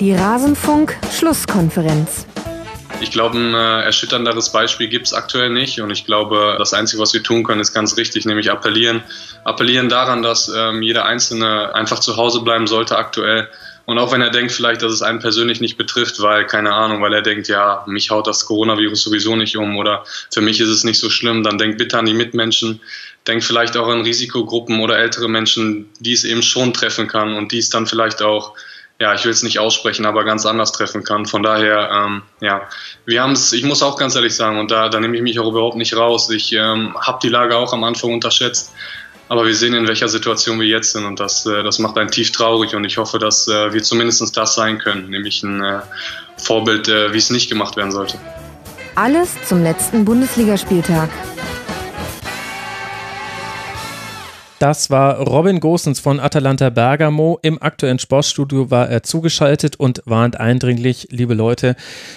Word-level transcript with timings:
Die 0.00 0.14
Rasenfunk-Schlusskonferenz. 0.14 2.26
Ich 3.00 3.10
glaube, 3.10 3.36
ein 3.36 3.52
äh, 3.52 3.82
erschütternderes 3.82 4.52
Beispiel 4.52 4.86
gibt 4.86 5.06
es 5.06 5.12
aktuell 5.12 5.50
nicht. 5.50 5.80
Und 5.80 5.90
ich 5.90 6.04
glaube, 6.04 6.54
das 6.56 6.72
Einzige, 6.72 7.02
was 7.02 7.12
wir 7.14 7.24
tun 7.24 7.42
können, 7.42 7.60
ist 7.60 7.72
ganz 7.72 7.96
richtig, 7.96 8.24
nämlich 8.24 8.52
appellieren. 8.52 9.02
Appellieren 9.42 9.88
daran, 9.88 10.22
dass 10.22 10.52
ähm, 10.56 10.82
jeder 10.82 11.04
Einzelne 11.04 11.74
einfach 11.74 11.98
zu 11.98 12.16
Hause 12.16 12.42
bleiben 12.42 12.68
sollte 12.68 12.96
aktuell. 12.96 13.48
Und 13.86 13.98
auch 13.98 14.12
wenn 14.12 14.20
er 14.20 14.30
denkt 14.30 14.52
vielleicht, 14.52 14.82
dass 14.82 14.92
es 14.92 15.02
einen 15.02 15.18
persönlich 15.18 15.60
nicht 15.60 15.76
betrifft, 15.76 16.20
weil, 16.20 16.46
keine 16.46 16.74
Ahnung, 16.74 17.02
weil 17.02 17.14
er 17.14 17.22
denkt, 17.22 17.48
ja, 17.48 17.82
mich 17.86 18.10
haut 18.10 18.28
das 18.28 18.46
Coronavirus 18.46 19.02
sowieso 19.02 19.34
nicht 19.34 19.56
um 19.56 19.78
oder 19.78 20.04
für 20.30 20.42
mich 20.42 20.60
ist 20.60 20.68
es 20.68 20.84
nicht 20.84 21.00
so 21.00 21.10
schlimm, 21.10 21.42
dann 21.42 21.58
denkt 21.58 21.78
bitte 21.78 21.98
an 21.98 22.04
die 22.04 22.14
Mitmenschen, 22.14 22.80
denkt 23.26 23.42
vielleicht 23.44 23.76
auch 23.76 23.88
an 23.88 24.02
Risikogruppen 24.02 24.78
oder 24.80 24.98
ältere 24.98 25.28
Menschen, 25.28 25.88
die 26.00 26.12
es 26.12 26.24
eben 26.24 26.42
schon 26.42 26.74
treffen 26.74 27.08
kann 27.08 27.34
und 27.34 27.50
die 27.50 27.58
es 27.58 27.70
dann 27.70 27.86
vielleicht 27.86 28.20
auch 28.20 28.54
ja, 29.00 29.14
ich 29.14 29.24
will 29.24 29.30
es 29.30 29.42
nicht 29.44 29.60
aussprechen, 29.60 30.06
aber 30.06 30.24
ganz 30.24 30.44
anders 30.44 30.72
treffen 30.72 31.04
kann. 31.04 31.24
Von 31.24 31.42
daher, 31.42 31.90
ähm, 31.92 32.22
ja, 32.40 32.62
wir 33.06 33.22
haben 33.22 33.32
es, 33.32 33.52
ich 33.52 33.64
muss 33.64 33.82
auch 33.82 33.96
ganz 33.96 34.16
ehrlich 34.16 34.34
sagen, 34.34 34.58
und 34.58 34.70
da, 34.70 34.88
da 34.88 34.98
nehme 34.98 35.16
ich 35.16 35.22
mich 35.22 35.38
auch 35.38 35.48
überhaupt 35.48 35.76
nicht 35.76 35.96
raus. 35.96 36.30
Ich 36.30 36.52
ähm, 36.52 36.96
habe 37.00 37.18
die 37.22 37.28
Lage 37.28 37.56
auch 37.56 37.72
am 37.72 37.84
Anfang 37.84 38.12
unterschätzt, 38.12 38.72
aber 39.28 39.46
wir 39.46 39.54
sehen, 39.54 39.74
in 39.74 39.86
welcher 39.86 40.08
Situation 40.08 40.58
wir 40.58 40.66
jetzt 40.66 40.92
sind 40.92 41.04
und 41.04 41.20
das, 41.20 41.46
äh, 41.46 41.62
das 41.62 41.78
macht 41.78 41.96
einen 41.96 42.10
tief 42.10 42.32
traurig 42.32 42.74
und 42.74 42.84
ich 42.84 42.98
hoffe, 42.98 43.20
dass 43.20 43.46
äh, 43.46 43.72
wir 43.72 43.82
zumindest 43.84 44.36
das 44.36 44.54
sein 44.56 44.78
können, 44.78 45.10
nämlich 45.10 45.44
ein 45.44 45.62
äh, 45.62 45.80
Vorbild, 46.36 46.88
äh, 46.88 47.12
wie 47.12 47.18
es 47.18 47.30
nicht 47.30 47.48
gemacht 47.48 47.76
werden 47.76 47.92
sollte. 47.92 48.18
Alles 48.96 49.36
zum 49.46 49.62
letzten 49.62 50.04
Bundesligaspieltag. 50.04 51.08
Das 54.58 54.90
war 54.90 55.20
Robin 55.20 55.60
Gosens 55.60 56.00
von 56.00 56.18
Atalanta 56.18 56.70
Bergamo. 56.70 57.38
Im 57.42 57.62
aktuellen 57.62 58.00
Sportstudio 58.00 58.72
war 58.72 58.88
er 58.88 59.04
zugeschaltet 59.04 59.76
und 59.76 60.02
warnt 60.04 60.40
eindringlich, 60.40 61.06
liebe 61.12 61.34
Leute, 61.34 61.76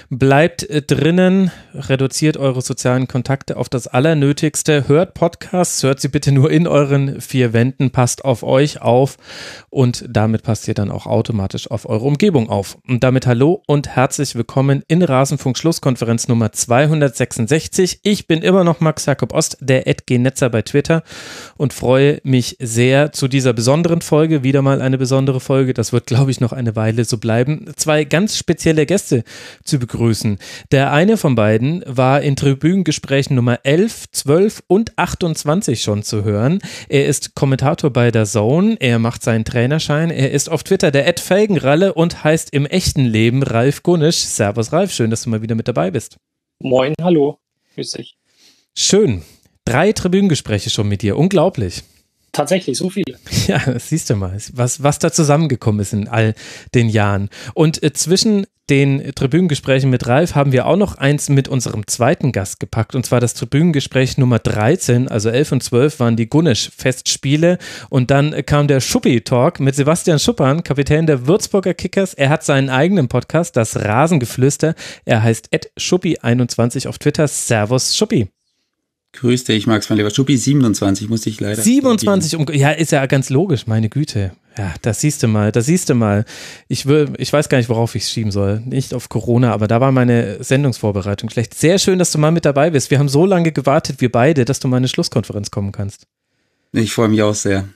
bleibt 0.09 0.65
drinnen, 0.87 1.51
reduziert 1.75 2.37
eure 2.37 2.63
sozialen 2.63 3.07
Kontakte 3.07 3.57
auf 3.57 3.69
das 3.69 3.85
Allernötigste, 3.85 4.87
hört 4.87 5.13
Podcasts, 5.13 5.83
hört 5.83 6.01
sie 6.01 6.07
bitte 6.07 6.31
nur 6.31 6.49
in 6.49 6.67
euren 6.67 7.21
vier 7.21 7.53
Wänden, 7.53 7.91
passt 7.91 8.25
auf 8.25 8.41
euch 8.41 8.81
auf 8.81 9.17
und 9.69 10.03
damit 10.09 10.41
passt 10.41 10.67
ihr 10.67 10.73
dann 10.73 10.89
auch 10.89 11.05
automatisch 11.05 11.69
auf 11.69 11.87
eure 11.87 12.05
Umgebung 12.05 12.49
auf. 12.49 12.75
Und 12.87 13.03
damit 13.03 13.27
hallo 13.27 13.61
und 13.67 13.87
herzlich 13.89 14.33
willkommen 14.33 14.81
in 14.87 15.03
Rasenfunk 15.03 15.59
Schlusskonferenz 15.59 16.27
Nummer 16.27 16.51
266. 16.51 17.99
Ich 18.01 18.25
bin 18.25 18.41
immer 18.41 18.63
noch 18.63 18.79
Max 18.79 19.05
Jakob 19.05 19.31
Ost, 19.31 19.57
der 19.59 19.85
Edg 19.85 20.09
Netzer 20.17 20.49
bei 20.49 20.63
Twitter 20.63 21.03
und 21.55 21.71
freue 21.71 22.19
mich 22.23 22.30
mich 22.31 22.57
sehr 22.59 23.11
zu 23.11 23.27
dieser 23.27 23.53
besonderen 23.53 24.01
Folge, 24.01 24.41
wieder 24.41 24.63
mal 24.63 24.81
eine 24.81 24.97
besondere 24.97 25.39
Folge, 25.39 25.75
das 25.75 25.93
wird, 25.93 26.07
glaube 26.07 26.31
ich, 26.31 26.39
noch 26.39 26.51
eine 26.51 26.75
Weile 26.75 27.05
so 27.05 27.19
bleiben, 27.19 27.71
zwei 27.75 28.03
ganz 28.05 28.37
spezielle 28.37 28.87
Gäste 28.87 29.23
zu 29.63 29.77
begrüßen. 29.77 30.39
Der 30.71 30.91
eine 30.91 31.17
von 31.17 31.35
beiden 31.35 31.83
war 31.85 32.21
in 32.21 32.35
Tribünengesprächen 32.35 33.35
Nummer 33.35 33.59
11, 33.63 34.05
12 34.11 34.63
und 34.65 34.97
28 34.97 35.83
schon 35.83 36.01
zu 36.01 36.23
hören. 36.23 36.59
Er 36.89 37.05
ist 37.05 37.35
Kommentator 37.35 37.91
bei 37.91 38.09
der 38.09 38.25
Zone, 38.25 38.77
er 38.79 38.97
macht 38.97 39.21
seinen 39.21 39.45
Trainerschein, 39.45 40.09
er 40.09 40.31
ist 40.31 40.49
auf 40.49 40.63
Twitter 40.63 40.89
der 40.89 41.07
Ed 41.07 41.19
Felgenralle 41.19 41.93
und 41.93 42.23
heißt 42.23 42.51
im 42.53 42.65
echten 42.65 43.05
Leben 43.05 43.43
Ralf 43.43 43.83
Gunnisch. 43.83 44.17
Servus 44.17 44.73
Ralf, 44.73 44.91
schön, 44.91 45.11
dass 45.11 45.23
du 45.23 45.29
mal 45.29 45.43
wieder 45.43 45.55
mit 45.55 45.67
dabei 45.67 45.91
bist. 45.91 46.17
Moin, 46.59 46.95
hallo, 47.01 47.37
grüß 47.75 47.91
dich. 47.91 48.17
Schön. 48.75 49.21
Drei 49.65 49.91
Tribünengespräche 49.91 50.69
schon 50.69 50.87
mit 50.87 51.01
dir, 51.01 51.17
unglaublich. 51.17 51.83
Tatsächlich, 52.31 52.77
so 52.77 52.89
viele. 52.89 53.17
Ja, 53.47 53.59
das 53.65 53.89
siehst 53.89 54.09
du 54.09 54.15
mal, 54.15 54.37
was, 54.53 54.83
was 54.83 54.99
da 54.99 55.11
zusammengekommen 55.11 55.81
ist 55.81 55.93
in 55.93 56.07
all 56.07 56.35
den 56.75 56.89
Jahren. 56.89 57.29
Und 57.53 57.81
äh, 57.83 57.91
zwischen 57.91 58.45
den 58.69 59.11
Tribünengesprächen 59.15 59.89
mit 59.89 60.07
Ralf 60.07 60.35
haben 60.35 60.53
wir 60.53 60.65
auch 60.65 60.77
noch 60.77 60.95
eins 60.95 61.27
mit 61.27 61.49
unserem 61.49 61.87
zweiten 61.87 62.31
Gast 62.31 62.61
gepackt, 62.61 62.95
und 62.95 63.05
zwar 63.05 63.19
das 63.19 63.33
Tribünengespräch 63.33 64.17
Nummer 64.17 64.39
13, 64.39 65.09
also 65.09 65.29
11 65.29 65.51
und 65.51 65.63
12 65.63 65.99
waren 65.99 66.15
die 66.15 66.29
Gunnisch-Festspiele 66.29 67.57
und 67.89 68.11
dann 68.11 68.45
kam 68.45 68.67
der 68.67 68.79
Schuppi-Talk 68.79 69.59
mit 69.59 69.75
Sebastian 69.75 70.19
Schuppern, 70.19 70.63
Kapitän 70.63 71.05
der 71.05 71.27
Würzburger 71.27 71.73
Kickers. 71.73 72.13
Er 72.13 72.29
hat 72.29 72.45
seinen 72.45 72.69
eigenen 72.69 73.09
Podcast, 73.09 73.57
das 73.57 73.75
Rasengeflüster. 73.75 74.75
Er 75.03 75.21
heißt 75.21 75.49
Ed 75.51 75.71
Schuppi21 75.77 76.87
auf 76.87 76.97
Twitter. 76.97 77.27
Servus 77.27 77.97
Schuppi. 77.97 78.29
Grüß 79.13 79.43
dich, 79.43 79.67
Max 79.67 79.87
von 79.87 79.97
Leverschuppi, 79.97 80.37
27 80.37 81.09
musste 81.09 81.29
ich 81.29 81.39
leider. 81.39 81.61
27, 81.61 82.37
um, 82.37 82.45
ja, 82.53 82.71
ist 82.71 82.91
ja 82.91 83.05
ganz 83.07 83.29
logisch, 83.29 83.67
meine 83.67 83.89
Güte. 83.89 84.31
Ja, 84.57 84.73
das 84.81 85.01
siehst 85.01 85.23
du 85.23 85.27
mal, 85.27 85.51
das 85.51 85.65
siehst 85.65 85.89
du 85.89 85.95
mal. 85.95 86.25
Ich 86.67 86.85
will, 86.85 87.09
ich 87.17 87.31
weiß 87.31 87.49
gar 87.49 87.57
nicht, 87.57 87.69
worauf 87.69 87.95
ich 87.95 88.03
es 88.03 88.11
schieben 88.11 88.31
soll. 88.31 88.61
Nicht 88.65 88.93
auf 88.93 89.09
Corona, 89.09 89.51
aber 89.51 89.67
da 89.67 89.81
war 89.81 89.91
meine 89.91 90.41
Sendungsvorbereitung 90.43 91.29
schlecht. 91.29 91.53
Sehr 91.53 91.77
schön, 91.77 91.99
dass 91.99 92.11
du 92.11 92.19
mal 92.19 92.31
mit 92.31 92.45
dabei 92.45 92.69
bist. 92.69 92.89
Wir 92.89 92.99
haben 92.99 93.09
so 93.09 93.25
lange 93.25 93.51
gewartet, 93.51 93.99
wir 93.99 94.11
beide, 94.11 94.45
dass 94.45 94.59
du 94.59 94.67
mal 94.67 94.77
in 94.77 94.81
eine 94.81 94.87
Schlusskonferenz 94.87 95.51
kommen 95.51 95.71
kannst. 95.71 96.07
Ich 96.71 96.93
freue 96.93 97.09
mich 97.09 97.21
auch 97.21 97.35
sehr. 97.35 97.67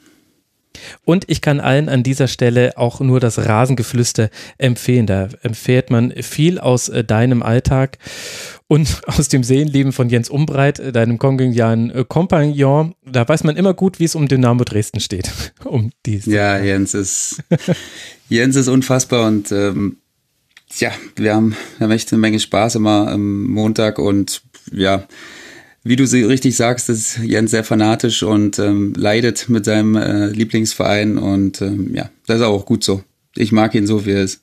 Und 1.03 1.25
ich 1.27 1.41
kann 1.41 1.59
allen 1.59 1.89
an 1.89 2.03
dieser 2.03 2.27
Stelle 2.27 2.77
auch 2.77 2.99
nur 2.99 3.19
das 3.19 3.45
Rasengeflüster 3.45 4.29
empfehlen. 4.57 5.07
Da 5.07 5.29
empfiehlt 5.41 5.89
man 5.89 6.11
viel 6.11 6.59
aus 6.59 6.89
äh, 6.89 7.03
deinem 7.03 7.43
Alltag 7.43 7.97
und 8.67 9.01
aus 9.07 9.27
dem 9.29 9.43
Seelenleben 9.43 9.91
von 9.91 10.09
Jens 10.09 10.29
Umbreit, 10.29 10.79
äh, 10.79 10.91
deinem 10.91 11.17
kongenialen 11.17 11.91
äh, 11.91 12.05
Kompagnon. 12.07 12.95
Da 13.05 13.27
weiß 13.27 13.43
man 13.43 13.57
immer 13.57 13.73
gut, 13.73 13.99
wie 13.99 14.05
es 14.05 14.15
um 14.15 14.27
Dynamo 14.27 14.63
Dresden 14.63 14.99
steht. 14.99 15.29
um 15.65 15.91
dies. 16.05 16.25
Ja, 16.25 16.57
Jens 16.59 16.93
ist, 16.93 17.43
Jens 18.29 18.55
ist 18.55 18.67
unfassbar 18.67 19.27
und 19.27 19.51
ähm, 19.51 19.97
ja, 20.77 20.91
wir 21.15 21.35
haben, 21.35 21.55
wir 21.77 21.85
haben 21.85 21.91
echt 21.91 22.11
eine 22.11 22.19
Menge 22.19 22.39
Spaß 22.39 22.75
immer 22.75 23.07
am 23.09 23.43
Montag 23.43 23.99
und 23.99 24.41
ja, 24.71 25.07
wie 25.85 25.95
du 25.95 26.07
sie 26.07 26.23
richtig 26.23 26.57
sagst, 26.57 26.89
ist 26.89 27.19
Jens 27.19 27.51
sehr 27.51 27.63
fanatisch 27.63 28.23
und 28.23 28.57
ähm, 28.57 28.93
leidet 28.97 29.49
mit 29.49 29.65
seinem 29.65 29.95
äh, 29.95 30.27
Lieblingsverein 30.27 31.19
und 31.19 31.61
ähm, 31.61 31.93
ja, 31.93 32.09
das 32.25 32.37
ist 32.37 32.43
auch 32.43 32.65
gut 32.65 32.83
so. 32.83 33.03
Ich 33.37 33.51
mag 33.51 33.75
ihn 33.75 33.85
so, 33.85 34.05
wie 34.05 34.13
er 34.13 34.23
ist. 34.23 34.41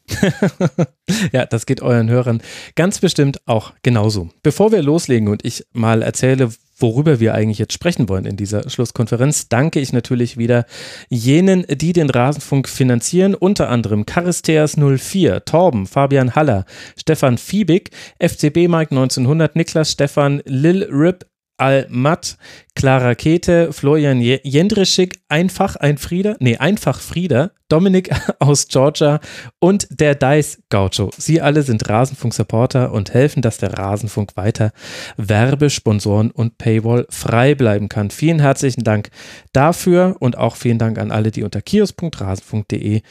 ja, 1.32 1.44
das 1.46 1.66
geht 1.66 1.82
euren 1.82 2.10
Hörern 2.10 2.42
ganz 2.76 3.00
bestimmt 3.00 3.40
auch 3.46 3.72
genauso. 3.82 4.28
Bevor 4.42 4.70
wir 4.70 4.82
loslegen 4.82 5.28
und 5.28 5.44
ich 5.44 5.64
mal 5.72 6.02
erzähle, 6.02 6.50
worüber 6.78 7.18
wir 7.18 7.34
eigentlich 7.34 7.58
jetzt 7.58 7.72
sprechen 7.72 8.08
wollen 8.08 8.26
in 8.26 8.36
dieser 8.36 8.68
Schlusskonferenz, 8.68 9.48
danke 9.48 9.80
ich 9.80 9.92
natürlich 9.92 10.36
wieder 10.36 10.66
jenen, 11.08 11.64
die 11.68 11.92
den 11.92 12.10
Rasenfunk 12.10 12.68
finanzieren, 12.68 13.34
unter 13.34 13.68
anderem 13.68 14.04
Charisteas 14.04 14.76
04, 14.76 15.44
Torben, 15.44 15.86
Fabian 15.86 16.34
Haller, 16.34 16.66
Stefan 16.96 17.38
Fiebig, 17.38 17.90
FCB 18.18 18.68
Mike 18.68 18.90
1900, 18.90 19.56
Niklas 19.56 19.92
Stefan, 19.92 20.42
Lil 20.44 20.84
Rip, 20.84 21.26
Al-Matt, 21.62 22.38
Clara 22.74 23.14
Kete, 23.14 23.72
Florian 23.72 24.20
Jendrischik, 24.20 25.20
Einfach 25.28 25.76
ein 25.76 25.96
Frieder, 25.96 26.36
nee, 26.40 26.56
Einfach 26.56 26.98
Frieder, 26.98 27.52
Dominik 27.68 28.10
aus 28.40 28.66
Georgia 28.66 29.20
und 29.60 29.86
der 29.88 30.16
Dice 30.16 30.58
Gaucho. 30.70 31.10
Sie 31.16 31.40
alle 31.40 31.62
sind 31.62 31.88
Rasenfunk-Supporter 31.88 32.90
und 32.90 33.14
helfen, 33.14 33.42
dass 33.42 33.58
der 33.58 33.74
Rasenfunk 33.74 34.36
weiter 34.36 34.72
Werbesponsoren 35.16 36.32
und 36.32 36.58
Paywall 36.58 37.06
frei 37.10 37.54
bleiben 37.54 37.88
kann. 37.88 38.10
Vielen 38.10 38.40
herzlichen 38.40 38.82
Dank 38.82 39.10
dafür 39.52 40.16
und 40.18 40.36
auch 40.36 40.56
vielen 40.56 40.78
Dank 40.78 40.98
an 40.98 41.12
alle, 41.12 41.30
die 41.30 41.44
unter 41.44 41.62
kios.rasenfunk.de 41.62 43.02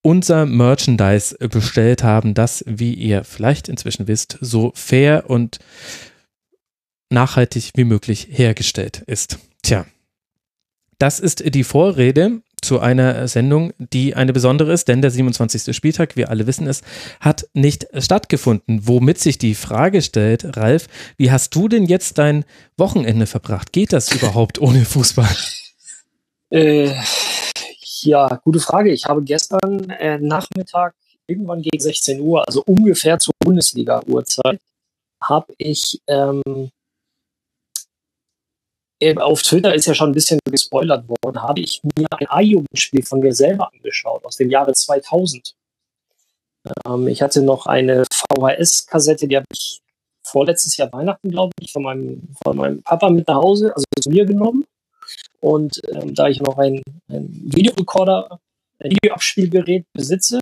unser 0.00 0.46
Merchandise 0.46 1.36
bestellt 1.48 2.04
haben, 2.04 2.34
das, 2.34 2.62
wie 2.68 2.94
ihr 2.94 3.24
vielleicht 3.24 3.68
inzwischen 3.68 4.06
wisst, 4.06 4.38
so 4.40 4.70
fair 4.76 5.28
und 5.28 5.58
nachhaltig 7.10 7.70
wie 7.74 7.84
möglich 7.84 8.28
hergestellt 8.30 9.02
ist. 9.06 9.38
Tja, 9.62 9.86
das 10.98 11.20
ist 11.20 11.54
die 11.54 11.64
Vorrede 11.64 12.42
zu 12.62 12.80
einer 12.80 13.28
Sendung, 13.28 13.72
die 13.78 14.14
eine 14.14 14.32
besondere 14.32 14.72
ist, 14.72 14.88
denn 14.88 15.02
der 15.02 15.10
27. 15.10 15.76
Spieltag, 15.76 16.16
wir 16.16 16.30
alle 16.30 16.46
wissen 16.46 16.66
es, 16.66 16.82
hat 17.20 17.46
nicht 17.52 17.86
stattgefunden. 17.96 18.88
Womit 18.88 19.18
sich 19.18 19.38
die 19.38 19.54
Frage 19.54 20.02
stellt, 20.02 20.56
Ralf, 20.56 20.88
wie 21.16 21.30
hast 21.30 21.54
du 21.54 21.68
denn 21.68 21.84
jetzt 21.84 22.18
dein 22.18 22.44
Wochenende 22.76 23.26
verbracht? 23.26 23.72
Geht 23.72 23.92
das 23.92 24.12
überhaupt 24.12 24.60
ohne 24.60 24.84
Fußball? 24.84 25.36
Äh, 26.50 26.94
ja, 28.02 28.40
gute 28.44 28.60
Frage. 28.60 28.92
Ich 28.92 29.04
habe 29.04 29.22
gestern 29.22 29.90
äh, 29.90 30.18
Nachmittag 30.18 30.94
irgendwann 31.26 31.62
gegen 31.62 31.80
16 31.80 32.20
Uhr, 32.20 32.46
also 32.46 32.62
ungefähr 32.66 33.18
zur 33.18 33.34
Bundesliga-Uhrzeit, 33.40 34.60
habe 35.20 35.52
ich 35.58 36.00
ähm, 36.06 36.70
auf 39.18 39.42
Twitter 39.42 39.74
ist 39.74 39.86
ja 39.86 39.94
schon 39.94 40.10
ein 40.10 40.14
bisschen 40.14 40.38
gespoilert 40.50 41.06
worden, 41.08 41.42
habe 41.42 41.60
ich 41.60 41.82
mir 41.96 42.06
ein 42.18 42.26
A-Jugendspiel 42.28 43.04
von 43.04 43.20
mir 43.20 43.34
selber 43.34 43.70
angeschaut, 43.72 44.24
aus 44.24 44.36
dem 44.36 44.50
Jahre 44.50 44.72
2000. 44.72 45.54
Ähm, 46.86 47.08
ich 47.08 47.20
hatte 47.20 47.42
noch 47.42 47.66
eine 47.66 48.04
VHS-Kassette, 48.10 49.28
die 49.28 49.36
habe 49.36 49.46
ich 49.52 49.82
vorletztes 50.24 50.76
Jahr 50.76 50.92
Weihnachten, 50.92 51.30
glaube 51.30 51.52
ich, 51.60 51.72
von 51.72 51.82
meinem, 51.82 52.28
von 52.42 52.56
meinem 52.56 52.82
Papa 52.82 53.10
mit 53.10 53.28
nach 53.28 53.36
Hause, 53.36 53.74
also 53.74 53.84
zu 54.00 54.10
mir 54.10 54.24
genommen. 54.24 54.64
Und 55.40 55.80
ähm, 55.92 56.14
da 56.14 56.28
ich 56.28 56.40
noch 56.40 56.56
ein, 56.58 56.82
ein 57.08 57.28
Videorekorder, 57.54 58.40
ein 58.80 58.90
Videoabspielgerät 58.90 59.84
besitze, 59.92 60.40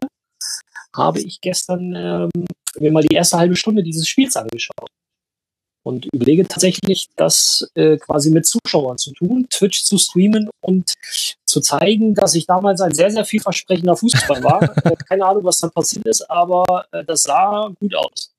habe 0.94 1.20
ich 1.20 1.40
gestern 1.40 1.94
ähm, 1.94 2.30
mir 2.78 2.92
mal 2.92 3.02
die 3.02 3.14
erste 3.14 3.36
halbe 3.36 3.56
Stunde 3.56 3.82
dieses 3.82 4.06
Spiels 4.06 4.36
angeschaut 4.36 4.88
und 5.84 6.06
überlege 6.12 6.48
tatsächlich, 6.48 7.08
das 7.14 7.70
äh, 7.74 7.98
quasi 7.98 8.30
mit 8.30 8.46
Zuschauern 8.46 8.98
zu 8.98 9.12
tun, 9.12 9.46
Twitch 9.50 9.84
zu 9.84 9.98
streamen 9.98 10.50
und 10.60 10.94
zu 11.44 11.60
zeigen, 11.60 12.14
dass 12.14 12.34
ich 12.34 12.46
damals 12.46 12.80
ein 12.80 12.94
sehr, 12.94 13.10
sehr 13.10 13.24
vielversprechender 13.24 13.94
Fußball 13.94 14.42
war. 14.42 14.62
äh, 14.84 14.96
keine 15.08 15.26
Ahnung, 15.26 15.44
was 15.44 15.60
da 15.60 15.68
passiert 15.68 16.06
ist, 16.06 16.28
aber 16.30 16.86
äh, 16.90 17.04
das 17.04 17.22
sah 17.22 17.70
gut 17.78 17.94
aus. 17.94 18.32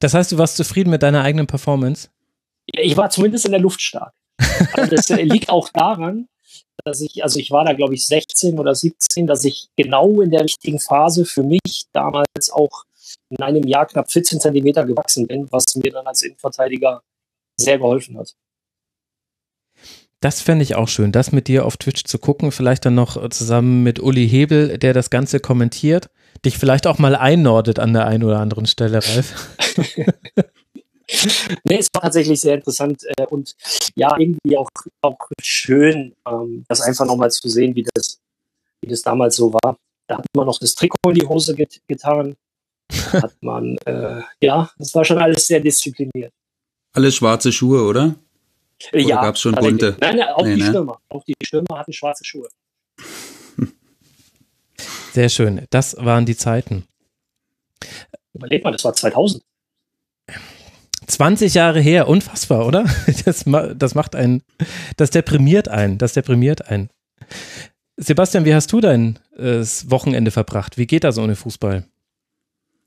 Das 0.00 0.14
heißt, 0.14 0.32
du 0.32 0.38
warst 0.38 0.56
zufrieden 0.56 0.90
mit 0.90 1.02
deiner 1.02 1.22
eigenen 1.22 1.46
Performance? 1.46 2.08
Ich 2.66 2.96
war 2.96 3.08
zumindest 3.08 3.46
in 3.46 3.52
der 3.52 3.60
Luft 3.60 3.80
stark. 3.80 4.12
Aber 4.72 4.86
das 4.86 5.10
äh, 5.10 5.22
liegt 5.22 5.48
auch 5.48 5.68
daran, 5.68 6.26
dass 6.84 7.00
ich, 7.00 7.22
also 7.22 7.38
ich 7.38 7.50
war 7.52 7.64
da, 7.64 7.72
glaube 7.72 7.94
ich, 7.94 8.06
16 8.06 8.58
oder 8.58 8.74
17, 8.74 9.26
dass 9.26 9.44
ich 9.44 9.68
genau 9.76 10.20
in 10.22 10.30
der 10.30 10.42
richtigen 10.42 10.80
Phase 10.80 11.24
für 11.24 11.42
mich 11.42 11.84
damals 11.92 12.50
auch 12.50 12.84
in 13.30 13.40
einem 13.40 13.64
Jahr 13.64 13.86
knapp 13.86 14.10
14 14.10 14.40
Zentimeter 14.40 14.84
gewachsen 14.84 15.26
bin, 15.26 15.50
was 15.50 15.64
mir 15.76 15.90
dann 15.90 16.06
als 16.06 16.22
Innenverteidiger 16.22 17.02
sehr 17.56 17.78
geholfen 17.78 18.18
hat. 18.18 18.34
Das 20.20 20.42
fände 20.42 20.62
ich 20.62 20.74
auch 20.74 20.88
schön, 20.88 21.12
das 21.12 21.32
mit 21.32 21.48
dir 21.48 21.64
auf 21.64 21.78
Twitch 21.78 22.04
zu 22.04 22.18
gucken, 22.18 22.52
vielleicht 22.52 22.84
dann 22.84 22.94
noch 22.94 23.30
zusammen 23.30 23.82
mit 23.82 24.00
Uli 24.00 24.28
Hebel, 24.28 24.76
der 24.76 24.92
das 24.92 25.08
Ganze 25.08 25.40
kommentiert, 25.40 26.10
dich 26.44 26.58
vielleicht 26.58 26.86
auch 26.86 26.98
mal 26.98 27.16
einnordet 27.16 27.78
an 27.78 27.94
der 27.94 28.06
einen 28.06 28.24
oder 28.24 28.38
anderen 28.38 28.66
Stelle, 28.66 28.96
Ralf. 29.02 29.56
nee, 31.64 31.78
es 31.78 31.88
war 31.92 32.02
tatsächlich 32.02 32.40
sehr 32.40 32.54
interessant 32.54 33.02
äh, 33.16 33.26
und 33.26 33.56
ja, 33.96 34.16
irgendwie 34.18 34.56
auch, 34.56 34.68
auch 35.02 35.18
schön, 35.42 36.14
ähm, 36.26 36.64
das 36.68 36.80
einfach 36.80 37.06
nochmal 37.06 37.30
zu 37.30 37.48
sehen, 37.48 37.74
wie 37.74 37.84
das, 37.94 38.20
wie 38.82 38.90
das 38.90 39.02
damals 39.02 39.36
so 39.36 39.52
war. 39.52 39.76
Da 40.06 40.18
hat 40.18 40.26
man 40.36 40.46
noch 40.46 40.58
das 40.58 40.74
Trikot 40.74 41.10
in 41.10 41.14
die 41.14 41.26
Hose 41.26 41.54
get 41.54 41.80
getan, 41.88 42.36
hat 43.12 43.34
man, 43.40 43.76
äh, 43.84 44.22
ja, 44.40 44.70
das 44.78 44.94
war 44.94 45.04
schon 45.04 45.18
alles 45.18 45.46
sehr 45.46 45.60
diszipliniert. 45.60 46.32
Alles 46.92 47.14
schwarze 47.14 47.52
Schuhe, 47.52 47.82
oder? 47.84 48.14
Oder 48.92 49.02
ja. 49.02 49.20
gab 49.20 49.34
es 49.34 49.40
schon 49.40 49.54
bunte? 49.54 49.96
Nein, 50.00 50.16
nein, 50.16 50.28
auch 50.28 50.44
nee, 50.44 50.56
die 50.56 50.62
ne? 50.62 50.68
Stürmer. 50.68 50.98
Auch 51.08 51.24
die 51.24 51.34
Stürmer 51.42 51.78
hatten 51.78 51.92
schwarze 51.92 52.24
Schuhe. 52.24 52.48
Sehr 55.12 55.28
schön. 55.28 55.66
Das 55.70 55.96
waren 55.98 56.24
die 56.24 56.36
Zeiten. 56.36 56.84
Überleg 58.32 58.64
mal, 58.64 58.72
das 58.72 58.84
war 58.84 58.94
2000. 58.94 59.42
20 61.06 61.54
Jahre 61.54 61.80
her, 61.80 62.08
unfassbar, 62.08 62.66
oder? 62.66 62.84
Das, 63.24 63.44
das 63.76 63.94
macht 63.94 64.14
einen, 64.14 64.42
das 64.96 65.10
deprimiert 65.10 65.68
einen, 65.68 65.98
das 65.98 66.14
deprimiert 66.14 66.68
einen. 66.68 66.88
Sebastian, 67.96 68.44
wie 68.44 68.54
hast 68.54 68.72
du 68.72 68.80
dein 68.80 69.18
äh, 69.36 69.62
Wochenende 69.86 70.30
verbracht? 70.30 70.78
Wie 70.78 70.86
geht 70.86 71.04
das 71.04 71.18
ohne 71.18 71.36
Fußball? 71.36 71.84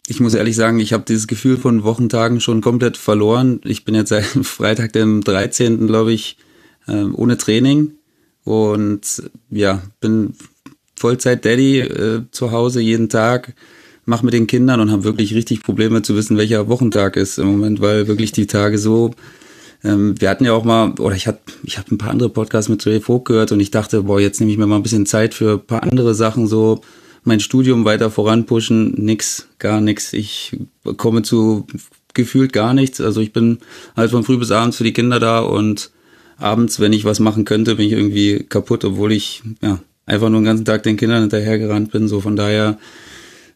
Ich 0.07 0.19
muss 0.19 0.33
ehrlich 0.33 0.55
sagen, 0.55 0.79
ich 0.79 0.93
habe 0.93 1.05
dieses 1.07 1.27
Gefühl 1.27 1.57
von 1.57 1.83
Wochentagen 1.83 2.41
schon 2.41 2.61
komplett 2.61 2.97
verloren. 2.97 3.61
Ich 3.63 3.85
bin 3.85 3.95
jetzt 3.95 4.09
seit 4.09 4.25
Freitag, 4.43 4.93
dem 4.93 5.23
13., 5.23 5.87
glaube 5.87 6.13
ich, 6.13 6.37
äh, 6.87 7.03
ohne 7.03 7.37
Training 7.37 7.91
und 8.43 9.23
ja, 9.49 9.81
bin 10.01 10.33
Vollzeit-Daddy 10.95 11.79
äh, 11.79 12.21
zu 12.31 12.51
Hause 12.51 12.81
jeden 12.81 13.09
Tag, 13.09 13.53
mache 14.05 14.25
mit 14.25 14.33
den 14.33 14.47
Kindern 14.47 14.81
und 14.81 14.91
habe 14.91 15.05
wirklich 15.05 15.33
richtig 15.33 15.63
Probleme 15.63 16.01
zu 16.01 16.15
wissen, 16.15 16.37
welcher 16.37 16.67
Wochentag 16.67 17.15
ist 17.15 17.37
im 17.37 17.47
Moment, 17.47 17.79
weil 17.79 18.07
wirklich 18.07 18.31
die 18.33 18.47
Tage 18.47 18.77
so 18.77 19.11
ähm, 19.83 20.19
wir 20.19 20.29
hatten 20.29 20.45
ja 20.45 20.53
auch 20.53 20.63
mal, 20.63 20.93
oder 20.99 21.15
ich 21.15 21.27
habe 21.27 21.39
ich 21.63 21.77
hab 21.77 21.91
ein 21.91 21.97
paar 21.97 22.11
andere 22.11 22.29
Podcasts 22.29 22.69
mit 22.69 22.85
Ray 22.85 23.01
Vogt 23.01 23.25
gehört 23.25 23.51
und 23.51 23.59
ich 23.59 23.71
dachte, 23.71 24.03
boah, 24.03 24.19
jetzt 24.19 24.39
nehme 24.39 24.51
ich 24.51 24.57
mir 24.57 24.65
mal 24.65 24.77
ein 24.77 24.83
bisschen 24.83 25.05
Zeit 25.05 25.33
für 25.33 25.53
ein 25.53 25.67
paar 25.67 25.83
andere 25.83 26.15
Sachen, 26.15 26.47
so 26.47 26.81
mein 27.23 27.39
Studium 27.39 27.85
weiter 27.85 28.09
voranpushen, 28.11 28.93
nix, 28.97 29.47
gar 29.59 29.81
nix. 29.81 30.13
Ich 30.13 30.57
komme 30.97 31.21
zu 31.21 31.67
gefühlt 32.13 32.53
gar 32.53 32.73
nichts. 32.73 33.01
Also 33.01 33.21
ich 33.21 33.33
bin 33.33 33.59
halt 33.95 34.11
von 34.11 34.23
früh 34.23 34.37
bis 34.37 34.51
abends 34.51 34.77
für 34.77 34.83
die 34.83 34.93
Kinder 34.93 35.19
da 35.19 35.39
und 35.39 35.91
abends, 36.37 36.79
wenn 36.79 36.93
ich 36.93 37.05
was 37.05 37.19
machen 37.19 37.45
könnte, 37.45 37.75
bin 37.75 37.87
ich 37.87 37.93
irgendwie 37.93 38.43
kaputt, 38.43 38.85
obwohl 38.85 39.11
ich 39.11 39.41
ja 39.61 39.79
einfach 40.05 40.29
nur 40.29 40.41
den 40.41 40.45
ganzen 40.45 40.65
Tag 40.65 40.83
den 40.83 40.97
Kindern 40.97 41.21
hinterhergerannt 41.21 41.91
bin. 41.91 42.07
So 42.07 42.21
von 42.21 42.35
daher 42.35 42.77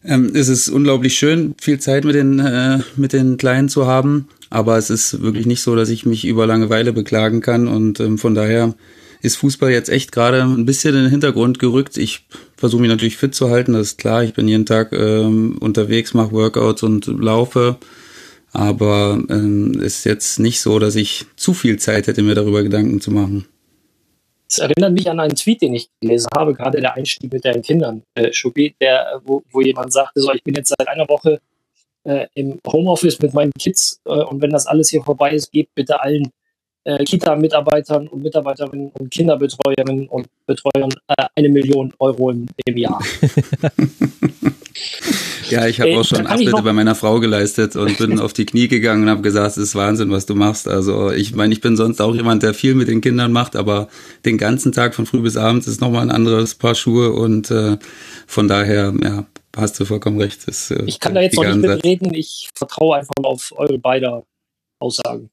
ähm, 0.04 0.34
ist 0.34 0.48
es 0.48 0.68
unglaublich 0.68 1.16
schön, 1.18 1.54
viel 1.60 1.78
Zeit 1.78 2.04
mit 2.04 2.14
den 2.14 2.38
äh, 2.38 2.80
mit 2.96 3.12
den 3.12 3.36
Kleinen 3.36 3.68
zu 3.68 3.86
haben. 3.86 4.28
Aber 4.50 4.78
es 4.78 4.90
ist 4.90 5.20
wirklich 5.20 5.46
nicht 5.46 5.60
so, 5.60 5.76
dass 5.76 5.90
ich 5.90 6.06
mich 6.06 6.26
über 6.26 6.46
Langeweile 6.46 6.92
beklagen 6.92 7.40
kann 7.40 7.68
und 7.68 8.00
ähm, 8.00 8.16
von 8.16 8.34
daher 8.34 8.74
ist 9.22 9.36
Fußball 9.36 9.70
jetzt 9.70 9.88
echt 9.88 10.12
gerade 10.12 10.42
ein 10.42 10.66
bisschen 10.66 10.94
in 10.94 11.02
den 11.02 11.10
Hintergrund 11.10 11.58
gerückt. 11.58 11.96
Ich 11.96 12.26
versuche 12.56 12.80
mich 12.80 12.90
natürlich 12.90 13.16
fit 13.16 13.34
zu 13.34 13.50
halten, 13.50 13.72
das 13.72 13.88
ist 13.88 13.98
klar. 13.98 14.22
Ich 14.24 14.34
bin 14.34 14.48
jeden 14.48 14.66
Tag 14.66 14.92
ähm, 14.92 15.58
unterwegs, 15.58 16.14
mache 16.14 16.32
Workouts 16.32 16.82
und 16.82 17.06
laufe. 17.06 17.76
Aber 18.52 19.20
ähm, 19.28 19.78
ist 19.80 20.04
jetzt 20.04 20.38
nicht 20.38 20.60
so, 20.60 20.78
dass 20.78 20.96
ich 20.96 21.26
zu 21.36 21.52
viel 21.52 21.78
Zeit 21.78 22.06
hätte, 22.06 22.22
mir 22.22 22.34
darüber 22.34 22.62
Gedanken 22.62 23.00
zu 23.00 23.10
machen. 23.10 23.46
Es 24.50 24.58
erinnert 24.58 24.94
mich 24.94 25.10
an 25.10 25.20
einen 25.20 25.34
Tweet, 25.34 25.60
den 25.60 25.74
ich 25.74 25.90
gelesen 26.00 26.28
habe, 26.34 26.54
gerade 26.54 26.80
der 26.80 26.94
Einstieg 26.94 27.30
mit 27.30 27.44
deinen 27.44 27.62
Kindern, 27.62 28.02
äh, 28.14 28.32
Schubi, 28.32 28.74
der, 28.80 29.20
wo, 29.24 29.42
wo 29.50 29.60
jemand 29.60 29.92
sagte, 29.92 30.22
so, 30.22 30.32
ich 30.32 30.42
bin 30.42 30.54
jetzt 30.54 30.72
seit 30.76 30.88
einer 30.88 31.06
Woche 31.06 31.40
äh, 32.04 32.26
im 32.32 32.58
Homeoffice 32.66 33.18
mit 33.20 33.34
meinen 33.34 33.52
Kids 33.58 34.00
äh, 34.06 34.10
und 34.10 34.40
wenn 34.40 34.50
das 34.50 34.66
alles 34.66 34.88
hier 34.88 35.02
vorbei 35.02 35.32
ist, 35.32 35.52
gebt 35.52 35.74
bitte 35.74 36.00
allen 36.00 36.30
äh, 36.84 37.04
Kita-Mitarbeitern 37.04 38.08
und 38.08 38.22
Mitarbeiterinnen 38.22 38.90
und 38.98 39.10
Kinderbetreuerinnen 39.10 40.08
und 40.08 40.26
Betreuern 40.46 40.90
äh, 41.08 41.26
eine 41.34 41.48
Million 41.48 41.92
Euro 41.98 42.30
im, 42.30 42.46
im 42.64 42.76
Jahr. 42.76 43.02
ja, 45.50 45.66
ich 45.66 45.80
habe 45.80 45.98
auch 45.98 46.04
schon 46.04 46.26
Abschnitte 46.26 46.62
bei 46.62 46.72
meiner 46.72 46.94
Frau 46.94 47.20
geleistet 47.20 47.76
und 47.76 47.98
bin 47.98 48.20
auf 48.20 48.32
die 48.32 48.46
Knie 48.46 48.68
gegangen 48.68 49.02
und 49.02 49.10
habe 49.10 49.22
gesagt, 49.22 49.52
es 49.52 49.58
ist 49.58 49.74
Wahnsinn, 49.74 50.10
was 50.10 50.26
du 50.26 50.34
machst. 50.34 50.68
Also 50.68 51.10
ich 51.10 51.34
meine, 51.34 51.52
ich 51.52 51.60
bin 51.60 51.76
sonst 51.76 52.00
auch 52.00 52.14
jemand, 52.14 52.42
der 52.42 52.54
viel 52.54 52.74
mit 52.74 52.88
den 52.88 53.00
Kindern 53.00 53.32
macht, 53.32 53.56
aber 53.56 53.88
den 54.24 54.38
ganzen 54.38 54.72
Tag 54.72 54.94
von 54.94 55.06
früh 55.06 55.20
bis 55.20 55.36
abends 55.36 55.66
ist 55.66 55.80
nochmal 55.80 56.02
ein 56.02 56.10
anderes 56.10 56.54
Paar 56.54 56.74
Schuhe 56.74 57.12
und 57.12 57.50
äh, 57.50 57.78
von 58.26 58.48
daher, 58.48 58.94
ja, 59.02 59.26
hast 59.56 59.78
du 59.80 59.84
vollkommen 59.84 60.20
recht. 60.20 60.46
Das, 60.46 60.70
äh, 60.70 60.84
ich 60.86 61.00
kann 61.00 61.14
da 61.14 61.20
jetzt 61.20 61.36
noch 61.36 61.44
nicht 61.44 61.56
mitreden, 61.56 62.14
ich 62.14 62.48
vertraue 62.54 62.96
einfach 62.96 63.14
auf 63.22 63.52
eure 63.56 63.78
beider 63.78 64.24
Aussagen. 64.80 65.30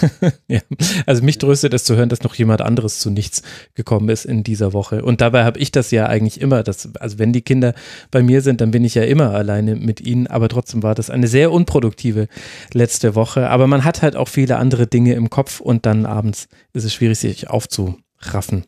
ja, 0.48 0.60
also 1.06 1.22
mich 1.22 1.38
tröstet 1.38 1.72
es 1.72 1.84
zu 1.84 1.96
hören, 1.96 2.08
dass 2.08 2.22
noch 2.22 2.34
jemand 2.34 2.62
anderes 2.62 2.98
zu 2.98 3.10
nichts 3.10 3.42
gekommen 3.74 4.08
ist 4.08 4.24
in 4.24 4.42
dieser 4.42 4.72
Woche. 4.72 5.04
Und 5.04 5.20
dabei 5.20 5.44
habe 5.44 5.58
ich 5.60 5.70
das 5.70 5.90
ja 5.90 6.06
eigentlich 6.06 6.40
immer, 6.40 6.62
dass, 6.62 6.94
also 6.96 7.18
wenn 7.18 7.32
die 7.32 7.42
Kinder 7.42 7.74
bei 8.10 8.22
mir 8.22 8.42
sind, 8.42 8.60
dann 8.60 8.72
bin 8.72 8.84
ich 8.84 8.94
ja 8.94 9.04
immer 9.04 9.30
alleine 9.30 9.76
mit 9.76 10.00
ihnen, 10.00 10.26
aber 10.26 10.48
trotzdem 10.48 10.82
war 10.82 10.94
das 10.94 11.10
eine 11.10 11.28
sehr 11.28 11.52
unproduktive 11.52 12.28
letzte 12.72 13.14
Woche. 13.14 13.48
Aber 13.50 13.66
man 13.66 13.84
hat 13.84 14.02
halt 14.02 14.16
auch 14.16 14.28
viele 14.28 14.56
andere 14.56 14.86
Dinge 14.86 15.14
im 15.14 15.30
Kopf 15.30 15.60
und 15.60 15.86
dann 15.86 16.04
abends 16.04 16.48
ist 16.72 16.84
es 16.84 16.92
schwierig, 16.92 17.18
sich 17.18 17.48
aufzuraffen. 17.48 18.64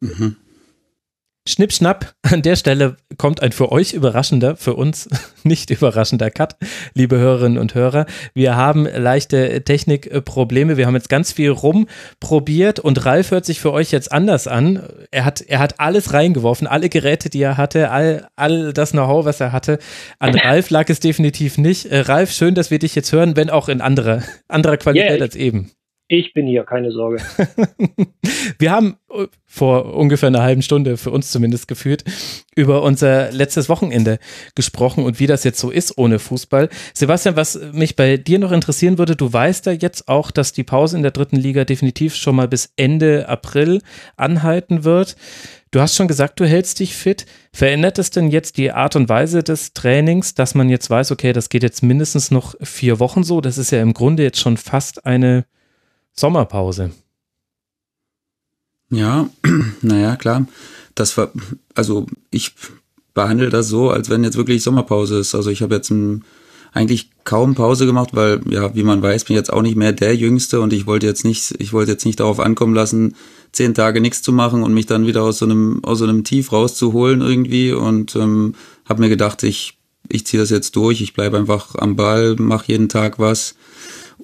Mhm. 0.00 0.36
Schnipp, 1.46 1.74
schnapp, 1.74 2.14
an 2.22 2.40
der 2.40 2.56
Stelle 2.56 2.96
kommt 3.18 3.42
ein 3.42 3.52
für 3.52 3.70
euch 3.70 3.92
überraschender, 3.92 4.56
für 4.56 4.74
uns 4.74 5.10
nicht 5.42 5.68
überraschender 5.68 6.30
Cut, 6.30 6.56
liebe 6.94 7.18
Hörerinnen 7.18 7.58
und 7.58 7.74
Hörer. 7.74 8.06
Wir 8.32 8.56
haben 8.56 8.86
leichte 8.86 9.62
Technikprobleme. 9.62 10.78
Wir 10.78 10.86
haben 10.86 10.94
jetzt 10.94 11.10
ganz 11.10 11.32
viel 11.32 11.50
rumprobiert 11.50 12.80
und 12.80 13.04
Ralf 13.04 13.30
hört 13.30 13.44
sich 13.44 13.60
für 13.60 13.72
euch 13.72 13.90
jetzt 13.90 14.10
anders 14.10 14.48
an. 14.48 14.88
Er 15.10 15.26
hat, 15.26 15.42
er 15.42 15.58
hat 15.58 15.80
alles 15.80 16.14
reingeworfen, 16.14 16.66
alle 16.66 16.88
Geräte, 16.88 17.28
die 17.28 17.42
er 17.42 17.58
hatte, 17.58 17.90
all, 17.90 18.26
all 18.36 18.72
das 18.72 18.92
Know-how, 18.92 19.26
was 19.26 19.38
er 19.38 19.52
hatte. 19.52 19.78
An 20.18 20.34
Ralf 20.38 20.70
lag 20.70 20.88
es 20.88 21.00
definitiv 21.00 21.58
nicht. 21.58 21.92
Äh, 21.92 22.00
Ralf, 22.00 22.32
schön, 22.32 22.54
dass 22.54 22.70
wir 22.70 22.78
dich 22.78 22.94
jetzt 22.94 23.12
hören, 23.12 23.36
wenn 23.36 23.50
auch 23.50 23.68
in 23.68 23.82
anderer, 23.82 24.22
anderer 24.48 24.78
Qualität 24.78 25.10
yeah, 25.10 25.22
als 25.22 25.36
eben. 25.36 25.72
Ich 26.06 26.34
bin 26.34 26.46
hier, 26.46 26.64
keine 26.64 26.92
Sorge. 26.92 27.22
Wir 28.58 28.70
haben 28.70 28.98
äh, 29.10 29.26
vor 29.46 29.94
ungefähr 29.94 30.26
einer 30.26 30.42
halben 30.42 30.60
Stunde, 30.60 30.98
für 30.98 31.10
uns 31.10 31.30
zumindest 31.30 31.66
gefühlt, 31.66 32.04
über 32.54 32.82
unser 32.82 33.32
letztes 33.32 33.70
Wochenende 33.70 34.18
gesprochen 34.54 35.04
und 35.04 35.18
wie 35.18 35.26
das 35.26 35.44
jetzt 35.44 35.58
so 35.58 35.70
ist 35.70 35.96
ohne 35.96 36.18
Fußball. 36.18 36.68
Sebastian, 36.92 37.36
was 37.36 37.58
mich 37.72 37.96
bei 37.96 38.18
dir 38.18 38.38
noch 38.38 38.52
interessieren 38.52 38.98
würde, 38.98 39.16
du 39.16 39.32
weißt 39.32 39.64
ja 39.64 39.72
jetzt 39.72 40.08
auch, 40.08 40.30
dass 40.30 40.52
die 40.52 40.62
Pause 40.62 40.98
in 40.98 41.02
der 41.02 41.12
dritten 41.12 41.36
Liga 41.36 41.64
definitiv 41.64 42.14
schon 42.14 42.36
mal 42.36 42.48
bis 42.48 42.72
Ende 42.76 43.26
April 43.30 43.80
anhalten 44.16 44.84
wird. 44.84 45.16
Du 45.70 45.80
hast 45.80 45.96
schon 45.96 46.06
gesagt, 46.06 46.38
du 46.38 46.46
hältst 46.46 46.80
dich 46.80 46.94
fit. 46.94 47.24
Verändert 47.52 47.98
es 47.98 48.10
denn 48.10 48.30
jetzt 48.30 48.58
die 48.58 48.72
Art 48.72 48.94
und 48.94 49.08
Weise 49.08 49.42
des 49.42 49.72
Trainings, 49.72 50.34
dass 50.34 50.54
man 50.54 50.68
jetzt 50.68 50.90
weiß, 50.90 51.12
okay, 51.12 51.32
das 51.32 51.48
geht 51.48 51.62
jetzt 51.62 51.82
mindestens 51.82 52.30
noch 52.30 52.54
vier 52.60 53.00
Wochen 53.00 53.24
so? 53.24 53.40
Das 53.40 53.56
ist 53.56 53.70
ja 53.70 53.80
im 53.80 53.94
Grunde 53.94 54.22
jetzt 54.22 54.38
schon 54.38 54.56
fast 54.58 55.06
eine 55.06 55.46
Sommerpause. 56.14 56.90
Ja, 58.90 59.28
naja, 59.82 60.16
klar. 60.16 60.46
Das 60.94 61.16
war, 61.16 61.32
also 61.74 62.06
ich 62.30 62.52
behandle 63.14 63.50
das 63.50 63.68
so, 63.68 63.90
als 63.90 64.10
wenn 64.10 64.24
jetzt 64.24 64.36
wirklich 64.36 64.62
Sommerpause 64.62 65.18
ist. 65.18 65.34
Also 65.34 65.50
ich 65.50 65.62
habe 65.62 65.74
jetzt 65.74 65.90
ein, 65.90 66.24
eigentlich 66.72 67.10
kaum 67.24 67.54
Pause 67.54 67.86
gemacht, 67.86 68.10
weil, 68.12 68.40
ja, 68.48 68.74
wie 68.74 68.84
man 68.84 69.02
weiß, 69.02 69.24
bin 69.24 69.34
ich 69.34 69.38
jetzt 69.38 69.52
auch 69.52 69.62
nicht 69.62 69.76
mehr 69.76 69.92
der 69.92 70.14
Jüngste 70.14 70.60
und 70.60 70.72
ich 70.72 70.86
wollte 70.86 71.06
jetzt 71.06 71.24
nicht, 71.24 71.54
ich 71.58 71.72
wollte 71.72 71.92
jetzt 71.92 72.04
nicht 72.04 72.20
darauf 72.20 72.40
ankommen 72.40 72.74
lassen, 72.74 73.14
zehn 73.52 73.74
Tage 73.74 74.00
nichts 74.00 74.22
zu 74.22 74.32
machen 74.32 74.62
und 74.62 74.74
mich 74.74 74.86
dann 74.86 75.06
wieder 75.06 75.22
aus 75.22 75.38
so 75.38 75.46
einem, 75.46 75.82
aus 75.84 75.98
so 75.98 76.04
einem 76.04 76.24
Tief 76.24 76.52
rauszuholen 76.52 77.20
irgendwie 77.22 77.72
und 77.72 78.14
ähm, 78.16 78.54
habe 78.84 79.00
mir 79.00 79.08
gedacht, 79.08 79.42
ich 79.42 79.78
ich 80.08 80.26
ziehe 80.26 80.40
das 80.40 80.50
jetzt 80.50 80.76
durch, 80.76 81.00
ich 81.00 81.14
bleibe 81.14 81.38
einfach 81.38 81.74
am 81.76 81.96
Ball, 81.96 82.36
mache 82.36 82.66
jeden 82.68 82.88
Tag 82.88 83.18
was 83.18 83.54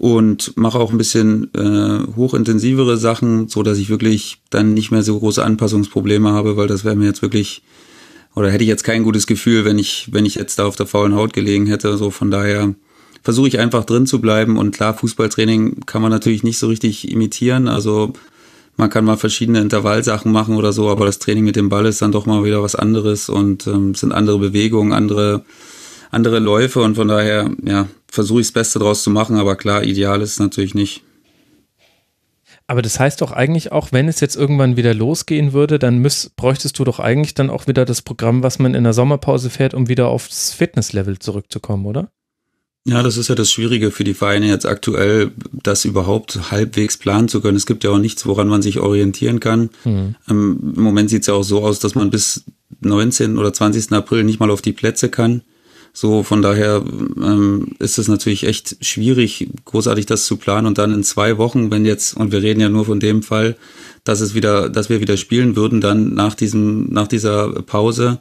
und 0.01 0.57
mache 0.57 0.79
auch 0.79 0.93
ein 0.93 0.97
bisschen 0.97 1.53
äh, 1.53 2.17
hochintensivere 2.17 2.97
Sachen, 2.97 3.49
so 3.49 3.63
dass 3.63 3.77
ich 3.77 3.91
wirklich 3.91 4.39
dann 4.49 4.73
nicht 4.73 4.91
mehr 4.91 5.03
so 5.03 5.19
große 5.19 5.45
Anpassungsprobleme 5.45 6.31
habe, 6.31 6.57
weil 6.57 6.69
das 6.69 6.87
wäre 6.87 6.97
mir 6.97 7.05
jetzt 7.05 7.21
wirklich 7.21 7.63
oder 8.35 8.51
hätte 8.51 8.65
ich 8.65 8.69
jetzt 8.69 8.83
kein 8.83 9.05
gutes 9.05 9.27
Gefühl, 9.27 9.67
wenn 9.67 9.79
ich 9.79 10.09
wenn 10.11 10.25
ich 10.25 10.37
jetzt 10.37 10.59
da 10.59 10.65
auf 10.65 10.77
der 10.77 10.87
faulen 10.87 11.15
Haut 11.15 11.35
gelegen 11.35 11.67
hätte. 11.67 11.99
So 11.99 12.11
von 12.11 12.31
daher 12.31 12.75
versuche 13.23 13.49
ich 13.49 13.59
einfach 13.59 13.85
drin 13.85 14.07
zu 14.07 14.23
bleiben 14.23 14.57
und 14.57 14.75
klar 14.75 14.95
Fußballtraining 14.95 15.81
kann 15.85 16.01
man 16.01 16.11
natürlich 16.11 16.45
nicht 16.45 16.59
so 16.59 16.69
richtig 16.69 17.11
imitieren, 17.11 17.69
also 17.69 18.15
man 18.79 18.89
kann 18.89 19.05
mal 19.05 19.19
verschiedene 19.19 19.61
Intervallsachen 19.61 20.33
machen 20.33 20.57
oder 20.57 20.73
so, 20.73 20.89
aber 20.89 21.05
das 21.05 21.19
Training 21.19 21.45
mit 21.45 21.57
dem 21.57 21.69
Ball 21.69 21.85
ist 21.85 22.01
dann 22.01 22.13
doch 22.13 22.25
mal 22.25 22.43
wieder 22.43 22.63
was 22.63 22.75
anderes 22.75 23.29
und 23.29 23.67
ähm, 23.67 23.95
sind 23.95 24.13
andere 24.13 24.39
Bewegungen, 24.39 24.95
andere 24.95 25.45
andere 26.11 26.41
Läufe 26.41 26.81
und 26.81 26.97
von 26.97 27.09
daher, 27.09 27.51
ja, 27.65 27.87
versuche 28.11 28.41
ich 28.41 28.49
das 28.49 28.53
Beste 28.53 28.79
draus 28.79 29.03
zu 29.03 29.11
machen, 29.11 29.37
aber 29.37 29.57
klar, 29.57 29.85
ideal 29.85 30.21
ist 30.23 30.33
es 30.33 30.39
natürlich 30.39 30.75
nicht. 30.75 31.03
Aber 32.67 32.83
das 32.83 33.01
heißt 33.01 33.21
doch 33.21 33.33
eigentlich 33.33 33.73
auch, 33.73 33.91
wenn 33.91 34.07
es 34.07 34.21
jetzt 34.21 34.37
irgendwann 34.37 34.77
wieder 34.77 34.95
losgehen 34.95 35.53
würde, 35.53 35.81
dann 35.81 35.99
müsst, 35.99 36.37
bräuchtest 36.37 36.79
du 36.79 36.85
doch 36.85 37.01
eigentlich 37.01 37.35
dann 37.35 37.51
auch 37.51 37.67
wieder 37.67 37.85
das 37.85 38.01
Programm, 38.01 38.45
was 38.45 38.61
man 38.61 38.75
in 38.75 38.85
der 38.85 38.93
Sommerpause 38.93 39.51
fährt, 39.51 39.75
um 39.75 39.89
wieder 39.89 40.07
aufs 40.07 40.53
Fitnesslevel 40.53 41.19
zurückzukommen, 41.19 41.85
oder? 41.85 42.13
Ja, 42.85 43.03
das 43.03 43.17
ist 43.17 43.29
ja 43.29 43.35
das 43.35 43.51
Schwierige 43.51 43.91
für 43.91 44.05
die 44.05 44.15
Vereine 44.15 44.47
jetzt 44.47 44.67
aktuell, 44.67 45.33
das 45.53 45.85
überhaupt 45.85 46.51
halbwegs 46.51 46.97
planen 46.97 47.29
zu 47.29 47.41
können. 47.41 47.57
Es 47.57 47.67
gibt 47.67 47.85
ja 47.85 47.91
auch 47.91 47.99
nichts, 47.99 48.25
woran 48.25 48.49
man 48.49 48.63
sich 48.63 48.79
orientieren 48.79 49.41
kann. 49.41 49.71
Mhm. 49.85 50.15
Ähm, 50.29 50.73
Im 50.77 50.83
Moment 50.83 51.11
sieht 51.11 51.23
es 51.23 51.27
ja 51.27 51.35
auch 51.35 51.43
so 51.43 51.63
aus, 51.63 51.79
dass 51.81 51.95
man 51.95 52.11
bis 52.11 52.45
19. 52.81 53.37
oder 53.37 53.53
20. 53.53 53.93
April 53.93 54.25
nicht 54.25 54.41
mal 54.41 54.51
auf 54.51 54.63
die 54.63 54.73
Plätze 54.73 55.11
kann. 55.11 55.43
So, 55.93 56.23
von 56.23 56.41
daher 56.41 56.83
ähm, 56.87 57.73
ist 57.79 57.99
es 57.99 58.09
natürlich 58.09 58.45
echt 58.47 58.77
schwierig, 58.81 59.49
großartig 59.65 60.07
das 60.07 60.27
zu 60.27 60.37
planen 60.37 60.67
und 60.67 60.79
dann 60.79 60.95
in 60.95 61.03
zwei 61.03 61.37
Wochen, 61.37 61.71
wenn 61.71 61.85
jetzt, 61.85 62.17
und 62.17 62.33
wir 62.33 62.43
reden 62.43 62.61
ja 62.61 62.69
nur 62.69 62.85
von 62.85 63.01
dem 63.01 63.23
Fall, 63.23 63.57
dass 64.05 64.21
es 64.21 64.35
wieder, 64.35 64.69
dass 64.69 64.89
wir 64.89 65.01
wieder 65.01 65.17
spielen 65.17 65.57
würden, 65.57 65.81
dann 65.81 66.15
nach 66.15 66.35
diesem, 66.35 66.93
nach 66.93 67.09
dieser 67.09 67.63
Pause, 67.63 68.21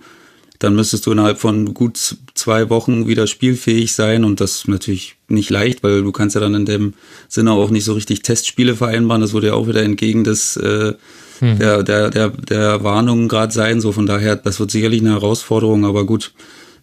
dann 0.60 0.76
müsstest 0.76 1.06
du 1.06 1.12
innerhalb 1.14 1.40
von 1.40 1.74
gut 1.74 2.18
zwei 2.34 2.70
Wochen 2.70 3.08
wieder 3.08 3.28
spielfähig 3.28 3.94
sein 3.94 4.26
und 4.26 4.42
das 4.42 4.56
ist 4.56 4.68
natürlich 4.68 5.16
nicht 5.30 5.50
leicht, 5.50 5.84
weil 5.84 6.04
du 6.04 6.12
kannst 6.12 6.36
ja 6.36 6.42
dann 6.42 6.54
in 6.54 6.66
dem 6.66 6.94
Sinne 7.30 7.54
auch 7.54 7.70
nicht 7.70 7.86
so 7.86 7.94
richtig 7.94 8.24
Testspiele 8.24 8.76
vereinbaren. 8.76 9.22
Das 9.22 9.32
würde 9.32 9.48
ja 9.48 9.54
auch 9.54 9.68
wieder 9.68 9.84
entgegen 9.84 10.26
des 10.26 10.58
äh, 10.58 10.96
hm. 11.40 11.60
der, 11.60 11.84
der, 11.84 12.10
der, 12.10 12.30
der 12.30 12.84
Warnungen 12.84 13.30
gerade 13.30 13.54
sein. 13.54 13.80
So 13.80 13.94
von 13.94 14.06
daher, 14.06 14.36
das 14.36 14.60
wird 14.60 14.72
sicherlich 14.72 15.00
eine 15.00 15.12
Herausforderung, 15.12 15.86
aber 15.86 16.06
gut, 16.06 16.34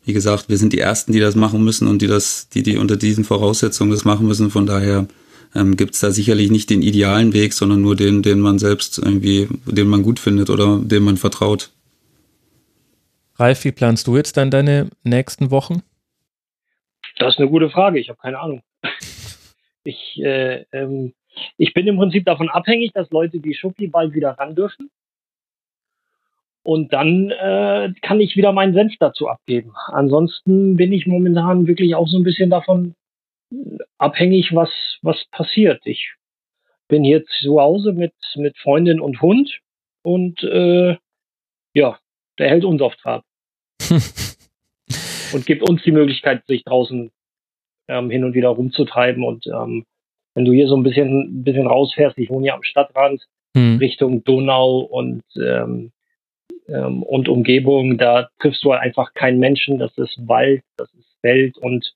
wie 0.06 0.12
gesagt, 0.12 0.48
wir 0.48 0.56
sind 0.56 0.72
die 0.72 0.78
Ersten, 0.78 1.12
die 1.12 1.18
das 1.18 1.34
machen 1.34 1.64
müssen 1.64 1.88
und 1.88 2.00
die 2.00 2.06
das, 2.06 2.48
die, 2.48 2.62
die 2.62 2.78
unter 2.78 2.96
diesen 2.96 3.25
Voraussetzungen 3.25 3.90
das 3.90 4.04
machen 4.04 4.26
müssen. 4.26 4.50
Von 4.50 4.64
daher 4.64 5.08
ähm, 5.52 5.76
gibt 5.76 5.94
es 5.94 6.00
da 6.00 6.12
sicherlich 6.12 6.50
nicht 6.50 6.70
den 6.70 6.80
idealen 6.80 7.32
Weg, 7.32 7.52
sondern 7.52 7.80
nur 7.82 7.96
den, 7.96 8.22
den 8.22 8.38
man 8.38 8.60
selbst 8.60 8.98
irgendwie, 8.98 9.48
den 9.66 9.88
man 9.88 10.04
gut 10.04 10.20
findet 10.20 10.48
oder 10.48 10.78
dem 10.78 11.02
man 11.02 11.16
vertraut. 11.16 11.72
Ralf, 13.34 13.64
wie 13.64 13.72
planst 13.72 14.06
du 14.06 14.16
jetzt 14.16 14.36
dann 14.36 14.52
deine 14.52 14.90
nächsten 15.02 15.50
Wochen? 15.50 15.82
Das 17.18 17.34
ist 17.34 17.40
eine 17.40 17.50
gute 17.50 17.68
Frage. 17.68 17.98
Ich 17.98 18.08
habe 18.08 18.18
keine 18.20 18.38
Ahnung. 18.38 18.62
Ich, 19.88 20.20
äh, 20.20 20.64
ähm, 20.72 21.14
ich 21.58 21.72
bin 21.72 21.86
im 21.86 21.96
Prinzip 21.96 22.25
davon 22.25 22.48
abhängig, 22.48 22.90
dass 22.92 23.08
Leute 23.12 23.38
wie 23.44 23.54
Schuppi 23.54 23.86
bald 23.86 24.14
wieder 24.14 24.30
ran 24.30 24.56
dürfen. 24.56 24.90
Und 26.66 26.92
dann 26.92 27.30
äh, 27.30 27.92
kann 28.02 28.20
ich 28.20 28.37
wieder 28.37 28.50
meinen 28.50 28.75
Senf 28.75 28.94
dazu 28.99 29.28
abgeben. 29.28 29.73
Ansonsten 29.87 30.76
bin 30.76 30.92
ich 30.92 31.06
momentan 31.06 31.68
wirklich 31.68 31.94
auch 31.94 32.08
so 32.08 32.18
ein 32.18 32.25
bisschen 32.25 32.50
davon 32.50 32.96
abhängig, 33.99 34.52
was, 34.52 34.70
was 35.00 35.25
passiert. 35.30 35.80
Ich 35.85 36.14
bin 36.88 37.04
hier 37.04 37.25
zu 37.25 37.61
Hause 37.61 37.92
mit, 37.92 38.14
mit 38.35 38.58
Freundin 38.58 39.00
und 39.00 39.23
Hund 39.23 39.61
und 40.02 40.42
äh, 40.42 40.96
ja, 41.73 42.00
der 42.40 42.50
hält 42.50 42.64
uns 42.64 42.82
auf 42.82 42.96
Trab. 42.96 43.23
und 45.32 45.46
gibt 45.46 45.62
uns 45.62 45.85
die 45.85 45.92
Möglichkeit, 45.92 46.44
sich 46.46 46.64
draußen 46.64 47.12
ähm, 47.87 48.11
hin 48.11 48.25
und 48.25 48.35
wieder 48.35 48.49
rumzutreiben. 48.49 49.23
Und 49.23 49.46
ähm, 49.46 49.85
wenn 50.35 50.44
du 50.44 50.52
hier 50.52 50.66
so 50.66 50.76
ein 50.76 50.82
bisschen, 50.82 51.38
ein 51.40 51.44
bisschen 51.44 51.68
rausfährst, 51.68 52.18
ich 52.18 52.28
wohne 52.28 52.49
ja 52.49 52.54
am 52.54 52.64
Stadtrand, 52.64 53.25
hm. 53.56 53.78
Richtung 53.78 54.25
Donau 54.25 54.80
und 54.80 55.23
ähm, 55.37 55.92
ähm, 56.68 57.02
und 57.02 57.28
Umgebung, 57.28 57.99
da 57.99 58.28
triffst 58.40 58.64
du 58.64 58.73
halt 58.73 58.82
einfach 58.82 59.14
keinen 59.14 59.38
Menschen, 59.38 59.78
das 59.78 59.96
ist 59.96 60.16
Wald, 60.26 60.62
das 60.76 60.92
ist 60.94 61.08
Feld 61.20 61.56
und 61.58 61.94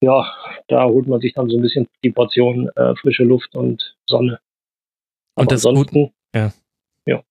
ja, 0.00 0.30
da 0.68 0.84
holt 0.84 1.06
man 1.06 1.20
sich 1.20 1.32
dann 1.34 1.48
so 1.48 1.56
ein 1.56 1.62
bisschen 1.62 1.88
die 2.04 2.10
Portion 2.10 2.68
äh, 2.76 2.94
frische 2.96 3.24
Luft 3.24 3.54
und 3.54 3.96
Sonne. 4.06 4.38
Aber 5.34 5.42
und 5.42 5.52
das 5.52 5.64
ansonsten, 5.64 6.12
ja. 6.34 6.52
ja. 7.06 7.22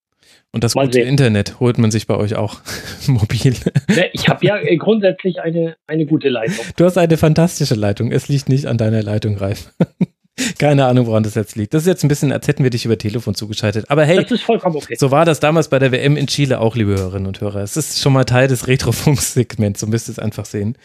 Und 0.51 0.63
das 0.63 0.73
Mal 0.75 0.85
gute 0.85 0.99
sehen. 0.99 1.07
Internet 1.07 1.59
holt 1.59 1.77
man 1.77 1.91
sich 1.91 2.07
bei 2.07 2.17
euch 2.17 2.35
auch 2.35 2.59
mobil. 3.07 3.55
Ne, 3.89 4.09
ich 4.13 4.27
habe 4.27 4.45
ja 4.45 4.57
äh, 4.57 4.77
grundsätzlich 4.77 5.41
eine, 5.41 5.75
eine 5.85 6.05
gute 6.05 6.29
Leitung. 6.29 6.65
Du 6.75 6.85
hast 6.85 6.97
eine 6.97 7.17
fantastische 7.17 7.75
Leitung. 7.75 8.11
Es 8.11 8.27
liegt 8.29 8.49
nicht 8.49 8.65
an 8.65 8.77
deiner 8.77 9.03
Leitung, 9.03 9.37
Ralf. 9.37 9.73
Keine 10.59 10.85
Ahnung, 10.85 11.07
woran 11.07 11.23
das 11.23 11.35
jetzt 11.35 11.55
liegt. 11.55 11.73
Das 11.73 11.83
ist 11.83 11.87
jetzt 11.87 12.03
ein 12.03 12.09
bisschen, 12.09 12.31
als 12.31 12.47
hätten 12.47 12.63
wir 12.63 12.69
dich 12.69 12.85
über 12.85 12.97
Telefon 12.97 13.35
zugeschaltet. 13.35 13.89
Aber 13.89 14.03
hey, 14.03 14.19
okay. 14.19 14.95
so 14.97 15.11
war 15.11 15.23
das 15.23 15.39
damals 15.39 15.69
bei 15.69 15.79
der 15.79 15.91
WM 15.91 16.17
in 16.17 16.27
Chile 16.27 16.59
auch, 16.59 16.75
liebe 16.75 16.91
Hörerinnen 16.91 17.27
und 17.27 17.39
Hörer. 17.39 17.61
Es 17.61 17.77
ist 17.77 18.01
schon 18.01 18.11
mal 18.11 18.25
Teil 18.25 18.49
des 18.49 18.67
Retrofunk-Segments, 18.67 19.79
so 19.79 19.87
müsst 19.87 20.09
ihr 20.09 20.13
es 20.13 20.19
einfach 20.19 20.45
sehen. 20.45 20.77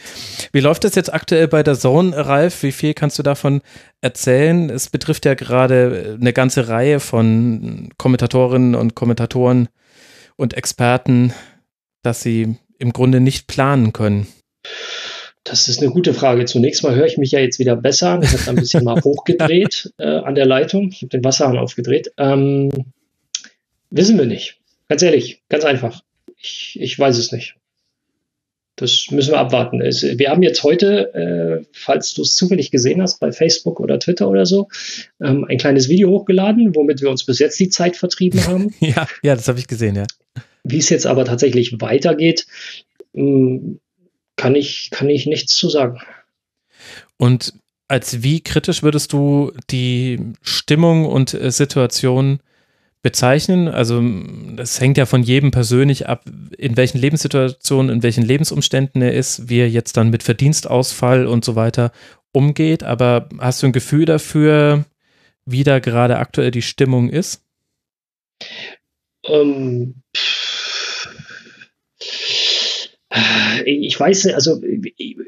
Wie 0.52 0.60
läuft 0.60 0.84
das 0.84 0.94
jetzt 0.94 1.12
aktuell 1.12 1.48
bei 1.48 1.64
der 1.64 1.76
Zone, 1.76 2.16
Ralf? 2.16 2.62
Wie 2.62 2.72
viel 2.72 2.94
kannst 2.94 3.18
du 3.18 3.24
davon 3.24 3.60
erzählen? 4.00 4.70
Es 4.70 4.88
betrifft 4.88 5.24
ja 5.24 5.34
gerade 5.34 6.16
eine 6.20 6.32
ganze 6.32 6.68
Reihe 6.68 7.00
von 7.00 7.88
Kommentatorinnen 7.96 8.76
und 8.76 8.94
Kommentatoren 8.94 9.68
und 10.36 10.54
Experten, 10.54 11.32
dass 12.02 12.22
sie 12.22 12.56
im 12.78 12.92
Grunde 12.92 13.20
nicht 13.20 13.48
planen 13.48 13.92
können. 13.92 14.28
Das 15.44 15.68
ist 15.68 15.80
eine 15.80 15.90
gute 15.90 16.12
Frage. 16.12 16.44
Zunächst 16.44 16.82
mal 16.82 16.94
höre 16.94 17.06
ich 17.06 17.16
mich 17.16 17.32
ja 17.32 17.40
jetzt 17.40 17.58
wieder 17.58 17.76
besser 17.76 18.20
Ich 18.22 18.32
habe 18.32 18.50
ein 18.50 18.56
bisschen 18.56 18.84
mal 18.84 19.00
hochgedreht 19.04 19.92
äh, 19.98 20.06
an 20.06 20.34
der 20.34 20.46
Leitung. 20.46 20.90
Ich 20.90 21.02
habe 21.02 21.08
den 21.08 21.24
Wasserhahn 21.24 21.58
aufgedreht. 21.58 22.12
Ähm, 22.18 22.70
wissen 23.90 24.18
wir 24.18 24.26
nicht. 24.26 24.58
Ganz 24.88 25.02
ehrlich, 25.02 25.42
ganz 25.48 25.64
einfach. 25.64 26.02
Ich, 26.36 26.78
ich 26.80 26.98
weiß 26.98 27.16
es 27.16 27.32
nicht. 27.32 27.56
Das 28.76 29.08
müssen 29.10 29.32
wir 29.32 29.38
abwarten. 29.38 29.82
Es, 29.82 30.02
wir 30.02 30.30
haben 30.30 30.42
jetzt 30.42 30.62
heute, 30.62 31.14
äh, 31.14 31.66
falls 31.72 32.14
du 32.14 32.22
es 32.22 32.34
zufällig 32.34 32.70
gesehen 32.70 33.02
hast, 33.02 33.20
bei 33.20 33.30
Facebook 33.30 33.78
oder 33.78 33.98
Twitter 33.98 34.28
oder 34.28 34.46
so, 34.46 34.68
ähm, 35.22 35.44
ein 35.44 35.58
kleines 35.58 35.88
Video 35.88 36.08
hochgeladen, 36.08 36.74
womit 36.74 37.02
wir 37.02 37.10
uns 37.10 37.24
bis 37.24 37.38
jetzt 37.38 37.60
die 37.60 37.68
Zeit 37.68 37.96
vertrieben 37.96 38.44
haben. 38.46 38.74
ja, 38.80 39.06
ja, 39.22 39.34
das 39.34 39.48
habe 39.48 39.58
ich 39.58 39.66
gesehen, 39.66 39.96
ja. 39.96 40.06
Wie 40.64 40.78
es 40.78 40.88
jetzt 40.88 41.06
aber 41.06 41.24
tatsächlich 41.24 41.80
weitergeht, 41.80 42.46
mh, 43.12 43.22
hm, 43.22 43.80
kann 44.40 44.54
ich, 44.54 44.88
kann 44.90 45.10
ich 45.10 45.26
nichts 45.26 45.54
zu 45.54 45.68
sagen. 45.68 46.00
Und 47.18 47.52
als 47.88 48.22
wie 48.22 48.40
kritisch 48.40 48.82
würdest 48.82 49.12
du 49.12 49.52
die 49.70 50.18
Stimmung 50.40 51.04
und 51.04 51.34
äh, 51.34 51.50
Situation 51.50 52.40
bezeichnen? 53.02 53.68
Also 53.68 54.02
das 54.56 54.80
hängt 54.80 54.96
ja 54.96 55.04
von 55.04 55.22
jedem 55.22 55.50
persönlich 55.50 56.08
ab, 56.08 56.24
in 56.56 56.78
welchen 56.78 56.98
Lebenssituationen, 56.98 57.94
in 57.94 58.02
welchen 58.02 58.24
Lebensumständen 58.24 59.02
er 59.02 59.12
ist, 59.12 59.50
wie 59.50 59.58
er 59.58 59.68
jetzt 59.68 59.98
dann 59.98 60.08
mit 60.08 60.22
Verdienstausfall 60.22 61.26
und 61.26 61.44
so 61.44 61.54
weiter 61.54 61.92
umgeht. 62.32 62.82
Aber 62.82 63.28
hast 63.38 63.62
du 63.62 63.66
ein 63.66 63.72
Gefühl 63.72 64.06
dafür, 64.06 64.86
wie 65.44 65.64
da 65.64 65.80
gerade 65.80 66.16
aktuell 66.16 66.50
die 66.50 66.62
Stimmung 66.62 67.10
ist? 67.10 67.42
Ähm, 69.24 70.02
ich 73.64 73.98
weiß, 73.98 74.28
also 74.28 74.60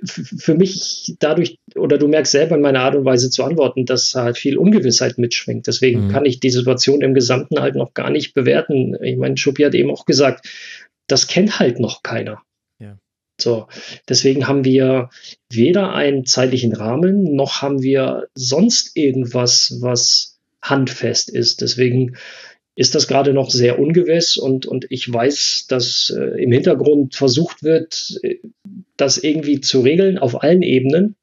für 0.06 0.54
mich 0.54 1.16
dadurch, 1.18 1.58
oder 1.74 1.98
du 1.98 2.06
merkst 2.06 2.30
selber 2.30 2.54
in 2.54 2.62
meiner 2.62 2.80
Art 2.80 2.94
und 2.94 3.04
Weise 3.04 3.28
zu 3.28 3.42
antworten, 3.42 3.86
dass 3.86 4.14
halt 4.14 4.38
viel 4.38 4.56
Ungewissheit 4.56 5.18
mitschwingt. 5.18 5.66
Deswegen 5.66 6.06
mhm. 6.06 6.10
kann 6.10 6.24
ich 6.24 6.38
die 6.38 6.50
Situation 6.50 7.02
im 7.02 7.14
Gesamten 7.14 7.60
halt 7.60 7.74
noch 7.74 7.92
gar 7.92 8.10
nicht 8.10 8.34
bewerten. 8.34 8.96
Ich 9.02 9.16
meine, 9.16 9.36
Schuppi 9.36 9.62
hat 9.64 9.74
eben 9.74 9.90
auch 9.90 10.06
gesagt, 10.06 10.48
das 11.08 11.26
kennt 11.26 11.58
halt 11.58 11.80
noch 11.80 12.04
keiner. 12.04 12.42
Ja. 12.78 12.98
So, 13.40 13.66
deswegen 14.08 14.46
haben 14.46 14.64
wir 14.64 15.10
weder 15.50 15.92
einen 15.92 16.24
zeitlichen 16.24 16.74
Rahmen, 16.74 17.34
noch 17.34 17.62
haben 17.62 17.82
wir 17.82 18.28
sonst 18.34 18.96
irgendwas, 18.96 19.78
was 19.80 20.38
handfest 20.62 21.30
ist. 21.30 21.60
Deswegen 21.60 22.16
ist 22.74 22.94
das 22.94 23.06
gerade 23.06 23.32
noch 23.34 23.50
sehr 23.50 23.78
ungewiss 23.78 24.36
und, 24.36 24.66
und 24.66 24.86
ich 24.88 25.12
weiß, 25.12 25.66
dass 25.68 26.10
äh, 26.16 26.42
im 26.42 26.52
Hintergrund 26.52 27.14
versucht 27.14 27.62
wird, 27.62 28.18
äh, 28.22 28.36
das 28.96 29.18
irgendwie 29.18 29.60
zu 29.60 29.80
regeln 29.80 30.18
auf 30.18 30.42
allen 30.42 30.62
Ebenen. 30.62 31.16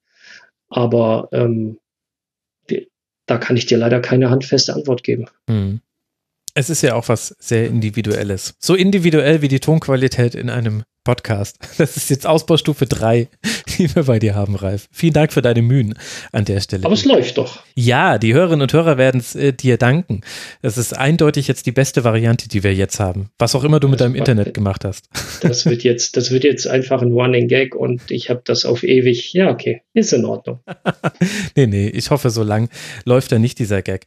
Aber 0.69 1.29
ähm, 1.31 1.79
da 3.25 3.37
kann 3.37 3.57
ich 3.57 3.65
dir 3.65 3.77
leider 3.77 3.99
keine 3.99 4.29
handfeste 4.29 4.73
Antwort 4.73 5.03
geben. 5.03 5.25
Hm. 5.47 5.81
Es 6.55 6.69
ist 6.69 6.81
ja 6.81 6.95
auch 6.95 7.07
was 7.09 7.35
sehr 7.39 7.67
Individuelles. 7.67 8.55
So 8.59 8.75
individuell 8.75 9.41
wie 9.41 9.47
die 9.47 9.59
Tonqualität 9.59 10.35
in 10.35 10.49
einem 10.49 10.83
Podcast. 11.03 11.57
Das 11.77 11.95
ist 11.95 12.09
jetzt 12.09 12.27
Ausbaustufe 12.27 12.85
3, 12.85 13.29
die 13.77 13.95
wir 13.95 14.03
bei 14.03 14.19
dir 14.19 14.35
haben, 14.35 14.55
Ralf. 14.55 14.89
Vielen 14.91 15.13
Dank 15.13 15.31
für 15.31 15.41
deine 15.41 15.61
Mühen 15.61 15.95
an 16.33 16.43
der 16.43 16.59
Stelle. 16.59 16.83
Aber 16.83 16.93
es 16.93 17.05
läuft 17.05 17.37
doch. 17.37 17.63
Ja, 17.73 18.17
die 18.17 18.33
Hörerinnen 18.33 18.61
und 18.61 18.73
Hörer 18.73 18.97
werden 18.97 19.21
es 19.21 19.33
äh, 19.33 19.53
dir 19.53 19.77
danken. 19.77 20.21
Das 20.61 20.77
ist 20.77 20.95
eindeutig 20.95 21.47
jetzt 21.47 21.65
die 21.65 21.71
beste 21.71 22.03
Variante, 22.03 22.49
die 22.49 22.63
wir 22.63 22.73
jetzt 22.73 22.99
haben. 22.99 23.29
Was 23.39 23.55
auch 23.55 23.63
immer 23.63 23.79
du 23.79 23.87
mit 23.87 24.01
deinem 24.01 24.15
Internet 24.15 24.53
gemacht 24.53 24.83
hast. 24.83 25.09
Das 25.41 25.65
wird 25.65 25.83
jetzt, 25.83 26.17
das 26.17 26.31
wird 26.31 26.43
jetzt 26.43 26.67
einfach 26.67 27.01
ein 27.01 27.13
Running 27.13 27.47
Gag 27.47 27.73
und 27.73 28.11
ich 28.11 28.29
habe 28.29 28.41
das 28.43 28.65
auf 28.65 28.83
ewig. 28.83 29.31
Ja, 29.33 29.49
okay, 29.49 29.83
ist 29.93 30.11
in 30.11 30.25
Ordnung. 30.25 30.59
nee, 31.55 31.65
nee, 31.65 31.87
ich 31.87 32.09
hoffe, 32.11 32.29
so 32.29 32.43
lang 32.43 32.69
läuft 33.05 33.31
da 33.31 33.39
nicht 33.39 33.57
dieser 33.57 33.81
Gag. 33.81 34.05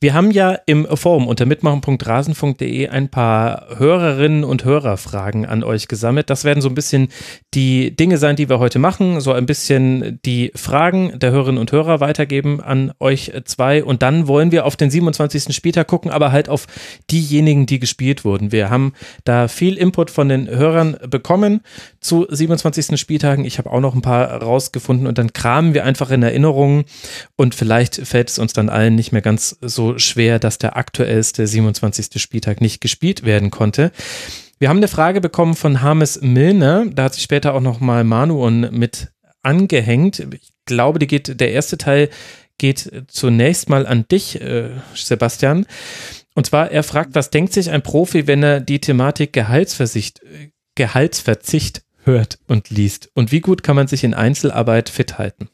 Wir 0.00 0.12
haben 0.12 0.30
ja 0.30 0.58
im 0.66 0.86
Forum 0.94 1.26
unter 1.26 1.46
mitmachen.rasen.de 1.46 2.88
ein 2.88 3.08
paar 3.08 3.78
Hörerinnen 3.78 4.44
und 4.44 4.64
Hörerfragen 4.64 5.46
an 5.46 5.64
euch 5.64 5.88
gesammelt. 5.88 6.28
Das 6.28 6.33
werden 6.42 6.60
so 6.60 6.68
ein 6.68 6.74
bisschen 6.74 7.08
die 7.54 7.94
Dinge 7.94 8.18
sein, 8.18 8.34
die 8.34 8.48
wir 8.48 8.58
heute 8.58 8.80
machen, 8.80 9.20
so 9.20 9.32
ein 9.32 9.46
bisschen 9.46 10.18
die 10.24 10.50
Fragen 10.56 11.16
der 11.20 11.30
Hörerinnen 11.30 11.60
und 11.60 11.70
Hörer 11.70 12.00
weitergeben 12.00 12.60
an 12.60 12.92
euch 12.98 13.30
zwei 13.44 13.84
und 13.84 14.02
dann 14.02 14.26
wollen 14.26 14.50
wir 14.50 14.66
auf 14.66 14.74
den 14.74 14.90
27. 14.90 15.54
Spieltag 15.54 15.86
gucken, 15.86 16.10
aber 16.10 16.32
halt 16.32 16.48
auf 16.48 16.66
diejenigen, 17.10 17.66
die 17.66 17.78
gespielt 17.78 18.24
wurden. 18.24 18.50
Wir 18.50 18.70
haben 18.70 18.94
da 19.24 19.46
viel 19.46 19.76
Input 19.76 20.10
von 20.10 20.28
den 20.28 20.48
Hörern 20.48 20.96
bekommen 21.08 21.60
zu 22.00 22.26
27. 22.28 22.98
Spieltagen. 22.98 23.44
Ich 23.44 23.58
habe 23.58 23.70
auch 23.70 23.80
noch 23.80 23.94
ein 23.94 24.02
paar 24.02 24.42
rausgefunden 24.42 25.06
und 25.06 25.18
dann 25.18 25.32
kramen 25.32 25.74
wir 25.74 25.84
einfach 25.84 26.10
in 26.10 26.22
Erinnerungen 26.22 26.84
und 27.36 27.54
vielleicht 27.54 27.96
fällt 28.06 28.30
es 28.30 28.38
uns 28.38 28.52
dann 28.52 28.68
allen 28.68 28.94
nicht 28.94 29.12
mehr 29.12 29.22
ganz 29.22 29.56
so 29.60 29.98
schwer, 29.98 30.38
dass 30.38 30.58
der 30.58 30.76
aktuellste 30.76 31.46
27. 31.46 32.20
Spieltag 32.20 32.60
nicht 32.60 32.80
gespielt 32.80 33.24
werden 33.24 33.50
konnte. 33.50 33.92
Wir 34.64 34.70
haben 34.70 34.78
eine 34.78 34.88
Frage 34.88 35.20
bekommen 35.20 35.56
von 35.56 35.82
Hames 35.82 36.22
Milner. 36.22 36.86
Da 36.86 37.04
hat 37.04 37.12
sich 37.12 37.22
später 37.22 37.52
auch 37.52 37.60
noch 37.60 37.80
mal 37.80 38.02
Manuon 38.02 38.70
mit 38.72 39.12
angehängt. 39.42 40.20
Ich 40.20 40.54
glaube, 40.64 40.98
die 40.98 41.06
geht, 41.06 41.38
der 41.38 41.52
erste 41.52 41.76
Teil 41.76 42.08
geht 42.56 42.90
zunächst 43.08 43.68
mal 43.68 43.86
an 43.86 44.08
dich, 44.08 44.40
äh, 44.40 44.70
Sebastian. 44.94 45.66
Und 46.34 46.46
zwar, 46.46 46.70
er 46.70 46.82
fragt, 46.82 47.14
was 47.14 47.28
denkt 47.28 47.52
sich 47.52 47.70
ein 47.70 47.82
Profi, 47.82 48.26
wenn 48.26 48.42
er 48.42 48.60
die 48.60 48.80
Thematik 48.80 49.34
Gehaltsversicht, 49.34 50.22
Gehaltsverzicht 50.76 51.82
hört 52.02 52.38
und 52.46 52.70
liest? 52.70 53.10
Und 53.12 53.32
wie 53.32 53.42
gut 53.42 53.62
kann 53.62 53.76
man 53.76 53.86
sich 53.86 54.02
in 54.02 54.14
Einzelarbeit 54.14 54.88
fit 54.88 55.18
halten? 55.18 55.50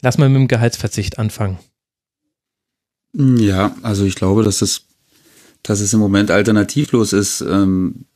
Lass 0.00 0.18
mal 0.18 0.28
mit 0.28 0.40
dem 0.40 0.48
Gehaltsverzicht 0.48 1.20
anfangen. 1.20 1.60
Ja, 3.12 3.76
also 3.82 4.04
ich 4.04 4.16
glaube, 4.16 4.42
dass 4.42 4.62
es 4.62 4.89
dass 5.62 5.80
es 5.80 5.92
im 5.92 6.00
Moment 6.00 6.30
alternativlos 6.30 7.12
ist, 7.12 7.40
ähm, 7.42 8.06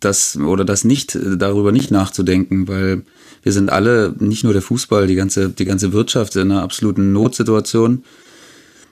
das 0.00 0.36
oder 0.36 0.64
das 0.64 0.84
nicht 0.84 1.16
darüber 1.36 1.72
nicht 1.72 1.90
nachzudenken, 1.90 2.66
weil 2.68 3.04
wir 3.42 3.52
sind 3.52 3.70
alle, 3.70 4.14
nicht 4.18 4.42
nur 4.42 4.52
der 4.52 4.62
Fußball, 4.62 5.06
die 5.06 5.14
ganze, 5.14 5.50
die 5.50 5.64
ganze 5.64 5.92
Wirtschaft 5.92 6.34
in 6.34 6.50
einer 6.50 6.62
absoluten 6.62 7.12
Notsituation. 7.12 8.02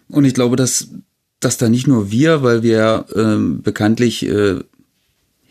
Und 0.09 0.25
ich 0.25 0.35
glaube, 0.35 0.55
dass, 0.55 0.91
dass 1.41 1.57
da 1.57 1.69
nicht 1.69 1.88
nur 1.88 2.12
wir, 2.12 2.45
weil 2.45 2.62
wir 2.62 3.07
ähm, 3.17 3.62
bekanntlich 3.62 4.25
äh, 4.26 4.61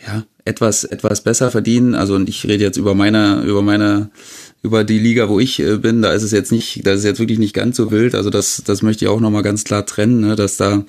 ja, 0.05 0.23
etwas, 0.45 0.83
etwas 0.85 1.21
besser 1.21 1.51
verdienen. 1.51 1.95
Also 1.95 2.15
und 2.15 2.29
ich 2.29 2.45
rede 2.45 2.63
jetzt 2.63 2.77
über 2.77 2.95
meine, 2.95 3.41
über 3.43 3.61
meine, 3.61 4.09
über 4.61 4.83
die 4.83 4.99
Liga, 4.99 5.27
wo 5.27 5.39
ich 5.39 5.59
äh, 5.59 5.77
bin, 5.77 6.01
da 6.01 6.13
ist 6.13 6.23
es 6.23 6.31
jetzt 6.31 6.51
nicht, 6.51 6.85
da 6.85 6.91
ist 6.91 6.99
es 6.99 7.05
jetzt 7.05 7.19
wirklich 7.19 7.39
nicht 7.39 7.53
ganz 7.53 7.75
so 7.75 7.91
wild. 7.91 8.15
Also 8.15 8.29
das, 8.29 8.63
das 8.65 8.81
möchte 8.81 9.03
ich 9.05 9.09
auch 9.09 9.19
nochmal 9.19 9.43
ganz 9.43 9.63
klar 9.65 9.85
trennen, 9.85 10.21
ne, 10.21 10.35
dass 10.35 10.57
da 10.57 10.85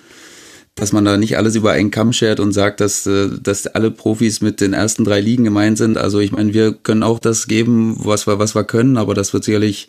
dass 0.74 0.92
man 0.92 1.04
da 1.04 1.16
nicht 1.16 1.36
alles 1.36 1.54
über 1.54 1.72
einen 1.72 1.90
Kamm 1.90 2.12
schert 2.12 2.40
und 2.40 2.52
sagt, 2.52 2.80
dass, 2.80 3.06
äh, 3.06 3.28
dass 3.40 3.66
alle 3.66 3.90
Profis 3.90 4.40
mit 4.40 4.60
den 4.60 4.72
ersten 4.72 5.04
drei 5.04 5.20
Ligen 5.20 5.44
gemeint 5.44 5.78
sind. 5.78 5.96
Also 5.96 6.18
ich 6.18 6.32
meine, 6.32 6.52
wir 6.52 6.72
können 6.72 7.02
auch 7.02 7.18
das 7.18 7.46
geben, 7.46 7.96
was 7.98 8.26
wir, 8.26 8.38
was 8.38 8.54
wir 8.54 8.64
können, 8.64 8.96
aber 8.96 9.14
das 9.14 9.32
wird 9.32 9.44
sicherlich 9.44 9.88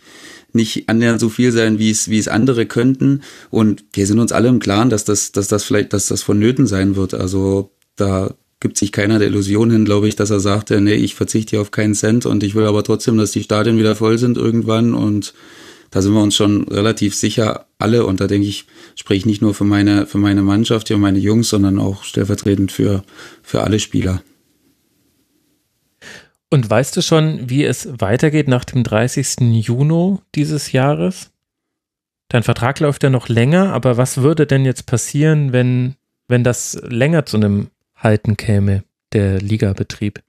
nicht 0.53 0.87
annähernd 0.87 1.19
so 1.19 1.29
viel 1.29 1.51
sein, 1.51 1.79
wie 1.79 1.89
es, 1.89 2.09
wie 2.09 2.19
es 2.19 2.27
andere 2.27 2.65
könnten. 2.65 3.21
Und 3.49 3.83
wir 3.93 4.05
sind 4.07 4.19
uns 4.19 4.31
alle 4.31 4.47
im 4.47 4.59
Klaren, 4.59 4.89
dass 4.89 5.03
das, 5.03 5.31
dass 5.31 5.47
das 5.47 5.63
vielleicht, 5.63 5.91
dass 5.91 6.07
das 6.07 6.21
vonnöten 6.21 6.67
sein 6.67 6.95
wird. 6.95 7.13
Also 7.13 7.71
da 7.95 8.33
gibt 8.59 8.77
sich 8.77 8.91
keiner 8.91 9.19
der 9.19 9.27
Illusion 9.27 9.71
hin, 9.71 9.85
glaube 9.85 10.07
ich, 10.07 10.15
dass 10.15 10.29
er 10.29 10.39
sagt, 10.39 10.69
nee, 10.69 10.93
ich 10.93 11.15
verzichte 11.15 11.51
hier 11.51 11.61
auf 11.61 11.71
keinen 11.71 11.93
Cent 11.93 12.25
und 12.25 12.43
ich 12.43 12.55
will 12.55 12.65
aber 12.65 12.83
trotzdem, 12.83 13.17
dass 13.17 13.31
die 13.31 13.43
Stadien 13.43 13.77
wieder 13.77 13.95
voll 13.95 14.17
sind 14.17 14.37
irgendwann 14.37 14.93
und 14.93 15.33
da 15.95 16.01
sind 16.01 16.11
wir 16.11 16.21
uns 16.21 16.35
schon 16.35 16.67
relativ 16.67 17.15
sicher 17.15 17.67
alle 17.79 18.05
und 18.05 18.19
da 18.19 18.27
denke 18.27 18.49
ich, 18.49 18.65
spreche 18.97 19.19
ich 19.19 19.25
nicht 19.25 19.41
nur 19.41 19.53
für 19.53 19.63
meine, 19.63 20.05
für 20.05 20.17
meine 20.17 20.41
Mannschaft 20.41 20.89
hier 20.89 20.97
und 20.97 21.01
meine 21.01 21.19
Jungs, 21.19 21.47
sondern 21.47 21.79
auch 21.79 22.03
stellvertretend 22.03 22.73
für, 22.73 23.05
für 23.41 23.63
alle 23.63 23.79
Spieler. 23.79 24.21
Und 26.49 26.69
weißt 26.69 26.97
du 26.97 27.01
schon, 27.01 27.49
wie 27.49 27.63
es 27.63 27.87
weitergeht 27.97 28.49
nach 28.49 28.65
dem 28.65 28.83
30. 28.83 29.39
Juni 29.65 30.17
dieses 30.35 30.73
Jahres? 30.73 31.29
Dein 32.27 32.43
Vertrag 32.43 32.81
läuft 32.81 33.03
ja 33.03 33.09
noch 33.09 33.29
länger, 33.29 33.71
aber 33.71 33.95
was 33.95 34.17
würde 34.17 34.45
denn 34.45 34.65
jetzt 34.65 34.87
passieren, 34.87 35.53
wenn, 35.53 35.95
wenn 36.27 36.43
das 36.43 36.77
länger 36.83 37.25
zu 37.25 37.37
einem 37.37 37.67
Halten 37.95 38.35
käme, 38.35 38.83
der 39.13 39.39
Ligabetrieb? 39.39 40.21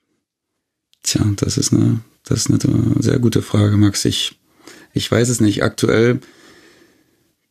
Tja, 1.03 1.27
das 1.39 1.59
ist 1.59 1.73
eine, 1.73 1.99
das 2.23 2.47
ist 2.47 2.65
eine 2.65 3.03
sehr 3.03 3.19
gute 3.19 3.43
Frage, 3.43 3.77
Max. 3.77 4.05
Ich 4.05 4.37
ich 4.97 5.11
weiß 5.11 5.29
es 5.29 5.41
nicht. 5.41 5.63
Aktuell 5.63 6.21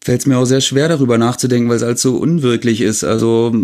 fällt 0.04 0.22
es 0.22 0.28
mir 0.28 0.38
auch 0.38 0.46
sehr 0.46 0.62
schwer 0.62 0.88
darüber 0.88 1.18
nachzudenken, 1.18 1.70
weil 1.70 1.82
es 1.82 2.02
so 2.02 2.18
unwirklich 2.18 2.82
ist. 2.82 3.04
Also 3.04 3.56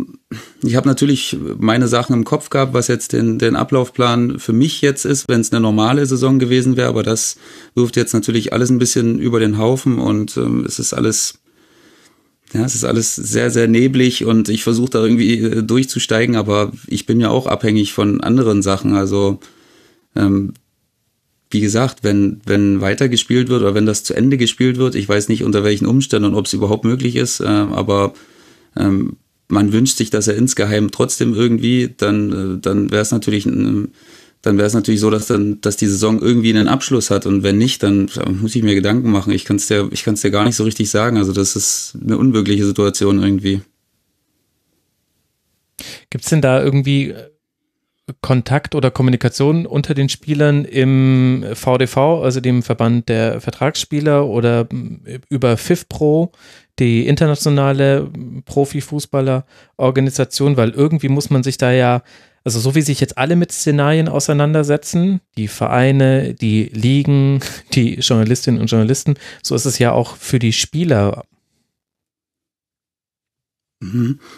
ich 0.63 0.76
habe 0.76 0.88
natürlich 0.88 1.38
meine 1.60 1.88
Sachen 1.88 2.13
im 2.13 2.24
Kopf 2.24 2.50
gehabt, 2.50 2.74
was 2.74 2.88
jetzt 2.88 3.13
den, 3.13 3.39
den 3.39 3.56
Ablaufplan 3.56 4.39
für 4.39 4.54
mich 4.54 4.82
jetzt 4.82 5.06
ist, 5.06 5.28
wenn 5.30 5.41
es 5.41 5.52
eine 5.52 5.62
normale 5.62 6.06
Saison 6.06 6.39
gewesen 6.39 6.78
wäre, 6.78 6.89
aber 6.89 7.04
das 7.04 7.38
wirft 7.76 7.96
jetzt 7.96 8.13
natürlich 8.13 8.54
alles 8.54 8.70
ein 8.70 8.80
bisschen 8.80 9.20
über 9.20 9.39
den 9.39 9.58
Haufen 9.58 10.00
und 10.00 10.38
ähm, 10.38 10.65
es 10.65 10.80
ist 10.80 10.94
alles, 10.94 11.39
ja, 12.54 12.65
es 12.65 12.74
ist 12.76 12.86
alles 12.86 13.15
sehr, 13.15 13.52
sehr 13.52 13.67
neblig 13.67 14.26
und 14.26 14.50
ich 14.50 14.63
versuche 14.63 14.91
da 14.91 15.04
irgendwie 15.04 15.38
äh, 15.39 15.63
durchzusteigen, 15.63 16.36
aber 16.36 16.72
ich 16.88 17.06
bin 17.06 17.20
ja 17.20 17.30
auch 17.30 17.46
abhängig 17.46 17.94
von 17.94 18.22
anderen 18.22 18.63
Sachen. 18.63 18.96
Also 18.96 19.39
ähm, 20.15 20.54
wie 21.52 21.62
gesagt, 21.62 22.04
wenn, 22.04 22.42
wenn 22.46 22.82
weitergespielt 22.82 23.50
wird 23.50 23.62
oder 23.62 23.76
wenn 23.76 23.86
das 23.86 24.04
zu 24.04 24.14
Ende 24.14 24.38
gespielt 24.38 24.78
wird, 24.78 24.96
ich 24.96 25.08
weiß 25.08 25.30
nicht 25.30 25.44
unter 25.44 25.64
welchen 25.64 25.86
Umständen 25.86 26.30
und 26.30 26.36
ob 26.36 26.46
es 26.46 26.54
überhaupt 26.54 26.86
möglich 26.86 27.16
ist, 27.16 27.42
äh, 27.42 27.46
aber 27.46 28.14
ähm, 28.76 29.18
man 29.48 29.74
wünscht 29.74 29.98
sich, 29.98 30.10
dass 30.10 30.28
er 30.28 30.36
insgeheim 30.36 30.92
trotzdem 30.92 31.34
irgendwie, 31.34 31.94
dann, 31.96 32.56
äh, 32.56 32.62
dann 32.62 32.90
wäre 32.90 33.02
es 33.02 33.12
natürlich 33.12 33.46
ein, 33.46 33.90
dann 34.42 34.58
wäre 34.58 34.66
es 34.66 34.74
natürlich 34.74 35.02
so, 35.02 35.10
dass 35.10 35.28
dann, 35.28 35.62
dass 35.62 35.78
die 35.78 35.88
Saison 35.88 36.20
irgendwie 36.20 36.50
einen 36.50 36.68
Abschluss 36.68 37.12
hat 37.12 37.26
und 37.26 37.44
wenn 37.44 37.58
nicht, 37.58 37.84
dann 37.84 38.10
muss 38.42 38.56
ich 38.56 38.64
mir 38.64 38.74
Gedanken 38.74 39.12
machen. 39.12 39.34
Ich 39.34 39.46
kann 39.46 39.58
es 39.58 39.68
dir, 39.68 39.90
ich 39.92 40.04
kann 40.04 40.16
es 40.16 40.22
dir 40.22 40.32
gar 40.32 40.46
nicht 40.46 40.56
so 40.56 40.64
richtig 40.64 40.90
sagen. 40.90 41.18
Also 41.18 41.32
das 41.32 41.56
ist 41.56 41.98
eine 42.02 42.18
unwirkliche 42.18 42.66
Situation 42.66 43.22
irgendwie. 43.22 43.62
Gibt 46.10 46.24
es 46.24 46.30
denn 46.30 46.42
da 46.42 46.64
irgendwie 46.64 47.14
Kontakt 48.21 48.76
oder 48.76 48.91
Kommunikation 48.91 49.65
unter 49.65 49.93
den 49.93 50.10
Spielern 50.10 50.65
im 50.65 51.45
VDV, 51.54 52.21
also 52.24 52.39
dem 52.39 52.63
Verband 52.63 53.10
der 53.10 53.41
Vertragsspieler 53.41 54.28
oder 54.28 54.67
über 55.30 55.58
FIFPro, 55.58 56.32
die 56.80 57.08
internationale 57.08 58.10
Profifußballerorganisation, 58.45 60.58
weil 60.58 60.71
irgendwie 60.71 61.10
muss 61.10 61.30
man 61.30 61.43
sich 61.43 61.58
da 61.58 61.71
ja, 61.71 62.02
also 62.43 62.60
so 62.60 62.76
wie 62.76 62.82
sich 62.82 63.00
jetzt 63.00 63.17
alle 63.17 63.36
mit 63.36 63.52
Szenarien 63.52 64.08
auseinandersetzen, 64.08 65.21
die 65.38 65.47
Vereine, 65.47 66.34
die 66.34 66.65
Ligen, 66.74 67.39
die 67.74 67.95
Journalistinnen 67.95 68.60
und 68.60 68.67
Journalisten, 68.67 69.15
so 69.43 69.56
ist 69.56 69.65
es 69.65 69.80
ja 69.80 69.91
auch 69.91 70.15
für 70.15 70.39
die 70.39 70.54
Spieler. 70.54 71.24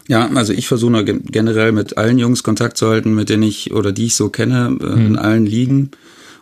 Ja, 0.08 0.30
also 0.34 0.54
ich 0.54 0.68
versuche 0.68 1.04
generell 1.04 1.74
mit 1.74 1.98
allen 1.98 2.18
Jungs 2.18 2.44
Kontakt 2.44 2.78
zu 2.78 2.88
halten, 2.88 3.14
mit 3.14 3.30
denen 3.30 3.44
ich 3.44 3.74
oder 3.74 3.92
die 3.92 4.06
ich 4.06 4.16
so 4.16 4.30
kenne, 4.30 4.78
äh, 4.82 4.86
mhm. 4.86 5.06
in 5.06 5.16
allen 5.18 5.46
Ligen 5.46 5.92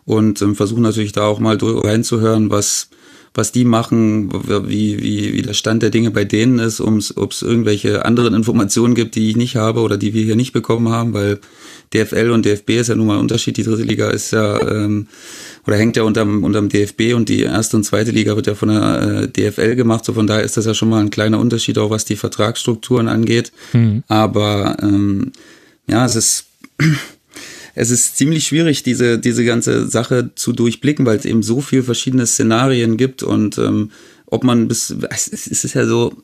und 0.05 0.41
ähm, 0.41 0.55
versuche 0.55 0.81
natürlich 0.81 1.11
da 1.11 1.23
auch 1.23 1.39
mal 1.39 1.57
reinzuhören, 1.59 2.49
was 2.49 2.89
was 3.33 3.53
die 3.53 3.63
machen, 3.63 4.29
wie, 4.67 5.01
wie, 5.01 5.33
wie 5.33 5.41
der 5.41 5.53
Stand 5.53 5.83
der 5.83 5.89
Dinge 5.89 6.11
bei 6.11 6.25
denen 6.25 6.59
ist, 6.59 6.81
ob 6.81 7.31
es 7.31 7.41
irgendwelche 7.41 8.03
anderen 8.03 8.33
Informationen 8.33 8.93
gibt, 8.93 9.15
die 9.15 9.29
ich 9.29 9.37
nicht 9.37 9.55
habe 9.55 9.79
oder 9.81 9.97
die 9.97 10.13
wir 10.13 10.23
hier 10.23 10.35
nicht 10.35 10.51
bekommen 10.51 10.89
haben, 10.89 11.13
weil 11.13 11.39
DFL 11.93 12.31
und 12.31 12.45
DFB 12.45 12.71
ist 12.71 12.87
ja 12.87 12.95
nun 12.95 13.07
mal 13.07 13.15
ein 13.15 13.21
Unterschied. 13.21 13.57
Die 13.57 13.63
dritte 13.63 13.83
Liga 13.83 14.09
ist 14.09 14.31
ja 14.31 14.59
ähm, 14.61 15.07
oder 15.67 15.77
hängt 15.77 15.97
ja 15.97 16.03
unterm, 16.03 16.43
unterm 16.43 16.69
DFB 16.69 17.13
und 17.13 17.29
die 17.29 17.41
erste 17.41 17.77
und 17.77 17.83
zweite 17.83 18.11
Liga 18.11 18.35
wird 18.35 18.47
ja 18.47 18.55
von 18.55 18.69
der 18.69 19.23
äh, 19.23 19.27
DFL 19.27 19.75
gemacht. 19.75 20.05
So 20.05 20.13
von 20.13 20.27
daher 20.27 20.43
ist 20.43 20.57
das 20.57 20.65
ja 20.65 20.73
schon 20.73 20.89
mal 20.89 21.01
ein 21.01 21.09
kleiner 21.09 21.39
Unterschied, 21.39 21.77
auch 21.77 21.89
was 21.89 22.05
die 22.05 22.15
Vertragsstrukturen 22.15 23.07
angeht. 23.07 23.51
Mhm. 23.73 24.03
Aber 24.07 24.77
ähm, 24.81 25.31
ja, 25.87 26.05
es 26.05 26.15
ist 26.15 26.45
es 27.75 27.91
ist 27.91 28.17
ziemlich 28.17 28.47
schwierig, 28.47 28.83
diese, 28.83 29.19
diese 29.19 29.45
ganze 29.45 29.87
Sache 29.87 30.31
zu 30.35 30.53
durchblicken, 30.53 31.05
weil 31.05 31.17
es 31.17 31.25
eben 31.25 31.43
so 31.43 31.61
viele 31.61 31.83
verschiedene 31.83 32.25
Szenarien 32.25 32.97
gibt 32.97 33.23
und 33.23 33.57
ähm, 33.57 33.91
ob 34.25 34.43
man 34.43 34.67
bis, 34.67 34.95
es 35.09 35.47
ist 35.47 35.73
ja 35.73 35.85
so, 35.85 36.23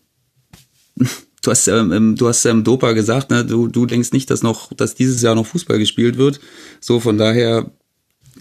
du 1.41 1.51
hast, 1.51 1.67
ähm, 1.67 2.15
du 2.15 2.27
hast 2.27 2.45
ähm, 2.45 2.63
Dopa 2.63 2.93
gesagt, 2.93 3.29
ne? 3.29 3.45
du, 3.45 3.67
du 3.67 3.85
denkst 3.85 4.11
nicht, 4.11 4.29
dass 4.29 4.43
noch, 4.43 4.73
dass 4.73 4.95
dieses 4.95 5.21
Jahr 5.21 5.35
noch 5.35 5.45
Fußball 5.45 5.79
gespielt 5.79 6.17
wird. 6.17 6.39
So, 6.79 6.99
von 6.99 7.17
daher, 7.17 7.71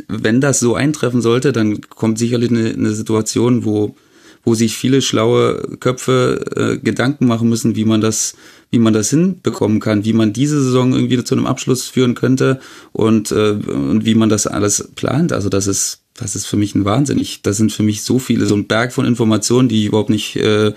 wenn 0.09 0.41
das 0.41 0.61
so 0.61 0.75
eintreffen 0.75 1.23
sollte, 1.23 1.53
dann 1.53 1.81
kommt 1.83 2.19
sicherlich 2.19 2.51
eine, 2.51 2.71
eine 2.71 2.93
Situation, 2.93 3.65
wo, 3.65 3.95
wo 4.45 4.55
sich 4.55 4.77
viele 4.77 5.03
schlaue 5.03 5.77
Köpfe 5.81 6.45
äh, 6.57 6.79
Gedanken 6.79 7.27
machen 7.27 7.49
müssen, 7.49 7.77
wie 7.77 7.85
man 7.85 8.01
das, 8.01 8.35
wie 8.71 8.79
man 8.79 8.93
das 8.93 9.11
hinbekommen 9.11 9.81
kann, 9.81 10.05
wie 10.05 10.13
man 10.13 10.33
diese 10.33 10.63
Saison 10.63 10.93
irgendwie 10.93 11.23
zu 11.25 11.35
einem 11.35 11.47
Abschluss 11.47 11.87
führen 11.87 12.15
könnte 12.15 12.61
und, 12.93 13.33
äh, 13.33 13.51
und 13.51 14.05
wie 14.05 14.15
man 14.15 14.29
das 14.29 14.47
alles 14.47 14.91
plant. 14.95 15.33
Also 15.33 15.49
das 15.49 15.67
ist, 15.67 16.03
das 16.15 16.37
ist 16.37 16.47
für 16.47 16.57
mich 16.57 16.75
ein 16.75 16.85
Wahnsinn. 16.85 17.19
Ich, 17.19 17.43
das 17.43 17.57
sind 17.57 17.73
für 17.73 17.83
mich 17.83 18.03
so 18.03 18.19
viele, 18.19 18.47
so 18.47 18.55
ein 18.55 18.67
Berg 18.67 18.93
von 18.93 19.05
Informationen, 19.05 19.69
die 19.69 19.81
ich 19.81 19.87
überhaupt 19.87 20.11
nicht, 20.11 20.37
äh, 20.37 20.73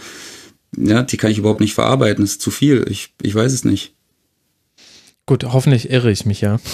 ja, 0.77 1.03
die 1.03 1.17
kann 1.17 1.31
ich 1.31 1.37
überhaupt 1.37 1.61
nicht 1.61 1.73
verarbeiten. 1.73 2.23
Das 2.23 2.31
ist 2.31 2.41
zu 2.41 2.51
viel. 2.51 2.85
Ich, 2.89 3.13
ich 3.21 3.33
weiß 3.35 3.51
es 3.53 3.65
nicht. 3.65 3.95
Gut, 5.25 5.43
hoffentlich 5.43 5.89
irre 5.89 6.11
ich 6.11 6.25
mich 6.25 6.41
ja. 6.41 6.59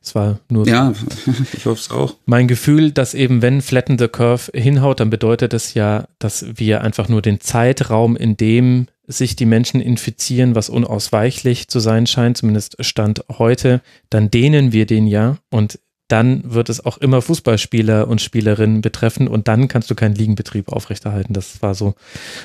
Es 0.00 0.14
war 0.14 0.38
nur 0.48 0.66
ja, 0.66 0.94
ich 1.52 1.66
hoffe 1.66 1.80
es 1.80 1.90
auch. 1.90 2.14
Mein 2.24 2.46
Gefühl, 2.46 2.92
dass 2.92 3.14
eben 3.14 3.42
wenn 3.42 3.60
Flatten 3.60 3.98
the 3.98 4.06
Curve 4.06 4.50
hinhaut, 4.54 5.00
dann 5.00 5.10
bedeutet 5.10 5.52
das 5.52 5.74
ja, 5.74 6.06
dass 6.20 6.46
wir 6.54 6.82
einfach 6.82 7.08
nur 7.08 7.20
den 7.20 7.40
Zeitraum, 7.40 8.16
in 8.16 8.36
dem 8.36 8.86
sich 9.08 9.34
die 9.34 9.44
Menschen 9.44 9.80
infizieren, 9.80 10.54
was 10.54 10.68
unausweichlich 10.68 11.66
zu 11.68 11.80
sein 11.80 12.06
scheint, 12.06 12.38
zumindest 12.38 12.76
Stand 12.84 13.24
heute, 13.28 13.82
dann 14.08 14.30
dehnen 14.30 14.72
wir 14.72 14.86
den 14.86 15.06
ja 15.08 15.38
und 15.50 15.80
dann 16.08 16.42
wird 16.52 16.70
es 16.70 16.84
auch 16.84 16.98
immer 16.98 17.22
Fußballspieler 17.22 18.08
und 18.08 18.20
Spielerinnen 18.20 18.80
betreffen 18.80 19.28
und 19.28 19.46
dann 19.46 19.68
kannst 19.68 19.90
du 19.90 19.94
keinen 19.94 20.14
Liegenbetrieb 20.14 20.68
aufrechterhalten. 20.70 21.34
Das 21.34 21.62
war 21.62 21.74
so 21.74 21.94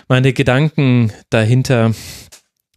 meine 0.07 0.33
Gedanken 0.33 1.11
dahinter. 1.29 1.93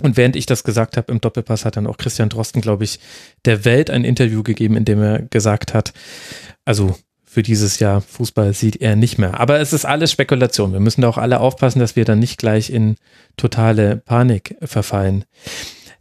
Und 0.00 0.16
während 0.16 0.36
ich 0.36 0.46
das 0.46 0.62
gesagt 0.62 0.96
habe 0.96 1.10
im 1.10 1.20
Doppelpass, 1.20 1.64
hat 1.64 1.76
dann 1.76 1.86
auch 1.86 1.96
Christian 1.96 2.28
Drosten, 2.28 2.60
glaube 2.60 2.84
ich, 2.84 3.00
der 3.44 3.64
Welt 3.64 3.90
ein 3.90 4.04
Interview 4.04 4.42
gegeben, 4.42 4.76
in 4.76 4.84
dem 4.84 5.02
er 5.02 5.22
gesagt 5.22 5.74
hat, 5.74 5.92
also 6.64 6.96
für 7.24 7.42
dieses 7.42 7.80
Jahr 7.80 8.00
Fußball 8.02 8.54
sieht 8.54 8.80
er 8.80 8.94
nicht 8.94 9.18
mehr. 9.18 9.40
Aber 9.40 9.58
es 9.58 9.72
ist 9.72 9.84
alles 9.84 10.12
Spekulation. 10.12 10.72
Wir 10.72 10.80
müssen 10.80 11.02
da 11.02 11.08
auch 11.08 11.18
alle 11.18 11.40
aufpassen, 11.40 11.80
dass 11.80 11.96
wir 11.96 12.04
dann 12.04 12.18
nicht 12.18 12.38
gleich 12.38 12.70
in 12.70 12.96
totale 13.36 13.96
Panik 13.96 14.56
verfallen. 14.62 15.24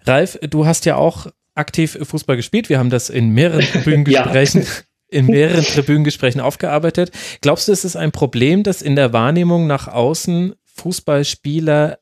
Ralf, 0.06 0.38
du 0.42 0.66
hast 0.66 0.86
ja 0.86 0.96
auch 0.96 1.28
aktiv 1.56 1.98
Fußball 2.02 2.36
gespielt. 2.36 2.70
Wir 2.70 2.78
haben 2.78 2.90
das 2.90 3.10
in 3.10 3.30
mehreren 3.30 3.62
Tribünengesprächen 3.72 4.62
ja. 4.62 4.68
in 5.10 5.28
mehreren 5.28 5.64
Tribünengesprächen 5.64 6.42
aufgearbeitet. 6.42 7.12
Glaubst 7.42 7.68
du, 7.68 7.72
es 7.72 7.86
ist 7.86 7.96
ein 7.96 8.12
Problem, 8.12 8.64
dass 8.64 8.82
in 8.82 8.96
der 8.96 9.14
Wahrnehmung 9.14 9.68
nach 9.68 9.88
außen 9.88 10.56
Fußballspieler 10.76 12.00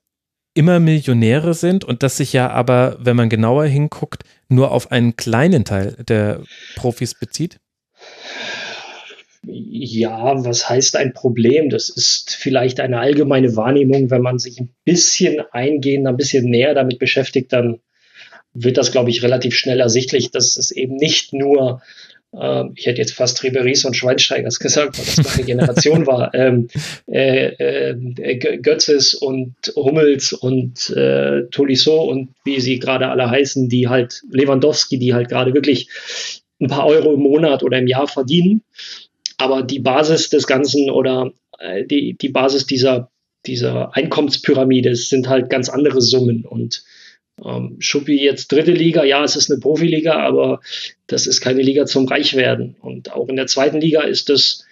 immer 0.56 0.80
Millionäre 0.80 1.54
sind 1.54 1.84
und 1.84 2.04
das 2.04 2.18
sich 2.18 2.34
ja 2.34 2.50
aber, 2.50 2.98
wenn 3.00 3.16
man 3.16 3.30
genauer 3.30 3.66
hinguckt, 3.66 4.24
nur 4.50 4.72
auf 4.72 4.92
einen 4.92 5.16
kleinen 5.16 5.66
Teil 5.66 5.96
der 6.08 6.42
Profis 6.76 7.16
bezieht? 7.16 7.60
Ja, 9.46 10.46
was 10.46 10.70
heißt 10.70 10.96
ein 10.96 11.14
Problem? 11.14 11.70
Das 11.70 11.90
ist 11.90 12.36
vielleicht 12.36 12.80
eine 12.80 13.00
allgemeine 13.00 13.56
Wahrnehmung. 13.56 14.10
Wenn 14.10 14.22
man 14.22 14.40
sich 14.40 14.60
ein 14.60 14.74
bisschen 14.86 15.42
eingehend, 15.52 16.08
ein 16.08 16.16
bisschen 16.16 16.46
näher 16.46 16.74
damit 16.74 16.98
beschäftigt, 16.98 17.52
dann 17.52 17.80
wird 18.54 18.78
das, 18.78 18.92
glaube 18.92 19.10
ich, 19.10 19.24
relativ 19.24 19.56
schnell 19.56 19.80
ersichtlich, 19.80 20.32
dass 20.32 20.58
es 20.58 20.72
eben 20.72 20.96
nicht 20.96 21.34
nur 21.34 21.82
ähm, 22.40 22.74
ich 22.76 22.86
hätte 22.86 23.00
jetzt 23.00 23.14
fast 23.14 23.44
Riberis 23.44 23.86
und 23.86 23.96
Schweinsteigers 23.96 24.60
gesagt, 24.60 24.98
weil 24.98 25.06
das 25.06 25.38
meine 25.38 25.46
Generation 25.46 26.08
war, 26.08 26.34
ähm, 26.34 26.68
äh, 27.08 27.92
äh, 27.92 28.38
Götzes 28.58 29.14
und 29.14 29.56
Hummels 29.76 30.34
und 30.34 30.90
äh, 30.92 31.44
Tolisso 31.52 32.04
und 32.04 32.30
wie 32.44 32.60
sie 32.60 32.80
gerade 32.80 33.10
alle 33.10 33.30
heißen, 33.30 33.70
die 33.70 33.88
halt 33.88 34.24
Lewandowski, 34.32 34.98
die 34.98 35.14
halt 35.14 35.30
gerade 35.30 35.54
wirklich 35.54 35.90
ein 36.60 36.68
paar 36.68 36.86
Euro 36.86 37.14
im 37.14 37.22
Monat 37.22 37.64
oder 37.64 37.78
im 37.78 37.88
Jahr 37.88 38.08
verdienen. 38.08 38.64
Aber 39.38 39.64
die 39.64 39.80
Basis 39.80 40.30
des 40.30 40.48
Ganzen 40.48 40.90
oder 40.90 41.32
äh, 41.60 41.86
die, 41.86 42.16
die 42.20 42.30
Basis 42.30 42.66
dieser, 42.66 43.12
dieser 43.46 43.96
Einkommenspyramide 43.96 44.96
sind 44.96 45.28
halt 45.28 45.50
ganz 45.50 45.70
andere 45.70 46.02
Summen 46.02 46.46
und 46.46 46.84
ähm, 47.44 47.78
Schuppi 47.80 48.22
jetzt 48.22 48.52
dritte 48.52 48.72
Liga, 48.72 49.04
ja, 49.04 49.24
es 49.24 49.36
ist 49.36 49.52
eine 49.52 49.60
Profiliga, 49.60 50.20
aber 50.20 50.62
das 51.08 51.28
ist 51.28 51.42
keine 51.42 51.62
Liga 51.62 51.86
zum 51.86 52.08
Reichwerden. 52.08 52.76
Und 52.82 53.12
auch 53.12 53.28
in 53.28 53.36
der 53.36 53.48
zweiten 53.48 53.82
Liga 53.82 54.02
ist 54.02 54.30
das, 54.30 54.66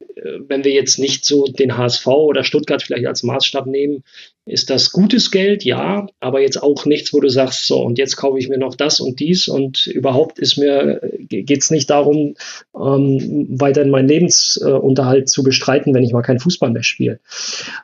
äh, 0.00 0.38
wenn 0.46 0.64
wir 0.64 0.72
jetzt 0.72 0.98
nicht 0.98 1.24
so 1.24 1.46
den 1.46 1.76
HSV 1.76 2.06
oder 2.06 2.44
Stuttgart 2.44 2.82
vielleicht 2.82 3.06
als 3.06 3.22
Maßstab 3.22 3.66
nehmen, 3.66 4.04
ist 4.46 4.70
das 4.70 4.92
gutes 4.92 5.30
Geld, 5.30 5.64
ja, 5.64 6.06
aber 6.20 6.40
jetzt 6.40 6.62
auch 6.62 6.86
nichts, 6.86 7.12
wo 7.12 7.20
du 7.20 7.28
sagst, 7.28 7.66
so, 7.66 7.82
und 7.82 7.98
jetzt 7.98 8.16
kaufe 8.16 8.38
ich 8.38 8.48
mir 8.48 8.58
noch 8.58 8.74
das 8.74 9.00
und 9.00 9.20
dies 9.20 9.48
und 9.48 9.86
überhaupt 9.86 10.38
ist 10.38 10.56
mir, 10.56 11.00
geht 11.18 11.62
es 11.62 11.70
nicht 11.70 11.90
darum, 11.90 12.34
ähm, 12.74 13.46
weiterhin 13.50 13.90
meinen 13.90 14.08
Lebensunterhalt 14.08 15.28
zu 15.28 15.42
bestreiten, 15.42 15.94
wenn 15.94 16.04
ich 16.04 16.12
mal 16.12 16.22
keinen 16.22 16.40
Fußball 16.40 16.70
mehr 16.70 16.82
spiele. 16.82 17.20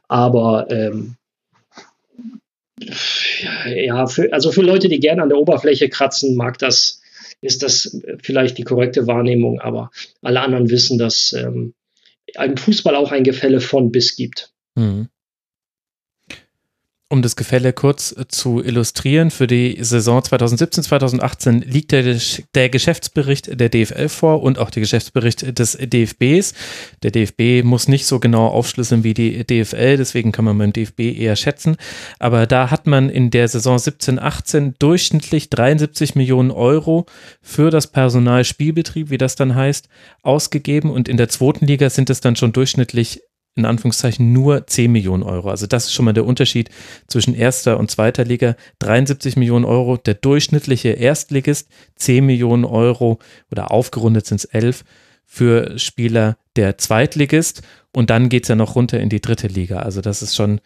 Aber 0.08 0.70
ähm, 0.70 1.16
ja, 3.66 4.06
für, 4.06 4.32
also 4.32 4.52
für 4.52 4.62
Leute, 4.62 4.88
die 4.88 5.00
gerne 5.00 5.22
an 5.22 5.28
der 5.28 5.38
Oberfläche 5.38 5.88
kratzen, 5.88 6.36
mag 6.36 6.58
das, 6.58 7.00
ist 7.40 7.62
das 7.62 8.00
vielleicht 8.22 8.58
die 8.58 8.64
korrekte 8.64 9.06
Wahrnehmung, 9.06 9.60
aber 9.60 9.90
alle 10.22 10.40
anderen 10.40 10.70
wissen, 10.70 10.98
dass 10.98 11.32
ähm, 11.32 11.74
im 12.26 12.56
Fußball 12.56 12.96
auch 12.96 13.12
ein 13.12 13.24
Gefälle 13.24 13.60
von 13.60 13.92
bis 13.92 14.16
gibt. 14.16 14.52
Mhm. 14.74 15.08
Um 17.14 17.22
das 17.22 17.36
Gefälle 17.36 17.72
kurz 17.72 18.10
äh, 18.10 18.26
zu 18.26 18.60
illustrieren, 18.60 19.30
für 19.30 19.46
die 19.46 19.78
Saison 19.80 20.18
2017-2018 20.18 21.64
liegt 21.64 21.92
der, 21.92 22.18
der, 22.56 22.68
Geschäftsbericht 22.68 23.60
der 23.60 23.68
DFL 23.68 24.08
vor 24.08 24.42
und 24.42 24.58
auch 24.58 24.68
der 24.68 24.80
Geschäftsbericht 24.80 25.56
des 25.56 25.78
DFBs. 25.80 26.54
Der 27.04 27.12
DFB 27.12 27.64
muss 27.64 27.86
nicht 27.86 28.06
so 28.06 28.18
genau 28.18 28.48
aufschlüsseln 28.48 29.04
wie 29.04 29.14
die 29.14 29.46
DFL, 29.46 29.96
deswegen 29.96 30.32
kann 30.32 30.44
man 30.44 30.58
beim 30.58 30.72
DFB 30.72 31.16
eher 31.16 31.36
schätzen. 31.36 31.76
Aber 32.18 32.48
da 32.48 32.72
hat 32.72 32.88
man 32.88 33.10
in 33.10 33.30
der 33.30 33.46
Saison 33.46 33.76
17-18 33.76 34.74
durchschnittlich 34.80 35.50
73 35.50 36.16
Millionen 36.16 36.50
Euro 36.50 37.06
für 37.40 37.70
das 37.70 37.86
Personalspielbetrieb, 37.86 39.10
wie 39.10 39.18
das 39.18 39.36
dann 39.36 39.54
heißt, 39.54 39.88
ausgegeben 40.22 40.90
und 40.90 41.08
in 41.08 41.16
der 41.16 41.28
zweiten 41.28 41.64
Liga 41.64 41.90
sind 41.90 42.10
es 42.10 42.20
dann 42.20 42.34
schon 42.34 42.52
durchschnittlich 42.52 43.22
in 43.56 43.64
Anführungszeichen 43.64 44.32
nur 44.32 44.66
10 44.66 44.90
Millionen 44.90 45.22
Euro. 45.22 45.50
Also 45.50 45.66
das 45.66 45.84
ist 45.84 45.92
schon 45.92 46.04
mal 46.04 46.12
der 46.12 46.26
Unterschied 46.26 46.70
zwischen 47.06 47.34
erster 47.34 47.78
und 47.78 47.90
zweiter 47.90 48.24
Liga. 48.24 48.56
73 48.80 49.36
Millionen 49.36 49.64
Euro, 49.64 49.96
der 49.96 50.14
durchschnittliche 50.14 50.90
Erstligist, 50.90 51.68
10 51.96 52.26
Millionen 52.26 52.64
Euro 52.64 53.18
oder 53.50 53.70
aufgerundet 53.70 54.26
sind 54.26 54.38
es 54.38 54.44
11 54.44 54.84
für 55.24 55.78
Spieler 55.78 56.36
der 56.56 56.78
Zweitligist 56.78 57.62
und 57.92 58.10
dann 58.10 58.28
geht 58.28 58.44
es 58.44 58.48
ja 58.48 58.56
noch 58.56 58.74
runter 58.74 59.00
in 59.00 59.08
die 59.08 59.20
dritte 59.20 59.46
Liga. 59.46 59.78
Also 59.80 60.00
das 60.00 60.22
ist 60.22 60.34
schon, 60.34 60.60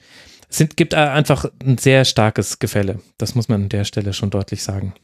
es 0.51 0.59
gibt 0.77 0.95
einfach 0.95 1.47
ein 1.65 1.79
sehr 1.79 2.05
starkes 2.05 2.59
Gefälle. 2.59 3.01
Das 3.19 3.35
muss 3.35 3.49
man 3.49 3.65
an 3.65 3.69
der 3.69 3.85
Stelle 3.85 4.13
schon 4.13 4.31
deutlich 4.31 4.63
sagen. 4.63 4.95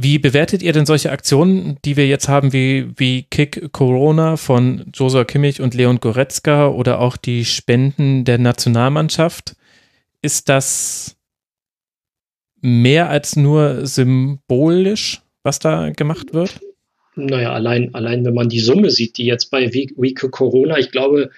Wie 0.00 0.20
bewertet 0.20 0.62
ihr 0.62 0.72
denn 0.72 0.86
solche 0.86 1.10
Aktionen, 1.10 1.76
die 1.84 1.96
wir 1.96 2.06
jetzt 2.06 2.28
haben, 2.28 2.52
wie, 2.52 2.86
wie 2.96 3.24
Kick 3.24 3.72
Corona 3.72 4.36
von 4.36 4.84
Josua 4.94 5.24
Kimmich 5.24 5.60
und 5.60 5.74
Leon 5.74 5.98
Goretzka 5.98 6.68
oder 6.68 7.00
auch 7.00 7.16
die 7.16 7.44
Spenden 7.44 8.24
der 8.24 8.38
Nationalmannschaft? 8.38 9.56
Ist 10.22 10.48
das 10.48 11.16
mehr 12.60 13.10
als 13.10 13.34
nur 13.34 13.86
symbolisch, 13.86 15.20
was 15.42 15.58
da 15.58 15.90
gemacht 15.90 16.32
wird? 16.32 16.60
Naja, 17.16 17.52
allein, 17.52 17.92
allein 17.92 18.24
wenn 18.24 18.34
man 18.34 18.48
die 18.48 18.60
Summe 18.60 18.90
sieht, 18.90 19.18
die 19.18 19.24
jetzt 19.24 19.50
bei 19.50 19.72
Week 19.72 20.30
Corona, 20.30 20.78
ich 20.78 20.92
glaube, 20.92 21.30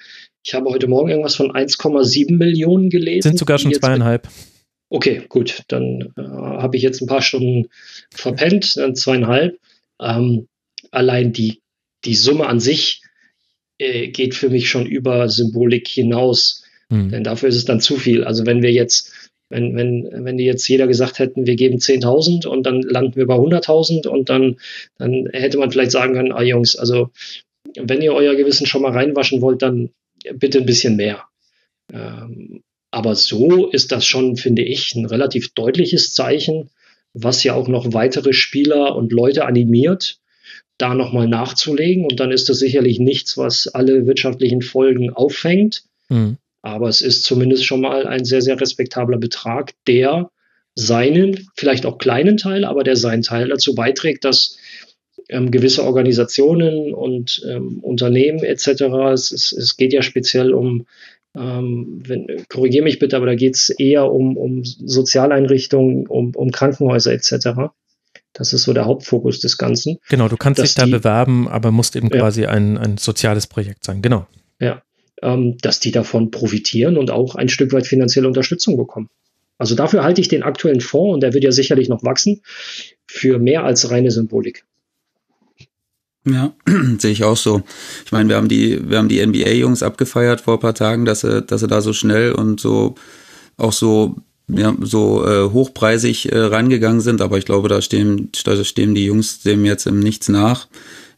ich 0.44 0.52
habe 0.52 0.68
heute 0.68 0.86
Morgen 0.86 1.08
irgendwas 1.08 1.34
von 1.34 1.50
1,7 1.50 2.36
Millionen 2.36 2.90
gelesen. 2.90 3.22
Sind 3.30 3.38
sogar 3.38 3.58
schon 3.58 3.72
zweieinhalb. 3.72 4.24
Mit, 4.24 4.49
Okay, 4.92 5.22
gut, 5.28 5.62
dann 5.68 6.12
äh, 6.16 6.22
habe 6.22 6.76
ich 6.76 6.82
jetzt 6.82 7.00
ein 7.00 7.06
paar 7.06 7.22
Stunden 7.22 7.68
verpennt, 8.12 8.76
dann 8.76 8.96
zweieinhalb. 8.96 9.56
Ähm, 10.00 10.48
allein 10.90 11.32
die, 11.32 11.60
die 12.04 12.16
Summe 12.16 12.46
an 12.46 12.58
sich 12.58 13.02
äh, 13.78 14.08
geht 14.08 14.34
für 14.34 14.50
mich 14.50 14.68
schon 14.68 14.86
über 14.86 15.28
Symbolik 15.28 15.86
hinaus, 15.86 16.64
mhm. 16.88 17.10
denn 17.10 17.22
dafür 17.22 17.48
ist 17.48 17.56
es 17.56 17.64
dann 17.64 17.80
zu 17.80 17.96
viel. 17.96 18.24
Also 18.24 18.46
wenn 18.46 18.62
wir 18.62 18.72
jetzt, 18.72 19.30
wenn, 19.48 19.76
wenn, 19.76 20.08
wenn 20.24 20.36
die 20.36 20.44
jetzt 20.44 20.66
jeder 20.66 20.88
gesagt 20.88 21.20
hätten, 21.20 21.46
wir 21.46 21.54
geben 21.54 21.78
10.000 21.78 22.48
und 22.48 22.64
dann 22.64 22.82
landen 22.82 23.14
wir 23.14 23.26
bei 23.26 23.36
100.000 23.36 24.08
und 24.08 24.28
dann, 24.28 24.56
dann 24.98 25.28
hätte 25.32 25.58
man 25.58 25.70
vielleicht 25.70 25.92
sagen 25.92 26.14
können, 26.14 26.32
ah 26.32 26.42
Jungs, 26.42 26.74
also 26.74 27.10
wenn 27.76 28.02
ihr 28.02 28.12
euer 28.12 28.34
Gewissen 28.34 28.66
schon 28.66 28.82
mal 28.82 28.92
reinwaschen 28.92 29.40
wollt, 29.40 29.62
dann 29.62 29.90
bitte 30.34 30.58
ein 30.58 30.66
bisschen 30.66 30.96
mehr. 30.96 31.26
Ähm, 31.92 32.64
aber 32.90 33.14
so 33.14 33.68
ist 33.68 33.92
das 33.92 34.04
schon, 34.04 34.36
finde 34.36 34.62
ich, 34.62 34.94
ein 34.94 35.06
relativ 35.06 35.52
deutliches 35.54 36.12
Zeichen, 36.12 36.70
was 37.12 37.44
ja 37.44 37.54
auch 37.54 37.68
noch 37.68 37.92
weitere 37.92 38.32
Spieler 38.32 38.96
und 38.96 39.12
Leute 39.12 39.44
animiert, 39.44 40.18
da 40.78 40.94
nochmal 40.94 41.28
nachzulegen. 41.28 42.04
Und 42.04 42.20
dann 42.20 42.30
ist 42.30 42.48
das 42.48 42.58
sicherlich 42.58 42.98
nichts, 42.98 43.36
was 43.36 43.68
alle 43.68 44.06
wirtschaftlichen 44.06 44.62
Folgen 44.62 45.10
auffängt. 45.10 45.84
Mhm. 46.08 46.38
Aber 46.62 46.88
es 46.88 47.00
ist 47.00 47.24
zumindest 47.24 47.64
schon 47.64 47.80
mal 47.80 48.06
ein 48.06 48.24
sehr, 48.24 48.42
sehr 48.42 48.60
respektabler 48.60 49.18
Betrag, 49.18 49.72
der 49.86 50.30
seinen, 50.74 51.48
vielleicht 51.56 51.86
auch 51.86 51.98
kleinen 51.98 52.36
Teil, 52.36 52.64
aber 52.64 52.84
der 52.84 52.96
seinen 52.96 53.22
Teil 53.22 53.48
dazu 53.48 53.74
beiträgt, 53.74 54.24
dass 54.24 54.56
ähm, 55.28 55.50
gewisse 55.50 55.84
Organisationen 55.84 56.94
und 56.94 57.42
ähm, 57.48 57.78
Unternehmen 57.80 58.42
etc., 58.42 58.82
es, 59.12 59.32
es, 59.32 59.52
es, 59.52 59.76
geht 59.76 59.92
ja 59.92 60.02
speziell 60.02 60.52
um, 60.52 60.86
ähm, 61.34 62.02
korrigiere 62.48 62.84
mich 62.84 62.98
bitte, 62.98 63.16
aber 63.16 63.26
da 63.26 63.34
geht 63.34 63.56
es 63.56 63.70
eher 63.70 64.10
um, 64.10 64.36
um 64.36 64.64
Sozialeinrichtungen, 64.64 66.06
um, 66.06 66.34
um 66.34 66.50
Krankenhäuser 66.50 67.12
etc., 67.12 67.70
das 68.32 68.52
ist 68.52 68.62
so 68.62 68.72
der 68.72 68.84
Hauptfokus 68.84 69.40
des 69.40 69.58
Ganzen. 69.58 69.98
Genau, 70.08 70.28
du 70.28 70.36
kannst 70.36 70.62
dich 70.62 70.74
da 70.74 70.84
die, 70.84 70.92
bewerben, 70.92 71.48
aber 71.48 71.72
musst 71.72 71.96
eben 71.96 72.08
ja. 72.12 72.18
quasi 72.20 72.46
ein, 72.46 72.78
ein 72.78 72.96
soziales 72.96 73.46
Projekt 73.46 73.84
sein. 73.84 74.02
Genau. 74.02 74.26
Ja, 74.60 74.82
ähm, 75.22 75.58
dass 75.58 75.80
die 75.80 75.90
davon 75.90 76.30
profitieren 76.30 76.96
und 76.96 77.10
auch 77.10 77.34
ein 77.34 77.48
Stück 77.48 77.72
weit 77.72 77.86
finanzielle 77.86 78.28
Unterstützung 78.28 78.76
bekommen. 78.76 79.08
Also 79.58 79.74
dafür 79.74 80.04
halte 80.04 80.20
ich 80.20 80.28
den 80.28 80.42
aktuellen 80.42 80.80
Fonds, 80.80 81.14
und 81.14 81.22
der 81.22 81.34
wird 81.34 81.44
ja 81.44 81.52
sicherlich 81.52 81.88
noch 81.88 82.04
wachsen, 82.04 82.40
für 83.06 83.38
mehr 83.38 83.64
als 83.64 83.90
reine 83.90 84.10
Symbolik. 84.10 84.64
Ja, 86.26 86.52
sehe 86.98 87.12
ich 87.12 87.24
auch 87.24 87.36
so. 87.36 87.62
Ich 88.04 88.12
meine, 88.12 88.28
wir 88.28 88.36
haben 88.36 88.48
die, 88.48 88.80
wir 88.88 88.98
haben 88.98 89.08
die 89.08 89.24
NBA-Jungs 89.24 89.82
abgefeiert 89.82 90.42
vor 90.42 90.54
ein 90.54 90.60
paar 90.60 90.74
Tagen, 90.74 91.04
dass 91.04 91.20
sie, 91.20 91.42
dass 91.42 91.60
sie 91.60 91.66
da 91.66 91.80
so 91.80 91.92
schnell 91.92 92.32
und 92.32 92.60
so 92.60 92.94
auch 93.56 93.72
so 93.72 94.16
ja, 94.48 94.74
so 94.80 95.26
äh, 95.26 95.50
hochpreisig 95.52 96.32
äh, 96.32 96.38
rangegangen 96.38 97.00
sind, 97.00 97.20
aber 97.20 97.38
ich 97.38 97.44
glaube, 97.44 97.68
da 97.68 97.80
stehen, 97.82 98.30
da 98.44 98.62
stehen 98.64 98.94
die 98.94 99.04
Jungs 99.04 99.42
dem 99.42 99.64
jetzt 99.64 99.86
im 99.86 100.00
Nichts 100.00 100.28
nach. 100.28 100.66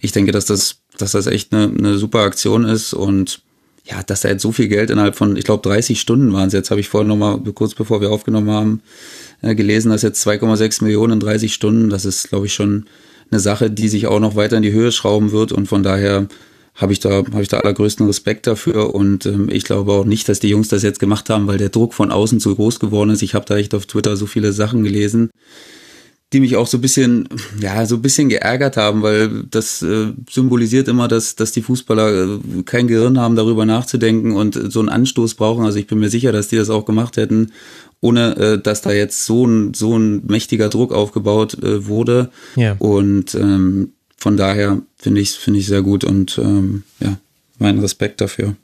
Ich 0.00 0.12
denke, 0.12 0.32
dass 0.32 0.44
das, 0.44 0.76
dass 0.98 1.12
das 1.12 1.26
echt 1.26 1.54
eine, 1.54 1.72
eine 1.76 1.98
super 1.98 2.20
Aktion 2.20 2.64
ist 2.64 2.92
und 2.92 3.40
ja, 3.84 4.02
dass 4.02 4.20
da 4.20 4.28
jetzt 4.28 4.42
so 4.42 4.52
viel 4.52 4.68
Geld 4.68 4.90
innerhalb 4.90 5.16
von, 5.16 5.36
ich 5.36 5.44
glaube, 5.44 5.68
30 5.68 6.00
Stunden 6.00 6.32
waren 6.32 6.48
es. 6.48 6.52
Jetzt 6.52 6.70
habe 6.70 6.80
ich 6.80 6.88
vorhin 6.88 7.08
nochmal, 7.08 7.40
kurz 7.54 7.74
bevor 7.74 8.00
wir 8.00 8.10
aufgenommen 8.10 8.50
haben, 8.50 8.82
äh, 9.40 9.54
gelesen, 9.54 9.90
dass 9.90 10.02
jetzt 10.02 10.24
2,6 10.26 10.84
Millionen 10.84 11.14
in 11.14 11.20
30 11.20 11.52
Stunden, 11.52 11.90
das 11.90 12.04
ist, 12.04 12.28
glaube 12.28 12.46
ich, 12.46 12.54
schon 12.54 12.86
eine 13.32 13.40
Sache, 13.40 13.70
die 13.70 13.88
sich 13.88 14.06
auch 14.06 14.20
noch 14.20 14.36
weiter 14.36 14.56
in 14.56 14.62
die 14.62 14.72
Höhe 14.72 14.92
schrauben 14.92 15.32
wird 15.32 15.52
und 15.52 15.66
von 15.66 15.82
daher 15.82 16.28
habe 16.74 16.92
ich 16.92 17.00
da 17.00 17.10
habe 17.10 17.42
ich 17.42 17.48
da 17.48 17.58
allergrößten 17.58 18.06
Respekt 18.06 18.46
dafür 18.46 18.94
und 18.94 19.26
ähm, 19.26 19.48
ich 19.50 19.64
glaube 19.64 19.92
auch 19.92 20.04
nicht, 20.04 20.28
dass 20.28 20.40
die 20.40 20.48
Jungs 20.48 20.68
das 20.68 20.82
jetzt 20.82 21.00
gemacht 21.00 21.28
haben, 21.28 21.46
weil 21.46 21.58
der 21.58 21.68
Druck 21.68 21.92
von 21.94 22.10
außen 22.10 22.40
zu 22.40 22.54
groß 22.54 22.80
geworden 22.80 23.10
ist. 23.10 23.22
Ich 23.22 23.34
habe 23.34 23.44
da 23.44 23.56
echt 23.56 23.74
auf 23.74 23.86
Twitter 23.86 24.16
so 24.16 24.26
viele 24.26 24.52
Sachen 24.52 24.82
gelesen, 24.82 25.30
die 26.32 26.40
mich 26.40 26.56
auch 26.56 26.66
so 26.66 26.78
ein 26.78 26.80
bisschen 26.80 27.28
ja 27.60 27.84
so 27.84 27.96
ein 27.96 28.02
bisschen 28.02 28.30
geärgert 28.30 28.78
haben, 28.78 29.02
weil 29.02 29.44
das 29.50 29.82
äh, 29.82 30.12
symbolisiert 30.30 30.88
immer, 30.88 31.08
dass 31.08 31.36
dass 31.36 31.52
die 31.52 31.62
Fußballer 31.62 32.36
äh, 32.36 32.62
kein 32.64 32.88
Gehirn 32.88 33.18
haben, 33.18 33.36
darüber 33.36 33.66
nachzudenken 33.66 34.32
und 34.32 34.58
so 34.72 34.80
einen 34.80 34.88
Anstoß 34.88 35.34
brauchen. 35.34 35.66
Also 35.66 35.78
ich 35.78 35.86
bin 35.86 35.98
mir 35.98 36.08
sicher, 36.08 36.32
dass 36.32 36.48
die 36.48 36.56
das 36.56 36.70
auch 36.70 36.86
gemacht 36.86 37.18
hätten, 37.18 37.52
ohne 38.02 38.36
äh, 38.36 38.58
dass 38.60 38.82
da 38.82 38.92
jetzt 38.92 39.24
so 39.24 39.46
ein 39.46 39.72
so 39.72 39.96
ein 39.96 40.26
mächtiger 40.26 40.68
Druck 40.68 40.92
aufgebaut 40.92 41.54
äh, 41.62 41.86
wurde. 41.86 42.30
Ja. 42.56 42.76
Und 42.78 43.34
ähm, 43.34 43.92
von 44.18 44.36
daher 44.36 44.82
finde 44.96 45.22
ich 45.22 45.30
es 45.30 45.36
finde 45.36 45.60
ich 45.60 45.66
sehr 45.66 45.82
gut 45.82 46.04
und 46.04 46.36
ähm, 46.38 46.82
ja, 47.00 47.16
meinen 47.58 47.78
Respekt 47.78 48.20
dafür. 48.20 48.56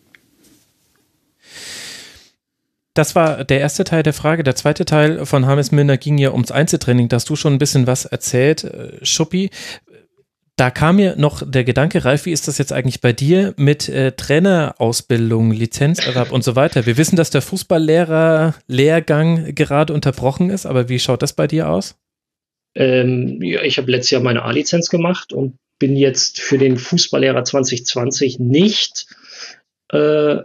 Das 2.99 3.15
war 3.15 3.45
der 3.45 3.61
erste 3.61 3.85
Teil 3.85 4.03
der 4.03 4.13
Frage. 4.13 4.43
Der 4.43 4.57
zweite 4.57 4.85
Teil 4.85 5.25
von 5.25 5.47
Hames 5.47 5.71
Milner 5.71 5.97
ging 5.97 6.19
ja 6.19 6.33
ums 6.33 6.51
Einzeltraining. 6.51 7.09
Da 7.09 7.15
hast 7.15 7.31
du 7.31 7.37
schon 7.37 7.53
ein 7.53 7.61
bisschen 7.61 7.87
was 7.87 8.07
erzählt, 8.07 8.65
äh, 8.65 9.05
Schuppi. 9.05 9.51
Da 10.59 10.71
kam 10.73 10.97
mir 10.97 11.15
noch 11.17 11.49
der 11.49 11.63
Gedanke, 11.63 12.05
Ralf, 12.05 12.27
wie 12.27 12.33
ist 12.33 12.49
das 12.49 12.59
jetzt 12.59 12.73
eigentlich 12.73 13.01
bei 13.01 13.13
dir 13.13 13.55
mit 13.57 13.89
äh, 13.89 14.11
Trainerausbildung, 14.11 15.53
Lizenzerwerb 15.53 16.33
und 16.33 16.43
so 16.43 16.57
weiter? 16.57 16.85
Wir 16.85 16.97
wissen, 16.97 17.15
dass 17.15 17.31
der 17.31 17.43
Fußballlehrer-Lehrgang 17.43 19.55
gerade 19.55 19.93
unterbrochen 19.93 20.51
ist, 20.51 20.67
aber 20.67 20.89
wie 20.89 20.99
schaut 20.99 21.23
das 21.23 21.33
bei 21.33 21.47
dir 21.47 21.69
aus? 21.69 21.97
Ähm, 22.75 23.41
ja, 23.41 23.63
ich 23.63 23.79
habe 23.79 23.89
letztes 23.89 24.11
Jahr 24.11 24.21
meine 24.21 24.43
A-Lizenz 24.43 24.89
gemacht 24.89 25.33
und 25.33 25.55
bin 25.79 25.95
jetzt 25.95 26.41
für 26.41 26.59
den 26.59 26.77
Fußballlehrer 26.77 27.45
2020 27.45 28.41
nicht 28.41 29.07
äh, 29.93 30.39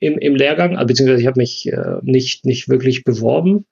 im, 0.00 0.18
im 0.18 0.34
Lehrgang, 0.34 0.76
also 0.76 0.88
beziehungsweise 0.88 1.20
ich 1.20 1.28
habe 1.28 1.38
mich 1.38 1.68
äh, 1.68 1.98
nicht, 2.02 2.44
nicht 2.44 2.68
wirklich 2.68 3.04
beworben. 3.04 3.66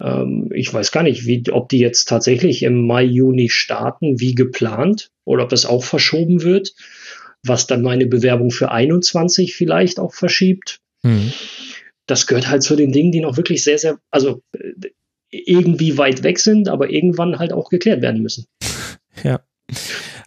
Ähm, 0.00 0.50
ich 0.54 0.72
weiß 0.72 0.92
gar 0.92 1.02
nicht, 1.02 1.26
wie, 1.26 1.44
ob 1.50 1.68
die 1.68 1.78
jetzt 1.78 2.06
tatsächlich 2.06 2.62
im 2.62 2.86
Mai, 2.86 3.04
Juni 3.04 3.48
starten, 3.48 4.20
wie 4.20 4.34
geplant, 4.34 5.10
oder 5.24 5.44
ob 5.44 5.48
das 5.48 5.66
auch 5.66 5.84
verschoben 5.84 6.42
wird, 6.42 6.74
was 7.42 7.66
dann 7.66 7.82
meine 7.82 8.06
Bewerbung 8.06 8.50
für 8.50 8.70
21 8.70 9.54
vielleicht 9.54 9.98
auch 9.98 10.14
verschiebt. 10.14 10.80
Mhm. 11.02 11.32
Das 12.06 12.26
gehört 12.26 12.48
halt 12.48 12.62
zu 12.62 12.76
den 12.76 12.92
Dingen, 12.92 13.12
die 13.12 13.20
noch 13.20 13.36
wirklich 13.36 13.64
sehr, 13.64 13.78
sehr, 13.78 13.98
also 14.10 14.42
äh, 14.52 14.90
irgendwie 15.30 15.98
weit 15.98 16.22
weg 16.22 16.38
sind, 16.38 16.68
aber 16.68 16.90
irgendwann 16.90 17.38
halt 17.38 17.52
auch 17.52 17.68
geklärt 17.68 18.02
werden 18.02 18.22
müssen. 18.22 18.46
Ja. 19.24 19.40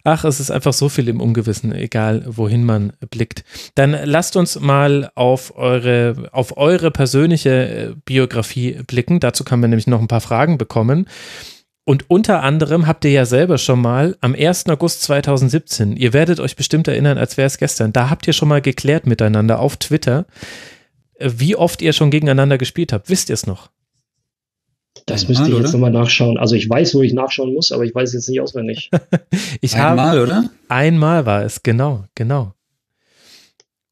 Ach, 0.04 0.24
es 0.24 0.40
ist 0.40 0.50
einfach 0.50 0.72
so 0.72 0.88
viel 0.88 1.08
im 1.08 1.20
Ungewissen, 1.20 1.72
egal 1.72 2.22
wohin 2.26 2.64
man 2.64 2.92
blickt. 3.10 3.44
Dann 3.74 3.96
lasst 4.04 4.36
uns 4.36 4.58
mal 4.58 5.10
auf 5.14 5.56
eure, 5.56 6.28
auf 6.32 6.56
eure 6.56 6.90
persönliche 6.90 7.50
äh, 7.50 7.94
Biografie 8.04 8.80
blicken. 8.86 9.20
Dazu 9.20 9.44
kann 9.44 9.60
man 9.60 9.70
nämlich 9.70 9.86
noch 9.86 10.00
ein 10.00 10.08
paar 10.08 10.20
Fragen 10.20 10.58
bekommen. 10.58 11.06
Und 11.84 12.08
unter 12.08 12.42
anderem 12.42 12.86
habt 12.86 13.04
ihr 13.04 13.10
ja 13.10 13.24
selber 13.24 13.58
schon 13.58 13.80
mal 13.80 14.16
am 14.20 14.34
1. 14.34 14.68
August 14.68 15.02
2017, 15.02 15.96
ihr 15.96 16.12
werdet 16.12 16.38
euch 16.38 16.54
bestimmt 16.54 16.86
erinnern, 16.86 17.18
als 17.18 17.36
wäre 17.36 17.46
es 17.46 17.58
gestern, 17.58 17.92
da 17.92 18.10
habt 18.10 18.26
ihr 18.26 18.32
schon 18.32 18.48
mal 18.48 18.60
geklärt 18.60 19.06
miteinander 19.06 19.58
auf 19.58 19.76
Twitter, 19.76 20.26
äh, 21.14 21.30
wie 21.36 21.56
oft 21.56 21.82
ihr 21.82 21.92
schon 21.92 22.10
gegeneinander 22.10 22.58
gespielt 22.58 22.92
habt. 22.92 23.08
Wisst 23.08 23.28
ihr 23.28 23.34
es 23.34 23.46
noch? 23.46 23.70
Das 25.06 25.28
müsste 25.28 25.50
ich 25.50 25.58
jetzt 25.58 25.72
nochmal 25.72 25.90
nachschauen. 25.90 26.38
Also 26.38 26.54
ich 26.54 26.68
weiß, 26.68 26.94
wo 26.94 27.02
ich 27.02 27.12
nachschauen 27.12 27.52
muss, 27.54 27.72
aber 27.72 27.84
ich 27.84 27.94
weiß 27.94 28.12
jetzt 28.12 28.28
nicht 28.28 28.40
auswendig. 28.40 28.90
ich 29.60 29.76
einmal, 29.76 30.10
habe, 30.10 30.22
oder? 30.22 30.50
Einmal 30.68 31.26
war 31.26 31.44
es, 31.44 31.62
genau, 31.62 32.04
genau. 32.14 32.54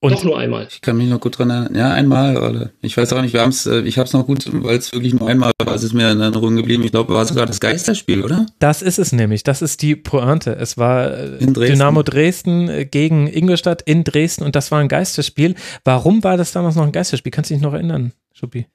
Und 0.00 0.12
Doch 0.12 0.22
nur 0.22 0.38
einmal. 0.38 0.68
Ich 0.70 0.80
kann 0.80 0.96
mich 0.96 1.08
noch 1.08 1.18
gut 1.18 1.36
dran 1.38 1.50
erinnern. 1.50 1.74
Ja, 1.74 1.92
einmal, 1.92 2.36
oder? 2.36 2.70
Ich 2.82 2.96
weiß 2.96 3.12
auch 3.14 3.20
nicht, 3.20 3.32
wir 3.32 3.40
haben's, 3.40 3.66
äh, 3.66 3.80
ich 3.80 3.98
habe 3.98 4.06
es 4.06 4.12
noch 4.12 4.26
gut, 4.26 4.48
weil 4.62 4.78
es 4.78 4.92
wirklich 4.92 5.12
nur 5.12 5.28
einmal 5.28 5.50
war, 5.60 5.74
es 5.74 5.82
ist 5.82 5.92
mir 5.92 6.12
in 6.12 6.20
Erinnerung 6.20 6.54
geblieben. 6.54 6.84
Ich 6.84 6.92
glaube, 6.92 7.12
war 7.12 7.24
sogar 7.24 7.46
das 7.46 7.58
Geisterspiel, 7.58 8.22
oder? 8.22 8.46
Das 8.60 8.80
ist 8.80 9.00
es 9.00 9.10
nämlich. 9.10 9.42
Das 9.42 9.60
ist 9.60 9.82
die 9.82 9.96
Pointe. 9.96 10.54
Es 10.54 10.78
war 10.78 11.10
äh, 11.18 11.38
Dresden. 11.38 11.54
Dynamo 11.54 12.04
Dresden 12.04 12.68
äh, 12.68 12.84
gegen 12.84 13.26
Ingolstadt 13.26 13.82
in 13.82 14.04
Dresden 14.04 14.44
und 14.44 14.54
das 14.54 14.70
war 14.70 14.78
ein 14.78 14.88
Geisterspiel. 14.88 15.56
Warum 15.82 16.22
war 16.22 16.36
das 16.36 16.52
damals 16.52 16.76
noch 16.76 16.84
ein 16.84 16.92
Geisterspiel? 16.92 17.32
Kannst 17.32 17.50
du 17.50 17.54
dich 17.54 17.62
noch 17.62 17.74
erinnern, 17.74 18.12
Schuppi? 18.32 18.66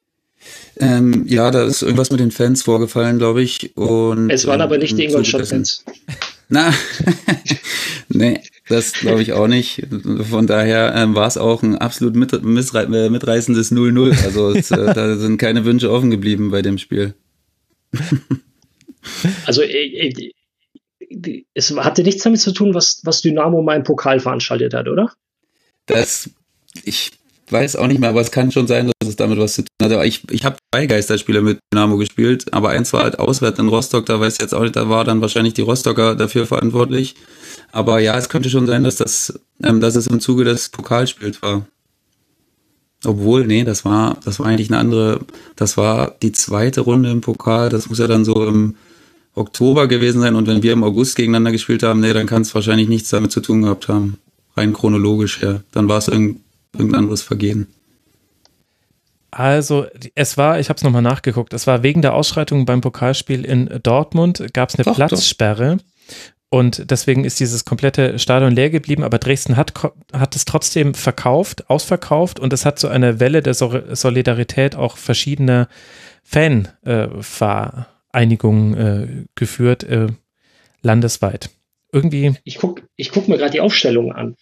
Ähm, 0.78 1.26
ja, 1.28 1.52
da 1.52 1.66
ist 1.66 1.82
irgendwas 1.82 2.12
mit 2.12 2.20
den 2.20 2.32
Fans 2.32 2.64
vorgefallen, 2.64 3.18
glaube 3.18 3.44
ich. 3.44 3.76
Und, 3.78 4.30
es 4.30 4.48
waren 4.48 4.62
aber 4.62 4.78
nicht 4.78 4.98
die 4.98 5.06
Ingolstadt-Fans. 5.06 5.86
Na, 6.50 6.74
nee, 8.10 8.42
das 8.68 8.94
glaube 8.94 9.22
ich 9.22 9.34
auch 9.34 9.48
nicht. 9.48 9.86
Von 10.30 10.48
daher 10.48 10.94
ähm, 10.96 11.16
war 11.16 11.28
es 11.28 11.38
auch 11.38 11.64
ein 11.64 11.78
absolut 11.78 12.16
mit, 12.16 12.34
äh, 12.34 12.40
mitreißendes 12.40 13.72
0-0. 13.72 14.24
Also 14.24 14.52
es, 14.52 14.72
äh, 14.72 14.94
da 14.94 15.16
sind 15.16 15.38
keine 15.38 15.66
Wünsche 15.66 15.92
offen 15.92 16.12
geblieben 16.12 16.52
bei 16.52 16.62
dem 16.62 16.78
Spiel. 16.78 17.14
also 19.46 19.62
äh, 19.62 20.10
äh, 20.10 21.46
es 21.54 21.76
hatte 21.76 22.04
nichts 22.04 22.24
damit 22.24 22.42
zu 22.42 22.52
tun, 22.52 22.74
was, 22.74 23.02
was 23.04 23.22
Dynamo 23.22 23.62
mal 23.62 23.78
im 23.78 23.84
Pokal 23.84 24.20
veranstaltet 24.20 24.74
hat, 24.74 24.88
oder? 24.88 25.12
Das, 25.86 26.30
ich 26.84 27.12
weiß 27.54 27.78
auch 27.78 27.88
nicht 27.88 28.00
mehr, 28.00 28.10
aber 28.10 28.20
es 28.22 28.32
kann 28.32 28.52
schon 28.52 28.68
sein, 28.68 28.92
dass 29.00 29.10
es 29.10 29.16
damit 29.16 29.39
was 29.39 29.54
zu 29.54 29.62
tun 29.62 29.70
hat. 29.82 30.06
Ich, 30.06 30.24
ich 30.32 30.44
habe 30.44 30.58
zwei 30.74 30.88
Geisterspiele 30.88 31.42
mit 31.42 31.60
Dynamo 31.72 31.98
gespielt, 31.98 32.52
aber 32.54 32.70
eins 32.70 32.92
war 32.92 33.04
halt 33.04 33.20
auswärts 33.20 33.60
in 33.60 33.70
Rostock, 33.70 34.06
da 34.06 34.20
weiß 34.20 34.34
ich 34.34 34.42
jetzt 34.42 34.54
auch 34.54 34.63
nicht, 34.63 34.76
da 34.76 34.89
war 34.89 35.06
dann 35.06 35.22
wahrscheinlich 35.22 35.54
die 35.54 35.62
Rostocker 35.62 36.16
dafür 36.16 36.46
verantwortlich. 36.46 37.16
Aber 37.72 38.00
ja, 38.00 38.18
es 38.18 38.28
könnte 38.28 38.50
schon 38.50 38.68
sein, 38.68 38.84
dass 38.84 38.98
das, 38.98 39.39
ähm, 39.63 39.80
dass 39.80 39.96
es 39.96 40.08
im 40.08 40.20
Zuge 40.20 40.44
des 40.44 40.70
Pokalspiels 40.70 41.42
war. 41.42 41.66
Obwohl, 43.06 43.46
nee, 43.46 43.63
das 43.63 43.86
war, 43.86 44.18
das 44.26 44.39
war 44.39 44.48
eigentlich 44.48 44.70
eine 44.70 44.80
andere, 44.80 45.20
das 45.56 45.78
war 45.78 46.16
die 46.22 46.32
zweite 46.32 46.82
Runde 46.82 47.12
im 47.12 47.22
Pokal, 47.22 47.70
das 47.70 47.89
muss 47.89 48.00
ja 48.00 48.08
dann 48.08 48.26
so 48.26 48.46
im 48.46 48.76
Oktober 49.36 49.88
gewesen 49.88 50.22
sein 50.22 50.36
und 50.36 50.48
wenn 50.48 50.63
wir 50.63 50.74
im 50.74 50.84
August 50.84 51.16
gegeneinander 51.16 51.52
gespielt 51.52 51.84
haben, 51.84 52.00
nee, 52.00 52.13
dann 52.13 52.28
kann 52.28 52.44
es 52.44 52.54
wahrscheinlich 52.54 52.88
nichts 52.88 53.10
damit 53.10 53.32
zu 53.32 53.42
tun 53.42 53.63
gehabt 53.63 53.88
haben. 53.88 54.18
Rein 54.56 54.74
chronologisch 54.74 55.42
her. 55.42 55.63
Dann 55.72 55.89
war 55.89 55.98
es 55.98 56.08
irgendein 56.08 56.43
irgendein 56.74 57.02
anderes 57.02 57.22
Vergehen? 57.22 57.68
Also 59.32 59.88
es 60.14 60.38
war, 60.38 60.60
ich 60.60 60.70
habe 60.70 60.78
es 60.78 60.84
nochmal 60.84 61.02
nachgeguckt, 61.02 61.54
es 61.54 61.66
war 61.66 61.82
wegen 61.82 62.04
der 62.04 62.14
Ausschreitung 62.14 62.66
beim 62.66 62.82
Pokalspiel 62.82 63.46
in 63.46 63.80
Dortmund, 63.82 64.46
gab 64.54 64.70
es 64.70 64.76
eine 64.76 64.84
doch, 64.84 64.94
Platzsperre 64.96 65.78
doch. 65.78 65.84
und 66.50 66.92
deswegen 66.92 67.26
ist 67.26 67.40
dieses 67.40 67.66
komplette 67.66 68.20
Stadion 68.20 68.54
leer 68.54 68.70
geblieben, 68.70 69.04
aber 69.04 69.18
Dresden 69.18 69.58
hat, 69.58 69.74
hat 70.14 70.36
es 70.36 70.46
trotzdem 70.46 70.94
verkauft, 70.94 71.68
ausverkauft 71.68 72.40
und 72.40 72.54
es 72.54 72.64
hat 72.64 72.78
zu 72.78 72.90
einer 72.90 73.20
Welle 73.20 73.42
der 73.42 73.56
Solidarität 73.56 74.76
auch 74.76 74.98
verschiedener 74.98 75.68
Fanvereinigungen 76.24 78.78
äh, 78.78 79.08
geführt, 79.34 79.84
äh, 79.84 80.10
landesweit. 80.84 81.50
Irgendwie. 81.92 82.36
Ich 82.44 82.58
gucke 82.58 82.84
ich 82.96 83.12
guck 83.12 83.28
mir 83.28 83.38
gerade 83.38 83.52
die 83.52 83.62
Aufstellung 83.62 84.12
an. 84.12 84.36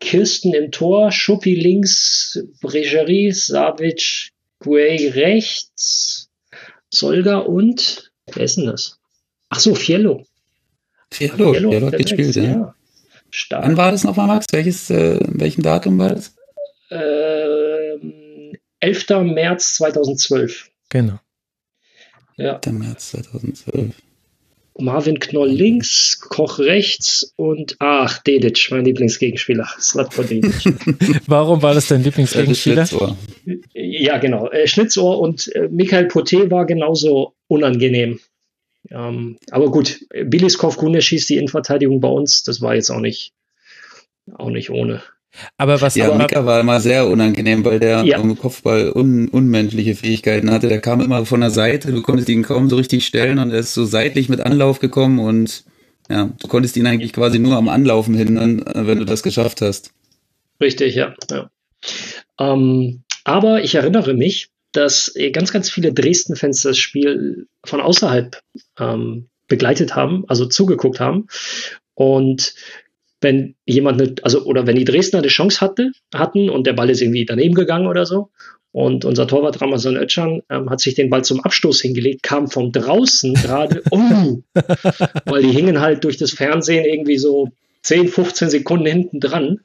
Kirsten 0.00 0.54
im 0.54 0.70
Tor, 0.70 1.12
Schuppi 1.12 1.54
links, 1.54 2.38
Bregerie, 2.60 3.32
Savic, 3.32 4.30
Guay 4.60 5.08
rechts, 5.08 6.28
Solga 6.90 7.38
und, 7.38 8.12
wer 8.32 8.44
ist 8.44 8.56
denn 8.56 8.66
das? 8.66 8.98
Ach 9.50 9.60
so, 9.60 9.74
Fiello. 9.74 10.24
Fiello, 11.10 11.52
Fiello, 11.52 11.70
Fiello 11.70 11.86
hat 11.86 11.98
gespielt, 11.98 12.36
ja. 12.36 12.42
ja. 12.42 12.74
Stark. 13.30 13.64
Wann 13.64 13.76
war 13.76 13.92
das 13.92 14.04
nochmal, 14.04 14.26
Max? 14.26 14.46
Welches, 14.52 14.90
äh, 14.90 15.20
welchem 15.26 15.62
Datum 15.62 15.98
war 15.98 16.10
das? 16.10 16.34
Ähm, 16.90 18.56
11. 18.80 19.08
März 19.34 19.74
2012. 19.76 20.70
Genau. 20.88 21.18
Ja. 22.36 22.60
11. 22.64 22.78
März 22.78 23.10
2012. 23.10 23.94
Marvin 24.80 25.18
Knoll 25.18 25.48
links, 25.48 26.20
Koch 26.20 26.58
rechts 26.60 27.32
und 27.36 27.76
ach, 27.80 28.22
Dedic, 28.22 28.68
mein 28.70 28.84
Lieblingsgegenspieler. 28.84 29.68
Slatko 29.80 30.22
Dedic. 30.22 30.54
Warum 31.26 31.62
war 31.62 31.74
das 31.74 31.88
dein 31.88 32.04
Lieblingsgegenspieler? 32.04 32.86
Ja, 33.74 34.18
genau. 34.18 34.48
Äh, 34.50 34.68
Schlitzohr 34.68 35.20
und 35.20 35.54
äh, 35.54 35.68
Michael 35.68 36.06
Poté 36.06 36.50
war 36.50 36.64
genauso 36.64 37.34
unangenehm. 37.48 38.20
Ähm, 38.90 39.38
aber 39.50 39.70
gut, 39.70 40.00
Biliskov 40.24 40.76
Kune 40.76 41.02
schießt 41.02 41.28
die 41.28 41.36
Innenverteidigung 41.36 42.00
bei 42.00 42.08
uns. 42.08 42.44
Das 42.44 42.60
war 42.60 42.74
jetzt 42.74 42.90
auch 42.90 43.00
nicht, 43.00 43.32
auch 44.34 44.50
nicht 44.50 44.70
ohne. 44.70 45.02
Aber 45.56 45.80
was 45.80 45.94
ja, 45.94 46.12
Mika 46.14 46.46
war 46.46 46.60
immer 46.60 46.80
sehr 46.80 47.06
unangenehm, 47.06 47.64
weil 47.64 47.78
der 47.78 48.04
ja. 48.04 48.18
im 48.18 48.36
Kopfball 48.36 48.92
un, 48.92 49.28
unmenschliche 49.28 49.94
Fähigkeiten 49.94 50.50
hatte. 50.50 50.68
Der 50.68 50.80
kam 50.80 51.00
immer 51.00 51.26
von 51.26 51.40
der 51.40 51.50
Seite, 51.50 51.92
du 51.92 52.02
konntest 52.02 52.28
ihn 52.28 52.42
kaum 52.42 52.68
so 52.68 52.76
richtig 52.76 53.06
stellen 53.06 53.38
und 53.38 53.50
er 53.50 53.58
ist 53.58 53.74
so 53.74 53.84
seitlich 53.84 54.28
mit 54.28 54.40
Anlauf 54.40 54.80
gekommen 54.80 55.18
und 55.18 55.64
ja, 56.08 56.30
du 56.40 56.48
konntest 56.48 56.76
ihn 56.76 56.86
eigentlich 56.86 57.12
quasi 57.12 57.38
nur 57.38 57.56
am 57.56 57.68
Anlaufen 57.68 58.14
hindern, 58.14 58.64
wenn 58.74 58.98
du 58.98 59.04
das 59.04 59.22
geschafft 59.22 59.60
hast. 59.60 59.92
Richtig, 60.60 60.94
ja. 60.94 61.14
ja. 61.30 61.50
Ähm, 62.40 63.02
aber 63.24 63.62
ich 63.62 63.74
erinnere 63.74 64.14
mich, 64.14 64.48
dass 64.72 65.14
ganz, 65.32 65.52
ganz 65.52 65.70
viele 65.70 65.92
Dresden-Fans 65.92 66.62
das 66.62 66.78
Spiel 66.78 67.46
von 67.64 67.80
außerhalb 67.80 68.40
ähm, 68.78 69.28
begleitet 69.48 69.94
haben, 69.94 70.24
also 70.28 70.46
zugeguckt 70.46 71.00
haben. 71.00 71.26
Und 71.94 72.54
wenn 73.20 73.56
jemand, 73.66 74.00
eine, 74.00 74.14
also 74.22 74.44
oder 74.44 74.66
wenn 74.66 74.76
die 74.76 74.84
Dresdner 74.84 75.18
eine 75.18 75.28
Chance 75.28 75.60
hatte, 75.60 75.92
hatten 76.14 76.48
und 76.48 76.66
der 76.66 76.72
Ball 76.72 76.90
ist 76.90 77.02
irgendwie 77.02 77.24
daneben 77.24 77.54
gegangen 77.54 77.86
oder 77.86 78.06
so 78.06 78.30
und 78.72 79.04
unser 79.04 79.26
Torwart 79.26 79.60
Ramazan 79.60 79.96
Özcan 79.96 80.42
ähm, 80.50 80.70
hat 80.70 80.80
sich 80.80 80.94
den 80.94 81.10
Ball 81.10 81.24
zum 81.24 81.40
Abstoß 81.40 81.80
hingelegt, 81.80 82.22
kam 82.22 82.48
von 82.48 82.70
draußen 82.70 83.34
gerade, 83.34 83.82
oh, 83.90 84.42
weil 85.24 85.42
die 85.42 85.50
hingen 85.50 85.80
halt 85.80 86.04
durch 86.04 86.16
das 86.16 86.32
Fernsehen 86.32 86.84
irgendwie 86.84 87.18
so 87.18 87.48
10, 87.82 88.08
15 88.08 88.50
Sekunden 88.50 88.86
hinten 88.86 89.20
dran. 89.20 89.60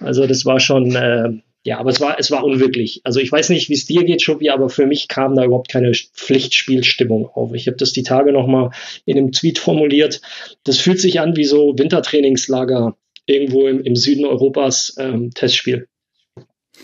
Also 0.00 0.26
das 0.26 0.44
war 0.44 0.60
schon, 0.60 0.94
äh, 0.96 1.30
ja, 1.64 1.78
aber 1.78 1.90
es 1.90 2.00
war, 2.00 2.18
es 2.18 2.30
war 2.30 2.44
unwirklich. 2.44 3.00
Also 3.04 3.20
ich 3.20 3.32
weiß 3.32 3.48
nicht, 3.48 3.70
wie 3.70 3.74
es 3.74 3.86
dir 3.86 4.04
geht, 4.04 4.20
Schuppi, 4.20 4.50
aber 4.50 4.68
für 4.68 4.86
mich 4.86 5.08
kam 5.08 5.34
da 5.34 5.44
überhaupt 5.44 5.70
keine 5.70 5.92
Pflichtspielstimmung 5.92 7.26
auf. 7.26 7.54
Ich 7.54 7.66
habe 7.66 7.78
das 7.78 7.92
die 7.92 8.02
Tage 8.02 8.32
nochmal 8.32 8.70
in 9.06 9.16
einem 9.16 9.32
Tweet 9.32 9.58
formuliert. 9.58 10.20
Das 10.64 10.78
fühlt 10.78 11.00
sich 11.00 11.20
an 11.20 11.36
wie 11.36 11.44
so 11.44 11.72
Wintertrainingslager 11.78 12.96
irgendwo 13.24 13.66
im, 13.66 13.82
im 13.82 13.96
Süden 13.96 14.26
Europas 14.26 14.94
ähm, 14.98 15.30
Testspiel. 15.32 15.88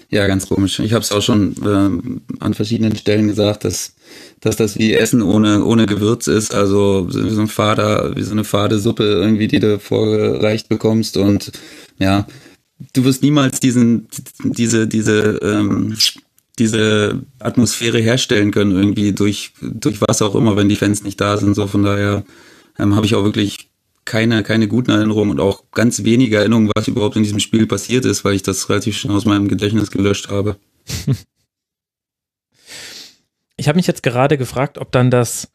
Ja, 0.08 0.26
ganz 0.26 0.48
komisch. 0.48 0.78
Ich 0.78 0.94
habe 0.94 1.02
es 1.02 1.12
auch 1.12 1.20
schon 1.20 1.54
äh, 1.62 2.42
an 2.42 2.54
verschiedenen 2.54 2.96
Stellen 2.96 3.28
gesagt, 3.28 3.64
dass, 3.64 3.94
dass 4.40 4.56
das 4.56 4.78
wie 4.78 4.94
Essen 4.94 5.20
ohne, 5.20 5.62
ohne 5.62 5.84
Gewürz 5.84 6.26
ist. 6.26 6.54
Also 6.54 7.06
wie 7.10 7.30
so 7.30 7.42
ein 7.42 7.48
Fader, 7.48 8.16
wie 8.16 8.22
so 8.22 8.32
eine 8.32 8.44
fade 8.44 8.78
Suppe 8.78 9.04
irgendwie, 9.04 9.46
die 9.46 9.60
du 9.60 9.78
vorgereicht 9.78 10.70
bekommst. 10.70 11.18
Und 11.18 11.52
ja, 11.98 12.26
du 12.92 13.04
wirst 13.04 13.22
niemals 13.22 13.60
diesen, 13.60 14.08
diese, 14.42 14.86
diese, 14.86 15.38
ähm, 15.42 15.96
diese 16.58 17.20
Atmosphäre 17.38 17.98
herstellen 17.98 18.50
können, 18.50 18.72
irgendwie 18.72 19.12
durch, 19.12 19.52
durch 19.60 20.00
was 20.00 20.22
auch 20.22 20.34
immer, 20.34 20.56
wenn 20.56 20.68
die 20.68 20.76
Fans 20.76 21.02
nicht 21.02 21.20
da 21.20 21.36
sind. 21.36 21.54
So 21.54 21.66
von 21.66 21.82
daher 21.82 22.24
ähm, 22.78 22.96
habe 22.96 23.06
ich 23.06 23.14
auch 23.14 23.24
wirklich 23.24 23.70
keine, 24.04 24.42
keine 24.42 24.68
guten 24.68 24.90
Erinnerungen 24.90 25.30
und 25.30 25.40
auch 25.40 25.64
ganz 25.72 26.04
wenige 26.04 26.36
Erinnerungen, 26.36 26.70
was 26.74 26.88
überhaupt 26.88 27.16
in 27.16 27.22
diesem 27.22 27.40
Spiel 27.40 27.66
passiert 27.66 28.04
ist, 28.04 28.24
weil 28.24 28.34
ich 28.34 28.42
das 28.42 28.68
relativ 28.68 28.96
schnell 28.96 29.14
aus 29.14 29.24
meinem 29.24 29.48
Gedächtnis 29.48 29.90
gelöscht 29.90 30.28
habe. 30.28 30.56
Ich 33.56 33.68
habe 33.68 33.76
mich 33.76 33.86
jetzt 33.86 34.02
gerade 34.02 34.38
gefragt, 34.38 34.78
ob 34.78 34.90
dann 34.90 35.10
das 35.10 35.52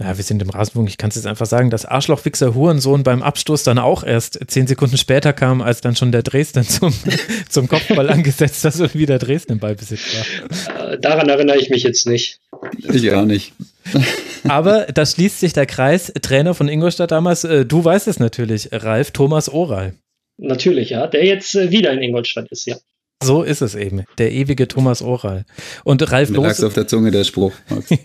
ja, 0.00 0.16
wir 0.16 0.24
sind 0.24 0.42
im 0.42 0.50
Rasenfunk, 0.50 0.88
ich 0.88 0.98
kann 0.98 1.10
es 1.10 1.16
jetzt 1.16 1.26
einfach 1.26 1.46
sagen, 1.46 1.70
dass 1.70 1.84
Arschlochwichser 1.84 2.54
Hurensohn 2.54 3.02
beim 3.02 3.22
Abstoß 3.22 3.62
dann 3.62 3.78
auch 3.78 4.02
erst 4.02 4.38
zehn 4.48 4.66
Sekunden 4.66 4.96
später 4.96 5.32
kam, 5.32 5.62
als 5.62 5.80
dann 5.80 5.94
schon 5.94 6.12
der 6.12 6.22
Dresden 6.22 6.64
zum, 6.64 6.92
zum 7.48 7.68
Kopfball 7.68 8.08
angesetzt 8.08 8.64
hat 8.64 8.78
und 8.80 8.94
wieder 8.94 9.18
Dresden 9.18 9.52
im 9.52 9.58
Ballbesitz 9.58 10.00
war. 10.16 10.92
Äh, 10.92 10.98
daran 10.98 11.28
erinnere 11.28 11.58
ich 11.58 11.70
mich 11.70 11.82
jetzt 11.82 12.06
nicht. 12.06 12.40
Ich 12.78 13.12
auch 13.12 13.24
nicht. 13.24 13.52
Aber 14.48 14.86
da 14.86 15.06
schließt 15.06 15.40
sich 15.40 15.52
der 15.52 15.66
Kreis, 15.66 16.12
Trainer 16.22 16.54
von 16.54 16.68
Ingolstadt 16.68 17.10
damals, 17.10 17.44
äh, 17.44 17.64
du 17.64 17.84
weißt 17.84 18.08
es 18.08 18.18
natürlich, 18.18 18.70
Ralf 18.72 19.12
Thomas 19.12 19.48
Oral. 19.48 19.94
Natürlich, 20.38 20.90
ja, 20.90 21.06
der 21.06 21.24
jetzt 21.24 21.54
äh, 21.54 21.70
wieder 21.70 21.92
in 21.92 22.02
Ingolstadt 22.02 22.50
ist, 22.50 22.66
ja. 22.66 22.76
So 23.22 23.42
ist 23.42 23.62
es 23.62 23.74
eben, 23.74 24.04
der 24.18 24.32
ewige 24.32 24.68
Thomas 24.68 25.02
Oral. 25.02 25.44
Und 25.84 26.10
Ralf 26.10 26.30
Mir 26.30 26.40
lag 26.42 26.62
auf 26.62 26.74
der 26.74 26.86
Zunge, 26.86 27.10
der 27.10 27.24
Spruch. 27.24 27.52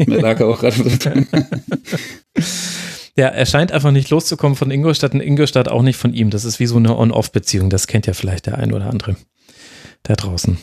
Mir 0.05 0.21
lag 0.21 0.41
auch 0.41 0.59
gerade 0.59 0.81
auf 0.85 0.97
der 0.97 0.99
Zunge. 0.99 1.27
Ja, 3.17 3.29
er 3.29 3.47
scheint 3.47 3.71
einfach 3.71 3.89
nicht 3.89 4.11
loszukommen 4.11 4.55
von 4.55 4.69
Ingolstadt 4.69 5.15
und 5.15 5.21
Ingolstadt 5.21 5.69
auch 5.69 5.81
nicht 5.81 5.97
von 5.97 6.13
ihm. 6.13 6.29
Das 6.29 6.45
ist 6.45 6.59
wie 6.59 6.67
so 6.67 6.77
eine 6.77 6.95
On-Off-Beziehung. 6.95 7.71
Das 7.71 7.87
kennt 7.87 8.05
ja 8.05 8.13
vielleicht 8.13 8.45
der 8.45 8.59
ein 8.59 8.71
oder 8.73 8.91
andere 8.91 9.15
da 10.03 10.15
draußen. 10.15 10.59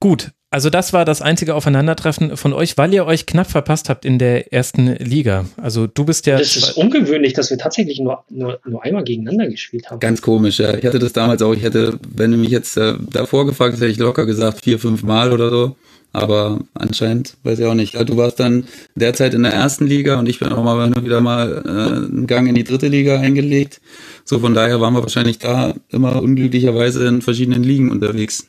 Gut, 0.00 0.32
also 0.52 0.68
das 0.68 0.92
war 0.92 1.06
das 1.06 1.22
einzige 1.22 1.54
Aufeinandertreffen 1.54 2.36
von 2.36 2.52
euch, 2.52 2.76
weil 2.76 2.92
ihr 2.92 3.06
euch 3.06 3.24
knapp 3.24 3.50
verpasst 3.50 3.88
habt 3.88 4.04
in 4.04 4.18
der 4.18 4.52
ersten 4.52 4.86
Liga. 4.96 5.46
Also 5.56 5.86
du 5.86 6.04
bist 6.04 6.26
ja. 6.26 6.38
Das 6.38 6.56
ist 6.56 6.76
ungewöhnlich, 6.76 7.32
dass 7.32 7.48
wir 7.48 7.56
tatsächlich 7.56 7.98
nur, 7.98 8.22
nur, 8.28 8.60
nur 8.66 8.84
einmal 8.84 9.02
gegeneinander 9.02 9.48
gespielt 9.48 9.90
haben. 9.90 9.98
Ganz 9.98 10.20
komisch, 10.20 10.58
ja. 10.58 10.74
Ich 10.74 10.84
hatte 10.84 10.98
das 10.98 11.14
damals 11.14 11.40
auch, 11.40 11.54
ich 11.54 11.62
hätte, 11.62 11.98
wenn 12.14 12.30
du 12.30 12.36
mich 12.36 12.50
jetzt 12.50 12.76
äh, 12.76 12.94
davor 13.10 13.46
gefragt 13.46 13.76
hätte 13.76 13.86
ich 13.86 13.96
locker 13.96 14.26
gesagt, 14.26 14.62
vier, 14.62 14.78
fünf 14.78 15.02
Mal 15.02 15.32
oder 15.32 15.48
so. 15.48 15.76
Aber 16.14 16.60
anscheinend, 16.74 17.38
weiß 17.42 17.58
ich 17.58 17.64
auch 17.64 17.72
nicht. 17.72 17.94
Du 17.94 18.18
warst 18.18 18.38
dann 18.38 18.64
derzeit 18.94 19.32
in 19.32 19.44
der 19.44 19.54
ersten 19.54 19.86
Liga 19.86 20.18
und 20.18 20.28
ich 20.28 20.38
bin 20.38 20.52
auch 20.52 20.62
mal 20.62 20.92
wieder 21.02 21.22
mal 21.22 21.62
äh, 21.64 21.68
einen 21.70 22.26
Gang 22.26 22.46
in 22.46 22.54
die 22.54 22.64
dritte 22.64 22.88
Liga 22.88 23.18
eingelegt. 23.18 23.80
So 24.26 24.38
von 24.38 24.52
daher 24.52 24.82
waren 24.82 24.92
wir 24.92 25.00
wahrscheinlich 25.00 25.38
da 25.38 25.72
immer 25.88 26.22
unglücklicherweise 26.22 27.06
in 27.06 27.22
verschiedenen 27.22 27.62
Ligen 27.62 27.90
unterwegs. 27.90 28.46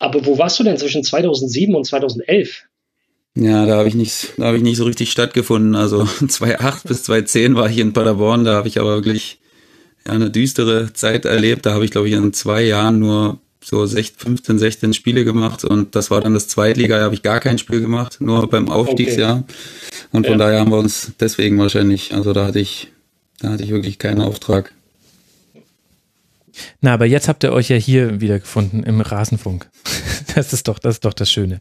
Aber 0.00 0.24
wo 0.26 0.38
warst 0.38 0.58
du 0.58 0.64
denn 0.64 0.78
zwischen 0.78 1.04
2007 1.04 1.74
und 1.74 1.84
2011? 1.84 2.64
Ja, 3.36 3.66
da 3.66 3.76
habe 3.76 3.88
ich 3.88 3.94
nicht, 3.94 4.32
da 4.38 4.46
habe 4.46 4.56
ich 4.56 4.62
nicht 4.62 4.78
so 4.78 4.84
richtig 4.84 5.12
stattgefunden. 5.12 5.76
Also 5.76 6.04
2008 6.28 6.88
bis 6.88 7.04
2010 7.04 7.54
war 7.54 7.70
ich 7.70 7.78
in 7.78 7.92
Paderborn, 7.92 8.44
da 8.44 8.54
habe 8.54 8.66
ich 8.66 8.80
aber 8.80 8.96
wirklich 8.96 9.38
eine 10.04 10.30
düstere 10.30 10.92
Zeit 10.94 11.26
erlebt. 11.26 11.66
Da 11.66 11.74
habe 11.74 11.84
ich, 11.84 11.90
glaube 11.90 12.08
ich, 12.08 12.14
in 12.14 12.32
zwei 12.32 12.62
Jahren 12.62 12.98
nur 12.98 13.38
so 13.62 13.86
15, 13.86 14.58
16 14.58 14.94
Spiele 14.94 15.24
gemacht 15.24 15.64
und 15.64 15.94
das 15.94 16.10
war 16.10 16.22
dann 16.22 16.32
das 16.32 16.48
Zweitliga, 16.48 16.96
da 16.96 17.04
habe 17.04 17.14
ich 17.14 17.22
gar 17.22 17.40
kein 17.40 17.58
Spiel 17.58 17.82
gemacht, 17.82 18.16
nur 18.18 18.48
beim 18.48 18.70
Aufstiegsjahr. 18.70 19.44
Okay. 19.44 20.08
Und 20.12 20.26
von 20.26 20.38
ja. 20.38 20.46
daher 20.46 20.60
haben 20.60 20.70
wir 20.70 20.78
uns 20.78 21.12
deswegen 21.20 21.58
wahrscheinlich, 21.58 22.14
also 22.14 22.32
da 22.32 22.46
hatte 22.46 22.58
ich, 22.58 22.88
da 23.38 23.50
hatte 23.50 23.62
ich 23.62 23.70
wirklich 23.70 23.98
keinen 23.98 24.22
Auftrag. 24.22 24.72
Na, 26.80 26.94
aber 26.94 27.06
jetzt 27.06 27.28
habt 27.28 27.44
ihr 27.44 27.52
euch 27.52 27.68
ja 27.68 27.76
hier 27.76 28.20
wieder 28.20 28.38
gefunden 28.38 28.82
im 28.82 29.00
Rasenfunk. 29.00 29.68
Das 30.36 30.52
ist 30.52 30.68
doch, 30.68 30.78
das 30.78 30.94
ist 30.94 31.04
doch 31.04 31.12
das 31.12 31.28
Schöne. 31.28 31.60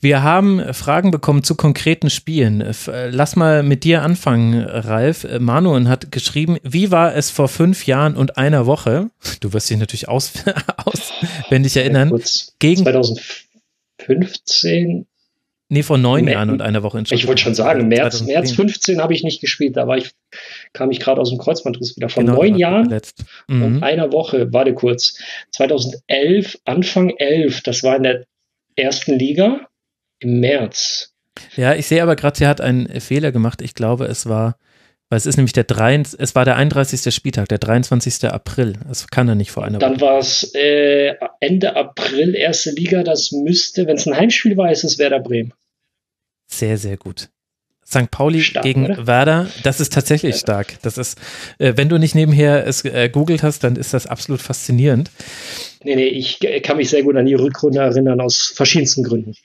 Wir 0.00 0.22
haben 0.22 0.72
Fragen 0.72 1.10
bekommen 1.10 1.42
zu 1.42 1.56
konkreten 1.56 2.08
Spielen. 2.08 2.64
Lass 3.10 3.36
mal 3.36 3.62
mit 3.62 3.84
dir 3.84 4.02
anfangen, 4.02 4.62
Ralf. 4.62 5.26
Manuel 5.38 5.86
hat 5.86 6.10
geschrieben, 6.10 6.56
wie 6.62 6.90
war 6.90 7.14
es 7.14 7.30
vor 7.30 7.48
fünf 7.48 7.86
Jahren 7.86 8.16
und 8.16 8.38
einer 8.38 8.64
Woche? 8.64 9.10
Du 9.40 9.52
wirst 9.52 9.68
dich 9.68 9.76
natürlich 9.76 10.08
aus, 10.08 10.32
auswendig 10.84 11.76
erinnern. 11.76 12.16
Ja, 12.16 12.24
gegen 12.58 12.82
2015 12.82 15.06
Nee, 15.68 15.82
vor 15.82 15.98
neun 15.98 16.28
Jahren 16.28 16.50
und 16.50 16.62
einer 16.62 16.84
Woche. 16.84 17.02
Ich 17.10 17.26
wollte 17.26 17.42
schon 17.42 17.56
sagen, 17.56 17.88
März, 17.88 18.22
März 18.22 18.52
15 18.52 19.00
habe 19.00 19.14
ich 19.14 19.24
nicht 19.24 19.40
gespielt. 19.40 19.76
Da 19.76 19.88
war 19.88 19.98
ich, 19.98 20.12
kam 20.76 20.90
ich 20.90 21.00
gerade 21.00 21.20
aus 21.20 21.30
dem 21.30 21.38
Kreuzbandriss 21.38 21.96
wieder. 21.96 22.08
Vor 22.08 22.22
genau, 22.22 22.36
neun 22.36 22.56
Jahren 22.56 22.94
mhm. 23.48 23.62
und 23.62 23.82
einer 23.82 24.12
Woche, 24.12 24.52
warte 24.52 24.74
kurz. 24.74 25.18
2011, 25.52 26.58
Anfang 26.64 27.10
11, 27.10 27.62
das 27.62 27.82
war 27.82 27.96
in 27.96 28.02
der 28.04 28.24
ersten 28.76 29.18
Liga 29.18 29.68
im 30.20 30.40
März. 30.40 31.14
Ja, 31.56 31.74
ich 31.74 31.86
sehe 31.86 32.02
aber 32.02 32.16
gerade, 32.16 32.38
sie 32.38 32.46
hat 32.46 32.60
einen 32.60 33.00
Fehler 33.00 33.32
gemacht. 33.32 33.62
Ich 33.62 33.74
glaube, 33.74 34.06
es 34.06 34.26
war, 34.26 34.58
weil 35.08 35.18
es 35.18 35.26
ist 35.26 35.36
nämlich 35.36 35.52
der 35.52 35.64
3, 35.64 36.02
es 36.18 36.34
war 36.34 36.44
der 36.44 36.56
31. 36.56 37.14
Spieltag, 37.14 37.48
der 37.48 37.58
23. 37.58 38.24
April. 38.24 38.74
Das 38.86 39.08
kann 39.08 39.28
er 39.28 39.34
nicht 39.34 39.50
vor 39.50 39.64
einer 39.64 39.80
Woche. 39.80 39.90
Dann 39.90 40.00
war 40.00 40.18
es 40.18 40.54
äh, 40.54 41.14
Ende 41.40 41.76
April, 41.76 42.34
erste 42.34 42.70
Liga. 42.70 43.02
Das 43.02 43.32
müsste, 43.32 43.86
wenn 43.86 43.96
es 43.96 44.06
ein 44.06 44.16
Heimspiel 44.16 44.56
war, 44.56 44.70
ist 44.70 44.84
es 44.84 44.98
Werder 44.98 45.20
Bremen. 45.20 45.52
Sehr, 46.46 46.78
sehr 46.78 46.96
gut. 46.96 47.28
St. 47.86 48.10
Pauli 48.10 48.42
stark, 48.42 48.64
gegen 48.64 48.86
oder? 48.86 49.06
Werder, 49.06 49.46
das 49.62 49.80
ist 49.80 49.92
tatsächlich 49.92 50.34
ja. 50.34 50.40
stark. 50.40 50.82
Das 50.82 50.98
ist, 50.98 51.18
äh, 51.58 51.74
wenn 51.76 51.88
du 51.88 51.98
nicht 51.98 52.16
nebenher 52.16 52.66
es 52.66 52.84
äh, 52.84 53.08
googelt 53.08 53.42
hast, 53.44 53.62
dann 53.62 53.76
ist 53.76 53.94
das 53.94 54.06
absolut 54.06 54.42
faszinierend. 54.42 55.10
Nee, 55.84 55.94
nee, 55.94 56.06
ich 56.06 56.40
kann 56.64 56.78
mich 56.78 56.90
sehr 56.90 57.04
gut 57.04 57.16
an 57.16 57.26
die 57.26 57.34
Rückrunde 57.34 57.78
erinnern, 57.78 58.20
aus 58.20 58.52
verschiedensten 58.54 59.04
Gründen. 59.04 59.34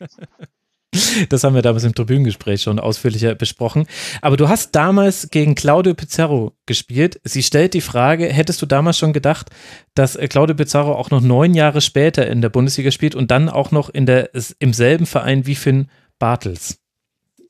Das 1.29 1.45
haben 1.45 1.55
wir 1.55 1.61
damals 1.61 1.85
im 1.85 1.95
Tribünengespräch 1.95 2.63
schon 2.63 2.77
ausführlicher 2.77 3.33
besprochen. 3.33 3.87
Aber 4.21 4.35
du 4.35 4.49
hast 4.49 4.75
damals 4.75 5.29
gegen 5.31 5.55
Claudio 5.55 5.93
Pizarro 5.93 6.51
gespielt. 6.65 7.21
Sie 7.23 7.43
stellt 7.43 7.73
die 7.73 7.79
Frage, 7.79 8.25
hättest 8.25 8.61
du 8.61 8.65
damals 8.65 8.97
schon 8.97 9.13
gedacht, 9.13 9.49
dass 9.95 10.17
äh, 10.17 10.27
Claudio 10.27 10.53
Pizarro 10.53 10.95
auch 10.95 11.09
noch 11.09 11.21
neun 11.21 11.53
Jahre 11.53 11.79
später 11.79 12.27
in 12.27 12.41
der 12.41 12.49
Bundesliga 12.49 12.91
spielt 12.91 13.15
und 13.15 13.31
dann 13.31 13.47
auch 13.47 13.71
noch 13.71 13.89
in 13.89 14.05
der, 14.05 14.31
im 14.59 14.73
selben 14.73 15.05
Verein 15.05 15.45
wie 15.45 15.55
Finn 15.55 15.87
Bartels? 16.19 16.80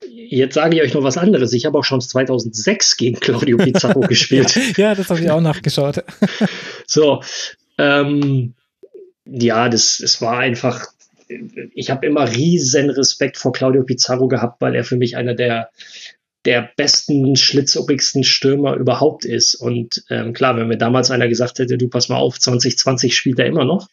Jetzt 0.09 0.55
sage 0.55 0.75
ich 0.75 0.81
euch 0.81 0.93
noch 0.93 1.03
was 1.03 1.17
anderes. 1.17 1.53
Ich 1.53 1.65
habe 1.65 1.77
auch 1.77 1.83
schon 1.83 2.01
2006 2.01 2.97
gegen 2.97 3.19
Claudio 3.19 3.57
Pizarro 3.57 3.99
gespielt. 4.07 4.77
ja, 4.77 4.95
das 4.95 5.09
habe 5.09 5.19
ich 5.19 5.29
auch 5.29 5.41
nachgeschaut. 5.41 6.03
so, 6.87 7.21
ähm, 7.77 8.53
ja, 9.25 9.69
das, 9.69 9.99
das 9.99 10.21
war 10.21 10.39
einfach 10.39 10.87
ich 11.73 11.89
habe 11.89 12.05
immer 12.05 12.29
riesen 12.29 12.89
Respekt 12.89 13.37
vor 13.37 13.53
Claudio 13.53 13.83
Pizarro 13.83 14.27
gehabt, 14.27 14.61
weil 14.61 14.75
er 14.75 14.83
für 14.83 14.97
mich 14.97 15.15
einer 15.15 15.33
der, 15.33 15.69
der 16.45 16.71
besten, 16.75 17.35
schlitzohrigsten 17.35 18.23
Stürmer 18.23 18.75
überhaupt 18.75 19.25
ist. 19.25 19.55
Und 19.55 20.03
ähm, 20.09 20.33
klar, 20.33 20.57
wenn 20.57 20.67
mir 20.67 20.77
damals 20.77 21.11
einer 21.11 21.27
gesagt 21.27 21.59
hätte, 21.59 21.77
du 21.77 21.87
pass 21.87 22.09
mal 22.09 22.17
auf, 22.17 22.39
2020 22.39 23.15
spielt 23.15 23.39
er 23.39 23.45
immer 23.45 23.65
noch, 23.65 23.87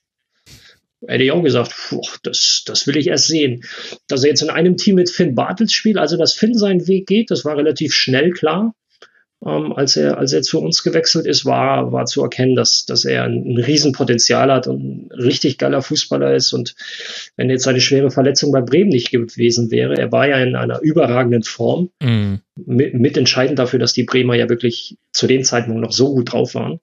hätte 1.07 1.25
ich 1.25 1.33
auch 1.33 1.43
gesagt, 1.43 1.75
puh, 1.77 2.03
das, 2.23 2.63
das 2.67 2.87
will 2.87 2.97
ich 2.97 3.09
erst 3.09 3.29
sehen. 3.29 3.65
Dass 4.09 4.25
er 4.25 4.31
jetzt 4.31 4.43
in 4.43 4.51
einem 4.51 4.77
Team 4.77 4.97
mit 4.97 5.11
Finn 5.11 5.35
Bartels 5.35 5.73
spielt, 5.73 5.97
also 5.97 6.17
dass 6.17 6.35
Finn 6.35 6.55
seinen 6.55 6.87
Weg 6.87 7.07
geht, 7.07 7.31
das 7.31 7.45
war 7.45 7.57
relativ 7.57 7.95
schnell 7.95 8.31
klar 8.31 8.75
ähm, 9.45 9.73
als, 9.73 9.97
er, 9.97 10.19
als 10.19 10.33
er 10.33 10.43
zu 10.43 10.61
uns 10.61 10.83
gewechselt 10.83 11.27
ist, 11.27 11.45
war, 11.45 11.93
war 11.93 12.07
zu 12.07 12.23
erkennen, 12.23 12.57
dass, 12.57 12.87
dass 12.87 13.05
er 13.05 13.25
ein, 13.25 13.45
ein 13.47 13.59
Riesenpotenzial 13.59 14.51
hat 14.51 14.67
und 14.67 14.83
ein 14.83 15.13
richtig 15.13 15.59
geiler 15.59 15.81
Fußballer 15.81 16.35
ist. 16.35 16.53
Und 16.53 16.75
wenn 17.37 17.49
jetzt 17.49 17.63
seine 17.63 17.81
schwere 17.81 18.11
Verletzung 18.11 18.51
bei 18.51 18.61
Bremen 18.61 18.91
nicht 18.91 19.11
gewesen 19.11 19.71
wäre, 19.71 19.97
er 19.97 20.11
war 20.11 20.29
ja 20.29 20.39
in 20.39 20.57
einer 20.57 20.81
überragenden 20.81 21.45
Form, 21.45 21.91
mhm. 22.03 22.41
mit, 22.57 22.95
mitentscheidend 22.95 23.59
dafür, 23.59 23.79
dass 23.79 23.93
die 23.93 24.05
Bremer 24.05 24.35
ja 24.35 24.49
wirklich 24.49 24.97
zu 25.13 25.29
dem 25.29 25.45
Zeitpunkt 25.45 25.81
noch 25.81 25.93
so 25.93 26.15
gut 26.15 26.33
drauf 26.33 26.55
waren. 26.57 26.81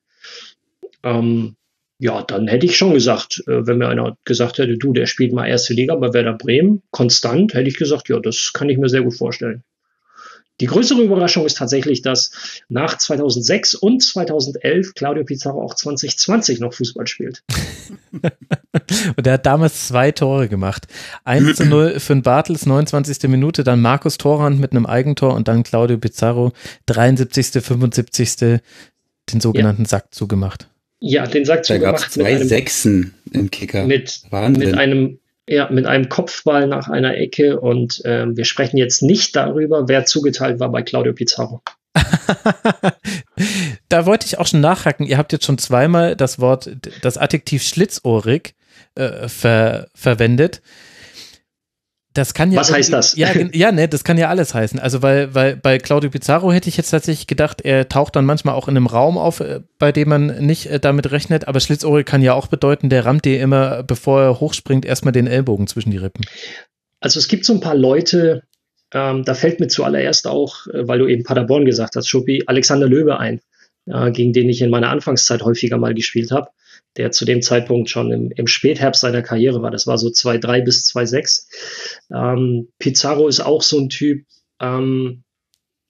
Ähm, 1.03 1.55
ja, 1.97 2.23
dann 2.23 2.47
hätte 2.47 2.65
ich 2.65 2.77
schon 2.77 2.93
gesagt, 2.93 3.43
äh, 3.47 3.65
wenn 3.65 3.77
mir 3.77 3.87
einer 3.87 4.17
gesagt 4.25 4.57
hätte, 4.57 4.77
du, 4.77 4.93
der 4.93 5.05
spielt 5.05 5.33
mal 5.33 5.47
erste 5.47 5.73
Liga 5.73 5.95
bei 5.95 6.13
Werder 6.13 6.33
Bremen, 6.33 6.81
konstant, 6.91 7.53
hätte 7.53 7.69
ich 7.69 7.77
gesagt, 7.77 8.09
ja, 8.09 8.19
das 8.19 8.51
kann 8.53 8.69
ich 8.69 8.77
mir 8.77 8.89
sehr 8.89 9.03
gut 9.03 9.15
vorstellen. 9.15 9.63
Die 10.61 10.67
größere 10.67 11.01
Überraschung 11.01 11.45
ist 11.45 11.57
tatsächlich, 11.57 12.01
dass 12.01 12.31
nach 12.69 12.97
2006 12.97 13.75
und 13.75 14.01
2011 14.01 14.93
Claudio 14.93 15.25
Pizarro 15.25 15.61
auch 15.61 15.75
2020 15.75 16.61
noch 16.61 16.73
Fußball 16.73 17.07
spielt. 17.07 17.43
und 19.17 19.27
er 19.27 19.33
hat 19.33 19.45
damals 19.45 19.87
zwei 19.87 20.11
Tore 20.13 20.47
gemacht. 20.47 20.87
1 21.25 21.57
zu 21.57 21.65
0 21.65 21.99
für 21.99 22.13
den 22.13 22.21
Bartels, 22.21 22.65
29. 22.65 23.29
Minute, 23.29 23.65
dann 23.65 23.81
Markus 23.81 24.17
Torrand 24.17 24.61
mit 24.61 24.71
einem 24.71 24.85
Eigentor 24.85 25.33
und 25.33 25.49
dann 25.49 25.63
Claudio 25.63 25.97
Pizarro, 25.97 26.53
73., 26.85 27.61
75. 27.61 28.35
den 28.37 29.41
sogenannten 29.41 29.83
ja. 29.83 29.89
Sack 29.89 30.13
zugemacht. 30.13 30.69
Ja, 30.99 31.27
den 31.27 31.45
Sack 31.45 31.65
zugemacht. 31.65 31.85
Da 31.85 31.91
gab 31.91 32.07
es 32.07 32.13
zwei 32.13 32.37
Sechsen 32.37 33.13
im 33.31 33.51
Kicker. 33.51 33.85
Mit, 33.85 34.21
Wahnsinn. 34.29 34.69
mit 34.69 34.77
einem 34.77 35.19
ja, 35.47 35.69
mit 35.69 35.85
einem 35.85 36.09
Kopfball 36.09 36.67
nach 36.67 36.87
einer 36.87 37.17
Ecke 37.17 37.59
und 37.59 38.03
äh, 38.03 38.25
wir 38.35 38.45
sprechen 38.45 38.77
jetzt 38.77 39.03
nicht 39.03 39.35
darüber, 39.35 39.87
wer 39.87 40.05
zugeteilt 40.05 40.59
war 40.59 40.71
bei 40.71 40.81
Claudio 40.81 41.13
Pizarro. 41.13 41.61
da 43.89 44.05
wollte 44.05 44.25
ich 44.25 44.39
auch 44.39 44.47
schon 44.47 44.61
nachhaken. 44.61 45.05
Ihr 45.05 45.17
habt 45.17 45.31
jetzt 45.33 45.45
schon 45.45 45.57
zweimal 45.57 46.15
das 46.15 46.39
Wort, 46.39 46.75
das 47.01 47.17
Adjektiv 47.17 47.61
schlitzohrig 47.63 48.55
äh, 48.95 49.27
ver 49.29 49.87
verwendet. 49.93 50.61
Das 52.15 52.33
kann 52.33 52.49
ja. 52.49 52.61
Was 52.61 52.71
heißt 52.71 52.93
das? 52.93 53.15
Ja, 53.17 53.29
ja, 53.51 53.73
ne, 53.73 53.89
das 53.89 54.05
kann 54.05 54.17
ja 54.17 54.29
alles 54.29 54.53
heißen. 54.53 54.79
Also, 54.79 55.01
weil, 55.01 55.35
weil 55.35 55.57
bei 55.57 55.77
Claudio 55.77 56.09
Pizarro 56.09 56.51
hätte 56.53 56.69
ich 56.69 56.77
jetzt 56.77 56.89
tatsächlich 56.89 57.27
gedacht, 57.27 57.59
er 57.61 57.89
taucht 57.89 58.15
dann 58.15 58.23
manchmal 58.23 58.55
auch 58.55 58.69
in 58.69 58.77
einem 58.77 58.87
Raum 58.87 59.17
auf, 59.17 59.41
äh, 59.41 59.59
bei 59.79 59.91
dem 59.91 60.09
man 60.09 60.45
nicht 60.45 60.67
äh, 60.67 60.79
damit 60.79 61.11
rechnet. 61.11 61.49
Aber 61.49 61.59
Schlitzohrig 61.59 62.05
kann 62.05 62.21
ja 62.21 62.33
auch 62.33 62.47
bedeuten, 62.47 62.89
der 62.89 63.05
rammt 63.05 63.25
dir 63.25 63.41
immer, 63.41 63.83
bevor 63.83 64.21
er 64.21 64.39
hochspringt, 64.39 64.85
erstmal 64.85 65.11
den 65.11 65.27
Ellbogen 65.27 65.67
zwischen 65.67 65.91
die 65.91 65.97
Rippen. 65.97 66.25
Also, 67.01 67.19
es 67.19 67.27
gibt 67.27 67.43
so 67.43 67.53
ein 67.53 67.59
paar 67.59 67.75
Leute, 67.75 68.43
ähm, 68.93 69.25
da 69.25 69.33
fällt 69.33 69.59
mir 69.59 69.67
zuallererst 69.67 70.25
auch, 70.25 70.67
äh, 70.67 70.87
weil 70.87 70.99
du 70.99 71.07
eben 71.07 71.23
Paderborn 71.23 71.65
gesagt 71.65 71.97
hast, 71.97 72.07
Schuppi, 72.07 72.43
Alexander 72.47 72.87
Löwe 72.87 73.19
ein, 73.19 73.41
äh, 73.87 74.09
gegen 74.11 74.31
den 74.31 74.47
ich 74.47 74.61
in 74.61 74.69
meiner 74.69 74.89
Anfangszeit 74.89 75.43
häufiger 75.43 75.77
mal 75.77 75.93
gespielt 75.93 76.31
habe 76.31 76.47
der 76.97 77.11
zu 77.11 77.25
dem 77.25 77.41
Zeitpunkt 77.41 77.89
schon 77.89 78.11
im, 78.11 78.31
im 78.31 78.47
Spätherbst 78.47 79.01
seiner 79.01 79.21
Karriere 79.21 79.61
war. 79.61 79.71
Das 79.71 79.87
war 79.87 79.97
so 79.97 80.07
2,3 80.07 80.63
bis 80.63 80.89
2,6. 80.89 81.47
Ähm, 82.13 82.69
Pizarro 82.79 83.27
ist 83.27 83.41
auch 83.41 83.61
so 83.61 83.79
ein 83.79 83.89
Typ. 83.89 84.25
Ähm, 84.61 85.23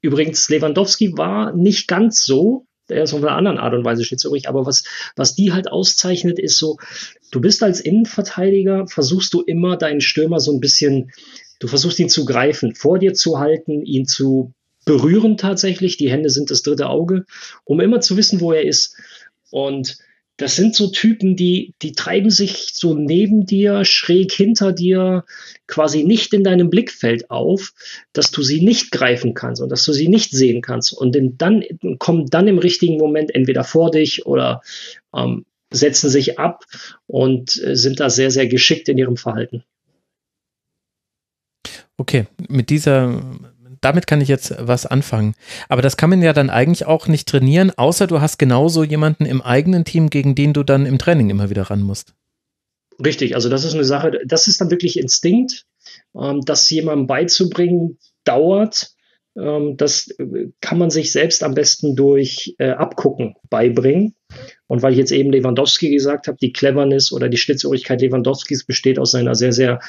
übrigens, 0.02 0.50
Lewandowski 0.50 1.18
war 1.18 1.54
nicht 1.54 1.88
ganz 1.88 2.24
so. 2.24 2.66
Der 2.90 3.04
ist 3.04 3.14
auf 3.14 3.24
einer 3.24 3.36
anderen 3.36 3.58
Art 3.58 3.74
und 3.74 3.86
Weise 3.86 4.04
schizophrenisch. 4.04 4.48
Aber 4.48 4.66
was, 4.66 4.84
was 5.16 5.36
die 5.36 5.54
halt 5.54 5.72
auszeichnet, 5.72 6.40
ist 6.40 6.58
so, 6.58 6.78
du 7.32 7.42
bist 7.42 7.64
als 7.64 7.80
Innenverteidiger, 7.80 8.88
versuchst 8.88 9.34
du 9.34 9.42
immer 9.42 9.78
deinen 9.78 10.02
Stürmer 10.02 10.40
so 10.40 10.52
ein 10.52 10.60
bisschen, 10.60 11.12
du 11.60 11.68
versuchst 11.68 12.00
ihn 12.00 12.10
zu 12.10 12.26
greifen, 12.26 12.76
vor 12.76 13.00
dir 13.00 13.14
zu 13.14 13.40
halten, 13.40 13.84
ihn 13.84 14.06
zu 14.06 14.54
berühren 14.86 15.38
tatsächlich. 15.38 15.98
Die 15.98 16.12
Hände 16.12 16.30
sind 16.30 16.52
das 16.52 16.62
dritte 16.62 16.88
Auge, 16.88 17.26
um 17.64 17.80
immer 17.80 18.02
zu 18.02 18.18
wissen, 18.18 18.40
wo 18.40 18.54
er 18.54 18.64
ist. 18.64 18.96
Und 19.50 19.98
das 20.38 20.56
sind 20.56 20.76
so 20.76 20.88
Typen, 20.88 21.36
die, 21.36 21.74
die 21.82 21.94
treiben 21.94 22.30
sich 22.30 22.72
so 22.74 22.94
neben 22.94 23.46
dir, 23.46 23.86
schräg 23.86 24.34
hinter 24.34 24.74
dir, 24.74 25.24
quasi 25.68 26.04
nicht 26.04 26.34
in 26.34 26.44
deinem 26.44 26.70
Blickfeld 26.70 27.32
auf, 27.32 27.74
dass 28.12 28.32
du 28.32 28.42
sie 28.42 28.64
nicht 28.64 28.92
greifen 28.92 29.34
kannst 29.34 29.62
und 29.62 29.70
dass 29.70 29.86
du 29.86 29.94
sie 29.94 30.10
nicht 30.10 30.32
sehen 30.32 30.62
kannst. 30.62 30.94
Und 30.94 31.18
dann 31.38 31.64
kommen 32.00 32.26
dann 32.30 32.48
im 32.48 32.58
richtigen 32.58 32.98
Moment 32.98 33.34
entweder 33.34 33.64
vor 33.64 33.92
dich 33.92 34.26
oder 34.26 34.62
ähm, 35.16 35.46
setzen 35.72 36.10
sich 36.10 36.38
ab 36.38 36.66
und 37.08 37.62
äh, 37.64 37.76
sind 37.76 38.00
da 38.00 38.10
sehr, 38.10 38.32
sehr 38.32 38.48
geschickt 38.48 38.90
in 38.90 38.98
ihrem 38.98 39.18
Verhalten. 39.18 39.64
Okay, 41.98 42.28
mit 42.50 42.70
dieser 42.70 43.22
damit 43.86 44.08
kann 44.08 44.20
ich 44.20 44.28
jetzt 44.28 44.56
was 44.60 44.88
anfangen. 44.88 45.36
Aber 45.70 45.84
das 45.84 45.96
kann 45.96 46.10
man 46.10 46.24
ja 46.24 46.34
dann 46.34 46.50
eigentlich 46.50 46.88
auch 46.88 47.08
nicht 47.08 47.28
trainieren, 47.28 47.70
außer 47.70 48.08
du 48.08 48.20
hast 48.20 48.40
genauso 48.40 48.84
jemanden 48.84 49.26
im 49.26 49.44
eigenen 49.44 49.86
Team, 49.86 50.10
gegen 50.10 50.34
den 50.34 50.54
du 50.54 50.64
dann 50.64 50.88
im 50.88 50.98
Training 50.98 51.30
immer 51.30 51.52
wieder 51.52 51.64
ran 51.64 51.84
musst. 51.84 52.16
Richtig, 53.04 53.36
also 53.36 53.48
das 53.48 53.64
ist 53.64 53.76
eine 53.76 53.84
Sache, 53.84 54.20
das 54.26 54.48
ist 54.48 54.60
dann 54.60 54.72
wirklich 54.72 54.98
Instinkt, 54.98 55.66
ähm, 56.20 56.42
das 56.46 56.68
jemandem 56.72 57.06
beizubringen, 57.06 58.00
dauert. 58.24 58.96
Ähm, 59.38 59.78
das 59.78 60.08
äh, 60.18 60.48
kann 60.62 60.80
man 60.80 60.90
sich 60.90 61.12
selbst 61.12 61.44
am 61.44 61.54
besten 61.54 61.96
durch 61.96 62.56
äh, 62.58 62.72
Abgucken 62.72 63.36
beibringen. 63.52 64.16
Und 64.68 64.82
weil 64.82 64.94
ich 64.94 64.98
jetzt 64.98 65.12
eben 65.12 65.32
Lewandowski 65.32 65.92
gesagt 65.92 66.28
habe, 66.28 66.38
die 66.42 66.52
Cleverness 66.52 67.12
oder 67.12 67.30
die 67.30 67.38
Schlitzohrigkeit 67.38 68.02
Lewandowskis 68.02 68.64
besteht 68.64 68.98
aus 68.98 69.12
seiner 69.12 69.36
sehr, 69.36 69.52
sehr 69.52 69.80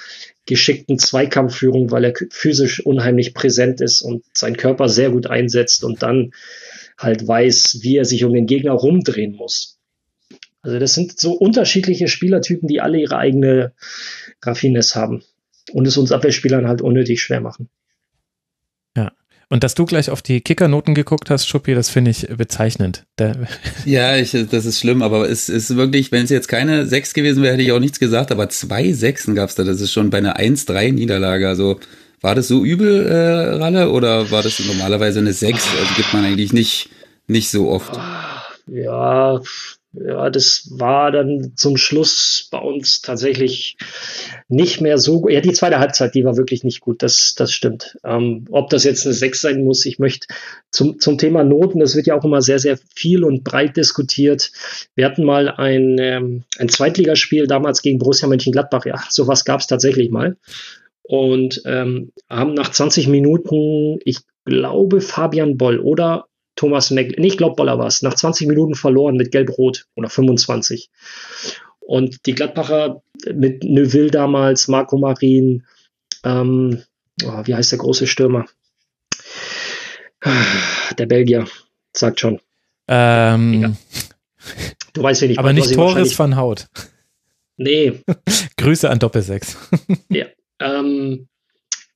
geschickten 0.44 0.98
Zweikampfführung, 0.98 1.90
weil 1.90 2.04
er 2.04 2.12
physisch 2.30 2.84
unheimlich 2.84 3.32
präsent 3.32 3.80
ist 3.80 4.02
und 4.02 4.24
seinen 4.34 4.56
Körper 4.56 4.88
sehr 4.88 5.10
gut 5.10 5.26
einsetzt 5.26 5.82
und 5.82 6.02
dann 6.02 6.32
halt 6.98 7.26
weiß, 7.26 7.78
wie 7.82 7.96
er 7.96 8.04
sich 8.04 8.24
um 8.24 8.34
den 8.34 8.46
Gegner 8.46 8.72
rumdrehen 8.72 9.34
muss. 9.34 9.78
Also 10.60 10.78
das 10.78 10.94
sind 10.94 11.18
so 11.18 11.32
unterschiedliche 11.32 12.08
Spielertypen, 12.08 12.68
die 12.68 12.80
alle 12.80 12.98
ihre 12.98 13.16
eigene 13.16 13.72
Raffinesse 14.42 14.98
haben 14.98 15.22
und 15.72 15.86
es 15.86 15.96
uns 15.96 16.12
Abwehrspielern 16.12 16.68
halt 16.68 16.82
unnötig 16.82 17.22
schwer 17.22 17.40
machen. 17.40 17.70
Und 19.48 19.62
dass 19.62 19.76
du 19.76 19.84
gleich 19.84 20.10
auf 20.10 20.22
die 20.22 20.40
Kickernoten 20.40 20.94
geguckt 20.94 21.30
hast, 21.30 21.46
Schuppi, 21.46 21.74
das 21.74 21.88
finde 21.88 22.10
ich 22.10 22.26
bezeichnend. 22.36 23.04
Da 23.14 23.32
ja, 23.84 24.16
ich, 24.16 24.32
das 24.32 24.64
ist 24.66 24.80
schlimm, 24.80 25.02
aber 25.02 25.28
es 25.30 25.48
ist 25.48 25.76
wirklich, 25.76 26.10
wenn 26.10 26.24
es 26.24 26.30
jetzt 26.30 26.48
keine 26.48 26.86
sechs 26.86 27.14
gewesen 27.14 27.42
wäre, 27.42 27.54
hätte 27.54 27.62
ich 27.62 27.70
auch 27.70 27.78
nichts 27.78 28.00
gesagt, 28.00 28.32
aber 28.32 28.48
zwei 28.48 28.92
Sechsen 28.92 29.36
gab 29.36 29.48
es 29.48 29.54
da. 29.54 29.62
Das 29.62 29.80
ist 29.80 29.92
schon 29.92 30.10
bei 30.10 30.18
einer 30.18 30.36
1-3-Niederlage. 30.36 31.46
Also 31.46 31.78
war 32.20 32.34
das 32.34 32.48
so 32.48 32.64
übel, 32.64 33.06
äh, 33.06 33.56
Ralle, 33.56 33.90
oder 33.92 34.32
war 34.32 34.42
das 34.42 34.58
normalerweise 34.58 35.20
eine 35.20 35.32
Sechs? 35.32 35.64
Also 35.78 35.94
gibt 35.94 36.12
man 36.12 36.24
eigentlich 36.24 36.52
nicht, 36.52 36.90
nicht 37.28 37.48
so 37.48 37.68
oft. 37.68 37.96
Ja, 38.66 39.40
ja, 40.04 40.30
das 40.30 40.68
war 40.70 41.10
dann 41.10 41.52
zum 41.56 41.76
Schluss 41.76 42.48
bei 42.50 42.58
uns 42.58 43.00
tatsächlich 43.00 43.76
nicht 44.48 44.80
mehr 44.80 44.98
so 44.98 45.20
gut. 45.20 45.32
Ja, 45.32 45.40
die 45.40 45.52
zweite 45.52 45.78
Halbzeit, 45.78 46.14
die 46.14 46.24
war 46.24 46.36
wirklich 46.36 46.64
nicht 46.64 46.80
gut, 46.80 47.02
das, 47.02 47.34
das 47.36 47.52
stimmt. 47.52 47.96
Ähm, 48.04 48.44
ob 48.50 48.70
das 48.70 48.84
jetzt 48.84 49.06
eine 49.06 49.14
6 49.14 49.40
sein 49.40 49.64
muss, 49.64 49.86
ich 49.86 49.98
möchte 49.98 50.26
zum, 50.70 50.98
zum 51.00 51.18
Thema 51.18 51.44
Noten, 51.44 51.80
das 51.80 51.96
wird 51.96 52.06
ja 52.06 52.14
auch 52.14 52.24
immer 52.24 52.42
sehr, 52.42 52.58
sehr 52.58 52.78
viel 52.94 53.24
und 53.24 53.44
breit 53.44 53.76
diskutiert. 53.76 54.52
Wir 54.94 55.06
hatten 55.06 55.24
mal 55.24 55.48
ein, 55.48 55.96
ähm, 55.98 56.44
ein 56.58 56.68
Zweitligaspiel 56.68 57.46
damals 57.46 57.82
gegen 57.82 57.98
Borussia 57.98 58.28
Mönchengladbach, 58.28 58.84
ja, 58.86 59.02
sowas 59.08 59.44
gab 59.44 59.60
es 59.60 59.66
tatsächlich 59.66 60.10
mal. 60.10 60.36
und 61.02 61.62
ähm, 61.66 62.12
haben 62.28 62.54
nach 62.54 62.70
20 62.70 63.06
Minuten, 63.08 63.98
ich 64.04 64.18
glaube, 64.44 65.00
Fabian 65.00 65.56
Boll 65.56 65.78
oder 65.78 66.26
Thomas 66.56 66.90
Meck, 66.90 67.18
nee, 67.18 67.28
ich 67.28 67.36
glaube, 67.36 67.54
Boller 67.54 67.78
war 67.78 67.86
es, 67.86 68.02
nach 68.02 68.14
20 68.14 68.48
Minuten 68.48 68.74
verloren 68.74 69.16
mit 69.16 69.30
Gelb-Rot 69.30 69.86
oder 69.94 70.08
25. 70.08 70.90
Und 71.80 72.26
die 72.26 72.34
Gladbacher 72.34 73.02
mit 73.32 73.62
Neuville 73.62 74.10
damals, 74.10 74.66
Marco 74.66 74.98
Marin, 74.98 75.64
ähm, 76.24 76.82
oh, 77.24 77.42
wie 77.44 77.54
heißt 77.54 77.72
der 77.72 77.78
große 77.78 78.06
Stürmer? 78.06 78.46
Der 80.98 81.06
Belgier, 81.06 81.46
sagt 81.92 82.20
schon. 82.20 82.40
Ähm, 82.88 83.76
du 84.92 85.02
weißt, 85.02 85.22
wen 85.22 85.30
ich 85.30 85.38
Aber 85.38 85.52
nicht 85.52 85.74
Torres 85.74 86.18
van 86.18 86.36
Hout. 86.36 86.66
Nee. 87.56 88.00
Grüße 88.56 88.88
an 88.90 88.98
Doppelsechs. 88.98 89.56
ja. 90.08 90.26
Ähm, 90.58 91.28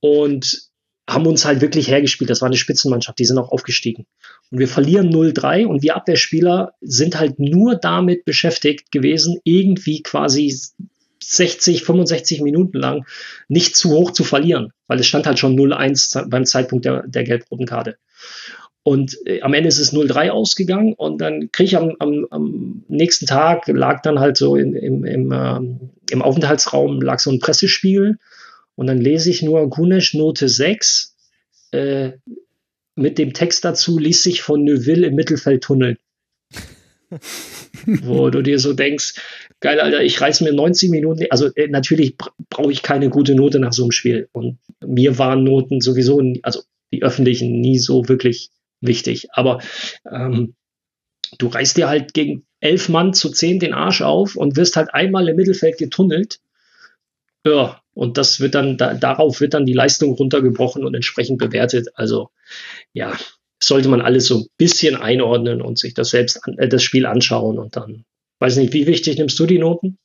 und 0.01 0.70
haben 1.11 1.27
uns 1.27 1.45
halt 1.45 1.61
wirklich 1.61 1.89
hergespielt. 1.89 2.31
Das 2.31 2.41
war 2.41 2.47
eine 2.47 2.57
Spitzenmannschaft, 2.57 3.19
die 3.19 3.25
sind 3.25 3.39
auch 3.39 3.51
aufgestiegen. 3.51 4.07
Und 4.51 4.61
wir 4.61 4.69
verlieren 4.69 5.13
0-3 5.13 5.67
und 5.67 5.83
wir 5.83 5.97
Abwehrspieler 5.97 6.75
sind 6.81 7.19
halt 7.19 7.39
nur 7.39 7.75
damit 7.75 8.25
beschäftigt 8.25 8.93
gewesen, 8.93 9.41
irgendwie 9.43 10.03
quasi 10.03 10.57
60, 11.23 11.83
65 11.85 12.41
Minuten 12.43 12.79
lang 12.79 13.07
nicht 13.49 13.77
zu 13.77 13.91
hoch 13.91 14.13
zu 14.13 14.23
verlieren, 14.25 14.73
weil 14.87 15.01
es 15.01 15.07
stand 15.07 15.27
halt 15.27 15.39
schon 15.39 15.59
0-1 15.59 16.29
beim 16.29 16.47
Zeitpunkt 16.47 16.85
der, 16.85 17.07
der 17.07 17.25
gelb-roten 17.25 17.67
Karte. 17.67 17.97
Und 18.83 19.19
äh, 19.27 19.43
am 19.43 19.53
Ende 19.53 19.69
ist 19.69 19.79
es 19.79 19.93
0-3 19.93 20.31
ausgegangen 20.31 20.95
und 20.95 21.21
dann 21.21 21.51
kriege 21.53 21.67
ich 21.67 21.77
am, 21.77 21.97
am, 21.99 22.27
am, 22.31 22.85
nächsten 22.89 23.27
Tag, 23.27 23.67
lag 23.67 24.01
dann 24.03 24.21
halt 24.21 24.37
so 24.37 24.57
in, 24.57 24.75
im, 24.75 25.05
im, 25.05 25.33
äh, 25.33 25.61
im 26.13 26.23
Aufenthaltsraum, 26.23 27.03
lag 27.03 27.19
so 27.19 27.31
ein 27.31 27.41
Pressespiegel 27.41 28.19
und 28.77 28.87
dann 28.87 28.99
lese 28.99 29.31
ich 29.31 29.43
nur 29.43 29.69
Gunesch 29.69 30.15
Note 30.15 30.49
6 30.49 31.17
äh, 31.73 32.13
mit 32.95 33.19
dem 33.19 33.33
Text 33.33 33.65
dazu, 33.65 33.99
ließ 33.99 34.23
sich 34.23 34.43
von 34.43 34.65
Neuville 34.65 35.07
im 35.07 35.15
Mittelfeld 35.15 35.63
tunneln. 35.63 35.97
Wo 37.87 38.31
du 38.31 38.43
dir 38.43 38.59
so 38.59 38.73
denkst, 38.73 39.15
geil, 39.61 39.81
Alter, 39.81 40.03
ich 40.03 40.21
reiß 40.21 40.43
mir 40.43 40.53
90 40.53 40.91
Minuten, 40.91 41.27
also 41.31 41.47
äh, 41.55 41.69
natürlich 41.69 42.17
brauche 42.49 42.73
ich 42.73 42.83
keine 42.83 43.09
gute 43.09 43.35
Note 43.35 43.59
nach 43.59 43.73
so 43.73 43.83
einem 43.83 43.93
Spiel. 43.93 44.29
Und 44.33 44.59
mir 44.85 45.19
waren 45.19 45.45
Noten 45.45 45.81
sowieso, 45.81 46.23
also 46.43 46.63
die 46.93 47.03
öffentlichen, 47.03 47.61
nie 47.61 47.79
so 47.79 48.09
wirklich 48.09 48.51
wichtig. 48.81 49.29
Aber 49.33 49.61
ähm, 50.11 50.55
du 51.39 51.47
reißt 51.47 51.77
dir 51.77 51.89
halt 51.89 52.15
gegen 52.15 52.45
elf 52.61 52.89
Mann 52.89 53.15
zu 53.15 53.31
zehn 53.31 53.59
den 53.59 53.73
Arsch 53.73 54.03
auf 54.03 54.37
und 54.37 54.57
wirst 54.57 54.77
halt 54.77 54.93
einmal 54.93 55.29
im 55.29 55.37
Mittelfeld 55.37 55.79
getunnelt. 55.79 56.41
Ja, 57.47 57.81
und 57.95 58.19
das 58.19 58.41
wird 58.41 58.55
dann, 58.55 58.77
da, 58.77 58.95
darauf 58.95 59.41
wird 59.41 59.55
dann 59.55 59.67
die 59.67 59.73
Leistung 59.73 60.13
runtergebrochen 60.13 60.85
und 60.85 60.95
entsprechend 60.95 61.39
bewertet. 61.39 61.89
Also 61.95 62.31
ja, 62.93 63.17
sollte 63.63 63.89
man 63.89 64.01
alles 64.01 64.27
so 64.27 64.39
ein 64.39 64.47
bisschen 64.57 64.97
einordnen 64.97 65.63
und 65.63 65.79
sich 65.79 65.95
das 65.95 66.11
selbst 66.11 66.45
an, 66.45 66.59
äh, 66.59 66.69
das 66.69 66.83
Spiel 66.83 67.07
anschauen 67.07 67.59
und 67.59 67.77
dann, 67.77 68.05
weiß 68.39 68.57
nicht, 68.57 68.73
wie 68.73 68.87
wichtig 68.87 69.19
nimmst 69.19 69.39
du 69.39 69.47
die 69.47 69.59
Noten? 69.59 69.99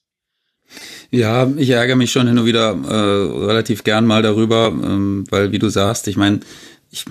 Ja, 1.12 1.52
ich 1.56 1.70
ärgere 1.70 1.96
mich 1.96 2.12
schon 2.12 2.28
hin 2.28 2.38
und 2.38 2.46
wieder 2.46 2.72
äh, 2.72 3.46
relativ 3.46 3.84
gern 3.84 4.06
mal 4.06 4.22
darüber, 4.22 4.68
ähm, 4.68 5.24
weil 5.30 5.52
wie 5.52 5.60
du 5.60 5.70
sagst, 5.70 6.08
ich 6.08 6.18
meine, 6.18 6.40
ich, 6.92 7.06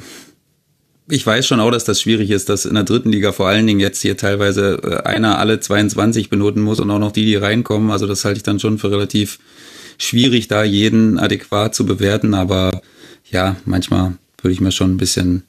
ich 1.08 1.24
weiß 1.24 1.46
schon 1.46 1.60
auch, 1.60 1.70
dass 1.70 1.84
das 1.84 2.00
schwierig 2.00 2.30
ist, 2.30 2.48
dass 2.48 2.64
in 2.64 2.74
der 2.74 2.84
dritten 2.84 3.12
Liga 3.12 3.32
vor 3.32 3.46
allen 3.46 3.66
Dingen 3.66 3.80
jetzt 3.80 4.02
hier 4.02 4.16
teilweise 4.16 4.80
äh, 4.82 5.08
einer 5.08 5.38
alle 5.38 5.60
22 5.60 6.30
benoten 6.30 6.62
muss 6.62 6.80
und 6.80 6.90
auch 6.90 6.98
noch 6.98 7.12
die, 7.12 7.24
die 7.24 7.36
reinkommen. 7.36 7.90
Also 7.90 8.06
das 8.06 8.24
halte 8.24 8.38
ich 8.38 8.42
dann 8.42 8.60
schon 8.60 8.78
für 8.78 8.90
relativ 8.90 9.38
schwierig, 9.98 10.48
da 10.48 10.64
jeden 10.64 11.18
adäquat 11.18 11.74
zu 11.74 11.86
bewerten. 11.86 12.34
Aber 12.34 12.82
ja, 13.30 13.56
manchmal 13.64 14.14
würde 14.40 14.52
ich 14.52 14.60
mir 14.60 14.72
schon 14.72 14.94
ein 14.94 14.98
bisschen, 14.98 15.42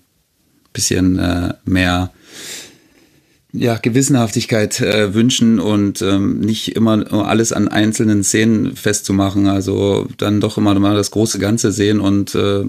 bisschen 0.73 1.19
äh, 1.19 1.53
mehr 1.65 2.11
ja, 3.57 3.77
Gewissenhaftigkeit 3.77 4.81
äh, 4.81 5.13
wünschen 5.13 5.59
und 5.59 6.01
ähm, 6.01 6.39
nicht 6.39 6.75
immer 6.75 7.11
alles 7.13 7.53
an 7.53 7.67
einzelnen 7.67 8.23
Szenen 8.23 8.75
festzumachen. 8.75 9.47
Also 9.47 10.07
dann 10.17 10.41
doch 10.41 10.57
immer 10.57 10.77
mal 10.79 10.95
das 10.95 11.11
große 11.11 11.39
Ganze 11.39 11.71
sehen 11.71 11.99
und 11.99 12.35
äh, 12.35 12.65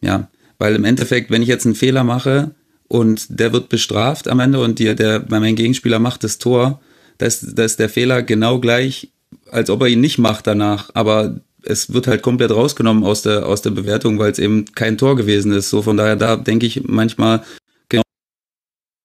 ja, 0.00 0.28
weil 0.58 0.74
im 0.74 0.84
Endeffekt, 0.84 1.30
wenn 1.30 1.42
ich 1.42 1.48
jetzt 1.48 1.66
einen 1.66 1.74
Fehler 1.74 2.04
mache 2.04 2.52
und 2.88 3.26
der 3.28 3.52
wird 3.52 3.68
bestraft 3.68 4.28
am 4.28 4.40
Ende 4.40 4.60
und 4.60 4.78
die, 4.78 4.94
der, 4.94 5.24
mein 5.28 5.56
Gegenspieler 5.56 5.98
macht 5.98 6.24
das 6.24 6.38
Tor, 6.38 6.80
da 7.18 7.26
ist, 7.26 7.58
da 7.58 7.64
ist 7.64 7.78
der 7.78 7.88
Fehler 7.88 8.22
genau 8.22 8.58
gleich, 8.58 9.10
als 9.50 9.70
ob 9.70 9.82
er 9.82 9.88
ihn 9.88 10.00
nicht 10.00 10.18
macht 10.18 10.46
danach. 10.46 10.90
Aber 10.94 11.40
es 11.62 11.92
wird 11.92 12.06
halt 12.06 12.22
komplett 12.22 12.50
rausgenommen 12.50 13.04
aus 13.04 13.22
der, 13.22 13.46
aus 13.46 13.62
der 13.62 13.70
Bewertung, 13.70 14.18
weil 14.18 14.32
es 14.32 14.38
eben 14.38 14.64
kein 14.74 14.98
Tor 14.98 15.16
gewesen 15.16 15.52
ist. 15.52 15.70
So 15.70 15.82
von 15.82 15.96
daher, 15.96 16.16
da 16.16 16.36
denke 16.36 16.66
ich 16.66 16.84
manchmal, 16.84 17.42
genau, 17.88 18.02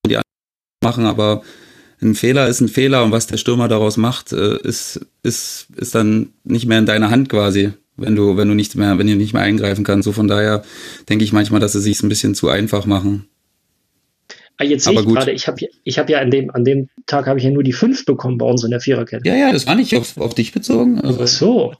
die 0.07 0.17
machen, 0.83 1.05
aber 1.05 1.41
ein 2.01 2.15
Fehler 2.15 2.47
ist 2.47 2.61
ein 2.61 2.67
Fehler 2.67 3.03
und 3.03 3.11
was 3.11 3.27
der 3.27 3.37
Stürmer 3.37 3.67
daraus 3.67 3.97
macht, 3.97 4.33
äh, 4.33 4.57
ist, 4.61 5.05
ist, 5.23 5.67
ist 5.75 5.95
dann 5.95 6.29
nicht 6.43 6.65
mehr 6.65 6.79
in 6.79 6.85
deiner 6.85 7.11
Hand 7.11 7.29
quasi 7.29 7.73
wenn 8.01 8.15
du, 8.15 8.37
wenn 8.37 8.47
du 8.47 8.53
nicht 8.53 8.75
mehr, 8.75 8.97
wenn 8.97 9.07
du 9.07 9.15
nicht 9.15 9.33
mehr 9.33 9.43
eingreifen 9.43 9.83
kannst. 9.83 10.05
So 10.05 10.11
von 10.11 10.27
daher 10.27 10.63
denke 11.09 11.23
ich 11.23 11.33
manchmal, 11.33 11.61
dass 11.61 11.73
sie 11.73 11.81
sich 11.81 12.01
ein 12.01 12.09
bisschen 12.09 12.35
zu 12.35 12.49
einfach 12.49 12.85
machen. 12.85 13.27
Ah, 14.61 14.63
jetzt 14.63 14.83
sehe 14.83 14.93
ich 14.93 15.05
gerade, 15.05 15.31
ich 15.31 15.47
habe 15.47 15.57
ich 15.83 15.97
hab 15.97 16.09
ja 16.09 16.19
an 16.19 16.29
dem, 16.29 16.51
an 16.51 16.63
dem 16.63 16.87
Tag 17.07 17.25
habe 17.25 17.39
ich 17.39 17.45
ja 17.45 17.51
nur 17.51 17.63
die 17.63 17.73
fünf 17.73 18.05
bekommen 18.05 18.37
bei 18.37 18.45
uns 18.45 18.63
in 18.63 18.69
der 18.71 18.79
Viererkette. 18.79 19.27
Ja, 19.27 19.35
ja, 19.35 19.51
das 19.51 19.65
war 19.65 19.73
nicht 19.75 19.95
auf, 19.95 20.17
auf 20.17 20.35
dich 20.35 20.51
bezogen. 20.51 21.01
Also. 21.01 21.19
Ach 21.23 21.27
so. 21.27 21.73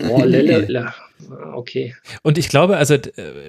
Boah, 0.00 0.26
Lelle, 0.26 0.92
Ah, 1.30 1.52
okay. 1.54 1.94
Und 2.22 2.38
ich 2.38 2.48
glaube, 2.48 2.76
also 2.76 2.94
äh, 2.94 3.02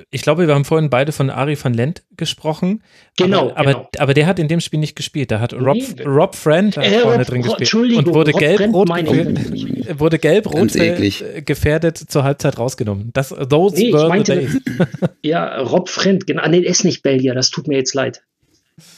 ich 0.09 0.23
glaube, 0.23 0.47
wir 0.47 0.55
haben 0.55 0.65
vorhin 0.65 0.89
beide 0.89 1.11
von 1.11 1.29
Ari 1.29 1.57
van 1.61 1.73
Lent 1.73 2.01
gesprochen. 2.17 2.81
Genau 3.15 3.51
aber, 3.55 3.73
genau. 3.73 3.89
aber, 3.99 4.13
der 4.15 4.25
hat 4.25 4.39
in 4.39 4.47
dem 4.47 4.59
Spiel 4.59 4.79
nicht 4.79 4.95
gespielt. 4.95 5.29
Da 5.31 5.39
hat 5.39 5.53
Rob, 5.53 5.77
Nee. 5.77 6.03
Rob 6.03 6.35
Friend 6.35 6.75
Äh, 6.77 6.99
vorne 6.99 7.17
Rob- 7.19 7.27
drin 7.27 7.41
gespielt. 7.43 7.59
Entschuldigung, 7.61 8.05
und 8.05 8.13
wurde 8.15 8.31
gelb-rot 8.33 8.89
wurde 9.99 10.17
gelb-rot 10.19 10.75
äh, 10.75 11.41
gefährdet 11.43 11.97
zur 11.97 12.23
Halbzeit 12.23 12.57
rausgenommen. 12.57 13.11
Das, 13.13 13.29
those 13.29 13.75
Nee, 13.75 13.87
ich 13.89 13.93
were 13.93 14.01
the 14.03 14.07
meinte- 14.09 14.35
days. 14.35 14.57
Ja, 15.21 15.59
Rob 15.61 15.89
Friend, 15.89 16.25
genau. 16.25 16.47
Nee, 16.49 16.63
er 16.63 16.71
ist 16.71 16.83
nicht 16.85 17.03
Belgier, 17.03 17.35
das 17.35 17.49
tut 17.51 17.67
mir 17.67 17.77
jetzt 17.77 17.93
leid. 17.93 18.23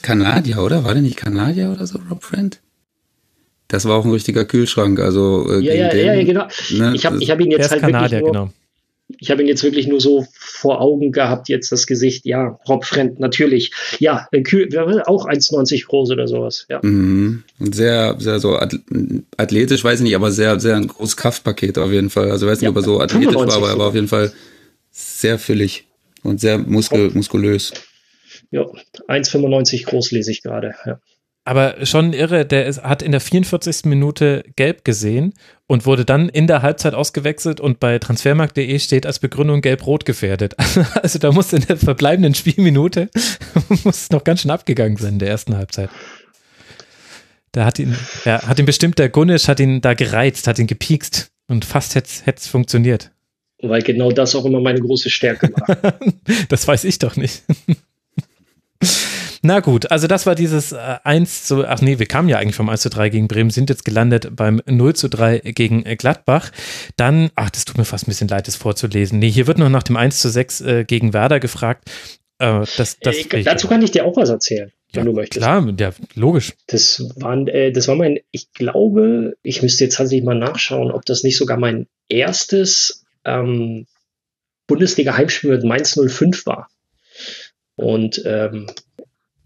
Kanadier, 0.02 0.58
oder? 0.62 0.84
War 0.84 0.92
der 0.94 1.02
nicht 1.02 1.16
Kanadier 1.16 1.70
oder 1.70 1.86
so, 1.86 1.98
Rob 2.10 2.22
Friend? 2.22 2.58
Das 3.68 3.84
war 3.86 3.96
auch 3.96 4.04
ein 4.04 4.10
richtiger 4.12 4.44
Kühlschrank, 4.44 5.00
also 5.00 5.46
äh, 5.50 5.60
Ja, 5.60 5.74
ja, 5.74 5.88
den, 5.88 6.06
ja, 6.06 6.14
ja, 6.14 6.24
genau. 6.24 6.46
ne, 6.70 6.92
Ich 6.94 7.06
habe 7.06 7.22
ich 7.22 7.30
hab 7.30 7.40
ihn 7.40 7.50
jetzt 7.50 7.70
halt 7.70 7.80
Kanadier, 7.80 8.18
wirklich 8.18 8.32
nur, 8.34 8.42
genau. 8.44 8.52
ich 9.18 9.30
habe 9.30 9.40
ihn 9.42 9.48
jetzt 9.48 9.62
wirklich 9.62 9.86
nur 9.86 9.98
so 10.00 10.26
vor 10.38 10.80
Augen 10.82 11.10
gehabt, 11.10 11.48
jetzt 11.48 11.72
das 11.72 11.86
Gesicht. 11.86 12.26
Ja, 12.26 12.58
Rob 12.68 12.84
Friend, 12.84 13.18
natürlich. 13.18 13.72
Ja, 13.98 14.28
äh, 14.30 14.42
Kühl, 14.42 14.68
wer 14.70 14.86
will 14.88 15.00
auch 15.02 15.26
1,90 15.26 15.86
groß 15.86 16.10
oder 16.10 16.28
sowas. 16.28 16.66
Ja. 16.68 16.80
Mhm. 16.82 17.44
Und 17.58 17.74
Sehr, 17.74 18.16
sehr 18.18 18.40
so 18.40 18.58
athl- 18.58 19.22
athletisch, 19.38 19.82
weiß 19.82 20.00
ich 20.00 20.04
nicht, 20.04 20.16
aber 20.16 20.30
sehr, 20.32 20.60
sehr 20.60 20.76
ein 20.76 20.88
großes 20.88 21.16
Kraftpaket 21.16 21.78
auf 21.78 21.90
jeden 21.90 22.10
Fall. 22.10 22.30
Also 22.30 22.44
ich 22.46 22.52
weiß 22.52 22.58
nicht, 22.58 22.64
Ja, 22.66 22.70
ob 22.70 22.76
er 22.76 22.82
so 22.82 23.00
athletisch 23.00 23.34
war, 23.34 23.48
95 23.48 23.56
aber 23.62 23.70
er 23.70 23.78
war 23.78 23.88
auf 23.88 23.94
jeden 23.94 24.08
Fall 24.08 24.32
sehr 24.90 25.38
füllig 25.38 25.86
und 26.22 26.40
sehr 26.40 26.58
muskel, 26.58 27.10
muskulös. 27.14 27.72
Ja 28.52 28.62
1,95 29.08 29.86
groß 29.86 30.12
lese 30.12 30.30
ich 30.30 30.42
gerade. 30.42 30.74
Ja. 30.86 31.00
Aber 31.44 31.84
schon 31.84 32.12
irre, 32.12 32.46
der 32.46 32.66
ist, 32.66 32.84
hat 32.84 33.02
in 33.02 33.10
der 33.10 33.20
44. 33.20 33.86
Minute 33.86 34.44
gelb 34.54 34.84
gesehen 34.84 35.34
und 35.66 35.86
wurde 35.86 36.04
dann 36.04 36.28
in 36.28 36.46
der 36.46 36.62
Halbzeit 36.62 36.94
ausgewechselt 36.94 37.60
und 37.60 37.80
bei 37.80 37.98
transfermarkt.de 37.98 38.78
steht 38.78 39.06
als 39.06 39.18
Begründung 39.18 39.60
gelb-rot 39.60 40.04
gefährdet. 40.04 40.54
Also 41.02 41.18
da 41.18 41.32
muss 41.32 41.52
in 41.52 41.62
der 41.62 41.76
verbleibenden 41.76 42.34
Spielminute 42.34 43.10
muss 43.84 44.10
noch 44.10 44.22
ganz 44.22 44.42
schön 44.42 44.52
abgegangen 44.52 44.96
sein 44.96 45.14
in 45.14 45.18
der 45.18 45.28
ersten 45.28 45.56
Halbzeit. 45.56 45.90
Da 47.50 47.64
hat 47.64 47.78
ihn, 47.78 47.96
ja, 48.24 48.46
hat 48.46 48.58
ihn 48.60 48.66
bestimmt 48.66 48.98
der 48.98 49.08
Gunnisch, 49.08 49.48
hat 49.48 49.58
ihn 49.58 49.80
da 49.80 49.94
gereizt, 49.94 50.46
hat 50.46 50.58
ihn 50.58 50.68
gepiekst 50.68 51.32
und 51.48 51.64
fast 51.64 51.96
hätte 51.96 52.08
es 52.26 52.46
funktioniert. 52.46 53.10
Weil 53.60 53.82
genau 53.82 54.10
das 54.10 54.34
auch 54.34 54.44
immer 54.44 54.60
meine 54.60 54.80
große 54.80 55.10
Stärke 55.10 55.50
war. 55.52 55.98
das 56.48 56.66
weiß 56.66 56.84
ich 56.84 56.98
doch 56.98 57.16
nicht. 57.16 57.42
Na 59.44 59.58
gut, 59.58 59.90
also 59.90 60.06
das 60.06 60.24
war 60.24 60.36
dieses 60.36 60.70
äh, 60.70 60.76
1 61.02 61.44
zu, 61.44 61.66
ach 61.66 61.80
nee, 61.80 61.98
wir 61.98 62.06
kamen 62.06 62.28
ja 62.28 62.38
eigentlich 62.38 62.54
vom 62.54 62.68
1 62.68 62.80
zu 62.80 62.90
3 62.90 63.08
gegen 63.08 63.26
Bremen, 63.26 63.50
sind 63.50 63.70
jetzt 63.70 63.84
gelandet 63.84 64.36
beim 64.36 64.62
0 64.66 64.94
zu 64.94 65.08
3 65.08 65.40
gegen 65.40 65.84
äh, 65.84 65.96
Gladbach. 65.96 66.52
Dann, 66.96 67.30
ach, 67.34 67.50
das 67.50 67.64
tut 67.64 67.76
mir 67.76 67.84
fast 67.84 68.06
ein 68.06 68.10
bisschen 68.10 68.28
leid, 68.28 68.46
das 68.46 68.54
vorzulesen. 68.54 69.18
Nee, 69.18 69.30
hier 69.30 69.48
wird 69.48 69.58
noch 69.58 69.68
nach 69.68 69.82
dem 69.82 69.96
1 69.96 70.20
zu 70.20 70.30
6 70.30 70.60
äh, 70.60 70.84
gegen 70.84 71.12
Werder 71.12 71.40
gefragt. 71.40 71.90
Äh, 72.38 72.60
das, 72.76 72.98
das, 73.00 73.16
äh, 73.16 73.42
dazu 73.42 73.66
kann 73.66 73.82
ich 73.82 73.90
dir 73.90 74.04
auch 74.04 74.16
was 74.16 74.28
erzählen, 74.28 74.70
wenn 74.92 75.00
ja, 75.00 75.10
du 75.10 75.12
möchtest. 75.12 75.44
Klar, 75.44 75.74
ja, 75.76 75.90
logisch. 76.14 76.52
Das, 76.68 77.04
waren, 77.16 77.48
äh, 77.48 77.72
das 77.72 77.88
war 77.88 77.96
mein, 77.96 78.20
ich 78.30 78.52
glaube, 78.52 79.34
ich 79.42 79.60
müsste 79.60 79.84
jetzt 79.84 79.96
tatsächlich 79.96 80.24
mal 80.24 80.38
nachschauen, 80.38 80.92
ob 80.92 81.04
das 81.04 81.24
nicht 81.24 81.36
sogar 81.36 81.56
mein 81.56 81.88
erstes 82.08 83.04
ähm, 83.24 83.86
Bundesliga-Heimspiel 84.68 85.50
mit 85.50 85.64
Mainz 85.64 85.98
05 85.98 86.46
war. 86.46 86.68
Und 87.76 88.22
ähm, 88.26 88.66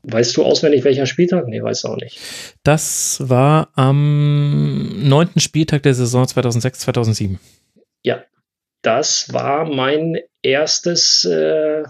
weißt 0.06 0.36
du 0.36 0.44
auswendig, 0.44 0.84
welcher 0.84 1.06
Spieltag? 1.06 1.46
Nee, 1.48 1.62
weißt 1.62 1.84
du 1.84 1.88
auch 1.88 1.96
nicht. 1.96 2.18
Das 2.62 3.18
war 3.28 3.70
am 3.74 5.08
neunten 5.08 5.40
Spieltag 5.40 5.82
der 5.82 5.94
Saison 5.94 6.26
2006, 6.26 6.80
2007. 6.80 7.38
Ja, 8.02 8.24
das 8.82 9.32
war 9.32 9.64
mein 9.64 10.18
erstes, 10.42 11.24
äh, 11.24 11.82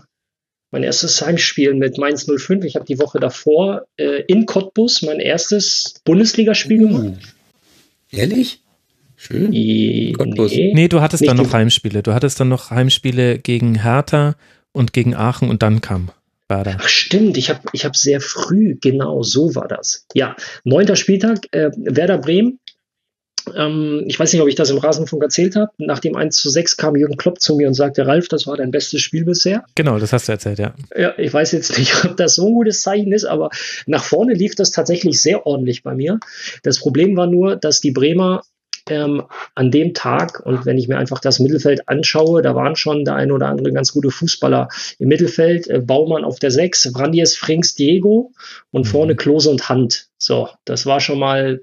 mein 0.70 0.82
erstes 0.82 1.20
Heimspiel 1.20 1.74
mit 1.74 1.98
Mainz 1.98 2.26
05. 2.26 2.64
Ich 2.64 2.76
habe 2.76 2.86
die 2.86 2.98
Woche 2.98 3.20
davor 3.20 3.86
äh, 3.96 4.22
in 4.26 4.46
Cottbus 4.46 5.02
mein 5.02 5.20
erstes 5.20 6.00
Bundesligaspiel 6.04 6.84
uh, 6.84 6.88
gemacht. 6.88 7.34
Ehrlich? 8.10 8.62
Schön. 9.16 9.52
I, 9.52 10.14
nee, 10.18 10.72
nee, 10.74 10.88
du 10.88 11.00
hattest 11.00 11.26
dann 11.26 11.38
noch 11.38 11.52
Heimspiele. 11.52 12.02
Du 12.02 12.12
hattest 12.12 12.38
dann 12.38 12.48
noch 12.48 12.70
Heimspiele 12.70 13.38
gegen 13.38 13.82
Hertha 13.82 14.36
und 14.72 14.92
gegen 14.92 15.14
Aachen 15.14 15.48
und 15.48 15.62
dann 15.62 15.80
kam 15.80 16.10
Werder. 16.48 16.76
Ach 16.80 16.88
stimmt, 16.88 17.36
ich 17.36 17.50
habe 17.50 17.60
ich 17.72 17.84
hab 17.84 17.96
sehr 17.96 18.20
früh, 18.20 18.76
genau, 18.80 19.22
so 19.22 19.54
war 19.54 19.68
das. 19.68 20.06
Ja, 20.14 20.36
neunter 20.64 20.96
Spieltag, 20.96 21.46
äh, 21.52 21.70
Werder 21.76 22.18
Bremen. 22.18 22.60
Ähm, 23.54 24.04
ich 24.06 24.18
weiß 24.18 24.32
nicht, 24.32 24.42
ob 24.42 24.48
ich 24.48 24.54
das 24.56 24.70
im 24.70 24.78
Rasenfunk 24.78 25.22
erzählt 25.22 25.54
habe. 25.56 25.70
Nach 25.78 26.00
dem 26.00 26.16
1 26.16 26.36
zu 26.36 26.50
6 26.50 26.76
kam 26.76 26.96
Jürgen 26.96 27.16
Klopp 27.16 27.40
zu 27.40 27.54
mir 27.56 27.68
und 27.68 27.74
sagte, 27.74 28.06
Ralf, 28.06 28.28
das 28.28 28.46
war 28.46 28.56
dein 28.56 28.70
bestes 28.72 29.00
Spiel 29.02 29.24
bisher. 29.24 29.64
Genau, 29.74 29.98
das 29.98 30.12
hast 30.12 30.28
du 30.28 30.32
erzählt, 30.32 30.58
ja. 30.58 30.74
Ja, 30.96 31.16
ich 31.16 31.32
weiß 31.32 31.52
jetzt 31.52 31.78
nicht, 31.78 32.04
ob 32.04 32.16
das 32.16 32.34
so 32.34 32.48
ein 32.48 32.54
gutes 32.54 32.82
Zeichen 32.82 33.12
ist, 33.12 33.24
aber 33.24 33.50
nach 33.86 34.04
vorne 34.04 34.34
lief 34.34 34.54
das 34.54 34.72
tatsächlich 34.72 35.20
sehr 35.20 35.46
ordentlich 35.46 35.82
bei 35.82 35.94
mir. 35.94 36.18
Das 36.62 36.78
Problem 36.80 37.16
war 37.16 37.26
nur, 37.26 37.56
dass 37.56 37.80
die 37.80 37.92
Bremer 37.92 38.42
ähm, 38.90 39.24
an 39.54 39.70
dem 39.70 39.94
Tag, 39.94 40.40
und 40.44 40.66
wenn 40.66 40.78
ich 40.78 40.88
mir 40.88 40.98
einfach 40.98 41.20
das 41.20 41.38
Mittelfeld 41.38 41.88
anschaue, 41.88 42.42
da 42.42 42.54
waren 42.54 42.76
schon 42.76 43.04
der 43.04 43.14
ein 43.14 43.32
oder 43.32 43.48
andere 43.48 43.72
ganz 43.72 43.92
gute 43.92 44.10
Fußballer 44.10 44.68
im 44.98 45.08
Mittelfeld. 45.08 45.68
Äh, 45.68 45.80
Baumann 45.80 46.24
auf 46.24 46.38
der 46.38 46.50
6, 46.50 46.92
Brandies, 46.92 47.36
Frings, 47.36 47.74
Diego 47.74 48.32
und 48.70 48.86
mhm. 48.86 48.90
vorne 48.90 49.16
Klose 49.16 49.50
und 49.50 49.68
Hand. 49.68 50.08
So, 50.18 50.48
das 50.64 50.86
war 50.86 51.00
schon 51.00 51.18
mal 51.18 51.60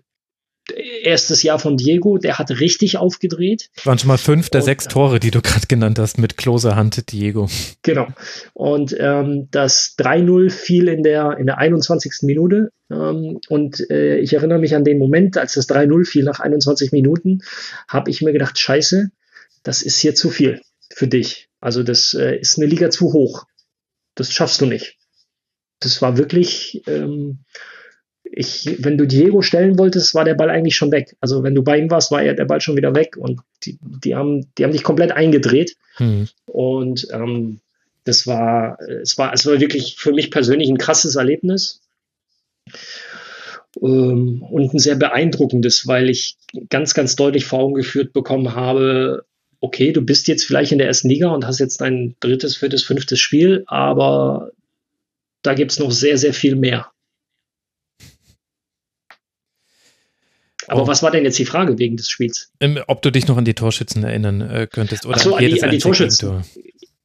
erstes 1.03 1.43
Jahr 1.43 1.59
von 1.59 1.77
Diego, 1.77 2.17
der 2.17 2.39
hat 2.39 2.49
richtig 2.51 2.97
aufgedreht. 2.97 3.69
Waren 3.83 3.99
schon 3.99 4.07
mal 4.07 4.17
fünf 4.17 4.49
der 4.49 4.61
und, 4.61 4.65
sechs 4.65 4.87
Tore, 4.87 5.19
die 5.19 5.31
du 5.31 5.41
gerade 5.41 5.67
genannt 5.67 5.99
hast, 5.99 6.17
mit 6.17 6.37
Klose, 6.37 6.75
Hand, 6.75 7.11
Diego. 7.11 7.49
Genau. 7.81 8.07
Und 8.53 8.95
ähm, 8.97 9.49
das 9.51 9.95
3-0 9.97 10.49
fiel 10.49 10.87
in 10.87 11.03
der, 11.03 11.37
in 11.37 11.45
der 11.45 11.57
21. 11.57 12.19
Minute. 12.21 12.71
Ähm, 12.89 13.39
und 13.49 13.89
äh, 13.89 14.17
ich 14.19 14.33
erinnere 14.33 14.59
mich 14.59 14.75
an 14.75 14.83
den 14.83 14.99
Moment, 14.99 15.37
als 15.37 15.55
das 15.55 15.69
3-0 15.69 16.05
fiel 16.05 16.23
nach 16.23 16.39
21 16.39 16.91
Minuten, 16.91 17.41
habe 17.87 18.09
ich 18.09 18.21
mir 18.21 18.31
gedacht, 18.31 18.57
scheiße, 18.57 19.09
das 19.63 19.81
ist 19.81 19.99
hier 19.99 20.15
zu 20.15 20.29
viel 20.29 20.61
für 20.93 21.07
dich. 21.07 21.49
Also 21.59 21.83
das 21.83 22.13
äh, 22.13 22.37
ist 22.37 22.57
eine 22.57 22.67
Liga 22.67 22.89
zu 22.89 23.13
hoch. 23.13 23.45
Das 24.15 24.31
schaffst 24.31 24.61
du 24.61 24.65
nicht. 24.65 24.97
Das 25.79 26.01
war 26.01 26.17
wirklich... 26.17 26.83
Ähm, 26.87 27.39
ich, 28.35 28.77
wenn 28.79 28.97
du 28.97 29.05
Diego 29.05 29.41
stellen 29.41 29.77
wolltest, 29.77 30.15
war 30.15 30.25
der 30.25 30.33
Ball 30.33 30.49
eigentlich 30.49 30.75
schon 30.75 30.91
weg. 30.91 31.15
Also 31.21 31.43
wenn 31.43 31.53
du 31.53 31.63
bei 31.63 31.77
ihm 31.77 31.91
warst, 31.91 32.11
war 32.11 32.23
er 32.23 32.33
der 32.33 32.45
Ball 32.45 32.61
schon 32.61 32.75
wieder 32.75 32.95
weg 32.95 33.15
und 33.15 33.41
die, 33.63 33.77
die 33.81 34.15
haben, 34.15 34.47
die 34.57 34.63
haben 34.63 34.71
dich 34.71 34.83
komplett 34.83 35.11
eingedreht. 35.11 35.75
Mhm. 35.99 36.27
Und 36.45 37.07
ähm, 37.11 37.59
das 38.05 38.25
war, 38.25 38.79
es 38.81 39.17
war, 39.17 39.33
es 39.33 39.45
war 39.45 39.59
wirklich 39.59 39.95
für 39.97 40.11
mich 40.11 40.31
persönlich 40.31 40.69
ein 40.69 40.77
krasses 40.77 41.15
Erlebnis. 41.15 41.81
Ähm, 43.81 44.41
und 44.41 44.73
ein 44.73 44.79
sehr 44.79 44.95
beeindruckendes, 44.95 45.85
weil 45.85 46.09
ich 46.09 46.37
ganz, 46.69 46.95
ganz 46.95 47.15
deutlich 47.15 47.45
vor 47.45 47.59
Augen 47.59 47.75
geführt 47.75 48.13
bekommen 48.13 48.55
habe, 48.55 49.25
okay, 49.61 49.91
du 49.91 50.01
bist 50.01 50.27
jetzt 50.27 50.43
vielleicht 50.43 50.71
in 50.71 50.79
der 50.79 50.87
ersten 50.87 51.07
Liga 51.07 51.29
und 51.29 51.45
hast 51.45 51.59
jetzt 51.59 51.81
dein 51.81 52.15
drittes, 52.19 52.57
viertes, 52.57 52.83
fünftes 52.83 53.19
Spiel, 53.19 53.63
aber 53.67 54.51
da 55.43 55.53
gibt 55.53 55.71
es 55.71 55.79
noch 55.79 55.91
sehr, 55.91 56.17
sehr 56.17 56.33
viel 56.33 56.55
mehr. 56.55 56.87
Aber 60.67 60.83
oh. 60.83 60.87
was 60.87 61.03
war 61.03 61.11
denn 61.11 61.23
jetzt 61.23 61.39
die 61.39 61.45
Frage 61.45 61.77
wegen 61.79 61.97
des 61.97 62.09
Spiels? 62.09 62.51
Ähm, 62.59 62.79
ob 62.87 63.01
du 63.01 63.11
dich 63.11 63.27
noch 63.27 63.37
an 63.37 63.45
die 63.45 63.53
Torschützen 63.53 64.03
erinnern 64.03 64.41
äh, 64.41 64.67
könntest 64.71 65.05
oder 65.05 65.17
Ach 65.17 65.21
so, 65.21 65.35
an, 65.35 65.43
an, 65.43 65.51
die, 65.51 65.63
an 65.63 65.71
die 65.71 65.77
Torschützen. 65.77 66.29
Gegentor. 66.29 66.45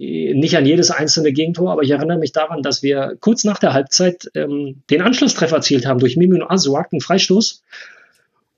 Nicht 0.00 0.56
an 0.56 0.64
jedes 0.64 0.92
einzelne 0.92 1.32
Gegentor, 1.32 1.72
aber 1.72 1.82
ich 1.82 1.90
erinnere 1.90 2.18
mich 2.18 2.30
daran, 2.30 2.62
dass 2.62 2.84
wir 2.84 3.16
kurz 3.20 3.42
nach 3.42 3.58
der 3.58 3.72
Halbzeit 3.72 4.30
ähm, 4.34 4.82
den 4.90 5.02
Anschlusstreffer 5.02 5.56
erzielt 5.56 5.86
haben 5.86 5.98
durch 5.98 6.16
Mimino 6.16 6.46
Asuak, 6.48 6.92
einen 6.92 7.00
Freistoß. 7.00 7.62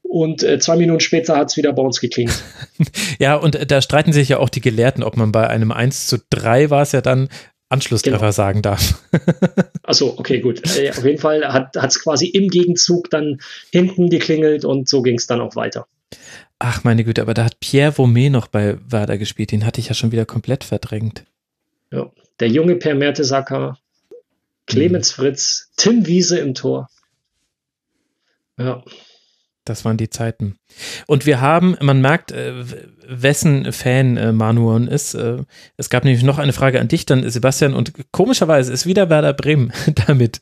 Und 0.02 0.42
äh, 0.42 0.58
zwei 0.58 0.76
Minuten 0.76 1.00
später 1.00 1.36
hat 1.36 1.50
es 1.50 1.56
wieder 1.56 1.72
bei 1.72 1.82
uns 1.82 2.00
geklingelt. 2.00 2.42
ja, 3.18 3.36
und 3.36 3.54
äh, 3.54 3.64
da 3.64 3.80
streiten 3.80 4.12
sich 4.12 4.28
ja 4.28 4.38
auch 4.38 4.48
die 4.48 4.60
Gelehrten, 4.60 5.02
ob 5.02 5.16
man 5.16 5.32
bei 5.32 5.46
einem 5.46 5.72
1 5.72 6.08
zu 6.08 6.18
3 6.30 6.68
war 6.68 6.82
es 6.82 6.92
ja 6.92 7.00
dann, 7.00 7.28
Anschlusstreffer 7.70 8.18
genau. 8.18 8.30
sagen 8.32 8.62
darf. 8.62 9.02
Achso, 9.84 10.14
okay, 10.18 10.40
gut. 10.40 10.60
Äh, 10.76 10.90
auf 10.90 11.04
jeden 11.04 11.20
Fall 11.20 11.44
hat 11.44 11.76
es 11.76 12.02
quasi 12.02 12.26
im 12.26 12.48
Gegenzug 12.48 13.08
dann 13.10 13.40
hinten 13.70 14.10
geklingelt 14.10 14.64
und 14.64 14.88
so 14.88 15.02
ging 15.02 15.16
es 15.16 15.26
dann 15.26 15.40
auch 15.40 15.56
weiter. 15.56 15.86
Ach, 16.58 16.84
meine 16.84 17.04
Güte, 17.04 17.22
aber 17.22 17.32
da 17.32 17.44
hat 17.44 17.60
Pierre 17.60 17.92
Vaumet 17.92 18.30
noch 18.30 18.48
bei 18.48 18.76
Werder 18.86 19.16
gespielt. 19.18 19.52
Den 19.52 19.64
hatte 19.64 19.80
ich 19.80 19.88
ja 19.88 19.94
schon 19.94 20.12
wieder 20.12 20.26
komplett 20.26 20.64
verdrängt. 20.64 21.24
Ja, 21.92 22.10
der 22.40 22.48
junge 22.48 22.76
Per 22.76 22.94
Mertesacker, 22.94 23.78
Clemens. 24.66 25.12
Fritz, 25.12 25.70
Tim 25.76 26.06
Wiese 26.06 26.38
im 26.38 26.54
Tor. 26.54 26.90
Ja. 28.58 28.84
Das 29.64 29.84
waren 29.84 29.98
die 29.98 30.08
Zeiten. 30.08 30.56
Und 31.06 31.26
wir 31.26 31.40
haben, 31.42 31.76
man 31.82 32.00
merkt, 32.00 32.32
äh, 32.32 32.64
wessen 33.06 33.72
Fan 33.72 34.16
äh, 34.16 34.32
Manuon 34.32 34.88
ist. 34.88 35.14
Äh, 35.14 35.44
es 35.76 35.90
gab 35.90 36.04
nämlich 36.04 36.22
noch 36.22 36.38
eine 36.38 36.54
Frage 36.54 36.80
an 36.80 36.88
dich 36.88 37.04
dann, 37.04 37.28
Sebastian, 37.28 37.74
und 37.74 37.92
komischerweise 38.10 38.72
ist 38.72 38.86
wieder 38.86 39.10
Werder 39.10 39.34
Bremen 39.34 39.72
damit 40.06 40.40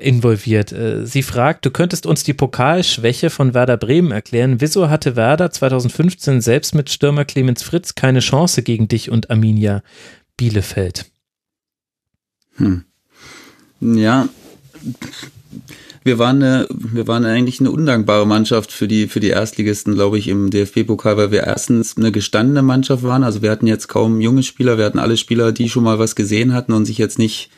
involviert. 0.00 0.74
Sie 1.04 1.22
fragt, 1.22 1.64
du 1.64 1.70
könntest 1.70 2.04
uns 2.06 2.24
die 2.24 2.34
Pokalschwäche 2.34 3.30
von 3.30 3.54
Werder 3.54 3.78
Bremen 3.78 4.12
erklären. 4.12 4.60
Wieso 4.60 4.90
hatte 4.90 5.16
Werder 5.16 5.50
2015 5.50 6.40
selbst 6.40 6.74
mit 6.74 6.90
Stürmer 6.90 7.24
Clemens 7.24 7.62
Fritz 7.62 7.94
keine 7.94 8.20
Chance 8.20 8.62
gegen 8.62 8.88
dich 8.88 9.10
und 9.10 9.30
Arminia 9.30 9.82
Bielefeld? 10.36 11.06
Hm. 12.56 12.84
Ja, 13.80 14.28
wir 16.06 16.18
waren, 16.18 16.42
eine, 16.42 16.66
wir 16.70 17.06
waren 17.06 17.24
eigentlich 17.24 17.60
eine 17.60 17.70
undankbare 17.70 18.26
Mannschaft 18.26 18.72
für 18.72 18.88
die, 18.88 19.08
für 19.08 19.20
die 19.20 19.28
Erstligisten, 19.28 19.94
glaube 19.94 20.18
ich, 20.18 20.28
im 20.28 20.50
DFB-Pokal, 20.50 21.16
weil 21.16 21.30
wir 21.30 21.44
erstens 21.44 21.96
eine 21.96 22.12
gestandene 22.12 22.62
Mannschaft 22.62 23.02
waren. 23.02 23.24
Also 23.24 23.42
wir 23.42 23.50
hatten 23.50 23.66
jetzt 23.66 23.88
kaum 23.88 24.20
junge 24.20 24.42
Spieler, 24.42 24.78
wir 24.78 24.84
hatten 24.84 24.98
alle 24.98 25.16
Spieler, 25.16 25.52
die 25.52 25.68
schon 25.68 25.84
mal 25.84 25.98
was 25.98 26.16
gesehen 26.16 26.54
hatten 26.54 26.72
und 26.72 26.86
sich 26.86 26.98
jetzt 26.98 27.18
nicht, 27.18 27.50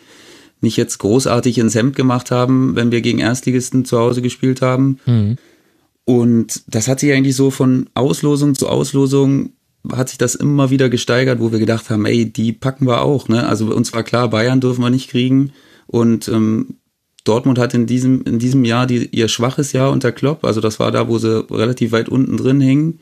nicht 0.61 0.77
jetzt 0.77 0.99
großartig 0.99 1.59
ins 1.59 1.75
Hemd 1.75 1.95
gemacht 1.95 2.31
haben, 2.31 2.75
wenn 2.75 2.91
wir 2.91 3.03
gegen 3.03 3.21
Erstligisten 3.21 3.85
zu 3.85 3.99
Hause 3.99 4.23
gespielt 4.23 4.63
haben. 4.63 4.99
Mhm. 5.07 5.37
Und 6.05 6.63
das 6.67 6.89
hat 6.89 7.01
sich 7.01 7.13
eigentlich 7.13 7.37
so 7.37 7.51
von 7.51 7.91
Auslosung 7.95 8.55
zu 8.55 8.69
Auslosung 8.69 9.53
hat 9.93 10.09
sich 10.09 10.19
das 10.19 10.35
immer 10.35 10.71
wieder 10.71 10.89
gesteigert, 10.89 11.41
wo 11.41 11.53
wir 11.53 11.59
gedacht 11.59 11.91
haben, 11.91 12.05
ey, 12.07 12.31
die 12.31 12.53
packen 12.53 12.87
wir 12.87 13.03
auch. 13.03 13.29
Ne? 13.29 13.47
Also 13.47 13.67
uns 13.75 13.93
war 13.93 14.03
klar, 14.03 14.29
Bayern 14.29 14.61
dürfen 14.61 14.83
wir 14.83 14.91
nicht 14.91 15.11
kriegen. 15.11 15.53
Und 15.87 16.29
ähm, 16.29 16.78
Dortmund 17.29 17.59
hat 17.59 17.75
in 17.75 17.87
diesem, 17.87 18.23
in 18.23 18.39
diesem 18.39 18.65
Jahr 18.65 18.87
die, 18.87 19.09
ihr 19.13 19.29
schwaches 19.29 19.73
Jahr 19.73 19.91
unter 19.91 20.13
Klopp. 20.13 20.45
Also 20.45 20.61
das 20.61 20.81
war 20.81 20.91
da, 20.91 21.09
wo 21.09 21.19
sie 21.19 21.45
relativ 21.51 21.93
weit 21.93 22.09
unten 22.09 22.37
drin 22.37 22.61
hingen. 22.61 23.01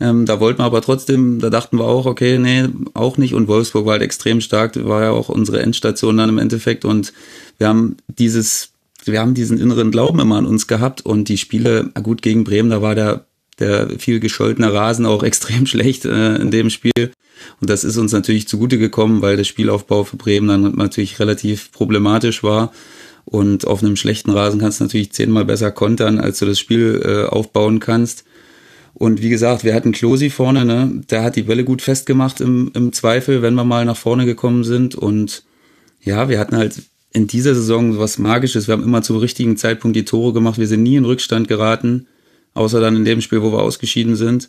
Ähm, 0.00 0.26
da 0.26 0.40
wollten 0.40 0.60
wir 0.60 0.64
aber 0.64 0.80
trotzdem, 0.80 1.38
da 1.38 1.50
dachten 1.50 1.78
wir 1.78 1.84
auch, 1.84 2.06
okay, 2.06 2.38
nee, 2.38 2.68
auch 2.94 3.18
nicht. 3.18 3.34
Und 3.34 3.46
Wolfsburg 3.46 3.86
war 3.86 3.92
halt 3.92 4.02
extrem 4.02 4.40
stark, 4.40 4.82
war 4.84 5.02
ja 5.02 5.10
auch 5.10 5.28
unsere 5.28 5.60
Endstation 5.60 6.16
dann 6.16 6.28
im 6.28 6.38
Endeffekt. 6.38 6.84
Und 6.84 7.12
wir 7.58 7.68
haben 7.68 7.96
dieses, 8.08 8.70
wir 9.04 9.20
haben 9.20 9.34
diesen 9.34 9.60
inneren 9.60 9.90
Glauben 9.90 10.18
immer 10.18 10.38
an 10.38 10.46
uns 10.46 10.66
gehabt. 10.66 11.02
Und 11.02 11.28
die 11.28 11.38
Spiele, 11.38 11.90
gut, 12.02 12.22
gegen 12.22 12.44
Bremen, 12.44 12.70
da 12.70 12.82
war 12.82 12.94
der, 12.94 13.26
der 13.60 13.90
viel 13.98 14.18
gescholtene 14.18 14.72
Rasen 14.72 15.06
auch 15.06 15.22
extrem 15.22 15.66
schlecht 15.66 16.04
äh, 16.04 16.36
in 16.36 16.50
dem 16.50 16.70
Spiel. 16.70 17.12
Und 17.60 17.70
das 17.70 17.84
ist 17.84 17.96
uns 17.96 18.12
natürlich 18.12 18.48
zugute 18.48 18.78
gekommen, 18.78 19.22
weil 19.22 19.36
der 19.36 19.44
Spielaufbau 19.44 20.04
für 20.04 20.16
Bremen 20.16 20.48
dann 20.48 20.74
natürlich 20.76 21.20
relativ 21.20 21.70
problematisch 21.70 22.42
war. 22.42 22.72
Und 23.24 23.66
auf 23.66 23.82
einem 23.82 23.96
schlechten 23.96 24.30
Rasen 24.30 24.60
kannst 24.60 24.80
du 24.80 24.84
natürlich 24.84 25.12
zehnmal 25.12 25.44
besser 25.44 25.70
kontern, 25.70 26.18
als 26.18 26.38
du 26.38 26.46
das 26.46 26.58
Spiel 26.58 27.00
äh, 27.04 27.28
aufbauen 27.28 27.80
kannst. 27.80 28.24
Und 28.94 29.22
wie 29.22 29.30
gesagt, 29.30 29.64
wir 29.64 29.74
hatten 29.74 29.92
Klosi 29.92 30.28
vorne, 30.28 30.64
ne? 30.64 31.02
Der 31.10 31.22
hat 31.22 31.36
die 31.36 31.42
Bälle 31.42 31.64
gut 31.64 31.82
festgemacht 31.82 32.40
im, 32.40 32.70
im 32.74 32.92
Zweifel, 32.92 33.42
wenn 33.42 33.54
wir 33.54 33.64
mal 33.64 33.84
nach 33.84 33.96
vorne 33.96 34.26
gekommen 34.26 34.64
sind. 34.64 34.94
Und 34.94 35.44
ja, 36.00 36.28
wir 36.28 36.38
hatten 36.38 36.56
halt 36.56 36.82
in 37.12 37.26
dieser 37.26 37.54
Saison 37.54 37.98
was 37.98 38.18
Magisches. 38.18 38.68
Wir 38.68 38.72
haben 38.72 38.82
immer 38.82 39.02
zum 39.02 39.16
richtigen 39.16 39.56
Zeitpunkt 39.56 39.96
die 39.96 40.04
Tore 40.04 40.32
gemacht. 40.32 40.58
Wir 40.58 40.66
sind 40.66 40.82
nie 40.82 40.96
in 40.96 41.04
Rückstand 41.04 41.48
geraten, 41.48 42.06
außer 42.54 42.80
dann 42.80 42.96
in 42.96 43.04
dem 43.04 43.20
Spiel, 43.20 43.42
wo 43.42 43.52
wir 43.52 43.62
ausgeschieden 43.62 44.16
sind. 44.16 44.48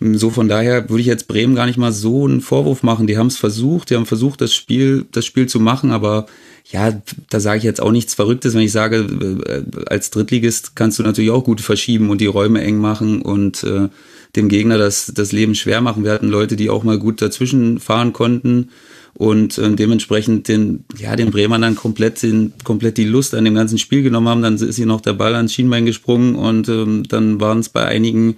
So 0.00 0.30
von 0.30 0.48
daher 0.48 0.88
würde 0.90 1.00
ich 1.00 1.06
jetzt 1.06 1.28
Bremen 1.28 1.54
gar 1.54 1.66
nicht 1.66 1.78
mal 1.78 1.92
so 1.92 2.24
einen 2.24 2.40
Vorwurf 2.40 2.82
machen. 2.82 3.06
Die 3.06 3.16
haben 3.16 3.28
es 3.28 3.38
versucht, 3.38 3.90
die 3.90 3.96
haben 3.96 4.06
versucht, 4.06 4.40
das 4.40 4.52
Spiel, 4.52 5.06
das 5.12 5.24
Spiel 5.24 5.46
zu 5.46 5.60
machen, 5.60 5.92
aber 5.92 6.26
ja, 6.66 7.00
da 7.28 7.40
sage 7.40 7.58
ich 7.58 7.64
jetzt 7.64 7.82
auch 7.82 7.92
nichts 7.92 8.14
Verrücktes, 8.14 8.54
wenn 8.54 8.62
ich 8.62 8.72
sage, 8.72 8.96
äh, 9.46 9.62
als 9.86 10.10
Drittligist 10.10 10.74
kannst 10.74 10.98
du 10.98 11.02
natürlich 11.02 11.30
auch 11.30 11.44
gut 11.44 11.60
verschieben 11.60 12.10
und 12.10 12.20
die 12.20 12.26
Räume 12.26 12.62
eng 12.62 12.78
machen 12.78 13.20
und 13.20 13.62
äh, 13.64 13.88
dem 14.34 14.48
Gegner 14.48 14.78
das, 14.78 15.12
das 15.14 15.32
Leben 15.32 15.54
schwer 15.54 15.80
machen. 15.80 16.04
Wir 16.04 16.12
hatten 16.12 16.28
Leute, 16.28 16.56
die 16.56 16.70
auch 16.70 16.82
mal 16.82 16.98
gut 16.98 17.20
dazwischen 17.20 17.78
fahren 17.80 18.12
konnten 18.12 18.70
und 19.12 19.58
äh, 19.58 19.74
dementsprechend 19.74 20.48
den, 20.48 20.84
ja, 20.98 21.14
den 21.16 21.30
Bremern 21.30 21.62
dann 21.62 21.76
komplett, 21.76 22.22
den, 22.22 22.54
komplett 22.64 22.96
die 22.96 23.04
Lust 23.04 23.34
an 23.34 23.44
dem 23.44 23.54
ganzen 23.54 23.78
Spiel 23.78 24.02
genommen 24.02 24.28
haben. 24.28 24.42
Dann 24.42 24.56
ist 24.56 24.76
hier 24.76 24.86
noch 24.86 25.02
der 25.02 25.12
Ball 25.12 25.34
ans 25.34 25.52
Schienbein 25.52 25.86
gesprungen 25.86 26.34
und 26.34 26.68
ähm, 26.68 27.04
dann 27.08 27.40
waren 27.40 27.60
es 27.60 27.68
bei 27.68 27.84
einigen 27.84 28.36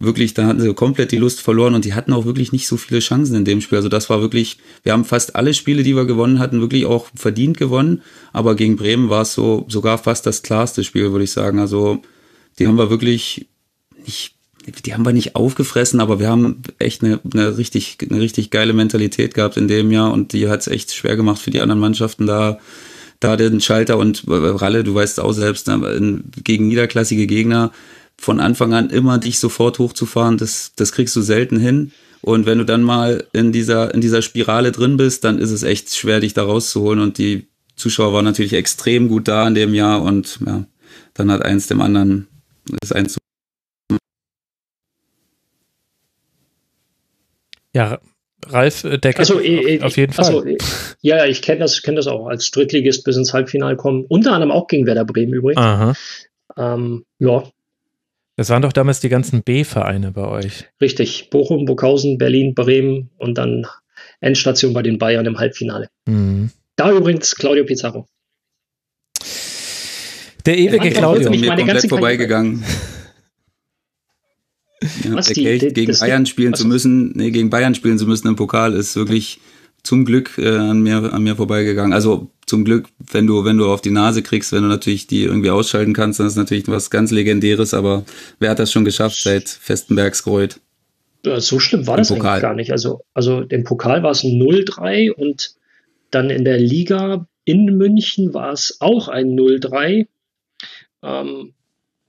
wirklich, 0.00 0.34
da 0.34 0.46
hatten 0.46 0.60
sie 0.60 0.72
komplett 0.74 1.12
die 1.12 1.16
Lust 1.16 1.40
verloren 1.40 1.74
und 1.74 1.84
die 1.84 1.94
hatten 1.94 2.12
auch 2.12 2.24
wirklich 2.24 2.52
nicht 2.52 2.68
so 2.68 2.76
viele 2.76 3.00
Chancen 3.00 3.34
in 3.34 3.44
dem 3.44 3.60
Spiel. 3.60 3.78
Also 3.78 3.88
das 3.88 4.08
war 4.08 4.20
wirklich, 4.20 4.58
wir 4.82 4.92
haben 4.92 5.04
fast 5.04 5.34
alle 5.34 5.54
Spiele, 5.54 5.82
die 5.82 5.96
wir 5.96 6.04
gewonnen 6.04 6.38
hatten, 6.38 6.60
wirklich 6.60 6.86
auch 6.86 7.08
verdient 7.14 7.58
gewonnen. 7.58 8.02
Aber 8.32 8.54
gegen 8.54 8.76
Bremen 8.76 9.10
war 9.10 9.22
es 9.22 9.34
so 9.34 9.66
sogar 9.68 9.98
fast 9.98 10.26
das 10.26 10.42
klarste 10.42 10.84
Spiel, 10.84 11.10
würde 11.10 11.24
ich 11.24 11.32
sagen. 11.32 11.58
Also 11.58 12.00
die 12.58 12.68
haben 12.68 12.78
wir 12.78 12.90
wirklich 12.90 13.48
nicht, 14.06 14.34
die 14.84 14.94
haben 14.94 15.04
wir 15.04 15.12
nicht 15.12 15.34
aufgefressen, 15.34 16.00
aber 16.00 16.20
wir 16.20 16.28
haben 16.28 16.62
echt 16.78 17.02
eine, 17.02 17.20
eine 17.32 17.58
richtig, 17.58 17.98
eine 18.08 18.20
richtig 18.20 18.50
geile 18.50 18.74
Mentalität 18.74 19.34
gehabt 19.34 19.56
in 19.56 19.66
dem 19.66 19.90
Jahr 19.90 20.12
und 20.12 20.32
die 20.32 20.48
hat 20.48 20.60
es 20.60 20.68
echt 20.68 20.94
schwer 20.94 21.16
gemacht 21.16 21.40
für 21.40 21.50
die 21.50 21.60
anderen 21.60 21.80
Mannschaften 21.80 22.26
da 22.26 22.58
da 23.20 23.36
den 23.36 23.60
Schalter 23.60 23.98
und 23.98 24.28
äh, 24.28 24.32
Ralle, 24.32 24.84
du 24.84 24.94
weißt 24.94 25.18
auch 25.18 25.32
selbst, 25.32 25.66
ne, 25.66 26.22
gegen 26.44 26.68
niederklassige 26.68 27.26
Gegner 27.26 27.72
von 28.20 28.40
Anfang 28.40 28.74
an 28.74 28.90
immer 28.90 29.18
dich 29.18 29.38
sofort 29.38 29.78
hochzufahren, 29.78 30.36
das, 30.36 30.72
das 30.76 30.92
kriegst 30.92 31.14
du 31.16 31.22
selten 31.22 31.58
hin. 31.58 31.92
Und 32.20 32.46
wenn 32.46 32.58
du 32.58 32.64
dann 32.64 32.82
mal 32.82 33.24
in 33.32 33.52
dieser, 33.52 33.94
in 33.94 34.00
dieser 34.00 34.22
Spirale 34.22 34.72
drin 34.72 34.96
bist, 34.96 35.24
dann 35.24 35.38
ist 35.38 35.52
es 35.52 35.62
echt 35.62 35.94
schwer, 35.94 36.20
dich 36.20 36.34
da 36.34 36.42
rauszuholen. 36.42 37.00
Und 37.00 37.18
die 37.18 37.46
Zuschauer 37.76 38.12
waren 38.12 38.24
natürlich 38.24 38.54
extrem 38.54 39.08
gut 39.08 39.28
da 39.28 39.46
in 39.46 39.54
dem 39.54 39.72
Jahr 39.72 40.02
und 40.02 40.40
ja, 40.44 40.64
dann 41.14 41.30
hat 41.30 41.42
eins 41.42 41.68
dem 41.68 41.80
anderen 41.80 42.26
ist 42.82 42.94
eins 42.94 43.14
zu. 43.14 43.18
Ja, 47.74 48.00
Ralf 48.46 48.84
äh, 48.84 48.98
Decker 48.98 49.20
also, 49.20 49.40
äh, 49.40 49.80
auf 49.82 49.96
jeden 49.96 50.12
Fall. 50.12 50.24
Also, 50.24 50.44
ja, 51.00 51.26
ich 51.26 51.42
kenne 51.42 51.60
das, 51.60 51.82
kenn 51.82 51.96
das 51.96 52.06
auch 52.06 52.26
als 52.26 52.50
Drittligist 52.50 53.04
bis 53.04 53.16
ins 53.16 53.32
Halbfinale 53.32 53.76
kommen. 53.76 54.04
Unter 54.08 54.32
anderem 54.32 54.50
auch 54.50 54.66
gegen 54.66 54.86
Werder 54.86 55.04
Bremen 55.04 55.32
übrigens. 55.32 55.62
Aha. 55.62 55.94
Ähm, 56.56 57.04
ja. 57.18 57.44
Das 58.38 58.50
waren 58.50 58.62
doch 58.62 58.72
damals 58.72 59.00
die 59.00 59.08
ganzen 59.08 59.42
B-Vereine 59.42 60.12
bei 60.12 60.24
euch. 60.24 60.66
Richtig. 60.80 61.28
Bochum, 61.28 61.64
Burghausen, 61.64 62.18
Berlin, 62.18 62.54
Bremen 62.54 63.10
und 63.16 63.36
dann 63.36 63.66
Endstation 64.20 64.72
bei 64.72 64.82
den 64.82 64.96
Bayern 64.96 65.26
im 65.26 65.38
Halbfinale. 65.38 65.88
Mhm. 66.06 66.50
Da 66.76 66.92
übrigens 66.92 67.34
Claudio 67.34 67.64
Pizarro. 67.64 68.06
Der 70.46 70.56
ewige 70.56 70.90
Claudio. 70.90 71.30
Mir 71.30 71.56
komplett 71.56 71.88
vorbeigegangen. 71.88 72.62
Ja, 75.02 75.14
Was 75.14 75.26
die, 75.26 75.42
Kelch, 75.42 75.74
gegen 75.74 75.98
Bayern 75.98 76.24
spielen 76.24 76.54
zu 76.54 76.64
müssen, 76.64 77.10
nee, 77.16 77.32
gegen 77.32 77.50
Bayern 77.50 77.74
spielen 77.74 77.98
zu 77.98 78.06
müssen 78.06 78.28
im 78.28 78.36
Pokal 78.36 78.72
ist 78.74 78.94
wirklich 78.94 79.40
zum 79.82 80.04
Glück 80.04 80.38
äh, 80.38 80.56
an 80.56 80.82
mir 80.82 81.12
an 81.12 81.22
mir 81.22 81.36
vorbeigegangen. 81.36 81.92
Also 81.92 82.30
zum 82.46 82.64
Glück, 82.64 82.86
wenn 82.98 83.26
du 83.26 83.44
wenn 83.44 83.56
du 83.56 83.70
auf 83.70 83.80
die 83.80 83.90
Nase 83.90 84.22
kriegst, 84.22 84.52
wenn 84.52 84.62
du 84.62 84.68
natürlich 84.68 85.06
die 85.06 85.22
irgendwie 85.22 85.50
ausschalten 85.50 85.92
kannst, 85.92 86.20
dann 86.20 86.26
ist 86.26 86.36
natürlich 86.36 86.68
was 86.68 86.90
ganz 86.90 87.10
legendäres, 87.10 87.74
aber 87.74 88.04
wer 88.38 88.50
hat 88.50 88.58
das 88.58 88.72
schon 88.72 88.84
geschafft 88.84 89.22
seit 89.22 89.48
Festenbergskreuth? 89.48 90.60
So 91.24 91.58
schlimm 91.58 91.86
war 91.86 91.96
das 91.96 92.08
Pokal. 92.08 92.32
eigentlich 92.32 92.42
gar 92.42 92.54
nicht. 92.54 92.72
Also 92.72 93.00
also 93.14 93.40
im 93.42 93.64
Pokal 93.64 94.02
war 94.02 94.12
es 94.12 94.22
0-3 94.22 95.10
und 95.12 95.54
dann 96.10 96.30
in 96.30 96.44
der 96.44 96.58
Liga 96.58 97.26
in 97.44 97.64
München 97.76 98.34
war 98.34 98.52
es 98.52 98.78
auch 98.80 99.08
ein 99.08 99.36
0-3. 99.36 100.06
Ähm, 101.02 101.54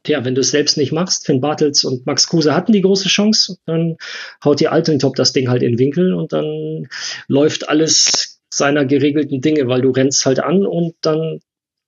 ja, 0.08 0.24
wenn 0.24 0.36
du 0.36 0.42
es 0.42 0.52
selbst 0.52 0.78
nicht 0.78 0.92
machst, 0.92 1.26
Finn 1.26 1.42
Bartels 1.42 1.84
und 1.84 2.06
Max 2.06 2.28
Kruse 2.28 2.56
hatten 2.56 2.72
die 2.72 2.82
große 2.82 3.10
Chance, 3.10 3.58
dann 3.66 3.98
haut 4.44 4.60
die 4.60 4.68
Altentop 4.68 5.16
das 5.16 5.34
Ding 5.34 5.50
halt 5.50 5.62
in 5.62 5.74
den 5.74 5.80
Winkel 5.80 6.14
und 6.14 6.32
dann 6.34 6.88
läuft 7.28 7.68
alles 7.70 8.40
seiner 8.50 8.86
geregelten 8.86 9.42
Dinge, 9.42 9.68
weil 9.68 9.82
du 9.82 9.92
rennst 9.92 10.26
halt 10.26 10.40
an 10.40 10.66
und 10.66 10.96
dann 11.02 11.40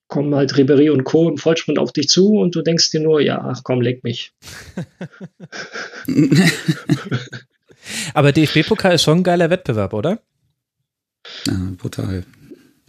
kommen 0.07 0.35
halt 0.35 0.57
Ribery 0.57 0.89
und 0.89 1.05
Co. 1.05 1.29
im 1.29 1.37
Vollsprint 1.37 1.79
auf 1.79 1.93
dich 1.93 2.09
zu 2.09 2.33
und 2.33 2.53
du 2.53 2.61
denkst 2.61 2.91
dir 2.91 2.99
nur, 2.99 3.21
ja, 3.21 3.41
ach 3.41 3.61
komm, 3.63 3.81
leg 3.81 4.03
mich. 4.03 4.33
Aber 8.13 8.33
DFB-Pokal 8.33 8.95
ist 8.95 9.03
schon 9.03 9.19
ein 9.19 9.23
geiler 9.23 9.49
Wettbewerb, 9.49 9.93
oder? 9.93 10.19
Ja, 11.45 11.53
brutal. 11.77 12.25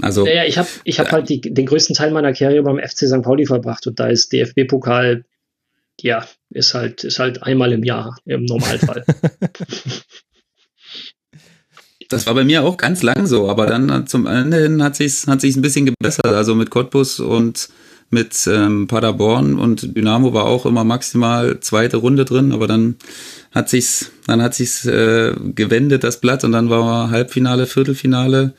Also, 0.03 0.25
naja, 0.25 0.45
ich 0.45 0.59
habe 0.59 0.69
ich 0.85 0.99
hab 0.99 1.13
halt 1.13 1.29
die, 1.29 1.41
den 1.41 1.67
größten 1.67 1.95
Teil 1.95 2.11
meiner 2.11 2.33
Karriere 2.33 2.63
beim 2.63 2.79
FC 2.79 3.09
St. 3.09 3.23
Pauli 3.23 3.47
verbracht 3.47 3.87
und 3.87 3.99
da 3.99 4.09
ist 4.09 4.33
DFB-Pokal, 4.33 5.25
ja, 6.01 6.27
ist 6.51 6.75
halt, 6.75 7.05
ist 7.05 7.19
halt 7.19 7.43
einmal 7.43 7.73
im 7.73 7.85
Jahr 7.85 8.19
im 8.25 8.45
Normalfall. 8.45 9.05
das 12.13 12.27
war 12.27 12.35
bei 12.35 12.45
mir 12.45 12.63
auch 12.63 12.77
ganz 12.77 13.03
lang 13.03 13.27
so, 13.27 13.49
aber 13.49 13.67
dann 13.67 14.07
zum 14.07 14.27
Ende 14.27 14.63
hin 14.63 14.83
hat 14.83 14.97
sich's 14.97 15.27
hat 15.27 15.41
sich's 15.41 15.57
ein 15.57 15.63
bisschen 15.63 15.87
gebessert. 15.87 16.27
Also 16.27 16.55
mit 16.55 16.71
Cottbus 16.71 17.21
und 17.21 17.69
mit 18.11 18.47
ähm, 18.47 18.87
Paderborn 18.89 19.59
und 19.59 19.97
Dynamo 19.97 20.35
war 20.35 20.45
auch 20.45 20.67
immer 20.67 20.85
maximal 20.85 21.61
zweite 21.61 21.97
Runde 21.97 22.27
drin, 22.27 22.53
aber 22.53 22.67
dann 22.67 22.97
hat 23.53 23.71
sich's 23.71 24.13
dann 24.27 24.43
hat 24.43 24.55
sich's 24.55 24.85
äh, 24.85 25.35
gewendet 25.55 26.05
das 26.05 26.21
Blatt 26.21 26.45
und 26.45 26.53
dann 26.53 26.69
war 26.69 27.11
Halbfinale, 27.11 27.67
Viertelfinale 27.67 28.55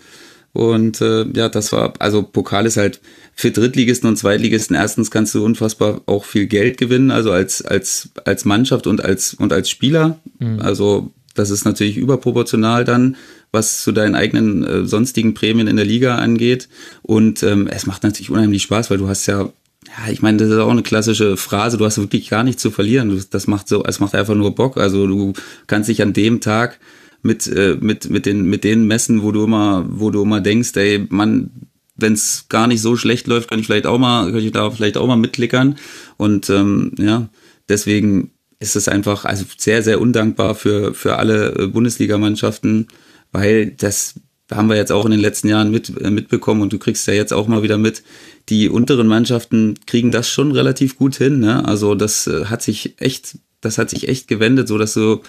und 0.54 1.02
äh, 1.02 1.26
ja, 1.36 1.50
das 1.50 1.72
war, 1.72 1.94
also 2.00 2.22
Pokal 2.22 2.68
ist 2.68 2.78
halt 2.78 3.02
für 3.34 3.50
Drittligisten 3.52 4.08
und 4.08 4.18
Zweitligisten 4.18 4.76
erstens 4.76 5.10
kannst 5.10 5.34
du 5.34 5.44
unfassbar 5.44 6.02
auch 6.06 6.26
viel 6.26 6.46
Geld 6.46 6.78
gewinnen, 6.78 7.10
also 7.10 7.32
als, 7.32 7.64
als, 7.64 8.10
als 8.24 8.46
Mannschaft 8.46 8.86
und 8.86 9.04
als, 9.04 9.34
und 9.34 9.52
als 9.52 9.70
Spieler. 9.70 10.20
Mhm. 10.40 10.60
Also 10.62 11.12
das 11.34 11.50
ist 11.50 11.66
natürlich 11.66 11.98
überproportional 11.98 12.86
dann, 12.86 13.16
was 13.52 13.82
zu 13.82 13.92
deinen 13.92 14.14
eigenen 14.14 14.64
äh, 14.64 14.86
sonstigen 14.86 15.34
Prämien 15.34 15.68
in 15.68 15.76
der 15.76 15.86
Liga 15.86 16.18
angeht. 16.18 16.70
Und 17.02 17.42
ähm, 17.42 17.68
es 17.68 17.88
macht 17.88 18.04
natürlich 18.04 18.30
unheimlich 18.30 18.62
Spaß, 18.62 18.92
weil 18.92 19.00
du 19.00 19.08
hast 19.08 19.26
ja 19.26 19.50
ja, 19.88 20.12
ich 20.12 20.22
meine, 20.22 20.38
das 20.38 20.50
ist 20.50 20.58
auch 20.58 20.72
eine 20.72 20.82
klassische 20.82 21.38
Phrase. 21.38 21.78
Du 21.78 21.86
hast 21.86 21.98
wirklich 21.98 22.30
gar 22.30 22.44
nichts 22.44 22.62
zu 22.62 22.72
verlieren. 22.72 23.22
Das 23.30 23.48
macht 23.48 23.68
so, 23.68 23.84
es 23.84 24.00
macht 24.00 24.16
einfach 24.16 24.34
nur 24.34 24.56
Bock. 24.56 24.78
Also 24.78 25.06
du 25.08 25.34
kannst 25.68 25.90
dich 25.90 26.02
an 26.02 26.14
dem 26.14 26.40
Tag 26.40 26.80
mit, 27.24 27.48
äh, 27.48 27.78
mit, 27.80 28.10
mit, 28.10 28.26
den, 28.26 28.44
mit 28.44 28.64
den 28.64 28.86
Messen, 28.86 29.24
wo 29.24 29.32
du 29.32 29.46
immer, 29.46 29.86
wo 29.90 30.12
du 30.12 30.22
immer 30.22 30.42
denkst, 30.42 30.76
ey, 30.76 31.08
man, 31.10 31.50
wenn 31.96 32.14
es 32.14 32.46
gar 32.50 32.68
nicht 32.68 32.82
so 32.82 32.96
schlecht 32.96 33.28
läuft, 33.28 33.50
kann 33.50 33.60
ich 33.60 33.66
vielleicht 33.66 33.88
auch 33.88 33.98
mal, 33.98 34.32
kann 34.32 34.42
ich 34.42 34.52
da 34.52 34.70
vielleicht 34.70 34.98
auch 34.98 35.08
mal 35.08 35.16
mitklickern. 35.16 35.78
Und 36.18 36.50
ähm, 36.50 36.92
ja, 37.00 37.30
deswegen 37.70 38.32
ist 38.60 38.76
es 38.76 38.88
einfach 38.88 39.26
also 39.26 39.46
sehr, 39.58 39.84
sehr 39.84 40.00
undankbar 40.00 40.56
für, 40.56 40.94
für 40.94 41.18
alle 41.18 41.56
äh, 41.56 41.68
Bundesligamannschaften, 41.68 42.88
weil 43.32 43.72
das 43.72 44.16
haben 44.52 44.70
wir 44.70 44.76
jetzt 44.76 44.92
auch 44.92 45.06
in 45.06 45.12
den 45.12 45.20
letzten 45.20 45.48
Jahren 45.48 45.72
mit, 45.72 45.98
äh, 46.02 46.10
mitbekommen 46.10 46.62
und 46.62 46.74
du 46.74 46.80
kriegst 46.80 47.08
ja 47.08 47.14
jetzt 47.14 47.34
auch 47.34 47.48
mal 47.48 47.64
wieder 47.64 47.78
mit, 47.78 48.04
die 48.50 48.70
unteren 48.70 49.08
Mannschaften 49.08 49.76
kriegen 49.88 50.12
das 50.12 50.30
schon 50.30 50.52
relativ 50.52 50.98
gut 50.98 51.16
hin. 51.16 51.40
Ne? 51.40 51.66
Also 51.66 51.96
das 51.96 52.28
äh, 52.28 52.46
hat 52.46 52.62
sich 52.62 52.96
echt, 52.98 53.38
das 53.62 53.78
hat 53.78 53.90
sich 53.90 54.10
echt 54.10 54.28
gewendet, 54.28 54.68
so 54.68 54.78
dass 54.78 54.94
du 54.94 55.22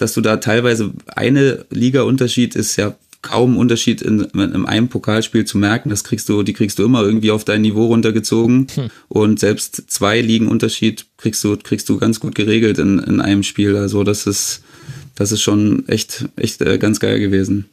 dass 0.00 0.14
du 0.14 0.20
da 0.20 0.38
teilweise 0.38 0.92
eine 1.06 1.66
Liga-Unterschied 1.70 2.56
ist 2.56 2.76
ja 2.76 2.96
kaum 3.22 3.58
Unterschied 3.58 4.00
in, 4.00 4.20
in 4.20 4.66
einem 4.66 4.88
Pokalspiel 4.88 5.44
zu 5.44 5.58
merken. 5.58 5.90
Das 5.90 6.04
kriegst 6.04 6.28
du, 6.28 6.42
die 6.42 6.54
kriegst 6.54 6.78
du 6.78 6.84
immer 6.84 7.02
irgendwie 7.02 7.30
auf 7.30 7.44
dein 7.44 7.60
Niveau 7.60 7.86
runtergezogen. 7.86 8.66
Hm. 8.74 8.90
Und 9.08 9.40
selbst 9.40 9.90
zwei 9.90 10.20
Ligen 10.20 10.48
Unterschied 10.48 11.04
kriegst 11.18 11.44
du, 11.44 11.56
kriegst 11.56 11.88
du 11.88 11.98
ganz 11.98 12.18
gut 12.20 12.34
geregelt 12.34 12.78
in, 12.78 12.98
in 12.98 13.20
einem 13.20 13.42
Spiel. 13.42 13.76
Also 13.76 14.04
das 14.04 14.26
ist, 14.26 14.62
das 15.16 15.32
ist 15.32 15.42
schon 15.42 15.86
echt, 15.86 16.24
echt 16.36 16.62
äh, 16.62 16.78
ganz 16.78 16.98
geil 16.98 17.20
gewesen. 17.20 17.66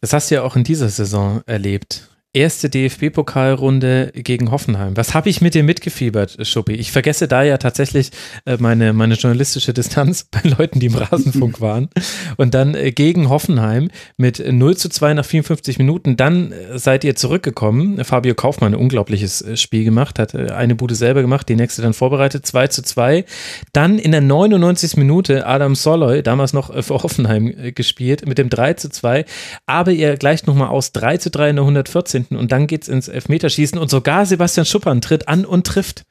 Das 0.00 0.12
hast 0.12 0.30
du 0.30 0.36
ja 0.36 0.42
auch 0.42 0.54
in 0.54 0.64
dieser 0.64 0.88
Saison 0.88 1.42
erlebt 1.46 2.09
erste 2.32 2.70
DFB-Pokalrunde 2.70 4.12
gegen 4.14 4.52
Hoffenheim. 4.52 4.96
Was 4.96 5.14
habe 5.14 5.28
ich 5.28 5.40
mit 5.40 5.54
dir 5.54 5.64
mitgefiebert, 5.64 6.46
Schuppi? 6.46 6.74
Ich 6.74 6.92
vergesse 6.92 7.26
da 7.26 7.42
ja 7.42 7.58
tatsächlich 7.58 8.10
äh, 8.46 8.56
meine, 8.60 8.92
meine 8.92 9.14
journalistische 9.14 9.72
Distanz 9.72 10.24
bei 10.30 10.48
Leuten, 10.48 10.78
die 10.78 10.86
im 10.86 10.94
Rasenfunk 10.94 11.60
waren. 11.60 11.88
Und 12.36 12.54
dann 12.54 12.76
äh, 12.76 12.92
gegen 12.92 13.28
Hoffenheim 13.28 13.90
mit 14.16 14.44
0 14.46 14.76
zu 14.76 14.88
2 14.88 15.14
nach 15.14 15.24
54 15.24 15.78
Minuten. 15.78 16.16
Dann 16.16 16.52
äh, 16.52 16.78
seid 16.78 17.02
ihr 17.02 17.16
zurückgekommen. 17.16 18.04
Fabio 18.04 18.36
Kaufmann 18.36 18.74
ein 18.74 18.80
unglaubliches 18.80 19.44
Spiel 19.60 19.84
gemacht, 19.84 20.20
hat 20.20 20.34
eine 20.34 20.76
Bude 20.76 20.94
selber 20.94 21.22
gemacht, 21.22 21.48
die 21.48 21.56
nächste 21.56 21.82
dann 21.82 21.94
vorbereitet, 21.94 22.46
2 22.46 22.68
zu 22.68 22.82
2. 22.82 23.24
Dann 23.72 23.98
in 23.98 24.12
der 24.12 24.20
99. 24.20 24.96
Minute 24.96 25.46
Adam 25.46 25.74
Soloy, 25.74 26.22
damals 26.22 26.52
noch 26.52 26.72
für 26.84 27.02
Hoffenheim 27.02 27.52
gespielt, 27.74 28.26
mit 28.26 28.38
dem 28.38 28.50
3 28.50 28.74
zu 28.74 28.88
2. 28.88 29.24
Aber 29.66 29.90
ihr 29.90 30.16
gleicht 30.16 30.46
nochmal 30.46 30.68
aus 30.68 30.92
3 30.92 31.16
zu 31.16 31.30
3 31.30 31.50
in 31.50 31.56
der 31.56 31.64
114 31.64 32.19
finden 32.20 32.36
und 32.36 32.52
dann 32.52 32.66
geht 32.66 32.82
es 32.82 32.88
ins 32.88 33.08
Elfmeterschießen 33.08 33.78
und 33.78 33.90
sogar 33.90 34.26
Sebastian 34.26 34.66
Schuppern 34.66 35.00
tritt 35.00 35.28
an 35.28 35.44
und 35.44 35.66
trifft. 35.66 36.02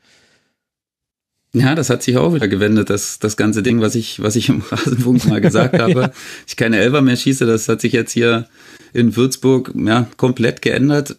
Ja, 1.53 1.74
das 1.74 1.89
hat 1.89 2.03
sich 2.03 2.16
auch 2.18 2.34
wieder 2.34 2.47
gewendet, 2.47 2.91
das, 2.91 3.18
das 3.18 3.36
ganze 3.36 3.64
Ding, 3.64 3.82
was 3.82 3.95
ich, 3.95 4.22
was 4.22 4.36
ich 4.36 4.49
im 4.49 4.62
Rasenfunk 4.62 5.26
mal 5.26 5.41
gesagt 5.41 5.80
habe. 5.80 6.01
ja. 6.01 6.12
Ich 6.47 6.57
keine 6.57 6.78
Elfer 6.78 7.01
mehr 7.01 7.16
schieße, 7.16 7.45
das 7.45 7.68
hat 7.68 7.82
sich 7.82 7.93
jetzt 7.93 8.12
hier 8.12 8.47
in 8.93 9.16
Würzburg 9.16 9.74
ja, 9.76 10.07
komplett 10.18 10.62
geändert 10.62 11.18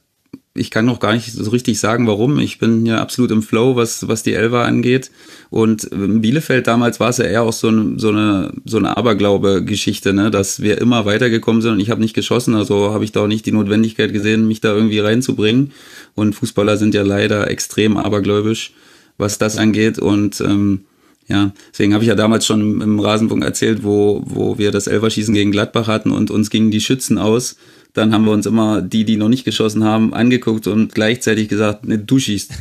ich 0.60 0.70
kann 0.70 0.84
noch 0.84 1.00
gar 1.00 1.14
nicht 1.14 1.32
so 1.32 1.50
richtig 1.50 1.80
sagen, 1.80 2.06
warum. 2.06 2.38
Ich 2.38 2.58
bin 2.58 2.84
ja 2.84 3.00
absolut 3.00 3.30
im 3.30 3.42
Flow, 3.42 3.76
was, 3.76 4.06
was 4.08 4.22
die 4.22 4.34
Elva 4.34 4.64
angeht. 4.64 5.10
Und 5.48 5.84
in 5.84 6.20
Bielefeld 6.20 6.66
damals 6.66 7.00
war 7.00 7.08
es 7.08 7.16
ja 7.16 7.24
eher 7.24 7.42
auch 7.42 7.52
so, 7.52 7.68
eine 7.68 7.98
so 7.98 8.10
eine, 8.10 8.52
so 8.66 8.76
eine 8.76 8.96
Aberglaube-Geschichte, 8.96 10.12
ne? 10.12 10.30
dass 10.30 10.60
wir 10.60 10.78
immer 10.78 11.06
weitergekommen 11.06 11.62
sind 11.62 11.72
und 11.72 11.80
ich 11.80 11.90
habe 11.90 12.02
nicht 12.02 12.14
geschossen, 12.14 12.54
also 12.54 12.92
habe 12.92 13.04
ich 13.04 13.12
da 13.12 13.22
auch 13.22 13.26
nicht 13.26 13.46
die 13.46 13.52
Notwendigkeit 13.52 14.12
gesehen, 14.12 14.46
mich 14.46 14.60
da 14.60 14.74
irgendwie 14.74 14.98
reinzubringen. 14.98 15.72
Und 16.14 16.34
Fußballer 16.34 16.76
sind 16.76 16.94
ja 16.94 17.02
leider 17.02 17.50
extrem 17.50 17.96
abergläubisch, 17.96 18.74
was 19.16 19.38
das 19.38 19.56
angeht. 19.56 19.98
Und 19.98 20.40
ähm, 20.42 20.84
Ja, 21.30 21.52
deswegen 21.72 21.94
habe 21.94 22.02
ich 22.02 22.08
ja 22.08 22.16
damals 22.16 22.44
schon 22.44 22.80
im, 22.82 22.98
Rasenfunk 22.98 23.44
erzählt, 23.44 23.84
wo, 23.84 24.22
wo 24.26 24.58
wir 24.58 24.72
das 24.72 24.88
Elferschießen 24.88 25.32
gegen 25.32 25.52
Gladbach 25.52 25.86
hatten 25.86 26.10
und 26.10 26.30
uns 26.30 26.50
gingen 26.50 26.72
die 26.72 26.80
Schützen 26.80 27.18
aus. 27.18 27.56
Dann 27.92 28.12
haben 28.12 28.24
wir 28.24 28.32
uns 28.32 28.46
immer 28.46 28.82
die, 28.82 29.04
die 29.04 29.16
noch 29.16 29.28
nicht 29.28 29.44
geschossen 29.44 29.84
haben, 29.84 30.14
angeguckt 30.14 30.66
und 30.66 30.94
gleichzeitig 30.94 31.48
gesagt, 31.48 31.86
nee, 31.86 31.98
du 31.98 32.18
schießt. 32.18 32.52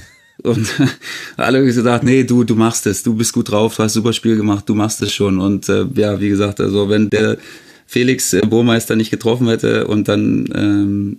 Und 0.43 0.69
alle 1.37 1.63
gesagt, 1.63 2.03
nee, 2.03 2.23
du, 2.23 2.43
du 2.43 2.55
machst 2.55 2.87
es, 2.87 3.03
du 3.03 3.13
bist 3.13 3.33
gut 3.33 3.51
drauf, 3.51 3.75
du 3.75 3.83
hast 3.83 3.93
super 3.93 4.13
Spiel 4.13 4.37
gemacht, 4.37 4.67
du 4.67 4.75
machst 4.75 5.01
es 5.01 5.13
schon. 5.13 5.39
Und 5.39 5.69
äh, 5.69 5.85
ja, 5.95 6.19
wie 6.19 6.29
gesagt, 6.29 6.59
also 6.59 6.89
wenn 6.89 7.09
der 7.09 7.37
Felix 7.85 8.33
äh, 8.33 8.41
Burmeister 8.41 8.95
nicht 8.95 9.11
getroffen 9.11 9.47
hätte 9.47 9.87
und 9.87 10.07
dann 10.07 10.47
ähm, 10.53 11.17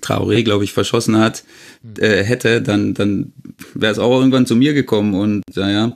Traoré, 0.00 0.42
glaube 0.44 0.64
ich, 0.64 0.72
verschossen 0.72 1.18
hat, 1.18 1.44
äh, 1.98 2.22
hätte, 2.22 2.62
dann, 2.62 2.94
dann 2.94 3.32
wäre 3.74 3.92
es 3.92 3.98
auch 3.98 4.18
irgendwann 4.18 4.46
zu 4.46 4.56
mir 4.56 4.74
gekommen. 4.74 5.14
Und 5.14 5.42
naja, 5.54 5.92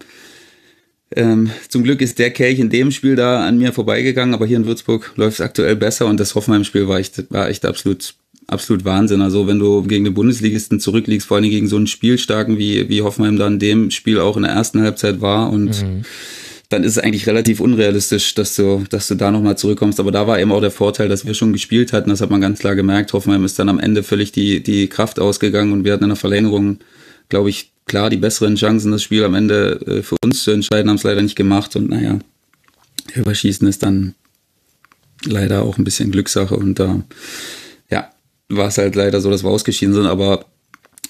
ähm, 1.17 1.51
zum 1.69 1.83
Glück 1.83 2.01
ist 2.01 2.19
der 2.19 2.31
Kelch 2.31 2.59
in 2.59 2.71
dem 2.71 2.91
Spiel 2.91 3.17
da 3.17 3.47
an 3.47 3.59
mir 3.59 3.73
vorbeigegangen, 3.73 4.35
aber 4.35 4.47
hier 4.47 4.57
in 4.57 4.67
Würzburg 4.67 5.13
läuft 5.17 5.35
es 5.35 5.41
aktuell 5.41 5.77
besser 5.77 6.07
und 6.07 6.19
das 6.19 6.35
Hoffenheim-Spiel 6.35 6.89
war 6.89 6.99
echt, 6.99 7.31
war 7.31 7.49
echt 7.49 7.65
absolut, 7.65 8.15
absolut 8.47 8.85
Wahnsinn. 8.85 9.21
Also 9.21 9.47
wenn 9.47 9.59
du 9.59 9.83
gegen 9.83 10.05
den 10.05 10.15
Bundesligisten 10.15 10.81
zurückliegst, 10.81 11.27
vor 11.27 11.37
allem 11.37 11.51
gegen 11.51 11.69
so 11.69 11.77
einen 11.77 11.87
Spielstarken 11.87 12.59
wie, 12.59 12.89
wie 12.89 13.03
Hoffenheim 13.03 13.37
da 13.37 13.47
in 13.47 13.59
dem 13.59 13.91
Spiel 13.91 14.19
auch 14.19 14.37
in 14.37 14.43
der 14.43 14.53
ersten 14.53 14.83
Halbzeit 14.83 15.21
war 15.21 15.51
und 15.51 15.83
mhm. 15.83 16.03
dann 16.69 16.85
ist 16.85 16.93
es 16.93 16.99
eigentlich 16.99 17.27
relativ 17.27 17.61
unrealistisch, 17.61 18.35
dass 18.35 18.57
du, 18.57 18.85
dass 18.89 19.09
du 19.09 19.15
da 19.15 19.31
nochmal 19.31 19.59
zurückkommst. 19.59 20.01
Aber 20.01 20.13
da 20.13 20.27
war 20.27 20.41
eben 20.41 20.53
auch 20.53 20.61
der 20.61 20.71
Vorteil, 20.71 21.09
dass 21.09 21.27
wir 21.27 21.35
schon 21.35 21.53
gespielt 21.53 21.93
hatten. 21.93 22.11
Das 22.11 22.21
hat 22.21 22.31
man 22.31 22.41
ganz 22.41 22.61
klar 22.61 22.75
gemerkt. 22.77 23.13
Hoffenheim 23.13 23.45
ist 23.45 23.59
dann 23.59 23.69
am 23.69 23.79
Ende 23.79 24.03
völlig 24.03 24.33
die, 24.33 24.63
die 24.63 24.89
Kraft 24.89 25.19
ausgegangen 25.19 25.73
und 25.73 25.85
wir 25.85 25.93
hatten 25.93 26.05
in 26.05 26.11
der 26.11 26.17
Verlängerung, 26.17 26.79
glaube 27.29 27.51
ich, 27.51 27.72
klar 27.87 28.11
die 28.11 28.17
besseren 28.17 28.57
Chancen, 28.57 28.93
das 28.93 29.03
Spiel 29.03 29.25
am 29.25 29.35
Ende 29.35 29.81
äh, 29.87 30.03
für 30.03 30.17
uns 30.23 30.43
zu 30.43 30.51
entscheiden, 30.51 30.89
haben 30.89 30.97
es 30.97 31.03
leider 31.03 31.23
nicht 31.23 31.37
gemacht. 31.37 31.77
Und 31.77 31.91
naja, 31.91 32.19
Überschießen 33.15 33.67
ist 33.69 33.83
dann 33.83 34.15
leider 35.25 35.63
auch 35.63 35.79
ein 35.79 35.85
bisschen 35.85 36.11
Glückssache. 36.11 36.57
Und 36.57 36.79
da, 36.79 37.03
ja, 37.91 38.11
war 38.49 38.69
es 38.69 38.79
halt 38.79 38.95
leider 38.95 39.21
so, 39.21 39.31
dass 39.31 39.45
wir 39.45 39.51
ausgeschieden 39.51 39.95
sind. 39.95 40.07
Aber 40.07 40.47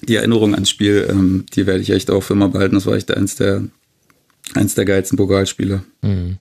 die 0.03 0.16
Erinnerung 0.16 0.55
ans 0.55 0.70
Spiel, 0.70 1.07
ähm, 1.09 1.47
die 1.55 1.66
werde 1.66 1.81
ich 1.81 1.91
echt 1.91 2.11
auch 2.11 2.23
für 2.23 2.35
immer 2.35 2.49
behalten. 2.49 2.75
Das 2.75 2.87
war 2.87 2.95
echt 2.95 3.11
eins 3.11 3.37
der, 3.37 3.62
eins 4.55 4.75
der 4.75 4.85
geilsten 4.85 5.16
Pokalspiele. 5.16 5.85
Mhm. 6.03 6.39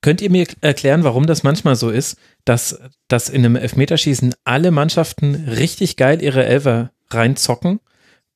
Könnt 0.00 0.20
ihr 0.20 0.30
mir 0.30 0.46
erklären, 0.60 1.02
warum 1.02 1.26
das 1.26 1.44
manchmal 1.44 1.76
so 1.76 1.88
ist, 1.88 2.18
dass, 2.44 2.78
dass 3.08 3.30
in 3.30 3.42
einem 3.42 3.56
Elfmeterschießen 3.56 4.34
alle 4.44 4.70
Mannschaften 4.70 5.34
richtig 5.34 5.96
geil 5.96 6.20
ihre 6.20 6.44
Elfer 6.44 6.90
reinzocken 7.08 7.80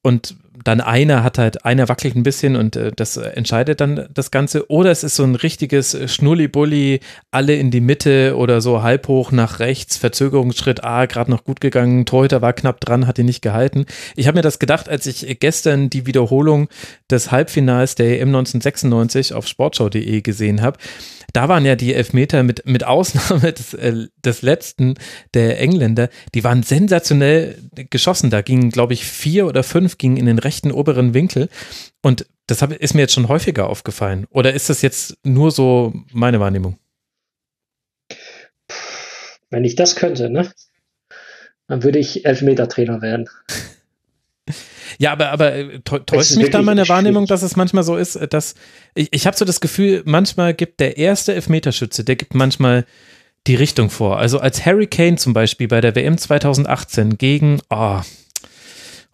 und 0.08 0.34
dann 0.64 0.80
einer 0.80 1.22
hat 1.22 1.38
halt, 1.38 1.64
einer 1.64 1.88
wackelt 1.88 2.16
ein 2.16 2.22
bisschen 2.22 2.56
und 2.56 2.76
äh, 2.76 2.90
das 2.94 3.16
entscheidet 3.16 3.80
dann 3.80 4.08
das 4.12 4.30
Ganze. 4.30 4.70
Oder 4.70 4.90
es 4.90 5.04
ist 5.04 5.16
so 5.16 5.24
ein 5.24 5.34
richtiges 5.34 5.96
Schnulli-Bulli, 6.12 7.00
alle 7.30 7.54
in 7.54 7.70
die 7.70 7.80
Mitte 7.80 8.36
oder 8.36 8.60
so 8.60 8.82
halb 8.82 9.08
hoch 9.08 9.30
nach 9.30 9.60
rechts, 9.60 9.96
Verzögerungsschritt 9.96 10.84
A, 10.84 11.06
gerade 11.06 11.30
noch 11.30 11.44
gut 11.44 11.60
gegangen, 11.60 12.06
Torhüter 12.06 12.42
war 12.42 12.52
knapp 12.52 12.80
dran, 12.80 13.06
hat 13.06 13.18
ihn 13.18 13.26
nicht 13.26 13.42
gehalten. 13.42 13.86
Ich 14.16 14.26
habe 14.26 14.36
mir 14.36 14.42
das 14.42 14.58
gedacht, 14.58 14.88
als 14.88 15.06
ich 15.06 15.38
gestern 15.40 15.90
die 15.90 16.06
Wiederholung 16.06 16.68
des 17.10 17.30
Halbfinals 17.30 17.94
der 17.94 18.20
EM 18.20 18.28
1996 18.28 19.34
auf 19.34 19.46
sportschau.de 19.46 20.20
gesehen 20.22 20.60
habe 20.62 20.78
da 21.32 21.48
waren 21.48 21.64
ja 21.64 21.76
die 21.76 21.94
Elfmeter 21.94 22.42
mit, 22.42 22.66
mit 22.66 22.84
Ausnahme 22.84 23.52
des, 23.52 23.74
äh, 23.74 24.06
des 24.24 24.42
letzten 24.42 24.94
der 25.34 25.60
Engländer, 25.60 26.08
die 26.34 26.44
waren 26.44 26.62
sensationell 26.62 27.58
geschossen. 27.90 28.30
Da 28.30 28.42
gingen, 28.42 28.70
glaube 28.70 28.94
ich, 28.94 29.04
vier 29.04 29.46
oder 29.46 29.62
fünf 29.62 29.98
gingen 29.98 30.16
in 30.16 30.26
den 30.26 30.38
rechten 30.38 30.72
oberen 30.72 31.14
Winkel. 31.14 31.48
Und 32.02 32.26
das 32.46 32.62
hab, 32.62 32.72
ist 32.72 32.94
mir 32.94 33.02
jetzt 33.02 33.14
schon 33.14 33.28
häufiger 33.28 33.68
aufgefallen. 33.68 34.26
Oder 34.30 34.54
ist 34.54 34.70
das 34.70 34.82
jetzt 34.82 35.16
nur 35.22 35.50
so 35.50 35.92
meine 36.12 36.40
Wahrnehmung? 36.40 36.78
Wenn 39.50 39.64
ich 39.64 39.76
das 39.76 39.96
könnte, 39.96 40.30
ne? 40.30 40.50
Dann 41.66 41.82
würde 41.82 41.98
ich 41.98 42.24
Elfmeter-Trainer 42.24 43.02
werden. 43.02 43.28
Ja, 44.98 45.12
aber, 45.12 45.30
aber 45.30 45.54
äh, 45.54 45.80
täuscht 45.80 46.36
mich 46.36 46.50
da 46.50 46.60
meine 46.60 46.88
Wahrnehmung, 46.88 47.26
dass 47.26 47.42
es 47.42 47.54
manchmal 47.54 47.84
so 47.84 47.96
ist, 47.96 48.16
äh, 48.16 48.26
dass 48.28 48.54
ich, 48.94 49.08
ich 49.12 49.26
habe 49.26 49.36
so 49.36 49.44
das 49.44 49.60
Gefühl, 49.60 50.02
manchmal 50.04 50.54
gibt 50.54 50.80
der 50.80 50.98
erste 50.98 51.34
Elfmeterschütze, 51.34 52.04
der 52.04 52.16
gibt 52.16 52.34
manchmal 52.34 52.84
die 53.46 53.54
Richtung 53.54 53.90
vor. 53.90 54.18
Also 54.18 54.40
als 54.40 54.66
Harry 54.66 54.88
Kane 54.88 55.16
zum 55.16 55.32
Beispiel 55.32 55.68
bei 55.68 55.80
der 55.80 55.94
WM 55.94 56.18
2018 56.18 57.16
gegen 57.16 57.60
oh, 57.70 58.00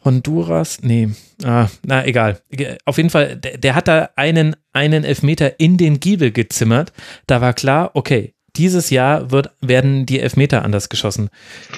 Honduras, 0.05 0.79
nee, 0.83 1.11
ah, 1.45 1.69
na 1.85 2.07
egal. 2.07 2.41
Auf 2.85 2.97
jeden 2.97 3.11
Fall, 3.11 3.37
der, 3.37 3.59
der 3.59 3.75
hat 3.75 3.87
da 3.87 4.11
einen, 4.17 4.57
einen 4.73 5.05
Elfmeter 5.05 5.61
in 5.61 5.77
den 5.77 6.01
Giebel 6.01 6.33
gezimmert. 6.33 6.93
Da 7.27 7.41
war 7.41 7.53
klar, 7.53 7.91
okay, 7.95 8.35
dieses 8.57 8.91
Jahr 8.91 9.31
wird, 9.31 9.51
werden 9.61 10.07
die 10.07 10.21
Elfmeter 10.21 10.65
anders 10.65 10.89
geschossen 10.89 11.29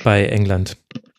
bei 0.05 0.27
England. 0.27 0.77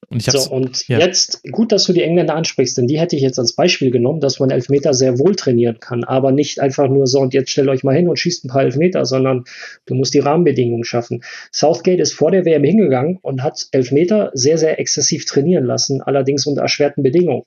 Und 0.10 0.24
so, 0.24 0.50
und 0.50 0.88
ja. 0.88 1.00
jetzt, 1.00 1.44
gut, 1.52 1.74
dass 1.74 1.84
du 1.84 1.92
die 1.92 2.02
Engländer 2.02 2.34
ansprichst, 2.36 2.78
denn 2.78 2.88
die 2.88 2.98
hätte 2.98 3.18
ich 3.18 3.22
jetzt 3.22 3.40
als 3.40 3.54
Beispiel 3.54 3.92
genommen, 3.92 4.22
dass 4.22 4.40
man 4.40 4.50
Elfmeter 4.52 4.94
sehr 4.94 5.20
wohl 5.20 5.36
trainieren 5.36 5.80
kann, 5.82 6.06
aber 6.06 6.32
nicht 6.32 6.62
einfach 6.62 6.88
nur 6.88 7.08
so 7.08 7.20
und 7.20 7.34
jetzt 7.34 7.50
stellt 7.50 7.68
euch 7.68 7.84
mal 7.84 7.96
hin 7.96 8.08
und 8.08 8.18
schießt 8.18 8.46
ein 8.46 8.48
paar 8.48 8.62
Elfmeter, 8.62 9.06
sondern 9.06 9.44
du 9.86 9.96
musst 9.96 10.14
die 10.14 10.20
Rahmenbedingungen 10.20 10.86
schaffen. 10.86 11.24
Southgate 11.52 12.00
ist 12.00 12.14
vor 12.14 12.32
der 12.32 12.46
WM 12.46 12.64
hingegangen 12.64 13.20
und 13.22 13.44
hat 13.44 13.68
Elfmeter 13.72 14.32
sehr, 14.34 14.58
sehr 14.58 14.80
exzessiv 14.80 15.26
trainieren 15.26 15.66
lassen, 15.66 16.02
allerdings 16.02 16.46
unter 16.46 16.62
erschwerten 16.62 17.04
Bedingungen. 17.04 17.44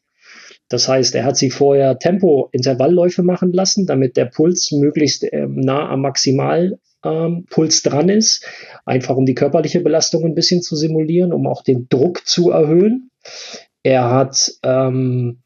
Das 0.70 0.88
heißt, 0.88 1.14
er 1.16 1.24
hat 1.24 1.36
sie 1.36 1.50
vorher 1.50 1.98
Tempo-Intervallläufe 1.98 3.22
machen 3.22 3.52
lassen, 3.52 3.86
damit 3.86 4.16
der 4.16 4.26
Puls 4.26 4.70
möglichst 4.70 5.24
äh, 5.24 5.46
nah 5.48 5.90
am 5.90 6.02
Maximal 6.02 6.78
ähm, 7.04 7.46
dran 7.50 8.08
ist, 8.08 8.46
einfach 8.86 9.16
um 9.16 9.26
die 9.26 9.34
körperliche 9.34 9.80
Belastung 9.80 10.24
ein 10.24 10.34
bisschen 10.34 10.62
zu 10.62 10.76
simulieren, 10.76 11.32
um 11.32 11.46
auch 11.46 11.62
den 11.62 11.88
Druck 11.88 12.26
zu 12.26 12.50
erhöhen. 12.50 13.10
Er 13.82 14.10
hat, 14.10 14.52
ähm, 14.62 15.42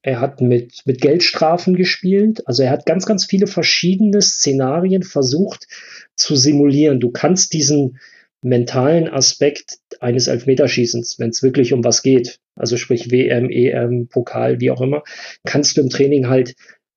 er 0.00 0.20
hat 0.20 0.40
mit, 0.40 0.82
mit 0.86 1.02
Geldstrafen 1.02 1.76
gespielt. 1.76 2.46
Also 2.46 2.62
er 2.62 2.70
hat 2.70 2.86
ganz, 2.86 3.04
ganz 3.04 3.26
viele 3.26 3.46
verschiedene 3.48 4.22
Szenarien 4.22 5.02
versucht 5.02 5.66
zu 6.14 6.36
simulieren. 6.36 7.00
Du 7.00 7.10
kannst 7.10 7.52
diesen 7.52 7.98
mentalen 8.40 9.08
Aspekt 9.08 9.78
eines 10.00 10.28
Elfmeterschießens, 10.28 11.18
wenn 11.18 11.30
es 11.30 11.42
wirklich 11.42 11.72
um 11.72 11.82
was 11.84 12.02
geht, 12.02 12.38
also 12.54 12.76
sprich 12.76 13.10
WM, 13.10 13.50
EM, 13.50 14.08
Pokal, 14.08 14.60
wie 14.60 14.70
auch 14.70 14.80
immer, 14.80 15.02
kannst 15.44 15.76
du 15.76 15.80
im 15.80 15.90
Training 15.90 16.28
halt 16.28 16.54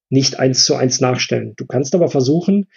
nicht 0.10 0.40
eins 0.40 0.66
zu 0.66 0.76
eins 0.76 1.00
nachstellen. 1.00 1.54
Du 1.56 1.66
kannst 1.66 1.96
aber 1.96 2.10
versuchen, 2.10 2.68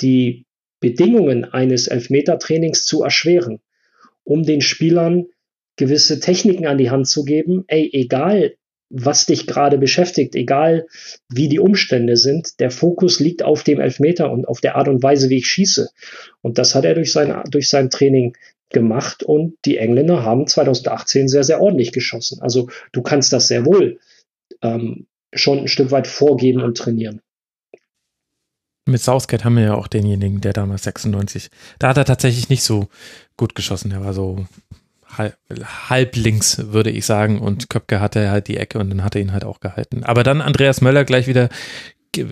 die 0.00 0.46
Bedingungen 0.80 1.44
eines 1.44 1.88
Elfmetertrainings 1.88 2.86
zu 2.86 3.02
erschweren, 3.02 3.60
um 4.24 4.44
den 4.44 4.60
Spielern 4.60 5.26
gewisse 5.76 6.20
Techniken 6.20 6.66
an 6.66 6.78
die 6.78 6.90
Hand 6.90 7.08
zu 7.08 7.24
geben. 7.24 7.64
Ey, 7.66 7.90
egal, 7.92 8.54
was 8.88 9.26
dich 9.26 9.46
gerade 9.46 9.78
beschäftigt, 9.78 10.34
egal 10.34 10.86
wie 11.28 11.48
die 11.48 11.58
Umstände 11.58 12.16
sind, 12.16 12.60
der 12.60 12.70
Fokus 12.70 13.20
liegt 13.20 13.42
auf 13.42 13.64
dem 13.64 13.80
Elfmeter 13.80 14.30
und 14.30 14.46
auf 14.46 14.60
der 14.60 14.76
Art 14.76 14.88
und 14.88 15.02
Weise, 15.02 15.28
wie 15.28 15.38
ich 15.38 15.46
schieße. 15.46 15.90
Und 16.40 16.58
das 16.58 16.74
hat 16.74 16.84
er 16.84 16.94
durch 16.94 17.12
sein, 17.12 17.42
durch 17.50 17.68
sein 17.68 17.90
Training 17.90 18.36
gemacht 18.70 19.22
und 19.22 19.56
die 19.64 19.78
Engländer 19.78 20.22
haben 20.22 20.46
2018 20.46 21.28
sehr, 21.28 21.44
sehr 21.44 21.60
ordentlich 21.60 21.92
geschossen. 21.92 22.40
Also 22.40 22.68
du 22.92 23.02
kannst 23.02 23.32
das 23.32 23.48
sehr 23.48 23.64
wohl 23.64 23.98
ähm, 24.62 25.06
schon 25.32 25.60
ein 25.60 25.68
Stück 25.68 25.90
weit 25.90 26.06
vorgeben 26.06 26.62
und 26.62 26.76
trainieren. 26.76 27.20
Mit 28.88 29.00
Southgate 29.00 29.44
haben 29.44 29.56
wir 29.56 29.64
ja 29.64 29.74
auch 29.74 29.88
denjenigen, 29.88 30.40
der 30.40 30.52
damals 30.52 30.84
96, 30.84 31.50
da 31.80 31.88
hat 31.88 31.96
er 31.96 32.04
tatsächlich 32.04 32.48
nicht 32.48 32.62
so 32.62 32.88
gut 33.36 33.56
geschossen. 33.56 33.90
Er 33.90 34.04
war 34.04 34.14
so 34.14 34.46
halb, 35.18 35.36
halb 35.88 36.16
links, 36.16 36.72
würde 36.72 36.90
ich 36.90 37.06
sagen. 37.06 37.40
Und 37.40 37.68
Köpke 37.70 38.00
hatte 38.00 38.30
halt 38.30 38.48
die 38.48 38.56
Ecke 38.56 38.78
und 38.78 38.90
dann 38.90 39.04
hat 39.04 39.14
er 39.14 39.22
ihn 39.22 39.32
halt 39.32 39.44
auch 39.44 39.60
gehalten. 39.60 40.04
Aber 40.04 40.22
dann 40.22 40.40
Andreas 40.40 40.80
Möller 40.80 41.04
gleich 41.04 41.26
wieder 41.26 41.48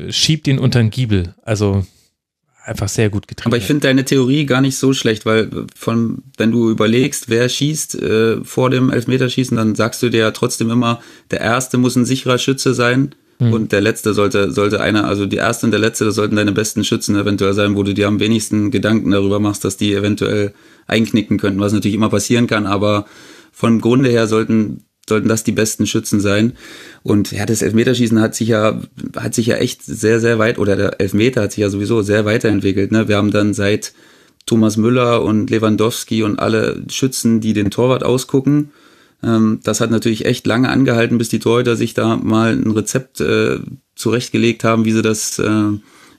schiebt 0.09 0.49
ihn 0.49 0.59
unter 0.59 0.79
den 0.79 0.91
Giebel. 0.91 1.35
Also 1.43 1.85
einfach 2.65 2.89
sehr 2.89 3.11
gut 3.11 3.29
getrieben. 3.29 3.51
Aber 3.51 3.59
ich 3.59 3.65
finde 3.65 3.87
deine 3.87 4.05
Theorie 4.05 4.47
gar 4.47 4.63
nicht 4.63 4.79
so 4.79 4.95
schlecht, 4.95 5.27
weil 5.27 5.51
von, 5.77 6.23
wenn 6.39 6.51
du 6.51 6.71
überlegst, 6.71 7.29
wer 7.29 7.49
schießt 7.49 8.01
äh, 8.01 8.45
vor 8.45 8.71
dem 8.71 8.91
Elfmeterschießen, 8.91 9.57
dann 9.57 9.75
sagst 9.75 10.03
du 10.03 10.09
dir 10.09 10.21
ja 10.21 10.31
trotzdem 10.31 10.71
immer, 10.71 11.01
der 11.31 11.41
Erste 11.41 11.77
muss 11.77 11.97
ein 11.97 12.07
sicherer 12.07 12.39
Schütze 12.39 12.73
sein 12.73 13.15
Mhm. 13.39 13.53
Und 13.53 13.73
der 13.73 13.81
letzte 13.81 14.15
sollte, 14.15 14.51
sollte 14.53 14.81
einer, 14.81 15.07
also 15.07 15.27
die 15.27 15.37
erste 15.37 15.67
und 15.67 15.73
der 15.73 15.81
letzte, 15.81 16.05
das 16.05 16.15
sollten 16.15 16.37
deine 16.37 16.53
besten 16.53 16.85
Schützen 16.85 17.17
eventuell 17.17 17.55
sein, 17.55 17.77
wo 17.77 17.83
du 17.83 17.95
dir 17.95 18.07
am 18.07 18.21
wenigsten 18.21 18.71
Gedanken 18.71 19.11
darüber 19.11 19.41
machst, 19.41 19.65
dass 19.65 19.77
die 19.77 19.93
eventuell 19.95 20.55
einknicken 20.87 21.39
könnten, 21.39 21.61
was 21.61 21.73
natürlich 21.73 21.95
immer 21.95 22.11
passieren 22.11 22.47
kann, 22.47 22.67
aber 22.67 23.07
vom 23.53 23.81
Grunde 23.81 24.11
her 24.11 24.27
sollten 24.27 24.85
sollten 25.07 25.29
das 25.29 25.45
die 25.45 25.53
besten 25.53 25.87
Schützen 25.87 26.19
sein. 26.19 26.55
Und 27.03 27.31
ja, 27.31 27.45
das 27.45 27.61
Elfmeterschießen 27.61 28.23
hat 28.23 28.35
sich 28.35 28.49
ja, 28.49 28.81
hat 29.17 29.35
sich 29.35 29.47
ja 29.47 29.57
echt 29.57 29.83
sehr, 29.85 30.19
sehr 30.19 30.39
weit, 30.39 30.59
oder 30.59 30.77
der 30.77 30.99
Elfmeter 30.99 31.43
hat 31.43 31.53
sich 31.53 31.61
ja 31.61 31.69
sowieso 31.69 32.01
sehr 32.01 32.25
weiterentwickelt. 32.25 32.91
Ne? 32.91 33.07
Wir 33.07 33.19
haben 33.19 33.31
dann 33.31 33.53
seit 33.53 33.93
Thomas 34.47 34.79
Müller 34.79 35.23
und 35.23 35.51
Lewandowski 35.51 36.23
und 36.23 36.39
alle 36.39 36.83
Schützen, 36.89 37.43
die 37.43 37.53
den 37.53 37.71
Torwart 37.71 38.03
ausgucken, 38.03 38.71
ähm, 39.25 39.61
das 39.63 39.81
hat 39.81 39.91
natürlich 39.91 40.27
echt 40.27 40.47
lange 40.47 40.69
angehalten, 40.69 41.19
bis 41.19 41.29
die 41.29 41.39
Torhüter 41.39 41.77
sich 41.77 41.95
da 41.95 42.17
mal 42.17 42.53
ein 42.53 42.71
Rezept 42.71 43.21
äh, 43.21 43.59
zurechtgelegt 43.95 44.65
haben, 44.65 44.85
wie 44.85 44.93
sie 44.93 45.03
das, 45.03 45.39
äh, 45.39 45.71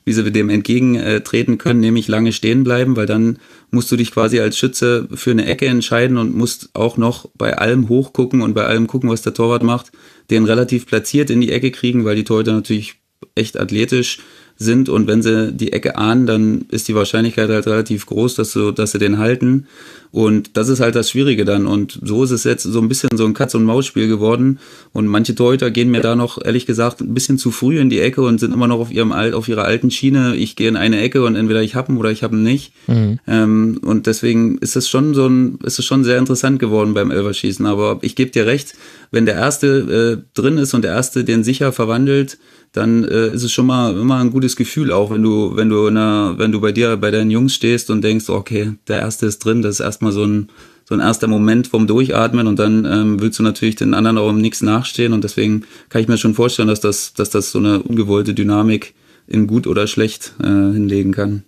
wie 0.06 0.14
sie 0.14 0.32
dem 0.32 0.50
entgegentreten 0.50 1.58
können, 1.58 1.80
nämlich 1.80 2.08
lange 2.08 2.32
stehen 2.32 2.64
bleiben, 2.64 2.96
weil 2.96 3.06
dann 3.06 3.38
musst 3.76 3.92
du 3.92 3.96
dich 3.96 4.12
quasi 4.12 4.40
als 4.40 4.58
Schütze 4.58 5.08
für 5.14 5.32
eine 5.32 5.46
Ecke 5.46 5.68
entscheiden 5.68 6.18
und 6.18 6.36
musst 6.36 6.70
auch 6.74 6.98
noch 6.98 7.30
bei 7.36 7.58
allem 7.58 7.90
hochgucken 7.90 8.42
und 8.42 8.56
bei 8.56 8.66
allem 8.66 8.88
gucken, 8.88 9.10
was 9.10 9.22
der 9.22 9.34
Torwart 9.34 9.62
macht, 9.62 9.92
den 10.32 10.46
relativ 10.46 10.88
platziert 10.88 11.30
in 11.30 11.42
die 11.42 11.52
Ecke 11.52 11.70
kriegen, 11.70 12.06
weil 12.06 12.16
die 12.16 12.24
Torhüter 12.24 12.54
natürlich 12.54 12.96
echt 13.36 13.60
athletisch 13.60 14.20
sind 14.58 14.88
und 14.88 15.08
wenn 15.08 15.22
sie 15.22 15.52
die 15.52 15.74
Ecke 15.74 15.98
ahnen, 15.98 16.26
dann 16.26 16.66
ist 16.70 16.88
die 16.88 16.96
Wahrscheinlichkeit 16.96 17.50
halt 17.50 17.68
relativ 17.68 18.06
groß, 18.06 18.36
dass, 18.36 18.54
du, 18.54 18.72
dass 18.72 18.92
sie 18.92 19.00
den 19.00 19.18
halten. 19.18 19.68
Und 20.12 20.56
das 20.56 20.70
ist 20.70 20.80
halt 20.80 20.96
das 20.96 21.10
Schwierige 21.10 21.44
dann. 21.44 21.68
Und 21.68 22.00
so 22.02 22.24
ist 22.24 22.32
es 22.32 22.46
jetzt 22.46 22.64
so 22.64 22.80
ein 22.80 22.88
bisschen 22.88 23.10
so 23.16 23.26
ein 23.26 23.34
Katz- 23.34 23.54
und 23.54 23.66
Maus-Spiel 23.66 24.08
geworden. 24.08 24.60
Und 24.94 25.08
manche 25.08 25.36
Torhüter 25.36 25.72
gehen 25.72 25.92
mir 25.92 26.00
da 26.00 26.16
noch, 26.16 26.42
ehrlich 26.42 26.66
gesagt, 26.66 27.02
ein 27.02 27.14
bisschen 27.14 27.38
zu 27.38 27.52
früh 27.52 27.80
in 27.80 27.90
die 27.90 28.00
Ecke 28.00 28.22
und 28.22 28.40
sind 28.40 28.54
immer 28.54 28.70
noch 28.70 28.80
auf 28.80 28.92
ihrem 28.92 29.12
auf 29.12 29.50
ihrer 29.50 29.66
alten 29.66 29.92
Schiene. 29.92 30.38
Ich 30.38 30.56
gehe 30.56 30.70
in 30.70 30.78
eine 30.78 31.02
Ecke 31.02 31.26
und 31.26 31.36
entweder 31.36 31.62
ich 31.62 31.76
hab 31.76 31.90
ihn 31.90 31.98
oder 31.98 32.12
ich 32.12 32.24
hab 32.24 32.32
ihn 32.32 32.44
nicht. 32.44 32.72
Mhm. 32.88 33.20
Ähm, 33.28 33.82
und 33.84 34.08
deswegen 34.08 34.58
ist 34.60 34.78
es 34.78 34.88
schon 34.88 35.14
so 35.14 35.28
ein, 35.28 35.60
ist 35.66 35.80
es 35.80 35.86
schon 35.86 36.06
sehr 36.06 36.18
interessant 36.18 36.60
geworden 36.60 36.94
beim 36.94 37.12
Elverschießen. 37.12 37.66
Aber 37.66 38.00
ich 38.02 38.16
gebe 38.16 38.32
dir 38.32 38.46
recht, 38.46 38.74
wenn 39.12 39.26
der 39.26 39.36
erste 39.36 40.22
äh, 40.24 40.40
drin 40.40 40.58
ist 40.58 40.74
und 40.74 40.84
der 40.84 40.94
erste 40.94 41.26
den 41.26 41.44
sicher 41.44 41.74
verwandelt, 41.74 42.38
dann 42.76 43.04
äh, 43.04 43.28
ist 43.28 43.44
es 43.44 43.52
schon 43.52 43.66
mal 43.66 43.96
immer 43.98 44.18
ein 44.18 44.32
gutes 44.32 44.56
Gefühl, 44.56 44.92
auch 44.92 45.12
wenn 45.12 45.24
du, 45.24 45.56
wenn 45.56 45.70
du 45.70 45.88
in 45.88 45.98
einer, 45.98 46.38
wenn 46.38 46.52
du 46.52 46.60
bei 46.62 46.72
dir, 46.72 46.98
bei 46.98 47.12
deinen 47.12 47.32
Jungs 47.32 47.56
stehst 47.56 47.90
und 47.90 48.04
denkst, 48.04 48.30
okay, 48.30 48.74
der 48.88 49.00
erste 49.00 49.26
ist 49.26 49.40
drin, 49.40 49.62
das 49.62 49.76
ist 49.76 49.80
erstmal 49.80 50.12
so 50.12 50.26
ein, 50.26 50.50
so 50.84 50.94
ein 50.94 51.02
erster 51.02 51.28
Moment 51.28 51.68
vom 51.68 51.88
Durchatmen 51.88 52.48
und 52.48 52.60
dann 52.60 52.86
ähm, 52.86 53.22
willst 53.22 53.40
du 53.40 53.44
natürlich 53.44 53.76
den 53.76 53.94
anderen 53.94 54.18
auch 54.18 54.30
um 54.30 54.40
nichts 54.40 54.62
nachstehen 54.62 55.14
und 55.14 55.24
deswegen 55.24 55.64
kann 55.90 56.02
ich 56.02 56.08
mir 56.08 56.18
schon 56.18 56.36
vorstellen, 56.36 56.68
dass 56.68 56.82
das, 56.82 57.14
dass 57.14 57.30
das 57.30 57.52
so 57.52 57.60
eine 57.60 57.82
ungewollte 57.82 58.34
Dynamik 58.34 58.94
in 59.28 59.48
gut 59.48 59.68
oder 59.68 59.88
schlecht 59.88 60.34
äh, 60.42 60.46
hinlegen 60.46 61.12
kann. 61.12 61.44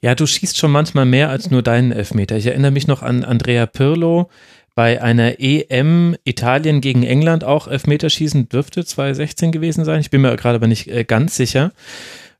Ja, 0.00 0.16
du 0.16 0.26
schießt 0.26 0.58
schon 0.58 0.72
manchmal 0.72 1.06
mehr 1.06 1.30
als 1.30 1.50
nur 1.50 1.62
deinen 1.62 1.92
Elfmeter. 1.92 2.36
Ich 2.36 2.46
erinnere 2.46 2.72
mich 2.72 2.88
noch 2.88 3.02
an 3.02 3.22
Andrea 3.24 3.66
Pirlo, 3.66 4.28
bei 4.74 5.02
einer 5.02 5.38
EM 5.38 6.16
Italien 6.24 6.80
gegen 6.80 7.02
England 7.02 7.44
auch 7.44 7.68
Elfmeterschießen 7.68 8.48
dürfte 8.48 8.84
2016 8.84 9.52
gewesen 9.52 9.84
sein. 9.84 10.00
Ich 10.00 10.10
bin 10.10 10.22
mir 10.22 10.34
gerade 10.36 10.56
aber 10.56 10.66
nicht 10.66 10.88
äh, 10.88 11.04
ganz 11.04 11.36
sicher 11.36 11.72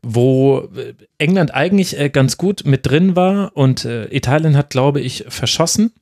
wo 0.04 0.68
äh, 0.76 0.94
England 1.18 1.54
eigentlich 1.54 1.96
äh, 1.96 2.10
ganz 2.10 2.36
gut 2.36 2.64
mit 2.64 2.86
drin 2.86 3.14
war 3.14 3.52
und 3.56 3.84
Italien 3.84 4.56
hat, 4.56 4.70
glaube 4.70 5.00
ich, 5.00 5.24
verschossen 5.28 5.92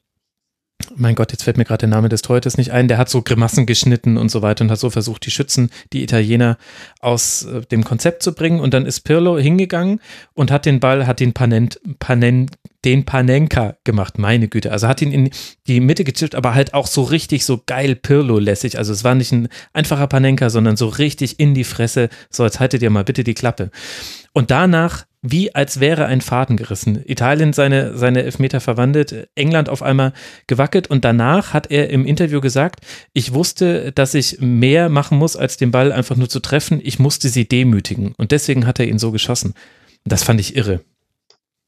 mein 0.96 1.14
Gott, 1.14 1.32
jetzt 1.32 1.44
fällt 1.44 1.56
mir 1.56 1.64
gerade 1.64 1.80
der 1.80 1.88
Name 1.88 2.08
des 2.08 2.22
Torhüters 2.22 2.56
nicht 2.56 2.70
ein, 2.70 2.88
der 2.88 2.98
hat 2.98 3.08
so 3.08 3.22
Grimassen 3.22 3.66
geschnitten 3.66 4.16
und 4.16 4.30
so 4.30 4.42
weiter 4.42 4.64
und 4.64 4.70
hat 4.70 4.78
so 4.78 4.90
versucht, 4.90 5.24
die 5.26 5.30
Schützen, 5.30 5.70
die 5.92 6.02
Italiener 6.02 6.58
aus 7.00 7.44
äh, 7.44 7.62
dem 7.62 7.84
Konzept 7.84 8.22
zu 8.22 8.34
bringen. 8.34 8.60
Und 8.60 8.74
dann 8.74 8.86
ist 8.86 9.00
Pirlo 9.00 9.38
hingegangen 9.38 10.00
und 10.34 10.50
hat 10.50 10.66
den 10.66 10.80
Ball, 10.80 11.06
hat 11.06 11.20
den 11.20 11.32
Panent, 11.32 11.80
Panen, 11.98 12.50
den 12.84 13.04
Panenka 13.04 13.76
gemacht, 13.84 14.18
meine 14.18 14.48
Güte. 14.48 14.72
Also 14.72 14.88
hat 14.88 15.02
ihn 15.02 15.12
in 15.12 15.30
die 15.66 15.80
Mitte 15.80 16.04
gechippt, 16.04 16.34
aber 16.34 16.54
halt 16.54 16.72
auch 16.72 16.86
so 16.86 17.02
richtig 17.02 17.44
so 17.44 17.62
geil 17.66 17.94
Pirlo-lässig. 17.94 18.78
Also 18.78 18.92
es 18.92 19.04
war 19.04 19.14
nicht 19.14 19.32
ein 19.32 19.48
einfacher 19.72 20.06
Panenka, 20.06 20.48
sondern 20.50 20.76
so 20.76 20.88
richtig 20.88 21.38
in 21.38 21.54
die 21.54 21.64
Fresse. 21.64 22.08
So, 22.30 22.44
jetzt 22.44 22.60
haltet 22.60 22.82
ihr 22.82 22.90
mal 22.90 23.04
bitte 23.04 23.24
die 23.24 23.34
Klappe. 23.34 23.70
Und 24.32 24.50
danach 24.50 25.06
wie 25.22 25.54
als 25.54 25.80
wäre 25.80 26.06
ein 26.06 26.20
Faden 26.20 26.56
gerissen. 26.56 27.02
Italien 27.04 27.52
seine, 27.52 27.96
seine 27.96 28.22
Elfmeter 28.22 28.60
verwandelt, 28.60 29.28
England 29.34 29.68
auf 29.68 29.82
einmal 29.82 30.12
gewackelt 30.46 30.88
und 30.88 31.04
danach 31.04 31.52
hat 31.52 31.70
er 31.70 31.90
im 31.90 32.06
Interview 32.06 32.40
gesagt, 32.40 32.80
ich 33.12 33.34
wusste, 33.34 33.92
dass 33.92 34.14
ich 34.14 34.40
mehr 34.40 34.88
machen 34.88 35.18
muss, 35.18 35.36
als 35.36 35.56
den 35.58 35.70
Ball 35.70 35.92
einfach 35.92 36.16
nur 36.16 36.28
zu 36.28 36.40
treffen. 36.40 36.80
Ich 36.82 36.98
musste 36.98 37.28
sie 37.28 37.46
demütigen 37.46 38.14
und 38.16 38.32
deswegen 38.32 38.66
hat 38.66 38.80
er 38.80 38.86
ihn 38.86 38.98
so 38.98 39.12
geschossen. 39.12 39.54
Das 40.04 40.22
fand 40.22 40.40
ich 40.40 40.56
irre. 40.56 40.80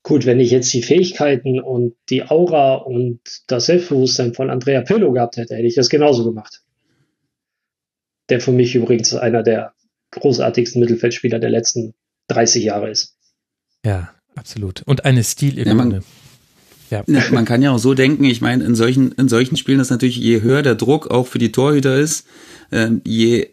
Gut, 0.02 0.26
wenn 0.26 0.40
ich 0.40 0.50
jetzt 0.50 0.72
die 0.72 0.82
Fähigkeiten 0.82 1.60
und 1.60 1.94
die 2.08 2.24
Aura 2.24 2.74
und 2.76 3.20
das 3.46 3.66
Selbstbewusstsein 3.66 4.34
von 4.34 4.50
Andrea 4.50 4.80
Pirlo 4.80 5.12
gehabt 5.12 5.36
hätte, 5.36 5.54
hätte 5.54 5.66
ich 5.66 5.76
das 5.76 5.90
genauso 5.90 6.24
gemacht. 6.24 6.62
Der 8.30 8.40
für 8.40 8.50
mich 8.50 8.74
übrigens 8.74 9.14
einer 9.14 9.42
der 9.42 9.74
großartigsten 10.10 10.80
Mittelfeldspieler 10.80 11.38
der 11.38 11.50
letzten 11.50 11.94
30 12.28 12.64
Jahre 12.64 12.90
ist. 12.90 13.16
Ja, 13.84 14.10
absolut. 14.34 14.82
Und 14.82 15.04
eine 15.04 15.24
Stilikone. 15.24 16.02
Ja, 16.90 17.02
man, 17.06 17.14
ja. 17.14 17.30
man 17.32 17.44
kann 17.44 17.62
ja 17.62 17.72
auch 17.72 17.78
so 17.78 17.94
denken, 17.94 18.24
ich 18.24 18.40
meine, 18.40 18.64
in 18.64 18.74
solchen, 18.74 19.12
in 19.12 19.28
solchen 19.28 19.56
Spielen 19.56 19.80
ist 19.80 19.90
natürlich, 19.90 20.16
je 20.16 20.42
höher 20.42 20.62
der 20.62 20.74
Druck 20.74 21.10
auch 21.10 21.26
für 21.26 21.38
die 21.38 21.52
Torhüter 21.52 21.96
ist, 21.96 22.26
äh, 22.70 22.90
je 23.04 23.50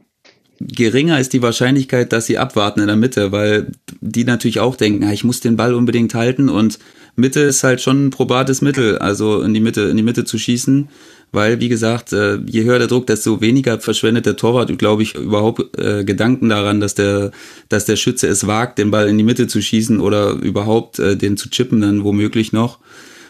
geringer 0.59 1.19
ist 1.19 1.33
die 1.33 1.41
Wahrscheinlichkeit, 1.41 2.11
dass 2.11 2.25
sie 2.25 2.37
abwarten 2.37 2.81
in 2.81 2.87
der 2.87 2.97
Mitte, 2.97 3.31
weil 3.31 3.71
die 4.01 4.25
natürlich 4.25 4.59
auch 4.59 4.75
denken, 4.75 5.03
ja, 5.03 5.11
ich 5.11 5.23
muss 5.23 5.39
den 5.39 5.55
Ball 5.55 5.73
unbedingt 5.73 6.13
halten 6.15 6.49
und 6.49 6.79
Mitte 7.15 7.41
ist 7.41 7.63
halt 7.63 7.81
schon 7.81 8.07
ein 8.07 8.09
probates 8.09 8.61
Mittel, 8.61 8.97
also 8.97 9.41
in 9.41 9.53
die 9.53 9.59
Mitte, 9.59 9.83
in 9.83 9.97
die 9.97 10.03
Mitte 10.03 10.25
zu 10.25 10.37
schießen 10.37 10.89
weil, 11.31 11.59
wie 11.59 11.69
gesagt, 11.69 12.13
äh, 12.13 12.37
je 12.45 12.63
höher 12.63 12.79
der 12.79 12.87
Druck, 12.87 13.07
desto 13.07 13.41
weniger 13.41 13.79
verschwendet 13.79 14.25
der 14.25 14.35
Torwart, 14.35 14.75
glaube 14.77 15.03
ich, 15.03 15.15
überhaupt 15.15 15.77
äh, 15.77 16.03
Gedanken 16.03 16.49
daran, 16.49 16.79
dass 16.79 16.95
der, 16.95 17.31
dass 17.69 17.85
der 17.85 17.95
Schütze 17.95 18.27
es 18.27 18.47
wagt, 18.47 18.79
den 18.79 18.91
Ball 18.91 19.07
in 19.07 19.17
die 19.17 19.23
Mitte 19.23 19.47
zu 19.47 19.61
schießen 19.61 19.99
oder 19.99 20.31
überhaupt 20.31 20.99
äh, 20.99 21.15
den 21.15 21.37
zu 21.37 21.49
chippen, 21.49 21.81
dann 21.81 22.03
womöglich 22.03 22.51
noch. 22.51 22.79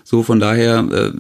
So, 0.04 0.24
von 0.24 0.39
daher 0.39 0.88
äh, 0.91 1.12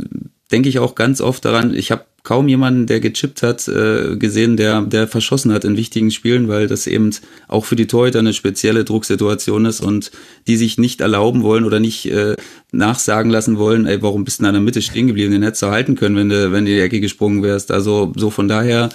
denke 0.51 0.69
ich 0.69 0.79
auch 0.79 0.95
ganz 0.95 1.21
oft 1.21 1.45
daran, 1.45 1.73
ich 1.73 1.91
habe 1.91 2.05
kaum 2.23 2.47
jemanden, 2.47 2.85
der 2.85 2.99
gechippt 2.99 3.43
hat, 3.43 3.67
äh, 3.67 4.15
gesehen, 4.17 4.57
der, 4.57 4.81
der 4.81 5.07
verschossen 5.07 5.53
hat 5.53 5.63
in 5.63 5.77
wichtigen 5.77 6.11
Spielen, 6.11 6.47
weil 6.47 6.67
das 6.67 6.85
eben 6.85 7.11
auch 7.47 7.65
für 7.65 7.75
die 7.75 7.87
Torhüter 7.87 8.19
eine 8.19 8.33
spezielle 8.33 8.83
Drucksituation 8.83 9.65
ist 9.65 9.81
und 9.81 10.11
die 10.47 10.57
sich 10.57 10.77
nicht 10.77 11.01
erlauben 11.01 11.43
wollen 11.43 11.65
oder 11.65 11.79
nicht 11.79 12.05
äh, 12.07 12.35
nachsagen 12.71 13.31
lassen 13.31 13.57
wollen, 13.57 13.85
ey, 13.85 14.01
warum 14.01 14.25
bist 14.25 14.41
du 14.41 14.45
in 14.45 14.53
der 14.53 14.61
Mitte 14.61 14.81
stehen 14.81 15.07
geblieben? 15.07 15.31
Den 15.31 15.43
hättest 15.43 15.63
du 15.63 15.67
halten 15.67 15.95
können, 15.95 16.15
wenn 16.15 16.29
du, 16.29 16.51
wenn 16.51 16.65
du 16.65 16.71
in 16.71 16.77
die 16.77 16.83
Ecke 16.83 16.99
gesprungen 16.99 17.41
wärst. 17.41 17.71
Also 17.71 18.11
so 18.15 18.29
von 18.29 18.47
daher 18.47 18.89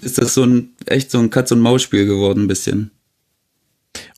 ist 0.00 0.18
das 0.18 0.34
so 0.34 0.44
ein 0.44 0.70
echt 0.86 1.10
so 1.10 1.18
ein 1.18 1.30
Katz-und-Maus-Spiel 1.30 2.06
geworden, 2.06 2.44
ein 2.44 2.48
bisschen. 2.48 2.90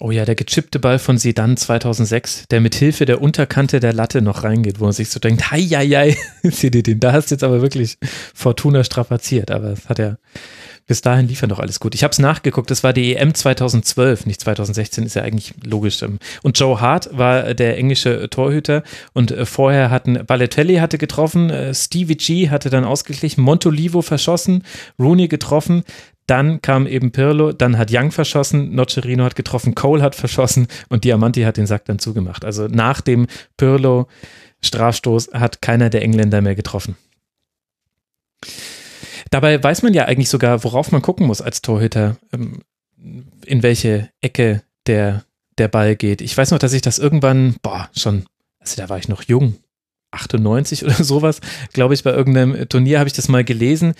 Oh 0.01 0.11
ja, 0.11 0.25
der 0.25 0.35
gechippte 0.35 0.79
Ball 0.79 0.99
von 0.99 1.19
Sidan 1.19 1.57
2006, 1.57 2.47
der 2.51 2.61
mit 2.61 2.75
Hilfe 2.75 3.05
der 3.05 3.23
Unterkante 3.23 3.81
der 3.81 3.93
Latte 3.93 4.23
noch 4.23 4.45
reingeht, 4.45 4.81
wo 4.81 4.85
man 4.85 4.93
sich 4.93 5.09
so 5.09 5.21
denkt, 5.21 5.51
hei, 5.51 5.63
hei, 5.63 5.89
hei, 5.89 6.17
sieh 6.43 6.71
dir 6.71 6.83
den, 6.83 7.01
da 7.01 7.13
hast 7.13 7.31
du 7.31 7.35
jetzt 7.35 7.45
aber 7.45 7.63
wirklich 7.63 7.99
Fortuna 8.35 8.85
strapaziert, 8.85 9.51
aber 9.51 9.69
es 9.69 9.89
hat 9.89 9.99
ja, 9.99 10.17
bis 10.87 11.01
dahin 11.01 11.29
lief 11.29 11.41
ja 11.41 11.49
noch 11.49 11.61
alles 11.61 11.81
gut. 11.81 11.95
Ich 11.95 12.05
habe 12.05 12.13
es 12.13 12.19
nachgeguckt, 12.19 12.71
das 12.71 12.85
war 12.85 12.93
die 12.93 13.17
EM 13.17 13.35
2012, 13.35 14.27
nicht 14.27 14.41
2016, 14.41 15.07
ist 15.07 15.15
ja 15.15 15.23
eigentlich 15.23 15.55
logisch. 15.65 16.03
Ähm. 16.03 16.19
Und 16.43 16.59
Joe 16.59 16.81
Hart 16.81 17.09
war 17.17 17.55
der 17.55 17.79
englische 17.79 18.29
Torhüter 18.29 18.83
und 19.13 19.31
äh, 19.31 19.47
vorher 19.47 19.91
hatten 19.91 20.27
Balotelli 20.27 20.77
hatte 20.77 20.99
getroffen, 20.99 21.51
äh, 21.51 21.75
Stevie 21.75 22.17
G 22.17 22.51
hatte 22.51 22.69
dann 22.69 22.85
ausgeglichen, 22.85 23.43
Montolivo 23.43 24.03
verschossen, 24.03 24.63
Rooney 24.99 25.29
getroffen, 25.29 25.85
dann 26.27 26.63
kam 26.63 26.87
eben 26.87 27.13
Pirlo, 27.13 27.53
dann 27.53 27.77
hat 27.77 27.91
Young 27.93 28.11
verschossen, 28.11 28.75
Nocerino 28.75 29.25
hat 29.25 29.37
getroffen, 29.37 29.75
Cole 29.75 30.03
hat 30.03 30.15
verschossen 30.15 30.69
und 30.89 31.05
Diamanti 31.05 31.43
hat 31.43 31.57
den 31.57 31.67
Sack 31.67 31.85
dann 31.85 31.99
zugemacht. 31.99 32.45
Also 32.45 32.67
nach 32.69 33.01
dem 33.01 33.27
Pirlo 33.57 34.09
Strafstoß 34.63 35.31
hat 35.35 35.61
keiner 35.61 35.91
der 35.91 36.03
Engländer 36.03 36.41
mehr 36.41 36.55
getroffen. 36.55 36.97
Dabei 39.31 39.63
weiß 39.63 39.83
man 39.83 39.95
ja 39.95 40.05
eigentlich 40.07 40.29
sogar, 40.29 40.65
worauf 40.65 40.93
man 40.93 41.03
gucken 41.03 41.27
muss 41.27 41.43
als 41.43 41.61
Torhüter, 41.61 42.17
ähm, 42.33 42.61
in 43.45 43.63
welche 43.63 44.11
Ecke 44.21 44.63
der, 44.87 45.25
der 45.59 45.69
Ball 45.69 45.97
geht. 45.97 46.21
Ich 46.21 46.37
weiß 46.37 46.51
noch, 46.51 46.59
dass 46.59 46.73
ich 46.73 46.83
das 46.83 46.99
irgendwann, 46.99 47.57
boah, 47.63 47.91
schon, 47.97 48.25
also 48.61 48.81
da 48.81 48.89
war 48.89 48.99
ich 48.99 49.09
noch 49.09 49.23
jung, 49.25 49.57
98 50.13 50.85
oder 50.85 51.05
sowas, 51.05 51.41
glaube 51.73 51.95
ich, 51.95 52.03
bei 52.03 52.13
irgendeinem 52.13 52.69
Turnier 52.69 52.99
habe 52.99 53.09
ich 53.09 53.15
das 53.15 53.29
mal 53.29 53.45
gelesen 53.45 53.95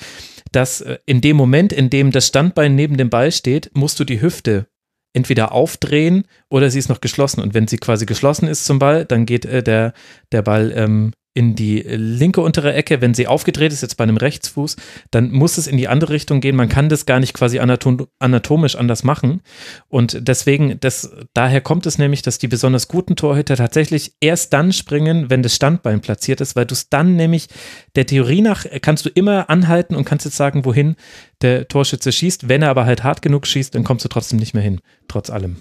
dass 0.55 0.81
äh, 0.81 0.99
in 1.07 1.21
dem 1.21 1.37
Moment, 1.37 1.73
in 1.73 1.91
dem 1.91 2.11
das 2.11 2.27
Standbein 2.27 2.75
neben 2.75 2.97
dem 2.97 3.11
Ball 3.11 3.33
steht, 3.33 3.71
musst 3.75 3.99
du 4.01 4.05
die 4.05 4.21
Hüfte 4.21 4.67
entweder 5.15 5.53
aufdrehen 5.53 6.27
oder 6.51 6.71
sie 6.71 6.79
ist 6.79 6.89
noch 6.89 7.01
geschlossen. 7.01 7.41
Und 7.41 7.55
wenn 7.55 7.69
sie 7.69 7.79
quasi 7.79 8.05
geschlossen 8.07 8.49
ist 8.49 8.65
zum 8.65 8.79
Ball, 8.79 9.05
dann 9.05 9.27
geht 9.27 9.45
äh, 9.45 9.63
der, 9.63 9.95
der 10.33 10.43
Ball 10.43 10.73
ähm, 10.75 11.13
in 11.35 11.57
die 11.57 11.81
linke 11.81 12.41
untere 12.41 12.73
Ecke, 12.73 13.01
wenn 13.01 13.13
sie 13.13 13.27
aufgedreht 13.27 13.73
ist, 13.73 13.83
jetzt 13.83 13.97
bei 13.97 14.05
einem 14.05 14.17
Rechtsfuß, 14.17 14.77
dann 15.11 15.33
muss 15.33 15.59
es 15.59 15.67
in 15.67 15.77
die 15.77 15.89
andere 15.89 16.13
Richtung 16.13 16.41
gehen. 16.41 16.55
Man 16.55 16.69
kann 16.69 16.89
das 16.89 17.07
gar 17.07 17.19
nicht 17.19 17.35
quasi 17.35 17.59
anatomisch 17.59 18.77
anders 18.77 19.03
machen. 19.03 19.43
Und 19.89 20.29
deswegen, 20.29 20.79
das, 20.79 21.11
daher 21.35 21.61
kommt 21.61 21.87
es 21.87 21.99
nämlich, 21.99 22.23
dass 22.23 22.39
die 22.39 22.47
besonders 22.47 22.87
guten 22.87 23.17
Torhüter 23.17 23.57
tatsächlich 23.57 24.15
erst 24.21 24.53
dann 24.53 24.73
springen, 24.73 25.29
wenn 25.29 25.43
das 25.43 25.57
Standbein 25.57 26.01
platziert 26.01 26.41
ist, 26.41 26.55
weil 26.55 26.67
du 26.67 26.75
es 26.75 26.89
dann 26.89 27.17
nämlich 27.17 27.49
der 27.97 28.07
Theorie 28.07 28.41
nach 28.41 28.65
kannst 28.81 29.05
du 29.05 29.09
immer 29.09 29.51
anhalten 29.51 29.97
und 29.97 30.05
kannst 30.05 30.25
jetzt 30.27 30.37
sagen, 30.37 30.65
wohin 30.65 30.95
der 31.43 31.67
Torschütze 31.67 32.13
schießt. 32.13 32.49
Wenn 32.49 32.63
er 32.63 32.71
aber 32.71 32.87
halt 32.87 33.03
hart 33.03 33.23
genug 33.23 33.49
schießt, 33.49 33.75
dann 33.75 33.83
kommst 33.83 34.05
du 34.05 34.09
trotzdem 34.09 34.39
nicht 34.39 34.55
mehr 34.55 34.63
hin, 34.63 34.81
trotz 35.09 35.31
allem. 35.31 35.57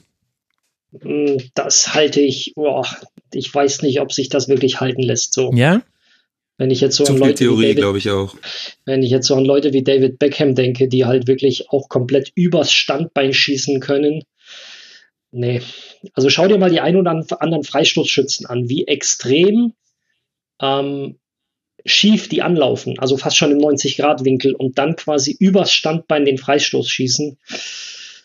Hm, 1.02 1.38
das 1.54 1.94
halte 1.94 2.22
ich, 2.22 2.54
boah, 2.56 2.86
ich 3.34 3.54
weiß 3.54 3.82
nicht, 3.82 4.00
ob 4.02 4.12
sich 4.12 4.30
das 4.30 4.48
wirklich 4.48 4.80
halten 4.80 5.02
lässt 5.02 5.34
so. 5.34 5.52
Ja? 5.54 5.82
Wenn 6.58 6.70
ich 6.70 6.82
jetzt 6.82 6.96
so 6.96 7.04
Zu 7.04 7.14
an 7.14 7.20
Leute 7.20 7.36
Theorie, 7.36 7.74
glaube 7.74 7.98
ich 7.98 8.10
auch. 8.12 8.36
Wenn 8.86 9.02
ich 9.02 9.10
jetzt 9.10 9.28
so 9.28 9.36
an 9.36 9.46
Leute 9.46 9.74
wie 9.74 9.84
David 9.84 10.20
Beckham 10.20 10.54
denke, 10.54 10.88
die 10.88 11.06
halt 11.06 11.28
wirklich 11.28 11.70
auch 11.70 11.90
komplett 11.90 12.32
übers 12.36 12.72
Standbein 12.72 13.34
schießen 13.34 13.80
können. 13.80 14.24
Nee. 15.32 15.62
Also 16.14 16.30
schau 16.30 16.48
dir 16.48 16.60
mal 16.60 16.70
die 16.70 16.80
ein 16.80 16.96
oder 16.96 17.12
anderen 17.12 17.64
Freistoßschützen 17.64 18.46
an, 18.46 18.70
wie 18.70 18.86
extrem 18.86 19.74
ähm, 20.62 21.18
schief 21.86 22.30
die 22.30 22.42
anlaufen, 22.44 23.00
also 23.00 23.18
fast 23.18 23.38
schon 23.38 23.52
im 23.52 23.58
90-Grad-Winkel 23.58 24.54
und 24.54 24.78
dann 24.78 24.96
quasi 24.96 25.36
übers 25.40 25.74
Standbein 25.74 26.26
den 26.26 26.38
Freistoß 26.38 26.88
schießen. 26.88 27.38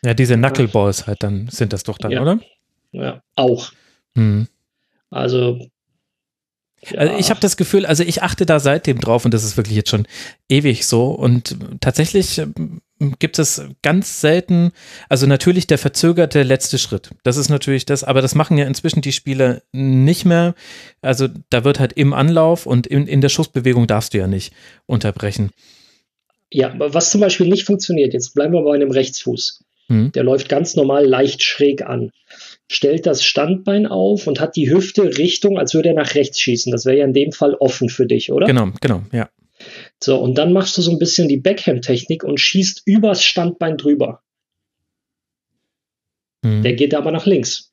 Ja, 0.05 0.14
diese 0.14 0.37
Knuckleballs 0.37 1.07
halt 1.07 1.23
dann 1.23 1.49
sind 1.51 1.73
das 1.73 1.83
doch 1.83 1.99
dann, 1.99 2.12
ja. 2.12 2.23
oder? 2.23 2.41
Ja, 2.93 3.22
auch. 3.34 3.72
Hm. 4.14 4.49
Also 5.11 5.59
ja. 6.86 6.99
Also 6.99 7.14
ich 7.18 7.30
habe 7.30 7.41
das 7.41 7.57
Gefühl, 7.57 7.86
also 7.86 8.05
ich 8.05 8.22
achte 8.22 8.47
da 8.47 8.61
seitdem 8.61 9.01
drauf 9.01 9.24
und 9.24 9.34
das 9.34 9.45
ist 9.45 9.57
wirklich 9.57 9.76
jetzt 9.76 9.91
schon 9.91 10.07
ewig 10.49 10.86
so. 10.86 11.07
Und 11.07 11.57
tatsächlich 11.80 12.39
ähm, 12.39 12.80
gibt 13.18 13.39
es 13.39 13.62
ganz 13.82 14.20
selten, 14.20 14.70
also 15.09 15.26
natürlich 15.26 15.66
der 15.66 15.78
verzögerte 15.78 16.43
letzte 16.45 16.78
Schritt. 16.78 17.11
Das 17.24 17.36
ist 17.36 17.49
natürlich 17.49 17.84
das, 17.84 18.05
aber 18.05 18.22
das 18.22 18.34
machen 18.34 18.59
ja 18.59 18.66
inzwischen 18.66 19.03
die 19.03 19.12
Spieler 19.12 19.62
nicht 19.72 20.24
mehr. 20.24 20.55
Also 21.03 21.28
da 21.51 21.64
wird 21.64 21.80
halt 21.80 21.95
im 21.95 22.12
Anlauf 22.12 22.64
und 22.64 22.86
in, 22.86 23.09
in 23.09 23.20
der 23.20 23.28
Schussbewegung 23.28 23.86
darfst 23.89 24.14
du 24.14 24.18
ja 24.18 24.28
nicht 24.28 24.53
unterbrechen. 24.86 25.51
Ja, 26.51 26.72
was 26.78 27.11
zum 27.11 27.20
Beispiel 27.20 27.49
nicht 27.49 27.66
funktioniert, 27.66 28.14
jetzt 28.14 28.34
bleiben 28.34 28.55
wir 28.55 28.62
bei 28.62 28.74
einem 28.74 28.91
Rechtsfuß. 28.91 29.64
Hm. 29.89 30.12
Der 30.12 30.22
läuft 30.22 30.49
ganz 30.49 30.76
normal 30.76 31.05
leicht 31.07 31.43
schräg 31.43 31.82
an 31.82 32.12
stellt 32.71 33.07
das 33.07 33.25
Standbein 33.25 33.87
auf 33.87 34.27
und 34.27 34.41
hat 34.41 34.57
die 34.57 34.71
Hüfte 34.71 35.19
Richtung, 35.19 35.59
als 35.59 35.75
würde 35.75 35.91
er 35.91 35.95
nach 35.95 36.14
rechts 36.14 36.39
schießen. 36.41 36.71
Das 36.71 36.85
wäre 36.85 36.99
ja 36.99 37.05
in 37.05 37.14
dem 37.14 37.33
Fall 37.33 37.55
offen 37.55 37.89
für 37.89 38.07
dich, 38.07 38.31
oder? 38.31 38.47
Genau, 38.47 38.69
genau, 38.81 39.03
ja. 39.12 39.29
So, 40.01 40.19
und 40.19 40.39
dann 40.39 40.53
machst 40.53 40.77
du 40.77 40.83
so 40.83 40.91
ein 40.91 40.99
bisschen 40.99 41.29
die 41.29 41.39
Backhand-Technik 41.39 42.23
und 42.23 42.39
schießt 42.39 42.83
übers 42.85 43.25
Standbein 43.25 43.77
drüber. 43.77 44.23
Hm. 46.45 46.62
Der 46.62 46.75
geht 46.75 46.95
aber 46.95 47.11
nach 47.11 47.27
links. 47.27 47.73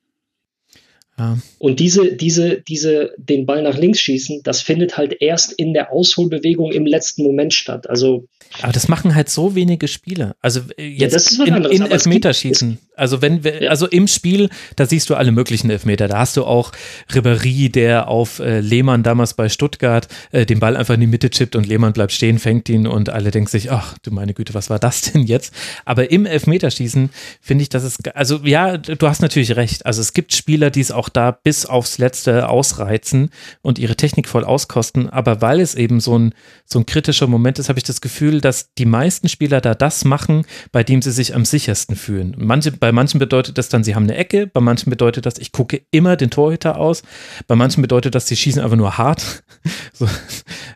Ja. 1.18 1.38
Und 1.58 1.80
diese, 1.80 2.14
diese, 2.14 2.60
diese, 2.60 3.14
den 3.16 3.46
Ball 3.46 3.62
nach 3.62 3.78
links 3.78 4.00
schießen, 4.00 4.42
das 4.42 4.60
findet 4.60 4.98
halt 4.98 5.16
erst 5.20 5.52
in 5.52 5.72
der 5.72 5.90
Ausholbewegung 5.90 6.72
im 6.72 6.84
letzten 6.84 7.22
Moment 7.22 7.54
statt. 7.54 7.88
Also. 7.88 8.28
Aber 8.60 8.72
das 8.72 8.88
machen 8.88 9.14
halt 9.14 9.30
so 9.30 9.54
wenige 9.54 9.88
Spieler. 9.88 10.36
Also 10.42 10.60
äh, 10.76 10.86
jetzt 10.86 11.38
ja, 11.38 11.56
in, 11.56 11.64
in 11.64 11.82
Elfmeterschießen. 11.86 12.78
Also 12.96 13.22
wenn 13.22 13.44
wir, 13.44 13.64
ja. 13.64 13.70
also 13.70 13.86
im 13.86 14.08
Spiel, 14.08 14.48
da 14.76 14.86
siehst 14.86 15.10
du 15.10 15.14
alle 15.14 15.32
möglichen 15.32 15.70
Elfmeter. 15.70 16.08
Da 16.08 16.18
hast 16.18 16.36
du 16.36 16.44
auch 16.44 16.72
Ribéry, 17.10 17.70
der 17.70 18.08
auf 18.08 18.38
äh, 18.38 18.60
Lehmann 18.60 19.02
damals 19.02 19.34
bei 19.34 19.48
Stuttgart 19.48 20.08
äh, 20.32 20.46
den 20.46 20.60
Ball 20.60 20.76
einfach 20.76 20.94
in 20.94 21.00
die 21.00 21.06
Mitte 21.06 21.30
chippt 21.30 21.56
und 21.56 21.66
Lehmann 21.66 21.92
bleibt 21.92 22.12
stehen, 22.12 22.38
fängt 22.38 22.68
ihn 22.68 22.86
und 22.86 23.10
alle 23.10 23.30
denken 23.30 23.48
sich, 23.48 23.70
ach 23.70 23.96
du 24.02 24.10
meine 24.10 24.34
Güte, 24.34 24.54
was 24.54 24.70
war 24.70 24.78
das 24.78 25.00
denn 25.12 25.22
jetzt? 25.22 25.52
Aber 25.84 26.10
im 26.10 26.26
Elfmeterschießen 26.26 27.10
finde 27.40 27.62
ich, 27.62 27.68
dass 27.68 27.84
es, 27.84 27.98
also 28.14 28.40
ja, 28.44 28.78
du 28.78 29.06
hast 29.08 29.20
natürlich 29.20 29.56
recht. 29.56 29.84
Also 29.84 30.00
es 30.00 30.12
gibt 30.12 30.34
Spieler, 30.34 30.70
die 30.70 30.80
es 30.80 30.90
auch 30.90 31.05
da 31.08 31.30
bis 31.30 31.66
aufs 31.66 31.98
Letzte 31.98 32.48
ausreizen 32.48 33.30
und 33.62 33.78
ihre 33.78 33.96
Technik 33.96 34.28
voll 34.28 34.44
auskosten. 34.44 35.08
Aber 35.08 35.40
weil 35.40 35.60
es 35.60 35.74
eben 35.74 36.00
so 36.00 36.18
ein, 36.18 36.34
so 36.64 36.78
ein 36.78 36.86
kritischer 36.86 37.26
Moment 37.26 37.58
ist, 37.58 37.68
habe 37.68 37.78
ich 37.78 37.84
das 37.84 38.00
Gefühl, 38.00 38.40
dass 38.40 38.72
die 38.74 38.86
meisten 38.86 39.28
Spieler 39.28 39.60
da 39.60 39.74
das 39.74 40.04
machen, 40.04 40.44
bei 40.72 40.82
dem 40.82 41.02
sie 41.02 41.12
sich 41.12 41.34
am 41.34 41.44
sichersten 41.44 41.96
fühlen. 41.96 42.34
Manche, 42.38 42.72
bei 42.72 42.92
manchen 42.92 43.18
bedeutet 43.18 43.58
das 43.58 43.68
dann, 43.68 43.84
sie 43.84 43.94
haben 43.94 44.04
eine 44.04 44.16
Ecke, 44.16 44.46
bei 44.46 44.60
manchen 44.60 44.90
bedeutet 44.90 45.26
das, 45.26 45.38
ich 45.38 45.52
gucke 45.52 45.82
immer 45.90 46.16
den 46.16 46.30
Torhüter 46.30 46.78
aus, 46.78 47.02
bei 47.46 47.56
manchen 47.56 47.82
bedeutet 47.82 48.14
das, 48.14 48.26
sie 48.26 48.36
schießen 48.36 48.62
einfach 48.62 48.76
nur 48.76 48.98
hart. 48.98 49.44
So, 49.92 50.06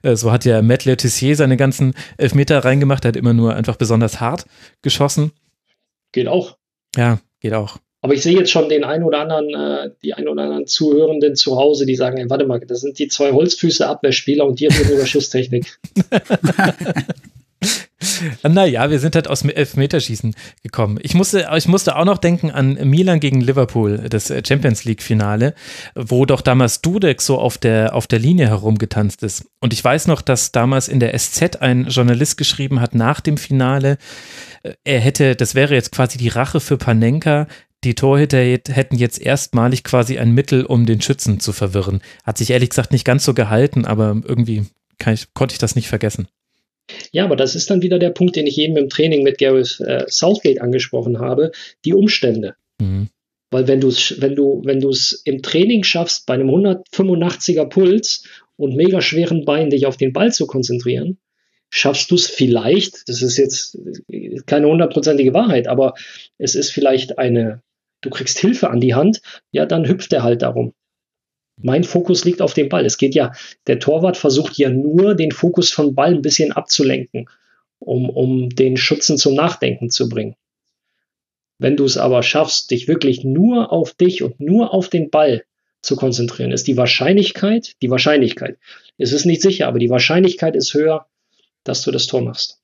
äh, 0.03 0.17
so 0.17 0.33
hat 0.33 0.47
ja 0.47 0.63
Matt 0.63 0.87
Letizier 0.87 1.37
seine 1.37 1.59
ganzen 1.59 1.93
Elfmeter 2.17 2.65
reingemacht, 2.65 3.05
er 3.05 3.09
hat 3.09 3.17
immer 3.17 3.35
nur 3.35 3.55
einfach 3.55 3.77
besonders 3.77 4.19
hart 4.19 4.47
geschossen. 4.81 5.33
Geht 6.13 6.27
auch. 6.27 6.57
Ja, 6.97 7.19
geht 7.41 7.53
auch. 7.53 7.79
Aber 8.03 8.15
ich 8.15 8.23
sehe 8.23 8.37
jetzt 8.37 8.51
schon 8.51 8.69
den 8.69 8.85
einen 8.85 9.05
oder 9.05 9.21
anderen, 9.21 9.55
äh, 9.55 9.91
die 10.03 10.15
einen 10.15 10.29
oder 10.29 10.45
anderen 10.45 10.67
Zuhörenden 10.67 11.37
zu 11.37 11.57
Hause, 11.57 11.87
die 11.87 11.97
sagen, 11.97 12.19
ey, 12.19 12.31
warte 12.31 12.47
mal, 12.47 12.61
das 12.61 12.81
sind 12.81 12.99
die 12.99 13.09
zwei 13.09 13.33
Holzfüße 13.33 13.87
Abwehrspieler 13.87 14.47
und 14.47 14.61
die 14.61 14.67
reden 14.67 14.95
über 14.95 15.07
Schusstechnik. 15.07 15.79
Naja, 18.43 18.91
wir 18.91 18.99
sind 18.99 19.15
halt 19.15 19.29
aus 19.29 19.41
dem 19.41 19.51
Elfmeterschießen 19.51 20.35
gekommen. 20.63 20.99
Ich 21.03 21.15
musste, 21.15 21.49
ich 21.57 21.69
musste 21.69 21.97
auch 21.97 22.05
noch 22.05 22.19
denken 22.19 22.51
an 22.51 22.75
Milan 22.89 23.21
gegen 23.21 23.41
Liverpool, 23.41 23.99
das 24.09 24.33
Champions 24.47 24.85
League-Finale, 24.85 25.55
wo 25.95 26.25
doch 26.25 26.41
damals 26.41 26.81
Dudek 26.81 27.21
so 27.21 27.39
auf 27.39 27.59
der, 27.59 27.95
auf 27.95 28.07
der 28.07 28.19
Linie 28.19 28.49
herumgetanzt 28.49 29.23
ist. 29.23 29.51
Und 29.61 29.75
ich 29.75 29.85
weiß 29.85 30.07
noch, 30.07 30.23
dass 30.23 30.53
damals 30.53 30.89
in 30.89 31.01
der 31.01 31.17
SZ 31.19 31.57
ein 31.61 31.87
Journalist 31.89 32.39
geschrieben 32.39 32.81
hat 32.81 32.95
nach 32.95 33.21
dem 33.21 33.37
Finale, 33.37 33.99
äh, 34.63 34.75
er 34.85 35.01
hätte, 35.01 35.37
das 35.37 35.55
wäre 35.55 35.75
jetzt 35.75 35.93
quasi 35.93 36.17
die 36.17 36.29
Rache 36.29 36.61
für 36.61 36.79
Panenka, 36.79 37.47
die 37.85 37.95
Torhüter 37.95 38.39
hätten 38.39 38.97
jetzt 38.97 39.21
erstmalig 39.21 39.85
quasi 39.85 40.19
ein 40.19 40.33
Mittel, 40.33 40.65
um 40.67 40.87
den 40.87 41.01
Schützen 41.01 41.41
zu 41.41 41.53
verwirren. 41.53 42.03
Hat 42.25 42.39
sich 42.39 42.51
ehrlich 42.51 42.71
gesagt 42.71 42.93
nicht 42.93 43.05
ganz 43.05 43.25
so 43.25 43.33
gehalten, 43.35 43.85
aber 43.85 44.21
irgendwie 44.25 44.67
ich, 45.07 45.35
konnte 45.35 45.55
ich 45.55 45.59
das 45.59 45.77
nicht 45.77 45.89
vergessen. 45.89 46.29
Ja, 47.13 47.25
aber 47.25 47.37
das 47.37 47.55
ist 47.55 47.71
dann 47.71 47.83
wieder 47.83 47.99
der 47.99 48.11
Punkt, 48.11 48.37
den 48.37 48.47
ich 48.47 48.59
eben 48.59 48.77
im 48.77 48.89
Training 48.89 49.23
mit 49.23 49.39
Gareth 49.39 49.81
äh, 49.81 50.05
Southgate 50.09 50.61
angesprochen 50.61 51.21
habe, 51.21 51.53
die 51.85 51.95
Umstände. 51.95 52.55
Mhm. 52.81 53.09
Weil 53.51 53.67
wenn 53.67 53.81
du 53.81 53.89
es 53.89 54.21
wenn 54.21 54.37
du, 54.37 54.63
wenn 54.65 54.81
du 54.81 54.91
es 54.91 55.23
im 55.25 55.43
Training 55.43 55.83
schaffst, 55.83 56.27
bei 56.27 56.35
einem 56.35 56.51
185er 56.51 57.67
Puls 57.67 58.25
und 58.57 58.77
mega 58.77 59.01
schweren 59.01 59.45
Beinen 59.45 59.71
dich 59.71 59.87
auf 59.87 59.97
den 59.97 60.13
Ball 60.13 60.33
zu 60.33 60.47
konzentrieren, 60.47 61.19
schaffst 61.71 62.11
du 62.11 62.17
es 62.17 62.27
vielleicht, 62.27 63.09
das 63.09 63.23
ist 63.23 63.39
jetzt 63.39 63.79
keine 64.47 64.69
hundertprozentige 64.69 65.35
Wahrheit, 65.35 65.69
aber 65.69 65.95
es 66.39 66.55
ist 66.55 66.71
vielleicht 66.71 67.19
eine, 67.19 67.63
du 68.01 68.11
kriegst 68.11 68.39
Hilfe 68.39 68.71
an 68.71 68.81
die 68.81 68.95
Hand, 68.95 69.21
ja, 69.51 69.67
dann 69.67 69.87
hüpft 69.87 70.13
er 70.13 70.23
halt 70.23 70.43
darum. 70.43 70.75
Mein 71.63 71.85
Fokus 71.85 72.25
liegt 72.25 72.41
auf 72.41 72.55
dem 72.55 72.69
Ball. 72.69 72.87
Es 72.87 72.97
geht 72.97 73.15
ja, 73.15 73.33
der 73.67 73.79
Torwart 73.79 74.17
versucht 74.17 74.57
ja 74.57 74.71
nur, 74.71 75.15
den 75.15 75.31
Fokus 75.31 75.71
vom 75.71 75.95
Ball 75.95 76.15
ein 76.15 76.23
bisschen 76.23 76.53
abzulenken, 76.53 77.29
um, 77.79 78.09
um 78.09 78.49
den 78.49 78.77
Schützen 78.77 79.19
zum 79.19 79.35
Nachdenken 79.35 79.91
zu 79.91 80.09
bringen. 80.09 80.37
Wenn 81.59 81.77
du 81.77 81.85
es 81.85 81.99
aber 81.99 82.23
schaffst, 82.23 82.71
dich 82.71 82.89
wirklich 82.89 83.23
nur 83.25 83.71
auf 83.73 83.93
dich 83.93 84.23
und 84.23 84.41
nur 84.41 84.73
auf 84.73 84.89
den 84.89 85.11
Ball 85.11 85.45
zu 85.83 85.97
konzentrieren, 85.97 86.53
ist 86.53 86.67
die 86.67 86.79
Wahrscheinlichkeit, 86.79 87.75
die 87.83 87.91
Wahrscheinlichkeit, 87.91 88.59
es 88.97 89.13
ist 89.13 89.27
nicht 89.27 89.43
sicher, 89.43 89.67
aber 89.67 89.79
die 89.79 89.91
Wahrscheinlichkeit 89.91 90.57
ist 90.57 90.73
höher, 90.73 91.07
dass 91.65 91.83
du 91.83 91.91
das 91.91 92.07
Tor 92.07 92.23
machst. 92.23 92.60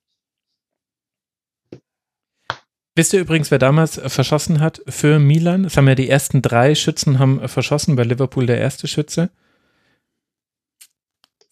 Wisst 2.96 3.12
ihr 3.12 3.20
übrigens, 3.20 3.50
wer 3.50 3.58
damals 3.58 4.00
verschossen 4.06 4.60
hat 4.60 4.80
für 4.88 5.18
Milan? 5.18 5.66
Es 5.66 5.76
haben 5.76 5.86
ja 5.86 5.94
die 5.94 6.08
ersten 6.08 6.40
drei 6.40 6.74
Schützen 6.74 7.18
haben 7.18 7.46
verschossen, 7.46 7.94
bei 7.94 8.04
Liverpool 8.04 8.46
der 8.46 8.58
erste 8.58 8.88
Schütze. 8.88 9.28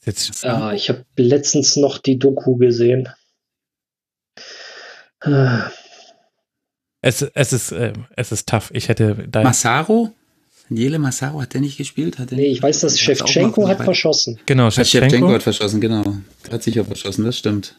Jetzt 0.07 0.43
ja, 0.43 0.73
ich 0.73 0.89
habe 0.89 1.05
letztens 1.17 1.77
noch 1.77 1.99
die 1.99 2.19
Doku 2.19 2.57
gesehen. 2.57 3.11
Es, 7.03 7.21
es, 7.21 7.53
ist, 7.53 7.73
äh, 7.73 7.93
es 8.17 8.33
ist 8.33 8.49
tough. 8.49 8.71
Ich 8.73 8.89
hätte 8.89 9.27
da. 9.29 9.43
Massaro? 9.43 10.15
Jele 10.71 10.99
Massaro 10.99 11.43
hat 11.43 11.53
der 11.53 11.61
nicht 11.61 11.77
gespielt? 11.77 12.19
Hat 12.19 12.31
der 12.31 12.39
nee, 12.39 12.47
ich 12.47 12.63
weiß, 12.63 12.81
dass 12.81 12.99
Shevchenko 12.99 13.69
hat 13.69 13.85
verschossen. 13.85 14.41
Genau, 14.47 14.71
Shevchenko 14.71 15.31
hat 15.31 15.43
verschossen, 15.43 15.81
genau. 15.83 16.17
Hat 16.51 16.63
sicher 16.63 16.87
verschossen, 16.87 17.27
das 17.27 17.37
stimmt. 17.37 17.79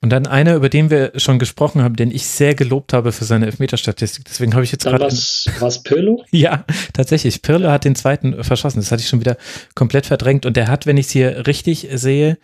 Und 0.00 0.10
dann 0.10 0.26
einer, 0.28 0.54
über 0.54 0.68
den 0.68 0.90
wir 0.90 1.12
schon 1.16 1.40
gesprochen 1.40 1.82
haben, 1.82 1.96
den 1.96 2.12
ich 2.12 2.26
sehr 2.26 2.54
gelobt 2.54 2.92
habe 2.92 3.10
für 3.10 3.24
seine 3.24 3.46
Elfmeterstatistik. 3.46 4.24
Deswegen 4.26 4.54
habe 4.54 4.62
ich 4.62 4.70
jetzt 4.70 4.84
gerade. 4.84 5.04
Was, 5.04 5.48
was 5.58 5.82
Pirlo? 5.82 6.24
Ja, 6.30 6.64
tatsächlich. 6.92 7.42
Pirlo 7.42 7.68
hat 7.70 7.84
den 7.84 7.96
zweiten 7.96 8.44
verschossen. 8.44 8.80
Das 8.80 8.92
hatte 8.92 9.02
ich 9.02 9.08
schon 9.08 9.20
wieder 9.20 9.36
komplett 9.74 10.06
verdrängt. 10.06 10.46
Und 10.46 10.56
der 10.56 10.68
hat, 10.68 10.86
wenn 10.86 10.96
ich 10.96 11.06
es 11.06 11.12
hier 11.12 11.46
richtig 11.48 11.88
sehe, 11.92 12.38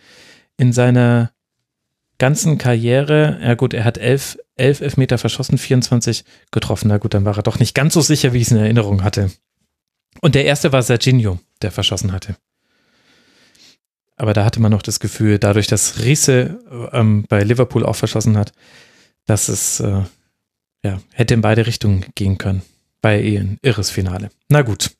in 0.57 0.73
seiner 0.73 1.31
ganzen 2.17 2.57
Karriere, 2.57 3.39
ja 3.41 3.53
gut, 3.55 3.73
er 3.73 3.85
hat 3.85 3.97
elf, 3.97 4.37
elf 4.57 4.81
Elfmeter 4.81 5.17
verschossen, 5.17 5.57
24 5.57 6.25
getroffen. 6.51 6.89
Na 6.89 6.97
gut, 6.97 7.13
dann 7.13 7.23
war 7.23 7.37
er 7.37 7.43
doch 7.43 7.59
nicht 7.59 7.73
ganz 7.73 7.93
so 7.93 8.01
sicher, 8.01 8.33
wie 8.33 8.39
ich 8.39 8.47
es 8.47 8.51
in 8.51 8.57
Erinnerung 8.57 9.03
hatte. 9.03 9.31
Und 10.21 10.35
der 10.35 10.45
erste 10.45 10.71
war 10.73 10.81
Serginho, 10.81 11.39
der 11.61 11.71
verschossen 11.71 12.11
hatte. 12.11 12.35
Aber 14.17 14.33
da 14.33 14.45
hatte 14.45 14.61
man 14.61 14.71
noch 14.71 14.81
das 14.81 14.99
Gefühl, 14.99 15.39
dadurch, 15.39 15.67
dass 15.67 16.01
Riese 16.03 16.59
ähm, 16.93 17.25
bei 17.27 17.43
Liverpool 17.43 17.85
auch 17.85 17.95
verschossen 17.95 18.37
hat, 18.37 18.53
dass 19.25 19.49
es 19.49 19.79
äh, 19.79 20.03
ja, 20.83 21.01
hätte 21.13 21.33
in 21.33 21.41
beide 21.41 21.65
Richtungen 21.67 22.05
gehen 22.15 22.37
können. 22.37 22.61
Bei 23.01 23.19
ein 23.19 23.59
irres 23.61 23.89
Finale. 23.89 24.29
Na 24.49 24.61
gut. 24.61 24.91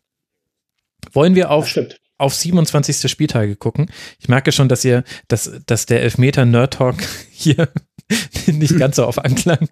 Wollen 1.13 1.35
wir 1.35 1.51
auf, 1.51 1.73
auf 2.17 2.35
27. 2.35 3.09
Spieltage 3.09 3.55
gucken? 3.55 3.89
Ich 4.19 4.27
merke 4.27 4.51
schon, 4.51 4.67
dass 4.67 4.83
ihr, 4.83 5.03
dass, 5.27 5.61
dass 5.65 5.85
der 5.85 6.01
Elfmeter 6.01 6.45
Nerd 6.45 6.73
Talk 6.73 6.97
hier 7.31 7.69
nicht 8.47 8.77
ganz 8.77 8.97
so 8.97 9.05
auf 9.05 9.23
Anklang 9.23 9.69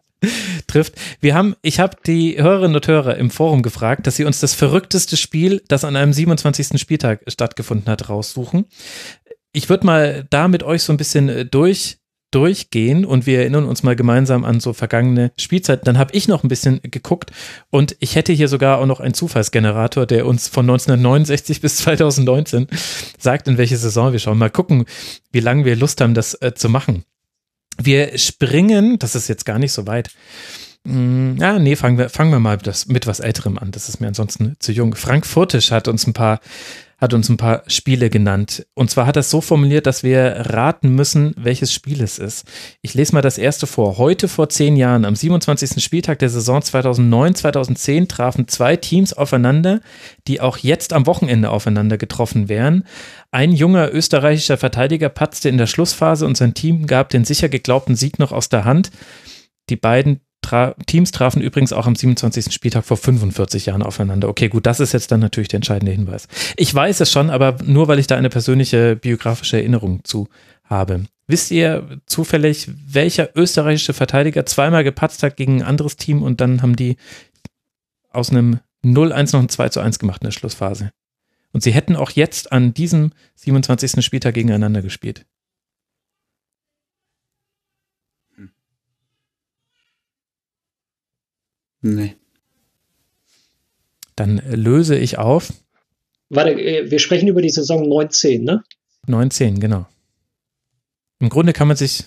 trifft. 0.67 0.93
Wir 1.19 1.35
haben, 1.35 1.55
ich 1.61 1.79
habe 1.79 1.97
die 2.05 2.41
Hörerinnen 2.41 2.75
und 2.75 2.87
Hörer 2.87 3.17
im 3.17 3.29
Forum 3.29 3.61
gefragt, 3.61 4.07
dass 4.07 4.15
sie 4.15 4.25
uns 4.25 4.39
das 4.39 4.53
verrückteste 4.53 5.17
Spiel, 5.17 5.61
das 5.67 5.83
an 5.83 5.95
einem 5.95 6.13
27. 6.13 6.79
Spieltag 6.79 7.21
stattgefunden 7.27 7.91
hat, 7.91 8.09
raussuchen 8.09 8.65
ich 9.53 9.69
würde 9.69 9.85
mal 9.85 10.25
da 10.29 10.47
mit 10.47 10.63
euch 10.63 10.83
so 10.83 10.91
ein 10.91 10.97
bisschen 10.97 11.29
äh, 11.29 11.45
durch 11.45 11.97
durchgehen 12.33 13.05
und 13.05 13.27
wir 13.27 13.39
erinnern 13.39 13.65
uns 13.65 13.83
mal 13.83 13.95
gemeinsam 13.95 14.43
an 14.43 14.59
so 14.59 14.73
vergangene 14.73 15.31
Spielzeiten. 15.37 15.85
Dann 15.85 15.99
habe 15.99 16.15
ich 16.15 16.27
noch 16.27 16.43
ein 16.43 16.47
bisschen 16.47 16.81
geguckt 16.81 17.31
und 17.69 17.95
ich 17.99 18.15
hätte 18.15 18.33
hier 18.33 18.47
sogar 18.47 18.79
auch 18.79 18.87
noch 18.87 18.99
einen 18.99 19.13
Zufallsgenerator, 19.13 20.07
der 20.07 20.25
uns 20.25 20.47
von 20.47 20.65
1969 20.65 21.61
bis 21.61 21.77
2019 21.77 22.67
sagt, 23.19 23.47
in 23.47 23.59
welche 23.59 23.77
Saison 23.77 24.11
wir 24.11 24.19
schauen. 24.19 24.39
Mal 24.39 24.49
gucken, 24.49 24.85
wie 25.31 25.41
lange 25.41 25.63
wir 25.63 25.75
Lust 25.75 26.01
haben, 26.01 26.15
das 26.15 26.33
äh, 26.41 26.53
zu 26.55 26.69
machen. 26.69 27.03
Wir 27.81 28.17
springen, 28.17 28.97
das 28.97 29.15
ist 29.15 29.27
jetzt 29.27 29.45
gar 29.45 29.59
nicht 29.59 29.71
so 29.71 29.85
weit. 29.85 30.09
Mm, 30.85 31.37
ja, 31.37 31.59
nee, 31.59 31.75
fangen 31.75 31.97
wir, 31.97 32.09
fangen 32.09 32.31
wir 32.31 32.39
mal 32.39 32.57
das, 32.57 32.87
mit 32.87 33.07
was 33.07 33.19
Älterem 33.19 33.57
an. 33.57 33.71
Das 33.71 33.89
ist 33.89 33.99
mir 33.99 34.07
ansonsten 34.07 34.55
zu 34.59 34.71
jung. 34.71 34.95
Frank 34.95 35.25
Furtisch 35.25 35.71
hat 35.71 35.87
uns 35.87 36.07
ein 36.07 36.13
paar 36.13 36.39
hat 37.03 37.13
uns 37.13 37.27
ein 37.27 37.35
paar 37.35 37.63
Spiele 37.67 38.09
genannt. 38.09 38.65
Und 38.75 38.89
zwar 38.89 39.05
hat 39.05 39.17
er 39.17 39.19
es 39.19 39.29
so 39.29 39.41
formuliert, 39.41 39.87
dass 39.87 40.03
wir 40.03 40.45
raten 40.47 40.87
müssen, 40.95 41.33
welches 41.37 41.73
Spiel 41.73 42.01
es 42.01 42.17
ist. 42.17 42.47
Ich 42.81 42.93
lese 42.93 43.13
mal 43.13 43.21
das 43.21 43.37
erste 43.37 43.67
vor. 43.67 43.97
Heute 43.97 44.29
vor 44.29 44.47
zehn 44.47 44.77
Jahren, 44.77 45.03
am 45.03 45.13
27. 45.13 45.83
Spieltag 45.83 46.19
der 46.19 46.29
Saison 46.29 46.61
2009-2010, 46.61 48.07
trafen 48.07 48.47
zwei 48.47 48.77
Teams 48.77 49.11
aufeinander, 49.11 49.81
die 50.29 50.39
auch 50.39 50.57
jetzt 50.57 50.93
am 50.93 51.05
Wochenende 51.05 51.49
aufeinander 51.49 51.97
getroffen 51.97 52.47
wären. 52.47 52.85
Ein 53.31 53.51
junger 53.51 53.93
österreichischer 53.93 54.57
Verteidiger 54.57 55.09
patzte 55.09 55.49
in 55.49 55.57
der 55.57 55.67
Schlussphase 55.67 56.25
und 56.25 56.37
sein 56.37 56.53
Team 56.53 56.87
gab 56.87 57.09
den 57.09 57.25
sicher 57.25 57.49
geglaubten 57.49 57.97
Sieg 57.97 58.17
noch 58.17 58.31
aus 58.31 58.47
der 58.47 58.63
Hand. 58.63 58.91
Die 59.69 59.75
beiden 59.75 60.21
Tra 60.43 60.75
Teams 60.85 61.11
trafen 61.11 61.41
übrigens 61.41 61.73
auch 61.73 61.87
am 61.87 61.95
27. 61.95 62.53
Spieltag 62.53 62.85
vor 62.85 62.97
45 62.97 63.65
Jahren 63.65 63.81
aufeinander. 63.81 64.29
Okay, 64.29 64.49
gut, 64.49 64.67
das 64.67 64.79
ist 64.79 64.93
jetzt 64.93 65.11
dann 65.11 65.19
natürlich 65.19 65.47
der 65.47 65.57
entscheidende 65.57 65.91
Hinweis. 65.91 66.27
Ich 66.55 66.73
weiß 66.73 66.99
es 66.99 67.11
schon, 67.11 67.31
aber 67.31 67.57
nur 67.63 67.87
weil 67.87 67.97
ich 67.97 68.07
da 68.07 68.15
eine 68.15 68.29
persönliche 68.29 68.95
biografische 68.95 69.57
Erinnerung 69.57 70.03
zu 70.03 70.27
habe. 70.65 71.05
Wisst 71.25 71.51
ihr 71.51 72.01
zufällig, 72.05 72.69
welcher 72.87 73.29
österreichische 73.35 73.93
Verteidiger 73.93 74.45
zweimal 74.45 74.83
gepatzt 74.83 75.23
hat 75.23 75.37
gegen 75.37 75.61
ein 75.61 75.67
anderes 75.67 75.95
Team 75.95 76.21
und 76.21 76.41
dann 76.41 76.61
haben 76.61 76.75
die 76.75 76.97
aus 78.11 78.29
einem 78.29 78.59
0-1 78.83 79.33
noch 79.33 79.41
ein 79.41 79.47
2-1 79.47 79.99
gemacht 79.99 80.21
in 80.21 80.27
der 80.27 80.31
Schlussphase? 80.31 80.91
Und 81.53 81.63
sie 81.63 81.71
hätten 81.71 81.95
auch 81.95 82.11
jetzt 82.11 82.51
an 82.51 82.73
diesem 82.73 83.11
27. 83.35 84.03
Spieltag 84.03 84.33
gegeneinander 84.33 84.81
gespielt. 84.81 85.25
Nee. 91.83 92.15
Dann 94.15 94.41
löse 94.49 94.97
ich 94.97 95.17
auf. 95.17 95.53
Warte, 96.29 96.51
äh, 96.51 96.89
wir 96.89 96.99
sprechen 96.99 97.27
über 97.27 97.41
die 97.41 97.49
Saison 97.49 97.87
19, 97.87 98.43
ne? 98.43 98.63
19, 99.05 99.59
genau. 99.59 99.85
Im 101.19 101.29
Grunde 101.29 101.53
kann 101.53 101.67
man 101.67 101.77
sich. 101.77 102.05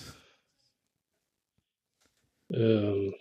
Ähm, 2.51 3.13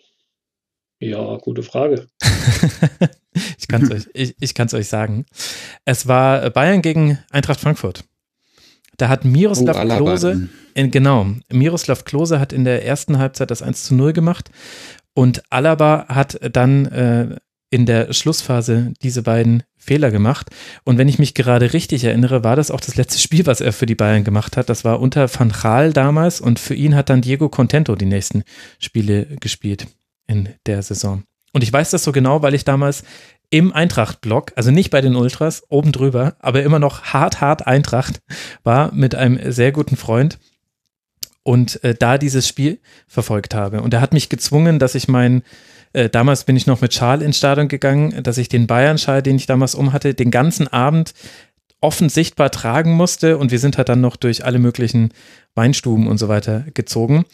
ja, 0.98 1.36
gute 1.36 1.62
Frage. 1.62 2.08
ich 3.58 3.68
kann 3.68 3.82
es 3.82 3.90
euch, 4.06 4.06
ich, 4.14 4.36
ich 4.40 4.74
euch 4.74 4.88
sagen. 4.88 5.26
Es 5.84 6.08
war 6.08 6.48
Bayern 6.50 6.80
gegen 6.80 7.18
Eintracht 7.30 7.60
Frankfurt. 7.60 8.04
Da 8.96 9.08
hat 9.10 9.26
Miroslav 9.26 9.76
oh, 9.76 9.96
Klose, 9.96 10.48
in, 10.72 10.90
genau, 10.90 11.26
Miroslav 11.50 12.04
Klose 12.04 12.40
hat 12.40 12.54
in 12.54 12.64
der 12.64 12.82
ersten 12.82 13.18
Halbzeit 13.18 13.50
das 13.50 13.60
1 13.60 13.84
zu 13.84 13.94
0 13.94 14.14
gemacht 14.14 14.50
und 15.16 15.42
Alaba 15.50 16.04
hat 16.08 16.38
dann 16.52 16.84
äh, 16.86 17.36
in 17.70 17.86
der 17.86 18.12
Schlussphase 18.12 18.92
diese 19.02 19.22
beiden 19.22 19.62
Fehler 19.78 20.10
gemacht. 20.10 20.50
Und 20.84 20.98
wenn 20.98 21.08
ich 21.08 21.18
mich 21.18 21.32
gerade 21.32 21.72
richtig 21.72 22.04
erinnere, 22.04 22.44
war 22.44 22.54
das 22.54 22.70
auch 22.70 22.80
das 22.80 22.96
letzte 22.96 23.18
Spiel, 23.22 23.46
was 23.46 23.62
er 23.62 23.72
für 23.72 23.86
die 23.86 23.94
Bayern 23.94 24.24
gemacht 24.24 24.58
hat. 24.58 24.68
Das 24.68 24.84
war 24.84 25.00
unter 25.00 25.26
Van 25.32 25.50
Gaal 25.50 25.94
damals 25.94 26.42
und 26.42 26.58
für 26.58 26.74
ihn 26.74 26.94
hat 26.94 27.08
dann 27.08 27.22
Diego 27.22 27.48
Contento 27.48 27.96
die 27.96 28.04
nächsten 28.04 28.44
Spiele 28.78 29.24
gespielt 29.40 29.86
in 30.26 30.50
der 30.66 30.82
Saison. 30.82 31.22
Und 31.54 31.62
ich 31.62 31.72
weiß 31.72 31.90
das 31.90 32.04
so 32.04 32.12
genau, 32.12 32.42
weil 32.42 32.54
ich 32.54 32.64
damals 32.64 33.02
im 33.48 33.72
Eintracht-Block, 33.72 34.52
also 34.54 34.70
nicht 34.70 34.90
bei 34.90 35.00
den 35.00 35.16
Ultras, 35.16 35.62
oben 35.70 35.92
drüber, 35.92 36.36
aber 36.40 36.62
immer 36.62 36.78
noch 36.78 37.04
hart, 37.04 37.40
hart 37.40 37.66
Eintracht 37.66 38.20
war 38.64 38.92
mit 38.92 39.14
einem 39.14 39.50
sehr 39.50 39.72
guten 39.72 39.96
Freund 39.96 40.38
und 41.46 41.82
äh, 41.84 41.94
da 41.94 42.18
dieses 42.18 42.48
Spiel 42.48 42.80
verfolgt 43.06 43.54
habe. 43.54 43.80
Und 43.80 43.94
er 43.94 44.00
hat 44.00 44.12
mich 44.12 44.28
gezwungen, 44.28 44.80
dass 44.80 44.96
ich 44.96 45.06
mein, 45.06 45.44
äh, 45.92 46.08
damals 46.08 46.42
bin 46.42 46.56
ich 46.56 46.66
noch 46.66 46.80
mit 46.80 46.92
Schal 46.92 47.22
ins 47.22 47.38
Stadion 47.38 47.68
gegangen, 47.68 48.20
dass 48.24 48.36
ich 48.36 48.48
den 48.48 48.66
Bayern-Schal, 48.66 49.22
den 49.22 49.36
ich 49.36 49.46
damals 49.46 49.76
umhatte, 49.76 50.12
den 50.12 50.32
ganzen 50.32 50.66
Abend 50.66 51.14
offen 51.80 52.08
sichtbar 52.08 52.50
tragen 52.50 52.94
musste 52.94 53.38
und 53.38 53.52
wir 53.52 53.60
sind 53.60 53.78
halt 53.78 53.88
dann 53.88 54.00
noch 54.00 54.16
durch 54.16 54.44
alle 54.44 54.58
möglichen 54.58 55.10
Weinstuben 55.54 56.08
und 56.08 56.18
so 56.18 56.26
weiter 56.26 56.64
gezogen. 56.74 57.26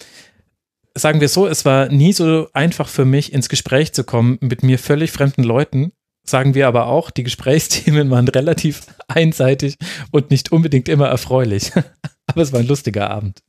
Sagen 0.95 1.23
wir 1.23 1.31
so, 1.31 1.47
es 1.47 1.65
war 1.65 1.89
nie 1.89 2.13
so 2.13 2.49
einfach 2.53 2.89
für 2.89 3.07
mich, 3.07 3.33
ins 3.33 3.49
Gespräch 3.49 3.95
zu 3.95 4.05
kommen 4.05 4.37
mit 4.43 4.63
mir 4.63 4.79
völlig 4.79 5.11
fremden 5.11 5.43
Leuten. 5.43 5.93
Sagen 6.27 6.55
wir 6.55 6.69
aber 6.69 6.87
auch, 6.87 7.11
die 7.11 7.23
Gesprächsthemen 7.23 8.11
waren 8.11 8.29
relativ 8.29 8.83
einseitig 9.09 9.77
und 10.11 10.31
nicht 10.31 10.53
unbedingt 10.53 10.91
immer 10.91 11.07
erfreulich. 11.07 11.73
aber 12.27 12.43
es 12.43 12.53
war 12.53 12.61
ein 12.61 12.67
lustiger 12.67 13.11
Abend. 13.11 13.41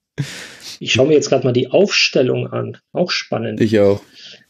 Ich 0.80 0.94
schaue 0.94 1.07
mir 1.07 1.14
jetzt 1.14 1.30
gerade 1.30 1.45
mal 1.45 1.53
die 1.53 1.69
Aufstellung 1.69 2.48
an. 2.48 2.77
Auch 2.91 3.11
spannend. 3.11 3.61
Ich 3.61 3.80
auch. 3.80 4.02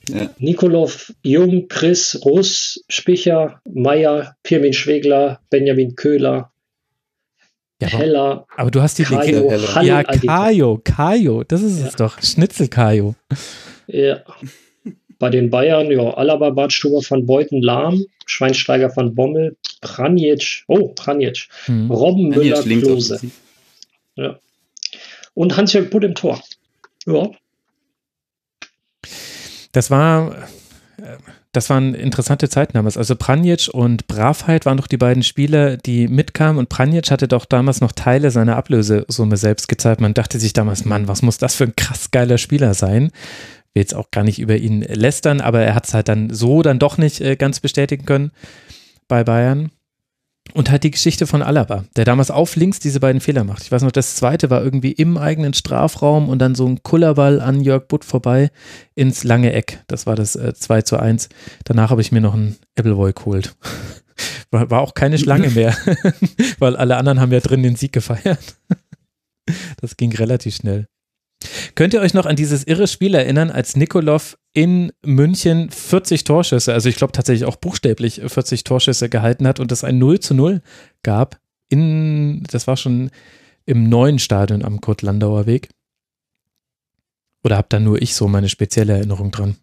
Ja. 0.10 0.30
Nikolov, 0.38 1.14
Jung, 1.22 1.68
Chris, 1.69 2.19
Russ, 2.26 2.84
Spicher, 2.90 3.61
Meier, 3.72 4.35
Pirmin 4.44 4.73
Schwegler, 4.73 5.40
Benjamin 5.49 5.95
Köhler, 5.95 6.52
ja, 7.81 7.88
Heller. 7.88 8.45
Aber 8.56 8.72
du 8.72 8.81
hast 8.81 8.98
die 8.98 9.03
Kajo, 9.03 9.49
Halle, 9.49 9.88
Ja, 9.88 10.03
Kajo, 10.03 10.81
Kajo, 10.84 11.44
das 11.44 11.61
ist 11.61 11.80
ja. 11.80 11.88
es 11.88 11.95
doch. 11.95 12.22
Schnitzel 12.22 12.68
Kajo. 12.68 13.15
Ja. 13.88 14.23
Bei 15.19 15.30
den 15.30 15.49
Bayern, 15.49 15.90
ja, 15.91 16.14
Alaba, 16.14 16.49
Badstuber 16.49 17.02
van 17.07 17.26
Beuten, 17.26 17.61
Lahm, 17.61 18.06
Schweinsteiger 18.26 18.95
van 18.95 19.15
Bommel, 19.15 19.57
Pranjic, 19.81 20.64
oh, 20.68 20.90
Pranjic, 20.90 21.48
hm. 21.65 21.91
Robben, 21.91 22.30
Müller, 22.30 22.61
Klose. 22.61 23.19
Ja 24.15 24.40
und 25.34 25.57
Hans-Jörg 25.57 25.89
Butt 25.89 26.03
im 26.03 26.15
Tor. 26.15 26.41
Ja. 27.05 27.30
Das 29.72 29.89
war, 29.89 30.35
das 31.51 31.69
waren 31.69 31.95
interessante 31.95 32.47
Zeiten 32.49 32.73
damals. 32.73 32.97
Also 32.97 33.15
Pranjic 33.15 33.69
und 33.72 34.07
Bravheit 34.07 34.65
waren 34.65 34.77
doch 34.77 34.88
die 34.88 34.97
beiden 34.97 35.23
Spieler, 35.23 35.77
die 35.77 36.07
mitkamen 36.07 36.57
und 36.57 36.69
Pranjic 36.69 37.11
hatte 37.11 37.27
doch 37.27 37.45
damals 37.45 37.81
noch 37.81 37.91
Teile 37.91 38.31
seiner 38.31 38.55
Ablösesumme 38.55 39.38
selbst 39.38 39.68
gezahlt. 39.68 40.01
Man 40.01 40.14
dachte 40.14 40.39
sich 40.39 40.53
damals, 40.53 40.85
Mann, 40.85 41.07
was 41.07 41.22
muss 41.22 41.38
das 41.38 41.55
für 41.55 41.65
ein 41.65 41.76
krass 41.76 42.11
geiler 42.11 42.38
Spieler 42.38 42.73
sein? 42.73 43.11
Will 43.73 43.81
jetzt 43.81 43.95
auch 43.95 44.11
gar 44.11 44.23
nicht 44.23 44.39
über 44.39 44.55
ihn 44.57 44.81
lästern, 44.81 45.41
aber 45.41 45.61
er 45.61 45.76
hat 45.76 45.88
es 45.88 45.93
halt 45.93 46.07
dann 46.07 46.31
so 46.31 46.61
dann 46.61 46.80
doch 46.80 46.97
nicht 46.97 47.22
äh, 47.22 47.35
ganz 47.35 47.60
bestätigen 47.60 48.05
können 48.05 48.31
bei 49.07 49.23
Bayern. 49.23 49.72
Und 50.52 50.70
halt 50.70 50.84
die 50.84 50.91
Geschichte 50.91 51.26
von 51.26 51.41
Alaba, 51.41 51.86
der 51.95 52.06
damals 52.06 52.30
auf 52.30 52.56
links 52.56 52.80
diese 52.80 52.99
beiden 52.99 53.22
Fehler 53.22 53.44
macht. 53.44 53.64
Ich 53.64 53.72
weiß 53.72 53.82
noch, 53.82 53.91
das 53.91 54.15
zweite 54.15 54.49
war 54.49 54.61
irgendwie 54.61 54.91
im 54.91 55.18
eigenen 55.18 55.53
Strafraum 55.53 56.28
und 56.28 56.40
dann 56.40 56.53
so 56.53 56.68
ein 56.68 56.84
Kullerball 56.84 57.40
an 57.40 57.61
Jörg 57.61 57.88
Butt 57.88 58.03
vorbei 58.03 58.52
ins 58.94 59.24
lange 59.24 59.53
Eck. 59.53 59.84
Das 59.88 60.06
war 60.06 60.15
das 60.15 60.36
äh, 60.36 60.53
2 60.53 60.82
zu 60.82 60.99
1. 60.99 61.30
Danach 61.64 61.90
habe 61.91 62.02
ich 62.02 62.11
mir 62.11 62.22
noch 62.22 62.34
einen 62.34 62.57
Appleboy 62.76 63.14
geholt. 63.14 63.56
War, 64.52 64.70
war 64.70 64.82
auch 64.82 64.94
keine 64.94 65.18
Schlange 65.18 65.49
mehr, 65.49 65.76
weil 66.60 66.76
alle 66.76 66.98
anderen 66.98 67.20
haben 67.20 67.32
ja 67.32 67.40
drin 67.40 67.64
den 67.64 67.76
Sieg 67.76 67.94
gefeiert. 67.94 68.40
Das 69.82 69.98
ging 69.98 70.14
relativ 70.14 70.56
schnell. 70.56 70.88
Könnt 71.76 71.94
ihr 71.94 72.02
euch 72.02 72.14
noch 72.14 72.26
an 72.26 72.36
dieses 72.36 72.64
irre 72.64 72.88
Spiel 72.88 73.14
erinnern, 73.15 73.49
als 73.49 73.76
Nikolov 73.76 74.38
in 74.53 74.91
München 75.03 75.70
40 75.70 76.24
Torschüsse, 76.24 76.74
also 76.74 76.90
ich 76.90 76.95
glaube 76.95 77.14
tatsächlich 77.14 77.45
auch 77.45 77.56
buchstäblich 77.56 78.22
40 78.26 78.64
Torschüsse 78.64 79.10
gehalten 79.10 79.48
hat 79.48 79.60
und 79.60 79.72
es 79.72 79.84
ein 79.84 79.98
0 79.98 80.20
zu 80.20 80.34
0 80.34 80.61
gab? 81.02 81.40
In, 81.70 82.44
das 82.52 82.68
war 82.68 82.78
schon 82.78 83.10
im 83.65 83.90
neuen 83.90 84.20
Stadion 84.20 84.64
am 84.64 84.82
Kurt-Landauer 84.82 85.45
Weg. 85.45 85.70
Oder 87.44 87.57
habt 87.57 87.74
da 87.74 87.80
nur 87.80 88.02
ich 88.02 88.15
so 88.15 88.28
meine 88.28 88.49
spezielle 88.49 88.94
Erinnerung 88.94 89.32
dran? 89.32 89.56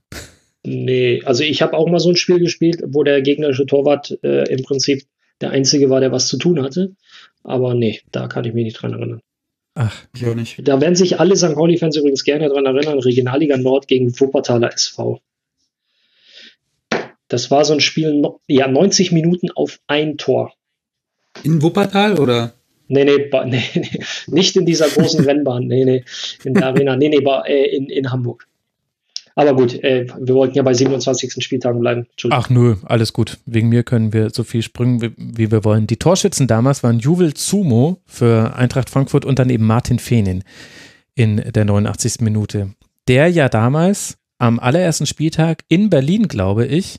Nee, 0.63 1.23
also 1.25 1.43
ich 1.43 1.63
habe 1.63 1.77
auch 1.77 1.89
mal 1.89 2.01
so 2.01 2.11
ein 2.11 2.17
Spiel 2.17 2.39
gespielt, 2.39 2.83
wo 2.87 3.03
der 3.03 3.23
gegnerische 3.23 3.65
Torwart 3.65 4.19
äh, 4.23 4.53
im 4.53 4.63
Prinzip 4.63 5.05
der 5.41 5.51
Einzige 5.51 5.89
war, 5.89 6.01
der 6.01 6.13
was 6.13 6.29
zu 6.29 6.37
tun 6.37 6.63
hatte. 6.63 6.95
Aber 7.43 7.75
nee, 7.75 8.01
da 8.13 8.29
kann 8.29 8.45
ich 8.45 8.53
mich 8.53 8.65
nicht 8.65 8.83
dran 8.83 8.93
erinnern. 8.93 9.23
Ach, 9.75 10.05
ich 10.15 10.27
auch 10.27 10.35
nicht. 10.35 10.67
Da 10.67 10.81
werden 10.81 10.95
sich 10.95 11.21
alle 11.21 11.37
St. 11.37 11.55
Pauli-Fans 11.55 11.97
übrigens 11.97 12.25
gerne 12.25 12.49
daran 12.49 12.67
erinnern, 12.67 12.99
Regionalliga 12.99 13.57
Nord 13.57 13.89
gegen 13.89 14.19
Wuppertaler 14.19 14.73
SV. 14.73 15.21
Das 17.29 17.51
war 17.51 17.65
so 17.65 17.75
ein 17.75 17.81
Spiel, 17.81 18.25
ja, 18.49 18.67
90 18.67 19.13
Minuten 19.13 19.51
auf 19.53 19.81
ein 19.87 20.19
Tor. 20.19 20.53
In 21.45 21.63
Wuppertal 21.63 22.19
oder? 22.19 22.55
Nee, 22.89 23.05
nee, 23.05 23.31
nee, 23.47 23.63
nee 23.75 24.01
nicht 24.27 24.57
in 24.57 24.67
dieser 24.67 24.89
großen 24.89 25.25
Rennbahn, 25.25 25.67
nee, 25.67 25.85
nee, 25.85 26.05
in 26.45 26.55
der 26.55 26.67
Arena, 26.67 26.97
nee, 26.97 27.09
nee, 27.09 27.25
äh, 27.47 27.77
in, 27.77 27.89
in 27.89 28.11
Hamburg. 28.11 28.49
Aber 29.41 29.55
gut, 29.55 29.73
äh, 29.83 30.07
wir 30.19 30.35
wollten 30.35 30.55
ja 30.55 30.63
bei 30.63 30.75
27. 30.75 31.43
Spieltagen 31.43 31.81
bleiben. 31.81 32.07
Ach 32.29 32.51
nö, 32.51 32.77
alles 32.85 33.15
gut. 33.15 33.39
Wegen 33.47 33.71
mir 33.71 33.85
können 33.85 34.13
wir 34.13 34.29
so 34.29 34.45
viel 34.45 34.61
springen, 34.61 35.01
wie, 35.01 35.13
wie 35.17 35.51
wir 35.51 35.65
wollen. 35.65 35.87
Die 35.87 35.97
Torschützen 35.97 36.47
damals 36.47 36.83
waren 36.83 36.99
Juvel 36.99 37.33
Zumo 37.33 38.03
für 38.05 38.55
Eintracht 38.55 38.91
Frankfurt 38.91 39.25
und 39.25 39.39
dann 39.39 39.49
eben 39.49 39.65
Martin 39.65 39.99
Fehnin 39.99 40.45
in 41.15 41.37
der 41.39 41.65
89. 41.65 42.21
Minute. 42.21 42.75
Der 43.09 43.29
ja 43.29 43.49
damals 43.49 44.19
am 44.37 44.61
allerersten 44.61 45.07
Spieltag 45.07 45.65
in 45.69 45.89
Berlin, 45.89 46.29
glaube 46.29 46.67
ich, 46.67 46.99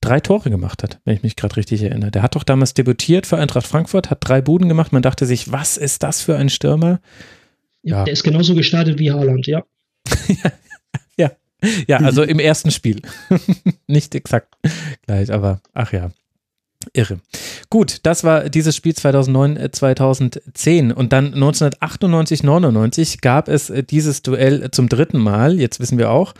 drei 0.00 0.20
Tore 0.20 0.48
gemacht 0.48 0.82
hat, 0.82 1.00
wenn 1.04 1.16
ich 1.16 1.22
mich 1.22 1.36
gerade 1.36 1.58
richtig 1.58 1.82
erinnere. 1.82 2.10
Der 2.10 2.22
hat 2.22 2.34
doch 2.34 2.44
damals 2.44 2.72
debütiert 2.72 3.26
für 3.26 3.36
Eintracht 3.36 3.66
Frankfurt, 3.66 4.08
hat 4.08 4.20
drei 4.22 4.40
Buden 4.40 4.70
gemacht. 4.70 4.94
Man 4.94 5.02
dachte 5.02 5.26
sich, 5.26 5.52
was 5.52 5.76
ist 5.76 6.02
das 6.02 6.22
für 6.22 6.34
ein 6.34 6.48
Stürmer? 6.48 7.00
Ja. 7.82 8.04
Der 8.04 8.14
ist 8.14 8.22
genauso 8.22 8.54
gestartet 8.54 8.98
wie 8.98 9.12
Haaland, 9.12 9.46
ja. 9.46 9.64
ja. 10.28 10.50
Ja, 11.86 11.98
also 11.98 12.22
im 12.22 12.38
ersten 12.38 12.70
Spiel. 12.70 13.02
Nicht 13.86 14.14
exakt 14.14 14.56
gleich, 15.06 15.32
aber 15.32 15.60
ach 15.74 15.92
ja. 15.92 16.10
Irre. 16.92 17.20
Gut, 17.70 17.98
das 18.04 18.24
war 18.24 18.48
dieses 18.48 18.74
Spiel 18.74 18.94
2009, 18.94 19.72
2010 19.72 20.90
äh, 20.90 20.92
und 20.94 21.12
dann 21.12 21.34
1998, 21.34 22.42
99 22.42 23.20
gab 23.20 23.46
es 23.46 23.68
äh, 23.68 23.82
dieses 23.82 24.22
Duell 24.22 24.70
zum 24.70 24.88
dritten 24.88 25.18
Mal. 25.18 25.60
Jetzt 25.60 25.78
wissen 25.78 25.98
wir 25.98 26.10
auch, 26.10 26.32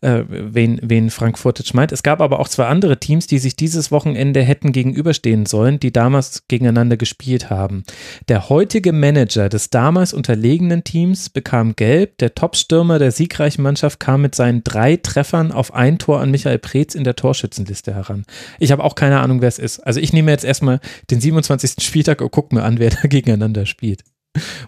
äh, 0.00 0.22
wen, 0.28 0.80
wen 0.82 1.10
Frankfurt 1.10 1.74
meint. 1.74 1.92
Es 1.92 2.02
gab 2.02 2.22
aber 2.22 2.40
auch 2.40 2.48
zwei 2.48 2.68
andere 2.68 2.98
Teams, 2.98 3.26
die 3.26 3.38
sich 3.38 3.54
dieses 3.54 3.90
Wochenende 3.92 4.40
hätten 4.40 4.72
gegenüberstehen 4.72 5.44
sollen, 5.44 5.78
die 5.78 5.92
damals 5.92 6.44
gegeneinander 6.48 6.96
gespielt 6.96 7.50
haben. 7.50 7.84
Der 8.28 8.48
heutige 8.48 8.94
Manager 8.94 9.50
des 9.50 9.68
damals 9.68 10.14
unterlegenen 10.14 10.84
Teams 10.84 11.28
bekam 11.28 11.76
gelb. 11.76 12.16
Der 12.16 12.34
Topstürmer 12.34 12.98
der 12.98 13.12
siegreichen 13.12 13.62
Mannschaft 13.62 14.00
kam 14.00 14.22
mit 14.22 14.34
seinen 14.34 14.64
drei 14.64 14.96
Treffern 14.96 15.52
auf 15.52 15.74
ein 15.74 15.98
Tor 15.98 16.20
an 16.22 16.30
Michael 16.30 16.58
Preetz 16.58 16.94
in 16.94 17.04
der 17.04 17.14
Torschützenliste 17.14 17.94
heran. 17.94 18.24
Ich 18.58 18.72
habe 18.72 18.82
auch 18.82 18.94
keine 18.94 19.20
Ahnung, 19.20 19.42
wer 19.42 19.48
es 19.48 19.58
ist. 19.58 19.80
Also 19.80 20.00
ich 20.00 20.14
nehme 20.14 20.30
jetzt 20.30 20.46
erstmal 20.46 20.61
den 21.10 21.20
27. 21.20 21.82
Spieltag 21.82 22.20
und 22.20 22.30
gucke 22.30 22.54
mir 22.54 22.62
an, 22.62 22.78
wer 22.78 22.90
da 23.02 23.08
gegeneinander 23.08 23.66
spielt. 23.66 24.02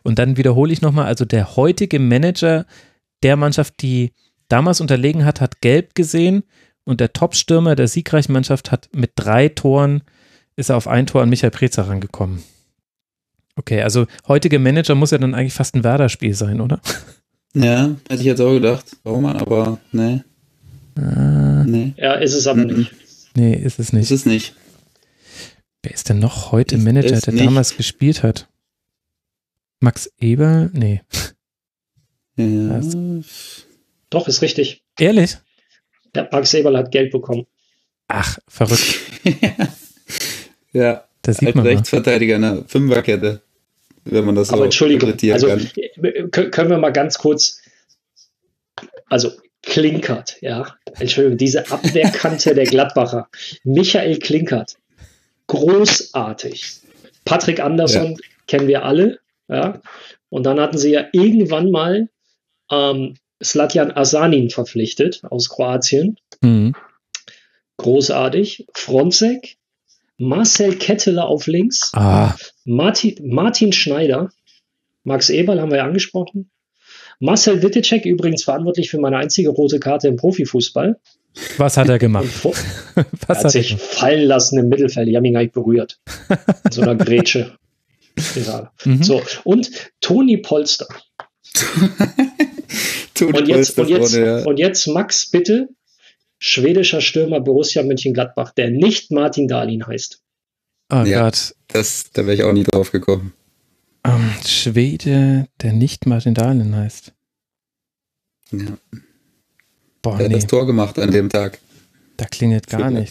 Und 0.02 0.18
dann 0.18 0.36
wiederhole 0.36 0.72
ich 0.72 0.82
nochmal, 0.82 1.06
also 1.06 1.24
der 1.24 1.56
heutige 1.56 1.98
Manager 1.98 2.66
der 3.22 3.36
Mannschaft, 3.36 3.80
die 3.80 4.12
damals 4.48 4.80
unterlegen 4.80 5.24
hat, 5.24 5.40
hat 5.40 5.60
gelb 5.60 5.94
gesehen 5.94 6.44
und 6.84 7.00
der 7.00 7.12
Topstürmer 7.12 7.74
der 7.74 7.88
siegreichen 7.88 8.32
Mannschaft 8.32 8.70
hat 8.70 8.88
mit 8.94 9.12
drei 9.14 9.48
Toren, 9.48 10.02
ist 10.56 10.68
er 10.68 10.76
auf 10.76 10.86
ein 10.86 11.06
Tor 11.06 11.22
an 11.22 11.30
Michael 11.30 11.50
Prezer 11.50 11.88
rangekommen. 11.88 12.42
Okay, 13.56 13.82
also 13.82 14.06
heutige 14.28 14.58
Manager 14.58 14.94
muss 14.94 15.12
ja 15.12 15.18
dann 15.18 15.34
eigentlich 15.34 15.54
fast 15.54 15.74
ein 15.74 15.84
Werder-Spiel 15.84 16.34
sein, 16.34 16.60
oder? 16.60 16.80
Ja, 17.54 17.94
hätte 18.08 18.20
ich 18.20 18.26
jetzt 18.26 18.40
auch 18.40 18.52
gedacht. 18.52 18.84
Warum, 19.04 19.26
aber 19.26 19.78
nee. 19.92 20.22
Ah. 20.96 21.64
nee. 21.64 21.94
Ja, 21.96 22.14
ist 22.14 22.34
es 22.34 22.46
aber 22.46 22.64
nicht. 22.64 22.92
Nee, 23.36 23.54
ist 23.54 23.78
es 23.78 23.92
nicht. 23.92 24.02
Ist 24.02 24.10
es 24.10 24.26
nicht. 24.26 24.54
Wer 25.84 25.92
ist 25.92 26.08
denn 26.08 26.18
noch 26.18 26.50
heute 26.50 26.76
ist 26.76 26.82
Manager, 26.82 27.20
der 27.20 27.34
nicht. 27.34 27.44
damals 27.44 27.76
gespielt 27.76 28.22
hat? 28.22 28.48
Max 29.80 30.10
Eber? 30.18 30.70
Nee. 30.72 31.02
Ja. 32.36 32.80
Doch, 34.08 34.26
ist 34.26 34.40
richtig. 34.40 34.82
Ehrlich? 34.98 35.36
Ja, 36.16 36.26
Max 36.32 36.54
Eberl 36.54 36.78
hat 36.78 36.90
Geld 36.90 37.12
bekommen. 37.12 37.46
Ach, 38.08 38.38
verrückt. 38.48 38.98
ja, 40.72 41.04
das 41.20 41.36
sieht 41.36 41.54
man 41.54 41.66
Rechtsverteidiger, 41.66 42.38
ne? 42.38 42.64
Fünferkette, 42.66 43.42
wenn 44.04 44.24
man 44.24 44.36
das 44.36 44.48
Aber 44.48 44.58
so 44.58 44.64
Entschuldigung, 44.64 45.12
also 45.32 45.48
kann. 45.48 46.50
können 46.50 46.70
wir 46.70 46.78
mal 46.78 46.92
ganz 46.92 47.18
kurz, 47.18 47.60
also 49.10 49.32
Klinkert, 49.62 50.38
ja, 50.40 50.76
Entschuldigung, 50.98 51.36
diese 51.36 51.70
Abwehrkante 51.70 52.54
der 52.54 52.64
Gladbacher, 52.64 53.28
Michael 53.64 54.18
Klinkert, 54.18 54.76
großartig. 55.46 56.80
Patrick 57.24 57.60
Andersson 57.60 58.12
ja. 58.12 58.16
kennen 58.46 58.68
wir 58.68 58.84
alle. 58.84 59.18
Ja? 59.48 59.80
Und 60.28 60.44
dann 60.44 60.60
hatten 60.60 60.78
sie 60.78 60.90
ja 60.90 61.06
irgendwann 61.12 61.70
mal 61.70 62.08
ähm, 62.70 63.16
Slatjan 63.42 63.92
Asanin 63.92 64.50
verpflichtet 64.50 65.22
aus 65.24 65.48
Kroatien. 65.48 66.18
Mhm. 66.40 66.74
Großartig. 67.76 68.66
Fronzek, 68.72 69.56
Marcel 70.16 70.76
Ketteler 70.76 71.26
auf 71.26 71.46
links, 71.46 71.90
ah. 71.94 72.34
Martin, 72.64 73.28
Martin 73.28 73.72
Schneider, 73.72 74.30
Max 75.02 75.28
Eberl 75.28 75.60
haben 75.60 75.70
wir 75.70 75.78
ja 75.78 75.84
angesprochen. 75.84 76.50
Marcel 77.20 77.62
Wittecek 77.62 78.06
übrigens 78.06 78.44
verantwortlich 78.44 78.90
für 78.90 78.98
meine 78.98 79.18
einzige 79.18 79.50
rote 79.50 79.78
Karte 79.78 80.08
im 80.08 80.16
Profifußball. 80.16 80.98
Was 81.56 81.76
hat 81.76 81.88
er 81.88 81.98
gemacht? 81.98 82.26
Was 82.44 82.56
er 82.94 83.28
hat, 83.28 83.44
hat 83.44 83.50
sich 83.50 83.76
fallen 83.76 84.26
lassen 84.26 84.58
im 84.58 84.68
Mittelfeld. 84.68 85.08
Die 85.08 85.16
haben 85.16 85.24
ihn 85.24 85.34
gar 85.34 85.42
nicht 85.42 85.54
berührt. 85.54 86.00
In 86.64 86.72
so 86.72 86.82
einer 86.82 86.96
Grätsche. 86.96 87.56
Mhm. 88.84 89.02
So, 89.02 89.22
und 89.42 89.70
Toni 90.00 90.36
Polster. 90.36 90.86
Toni 93.14 93.38
und, 93.38 93.48
jetzt, 93.48 93.74
Polster 93.74 93.82
und, 93.82 93.88
jetzt, 93.88 94.12
vorne, 94.12 94.26
ja. 94.26 94.44
und 94.44 94.58
jetzt 94.58 94.86
Max, 94.86 95.26
bitte. 95.30 95.68
Schwedischer 96.38 97.00
Stürmer 97.00 97.40
Borussia 97.40 97.82
Mönchengladbach, 97.82 98.52
der 98.52 98.70
nicht 98.70 99.10
Martin 99.10 99.48
Dahlin 99.48 99.86
heißt. 99.86 100.22
Oh 100.92 101.02
ja, 101.04 101.24
Gott. 101.24 101.54
Das, 101.68 102.10
da 102.12 102.24
wäre 102.26 102.34
ich 102.34 102.44
auch 102.44 102.52
nie 102.52 102.64
drauf 102.64 102.92
gekommen. 102.92 103.32
Um, 104.06 104.12
ähm, 104.12 104.30
Schwede, 104.46 105.48
der 105.62 105.72
nicht 105.72 106.06
Martin 106.06 106.34
Dahlin 106.34 106.76
heißt. 106.76 107.12
Ja. 108.52 108.78
Boah, 110.04 110.18
der 110.18 110.28
nee. 110.28 110.34
hat 110.34 110.42
das 110.42 110.50
Tor 110.50 110.66
gemacht 110.66 110.98
an 110.98 111.10
dem 111.10 111.30
Tag. 111.30 111.58
Da 112.18 112.26
klingelt 112.26 112.68
gar 112.68 112.90
nicht. 112.90 113.10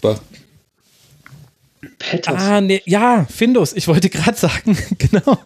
Patterson. 1.98 2.36
Ah, 2.36 2.60
nee, 2.60 2.82
ja, 2.86 3.26
Findus, 3.28 3.72
ich 3.74 3.88
wollte 3.88 4.08
gerade 4.08 4.36
sagen, 4.38 4.78
genau. 4.98 5.38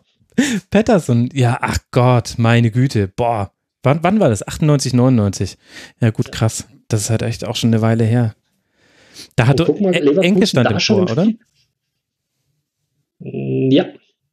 Patterson, 0.70 1.30
ja, 1.32 1.58
ach 1.60 1.78
Gott, 1.90 2.34
meine 2.36 2.70
Güte, 2.70 3.08
boah. 3.08 3.50
Wann, 3.82 4.02
wann 4.02 4.20
war 4.20 4.28
das? 4.28 4.46
98, 4.46 4.92
99. 4.92 5.56
Ja, 6.00 6.10
gut, 6.10 6.32
krass. 6.32 6.66
Das 6.88 7.00
ist 7.00 7.10
halt 7.10 7.22
echt 7.22 7.46
auch 7.46 7.56
schon 7.56 7.70
eine 7.70 7.80
Weile 7.80 8.04
her. 8.04 8.34
Da 9.36 9.46
hat 9.46 9.60
oh, 9.66 9.76
mal, 9.80 9.94
Enke 9.94 10.46
stand 10.46 10.70
im 10.70 10.78
Tor, 10.78 11.10
oder? 11.10 11.24
Mm, 13.20 13.70
ja. 13.70 13.86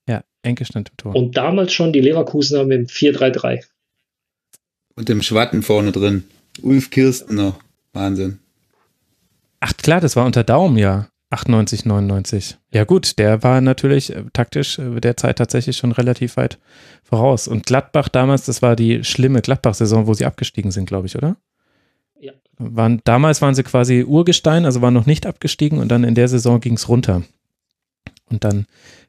Ja, 0.07 0.23
Enke 0.41 0.65
stand 0.65 0.89
im 0.89 0.97
Tor. 0.97 1.15
Und 1.15 1.37
damals 1.37 1.71
schon 1.71 1.93
die 1.93 2.01
Leverkusener 2.01 2.65
mit 2.65 2.77
dem 2.77 2.85
4-3-3. 2.87 3.63
Und 4.95 5.07
dem 5.07 5.21
Schwatten 5.21 5.63
vorne 5.63 5.91
drin. 5.91 6.25
Ulf 6.61 6.89
Kirsten 6.89 7.35
noch. 7.35 7.59
Wahnsinn. 7.93 8.39
Ach 9.59 9.73
klar, 9.77 10.01
das 10.01 10.15
war 10.15 10.25
unter 10.25 10.43
Daumen, 10.43 10.77
ja. 10.77 11.07
98, 11.31 11.85
99. 11.85 12.57
Ja 12.71 12.83
gut, 12.83 13.17
der 13.17 13.43
war 13.43 13.59
natürlich 13.59 14.15
äh, 14.15 14.23
taktisch 14.31 14.79
äh, 14.79 14.99
der 15.01 15.17
Zeit 15.17 15.37
tatsächlich 15.37 15.77
schon 15.77 15.91
relativ 15.91 16.37
weit 16.37 16.59
voraus. 17.03 17.47
Und 17.47 17.65
Gladbach 17.65 18.09
damals, 18.09 18.45
das 18.45 18.61
war 18.61 18.75
die 18.75 19.03
schlimme 19.03 19.41
Gladbach-Saison, 19.41 20.07
wo 20.07 20.13
sie 20.13 20.25
abgestiegen 20.25 20.71
sind, 20.71 20.85
glaube 20.85 21.07
ich, 21.07 21.17
oder? 21.17 21.35
Ja. 22.19 22.31
Waren, 22.57 23.01
damals 23.03 23.41
waren 23.41 23.55
sie 23.55 23.63
quasi 23.63 24.03
Urgestein, 24.03 24.65
also 24.65 24.81
waren 24.81 24.93
noch 24.93 25.07
nicht 25.07 25.25
abgestiegen 25.25 25.79
und 25.79 25.89
dann 25.89 26.03
in 26.03 26.15
der 26.15 26.27
Saison 26.27 26.59
ging 26.59 26.75
es 26.75 26.87
runter. 26.87 27.23
Und 28.29 28.43
dann 28.43 28.65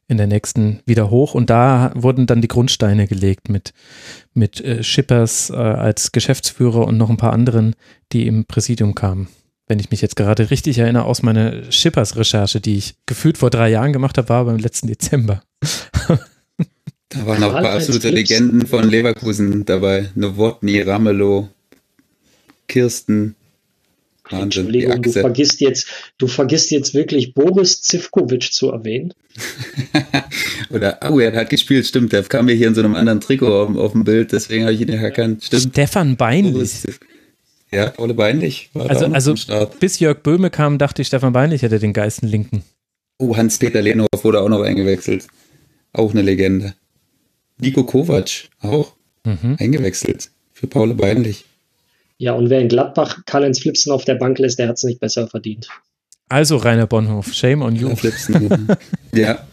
in 0.09 0.19
der 0.19 0.27
nächsten 0.27 0.81
wieder 0.87 1.11
hoch 1.11 1.35
und 1.35 1.51
da 1.51 1.93
wurden 1.95 2.27
dann 2.27 2.41
die 2.41 2.49
Grundsteine 2.49 3.09
gelegt 3.09 3.49
mit, 3.49 3.73
mit 4.35 4.61
äh, 4.61 4.83
Schippers 4.83 5.51
äh, 5.51 5.55
als 5.55 6.13
Geschäftsführer 6.13 6.87
und 6.87 6.97
noch 6.97 7.11
ein 7.11 7.17
paar 7.17 7.33
anderen, 7.33 7.75
die 8.13 8.27
im 8.27 8.45
Präsidium 8.45 8.95
kamen. 8.95 9.29
Wenn 9.67 9.81
ich 9.81 9.91
mich 9.91 10.01
jetzt 10.01 10.15
gerade 10.15 10.51
richtig 10.51 10.79
erinnere 10.79 11.07
aus 11.07 11.23
meiner 11.23 11.71
Schippers-Recherche, 11.73 12.61
die 12.61 12.77
ich 12.77 12.95
gefühlt 13.07 13.37
vor 13.37 13.51
drei 13.51 13.69
Jahren 13.69 13.93
gemacht 13.93 14.17
habe, 14.17 14.29
war 14.29 14.45
beim 14.45 14.59
letzten 14.59 14.87
Dezember. 14.87 15.43
da 17.09 17.27
waren 17.27 17.43
auch 17.43 17.55
ein 17.55 17.65
paar 17.65 17.75
absolute 17.75 18.11
Legenden 18.11 18.65
von 18.67 18.89
Leverkusen 18.89 19.65
dabei. 19.65 20.11
Novotny, 20.15 20.83
Ramelow, 20.83 21.49
Kirsten, 22.69 23.35
Wahnsinn, 24.31 24.67
Entschuldigung, 24.67 25.03
du 25.03 25.13
vergisst 25.13 25.61
jetzt, 25.61 25.87
du 26.19 26.27
vergisst 26.27 26.71
jetzt 26.71 26.95
wirklich 26.95 27.35
Boris 27.35 27.81
Zivkovic 27.83 28.53
zu 28.53 28.71
erwähnen. 28.71 29.15
Oder, 30.71 30.99
oh, 31.11 31.21
er 31.21 31.35
hat 31.35 31.51
gespielt, 31.51 31.87
stimmt, 31.87 32.13
der 32.13 32.23
kam 32.25 32.47
mir 32.47 32.55
hier 32.55 32.69
in 32.69 32.75
so 32.75 32.81
einem 32.81 32.95
anderen 32.95 33.21
Trikot 33.21 33.47
auf, 33.47 33.77
auf 33.77 33.93
dem 33.93 34.05
Bild, 34.05 34.33
deswegen 34.33 34.65
habe 34.65 34.75
ich 34.75 34.81
ihn 34.81 34.89
nicht 34.89 35.01
erkannt. 35.01 35.45
Stimmt. 35.45 35.71
Stefan 35.73 36.17
Beinlich. 36.17 36.73
Ja, 37.71 37.91
Paul 37.91 38.15
Beinlich 38.15 38.71
war 38.73 38.89
Also, 38.89 39.07
also 39.07 39.35
bis 39.79 39.99
Jörg 39.99 40.23
Böhme 40.23 40.51
kam, 40.51 40.79
dachte 40.79 41.03
ich, 41.03 41.09
Stefan 41.09 41.33
Beinlich 41.33 41.63
hätte 41.63 41.79
den 41.79 41.93
Geisten 41.93 42.27
linken. 42.27 42.65
Oh, 43.19 43.37
Hans-Peter 43.37 43.81
Lehnhoff 43.81 44.09
wurde 44.23 44.41
auch 44.41 44.49
noch 44.49 44.63
eingewechselt. 44.63 45.27
Auch 45.93 46.13
eine 46.13 46.23
Legende. 46.23 46.75
Nico 47.59 47.85
Kovac 47.85 48.49
auch 48.61 48.93
mhm. 49.25 49.57
eingewechselt 49.59 50.31
für 50.53 50.67
Paul 50.67 50.95
Beinlich. 50.95 51.45
Ja, 52.19 52.33
und 52.33 52.51
wer 52.51 52.61
in 52.61 52.69
Gladbach 52.69 53.19
Karl-Heinz 53.27 53.61
Flipsen 53.61 53.93
auf 53.93 54.05
der 54.05 54.15
Bank 54.15 54.39
lässt, 54.39 54.59
der 54.59 54.69
hat 54.69 54.77
es 54.77 54.85
nicht 54.85 55.01
besser 55.01 55.29
verdient. 55.29 55.69
Also 56.29 56.57
Rainer 56.57 56.87
Bonhoff, 56.87 57.33
shame 57.33 57.63
on 57.63 57.77
you. 57.77 57.95
Flipsen, 57.95 58.69
ja. 59.15 59.47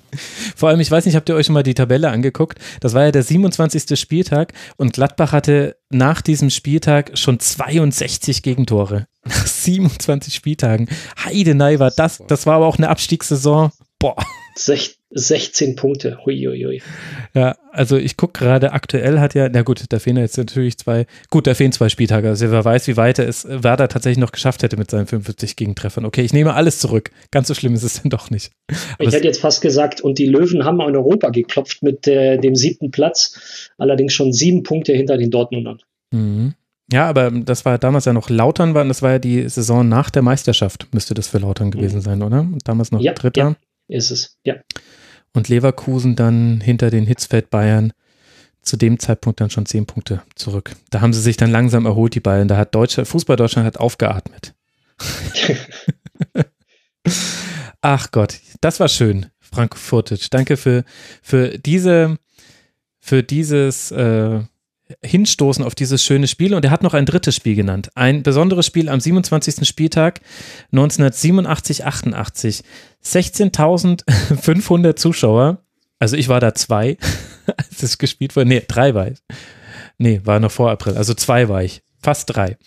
Vor 0.55 0.69
allem, 0.69 0.79
ich 0.79 0.89
weiß 0.89 1.05
nicht, 1.05 1.15
habt 1.15 1.29
ihr 1.29 1.35
euch 1.35 1.47
schon 1.47 1.53
mal 1.53 1.63
die 1.63 1.73
Tabelle 1.73 2.09
angeguckt? 2.09 2.59
Das 2.79 2.93
war 2.93 3.03
ja 3.05 3.11
der 3.11 3.23
27. 3.23 3.99
Spieltag 3.99 4.53
und 4.77 4.93
Gladbach 4.93 5.31
hatte 5.31 5.75
nach 5.89 6.21
diesem 6.21 6.49
Spieltag 6.49 7.17
schon 7.17 7.39
62 7.39 8.43
Gegentore. 8.43 9.07
Nach 9.25 9.47
27 9.47 10.35
Spieltagen. 10.35 10.89
Heidenei 11.23 11.79
war 11.79 11.91
das. 11.91 12.21
Das 12.27 12.45
war 12.45 12.55
aber 12.55 12.67
auch 12.67 12.77
eine 12.77 12.89
Abstiegssaison. 12.89 13.71
Boah. 13.97 14.17
16 14.57 14.95
Punkte. 15.75 16.17
Huiuiui. 16.25 16.81
Ja, 17.33 17.55
also 17.71 17.97
ich 17.97 18.17
gucke 18.17 18.39
gerade, 18.39 18.73
aktuell 18.73 19.19
hat 19.19 19.33
ja, 19.33 19.47
na 19.49 19.61
gut, 19.61 19.83
da 19.89 19.99
fehlen 19.99 20.17
jetzt 20.17 20.37
natürlich 20.37 20.77
zwei, 20.77 21.05
gut, 21.29 21.47
da 21.47 21.53
fehlen 21.53 21.71
zwei 21.71 21.89
Spieltage. 21.89 22.27
Also 22.27 22.49
wer 22.51 22.65
weiß, 22.65 22.87
wie 22.87 22.97
weit 22.97 23.19
er 23.19 23.27
es 23.27 23.45
Werder 23.47 23.87
tatsächlich 23.87 24.19
noch 24.19 24.31
geschafft 24.31 24.63
hätte 24.63 24.77
mit 24.77 24.89
seinen 24.89 25.07
45 25.07 25.55
Gegentreffern. 25.55 26.05
Okay, 26.05 26.21
ich 26.21 26.33
nehme 26.33 26.53
alles 26.53 26.79
zurück. 26.79 27.11
Ganz 27.31 27.47
so 27.47 27.53
schlimm 27.53 27.73
ist 27.73 27.83
es 27.83 27.93
denn 28.01 28.09
doch 28.09 28.29
nicht. 28.29 28.51
Aber 28.97 29.07
ich 29.07 29.13
hätte 29.13 29.27
jetzt 29.27 29.41
fast 29.41 29.61
gesagt, 29.61 30.01
und 30.01 30.17
die 30.17 30.25
Löwen 30.25 30.65
haben 30.65 30.81
in 30.81 30.95
Europa 30.95 31.29
geklopft 31.29 31.83
mit 31.83 32.07
äh, 32.07 32.37
dem 32.37 32.55
siebten 32.55 32.91
Platz, 32.91 33.69
allerdings 33.77 34.13
schon 34.13 34.33
sieben 34.33 34.63
Punkte 34.63 34.93
hinter 34.93 35.17
den 35.17 35.29
Dortmundern. 35.29 35.79
Mhm. 36.11 36.53
Ja, 36.91 37.07
aber 37.07 37.31
das 37.31 37.65
war 37.65 37.77
damals 37.77 38.05
ja 38.05 38.13
noch 38.13 38.29
Lautern, 38.29 38.73
war, 38.73 38.85
das 38.85 39.01
war 39.01 39.11
ja 39.11 39.19
die 39.19 39.47
Saison 39.47 39.87
nach 39.87 40.09
der 40.09 40.21
Meisterschaft, 40.21 40.87
müsste 40.91 41.13
das 41.13 41.27
für 41.27 41.37
Lautern 41.37 41.71
gewesen 41.71 41.97
mhm. 41.97 42.01
sein, 42.01 42.21
oder? 42.21 42.47
Damals 42.65 42.91
noch 42.91 42.99
ja, 42.99 43.13
Dritter. 43.13 43.55
Ja, 43.87 43.97
ist 43.97 44.11
es, 44.11 44.37
ja 44.43 44.55
und 45.33 45.49
Leverkusen 45.49 46.15
dann 46.15 46.61
hinter 46.61 46.89
den 46.89 47.05
Hitzfeld 47.05 47.49
Bayern 47.49 47.93
zu 48.61 48.77
dem 48.77 48.97
Zeitpunkt 48.99 49.41
dann 49.41 49.49
schon 49.49 49.65
zehn 49.65 49.85
Punkte 49.85 50.23
zurück. 50.35 50.75
Da 50.89 51.01
haben 51.01 51.13
sie 51.13 51.21
sich 51.21 51.37
dann 51.37 51.51
langsam 51.51 51.85
erholt, 51.85 52.15
die 52.15 52.21
Bayern. 52.21 52.47
Da 52.47 52.57
hat 52.57 52.73
Deutschland, 52.73 53.07
Fußball 53.07 53.35
Deutschland 53.35 53.65
hat 53.65 53.77
aufgeatmet. 53.77 54.53
Ach 57.81 58.11
Gott, 58.11 58.39
das 58.61 58.79
war 58.79 58.87
schön, 58.87 59.25
Frank 59.41 59.75
Furtic. 59.77 60.31
Danke 60.31 60.55
für, 60.55 60.85
für 61.21 61.59
diese, 61.59 62.17
für 62.99 63.23
dieses 63.23 63.91
äh, 63.91 64.39
hinstoßen 65.03 65.63
auf 65.63 65.75
dieses 65.75 66.03
schöne 66.03 66.27
Spiel 66.27 66.53
und 66.53 66.65
er 66.65 66.71
hat 66.71 66.83
noch 66.83 66.93
ein 66.93 67.05
drittes 67.05 67.35
Spiel 67.35 67.55
genannt. 67.55 67.89
Ein 67.95 68.23
besonderes 68.23 68.65
Spiel 68.65 68.89
am 68.89 68.99
27. 68.99 69.67
Spieltag 69.67 70.19
1987-88. 70.73 72.63
16.500 73.03 74.95
Zuschauer. 74.95 75.59
Also 75.99 76.17
ich 76.17 76.29
war 76.29 76.39
da 76.39 76.53
zwei, 76.53 76.97
als 77.57 77.83
es 77.83 77.97
gespielt 77.97 78.35
wurde. 78.35 78.47
Nee, 78.47 78.63
drei 78.67 78.93
war 78.93 79.07
ich. 79.07 79.19
Nee, 79.97 80.21
war 80.23 80.39
noch 80.39 80.51
vor 80.51 80.71
April. 80.71 80.97
Also 80.97 81.13
zwei 81.13 81.49
war 81.49 81.63
ich 81.63 81.81
fast 82.03 82.35
drei. 82.35 82.57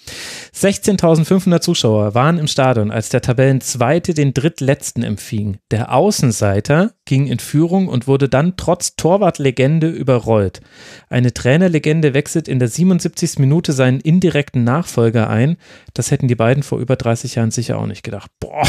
16.500 0.55 1.61
Zuschauer 1.61 2.15
waren 2.15 2.39
im 2.39 2.47
Stadion, 2.47 2.91
als 2.91 3.11
der 3.11 3.21
Tabellenzweite 3.21 4.15
den 4.15 4.35
Drittletzten 4.35 5.03
empfing. 5.03 5.59
Der 5.71 5.93
Außenseiter 5.93 6.93
ging 7.05 7.27
in 7.27 7.39
Führung 7.39 7.89
und 7.89 8.07
wurde 8.07 8.29
dann 8.29 8.57
trotz 8.57 8.97
Torwartlegende 8.97 9.89
überrollt. 9.89 10.61
Eine 11.09 11.33
Trainerlegende 11.33 12.15
wechselt 12.15 12.49
in 12.49 12.59
der 12.59 12.69
77. 12.69 13.39
Minute 13.39 13.73
seinen 13.73 14.01
indirekten 14.01 14.65
Nachfolger 14.65 15.29
ein. 15.29 15.57
Das 15.95 16.11
hätten 16.11 16.29
die 16.29 16.35
beiden 16.35 16.63
vor 16.63 16.79
über 16.79 16.97
30 16.97 17.37
Jahren 17.37 17.51
sicher 17.51 17.79
auch 17.79 17.87
nicht 17.87 18.03
gedacht. 18.03 18.31
Boah, 18.41 18.67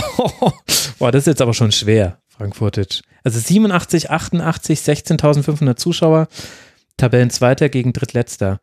Boah 0.99 1.11
das 1.11 1.23
ist 1.23 1.27
jetzt 1.27 1.41
aber 1.41 1.53
schon 1.53 1.71
schwer, 1.71 2.19
Frankfurtisch. 2.27 3.01
Also 3.23 3.39
87, 3.39 4.09
88, 4.09 4.79
16.500 4.79 5.75
Zuschauer, 5.75 6.27
Tabellenzweiter 6.97 7.69
gegen 7.69 7.93
Drittletzter. 7.93 8.59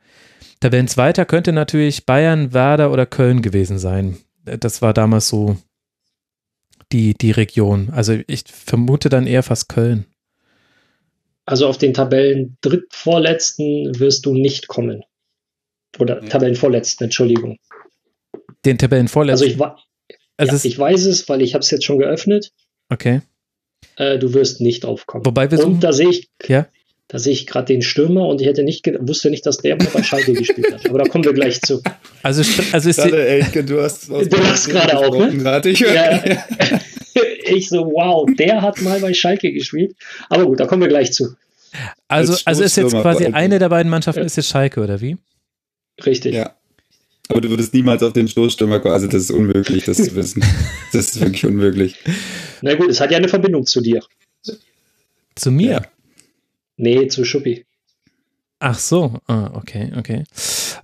Tabellenzweiter 0.60 1.24
könnte 1.24 1.52
natürlich 1.52 2.06
Bayern, 2.06 2.52
Werder 2.52 2.92
oder 2.92 3.06
Köln 3.06 3.42
gewesen 3.42 3.78
sein. 3.78 4.18
Das 4.44 4.82
war 4.82 4.94
damals 4.94 5.28
so 5.28 5.56
die, 6.92 7.14
die 7.14 7.30
Region. 7.30 7.90
Also 7.90 8.18
ich 8.26 8.44
vermute 8.46 9.08
dann 9.08 9.26
eher 9.26 9.42
fast 9.42 9.68
Köln. 9.68 10.06
Also 11.46 11.66
auf 11.66 11.76
den 11.76 11.92
Tabellen 11.92 12.56
drittvorletzten 12.62 13.98
wirst 13.98 14.24
du 14.26 14.32
nicht 14.32 14.68
kommen. 14.68 15.02
Oder 15.98 16.22
ja. 16.22 16.28
Tabellenvorletzten, 16.28 17.04
Entschuldigung. 17.04 17.58
Den 18.64 18.78
Tabellenvorletzten? 18.78 19.50
Also 19.50 19.54
ich, 19.54 20.16
also 20.36 20.56
ja, 20.56 20.64
ich 20.64 20.78
weiß 20.78 21.04
es, 21.04 21.28
weil 21.28 21.42
ich 21.42 21.54
habe 21.54 21.62
es 21.62 21.70
jetzt 21.70 21.84
schon 21.84 21.98
geöffnet. 21.98 22.52
Okay. 22.88 23.20
Äh, 23.96 24.18
du 24.18 24.32
wirst 24.32 24.60
nicht 24.60 24.84
draufkommen. 24.84 25.24
Wobei 25.26 25.50
wir 25.50 25.64
Und 25.64 25.80
da 25.80 25.92
sehe 25.92 26.08
ich, 26.08 26.28
ja? 26.46 26.66
Da 27.08 27.18
sehe 27.18 27.32
ich 27.32 27.46
gerade 27.46 27.66
den 27.66 27.82
Stürmer 27.82 28.26
und 28.28 28.40
ich 28.40 28.46
hätte 28.46 28.62
nicht 28.62 28.86
wusste 29.00 29.30
nicht, 29.30 29.44
dass 29.44 29.58
der 29.58 29.76
mal 29.76 29.88
bei 29.92 30.02
Schalke 30.02 30.32
gespielt 30.34 30.72
hat. 30.72 30.88
Aber 30.88 30.98
da 30.98 31.04
kommen 31.04 31.24
wir 31.24 31.34
gleich 31.34 31.60
zu. 31.60 31.82
Also, 32.22 32.42
also 32.72 32.88
ist 32.88 32.96
gerade, 32.96 33.26
Elke, 33.26 33.62
du 33.62 33.82
hast 33.82 34.08
du 34.08 34.38
hast 34.38 34.68
gerade 34.68 34.98
auch, 34.98 35.16
ne? 35.16 35.62
Ich, 35.64 35.80
ja. 35.80 36.22
ich 37.44 37.68
so, 37.68 37.84
wow, 37.84 38.28
der 38.38 38.62
hat 38.62 38.80
mal 38.80 39.00
bei 39.00 39.12
Schalke 39.12 39.52
gespielt. 39.52 39.94
Aber 40.30 40.46
gut, 40.46 40.60
da 40.60 40.66
kommen 40.66 40.80
wir 40.80 40.88
gleich 40.88 41.12
zu. 41.12 41.34
Also, 42.08 42.36
also 42.44 42.62
ist 42.62 42.76
jetzt 42.76 42.92
quasi 42.92 43.26
eine 43.26 43.58
der 43.58 43.68
beiden 43.68 43.90
Mannschaften 43.90 44.20
ja. 44.20 44.26
ist 44.26 44.36
jetzt 44.36 44.48
Schalke, 44.48 44.80
oder 44.80 45.00
wie? 45.00 45.18
Richtig. 46.04 46.34
Ja. 46.34 46.54
Aber 47.28 47.40
du 47.40 47.50
würdest 47.50 47.74
niemals 47.74 48.02
auf 48.02 48.12
den 48.12 48.28
Stoßstürmer 48.28 48.80
kommen. 48.80 48.94
Also, 48.94 49.06
das 49.06 49.24
ist 49.24 49.30
unmöglich, 49.30 49.84
das 49.84 49.96
zu 49.98 50.14
wissen. 50.14 50.44
Das 50.92 51.06
ist 51.06 51.20
wirklich 51.20 51.44
unmöglich. 51.44 51.96
Na 52.62 52.74
gut, 52.74 52.88
es 52.88 53.00
hat 53.00 53.10
ja 53.10 53.18
eine 53.18 53.28
Verbindung 53.28 53.66
zu 53.66 53.80
dir. 53.80 54.00
Zu 55.34 55.50
mir? 55.50 55.70
Ja. 55.70 55.82
Nee, 56.76 57.08
zu 57.08 57.24
Schuppi. 57.24 57.64
Ach 58.60 58.78
so, 58.78 59.18
ah, 59.26 59.50
okay, 59.54 59.92
okay. 59.98 60.24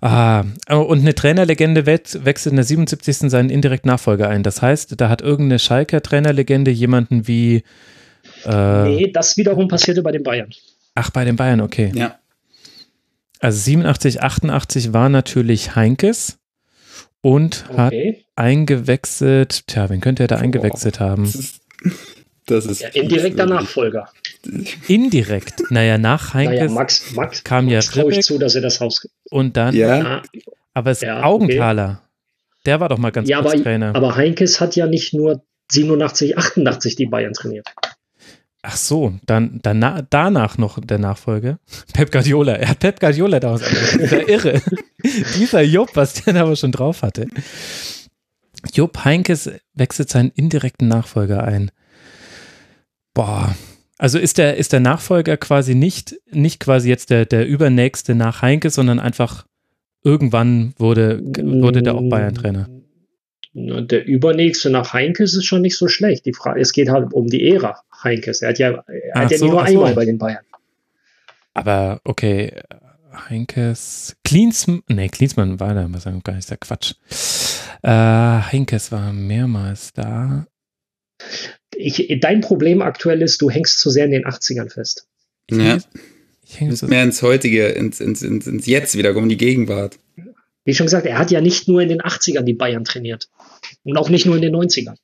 Ah, 0.03 0.45
oh, 0.69 0.81
und 0.81 1.01
eine 1.01 1.15
Trainerlegende 1.15 1.87
wechselt 1.87 2.47
in 2.47 2.57
der 2.57 2.65
77. 2.65 3.31
seinen 3.31 3.51
indirekten 3.51 3.91
Nachfolger 3.91 4.29
ein. 4.29 4.43
Das 4.43 4.61
heißt, 4.61 5.01
da 5.01 5.09
hat 5.09 5.23
irgendeine 5.23 5.59
Schalker 5.59 6.03
Trainerlegende 6.03 6.71
jemanden 6.71 7.27
wie. 7.27 7.63
Äh, 8.45 8.85
nee, 8.85 9.11
das 9.13 9.37
wiederum 9.37 9.69
passierte 9.69 10.03
bei 10.03 10.13
den 10.13 10.23
Bayern. 10.23 10.51
Ach, 10.95 11.11
bei 11.11 11.25
den 11.25 11.37
Bayern, 11.37 11.61
okay. 11.61 11.93
Ja. 11.95 12.19
Also 13.39 13.59
87, 13.59 14.23
88 14.23 14.93
war 14.93 15.09
natürlich 15.09 15.75
Heinkes 15.75 16.39
und 17.23 17.65
okay. 17.71 17.79
hat 17.79 18.45
eingewechselt. 18.45 19.67
Tja, 19.67 19.89
wen 19.89 20.01
könnte 20.01 20.25
er 20.25 20.29
da 20.29 20.37
eingewechselt 20.37 21.01
haben? 21.01 21.25
Das 21.25 21.35
ist, 21.35 21.61
das 22.47 22.67
ist 22.67 22.81
ja, 22.81 22.89
indirekter 22.89 23.47
Nachfolger. 23.47 24.11
Indirekt. 24.89 25.63
Naja, 25.71 25.99
nach 25.99 26.35
Heinkes 26.35 26.61
naja, 26.61 26.73
Max, 26.73 27.13
Max, 27.15 27.45
kam 27.45 27.69
ja 27.69 27.79
Max 27.79 27.87
traue 27.91 28.13
ich 28.13 28.23
zu, 28.23 28.39
dass 28.39 28.55
er 28.55 28.63
das 28.63 28.81
raus. 28.81 29.07
Und 29.31 29.57
dann. 29.57 29.75
Ja. 29.75 30.23
Aber 30.73 30.91
es 30.91 31.01
ja, 31.01 31.23
Augenthaler. 31.23 32.01
Okay. 32.03 32.11
Der 32.67 32.81
war 32.81 32.89
doch 32.89 32.99
mal 32.99 33.11
ganz 33.11 33.29
ja, 33.29 33.41
kurz 33.41 33.55
aber, 33.55 33.63
Trainer. 33.63 33.95
Aber 33.95 34.17
Heinkes 34.17 34.61
hat 34.61 34.77
ja 34.77 34.87
nicht 34.87 35.15
nur 35.15 35.43
87, 35.73 36.37
88 36.37 36.97
die 36.97 37.07
Bayern 37.07 37.33
trainiert. 37.33 37.67
Ach 38.63 38.77
so, 38.77 39.15
dann, 39.25 39.61
dann 39.63 40.07
danach 40.11 40.59
noch 40.59 40.79
der 40.81 40.99
Nachfolger. 40.99 41.59
Pep 41.95 42.13
Guardiola. 42.13 42.55
Er 42.55 42.69
hat 42.69 42.81
Pep 42.81 43.01
Guardiola 43.01 43.41
daraus 43.41 43.63
Dieser 43.99 44.29
irre. 44.29 44.63
Dieser 45.39 45.63
Jupp, 45.63 45.91
was 45.95 46.15
der 46.15 46.35
da 46.35 46.43
aber 46.43 46.57
schon 46.57 46.73
drauf 46.73 47.03
hatte. 47.03 47.27
Jupp 48.75 49.05
Heinkes 49.05 49.51
wechselt 49.73 50.11
seinen 50.11 50.31
indirekten 50.35 50.89
Nachfolger 50.89 51.43
ein. 51.43 51.71
Boah, 53.15 53.55
also 54.01 54.19
ist 54.19 54.39
der, 54.39 54.57
ist 54.57 54.73
der 54.73 54.81
Nachfolger 54.81 55.37
quasi 55.37 55.75
nicht, 55.75 56.17
nicht 56.31 56.59
quasi 56.59 56.89
jetzt 56.89 57.11
der, 57.11 57.27
der 57.27 57.47
übernächste 57.47 58.15
nach 58.15 58.41
Heinke, 58.41 58.71
sondern 58.71 58.99
einfach 58.99 59.45
irgendwann 60.03 60.73
wurde, 60.79 61.21
wurde 61.23 61.83
der 61.83 61.97
auch 61.97 62.09
Bayern-Trainer. 62.09 62.67
Der 63.53 64.07
übernächste 64.07 64.71
nach 64.71 64.95
Heinkes 64.95 65.35
ist 65.35 65.45
schon 65.45 65.61
nicht 65.61 65.77
so 65.77 65.87
schlecht. 65.87 66.25
Die 66.25 66.33
Frage, 66.33 66.61
es 66.61 66.73
geht 66.73 66.89
halt 66.89 67.13
um 67.13 67.27
die 67.27 67.47
Ära 67.51 67.83
Heinkes. 68.03 68.41
Er 68.41 68.49
hat 68.49 68.59
ja, 68.59 68.83
er 68.87 69.21
hat 69.21 69.33
ja 69.33 69.37
so, 69.37 69.49
nur 69.49 69.63
einmal 69.63 69.91
so. 69.91 69.95
bei 69.95 70.07
den 70.07 70.17
Bayern. 70.17 70.45
Aber 71.53 72.01
okay, 72.05 72.55
Heinkes, 73.29 74.17
Klinsmann, 74.25 74.83
nee, 74.89 75.09
Klinsmann 75.09 75.61
war 75.61 75.75
da, 75.75 75.87
was 75.91 76.05
sagen 76.05 76.23
gar 76.25 76.37
nicht, 76.37 76.49
der 76.49 76.57
Quatsch. 76.57 76.95
Äh, 77.83 77.91
Heinkes 77.91 78.93
war 78.93 79.13
mehrmals 79.13 79.93
da 79.93 80.47
ich, 81.81 82.21
dein 82.21 82.41
Problem 82.41 82.83
aktuell 82.83 83.23
ist, 83.23 83.41
du 83.43 83.51
hängst 83.51 83.79
zu 83.79 83.91
sehr 83.91 84.05
in 84.05 84.13
den 84.13 84.25
80ern 84.25 84.71
fest. 84.71 85.07
Ja. 85.51 85.79
Ich 86.45 86.61
hänge 86.61 86.75
mehr 86.89 87.05
ins 87.05 87.23
Heutige, 87.23 87.69
ins, 87.69 88.01
ins, 88.01 88.23
ins, 88.23 88.47
ins 88.47 88.67
Jetzt 88.67 88.97
wieder, 88.97 89.15
um 89.17 89.29
die 89.29 89.37
Gegenwart. 89.37 89.99
Wie 90.65 90.75
schon 90.75 90.87
gesagt, 90.87 91.07
er 91.07 91.19
hat 91.19 91.31
ja 91.31 91.41
nicht 91.41 91.69
nur 91.69 91.81
in 91.81 91.89
den 91.89 92.01
80ern 92.01 92.43
die 92.43 92.55
Bayern 92.55 92.85
trainiert. 92.85 93.29
Und 93.85 93.97
auch 93.97 94.09
nicht 94.09 94.27
nur 94.27 94.37
in 94.37 94.43
den 94.43 94.55
90ern. 94.55 94.97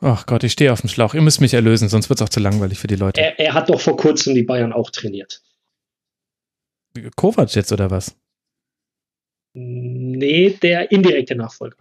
Ach 0.00 0.26
Gott, 0.26 0.44
ich 0.44 0.52
stehe 0.52 0.72
auf 0.72 0.80
dem 0.80 0.88
Schlauch. 0.88 1.14
Ihr 1.14 1.22
müsst 1.22 1.40
mich 1.40 1.54
erlösen, 1.54 1.88
sonst 1.88 2.08
wird 2.08 2.20
es 2.20 2.24
auch 2.24 2.30
zu 2.30 2.40
langweilig 2.40 2.78
für 2.78 2.86
die 2.86 2.96
Leute. 2.96 3.20
Er, 3.20 3.38
er, 3.38 3.54
hat 3.54 3.68
doch 3.68 3.80
vor 3.80 3.96
kurzem 3.96 4.34
die 4.34 4.42
Bayern 4.42 4.72
auch 4.72 4.90
trainiert. 4.90 5.42
Kovac 7.16 7.54
jetzt 7.54 7.72
oder 7.72 7.90
was? 7.90 8.16
Nee, 9.52 10.50
der 10.62 10.90
indirekte 10.92 11.34
Nachfolger. 11.34 11.76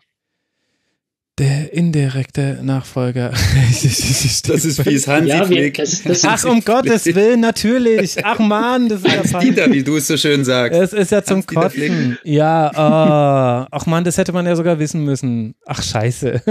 Der 1.39 1.71
indirekte 1.71 2.59
Nachfolger. 2.61 3.29
das 3.69 3.85
ist 3.85 4.85
wie 4.85 4.93
es 4.93 5.07
Hansi 5.07 5.29
ja, 5.29 5.49
wir, 5.49 5.71
das, 5.71 6.03
das 6.03 6.25
Ach, 6.25 6.43
um 6.43 6.59
Gottes 6.59 7.05
Willen, 7.15 7.39
natürlich. 7.39 8.17
Ach 8.25 8.39
man, 8.39 8.89
das 8.89 9.03
ist 9.03 9.09
Hans 9.09 9.31
ja 9.31 9.39
Dieter, 9.39 9.71
wie 9.71 9.81
du 9.81 9.95
es 9.95 10.07
so 10.07 10.17
schön 10.17 10.43
sagst. 10.43 10.77
Es 10.77 10.91
ist 10.91 11.13
ja 11.13 11.23
zum 11.23 11.45
Kotzen. 11.45 12.17
Ja, 12.25 12.69
oh. 12.73 13.67
ach 13.71 13.85
man, 13.85 14.03
das 14.03 14.17
hätte 14.17 14.33
man 14.33 14.45
ja 14.47 14.57
sogar 14.57 14.79
wissen 14.79 15.05
müssen. 15.05 15.55
Ach, 15.65 15.81
scheiße. 15.81 16.41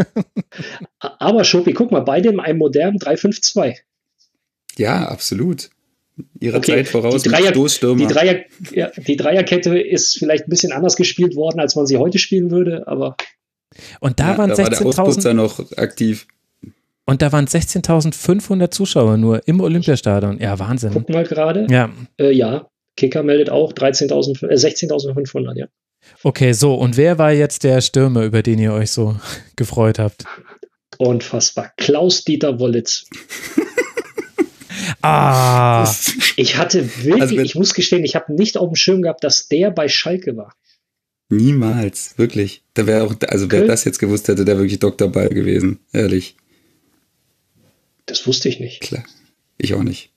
Aber 1.01 1.45
Schopi, 1.45 1.75
guck 1.75 1.93
mal, 1.93 2.01
beide 2.01 2.31
in 2.31 2.41
einem 2.41 2.59
modernen 2.59 2.99
352. 2.99 3.85
Ja, 4.79 5.07
absolut. 5.09 5.69
Ihre 6.41 6.57
okay. 6.57 6.77
Zeit 6.77 6.89
voraus 6.89 7.23
die 7.23 7.29
Dreier, 7.29 7.53
Die, 7.53 8.07
Dreier, 8.07 8.41
ja, 8.73 8.91
die 8.97 9.17
Dreierkette 9.17 9.79
ist 9.79 10.19
vielleicht 10.19 10.47
ein 10.47 10.51
bisschen 10.51 10.73
anders 10.73 10.97
gespielt 10.97 11.37
worden, 11.37 11.61
als 11.61 11.77
man 11.77 11.87
sie 11.87 11.99
heute 11.99 12.19
spielen 12.19 12.51
würde, 12.51 12.89
aber 12.89 13.17
und 14.01 14.21
da 14.21 14.33
ja, 14.33 14.39
waren 14.39 14.53
16.000 14.53 15.25
war 15.25 15.35
noch 15.35 15.73
aktiv. 15.77 16.27
Und 17.05 17.23
da 17.23 17.33
waren 17.33 17.47
16.500 17.47 18.71
Zuschauer 18.71 19.17
nur 19.17 19.47
im 19.49 19.61
Olympiastadion. 19.61 20.39
Ja, 20.41 20.59
Wahnsinn. 20.59 20.93
Gucken 20.93 21.15
wir 21.15 21.25
gerade. 21.25 21.67
Ja. 21.71 21.91
Äh, 22.19 22.33
ja, 22.33 22.69
Kicker 22.97 23.23
meldet 23.23 23.49
auch 23.49 23.73
13.000, 23.73 24.47
äh, 24.47 24.55
16.500, 24.55 25.57
ja. 25.57 25.67
Okay, 26.23 26.53
so. 26.53 26.75
Und 26.75 26.97
wer 26.97 27.19
war 27.19 27.33
jetzt 27.33 27.65
der 27.65 27.81
Stürmer, 27.81 28.25
über 28.25 28.43
den 28.43 28.59
ihr 28.59 28.73
euch 28.73 28.91
so 28.91 29.17
gefreut 29.57 29.99
habt? 29.99 30.25
Unfassbar. 30.99 31.73
Klaus-Dieter 31.77 32.59
Wollitz. 32.61 33.07
ah. 35.03 35.91
Ich 36.37 36.57
hatte 36.57 36.85
wirklich, 37.05 37.23
also 37.23 37.39
ich 37.39 37.55
muss 37.55 37.73
gestehen, 37.73 38.05
ich 38.05 38.17
habe 38.17 38.35
nicht 38.35 38.59
auf 38.59 38.69
dem 38.69 38.77
Schirm 38.77 39.03
gehabt, 39.03 39.23
dass 39.25 39.49
der 39.49 39.71
bei 39.71 39.89
Schalke 39.89 40.37
war. 40.37 40.55
Niemals, 41.31 42.17
wirklich. 42.17 42.63
Da 42.75 42.87
wäre 42.87 43.05
auch, 43.05 43.15
also 43.29 43.51
wer 43.51 43.67
das 43.67 43.85
jetzt 43.85 43.99
gewusst 43.99 44.29
hätte, 44.29 44.45
der 44.45 44.57
wirklich 44.57 44.79
Dr. 44.79 45.09
Ball 45.09 45.29
gewesen, 45.29 45.81
ehrlich. 45.93 46.37
Das 48.07 48.27
wusste 48.27 48.49
ich 48.49 48.61
nicht. 48.61 48.81
Klar, 48.81 49.05
ich 49.59 49.75
auch 49.75 49.83
nicht. 49.83 50.11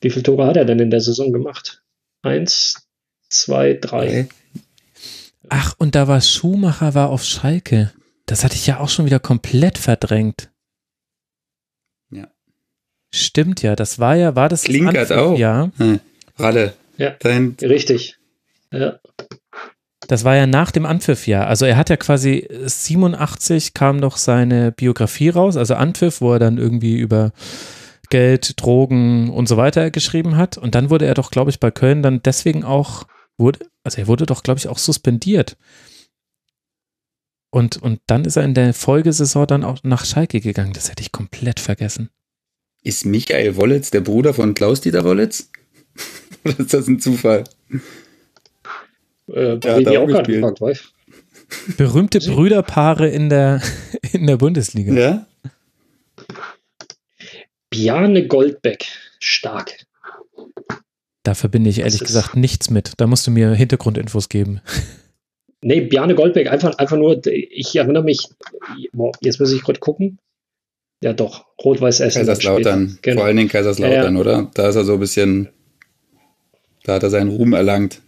Wie 0.00 0.10
viele 0.10 0.24
Tore 0.24 0.46
hat 0.46 0.56
er 0.56 0.64
denn 0.64 0.80
in 0.80 0.90
der 0.90 1.00
Saison 1.00 1.32
gemacht? 1.32 1.82
Eins, 2.22 2.88
zwei, 3.28 3.74
drei. 3.74 4.06
drei. 4.06 4.28
Ach, 5.48 5.74
und 5.78 5.94
da 5.94 6.08
war 6.08 6.20
Schumacher 6.20 6.94
war 6.94 7.10
auf 7.10 7.24
Schalke. 7.24 7.92
Das 8.26 8.44
hatte 8.44 8.54
ich 8.54 8.66
ja 8.66 8.80
auch 8.80 8.88
schon 8.88 9.06
wieder 9.06 9.20
komplett 9.20 9.78
verdrängt. 9.78 10.50
Ja. 12.10 12.28
Stimmt 13.12 13.62
ja, 13.62 13.76
das 13.76 13.98
war 13.98 14.16
ja, 14.16 14.34
war 14.36 14.48
das 14.48 14.64
Klinkert 14.64 15.12
auch. 15.12 15.38
Ja. 15.38 15.70
Hm. 15.76 16.00
Ralle. 16.36 16.74
Ja. 16.96 17.16
Dein 17.20 17.56
Richtig. 17.60 18.16
Ja. 18.72 19.00
Das 20.06 20.24
war 20.24 20.34
ja 20.34 20.46
nach 20.46 20.70
dem 20.70 20.86
Anpfiff-Jahr. 20.86 21.46
Also 21.46 21.66
er 21.66 21.76
hat 21.76 21.90
ja 21.90 21.96
quasi 21.96 22.48
87 22.64 23.74
kam 23.74 23.98
noch 23.98 24.16
seine 24.16 24.72
Biografie 24.72 25.28
raus, 25.28 25.56
also 25.56 25.74
Anpfiff, 25.74 26.20
wo 26.20 26.32
er 26.32 26.38
dann 26.38 26.58
irgendwie 26.58 26.98
über 26.98 27.32
Geld, 28.08 28.60
Drogen 28.60 29.30
und 29.30 29.46
so 29.48 29.56
weiter 29.56 29.90
geschrieben 29.90 30.36
hat. 30.36 30.58
Und 30.58 30.74
dann 30.74 30.90
wurde 30.90 31.06
er 31.06 31.14
doch, 31.14 31.30
glaube 31.30 31.50
ich, 31.50 31.60
bei 31.60 31.70
Köln 31.70 32.02
dann 32.02 32.22
deswegen 32.22 32.64
auch, 32.64 33.06
wurde, 33.38 33.60
also 33.84 33.98
er 33.98 34.08
wurde 34.08 34.26
doch, 34.26 34.42
glaube 34.42 34.58
ich, 34.58 34.68
auch 34.68 34.78
suspendiert. 34.78 35.56
Und, 37.50 37.76
und 37.76 38.00
dann 38.06 38.24
ist 38.24 38.36
er 38.36 38.44
in 38.44 38.54
der 38.54 38.72
Folgesaison 38.74 39.46
dann 39.46 39.64
auch 39.64 39.82
nach 39.82 40.04
Schalke 40.04 40.40
gegangen. 40.40 40.72
Das 40.72 40.90
hätte 40.90 41.02
ich 41.02 41.12
komplett 41.12 41.60
vergessen. 41.60 42.10
Ist 42.82 43.04
Michael 43.04 43.56
Wollitz 43.56 43.90
der 43.90 44.00
Bruder 44.00 44.32
von 44.32 44.54
Klaus-Dieter 44.54 45.04
Wollitz? 45.04 45.50
Oder 46.44 46.60
ist 46.60 46.72
das 46.72 46.88
ein 46.88 47.00
Zufall? 47.00 47.44
Äh, 49.34 49.58
ja, 49.62 49.78
ich 49.78 49.98
auch 49.98 50.06
gerade 50.06 50.32
gefragt, 50.32 50.60
weißt 50.60 50.92
Berühmte 51.76 52.20
Brüderpaare 52.20 53.08
in 53.08 53.28
der, 53.28 53.60
in 54.12 54.26
der 54.26 54.36
Bundesliga. 54.36 54.92
Ja. 54.92 55.26
Bjarne 57.70 58.26
Goldbeck, 58.26 58.86
stark. 59.18 59.76
Da 61.22 61.34
verbinde 61.34 61.70
ich 61.70 61.80
ehrlich 61.80 62.00
gesagt 62.00 62.34
nichts 62.34 62.70
mit. 62.70 62.94
Da 62.96 63.06
musst 63.06 63.26
du 63.26 63.30
mir 63.30 63.52
Hintergrundinfos 63.52 64.28
geben. 64.28 64.60
Nee, 65.62 65.82
Bjarne 65.82 66.14
Goldbeck, 66.14 66.50
einfach, 66.50 66.78
einfach 66.78 66.96
nur, 66.96 67.20
ich 67.26 67.76
erinnere 67.76 68.02
mich, 68.02 68.28
boah, 68.92 69.12
jetzt 69.20 69.38
muss 69.38 69.52
ich 69.52 69.62
gerade 69.62 69.78
gucken. 69.78 70.18
Ja, 71.02 71.12
doch, 71.12 71.46
Rot-Weiß 71.62 72.00
Essen. 72.00 72.18
Kaiserslautern, 72.20 72.98
genau. 73.02 73.18
vor 73.18 73.26
allen 73.26 73.36
Dingen 73.36 73.48
Kaiserslautern, 73.48 74.14
ja. 74.14 74.20
oder? 74.20 74.50
Da 74.54 74.68
ist 74.68 74.76
er 74.76 74.84
so 74.84 74.94
ein 74.94 75.00
bisschen, 75.00 75.48
da 76.84 76.94
hat 76.94 77.02
er 77.02 77.10
seinen 77.10 77.30
Ruhm 77.30 77.52
erlangt. 77.52 78.00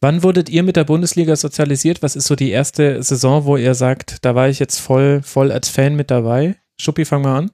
Wann 0.00 0.22
wurdet 0.22 0.48
ihr 0.48 0.62
mit 0.62 0.76
der 0.76 0.84
Bundesliga 0.84 1.36
sozialisiert? 1.36 2.02
Was 2.02 2.16
ist 2.16 2.26
so 2.26 2.36
die 2.36 2.50
erste 2.50 3.02
Saison, 3.02 3.44
wo 3.44 3.56
ihr 3.56 3.74
sagt, 3.74 4.24
da 4.24 4.34
war 4.34 4.48
ich 4.48 4.58
jetzt 4.58 4.78
voll, 4.78 5.20
voll 5.22 5.50
als 5.52 5.68
Fan 5.68 5.96
mit 5.96 6.10
dabei? 6.10 6.56
Schuppi, 6.78 7.04
fang 7.04 7.22
mal 7.22 7.38
an. 7.38 7.50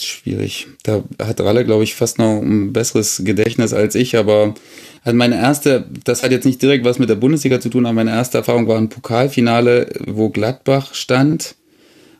Schwierig. 0.00 0.66
Da 0.82 1.04
hat 1.20 1.40
Ralle, 1.40 1.64
glaube 1.64 1.84
ich, 1.84 1.94
fast 1.94 2.18
noch 2.18 2.40
ein 2.40 2.72
besseres 2.72 3.22
Gedächtnis 3.24 3.72
als 3.72 3.94
ich, 3.94 4.16
aber 4.16 4.54
also 5.02 5.16
meine 5.16 5.36
erste, 5.36 5.86
das 6.02 6.24
hat 6.24 6.32
jetzt 6.32 6.44
nicht 6.44 6.60
direkt 6.60 6.84
was 6.84 6.98
mit 6.98 7.08
der 7.08 7.14
Bundesliga 7.14 7.60
zu 7.60 7.68
tun, 7.68 7.86
aber 7.86 7.92
meine 7.92 8.10
erste 8.10 8.38
Erfahrung 8.38 8.66
war 8.66 8.76
ein 8.76 8.88
Pokalfinale, 8.88 9.88
wo 10.06 10.30
Gladbach 10.30 10.94
stand 10.94 11.54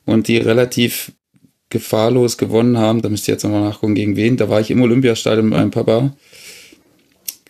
und 0.05 0.29
die 0.29 0.37
relativ 0.37 1.11
gefahrlos 1.71 2.39
gewonnen 2.39 2.79
haben. 2.79 3.03
Da 3.03 3.09
müsst 3.09 3.29
ihr 3.29 3.35
jetzt 3.35 3.45
nochmal 3.45 3.63
nachgucken, 3.63 3.95
gegen 3.95 4.17
wen. 4.17 4.37
Da 4.37 4.49
war 4.49 4.61
ich 4.61 4.71
im 4.71 4.83
Olympiastadion 4.83 5.49
mit 5.49 5.59
meinem 5.59 5.71
Papa. 5.71 6.17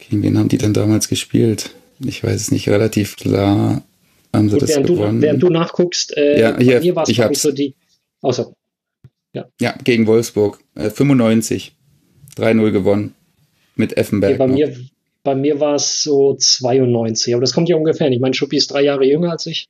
Gegen 0.09 0.23
wen 0.23 0.39
haben 0.39 0.49
die 0.49 0.59
denn 0.59 0.73
damals 0.73 1.09
gespielt? 1.09 1.71
Ich 2.05 2.23
weiß 2.23 2.41
es 2.41 2.51
nicht, 2.51 2.69
relativ 2.69 3.17
klar 3.17 3.83
haben 4.33 4.49
sie 4.49 4.55
Gut, 4.55 4.63
das 4.63 4.71
während 4.71 4.87
gewonnen. 4.87 5.21
Du, 5.21 5.27
während 5.27 5.43
du 5.43 5.49
nachguckst, 5.49 6.17
äh, 6.17 6.41
ja, 6.41 6.59
hier, 6.59 6.81
hier 6.81 6.95
war 6.95 7.05
es, 7.05 7.09
ich, 7.09 7.39
so 7.39 7.53
die. 7.53 7.75
Außer. 8.21 8.53
Ja. 9.33 9.47
ja, 9.61 9.75
gegen 9.85 10.07
Wolfsburg. 10.07 10.59
Äh, 10.75 10.91
95. 10.91 11.77
3-0 12.37 12.71
gewonnen. 12.71 13.15
Mit 13.75 13.97
Effenberg. 13.97 14.33
Ja, 14.33 14.39
bei, 14.39 14.47
mir, 14.47 14.77
bei 15.23 15.35
mir 15.35 15.61
war 15.61 15.75
es 15.75 16.03
so 16.03 16.35
92. 16.35 17.35
Aber 17.35 17.41
das 17.41 17.53
kommt 17.53 17.69
ja 17.69 17.77
ungefähr. 17.77 18.11
Ich 18.11 18.21
meine, 18.21 18.35
Schuppi 18.35 18.57
ist 18.57 18.71
drei 18.71 18.83
Jahre 18.83 19.05
jünger 19.05 19.33
als 19.33 19.47
ich. 19.47 19.69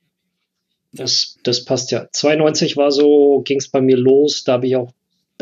Das, 0.97 1.37
das 1.43 1.65
passt 1.65 1.91
ja. 1.91 2.07
92 2.11 2.77
war 2.77 2.91
so, 2.91 3.41
ging 3.45 3.59
es 3.59 3.69
bei 3.69 3.81
mir 3.81 3.97
los. 3.97 4.43
Da 4.43 4.53
habe 4.53 4.67
ich 4.67 4.75
auch 4.75 4.91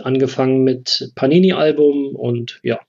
angefangen 0.04 0.64
mit 0.64 1.12
Panini-Album 1.16 2.16
und 2.16 2.60
ja. 2.64 2.80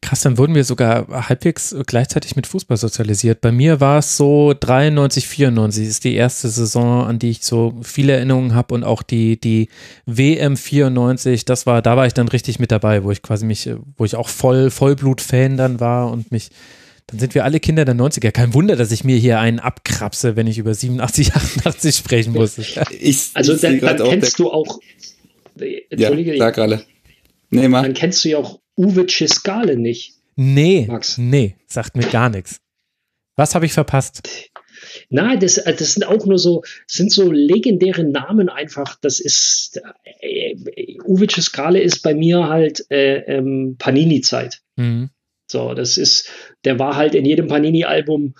Krass, 0.00 0.20
dann 0.20 0.38
wurden 0.38 0.54
wir 0.54 0.64
sogar 0.64 1.28
halbwegs 1.28 1.76
gleichzeitig 1.86 2.36
mit 2.36 2.46
Fußball 2.46 2.76
sozialisiert. 2.76 3.40
Bei 3.40 3.52
mir 3.52 3.80
war 3.80 3.98
es 3.98 4.16
so 4.16 4.54
93, 4.58 5.28
94 5.28 5.86
ist 5.86 6.04
die 6.04 6.14
erste 6.14 6.48
Saison, 6.48 7.04
an 7.04 7.18
die 7.18 7.30
ich 7.30 7.42
so 7.42 7.74
viele 7.82 8.12
Erinnerungen 8.12 8.54
habe 8.54 8.74
und 8.74 8.84
auch 8.84 9.02
die, 9.02 9.38
die 9.38 9.68
WM 10.06 10.56
94, 10.56 11.44
das 11.44 11.66
war, 11.66 11.82
da 11.82 11.96
war 11.96 12.06
ich 12.06 12.14
dann 12.14 12.28
richtig 12.28 12.58
mit 12.58 12.70
dabei, 12.70 13.04
wo 13.04 13.10
ich 13.10 13.20
quasi 13.20 13.44
mich, 13.44 13.68
wo 13.96 14.04
ich 14.04 14.16
auch 14.16 14.28
voll, 14.28 14.70
Vollblut-Fan 14.70 15.56
dann 15.56 15.80
war 15.80 16.10
und 16.10 16.32
mich 16.32 16.50
dann 17.08 17.20
sind 17.20 17.34
wir 17.34 17.44
alle 17.44 17.58
Kinder 17.58 17.86
der 17.86 17.94
90er. 17.94 18.30
Kein 18.32 18.52
Wunder, 18.52 18.76
dass 18.76 18.92
ich 18.92 19.02
mir 19.02 19.16
hier 19.16 19.40
einen 19.40 19.60
abkrapse, 19.60 20.36
wenn 20.36 20.46
ich 20.46 20.58
über 20.58 20.74
87, 20.74 21.34
88 21.34 21.96
sprechen 21.96 22.34
muss. 22.34 22.58
Ich, 22.58 22.78
also 23.34 23.54
ich 23.54 23.60
dann, 23.62 23.80
dann 23.80 23.96
kennst 23.96 24.38
du 24.38 24.50
auch. 24.50 24.78
Entschuldige. 25.58 26.32
Ja, 26.32 26.38
sag 26.38 26.58
alle. 26.58 26.84
Nee, 27.48 27.68
mach. 27.68 27.82
Dann 27.82 27.94
kennst 27.94 28.24
du 28.24 28.28
ja 28.28 28.38
auch 28.38 28.60
Uwe 28.76 29.06
Ciskale 29.08 29.76
nicht. 29.76 30.16
Nee, 30.36 30.84
Max. 30.86 31.16
nee, 31.16 31.56
sagt 31.66 31.96
mir 31.96 32.04
gar 32.06 32.28
nichts. 32.28 32.60
Was 33.36 33.54
habe 33.54 33.64
ich 33.64 33.72
verpasst? 33.72 34.28
Nein, 35.08 35.40
das, 35.40 35.54
das 35.54 35.94
sind 35.94 36.04
auch 36.04 36.26
nur 36.26 36.38
so, 36.38 36.62
sind 36.86 37.10
so 37.10 37.32
legendäre 37.32 38.04
Namen 38.04 38.50
einfach. 38.50 38.96
Das 39.00 39.18
ist, 39.18 39.80
äh, 40.20 40.54
Uwe 41.06 41.26
Ciskale 41.26 41.80
ist 41.80 42.02
bei 42.02 42.14
mir 42.14 42.48
halt 42.48 42.84
äh, 42.90 43.20
ähm, 43.20 43.76
Panini-Zeit. 43.78 44.60
Mhm. 44.76 45.10
So, 45.50 45.74
das 45.74 45.96
ist, 45.96 46.30
der 46.64 46.78
war 46.78 46.96
halt 46.96 47.14
in 47.14 47.24
jedem 47.24 47.48
Panini-Album 47.48 48.34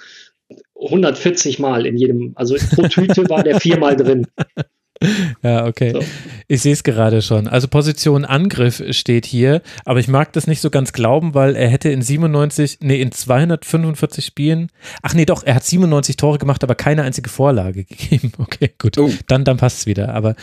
140 0.74 1.58
Mal 1.58 1.86
in 1.86 1.96
jedem, 1.96 2.32
also 2.36 2.56
pro 2.74 2.82
Tüte 2.82 3.28
war 3.28 3.42
der 3.42 3.60
viermal 3.60 3.96
drin. 3.96 4.26
Ja, 5.42 5.66
okay. 5.66 5.92
So. 5.92 6.02
Ich 6.48 6.62
sehe 6.62 6.72
es 6.72 6.82
gerade 6.82 7.22
schon. 7.22 7.46
Also 7.46 7.68
Position 7.68 8.24
Angriff 8.24 8.82
steht 8.90 9.26
hier, 9.26 9.62
aber 9.84 10.00
ich 10.00 10.08
mag 10.08 10.32
das 10.32 10.46
nicht 10.46 10.60
so 10.60 10.70
ganz 10.70 10.92
glauben, 10.92 11.34
weil 11.34 11.54
er 11.54 11.68
hätte 11.68 11.90
in 11.90 12.02
97, 12.02 12.78
nee, 12.80 13.00
in 13.00 13.12
245 13.12 14.24
Spielen, 14.24 14.70
ach 15.02 15.14
nee, 15.14 15.24
doch, 15.24 15.44
er 15.44 15.54
hat 15.54 15.64
97 15.64 16.16
Tore 16.16 16.38
gemacht, 16.38 16.64
aber 16.64 16.74
keine 16.74 17.02
einzige 17.02 17.28
Vorlage 17.28 17.84
gegeben. 17.84 18.32
Okay, 18.38 18.70
gut. 18.78 18.98
Oh. 18.98 19.10
Dann, 19.26 19.44
dann 19.44 19.56
passt 19.56 19.80
es 19.80 19.86
wieder. 19.86 20.14
Aber 20.14 20.34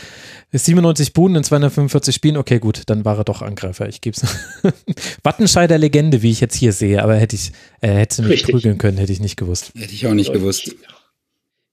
97 0.52 1.12
Buden 1.12 1.36
in 1.36 1.44
245 1.44 2.14
Spielen, 2.14 2.36
okay, 2.36 2.58
gut, 2.58 2.82
dann 2.86 3.04
war 3.04 3.18
er 3.18 3.24
doch 3.24 3.42
Angreifer. 3.42 3.88
Ich 3.88 4.00
gebe 4.00 4.16
es. 4.16 4.26
Wattenscheider 5.22 5.78
Legende, 5.78 6.22
wie 6.22 6.30
ich 6.30 6.40
jetzt 6.40 6.56
hier 6.56 6.72
sehe, 6.72 7.02
aber 7.02 7.16
hätte 7.16 7.36
ich, 7.36 7.52
äh, 7.80 7.88
hätte 7.88 8.22
mich 8.22 8.32
Richtig. 8.32 8.54
prügeln 8.54 8.78
können, 8.78 8.98
hätte 8.98 9.12
ich 9.12 9.20
nicht 9.20 9.36
gewusst. 9.36 9.72
Hätte 9.76 9.92
ich 9.92 10.06
auch 10.06 10.14
nicht 10.14 10.32
gewusst. 10.32 10.74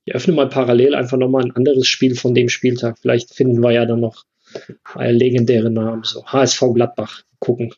Ich 0.04 0.14
öffne 0.14 0.34
mal 0.34 0.48
parallel 0.48 0.94
einfach 0.94 1.16
nochmal 1.16 1.44
ein 1.44 1.52
anderes 1.52 1.86
Spiel 1.86 2.14
von 2.14 2.34
dem 2.34 2.48
Spieltag. 2.48 2.98
Vielleicht 3.00 3.34
finden 3.34 3.62
wir 3.62 3.72
ja 3.72 3.86
dann 3.86 4.00
noch 4.00 4.24
legendäre 4.96 5.70
Namen. 5.70 6.02
So 6.04 6.24
HSV 6.26 6.60
Gladbach 6.74 7.22
gucken. 7.38 7.72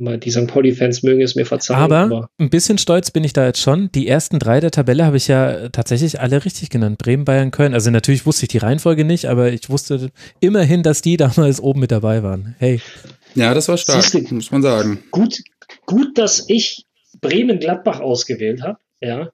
Die 0.00 0.30
St. 0.32 0.48
Pauli-Fans 0.48 1.04
mögen 1.04 1.22
es 1.22 1.36
mir 1.36 1.46
verzeihen. 1.46 1.78
Aber, 1.78 1.98
aber, 1.98 2.30
ein 2.38 2.50
bisschen 2.50 2.76
stolz 2.76 3.12
bin 3.12 3.22
ich 3.22 3.34
da 3.34 3.46
jetzt 3.46 3.60
schon. 3.60 3.92
Die 3.92 4.08
ersten 4.08 4.40
drei 4.40 4.58
der 4.58 4.72
Tabelle 4.72 5.04
habe 5.04 5.16
ich 5.16 5.28
ja 5.28 5.68
tatsächlich 5.68 6.18
alle 6.18 6.44
richtig 6.44 6.70
genannt. 6.70 6.98
Bremen, 6.98 7.24
Bayern, 7.24 7.52
Köln. 7.52 7.72
Also 7.72 7.90
natürlich 7.90 8.26
wusste 8.26 8.46
ich 8.46 8.48
die 8.48 8.58
Reihenfolge 8.58 9.04
nicht, 9.04 9.26
aber 9.26 9.52
ich 9.52 9.70
wusste 9.70 10.10
immerhin, 10.40 10.82
dass 10.82 11.02
die 11.02 11.16
damals 11.16 11.60
oben 11.60 11.78
mit 11.78 11.92
dabei 11.92 12.24
waren. 12.24 12.56
Hey. 12.58 12.80
Ja, 13.36 13.54
das 13.54 13.68
war 13.68 13.78
stark, 13.78 14.02
Siehste, 14.02 14.34
muss 14.34 14.50
man 14.50 14.62
sagen. 14.62 15.04
Gut, 15.12 15.38
gut, 15.86 16.18
dass 16.18 16.48
ich 16.48 16.84
Bremen-Gladbach 17.20 18.00
ausgewählt 18.00 18.62
habe. 18.62 18.78
Ja. 19.00 19.30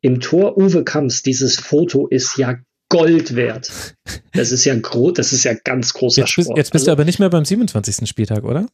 Im 0.00 0.20
Tor 0.20 0.56
Uwe 0.56 0.84
Kamps. 0.84 1.22
Dieses 1.22 1.56
Foto 1.56 2.06
ist 2.06 2.36
ja 2.36 2.56
Gold 2.88 3.34
wert. 3.34 3.96
Das 4.32 4.52
ist 4.52 4.64
ja 4.64 4.74
groß, 4.78 5.14
das 5.14 5.32
ist 5.32 5.44
ja 5.44 5.54
ganz 5.54 5.92
großer 5.92 6.22
jetzt 6.22 6.36
bist, 6.36 6.46
Sport. 6.46 6.58
Jetzt 6.58 6.72
bist 6.72 6.82
also, 6.82 6.86
du 6.86 6.92
aber 6.92 7.04
nicht 7.04 7.18
mehr 7.18 7.30
beim 7.30 7.44
27. 7.44 8.08
Spieltag, 8.08 8.44
oder? 8.44 8.66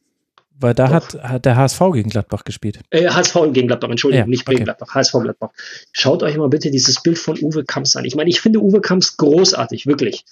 Weil 0.63 0.75
da 0.75 0.91
hat, 0.91 1.15
hat, 1.15 1.45
der 1.45 1.57
HSV 1.57 1.81
gegen 1.93 2.11
Gladbach 2.11 2.45
gespielt. 2.45 2.79
Äh, 2.91 3.09
HSV 3.09 3.53
gegen 3.53 3.67
Gladbach, 3.67 3.91
Entschuldigung, 3.91 4.27
ja, 4.27 4.31
nicht 4.31 4.49
okay. 4.49 4.63
Gladbach, 4.63 4.95
HSV 4.95 5.15
Gladbach. 5.23 5.51
Schaut 5.93 6.23
euch 6.23 6.37
mal 6.37 6.49
bitte 6.49 6.71
dieses 6.71 7.03
Bild 7.03 7.19
von 7.19 7.37
Uwe 7.41 7.65
Kamps 7.65 7.97
an. 7.97 8.05
Ich 8.05 8.15
meine, 8.15 8.31
ich 8.31 8.41
finde 8.41 8.61
Uwe 8.61 8.81
Kamps 8.81 9.17
großartig, 9.17 9.87
wirklich. 9.87 10.25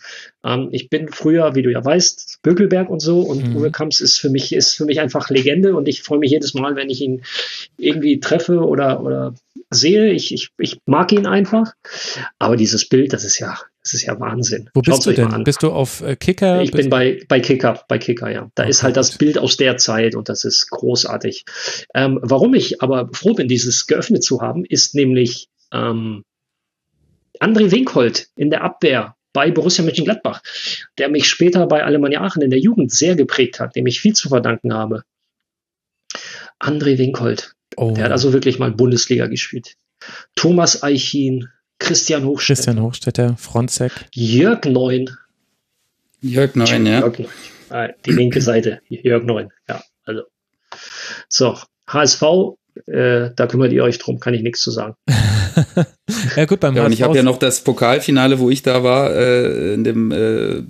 Ähm, 0.44 0.68
ich 0.70 0.88
bin 0.88 1.09
früher, 1.09 1.56
wie 1.56 1.62
du 1.62 1.72
ja 1.72 1.84
weißt, 1.84 2.40
Bökelberg 2.42 2.90
und 2.90 3.01
so 3.01 3.22
und 3.22 3.48
mhm. 3.48 3.56
Uwe 3.56 3.70
Kamps 3.72 4.01
ist 4.01 4.18
für 4.18 4.30
mich, 4.30 4.52
ist 4.52 4.76
für 4.76 4.84
mich 4.84 5.01
einfach 5.01 5.30
Legende 5.30 5.74
und 5.74 5.88
ich 5.88 6.02
freue 6.02 6.20
mich 6.20 6.30
jedes 6.30 6.55
Mal, 6.55 6.76
wenn 6.76 6.90
ich 6.90 7.01
ihn 7.01 7.22
irgendwie 7.76 8.20
treffe 8.20 8.60
oder, 8.60 9.02
oder 9.02 9.34
sehe. 9.70 10.10
Ich, 10.10 10.32
ich, 10.34 10.51
ich 10.59 10.78
mag 10.86 11.12
ihn 11.12 11.26
einfach. 11.26 11.72
Aber 12.38 12.56
dieses 12.56 12.88
Bild, 12.88 13.12
das 13.12 13.24
ist 13.24 13.38
ja, 13.38 13.59
das 13.82 13.94
ist 13.94 14.02
ja 14.02 14.18
Wahnsinn. 14.20 14.68
Wo 14.74 14.82
bist 14.82 15.05
Schaut's 15.05 15.05
du 15.05 15.12
denn? 15.14 15.44
Bist 15.44 15.62
du 15.62 15.70
auf 15.70 16.02
äh, 16.02 16.16
Kicker? 16.16 16.62
Ich 16.62 16.72
bin 16.72 16.90
bei, 16.90 17.22
bei 17.28 17.40
Kicker, 17.40 17.82
bei 17.88 17.98
Kicker, 17.98 18.30
ja. 18.30 18.51
Da 18.55 18.64
okay, 18.64 18.70
ist 18.70 18.82
halt 18.82 18.97
das 18.97 19.16
Bild 19.16 19.38
aus 19.38 19.56
der 19.56 19.76
Zeit 19.76 20.14
und 20.14 20.28
das 20.28 20.44
ist 20.44 20.70
großartig. 20.70 21.44
Ähm, 21.94 22.18
warum 22.22 22.55
ich 22.55 22.82
aber 22.82 23.09
froh 23.12 23.34
bin, 23.34 23.48
dieses 23.48 23.86
geöffnet 23.86 24.22
zu 24.22 24.40
haben, 24.40 24.64
ist 24.64 24.94
nämlich 24.94 25.48
ähm, 25.72 26.24
André 27.40 27.70
Winkhold 27.70 28.28
in 28.36 28.51
der 28.51 28.62
Abwehr 28.62 29.16
bei 29.32 29.51
Borussia 29.51 29.84
Mönchengladbach, 29.84 30.42
der 30.98 31.09
mich 31.09 31.28
später 31.28 31.66
bei 31.66 31.84
Alemannia 31.84 32.20
Aachen 32.20 32.42
in 32.42 32.51
der 32.51 32.59
Jugend 32.59 32.92
sehr 32.92 33.14
geprägt 33.14 33.60
hat, 33.60 33.76
dem 33.76 33.86
ich 33.86 34.01
viel 34.01 34.12
zu 34.12 34.28
verdanken 34.28 34.74
habe. 34.74 35.05
André 36.59 36.98
Winkhold. 36.98 37.55
Oh. 37.76 37.92
Der 37.92 38.05
hat 38.05 38.12
also 38.12 38.32
wirklich 38.32 38.59
mal 38.59 38.70
Bundesliga 38.70 39.26
gespielt. 39.26 39.76
Thomas 40.34 40.82
Eichin, 40.82 41.48
Christian 41.78 42.24
Hochstetter. 42.24 42.56
Christian 42.56 42.82
Hochstetter, 42.82 43.36
Fronzek. 43.36 43.92
Jörg 44.12 44.64
Neun. 44.64 45.10
Jörg 46.20 46.55
Neun, 46.55 46.86
ja. 46.86 47.01
Jörg 47.01 47.18
Neun. 47.18 47.28
Ah, 47.70 47.88
die 48.05 48.10
linke 48.10 48.40
Seite, 48.40 48.80
Jörg 48.88 49.24
Neun, 49.24 49.51
ja. 49.68 49.82
Also. 50.05 50.22
So, 51.28 51.56
HSV, 51.86 52.22
äh, 52.86 53.30
da 53.34 53.47
kümmert 53.47 53.72
ihr 53.72 53.84
euch 53.84 53.98
drum, 53.98 54.20
kann 54.20 54.34
ich 54.34 54.42
nichts 54.42 54.60
zu 54.60 54.70
sagen. 54.70 54.94
ja, 56.36 56.44
gut, 56.44 56.60
beim 56.60 56.76
ja, 56.76 56.84
Und 56.84 56.92
ich 56.92 57.02
habe 57.02 57.16
ja 57.16 57.22
noch 57.22 57.38
das 57.38 57.62
Pokalfinale, 57.62 58.38
wo 58.38 58.51
ich 58.51 58.62
da 58.62 58.82
war, 58.82 59.14
äh, 59.14 59.74
in 59.74 59.84
dem 59.84 60.10
äh, 60.12 60.62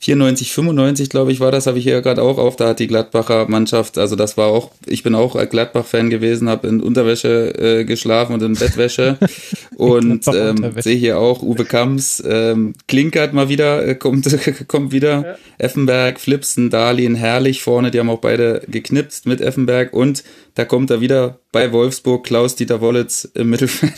94, 0.00 0.52
95, 0.52 1.08
glaube 1.08 1.32
ich, 1.32 1.40
war 1.40 1.52
das, 1.52 1.66
habe 1.66 1.78
ich 1.78 1.84
ja 1.84 2.00
gerade 2.00 2.22
auch 2.22 2.38
auf. 2.38 2.56
Da 2.56 2.68
hat 2.68 2.78
die 2.78 2.86
Gladbacher 2.86 3.46
Mannschaft, 3.48 3.98
also 3.98 4.16
das 4.16 4.36
war 4.36 4.48
auch, 4.48 4.70
ich 4.86 5.02
bin 5.02 5.14
auch 5.14 5.36
Gladbach-Fan 5.48 6.10
gewesen, 6.10 6.48
habe 6.48 6.68
in 6.68 6.80
Unterwäsche 6.80 7.54
äh, 7.58 7.84
geschlafen 7.84 8.34
und 8.34 8.42
in 8.42 8.54
Bettwäsche. 8.54 9.18
und 9.76 10.26
ähm, 10.28 10.72
sehe 10.78 10.96
hier 10.96 11.18
auch 11.18 11.42
Uwe 11.42 11.64
Kamps, 11.64 12.22
ähm, 12.26 12.74
Klinkert 12.88 13.32
mal 13.32 13.48
wieder, 13.48 13.86
äh, 13.86 13.94
kommt, 13.94 14.26
kommt 14.68 14.92
wieder. 14.92 15.22
Ja. 15.22 15.36
Effenberg, 15.58 16.20
Flipsen, 16.20 16.70
Darlin, 16.70 17.14
Herrlich 17.14 17.62
vorne, 17.62 17.90
die 17.90 18.00
haben 18.00 18.10
auch 18.10 18.18
beide 18.18 18.62
geknipst 18.68 19.26
mit 19.26 19.40
Effenberg 19.40 19.92
und 19.92 20.24
da 20.54 20.64
kommt 20.64 20.90
er 20.90 21.00
wieder 21.00 21.40
bei 21.52 21.72
Wolfsburg, 21.72 22.24
Klaus-Dieter 22.24 22.80
Wollitz 22.80 23.28
im 23.34 23.50
Mittelfeld. 23.50 23.94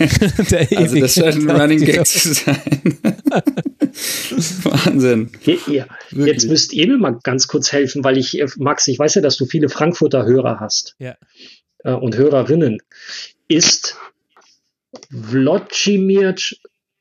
also 0.76 0.98
das 0.98 1.14
scheint 1.14 1.48
ein 1.48 1.50
Running 1.50 1.84
Gag 1.84 2.06
zu 2.06 2.32
sein. 2.32 2.98
Wahnsinn. 4.62 5.30
Ja, 5.46 5.86
jetzt 6.10 6.48
müsst 6.48 6.72
ihr 6.72 6.86
mir 6.88 6.98
mal 6.98 7.18
ganz 7.22 7.46
kurz 7.46 7.72
helfen, 7.72 8.04
weil 8.04 8.18
ich, 8.18 8.40
äh, 8.40 8.46
Max, 8.56 8.88
ich 8.88 8.98
weiß 8.98 9.14
ja, 9.16 9.22
dass 9.22 9.36
du 9.36 9.46
viele 9.46 9.68
Frankfurter 9.68 10.24
Hörer 10.24 10.60
hast 10.60 10.96
ja. 10.98 11.16
Äh, 11.84 11.92
und 11.92 12.16
Hörerinnen. 12.16 12.82
Ist 13.48 13.96
Wlodzimir 15.10 16.34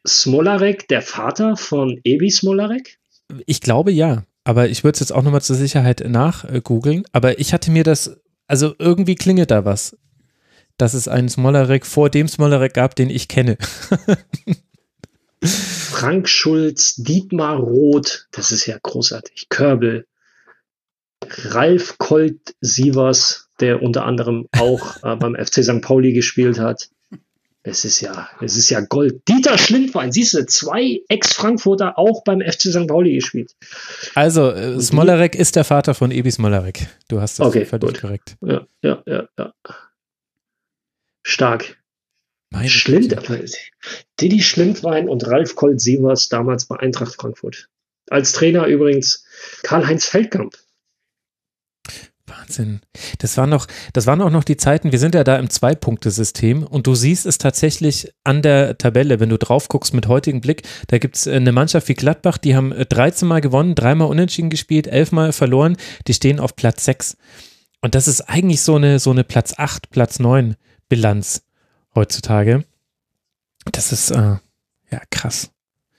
Smolarek 0.08 0.88
der 0.88 1.02
Vater 1.02 1.58
von 1.58 2.00
Ebi 2.04 2.30
Smolarek? 2.30 3.00
Ich 3.48 3.62
glaube 3.62 3.92
ja, 3.92 4.24
aber 4.44 4.70
ich 4.70 4.84
würde 4.84 4.96
es 4.96 5.00
jetzt 5.00 5.12
auch 5.12 5.24
nochmal 5.24 5.42
zur 5.42 5.56
Sicherheit 5.56 6.04
nachgoogeln. 6.08 7.04
Aber 7.12 7.40
ich 7.40 7.54
hatte 7.54 7.72
mir 7.72 7.84
das, 7.84 8.22
also 8.48 8.76
irgendwie 8.78 9.16
klingelt 9.16 9.50
da 9.50 9.66
was, 9.66 9.98
dass 10.78 10.94
es 10.94 11.08
einen 11.08 11.30
Smolarek 11.30 11.86
vor 11.86 12.10
dem 12.10 12.28
Smolarek 12.28 12.74
gab, 12.74 12.96
den 12.96 13.10
ich 13.10 13.28
kenne. 13.28 13.58
Frank 15.46 16.28
Schulz, 16.28 16.96
Dietmar 16.96 17.58
Roth, 17.58 18.28
das 18.32 18.52
ist 18.52 18.66
ja 18.66 18.78
großartig, 18.82 19.48
Körbel, 19.50 20.08
Ralf 21.46 21.98
Colt 21.98 22.56
Sievers, 22.62 23.50
der 23.60 23.82
unter 23.82 24.06
anderem 24.06 24.48
auch 24.58 25.04
äh, 25.04 25.16
beim 25.16 25.36
FC 25.40 25.64
St. 25.64 25.82
Pauli 25.82 26.14
gespielt 26.14 26.60
hat. 26.60 26.90
Es 27.68 27.84
ist 27.84 28.00
ja, 28.00 28.30
es 28.42 28.58
ist 28.58 28.70
ja 28.70 28.80
Gold. 28.82 29.28
Dieter 29.28 29.58
Schlindwein, 29.58 30.12
siehst 30.12 30.36
du, 30.36 30.46
zwei 30.46 31.02
Ex-Frankfurter 31.10 31.98
auch 31.98 32.24
beim 32.24 32.42
FC 32.42 32.70
St. 32.70 32.88
Pauli 32.88 33.16
gespielt. 33.16 33.56
Also, 34.14 34.52
äh, 34.52 34.80
Smolarek 34.80 35.34
ist 35.34 35.56
der 35.56 35.64
Vater 35.64 35.96
von 35.96 36.12
Ebi 36.12 36.30
Smolarek. 36.30 36.86
Du 37.08 37.22
hast 37.22 37.40
das 37.40 37.48
okay, 37.48 37.66
völlig 37.66 37.90
gut. 37.90 38.02
korrekt. 38.02 38.36
Ja, 38.42 38.68
ja, 38.84 39.02
ja, 39.08 39.28
ja. 39.40 39.54
Stark. 41.24 41.78
Meine 42.52 42.70
Schlind, 42.70 43.16
Didi 44.20 44.42
Schlindwein 44.42 45.10
und 45.10 45.28
Ralf 45.28 45.56
Kolt-Sievers 45.56 46.30
damals 46.30 46.66
bei 46.66 46.78
Eintracht 46.80 47.16
Frankfurt. 47.16 47.70
Als 48.10 48.32
Trainer 48.32 48.66
übrigens 48.68 49.26
Karl-Heinz 49.64 50.06
Feldkamp. 50.06 50.56
Wahnsinn. 52.28 52.82
Das 53.20 53.38
waren 53.38 53.50
noch, 53.50 53.68
das 53.94 54.08
waren 54.08 54.22
auch 54.22 54.30
noch 54.30 54.44
die 54.44 54.58
Zeiten, 54.58 54.92
wir 54.92 55.00
sind 55.00 55.16
ja 55.16 55.24
da 55.24 55.38
im 55.38 55.50
Zwei-Punkte-System 55.50 56.64
und 56.64 56.88
du 56.88 56.96
siehst 56.96 57.26
es 57.26 57.38
tatsächlich 57.38 58.12
an 58.24 58.42
der 58.42 58.78
Tabelle, 58.78 59.20
wenn 59.20 59.30
du 59.30 59.38
drauf 59.38 59.68
guckst 59.68 59.94
mit 59.94 60.08
heutigem 60.08 60.42
Blick, 60.42 60.64
da 60.88 60.98
gibt 60.98 61.16
es 61.16 61.28
eine 61.28 61.52
Mannschaft 61.52 61.88
wie 61.88 61.94
Gladbach, 61.94 62.38
die 62.38 62.56
haben 62.56 62.72
13 62.72 63.28
Mal 63.28 63.42
gewonnen, 63.42 63.76
dreimal 63.76 64.08
unentschieden 64.08 64.50
gespielt, 64.50 64.88
11 64.88 65.12
Mal 65.12 65.34
verloren, 65.34 65.78
die 66.08 66.14
stehen 66.14 66.40
auf 66.40 66.56
Platz 66.56 66.86
6. 66.86 67.18
Und 67.82 67.96
das 67.96 68.08
ist 68.08 68.22
eigentlich 68.22 68.62
so 68.62 68.76
eine, 68.76 69.00
so 69.00 69.12
eine 69.12 69.24
Platz 69.24 69.54
8, 69.58 69.90
Platz 69.90 70.20
9 70.20 70.56
Bilanz 70.90 71.44
heutzutage. 71.96 72.64
Das 73.72 73.92
ist, 73.92 74.12
äh, 74.12 74.36
ja, 74.92 75.02
krass. 75.10 75.50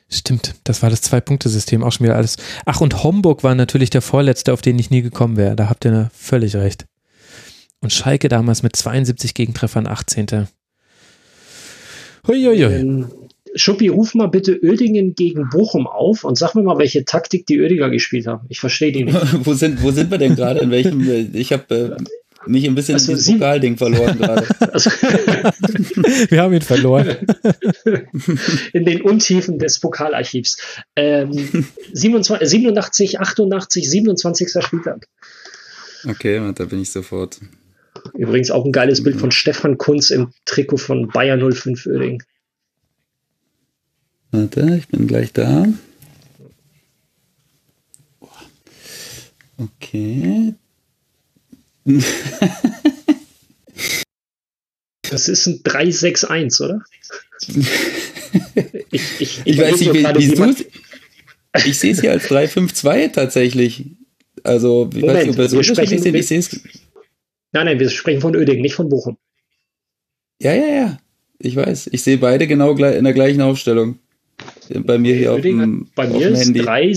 Stimmt, 0.09 0.55
das 0.63 0.83
war 0.83 0.91
das 0.91 1.03
Zwei-Punkte-System 1.03 1.83
auch 1.83 1.91
schon 1.91 2.07
wieder 2.07 2.15
alles. 2.15 2.37
Ach, 2.65 2.81
und 2.81 3.03
Homburg 3.03 3.43
war 3.43 3.57
natürlich 3.57 3.91
der 3.91 4.03
Vorletzte, 4.03 4.53
auf 4.53 4.63
den 4.63 4.79
ich 4.79 4.91
nie 4.91 5.03
gekommen 5.03 5.37
wäre. 5.37 5.57
Da 5.57 5.69
habt 5.69 5.85
ihr 5.85 6.11
völlig 6.15 6.55
recht. 6.55 6.87
Und 7.81 7.93
Schalke 7.93 8.29
damals 8.29 8.63
mit 8.63 8.77
72 8.77 9.35
Gegentreffern 9.35 9.87
18. 9.87 10.47
Huiuiui. 12.27 12.63
Ähm, 12.63 13.07
Schuppi, 13.57 13.89
ruf 13.89 14.15
mal 14.15 14.29
bitte 14.29 14.61
Oerdingen 14.63 15.15
gegen 15.15 15.49
Bochum 15.49 15.87
auf 15.87 16.25
und 16.25 16.37
sag 16.37 16.55
mir 16.55 16.63
mal, 16.63 16.79
welche 16.79 17.05
Taktik 17.05 17.47
die 17.47 17.61
Oedinger 17.61 17.91
gespielt 17.91 18.27
haben. 18.27 18.47
Ich 18.49 18.61
verstehe 18.61 18.93
die 18.93 19.05
nicht. 19.05 19.17
wo, 19.47 19.55
sind, 19.55 19.83
wo 19.83 19.91
sind 19.91 20.11
wir 20.11 20.19
denn 20.19 20.37
gerade? 20.37 20.61
In 20.61 20.71
welchem? 20.71 21.01
Ich 21.35 21.53
habe 21.53 21.97
äh, 21.99 22.05
nicht 22.47 22.67
ein 22.67 22.75
bisschen 22.75 22.95
also 22.95 23.13
das 23.13 23.27
Pokalding 23.27 23.77
verloren 23.77 24.19
gerade. 24.19 24.47
Also 24.73 24.91
Wir 26.31 26.43
haben 26.43 26.55
ihn 26.55 26.63
verloren. 26.63 27.17
In 28.73 28.85
den 28.85 29.03
Untiefen 29.03 29.59
des 29.59 29.81
Pokalarchivs. 29.81 30.59
Ähm, 30.97 31.67
27, 31.93 32.49
87, 32.49 33.21
88, 33.21 33.91
27. 33.91 34.49
Spieltag. 34.61 35.07
Okay, 36.09 36.53
da 36.55 36.65
bin 36.65 36.83
ich 36.83 36.91
sofort. 36.91 37.41
Übrigens 38.15 38.51
auch 38.51 38.65
ein 38.65 38.73
geiles 38.73 39.03
Bild 39.03 39.19
von 39.19 39.31
Stefan 39.31 39.79
Kunz 39.79 40.11
im 40.11 40.33
Trikot 40.45 40.79
von 40.79 41.09
Bayer 41.09 41.39
05 41.39 41.87
Öding. 41.87 42.23
Warte, 44.31 44.77
ich 44.79 44.89
bin 44.89 45.07
gleich 45.07 45.33
da. 45.33 45.67
Okay, 49.59 50.55
das 55.09 55.29
ist 55.29 55.47
ein 55.47 55.61
361, 55.63 56.61
oder? 56.67 56.83
ich, 58.91 59.03
ich, 59.21 59.41
ich, 59.45 59.59
weiß 59.59 59.81
nicht, 59.81 59.93
wie, 59.95 60.05
wie 60.05 60.67
Ich 61.69 61.79
sehe 61.79 61.93
es 61.93 62.01
hier 62.01 62.11
als 62.11 62.27
352 62.27 63.13
tatsächlich. 63.13 63.85
Also, 64.43 64.91
ich 64.93 65.01
Moment, 65.01 65.19
weiß 65.19 65.27
nicht, 65.27 65.39
ob 65.39 65.49
so 65.49 65.57
wir 65.57 65.65
sprechen, 65.65 66.03
sehen. 66.03 66.15
Ich 66.15 66.27
sehe 66.27 66.41
es. 66.41 66.61
Nein, 67.53 67.67
nein, 67.67 67.79
wir 67.79 67.89
sprechen 67.89 68.21
von 68.21 68.35
Öding, 68.35 68.61
nicht 68.61 68.75
von 68.75 68.89
Bochum. 68.89 69.17
Ja, 70.41 70.55
ja, 70.55 70.67
ja. 70.67 70.99
Ich 71.39 71.55
weiß. 71.55 71.91
Ich 71.93 72.03
sehe 72.03 72.19
beide 72.19 72.47
genau 72.47 72.73
in 72.75 73.05
der 73.05 73.13
gleichen 73.13 73.43
Aufstellung. 73.43 73.99
Bei 74.69 74.99
mir 74.99 75.15
hier 75.15 75.33
Öding 75.33 75.61
auf 75.61 75.65
dem, 75.65 75.89
bei 75.95 76.09
mir 76.09 76.17
auf 76.17 76.23
dem 76.23 76.35
Handy. 76.35 76.61
Drei, 76.61 76.93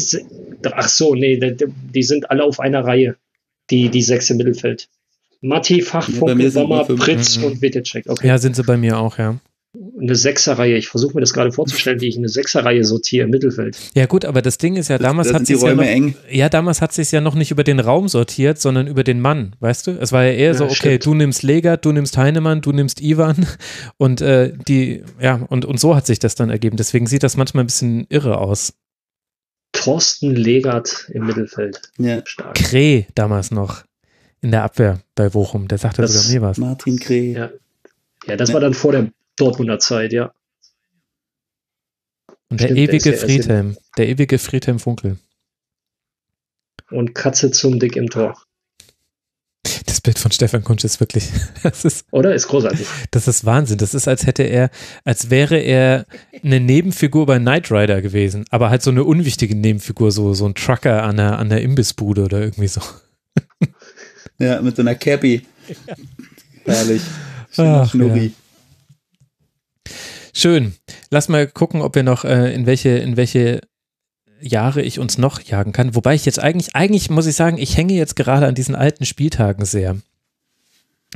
ach 0.72 0.90
so, 0.90 1.14
nee, 1.14 1.40
die 1.40 2.04
sind 2.04 2.30
alle 2.32 2.44
auf 2.44 2.60
einer 2.60 2.84
Reihe 2.84 3.16
die, 3.72 3.90
die 3.90 4.02
sechs 4.02 4.30
im 4.30 4.38
Mittelfeld. 4.38 4.88
Matti, 5.42 5.82
Fachfunk, 5.82 6.42
Ja, 6.42 6.50
Bommer, 6.50 6.86
fünf. 6.86 7.00
Pritz 7.02 7.38
Mhm. 7.38 7.44
und 7.46 7.62
Wittecek. 7.62 8.06
Okay. 8.10 8.28
Ja, 8.28 8.38
sind 8.38 8.56
sie 8.56 8.64
bei 8.64 8.76
mir 8.78 8.98
auch, 9.00 9.18
ja. 9.18 9.38
Eine 10.02 10.16
Sechserreihe. 10.16 10.76
Ich 10.78 10.88
versuche 10.88 11.14
mir 11.14 11.22
das 11.22 11.32
gerade 11.32 11.52
vorzustellen, 11.52 12.02
wie 12.02 12.08
ich 12.08 12.18
eine 12.18 12.28
Sechserreihe 12.28 12.84
sortiere 12.84 13.26
im 13.26 13.30
Mittelfeld. 13.30 13.78
Ja 13.94 14.08
gut, 14.08 14.26
aber 14.26 14.42
das 14.42 14.58
Ding 14.58 14.76
ist 14.78 14.88
ja, 14.90 14.98
damals 14.98 15.28
da 15.28 15.36
hat 15.36 15.46
sind 15.46 15.50
die 15.50 15.54
sich 15.54 15.64
ja 15.64 15.70
Räume 15.70 15.84
noch, 15.84 15.90
eng. 15.90 16.16
ja 16.32 16.50
damals 16.50 16.82
hat 16.82 16.92
sich 16.92 17.12
ja 17.12 17.22
noch 17.22 17.36
nicht 17.36 17.52
über 17.52 17.64
den 17.64 17.80
Raum 17.80 18.08
sortiert, 18.08 18.60
sondern 18.60 18.88
über 18.88 19.04
den 19.04 19.22
Mann, 19.22 19.56
weißt 19.60 19.86
du? 19.86 19.92
Es 19.92 20.12
war 20.12 20.24
ja 20.26 20.32
eher 20.32 20.48
Ja, 20.48 20.54
so, 20.56 20.64
okay, 20.66 20.74
stimmt. 20.74 21.06
du 21.06 21.14
nimmst 21.14 21.44
Legert, 21.44 21.86
du 21.86 21.92
nimmst 21.92 22.18
Heinemann, 22.18 22.62
du 22.62 22.72
nimmst 22.72 23.00
Ivan 23.00 23.46
und 23.98 24.22
äh, 24.22 24.54
die, 24.68 25.04
ja 25.22 25.36
und 25.50 25.66
und 25.66 25.80
so 25.80 25.96
hat 25.96 26.08
sich 26.08 26.18
das 26.18 26.34
dann 26.34 26.50
ergeben. 26.50 26.76
Deswegen 26.76 27.06
sieht 27.06 27.22
das 27.22 27.38
manchmal 27.38 27.64
ein 27.64 27.68
bisschen 27.68 28.08
irre 28.10 28.40
aus. 28.40 28.74
Thorsten 29.80 30.36
Legert 30.36 31.10
im 31.14 31.26
Mittelfeld. 31.26 31.92
Ja. 31.98 32.22
Stark. 32.26 32.56
Kreh 32.56 33.06
damals 33.16 33.52
noch 33.52 33.84
in 34.42 34.52
der 34.52 34.64
Abwehr 34.64 35.02
bei 35.16 35.30
Bochum, 35.30 35.68
der 35.68 35.78
sagte 35.78 36.02
Das- 36.02 36.14
sogar 36.14 36.32
mir 36.32 36.42
was. 36.42 36.58
Martin 36.58 37.00
Kreh. 37.00 37.34
Ja. 37.34 37.50
Ja, 38.26 38.36
das 38.36 38.52
war 38.54 38.60
dann 38.60 38.74
vor 38.74 38.92
der 38.92 39.10
Dortmunder 39.38 39.80
Zeit, 39.80 40.12
ja. 40.12 40.34
Und 42.50 42.60
der 42.60 42.66
stimmt, 42.68 42.78
der 42.78 42.90
ewige 42.94 43.12
ja 43.12 43.18
Friedhelm, 43.18 43.78
der 43.98 44.10
ewige 44.10 44.40
Friedhelm 44.40 44.80
Funkel. 44.80 45.18
Und 46.90 47.14
Katze 47.14 47.52
zum 47.52 47.80
Dick 47.80 47.96
im 47.96 48.10
Tor. 48.10 48.42
Das 49.86 50.02
Bild 50.02 50.18
von 50.18 50.32
Stefan 50.32 50.64
Kunsch 50.64 50.84
ist 50.84 51.00
wirklich, 51.00 51.30
das 51.64 51.84
ist 51.84 52.06
Oder? 52.12 52.34
Ist 52.34 52.48
großartig. 52.48 52.88
Das 53.12 53.28
ist 53.28 53.46
Wahnsinn. 53.46 53.78
Das 53.78 53.94
ist, 53.94 54.08
als 54.08 54.26
hätte 54.26 54.44
er, 54.44 54.70
als 55.04 55.30
wäre 55.30 55.58
er 55.58 56.06
eine 56.44 56.60
Nebenfigur 56.60 57.26
bei 57.26 57.40
Knight 57.40 57.72
Rider 57.72 58.02
gewesen, 58.02 58.46
aber 58.50 58.70
halt 58.70 58.82
so 58.82 58.92
eine 58.92 59.04
unwichtige 59.04 59.56
Nebenfigur, 59.56 60.12
so, 60.12 60.34
so 60.34 60.46
ein 60.46 60.56
Trucker 60.56 61.04
an 61.04 61.18
der, 61.18 61.40
an 61.40 61.50
der 61.50 61.62
Imbissbude 61.62 62.24
oder 62.24 62.40
irgendwie 62.40 62.68
so. 62.68 62.82
Ja, 64.40 64.62
mit 64.62 64.76
so 64.78 64.82
einer 64.82 64.96
Cappy. 64.96 65.46
Herrlich. 66.64 67.02
Ach, 67.58 67.90
Schnurri. 67.90 68.32
Schön. 70.34 70.74
Lass 71.12 71.28
mal 71.28 71.46
gucken, 71.48 71.82
ob 71.82 71.96
wir 71.96 72.04
noch, 72.04 72.24
äh, 72.24 72.54
in 72.54 72.66
welche, 72.66 72.90
in 72.90 73.18
welche 73.18 73.60
Jahre 74.42 74.82
ich 74.82 75.00
uns 75.00 75.18
noch 75.18 75.42
jagen 75.42 75.72
kann. 75.72 75.96
Wobei 75.96 76.16
ich 76.16 76.26
jetzt 76.26 76.40
eigentlich, 76.40 76.76
eigentlich 76.76 77.10
muss 77.10 77.26
ich 77.28 77.36
sagen, 77.36 77.58
ich 77.58 77.78
hänge 77.78 77.94
jetzt 77.94 78.16
gerade 78.16 78.48
an 78.48 78.56
diesen 78.56 78.76
alten 78.76 79.06
Spieltagen 79.06 79.66
sehr. 79.66 79.98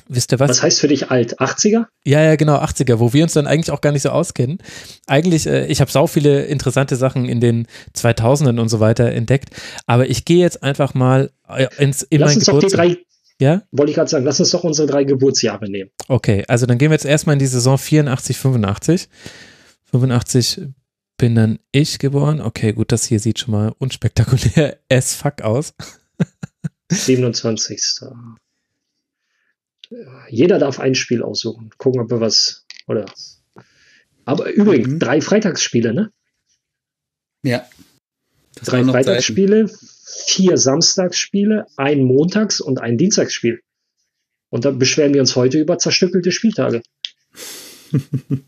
Wisst 0.07 0.31
ihr 0.31 0.39
was? 0.39 0.49
Was 0.49 0.63
heißt 0.63 0.79
für 0.79 0.87
dich 0.87 1.11
alt? 1.11 1.39
80er? 1.39 1.85
Ja, 2.03 2.21
ja, 2.21 2.35
genau, 2.35 2.55
80er, 2.57 2.97
wo 2.99 3.13
wir 3.13 3.23
uns 3.23 3.33
dann 3.33 3.45
eigentlich 3.45 3.69
auch 3.69 3.81
gar 3.81 3.91
nicht 3.91 4.01
so 4.01 4.09
auskennen. 4.09 4.57
Eigentlich, 5.05 5.45
äh, 5.45 5.67
ich 5.67 5.81
habe 5.81 5.91
sau 5.91 6.07
viele 6.07 6.45
interessante 6.45 6.95
Sachen 6.95 7.25
in 7.29 7.39
den 7.39 7.67
2000ern 7.95 8.59
und 8.59 8.69
so 8.69 8.79
weiter 8.79 9.11
entdeckt, 9.11 9.51
aber 9.85 10.09
ich 10.09 10.25
gehe 10.25 10.39
jetzt 10.39 10.63
einfach 10.63 10.95
mal 10.95 11.29
äh, 11.47 11.67
ins 11.77 12.01
in 12.01 12.21
Lass 12.21 12.31
mein 12.31 12.37
uns 12.37 12.45
doch 12.45 12.59
die 12.59 12.67
drei, 12.75 12.97
Ja, 13.39 13.61
wollte 13.71 13.91
ich 13.91 13.95
gerade 13.95 14.09
sagen, 14.09 14.25
lass 14.25 14.39
uns 14.39 14.49
doch 14.49 14.63
unsere 14.63 14.87
drei 14.87 15.03
Geburtsjahre 15.03 15.69
nehmen. 15.69 15.91
okay, 16.07 16.43
also 16.47 16.65
dann 16.65 16.79
gehen 16.79 16.89
wir 16.89 16.95
jetzt 16.95 17.05
erstmal 17.05 17.33
in 17.33 17.39
die 17.39 17.45
Saison 17.45 17.77
84, 17.77 18.35
85. 18.35 19.07
85 19.91 20.61
bin 21.18 21.35
dann 21.35 21.60
ich 21.72 21.99
geboren. 21.99 22.41
Okay, 22.41 22.73
gut, 22.73 22.91
das 22.91 23.06
hier 23.06 23.19
sieht 23.19 23.40
schon 23.40 23.52
mal 23.53 23.76
unspektakulär 23.80 24.80
as 24.90 25.15
fuck 25.15 25.41
aus. 25.41 25.73
27. 26.91 28.02
Jeder 30.30 30.60
darf 30.60 30.80
ein 30.80 30.95
Spiel 30.95 31.22
aussuchen. 31.23 31.69
Gucken, 31.77 32.02
ob 32.02 32.10
wir 32.10 32.19
was, 32.19 32.65
oder. 32.88 33.06
Aber 34.26 34.49
übrigens, 34.52 34.88
Mhm. 34.88 34.99
drei 34.99 35.22
Freitagsspiele, 35.22 35.94
ne? 35.94 36.11
Ja. 37.44 37.68
Das 38.56 38.68
Drei 38.69 38.81
noch 38.81 38.94
Zeiten. 38.94 39.06
Freitagsspiele, 39.06 39.69
vier 40.27 40.57
Samstagsspiele, 40.57 41.65
ein 41.77 42.03
Montags- 42.03 42.61
und 42.61 42.80
ein 42.80 42.98
Dienstagsspiel. 42.98 43.61
Und 44.49 44.65
da 44.65 44.72
beschweren 44.72 45.14
wir 45.14 45.22
uns 45.22 45.35
heute 45.35 45.60
über 45.60 45.77
zerstückelte 45.77 46.31
Spieltage. 46.31 46.81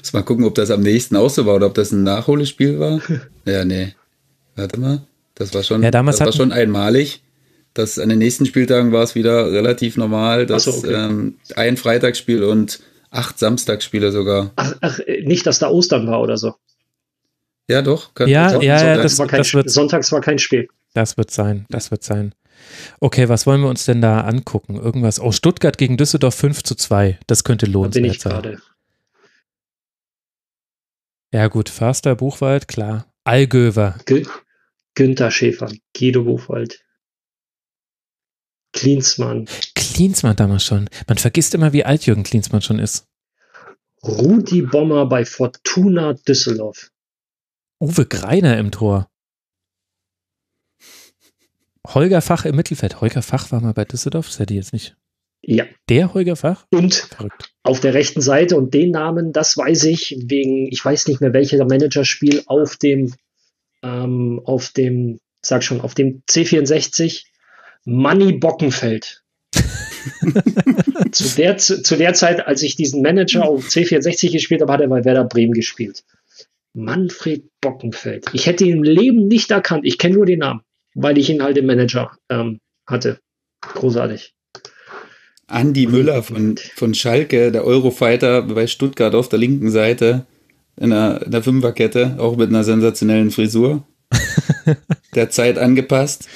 Muss 0.00 0.12
mal 0.12 0.22
gucken, 0.22 0.44
ob 0.44 0.54
das 0.54 0.70
am 0.70 0.80
nächsten 0.80 1.16
auch 1.16 1.30
so 1.30 1.46
war 1.46 1.56
oder 1.56 1.66
ob 1.66 1.74
das 1.74 1.92
ein 1.92 2.02
Nachholespiel 2.02 2.78
war. 2.78 3.00
ja, 3.44 3.64
nee. 3.64 3.94
Warte 4.54 4.80
mal. 4.80 5.02
Das 5.34 5.52
war 5.54 5.62
schon, 5.62 5.82
Ja, 5.82 5.90
damals 5.90 6.18
das 6.18 6.26
war 6.26 6.32
schon 6.32 6.52
einmalig. 6.52 7.22
Das, 7.74 7.98
an 7.98 8.08
den 8.08 8.18
nächsten 8.18 8.46
Spieltagen 8.46 8.92
war 8.92 9.02
es 9.02 9.14
wieder 9.14 9.52
relativ 9.52 9.96
normal, 9.98 10.46
dass 10.46 10.64
so, 10.64 10.70
okay. 10.72 10.94
ähm, 10.94 11.34
ein 11.56 11.76
Freitagsspiel 11.76 12.42
und 12.42 12.80
acht 13.10 13.38
Samstagsspiele 13.38 14.12
sogar. 14.12 14.52
Ach, 14.56 14.74
ach, 14.80 14.98
nicht, 15.24 15.46
dass 15.46 15.58
da 15.58 15.68
Ostern 15.68 16.06
war 16.06 16.22
oder 16.22 16.38
so. 16.38 16.54
Ja, 17.68 17.82
doch. 17.82 18.14
Kann, 18.14 18.28
Ja, 18.28 18.52
ja, 18.52 18.62
ja, 18.62 18.78
Sonntag. 18.78 19.02
das- 19.02 19.18
war 19.18 19.26
kein, 19.26 19.44
wird- 19.52 19.70
Sonntags 19.70 20.12
war 20.12 20.20
kein 20.22 20.38
Spiel. 20.38 20.68
Das 20.94 21.18
wird 21.18 21.30
sein, 21.30 21.66
das 21.68 21.90
wird 21.90 22.02
sein. 22.02 22.34
Okay, 23.00 23.28
was 23.28 23.46
wollen 23.46 23.60
wir 23.60 23.68
uns 23.68 23.84
denn 23.84 24.00
da 24.00 24.22
angucken? 24.22 24.76
Irgendwas. 24.76 25.20
Oh, 25.20 25.30
Stuttgart 25.30 25.76
gegen 25.76 25.98
Düsseldorf 25.98 26.34
5 26.36 26.62
zu 26.62 26.74
2. 26.74 27.18
Das 27.26 27.44
könnte 27.44 27.66
Da 27.66 27.70
bin 27.70 27.72
lohnenswert 27.74 28.06
ich 28.14 28.20
sein. 28.22 28.32
gerade. 28.32 28.58
Ja, 31.32 31.48
gut, 31.48 31.68
Förster, 31.68 32.14
Buchwald, 32.14 32.68
klar. 32.68 33.12
Allgöver. 33.24 33.98
Gün 34.06 34.26
Günther 34.94 35.30
Schäfer, 35.30 35.70
Guido 35.94 36.24
Buchwald, 36.24 36.82
Klinsmann, 38.72 39.46
Klinsmann 39.74 40.36
damals 40.36 40.64
schon. 40.64 40.88
Man 41.06 41.18
vergisst 41.18 41.54
immer, 41.54 41.72
wie 41.72 41.84
alt 41.84 42.06
Jürgen 42.06 42.22
Klinsmann 42.22 42.62
schon 42.62 42.78
ist. 42.78 43.06
Rudi 44.02 44.62
Bommer 44.62 45.06
bei 45.06 45.24
Fortuna 45.24 46.12
Düsseldorf. 46.14 46.90
Uwe 47.80 48.06
Greiner 48.06 48.58
im 48.58 48.70
Tor. 48.70 49.10
Holger 51.86 52.20
Fach 52.20 52.44
im 52.44 52.56
Mittelfeld. 52.56 53.00
Holger 53.00 53.22
Fach 53.22 53.50
war 53.52 53.60
mal 53.60 53.74
bei 53.74 53.84
Düsseldorf, 53.84 54.26
das 54.26 54.38
hätte 54.38 54.54
ich 54.54 54.58
jetzt 54.58 54.72
nicht. 54.72 54.96
Ja, 55.48 55.64
Der 55.88 56.12
Holger 56.12 56.34
Fach? 56.34 56.66
und 56.72 56.94
Verrückt. 56.94 57.52
auf 57.62 57.78
der 57.78 57.94
rechten 57.94 58.20
Seite 58.20 58.56
und 58.56 58.74
den 58.74 58.90
Namen, 58.90 59.32
das 59.32 59.56
weiß 59.56 59.84
ich, 59.84 60.16
wegen, 60.26 60.66
ich 60.66 60.84
weiß 60.84 61.06
nicht 61.06 61.20
mehr 61.20 61.32
welcher 61.32 61.64
Managerspiel 61.64 62.42
auf 62.46 62.76
dem, 62.76 63.14
ähm, 63.84 64.40
auf 64.44 64.70
dem, 64.70 65.20
sag 65.42 65.62
schon, 65.62 65.80
auf 65.80 65.94
dem 65.94 66.22
C64 66.28 67.26
Manny 67.84 68.32
Bockenfeld. 68.32 69.22
zu, 71.12 71.36
der, 71.36 71.56
zu, 71.58 71.80
zu 71.80 71.96
der 71.96 72.14
Zeit, 72.14 72.44
als 72.44 72.62
ich 72.62 72.74
diesen 72.74 73.00
Manager 73.02 73.44
auf 73.48 73.68
C64 73.68 74.32
gespielt 74.32 74.62
habe, 74.62 74.72
hat 74.72 74.80
er 74.80 74.88
bei 74.88 75.04
Werder 75.04 75.24
Bremen 75.24 75.52
gespielt. 75.52 76.02
Manfred 76.74 77.44
Bockenfeld. 77.60 78.26
Ich 78.32 78.46
hätte 78.46 78.64
ihn 78.64 78.78
im 78.78 78.82
Leben 78.82 79.28
nicht 79.28 79.52
erkannt. 79.52 79.84
Ich 79.86 79.98
kenne 79.98 80.16
nur 80.16 80.26
den 80.26 80.40
Namen, 80.40 80.62
weil 80.94 81.16
ich 81.18 81.30
ihn 81.30 81.42
halt 81.42 81.56
im 81.56 81.66
Manager 81.66 82.18
ähm, 82.28 82.58
hatte. 82.86 83.20
Großartig. 83.60 84.34
Andi 85.48 85.86
Müller 85.86 86.22
von, 86.22 86.56
von 86.74 86.94
Schalke, 86.94 87.52
der 87.52 87.64
Eurofighter 87.64 88.42
bei 88.42 88.66
Stuttgart 88.66 89.14
auf 89.14 89.28
der 89.28 89.38
linken 89.38 89.70
Seite 89.70 90.26
in 90.76 90.90
der, 90.90 91.22
in 91.22 91.30
der 91.30 91.42
Fünferkette, 91.42 92.16
auch 92.18 92.36
mit 92.36 92.48
einer 92.48 92.64
sensationellen 92.64 93.30
Frisur. 93.30 93.84
der 95.14 95.30
Zeit 95.30 95.58
angepasst. 95.58 96.28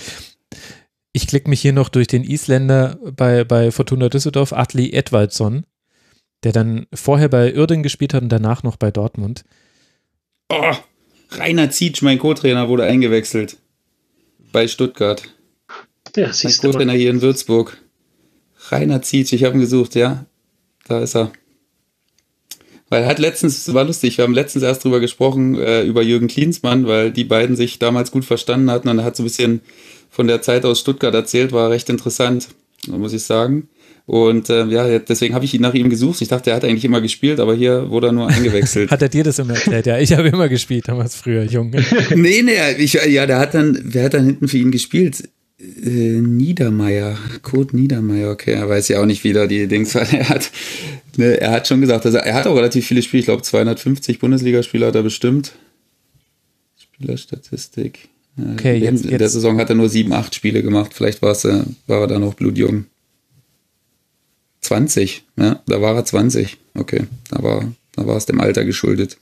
Ich 1.12 1.26
klicke 1.26 1.50
mich 1.50 1.60
hier 1.60 1.72
noch 1.72 1.88
durch 1.88 2.06
den 2.06 2.24
Isländer 2.24 2.98
bei, 3.16 3.44
bei 3.44 3.70
Fortuna 3.70 4.08
Düsseldorf, 4.08 4.52
Atli 4.52 4.92
Edvaldsson, 4.92 5.66
der 6.44 6.52
dann 6.52 6.86
vorher 6.94 7.28
bei 7.28 7.54
Uerdingen 7.54 7.82
gespielt 7.82 8.14
hat 8.14 8.22
und 8.22 8.28
danach 8.28 8.62
noch 8.62 8.76
bei 8.76 8.90
Dortmund. 8.90 9.44
Oh, 10.48 10.74
Rainer 11.32 11.70
Zietsch, 11.70 12.02
mein 12.02 12.18
Co-Trainer, 12.18 12.68
wurde 12.68 12.84
eingewechselt. 12.84 13.56
Bei 14.52 14.66
Stuttgart. 14.66 15.22
Ja, 16.16 16.28
Mein. 16.28 16.58
Co-Trainer 16.58 16.92
hier 16.92 17.10
in 17.10 17.22
Würzburg. 17.22 17.79
Rainer 18.70 19.02
Zietsch, 19.02 19.32
ich 19.32 19.44
habe 19.44 19.54
ihn 19.54 19.60
gesucht, 19.60 19.94
ja. 19.94 20.26
Da 20.86 21.00
ist 21.00 21.16
er. 21.16 21.30
Weil 22.88 23.04
er 23.04 23.08
hat 23.08 23.20
letztens, 23.20 23.72
war 23.72 23.84
lustig, 23.84 24.18
wir 24.18 24.24
haben 24.24 24.34
letztens 24.34 24.64
erst 24.64 24.84
drüber 24.84 24.98
gesprochen, 24.98 25.56
äh, 25.56 25.82
über 25.84 26.02
Jürgen 26.02 26.26
Klinsmann, 26.26 26.86
weil 26.86 27.12
die 27.12 27.24
beiden 27.24 27.54
sich 27.54 27.78
damals 27.78 28.10
gut 28.10 28.24
verstanden 28.24 28.70
hatten 28.70 28.88
und 28.88 28.98
er 28.98 29.04
hat 29.04 29.14
so 29.14 29.22
ein 29.22 29.26
bisschen 29.26 29.60
von 30.10 30.26
der 30.26 30.42
Zeit 30.42 30.64
aus 30.64 30.80
Stuttgart 30.80 31.14
erzählt, 31.14 31.52
war 31.52 31.70
recht 31.70 31.88
interessant, 31.88 32.48
muss 32.88 33.12
ich 33.12 33.22
sagen. 33.22 33.68
Und 34.06 34.50
äh, 34.50 34.64
ja, 34.66 34.98
deswegen 34.98 35.34
habe 35.34 35.44
ich 35.44 35.54
ihn 35.54 35.60
nach 35.60 35.74
ihm 35.74 35.88
gesucht. 35.88 36.20
Ich 36.20 36.26
dachte, 36.26 36.50
er 36.50 36.56
hat 36.56 36.64
eigentlich 36.64 36.84
immer 36.84 37.00
gespielt, 37.00 37.38
aber 37.38 37.54
hier 37.54 37.90
wurde 37.90 38.08
er 38.08 38.12
nur 38.12 38.26
eingewechselt. 38.26 38.90
Hat 38.90 39.02
er 39.02 39.08
dir 39.08 39.22
das 39.22 39.38
immer 39.38 39.54
erzählt? 39.54 39.86
Ja, 39.86 39.98
ich 39.98 40.12
habe 40.12 40.26
immer 40.26 40.48
gespielt, 40.48 40.88
damals 40.88 41.14
früher, 41.14 41.44
Junge. 41.44 41.84
nee, 42.16 42.42
nee, 42.42 42.72
ich, 42.78 42.94
ja, 42.94 43.26
der 43.26 43.38
hat 43.38 43.54
dann, 43.54 43.78
wer 43.84 44.06
hat 44.06 44.14
dann 44.14 44.24
hinten 44.24 44.48
für 44.48 44.58
ihn 44.58 44.72
gespielt? 44.72 45.28
Äh, 45.60 46.20
Niedermeier, 46.20 47.18
Kurt 47.42 47.74
Niedermeier, 47.74 48.30
okay, 48.30 48.52
er 48.52 48.68
weiß 48.68 48.88
ja 48.88 49.00
auch 49.02 49.06
nicht, 49.06 49.24
wie 49.24 49.32
da 49.34 49.46
die 49.46 49.66
Dings 49.68 49.94
war. 49.94 50.02
Er 50.12 50.28
hat, 50.30 50.50
ne, 51.16 51.38
er 51.40 51.50
hat 51.50 51.68
schon 51.68 51.80
gesagt, 51.82 52.06
also 52.06 52.16
er 52.18 52.34
hat 52.34 52.46
auch 52.46 52.56
relativ 52.56 52.86
viele 52.86 53.02
Spiele, 53.02 53.20
ich 53.20 53.26
glaube 53.26 53.42
250 53.42 54.18
Bundesligaspieler 54.20 54.86
hat 54.86 54.94
er 54.94 55.02
bestimmt. 55.02 55.52
Spielerstatistik. 56.78 58.08
Okay, 58.54 58.78
in, 58.78 58.84
jetzt- 58.84 59.04
in 59.04 59.10
der 59.10 59.20
jetzt- 59.20 59.32
Saison 59.32 59.58
hat 59.58 59.68
er 59.68 59.74
nur 59.76 59.88
sieben, 59.90 60.12
acht 60.14 60.34
Spiele 60.34 60.62
gemacht, 60.62 60.94
vielleicht 60.94 61.20
war, 61.20 61.32
es, 61.32 61.44
äh, 61.44 61.62
war 61.86 62.00
er 62.02 62.06
da 62.06 62.18
noch 62.18 62.34
blutjung. 62.34 62.86
20, 64.62 65.24
ja, 65.36 65.62
da 65.66 65.80
war 65.80 65.94
er 65.96 66.04
20, 66.04 66.58
okay, 66.74 67.04
da 67.30 67.42
war, 67.42 67.72
da 67.96 68.06
war 68.06 68.16
es 68.16 68.26
dem 68.26 68.40
Alter 68.40 68.64
geschuldet. 68.64 69.18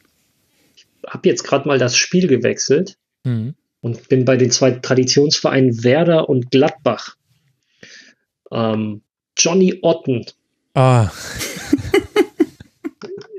Habe 1.06 1.28
jetzt 1.28 1.44
gerade 1.44 1.66
mal 1.66 1.78
das 1.78 1.96
Spiel 1.96 2.26
gewechselt. 2.26 2.96
Mhm. 3.24 3.54
Und 3.80 4.08
bin 4.08 4.24
bei 4.24 4.36
den 4.36 4.50
zwei 4.50 4.72
Traditionsvereinen 4.72 5.84
Werder 5.84 6.28
und 6.28 6.50
Gladbach. 6.50 7.16
Ähm, 8.50 9.02
Johnny 9.36 9.78
Otten. 9.82 10.26
Ah. 10.74 11.10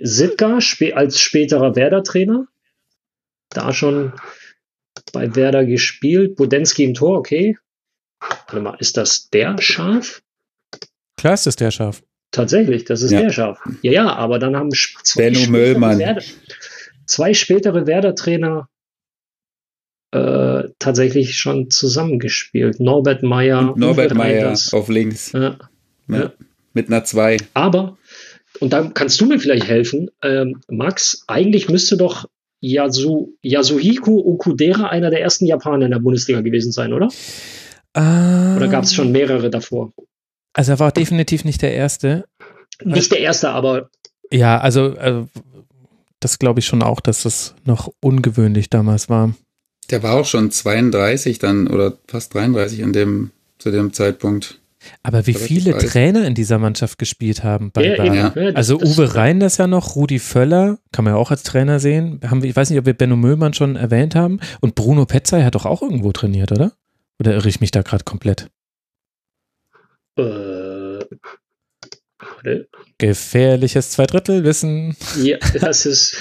Sitka 0.01 0.61
spä 0.61 0.93
als 0.93 1.19
späterer 1.19 1.75
Werder-Trainer. 1.75 2.47
Da 3.49 3.73
schon 3.73 4.13
bei 5.11 5.35
Werder 5.35 5.65
gespielt. 5.65 6.35
Budensky 6.35 6.83
im 6.83 6.93
Tor, 6.93 7.17
okay. 7.17 7.57
Warte 8.19 8.61
mal, 8.61 8.75
ist 8.79 8.97
das 8.97 9.29
der 9.29 9.59
Schaf? 9.61 10.21
Klar 11.17 11.33
ist 11.33 11.45
das 11.45 11.55
der 11.55 11.71
Schaf. 11.71 12.01
Tatsächlich, 12.31 12.85
das 12.85 13.01
ist 13.01 13.11
Ja. 13.11 13.21
der 13.21 13.31
Schaf. 13.31 13.59
Ja, 13.81 13.91
ja, 13.91 14.13
aber 14.15 14.39
dann 14.39 14.55
haben 14.55 14.69
zwei 14.71 15.23
Benno 15.23 15.35
spätere 15.39 15.51
Möllmann. 15.51 15.99
Werder, 15.99 16.21
zwei 17.05 17.33
spätere 17.33 17.87
Werder-Trainer 17.87 18.69
äh, 20.11 20.63
tatsächlich 20.79 21.37
schon 21.37 21.69
zusammengespielt. 21.69 22.79
Norbert 22.79 23.23
Meyer, 23.23 23.73
Norbert 23.75 24.13
Meyer 24.15 24.53
auf 24.71 24.89
links. 24.89 25.31
Ja. 25.33 25.57
Ja. 26.07 26.31
Mit 26.73 26.87
einer 26.87 27.03
2. 27.03 27.37
Aber, 27.53 27.97
und 28.59 28.73
da 28.73 28.89
kannst 28.93 29.21
du 29.21 29.25
mir 29.25 29.39
vielleicht 29.39 29.67
helfen, 29.67 30.09
ähm, 30.23 30.61
Max, 30.67 31.23
eigentlich 31.27 31.69
müsste 31.69 31.97
doch 31.97 32.25
Yasu, 32.61 33.33
Yasuhiko 33.41 34.17
Okudera 34.25 34.87
einer 34.87 35.09
der 35.09 35.21
ersten 35.21 35.45
Japaner 35.45 35.85
in 35.85 35.91
der 35.91 35.99
Bundesliga 35.99 36.41
gewesen 36.41 36.71
sein, 36.71 36.93
oder? 36.93 37.09
Ah. 37.93 38.55
Oder 38.55 38.67
gab 38.67 38.83
es 38.83 38.93
schon 38.93 39.11
mehrere 39.11 39.49
davor? 39.49 39.93
Also 40.53 40.73
er 40.73 40.79
war 40.79 40.91
definitiv 40.91 41.45
nicht 41.45 41.61
der 41.61 41.73
Erste. 41.73 42.25
Nicht 42.83 43.11
der 43.11 43.19
erste, 43.19 43.49
aber 43.49 43.89
Ja, 44.31 44.59
also 44.59 44.95
äh, 44.95 45.25
das 46.19 46.39
glaube 46.39 46.59
ich 46.59 46.65
schon 46.65 46.83
auch, 46.83 46.99
dass 46.99 47.23
das 47.23 47.55
noch 47.65 47.91
ungewöhnlich 48.01 48.69
damals 48.69 49.09
war. 49.09 49.33
Der 49.91 50.03
war 50.03 50.15
auch 50.15 50.25
schon 50.25 50.51
32 50.51 51.39
dann 51.39 51.67
oder 51.67 51.97
fast 52.07 52.33
33 52.33 52.79
in 52.79 52.93
dem, 52.93 53.31
zu 53.57 53.71
dem 53.71 53.91
Zeitpunkt. 53.93 54.59
Aber 55.03 55.27
wie 55.27 55.33
viele. 55.33 55.77
Trainer 55.77 56.25
in 56.25 56.35
dieser 56.35 56.57
Mannschaft 56.57 56.97
gespielt 56.99 57.43
haben 57.43 57.71
bei 57.71 57.95
Ja. 57.97 58.03
Ja, 58.13 58.29
das- 58.29 58.55
also 58.55 58.77
das- 58.77 58.97
Uwe 58.97 59.13
Reinders 59.15 59.57
ja 59.57 59.67
noch, 59.67 59.95
Rudi 59.97 60.19
Völler, 60.19 60.79
kann 60.93 61.03
man 61.03 61.15
ja 61.15 61.17
auch 61.19 61.31
als 61.31 61.43
Trainer 61.43 61.79
sehen. 61.81 62.21
Haben 62.25 62.43
wir, 62.43 62.49
ich 62.49 62.55
weiß 62.55 62.69
nicht, 62.69 62.79
ob 62.79 62.85
wir 62.85 62.93
Benno 62.93 63.17
Möllmann 63.17 63.53
schon 63.53 63.75
erwähnt 63.75 64.15
haben. 64.15 64.39
Und 64.61 64.75
Bruno 64.75 65.05
Petzai 65.05 65.43
hat 65.43 65.55
doch 65.55 65.65
auch 65.65 65.81
irgendwo 65.81 66.11
trainiert, 66.13 66.51
oder? 66.53 66.71
Oder 67.19 67.33
irre 67.33 67.49
ich 67.49 67.59
mich 67.59 67.71
da 67.71 67.81
gerade 67.81 68.05
komplett? 68.05 68.49
äh, 70.17 70.21
warte. 72.19 72.67
Gefährliches 72.97 73.91
Zweidrittelwissen. 73.91 74.95
ja, 75.21 75.37
das 75.59 75.85
ist. 75.85 76.15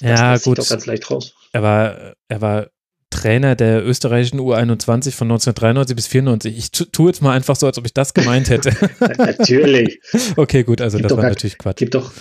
Das 0.00 0.20
Ja, 0.20 0.36
sich 0.36 0.44
gut. 0.44 0.58
Doch 0.58 0.68
ganz 0.68 0.86
leicht 0.86 1.10
raus. 1.10 1.34
Er 1.52 1.62
war, 1.62 2.14
er 2.28 2.40
war 2.40 2.66
Trainer 3.10 3.54
der 3.54 3.84
österreichischen 3.86 4.40
U21 4.40 5.12
von 5.12 5.28
1993 5.30 5.96
bis 5.96 6.06
94. 6.08 6.56
Ich 6.58 6.70
tu- 6.72 6.84
tue 6.86 7.08
jetzt 7.08 7.22
mal 7.22 7.32
einfach 7.32 7.56
so, 7.56 7.66
als 7.66 7.78
ob 7.78 7.86
ich 7.86 7.94
das 7.94 8.12
gemeint 8.14 8.50
hätte. 8.50 8.70
Natürlich. 9.18 10.00
okay, 10.36 10.64
gut, 10.64 10.80
also 10.80 10.98
Gibt 10.98 11.10
das 11.10 11.16
war 11.16 11.22
gar- 11.22 11.30
natürlich 11.30 11.56
Quatsch. 11.58 11.78
Gibt 11.78 11.94
doch, 11.94 12.12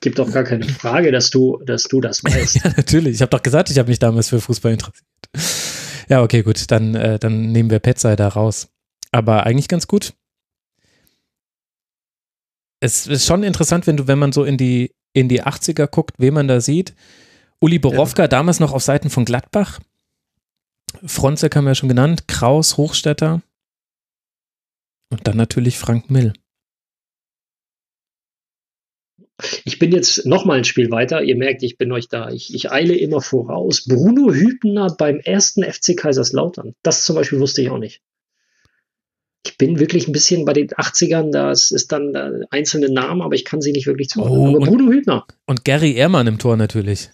gibt 0.00 0.18
doch 0.18 0.32
gar 0.32 0.44
keine 0.44 0.64
Frage, 0.68 1.12
dass 1.12 1.30
du, 1.30 1.60
dass 1.64 1.84
du 1.84 2.00
das 2.00 2.24
weißt. 2.24 2.56
Ja, 2.56 2.72
natürlich. 2.76 3.14
Ich 3.16 3.22
habe 3.22 3.30
doch 3.30 3.42
gesagt, 3.42 3.70
ich 3.70 3.78
habe 3.78 3.88
mich 3.90 3.98
damals 3.98 4.30
für 4.30 4.40
Fußball 4.40 4.72
interessiert. 4.72 5.04
Ja, 6.08 6.22
okay, 6.22 6.42
gut. 6.42 6.70
Dann, 6.70 6.94
äh, 6.94 7.18
dann 7.18 7.52
nehmen 7.52 7.70
wir 7.70 7.78
Petzai 7.78 8.16
da 8.16 8.28
raus. 8.28 8.68
Aber 9.12 9.44
eigentlich 9.46 9.68
ganz 9.68 9.86
gut. 9.86 10.14
Es 12.80 13.06
ist 13.06 13.26
schon 13.26 13.42
interessant, 13.44 13.86
wenn 13.86 13.96
du, 13.96 14.08
wenn 14.08 14.18
man 14.18 14.32
so 14.32 14.44
in 14.44 14.56
die, 14.56 14.92
in 15.12 15.28
die 15.28 15.42
80er 15.42 15.86
guckt, 15.86 16.16
wen 16.18 16.34
man 16.34 16.48
da 16.48 16.60
sieht. 16.60 16.94
Uli 17.60 17.78
Borowka, 17.78 18.28
damals 18.28 18.60
noch 18.60 18.72
auf 18.72 18.82
Seiten 18.82 19.10
von 19.10 19.24
Gladbach. 19.24 19.80
Fronzek 21.04 21.54
haben 21.56 21.64
wir 21.64 21.70
ja 21.70 21.74
schon 21.74 21.88
genannt. 21.88 22.28
Kraus, 22.28 22.76
Hochstetter. 22.76 23.42
Und 25.10 25.26
dann 25.26 25.36
natürlich 25.36 25.78
Frank 25.78 26.10
Mill. 26.10 26.32
Ich 29.64 29.78
bin 29.78 29.92
jetzt 29.92 30.26
noch 30.26 30.44
mal 30.44 30.58
ein 30.58 30.64
Spiel 30.64 30.90
weiter. 30.90 31.22
Ihr 31.22 31.36
merkt, 31.36 31.62
ich 31.62 31.76
bin 31.76 31.92
euch 31.92 32.08
da. 32.08 32.30
Ich, 32.30 32.54
ich 32.54 32.70
eile 32.70 32.96
immer 32.96 33.20
voraus. 33.20 33.84
Bruno 33.86 34.32
Hübner 34.32 34.94
beim 34.96 35.18
ersten 35.18 35.64
FC 35.64 35.96
Kaiserslautern. 35.96 36.74
Das 36.82 37.04
zum 37.04 37.16
Beispiel 37.16 37.40
wusste 37.40 37.62
ich 37.62 37.70
auch 37.70 37.78
nicht. 37.78 38.02
Ich 39.44 39.58
bin 39.58 39.78
wirklich 39.80 40.06
ein 40.08 40.12
bisschen 40.12 40.44
bei 40.44 40.52
den 40.52 40.68
80ern, 40.68 41.30
das 41.32 41.70
ist 41.72 41.90
dann 41.92 42.14
äh, 42.14 42.44
einzelne 42.50 42.88
Namen, 42.88 43.22
aber 43.22 43.34
ich 43.34 43.44
kann 43.44 43.60
sie 43.60 43.72
nicht 43.72 43.86
wirklich 43.86 44.08
zuordnen. 44.08 44.38
Oh, 44.38 44.48
aber 44.48 44.58
und- 44.58 44.64
Bruno 44.68 44.90
Hübner. 44.92 45.26
Und 45.46 45.64
Gary 45.64 45.94
Ehrmann 45.94 46.26
im 46.28 46.38
Tor 46.38 46.56
natürlich. 46.56 47.10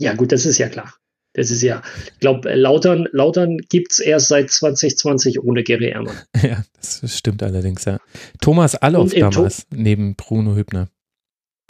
Ja, 0.00 0.14
gut, 0.14 0.32
das 0.32 0.44
ist 0.46 0.58
ja 0.58 0.68
klar. 0.68 0.94
Das 1.34 1.50
ist 1.50 1.62
ja, 1.62 1.82
ich 2.04 2.18
glaube, 2.20 2.52
Lautern, 2.54 3.08
Lautern 3.12 3.56
gibt 3.70 3.92
es 3.92 4.00
erst 4.00 4.28
seit 4.28 4.50
2020 4.50 5.42
ohne 5.42 5.62
Gary 5.62 5.88
Ehrmann. 5.88 6.16
Ja, 6.42 6.62
das 6.76 7.16
stimmt 7.16 7.42
allerdings, 7.42 7.84
ja. 7.84 7.98
Thomas 8.40 8.74
Allof 8.74 9.04
Und 9.04 9.12
im 9.14 9.20
Tor- 9.20 9.30
damals, 9.30 9.66
neben 9.70 10.14
Bruno 10.16 10.56
Hübner. 10.56 10.88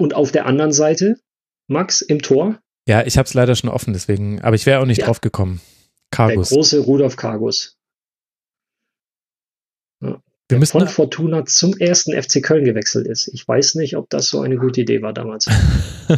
Und 0.01 0.15
auf 0.15 0.33
der 0.33 0.47
anderen 0.47 0.73
Seite, 0.73 1.17
Max 1.69 2.01
im 2.01 2.23
Tor, 2.23 2.59
Ja, 2.89 3.05
ich 3.07 3.19
habe 3.19 3.27
es 3.27 3.35
leider 3.35 3.55
schon 3.55 3.71
offen, 3.71 3.93
deswegen, 3.93 4.41
aber 4.41 4.57
ich 4.57 4.65
wäre 4.67 4.81
auch 4.81 4.87
nicht 4.87 4.99
Ja. 5.01 5.07
drauf 5.07 5.21
gekommen. 5.21 5.61
der 6.11 6.27
Cargus. 6.29 6.49
große 6.51 6.81
Rudolf 6.81 7.17
Kargus. 7.17 7.77
Wir 10.49 10.59
müssen, 10.59 10.79
von 10.79 10.89
Fortuna 10.89 11.47
zum 11.47 11.77
ersten 11.79 12.21
FC 12.21 12.43
Köln 12.43 12.65
gewechselt 12.65 13.07
ist. 13.07 13.29
Ich 13.29 13.47
weiß 13.49 13.77
nicht, 13.77 13.97
ob 13.97 14.11
das 14.11 14.29
so 14.29 14.41
eine 14.43 14.57
gute 14.57 14.83
Idee 14.83 15.01
war 15.01 15.13
damals. 15.15 15.47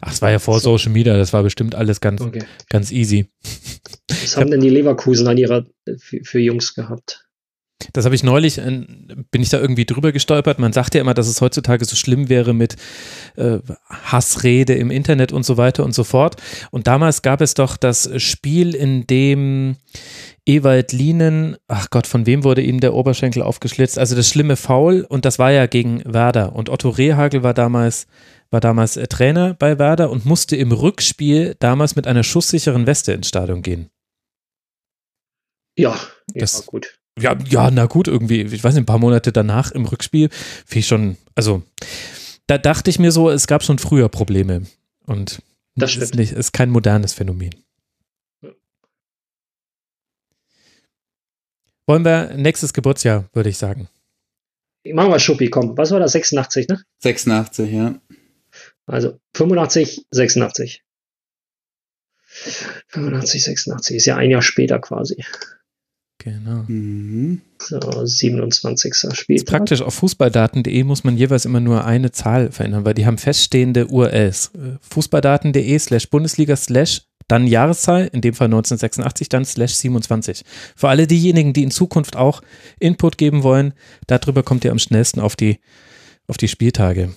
ach, 0.00 0.12
es 0.12 0.20
war 0.20 0.30
ja 0.30 0.38
vor 0.38 0.60
So. 0.60 0.76
Social 0.76 0.92
Media, 0.92 1.16
das 1.16 1.32
war 1.32 1.42
bestimmt 1.42 1.74
alles 1.74 2.00
ganz, 2.00 2.20
Okay. 2.20 2.44
ganz 2.68 2.90
easy. 2.92 3.30
Was 4.08 4.36
haben 4.36 4.50
denn 4.50 4.60
die 4.60 4.68
Leverkusen 4.68 5.26
an 5.28 5.38
ihrer 5.38 5.64
für, 5.96 6.20
für 6.22 6.38
Jungs 6.40 6.74
gehabt? 6.74 7.26
Das 7.92 8.04
habe 8.04 8.14
ich 8.14 8.22
neulich, 8.22 8.58
äh, 8.58 8.86
bin 9.30 9.42
ich 9.42 9.50
da 9.50 9.58
irgendwie 9.58 9.84
drüber 9.84 10.12
gestolpert. 10.12 10.58
Man 10.58 10.72
sagt 10.72 10.94
ja 10.94 11.00
immer, 11.00 11.12
dass 11.12 11.26
es 11.26 11.40
heutzutage 11.40 11.84
so 11.84 11.96
schlimm 11.96 12.28
wäre 12.28 12.54
mit 12.54 12.76
äh, 13.36 13.58
Hassrede 13.88 14.74
im 14.74 14.90
Internet 14.90 15.32
und 15.32 15.44
so 15.44 15.56
weiter 15.56 15.84
und 15.84 15.92
so 15.92 16.04
fort. 16.04 16.36
Und 16.70 16.86
damals 16.86 17.22
gab 17.22 17.40
es 17.40 17.54
doch 17.54 17.76
das 17.76 18.10
Spiel, 18.22 18.74
in 18.74 19.06
dem 19.08 19.76
Ewald 20.46 20.92
Lienen, 20.92 21.56
ach 21.68 21.90
Gott, 21.90 22.06
von 22.06 22.26
wem 22.26 22.44
wurde 22.44 22.62
ihm 22.62 22.78
der 22.80 22.94
Oberschenkel 22.94 23.42
aufgeschlitzt? 23.42 23.98
Also 23.98 24.14
das 24.14 24.28
schlimme 24.28 24.56
Foul 24.56 25.02
und 25.08 25.24
das 25.24 25.38
war 25.38 25.50
ja 25.50 25.66
gegen 25.66 26.00
Werder. 26.04 26.54
Und 26.54 26.70
Otto 26.70 26.90
Rehagel 26.90 27.42
war 27.42 27.54
damals, 27.54 28.06
war 28.50 28.60
damals 28.60 28.96
äh, 28.96 29.08
Trainer 29.08 29.54
bei 29.54 29.78
Werder 29.80 30.10
und 30.10 30.24
musste 30.24 30.54
im 30.56 30.70
Rückspiel 30.70 31.56
damals 31.58 31.96
mit 31.96 32.06
einer 32.06 32.22
schusssicheren 32.22 32.86
Weste 32.86 33.12
ins 33.12 33.28
Stadion 33.28 33.62
gehen. 33.62 33.90
Ja, 35.76 35.98
Das- 36.34 36.60
ja 36.60 36.64
gut. 36.66 37.00
Ja, 37.18 37.36
ja, 37.48 37.70
na 37.70 37.86
gut, 37.86 38.08
irgendwie, 38.08 38.42
ich 38.42 38.64
weiß 38.64 38.74
nicht, 38.74 38.82
ein 38.82 38.86
paar 38.86 38.98
Monate 38.98 39.30
danach 39.30 39.70
im 39.70 39.84
Rückspiel, 39.86 40.30
ich 40.70 40.86
schon, 40.86 41.16
also 41.34 41.62
da 42.46 42.58
dachte 42.58 42.90
ich 42.90 42.98
mir 42.98 43.12
so, 43.12 43.30
es 43.30 43.46
gab 43.46 43.62
schon 43.62 43.78
früher 43.78 44.08
Probleme. 44.08 44.66
Und 45.06 45.42
Das 45.76 45.90
ist, 45.90 45.96
stimmt. 45.96 46.14
nicht, 46.16 46.32
ist 46.32 46.52
kein 46.52 46.70
modernes 46.70 47.12
Phänomen. 47.12 47.54
Wollen 51.86 52.04
wir 52.04 52.34
nächstes 52.34 52.72
Geburtsjahr, 52.72 53.28
würde 53.32 53.50
ich 53.50 53.58
sagen. 53.58 53.88
Machen 54.92 55.10
wir 55.10 55.18
Schuppi, 55.18 55.48
komm. 55.48 55.76
Was 55.76 55.90
war 55.90 56.00
das? 56.00 56.12
86, 56.12 56.68
ne? 56.68 56.82
86, 56.98 57.72
ja. 57.72 58.00
Also 58.86 59.18
85, 59.34 60.06
86. 60.10 60.82
85, 62.88 63.44
86 63.44 63.96
ist 63.96 64.06
ja 64.06 64.16
ein 64.16 64.30
Jahr 64.30 64.42
später 64.42 64.78
quasi. 64.80 65.24
Genau. 66.24 66.64
Mhm. 66.68 67.42
So, 67.60 67.78
27. 67.78 68.92
Ist 68.92 69.16
Spieltag. 69.16 69.46
praktisch, 69.58 69.82
auf 69.82 69.92
fußballdaten.de 69.94 70.82
muss 70.84 71.04
man 71.04 71.18
jeweils 71.18 71.44
immer 71.44 71.60
nur 71.60 71.84
eine 71.84 72.12
Zahl 72.12 72.50
verändern, 72.50 72.86
weil 72.86 72.94
die 72.94 73.04
haben 73.04 73.18
feststehende 73.18 73.88
URLs. 73.88 74.52
Äh, 74.54 74.78
Fußballdaten.de 74.80 75.78
slash 75.78 76.08
Bundesliga 76.08 76.56
slash 76.56 77.02
dann 77.28 77.46
Jahreszahl, 77.46 78.08
in 78.10 78.22
dem 78.22 78.32
Fall 78.32 78.46
1986, 78.46 79.28
dann 79.28 79.44
slash 79.44 79.74
27. 79.74 80.44
Für 80.74 80.88
alle 80.88 81.06
diejenigen, 81.06 81.52
die 81.52 81.62
in 81.62 81.70
Zukunft 81.70 82.16
auch 82.16 82.40
Input 82.80 83.18
geben 83.18 83.42
wollen, 83.42 83.74
darüber 84.06 84.42
kommt 84.42 84.64
ihr 84.64 84.72
am 84.72 84.78
schnellsten 84.78 85.20
auf 85.20 85.36
die, 85.36 85.58
auf 86.26 86.38
die 86.38 86.48
Spieltage. 86.48 87.10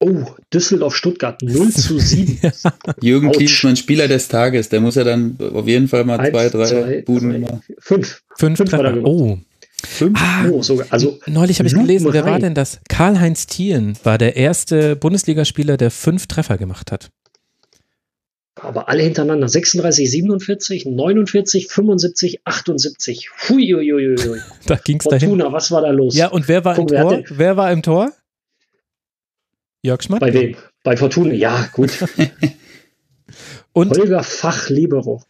Oh, 0.00 0.26
Düsseldorf-Stuttgart 0.54 1.42
0 1.42 1.70
zu 1.72 1.98
7. 1.98 2.38
Jürgen. 3.02 3.32
Klinsmann, 3.32 3.76
Spieler 3.76 4.06
des 4.06 4.28
Tages, 4.28 4.68
der 4.68 4.80
muss 4.80 4.94
ja 4.94 5.02
dann 5.02 5.36
auf 5.54 5.66
jeden 5.66 5.88
Fall 5.88 6.04
mal 6.04 6.20
Eins, 6.20 6.30
zwei, 6.30 6.48
drei 6.48 6.64
zwei, 6.66 7.02
Buden 7.02 7.40
machen. 7.40 7.62
Fünf. 7.78 8.22
Fünf 8.36 8.58
Fünf 8.58 8.72
er 8.72 8.78
Treffer. 8.78 9.04
Oh, 9.04 9.38
Fünf? 9.84 10.18
ah, 10.20 10.46
Oh, 10.50 10.62
sogar. 10.62 10.86
Also 10.90 11.18
neulich 11.26 11.58
habe 11.58 11.68
ich 11.68 11.74
gelesen, 11.74 12.12
wer 12.12 12.24
war 12.24 12.38
denn 12.38 12.54
das? 12.54 12.80
Karl-Heinz 12.88 13.46
Thielen 13.46 13.96
war 14.04 14.18
der 14.18 14.36
erste 14.36 14.94
Bundesligaspieler, 14.96 15.76
der 15.76 15.90
fünf 15.90 16.26
Treffer 16.28 16.58
gemacht 16.58 16.92
hat. 16.92 17.10
Aber 18.60 18.88
alle 18.88 19.02
hintereinander. 19.02 19.48
36, 19.48 20.10
47, 20.10 20.86
49, 20.86 21.68
75, 21.68 22.40
78. 22.44 23.30
Huiuiuiui. 23.48 24.16
Da 24.66 24.76
ging 24.76 24.98
es 24.98 25.04
dahin. 25.04 25.28
Fortuna, 25.30 25.52
was 25.52 25.70
war 25.70 25.82
da 25.82 25.90
los? 25.90 26.16
Ja, 26.16 26.28
und 26.28 26.48
wer 26.48 26.64
war 26.64 26.74
Guck, 26.74 26.90
im 26.90 26.96
wer 26.96 27.02
Tor? 27.02 27.22
Wer 27.30 27.56
war 27.56 27.72
im 27.72 27.82
Tor? 27.82 28.12
Jörg 29.88 30.02
Schmatt. 30.02 30.20
Bei 30.20 30.34
wem? 30.34 30.54
Bei 30.84 30.98
Fortuna. 30.98 31.32
Ja, 31.32 31.66
gut. 31.72 31.90
Und 33.72 33.96
Holger 33.96 34.22
Fach-Libero. 34.22 35.22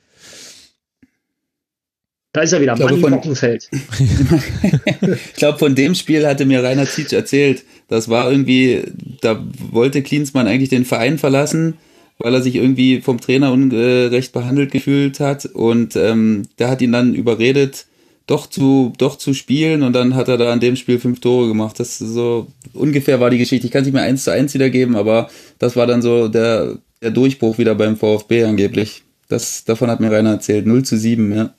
Da 2.33 2.43
ist 2.43 2.53
er 2.53 2.61
wieder, 2.61 2.75
glaube, 2.75 2.97
Mann 2.97 3.13
Bockenfeld. 3.13 3.71
ich 5.01 5.35
glaube, 5.35 5.59
von 5.59 5.75
dem 5.77 5.95
Spiel 5.95 6.27
hatte 6.27 6.45
mir 6.45 6.63
Rainer 6.63 6.87
Zietsch 6.87 7.13
erzählt. 7.13 7.65
Das 7.87 8.09
war 8.09 8.31
irgendwie, 8.31 8.83
da 9.21 9.45
wollte 9.71 10.03
Klinsmann 10.03 10.49
eigentlich 10.49 10.71
den 10.71 10.85
Verein 10.85 11.19
verlassen, 11.19 11.79
weil 12.19 12.35
er 12.35 12.43
sich 12.43 12.57
irgendwie 12.57 13.01
vom 13.01 13.21
Trainer 13.21 13.53
ungerecht 13.53 14.33
behandelt 14.33 14.73
gefühlt 14.73 15.21
hat. 15.21 15.47
Und 15.47 15.95
ähm, 15.95 16.49
der 16.59 16.69
hat 16.69 16.83
ihn 16.83 16.93
dann 16.93 17.15
überredet, 17.15 17.87
doch 18.29 18.47
zu, 18.47 18.93
doch 18.99 19.17
zu 19.17 19.35
spielen. 19.35 19.83
Und 19.83 19.95
dann 19.95 20.15
hat 20.15 20.29
er 20.29 20.37
da 20.37 20.53
an 20.53 20.61
dem 20.61 20.77
Spiel 20.77 21.01
fünf 21.01 21.19
Tore 21.21 21.49
gemacht. 21.49 21.81
Das 21.81 21.99
so 21.99 22.47
ungefähr 22.75 23.19
war 23.19 23.31
die 23.31 23.39
Geschichte. 23.39 23.67
Ich 23.67 23.73
kann 23.73 23.81
es 23.81 23.87
nicht 23.87 23.95
mehr 23.95 24.05
eins 24.05 24.25
zu 24.25 24.31
eins 24.31 24.55
wiedergeben, 24.55 24.95
aber 24.95 25.29
das 25.59 25.75
war 25.75 25.87
dann 25.87 26.03
so 26.03 26.29
der, 26.29 26.79
der 27.03 27.11
Durchbruch 27.11 27.59
wieder 27.59 27.75
beim 27.75 27.97
VfB 27.97 28.45
angeblich. 28.45 29.03
Das, 29.29 29.65
davon 29.65 29.91
hat 29.91 30.01
mir 30.01 30.13
Rainer 30.13 30.33
erzählt. 30.33 30.67
0 30.67 30.85
zu 30.85 30.97
7, 30.97 31.35
ja. 31.35 31.55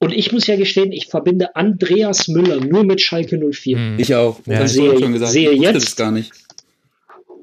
Und 0.00 0.12
ich 0.12 0.32
muss 0.32 0.46
ja 0.46 0.56
gestehen, 0.56 0.92
ich 0.92 1.06
verbinde 1.06 1.56
Andreas 1.56 2.28
Müller 2.28 2.64
nur 2.64 2.84
mit 2.84 3.00
Schalke 3.00 3.38
04. 3.38 3.76
Hm. 3.76 3.98
Ich 3.98 4.14
auch. 4.14 4.40
Ja, 4.46 4.64
ich 4.64 4.72
sehe, 4.72 4.98
schon 4.98 5.12
gesagt. 5.12 5.32
sehe 5.32 5.50
ich 5.50 5.60
jetzt 5.60 5.96
gar 5.96 6.10
nicht. 6.10 6.32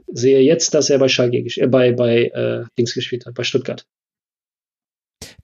Sehe 0.07 0.39
jetzt, 0.39 0.73
dass 0.73 0.89
er 0.89 0.99
bei 0.99 1.09
Schalke 1.09 1.37
äh, 1.37 1.67
bei 1.67 1.91
bei 1.91 2.25
äh, 2.25 2.63
Dings 2.77 2.93
gespielt 2.93 3.25
hat, 3.25 3.33
bei 3.33 3.43
Stuttgart. 3.43 3.85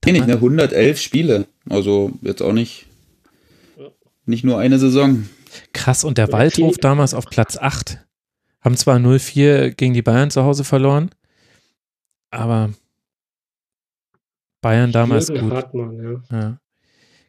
Nee, 0.06 0.14
nicht, 0.14 0.28
ne, 0.28 0.34
111 0.34 1.00
Spiele. 1.00 1.48
Also 1.70 2.12
jetzt 2.22 2.42
auch 2.42 2.54
nicht 2.54 2.88
nicht 4.26 4.44
nur 4.44 4.60
eine 4.60 4.80
Saison. 4.80 5.28
Krass, 5.74 6.04
und 6.04 6.18
der 6.18 6.32
Waldhof 6.32 6.78
damals 6.78 7.14
auf 7.14 7.26
Platz 7.26 7.58
8. 7.58 8.00
Haben 8.62 8.78
zwar 8.78 8.98
0-4 8.98 9.72
gegen 9.72 9.94
die 9.94 10.02
Bayern 10.02 10.32
zu 10.32 10.44
Hause 10.44 10.64
verloren, 10.64 11.10
aber 12.30 12.72
Bayern 14.62 14.92
damals 14.92 15.30
Jürgen 15.30 15.50
gut. 15.50 15.54
Hartmann, 15.54 16.24
ja. 16.30 16.38
ja. 16.38 16.58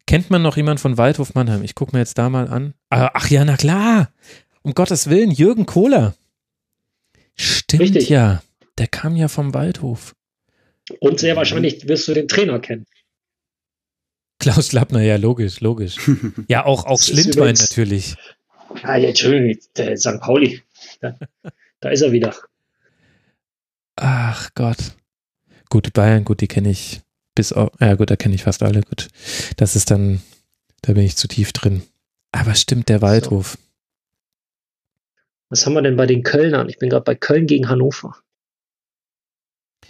Kennt 0.05 0.29
man 0.29 0.41
noch 0.41 0.57
jemand 0.57 0.79
von 0.79 0.97
Waldhof 0.97 1.33
Mannheim? 1.33 1.63
Ich 1.63 1.75
gucke 1.75 1.95
mir 1.95 1.99
jetzt 1.99 2.17
da 2.17 2.29
mal 2.29 2.47
an. 2.47 2.75
Ah, 2.89 3.09
ach 3.13 3.29
ja, 3.29 3.43
na 3.45 3.57
klar. 3.57 4.11
Um 4.61 4.73
Gottes 4.73 5.09
Willen, 5.09 5.31
Jürgen 5.31 5.65
Kohler. 5.65 6.13
Stimmt 7.35 7.81
Richtig. 7.81 8.09
ja. 8.09 8.43
Der 8.77 8.87
kam 8.87 9.15
ja 9.15 9.27
vom 9.27 9.53
Waldhof. 9.53 10.15
Und 10.99 11.19
sehr 11.19 11.35
wahrscheinlich 11.35 11.87
wirst 11.87 12.07
du 12.07 12.13
den 12.13 12.27
Trainer 12.27 12.59
kennen. 12.59 12.85
Klaus 14.39 14.73
Lappner, 14.73 15.01
ja, 15.01 15.15
logisch, 15.15 15.61
logisch. 15.61 15.95
Ja, 16.47 16.65
auch, 16.65 16.85
auch 16.85 17.01
Schlindwein 17.01 17.55
natürlich. 17.55 18.15
Ja, 18.83 18.97
ja, 18.97 19.09
Entschuldigung, 19.09 19.57
der 19.77 19.95
St. 19.97 20.19
Pauli. 20.19 20.61
Da, 20.99 21.17
da 21.79 21.89
ist 21.89 22.01
er 22.01 22.11
wieder. 22.11 22.35
Ach 23.95 24.49
Gott. 24.55 24.95
Gut, 25.69 25.93
Bayern, 25.93 26.25
gut, 26.25 26.41
die 26.41 26.47
kenne 26.47 26.69
ich 26.69 27.01
bis 27.35 27.53
auf, 27.53 27.71
ja 27.79 27.95
gut, 27.95 28.11
da 28.11 28.15
kenne 28.15 28.35
ich 28.35 28.43
fast 28.43 28.63
alle, 28.63 28.81
gut. 28.81 29.07
Das 29.57 29.75
ist 29.75 29.91
dann, 29.91 30.21
da 30.81 30.93
bin 30.93 31.03
ich 31.03 31.15
zu 31.15 31.27
tief 31.27 31.53
drin. 31.53 31.83
Aber 32.31 32.55
stimmt, 32.55 32.89
der 32.89 33.01
Waldhof. 33.01 33.53
So. 33.53 33.57
Was 35.49 35.65
haben 35.65 35.73
wir 35.73 35.81
denn 35.81 35.95
bei 35.95 36.07
den 36.07 36.23
Kölnern? 36.23 36.67
Ich 36.67 36.79
bin 36.79 36.89
gerade 36.89 37.03
bei 37.03 37.15
Köln 37.15 37.45
gegen 37.45 37.69
Hannover. 37.69 38.17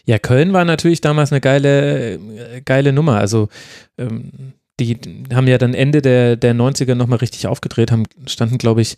Ja, 0.06 0.20
Köln 0.20 0.54
war 0.54 0.66
natürlich 0.66 1.02
damals 1.02 1.32
eine 1.32 1.42
geile, 1.42 2.20
geile 2.66 2.92
Nummer. 2.92 3.18
Also 3.18 3.48
ähm, 3.98 4.54
die 4.80 4.98
haben 5.34 5.48
ja 5.48 5.58
dann 5.58 5.74
Ende 5.74 6.02
der, 6.02 6.36
der 6.36 6.54
90er 6.54 6.96
nochmal 6.96 7.20
richtig 7.20 7.48
aufgedreht, 7.48 7.92
haben, 7.92 8.04
standen, 8.28 8.58
glaube 8.58 8.82
ich, 8.82 8.98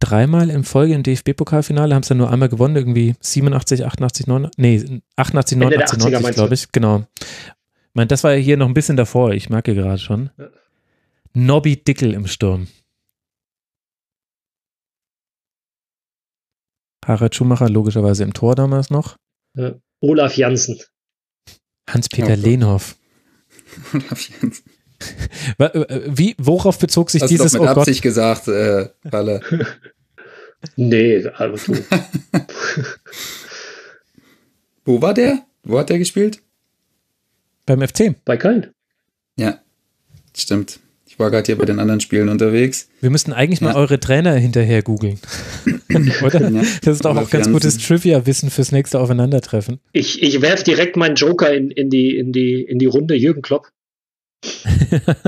dreimal 0.00 0.48
in 0.50 0.62
Folge 0.62 0.94
im 0.94 1.02
DFB-Pokalfinale, 1.02 1.92
haben 1.94 2.02
es 2.02 2.08
dann 2.08 2.18
nur 2.18 2.30
einmal 2.30 2.48
gewonnen, 2.48 2.76
irgendwie 2.76 3.16
87, 3.20 3.84
88, 3.84 4.26
89, 4.28 4.58
nee, 4.58 5.00
88, 5.16 5.58
89, 5.58 5.98
90, 5.98 6.34
glaube 6.34 6.54
ich, 6.54 6.70
genau 6.70 7.04
meine, 7.98 8.06
das 8.06 8.24
war 8.24 8.32
ja 8.32 8.38
hier 8.38 8.56
noch 8.56 8.68
ein 8.68 8.74
bisschen 8.74 8.96
davor, 8.96 9.32
ich 9.32 9.50
merke 9.50 9.74
gerade 9.74 9.98
schon. 9.98 10.30
Ja. 10.38 10.48
Nobby 11.34 11.76
Dickel 11.76 12.14
im 12.14 12.26
Sturm. 12.26 12.68
Harald 17.04 17.34
Schumacher 17.34 17.68
logischerweise 17.68 18.22
im 18.22 18.32
Tor 18.32 18.54
damals 18.54 18.90
noch. 18.90 19.16
Ja. 19.58 19.74
Olaf 20.00 20.36
Janssen. 20.36 20.78
Hans-Peter 21.90 22.34
oh, 22.34 22.40
Lehnhoff. 22.40 22.96
Olaf 23.92 24.28
Janssen. 24.28 24.64
Äh, 25.58 26.00
wie, 26.06 26.34
worauf 26.38 26.78
bezog 26.78 27.10
sich 27.10 27.22
Hast 27.22 27.30
dieses 27.30 27.52
du 27.52 27.58
doch 27.58 27.66
mit 27.66 27.76
oh 27.76 27.80
Absicht 27.80 27.98
Gott? 27.98 28.10
gesagt, 28.10 28.48
äh, 28.48 28.88
Walle? 29.04 29.40
nee, 30.76 31.24
aber 31.26 31.56
du. 31.56 31.74
Wo 34.84 35.02
war 35.02 35.14
der? 35.14 35.46
Wo 35.62 35.78
hat 35.78 35.90
der 35.90 35.98
gespielt? 35.98 36.42
Beim 37.66 37.86
FC? 37.86 38.14
Bei 38.24 38.36
Köln. 38.36 38.72
Ja, 39.36 39.60
stimmt. 40.36 40.80
Ich 41.18 41.20
war 41.20 41.32
gerade 41.32 41.46
hier 41.46 41.58
bei 41.58 41.64
den 41.64 41.80
anderen 41.80 41.98
Spielen 41.98 42.28
unterwegs. 42.28 42.88
Wir 43.00 43.10
müssten 43.10 43.32
eigentlich 43.32 43.58
ja. 43.58 43.66
mal 43.66 43.74
eure 43.74 43.98
Trainer 43.98 44.34
hinterher 44.34 44.84
googeln. 44.84 45.18
Oder? 46.22 46.48
Ja. 46.48 46.62
Das 46.82 46.94
ist 46.94 47.04
doch 47.04 47.16
auch 47.16 47.28
ganz 47.28 47.50
gutes 47.50 47.76
Trivia-Wissen 47.78 48.50
fürs 48.50 48.70
nächste 48.70 49.00
Aufeinandertreffen. 49.00 49.80
Ich, 49.90 50.22
ich 50.22 50.40
werfe 50.42 50.62
direkt 50.62 50.96
meinen 50.96 51.16
Joker 51.16 51.52
in, 51.52 51.72
in, 51.72 51.90
die, 51.90 52.16
in, 52.16 52.32
die, 52.32 52.62
in 52.62 52.78
die 52.78 52.86
Runde, 52.86 53.16
Jürgen 53.16 53.42
Klopp. 53.42 53.72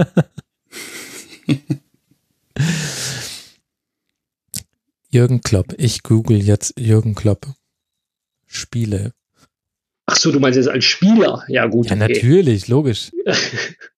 Jürgen 5.10 5.40
Klopp. 5.40 5.74
Ich 5.76 6.04
google 6.04 6.40
jetzt 6.40 6.78
Jürgen 6.78 7.16
Klopp. 7.16 7.48
Spiele. 8.46 9.12
Ach 10.06 10.14
so, 10.14 10.30
du 10.30 10.38
meinst 10.38 10.56
jetzt 10.56 10.68
als 10.68 10.84
Spieler? 10.84 11.42
Ja, 11.48 11.66
gut. 11.66 11.86
Ja, 11.86 11.96
okay. 11.96 12.12
natürlich, 12.12 12.68
logisch. 12.68 13.10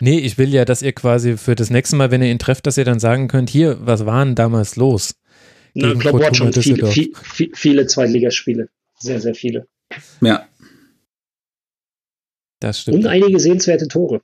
nee, 0.00 0.18
ich 0.18 0.38
will 0.38 0.52
ja, 0.52 0.64
dass 0.64 0.82
ihr 0.82 0.92
quasi 0.92 1.36
für 1.36 1.54
das 1.54 1.70
nächste 1.70 1.96
Mal, 1.96 2.10
wenn 2.10 2.22
ihr 2.22 2.30
ihn 2.30 2.38
trefft, 2.38 2.66
dass 2.66 2.78
ihr 2.78 2.84
dann 2.84 2.98
sagen 2.98 3.28
könnt, 3.28 3.50
hier, 3.50 3.78
was 3.80 4.06
war 4.06 4.24
denn 4.24 4.34
damals 4.34 4.76
los? 4.76 5.14
Na, 5.74 5.94
Klopp 5.94 6.22
hat 6.22 6.36
schon 6.36 6.52
viele, 6.52 6.86
viele, 6.86 7.50
viele 7.54 7.86
Zweitligaspiele. 7.86 8.68
Sehr, 8.98 9.20
sehr 9.20 9.34
viele. 9.34 9.68
Ja. 10.22 10.48
Das 12.60 12.80
stimmt. 12.80 12.98
Und 12.98 13.06
einige 13.06 13.38
sehenswerte 13.38 13.88
Tore. 13.88 14.22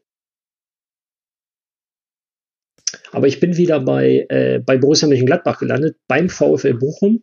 Aber 3.11 3.27
ich 3.27 3.41
bin 3.41 3.59
wieder 3.59 3.81
bei, 3.81 4.27
äh, 4.31 4.59
bei 4.59 4.79
Borussia 4.79 5.07
Mönchengladbach 5.07 5.59
gelandet, 5.59 5.99
beim 6.09 6.31
VfL 6.31 6.75
Bochum, 6.75 7.23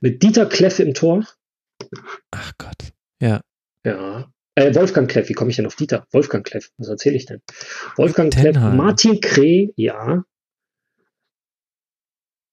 mit 0.00 0.22
Dieter 0.22 0.46
Kleff 0.46 0.80
im 0.80 0.92
Tor. 0.92 1.24
Ach 2.32 2.52
Gott. 2.58 2.92
Ja. 3.20 3.40
Ja. 3.84 4.33
Äh, 4.56 4.74
Wolfgang 4.74 5.10
Kleff, 5.10 5.28
wie 5.28 5.32
komme 5.32 5.50
ich 5.50 5.56
denn 5.56 5.66
auf 5.66 5.74
Dieter? 5.74 6.06
Wolfgang 6.12 6.46
Kleff, 6.46 6.70
was 6.78 6.88
erzähle 6.88 7.16
ich 7.16 7.26
denn? 7.26 7.40
Wolfgang 7.96 8.32
Kleff, 8.32 8.56
Martin 8.56 9.20
Kreh, 9.20 9.68
ja. 9.76 10.24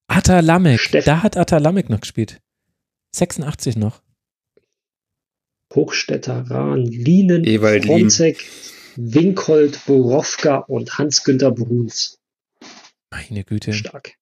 Atta 0.07 0.39
Lamek, 0.39 0.79
Steff 0.79 1.05
da 1.05 1.21
hat 1.21 1.37
Atta 1.37 1.57
Lamek 1.57 1.89
noch 1.89 2.01
gespielt. 2.01 2.41
86 3.15 3.77
noch. 3.77 4.01
Hochstädter, 5.73 6.45
Rahn, 6.49 6.85
Lienen, 6.85 7.45
Ewald 7.45 7.85
Fronzek, 7.85 8.43
Winkhold, 8.97 9.85
Borowka 9.85 10.57
und 10.57 10.97
Hans-Günther 10.97 11.51
Bruns. 11.51 12.17
Meine 13.11 13.43
Güte. 13.43 13.73
Stark. 13.73 14.15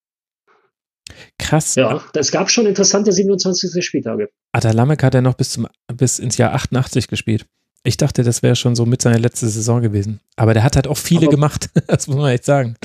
Krass. 1.39 1.75
Ja, 1.75 2.03
es 2.13 2.31
gab 2.31 2.51
schon 2.51 2.67
interessante 2.67 3.11
27. 3.11 3.83
Spieltage. 3.83 4.29
Adalamek 4.51 5.01
hat 5.01 5.15
er 5.15 5.21
noch 5.21 5.33
bis, 5.33 5.51
zum, 5.51 5.67
bis 5.87 6.19
ins 6.19 6.37
Jahr 6.37 6.53
88 6.53 7.07
gespielt. 7.07 7.47
Ich 7.83 7.97
dachte, 7.97 8.23
das 8.23 8.43
wäre 8.43 8.55
schon 8.55 8.75
so 8.75 8.85
mit 8.85 9.01
seiner 9.01 9.19
letzten 9.19 9.47
Saison 9.49 9.81
gewesen. 9.81 10.19
Aber 10.35 10.53
der 10.53 10.63
hat 10.63 10.75
halt 10.75 10.87
auch 10.87 10.97
viele 10.97 11.27
aber, 11.27 11.31
gemacht, 11.31 11.69
das 11.87 12.07
muss 12.07 12.17
man 12.17 12.31
echt 12.31 12.45
sagen. 12.45 12.75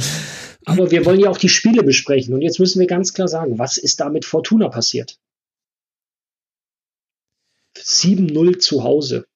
Aber 0.66 0.90
wir 0.90 1.04
wollen 1.04 1.20
ja 1.20 1.30
auch 1.30 1.38
die 1.38 1.48
Spiele 1.48 1.82
besprechen. 1.82 2.32
Und 2.34 2.42
jetzt 2.42 2.58
müssen 2.58 2.80
wir 2.80 2.86
ganz 2.86 3.12
klar 3.12 3.28
sagen, 3.28 3.58
was 3.58 3.76
ist 3.76 4.00
da 4.00 4.08
mit 4.08 4.24
Fortuna 4.24 4.68
passiert? 4.68 5.18
7-0 7.76 8.58
zu 8.58 8.84
Hause. 8.84 9.26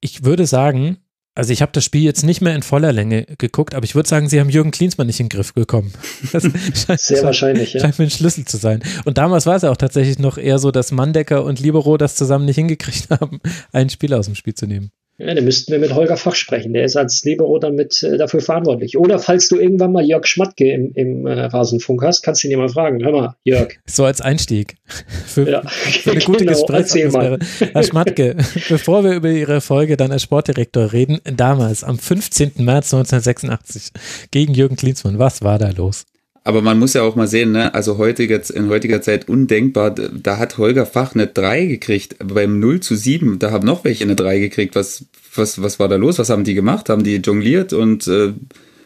Ich 0.00 0.24
würde 0.24 0.46
sagen, 0.46 0.98
also 1.34 1.52
ich 1.52 1.62
habe 1.62 1.72
das 1.72 1.84
Spiel 1.84 2.02
jetzt 2.02 2.22
nicht 2.22 2.40
mehr 2.40 2.54
in 2.54 2.62
voller 2.62 2.92
Länge 2.92 3.26
geguckt, 3.38 3.74
aber 3.74 3.84
ich 3.84 3.94
würde 3.94 4.08
sagen, 4.08 4.28
sie 4.28 4.38
haben 4.38 4.50
Jürgen 4.50 4.70
Klinsmann 4.70 5.08
nicht 5.08 5.18
in 5.18 5.26
den 5.28 5.36
Griff 5.36 5.52
bekommen. 5.52 5.92
Das 6.32 6.42
scheint, 6.42 7.00
Sehr 7.00 7.22
wahrscheinlich, 7.22 7.72
ja. 7.72 7.80
Scheint 7.80 7.98
mir 7.98 8.06
ein 8.06 8.10
Schlüssel 8.10 8.44
zu 8.44 8.56
sein. 8.56 8.82
Und 9.04 9.18
damals 9.18 9.46
war 9.46 9.56
es 9.56 9.62
ja 9.62 9.70
auch 9.70 9.76
tatsächlich 9.76 10.18
noch 10.18 10.38
eher 10.38 10.58
so, 10.58 10.70
dass 10.70 10.90
Mandecker 10.90 11.44
und 11.44 11.60
Libero 11.60 11.96
das 11.96 12.16
zusammen 12.16 12.44
nicht 12.44 12.56
hingekriegt 12.56 13.10
haben, 13.20 13.40
einen 13.72 13.90
Spieler 13.90 14.18
aus 14.18 14.26
dem 14.26 14.34
Spiel 14.34 14.54
zu 14.54 14.66
nehmen. 14.66 14.90
Ja, 15.16 15.32
dann 15.32 15.44
müssten 15.44 15.70
wir 15.70 15.78
mit 15.78 15.94
Holger 15.94 16.16
Fach 16.16 16.34
sprechen. 16.34 16.72
Der 16.72 16.84
ist 16.84 16.96
als 16.96 17.22
Libero 17.24 17.58
damit 17.58 18.02
äh, 18.02 18.16
dafür 18.16 18.40
verantwortlich. 18.40 18.98
Oder 18.98 19.20
falls 19.20 19.48
du 19.48 19.58
irgendwann 19.58 19.92
mal 19.92 20.04
Jörg 20.04 20.26
Schmatke 20.26 20.72
im, 20.72 20.92
im 20.94 21.26
äh, 21.26 21.40
Rasenfunk 21.44 22.02
hast, 22.02 22.22
kannst 22.22 22.42
du 22.42 22.48
ihn 22.48 22.52
ja 22.52 22.58
mal 22.58 22.68
fragen. 22.68 23.04
Hör 23.04 23.12
mal, 23.12 23.36
Jörg. 23.44 23.74
So 23.86 24.04
als 24.04 24.20
Einstieg. 24.20 24.76
Für, 25.26 25.48
ja, 25.48 25.62
für 25.62 26.12
eine 26.12 26.20
gute 26.20 26.44
genau, 26.44 26.52
Gesprächsatmosphäre. 26.52 27.38
Herr 27.72 27.82
Schmatke, 27.82 28.36
bevor 28.68 29.04
wir 29.04 29.12
über 29.12 29.30
Ihre 29.30 29.60
Folge 29.60 29.96
dann 29.96 30.10
als 30.10 30.22
Sportdirektor 30.22 30.92
reden, 30.92 31.20
damals 31.24 31.84
am 31.84 31.98
15. 31.98 32.52
März 32.58 32.92
1986 32.92 33.92
gegen 34.30 34.54
Jürgen 34.54 34.76
Klinsmann, 34.76 35.18
was 35.18 35.42
war 35.42 35.58
da 35.58 35.70
los? 35.70 36.04
Aber 36.44 36.60
man 36.60 36.78
muss 36.78 36.92
ja 36.92 37.02
auch 37.02 37.16
mal 37.16 37.26
sehen, 37.26 37.52
ne? 37.52 37.74
also 37.74 37.96
heutiger, 37.98 38.40
in 38.54 38.68
heutiger 38.68 39.00
Zeit 39.00 39.28
undenkbar, 39.28 39.90
da 39.90 40.36
hat 40.36 40.58
Holger 40.58 40.84
Fach 40.84 41.14
eine 41.14 41.26
3 41.26 41.64
gekriegt, 41.64 42.16
beim 42.22 42.60
0 42.60 42.80
zu 42.80 42.94
7, 42.94 43.38
da 43.38 43.50
haben 43.50 43.66
noch 43.66 43.84
welche 43.84 44.04
eine 44.04 44.14
3 44.14 44.38
gekriegt, 44.38 44.74
was 44.74 45.06
was, 45.36 45.62
was 45.62 45.78
war 45.78 45.88
da 45.88 45.96
los? 45.96 46.18
Was 46.18 46.30
haben 46.30 46.44
die 46.44 46.54
gemacht? 46.54 46.88
Haben 46.88 47.04
die 47.04 47.16
jongliert 47.16 47.72
und 47.72 48.06
äh, 48.06 48.32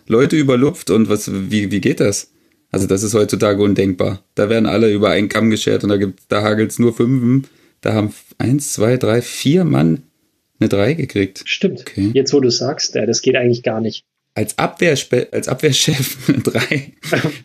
Leute 0.07 0.37
überlupft 0.37 0.91
und 0.91 1.09
was, 1.09 1.31
wie, 1.33 1.71
wie 1.71 1.81
geht 1.81 2.01
das? 2.01 2.33
Also 2.71 2.87
das 2.87 3.03
ist 3.03 3.15
heutzutage 3.15 3.63
undenkbar. 3.63 4.23
Da 4.35 4.49
werden 4.51 4.67
alle 4.67 4.93
über 4.93 5.11
einen 5.11 5.29
Kamm 5.29 5.51
geschert 5.51 5.85
und 5.85 5.91
da 5.91 5.97
gibt, 5.97 6.21
da 6.29 6.43
hagelt's 6.43 6.79
nur 6.79 6.95
Fünfen. 6.95 7.47
Da 7.81 7.95
haben 7.95 8.13
eins, 8.39 8.73
zwei, 8.73 8.97
drei, 8.97 9.23
vier 9.23 9.65
Mann 9.65 10.03
eine 10.61 10.69
Drei 10.69 10.95
gekriegt. 10.95 11.43
Stimmt. 11.45 11.81
Okay. 11.81 12.11
Jetzt, 12.15 12.33
wo 12.33 12.41
du 12.41 12.51
sagst, 12.51 12.95
ja, 12.97 13.07
das 13.07 13.23
geht 13.23 13.37
eigentlich 13.37 13.63
gar 13.63 13.81
nicht 13.81 14.05
als, 14.39 14.57
Abwehrspe 14.57 15.27
als 15.33 15.49
Abwehrchef 15.49 16.17
eine 16.29 16.39
3, 16.39 16.93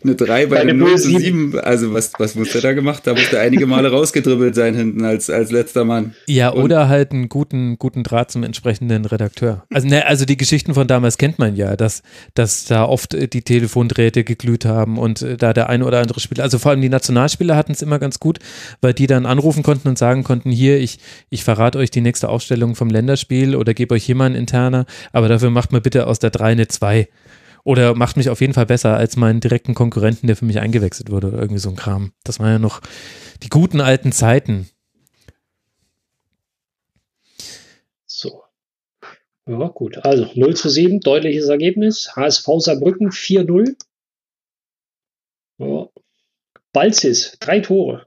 eine 0.04 0.14
3 0.14 0.46
bei 0.46 0.60
einem 0.60 0.78
0 0.78 0.96
zu 0.96 1.18
7. 1.18 1.58
Also 1.58 1.92
was, 1.92 2.12
was 2.18 2.36
muss 2.36 2.52
der 2.52 2.60
da 2.60 2.72
gemacht? 2.72 3.04
Da 3.04 3.14
muss 3.14 3.30
der 3.30 3.40
einige 3.40 3.66
Male 3.66 3.90
rausgedribbelt 3.90 4.54
sein 4.54 4.76
hinten 4.76 5.04
als, 5.04 5.28
als 5.28 5.50
letzter 5.50 5.84
Mann. 5.84 6.14
Ja, 6.28 6.50
Und 6.50 6.62
oder 6.62 6.88
halt 6.88 7.10
einen 7.10 7.28
guten, 7.28 7.78
guten 7.80 8.04
Draht 8.04 8.30
zum 8.30 8.44
entsprechenden 8.44 9.06
Redakteur. 9.06 9.64
Also, 9.72 9.88
ne, 9.88 10.06
also 10.06 10.24
die 10.24 10.36
Geschichten 10.36 10.72
von 10.72 10.86
damals 10.86 11.18
kennt 11.18 11.40
man 11.40 11.56
ja, 11.56 11.74
dass, 11.74 12.04
dass 12.34 12.64
da 12.64 12.84
oft 12.84 13.12
die 13.12 13.42
Telefondrähte 13.42 14.22
geglüht 14.22 14.64
haben 14.64 14.96
und 14.96 15.22
äh, 15.22 15.36
da 15.36 15.52
der 15.52 15.68
eine 15.68 15.84
oder 15.84 16.00
andere 16.00 16.20
Spieler, 16.20 16.44
also 16.44 16.60
vor 16.60 16.70
allem 16.70 16.80
die 16.80 16.88
Nationalspieler 16.88 17.56
hatten 17.56 17.72
es 17.72 17.82
immer 17.82 17.98
ganz 17.98 18.20
gut, 18.20 18.38
weil 18.82 18.94
die 18.94 19.08
dann 19.08 19.26
anrufen 19.26 19.64
konnten 19.64 19.88
und 19.88 19.98
sagen 19.98 20.22
konnten, 20.22 20.52
hier, 20.52 20.78
ich, 20.78 21.00
ich 21.28 21.42
verrate 21.42 21.78
euch 21.78 21.90
die 21.90 22.02
nächste 22.02 22.28
Aufstellung 22.28 22.76
vom 22.76 22.88
Länderspiel 22.88 23.56
oder 23.56 23.74
gebe 23.74 23.96
euch 23.96 24.04
hier 24.04 24.14
mal 24.14 24.26
einen 24.26 24.36
interner, 24.36 24.86
aber 25.12 25.28
dafür 25.28 25.50
macht 25.50 25.72
mal 25.72 25.80
bitte 25.80 26.06
aus 26.06 26.20
der 26.20 26.30
3 26.30 26.44
eine 26.44 26.68
2 26.68 26.83
2. 26.84 27.08
Oder 27.64 27.94
macht 27.94 28.18
mich 28.18 28.28
auf 28.28 28.42
jeden 28.42 28.52
Fall 28.52 28.66
besser 28.66 28.94
als 28.96 29.16
meinen 29.16 29.40
direkten 29.40 29.74
Konkurrenten, 29.74 30.26
der 30.26 30.36
für 30.36 30.44
mich 30.44 30.60
eingewechselt 30.60 31.10
wurde 31.10 31.28
oder 31.28 31.38
irgendwie 31.38 31.60
so 31.60 31.70
ein 31.70 31.76
Kram. 31.76 32.12
Das 32.22 32.38
waren 32.38 32.52
ja 32.52 32.58
noch 32.58 32.82
die 33.42 33.48
guten 33.48 33.80
alten 33.80 34.12
Zeiten. 34.12 34.68
So. 38.04 38.42
Ja, 39.46 39.68
gut. 39.68 40.04
Also 40.04 40.30
0 40.34 40.56
zu 40.56 40.68
7, 40.68 41.00
deutliches 41.00 41.48
Ergebnis. 41.48 42.14
HSV 42.14 42.46
Saarbrücken 42.58 43.10
4-0. 43.10 43.76
Ja. 45.58 45.88
Balzis, 46.72 47.38
drei 47.40 47.60
Tore. 47.60 48.06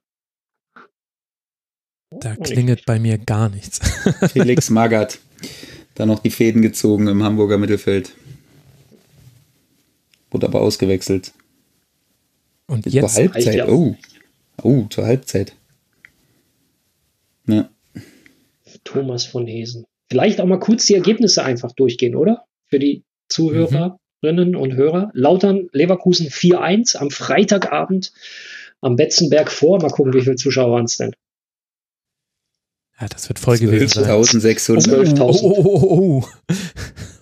Da 2.11 2.35
klingelt 2.35 2.85
bei 2.85 2.99
mir 2.99 3.17
gar 3.17 3.49
nichts. 3.49 3.79
Felix 4.31 4.69
Magath. 4.69 5.19
Da 5.95 6.05
noch 6.05 6.19
die 6.19 6.29
Fäden 6.29 6.61
gezogen 6.61 7.07
im 7.07 7.23
Hamburger 7.23 7.57
Mittelfeld. 7.57 8.13
Wurde 10.31 10.47
aber 10.47 10.61
ausgewechselt. 10.61 11.33
Und 12.67 12.85
jetzt? 12.85 13.15
Zur 13.15 13.23
Halbzeit. 13.23 13.67
Oh. 13.67 13.95
Oh, 14.63 14.85
zur 14.89 15.05
Halbzeit. 15.05 15.53
Ja. 17.47 17.69
Thomas 18.83 19.25
von 19.25 19.47
Hesen. 19.47 19.85
Vielleicht 20.09 20.41
auch 20.41 20.45
mal 20.45 20.59
kurz 20.59 20.85
die 20.85 20.95
Ergebnisse 20.95 21.43
einfach 21.43 21.71
durchgehen, 21.73 22.15
oder? 22.15 22.45
Für 22.67 22.79
die 22.79 23.03
Zuhörerinnen 23.29 23.99
mhm. 24.23 24.55
und 24.55 24.73
Hörer. 24.75 25.11
Lautern, 25.13 25.69
Leverkusen 25.71 26.27
4-1 26.27 26.97
am 26.97 27.09
Freitagabend 27.09 28.13
am 28.81 28.95
Betzenberg 28.95 29.51
vor. 29.51 29.81
Mal 29.81 29.89
gucken, 29.89 30.13
wie 30.13 30.21
viele 30.21 30.35
Zuschauer 30.35 30.71
waren 30.71 30.85
es 30.85 30.97
denn? 30.97 31.13
Ja, 32.99 33.07
das 33.07 33.29
wird 33.29 33.39
voll 33.39 33.59
gewesen 33.59 34.03
sein. 34.03 34.05
12.600. 34.05 35.19
Oh, 35.21 36.23
oh, 36.23 36.25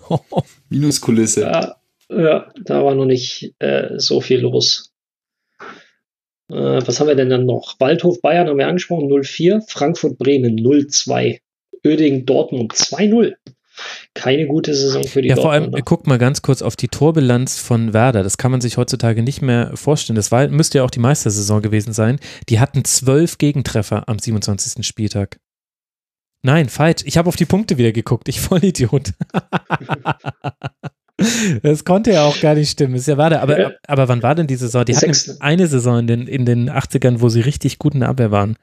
oh, 0.10 0.20
oh, 0.30 0.42
Minuskulisse. 0.70 1.42
Ja, 1.42 1.76
ja, 2.10 2.52
da 2.64 2.84
war 2.84 2.96
noch 2.96 3.06
nicht 3.06 3.54
äh, 3.60 3.98
so 3.98 4.22
viel 4.22 4.40
los. 4.40 4.94
Äh, 6.50 6.82
was 6.86 7.00
haben 7.00 7.08
wir 7.08 7.16
denn 7.16 7.30
dann 7.30 7.46
noch? 7.46 7.80
Waldhof 7.80 8.22
Bayern 8.22 8.48
haben 8.48 8.58
wir 8.58 8.68
angesprochen, 8.68 9.10
0-4. 9.10 9.64
Frankfurt 9.68 10.18
Bremen 10.18 10.58
0-2. 10.58 11.40
Öding 11.86 12.26
Dortmund 12.26 12.74
2-0. 12.74 13.36
Keine 14.14 14.48
gute 14.48 14.74
Saison 14.74 15.04
für 15.04 15.22
die 15.22 15.30
Ja, 15.30 15.36
vor 15.36 15.52
allem, 15.52 15.72
guckt 15.72 16.08
mal 16.08 16.18
ganz 16.18 16.42
kurz 16.42 16.62
auf 16.62 16.76
die 16.76 16.88
Torbilanz 16.88 17.60
von 17.60 17.94
Werder. 17.94 18.24
Das 18.24 18.38
kann 18.38 18.52
man 18.52 18.62
sich 18.62 18.78
heutzutage 18.78 19.22
nicht 19.22 19.42
mehr 19.42 19.72
vorstellen. 19.76 20.16
Das 20.16 20.32
war, 20.32 20.48
müsste 20.48 20.78
ja 20.78 20.84
auch 20.84 20.92
die 20.92 21.00
Meistersaison 21.00 21.62
gewesen 21.62 21.92
sein. 21.94 22.20
Die 22.48 22.60
hatten 22.60 22.86
zwölf 22.86 23.38
Gegentreffer 23.38 24.08
am 24.08 24.18
27. 24.18 24.86
Spieltag. 24.86 25.40
Nein, 26.42 26.70
falsch. 26.70 27.02
Ich 27.06 27.18
habe 27.18 27.28
auf 27.28 27.36
die 27.36 27.46
Punkte 27.46 27.78
wieder 27.78 27.92
geguckt. 27.92 28.30
Ich 28.30 28.40
Vollidiot. 28.50 29.12
Das 31.62 31.86
konnte 31.86 32.12
ja 32.12 32.26
auch 32.26 32.40
gar 32.42 32.56
nicht 32.56 32.70
stimmen. 32.70 32.96
Ist 32.96 33.08
ja 33.08 33.18
warte, 33.18 33.40
aber, 33.42 33.60
ja. 33.60 33.72
aber 33.88 34.08
wann 34.08 34.22
war 34.22 34.36
denn 34.36 34.48
die 34.48 34.56
Saison? 34.56 34.84
Die 34.84 34.96
hatten 34.96 35.16
eine 35.40 35.68
Saison 35.68 36.00
in 36.00 36.08
den, 36.08 36.28
in 36.28 36.46
den 36.46 36.70
80ern, 36.70 37.22
wo 37.22 37.30
sie 37.30 37.42
richtig 37.42 37.80
gut 37.80 37.94
in 37.94 38.02
der 38.02 38.10
Abwehr 38.10 38.32
waren. 38.32 38.58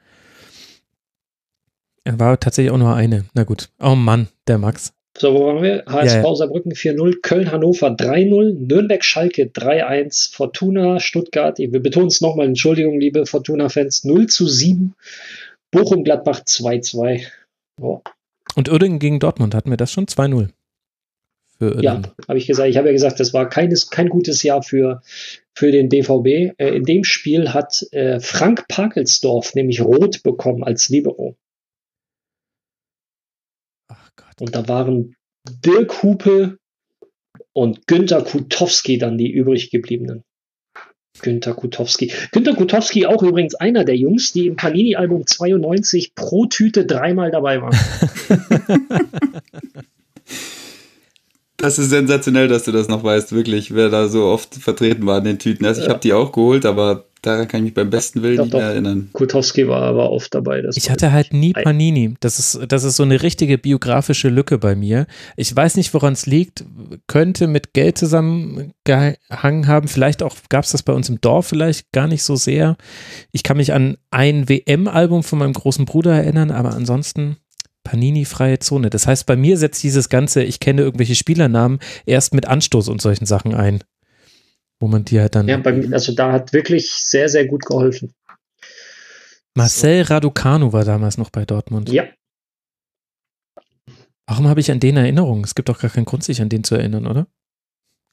Er 2.03 2.19
war 2.19 2.39
tatsächlich 2.39 2.71
auch 2.71 2.77
nur 2.77 2.95
eine. 2.95 3.25
Na 3.33 3.43
gut. 3.43 3.69
Oh 3.79 3.95
Mann, 3.95 4.27
der 4.47 4.57
Max. 4.57 4.93
So, 5.17 5.33
wo 5.33 5.45
waren 5.45 5.63
wir? 5.63 5.83
HSV 5.87 6.23
ja. 6.23 6.35
Saarbrücken 6.35 6.73
4-0, 6.73 7.21
Köln-Hannover 7.21 7.89
3-0, 7.89 8.67
Nürnberg-Schalke 8.67 9.43
3-1, 9.43 10.33
Fortuna 10.33 10.99
Stuttgart, 10.99 11.59
wir 11.59 11.83
betonen 11.83 12.07
es 12.07 12.19
nochmal, 12.19 12.47
Entschuldigung, 12.47 12.99
liebe 12.99 13.27
Fortuna-Fans, 13.27 14.05
0 14.05 14.25
zu 14.25 14.47
7, 14.47 14.95
Bochum-Gladbach 15.69 16.39
2-2. 16.39 17.27
Oh. 17.79 18.01
Und 18.55 18.69
Uerdingen 18.69 18.97
gegen 18.97 19.19
Dortmund 19.19 19.53
hatten 19.53 19.69
wir 19.69 19.77
das 19.77 19.91
schon 19.91 20.07
2-0 20.07 20.49
für 21.71 21.81
Ja, 21.81 22.01
habe 22.27 22.37
ich 22.37 22.47
gesagt. 22.47 22.69
Ich 22.69 22.77
habe 22.77 22.87
ja 22.87 22.93
gesagt, 22.93 23.19
das 23.19 23.33
war 23.33 23.49
keines, 23.49 23.89
kein 23.89 24.09
gutes 24.09 24.43
Jahr 24.43 24.63
für, 24.63 25.01
für 25.53 25.71
den 25.71 25.89
BVB. 25.89 26.57
Äh, 26.57 26.75
in 26.75 26.83
dem 26.83 27.03
Spiel 27.03 27.53
hat 27.53 27.85
äh, 27.91 28.19
Frank 28.19 28.67
Parkelsdorf 28.67 29.55
nämlich 29.55 29.81
rot 29.81 30.23
bekommen 30.23 30.63
als 30.63 30.89
Libero. 30.89 31.35
Ach 33.89 34.11
Gott. 34.15 34.41
Und 34.41 34.55
da 34.55 34.67
waren 34.67 35.15
Dirk 35.65 36.03
Hupe 36.03 36.57
und 37.53 37.87
Günter 37.87 38.23
Kutowski 38.23 38.97
dann 38.97 39.17
die 39.17 39.31
übrig 39.31 39.71
gebliebenen. 39.71 40.23
Günter 41.21 41.53
Kutowski. 41.53 42.11
Günter 42.31 42.55
Kutowski 42.55 43.05
auch 43.05 43.21
übrigens 43.21 43.53
einer 43.53 43.85
der 43.85 43.95
Jungs, 43.95 44.33
die 44.33 44.47
im 44.47 44.55
Panini-Album 44.55 45.27
92 45.27 46.15
pro 46.15 46.47
Tüte 46.47 46.87
dreimal 46.87 47.29
dabei 47.29 47.61
waren. 47.61 47.77
Das 51.63 51.79
ist 51.79 51.91
sensationell, 51.91 52.49
dass 52.49 52.65
du 52.65 52.73
das 52.73 52.89
noch 52.89 53.05
weißt, 53.05 53.31
wirklich, 53.31 53.73
wer 53.73 53.87
da 53.87 54.09
so 54.09 54.25
oft 54.25 54.53
vertreten 54.55 55.05
war 55.05 55.19
in 55.19 55.23
den 55.23 55.39
Tüten. 55.39 55.65
Also 55.65 55.81
ich 55.81 55.87
habe 55.87 56.01
die 56.01 56.11
auch 56.11 56.33
geholt, 56.33 56.65
aber 56.65 57.05
daran 57.21 57.47
kann 57.47 57.61
ich 57.61 57.63
mich 57.63 57.73
beim 57.73 57.89
besten 57.89 58.21
Willen 58.21 58.37
nicht 58.37 58.51
mehr 58.51 58.63
erinnern. 58.63 59.09
Kutowski 59.13 59.65
war 59.69 59.81
aber 59.83 60.11
oft 60.11 60.35
dabei. 60.35 60.61
ich 60.75 60.91
hatte 60.91 61.13
halt 61.13 61.31
nie 61.31 61.53
Panini. 61.53 62.15
Das 62.19 62.37
ist, 62.37 62.59
das 62.67 62.83
ist 62.83 62.97
so 62.97 63.03
eine 63.03 63.23
richtige 63.23 63.57
biografische 63.57 64.27
Lücke 64.27 64.57
bei 64.57 64.75
mir. 64.75 65.07
Ich 65.37 65.55
weiß 65.55 65.77
nicht, 65.77 65.93
woran 65.93 66.11
es 66.11 66.25
liegt. 66.25 66.65
Könnte 67.07 67.47
mit 67.47 67.73
Geld 67.73 67.97
zusammengehangen 67.97 69.67
haben. 69.67 69.87
Vielleicht 69.87 70.21
auch 70.21 70.35
gab 70.49 70.65
es 70.65 70.71
das 70.71 70.83
bei 70.83 70.91
uns 70.91 71.07
im 71.07 71.21
Dorf 71.21 71.47
vielleicht 71.47 71.93
gar 71.93 72.07
nicht 72.07 72.23
so 72.23 72.35
sehr. 72.35 72.75
Ich 73.31 73.43
kann 73.43 73.55
mich 73.55 73.71
an 73.71 73.95
ein 74.11 74.49
WM-Album 74.49 75.23
von 75.23 75.39
meinem 75.39 75.53
großen 75.53 75.85
Bruder 75.85 76.13
erinnern, 76.13 76.51
aber 76.51 76.73
ansonsten 76.73 77.37
Panini-freie 77.93 78.57
Zone. 78.57 78.89
Das 78.89 79.05
heißt, 79.05 79.27
bei 79.27 79.35
mir 79.35 79.55
setzt 79.55 79.83
dieses 79.83 80.09
ganze, 80.09 80.41
ich 80.41 80.59
kenne 80.59 80.81
irgendwelche 80.81 81.13
Spielernamen, 81.13 81.77
erst 82.07 82.33
mit 82.33 82.47
Anstoß 82.47 82.89
und 82.89 83.03
solchen 83.03 83.27
Sachen 83.27 83.53
ein. 83.53 83.83
Wo 84.79 84.87
man 84.87 85.05
die 85.05 85.19
halt 85.19 85.35
dann. 85.35 85.47
Ja, 85.47 85.57
bei, 85.57 85.87
also 85.91 86.15
da 86.15 86.31
hat 86.31 86.53
wirklich 86.53 86.91
sehr, 86.91 87.29
sehr 87.29 87.45
gut 87.45 87.63
geholfen. 87.65 88.15
Marcel 89.53 90.03
so. 90.03 90.11
Raducanu 90.11 90.73
war 90.73 90.83
damals 90.85 91.19
noch 91.19 91.29
bei 91.29 91.45
Dortmund. 91.45 91.91
Ja. 91.91 92.05
Warum 94.25 94.47
habe 94.47 94.59
ich 94.59 94.71
an 94.71 94.79
den 94.79 94.97
Erinnerungen? 94.97 95.43
Es 95.43 95.53
gibt 95.53 95.69
doch 95.69 95.79
gar 95.79 95.91
keinen 95.91 96.05
Grund, 96.05 96.23
sich 96.23 96.41
an 96.41 96.49
den 96.49 96.63
zu 96.63 96.73
erinnern, 96.73 97.05
oder? 97.05 97.27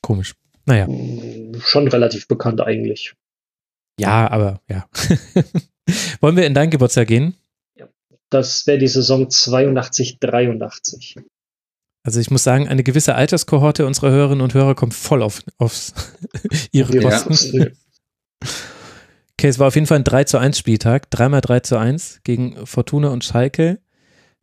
Komisch. 0.02 0.34
Naja. 0.66 0.88
Hm, 0.88 1.58
schon 1.64 1.88
relativ 1.88 2.28
bekannt 2.28 2.60
eigentlich. 2.60 3.14
Ja, 3.98 4.30
aber 4.30 4.60
ja. 4.68 4.86
Wollen 6.20 6.36
wir 6.36 6.46
in 6.46 6.52
dein 6.52 6.68
Geburtstag 6.68 7.08
gehen? 7.08 7.34
Das 8.30 8.66
wäre 8.66 8.78
die 8.78 8.88
Saison 8.88 9.28
82, 9.28 10.18
83. 10.20 11.16
Also 12.02 12.20
ich 12.20 12.30
muss 12.30 12.44
sagen, 12.44 12.68
eine 12.68 12.82
gewisse 12.82 13.14
Alterskohorte 13.14 13.84
unserer 13.86 14.10
Hörerinnen 14.10 14.42
und 14.42 14.54
Hörer 14.54 14.74
kommt 14.74 14.94
voll 14.94 15.22
auf 15.22 15.42
aufs, 15.58 15.92
ihre 16.72 16.94
ja, 16.94 17.02
Kosten. 17.02 17.76
Okay, 19.40 19.48
es 19.48 19.58
war 19.58 19.68
auf 19.68 19.74
jeden 19.74 19.86
Fall 19.86 19.96
ein 19.96 20.04
3 20.04 20.24
zu 20.24 20.36
1 20.36 20.58
Spieltag, 20.58 21.10
dreimal 21.10 21.40
3 21.40 21.60
zu 21.60 21.78
1 21.78 22.20
gegen 22.24 22.66
Fortuna 22.66 23.08
und 23.08 23.24
Schalke. 23.24 23.78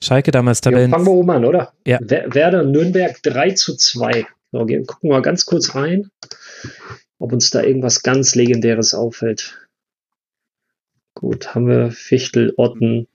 Schalke 0.01 0.31
damals 0.31 0.59
Tabellen. 0.59 0.89
Ja, 0.89 0.97
fangen 0.97 1.05
wir 1.05 1.13
oben 1.13 1.29
an, 1.29 1.45
oder? 1.45 1.71
Ja. 1.85 1.99
Werder 2.01 2.63
Nürnberg 2.63 3.21
3 3.21 3.51
zu 3.51 3.75
2. 3.75 4.25
So, 4.51 4.57
gucken 4.57 4.85
wir 5.01 5.11
mal 5.11 5.21
ganz 5.21 5.45
kurz 5.45 5.75
rein, 5.75 6.09
ob 7.19 7.31
uns 7.31 7.51
da 7.51 7.61
irgendwas 7.61 8.01
ganz 8.01 8.33
Legendäres 8.33 8.95
auffällt. 8.95 9.67
Gut, 11.13 11.53
haben 11.53 11.67
wir 11.67 11.91
Fichtel, 11.91 12.55
Otten, 12.57 13.07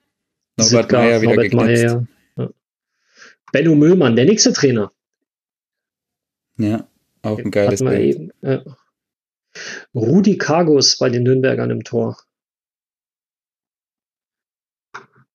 Norbert 0.57 0.91
Meyer 0.91 1.21
wieder 1.21 1.35
Norbert 1.35 1.53
Meyer, 1.53 2.07
ja. 2.37 2.49
Benno 3.51 3.75
Müllmann, 3.75 4.15
der 4.15 4.25
nächste 4.25 4.53
Trainer. 4.53 4.91
Ja, 6.57 6.87
auch 7.21 7.39
ein 7.39 7.51
geiles 7.51 7.79
Bild. 7.83 8.33
ja. 8.41 8.63
Rudi 9.93 10.37
Kargus 10.37 10.97
bei 10.97 11.09
den 11.09 11.23
Nürnbergern 11.23 11.69
im 11.69 11.83
Tor. 11.83 12.17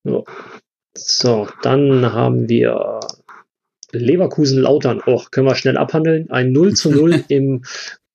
So. 0.04 0.24
so, 0.96 1.48
dann 1.62 2.12
haben 2.12 2.48
wir 2.48 3.00
Leverkusen-Lautern. 3.92 5.02
Oh, 5.06 5.22
können 5.30 5.46
wir 5.46 5.54
schnell 5.54 5.76
abhandeln. 5.76 6.30
Ein 6.30 6.52
0 6.52 6.74
zu 6.74 6.90
0 6.90 7.24
im 7.28 7.62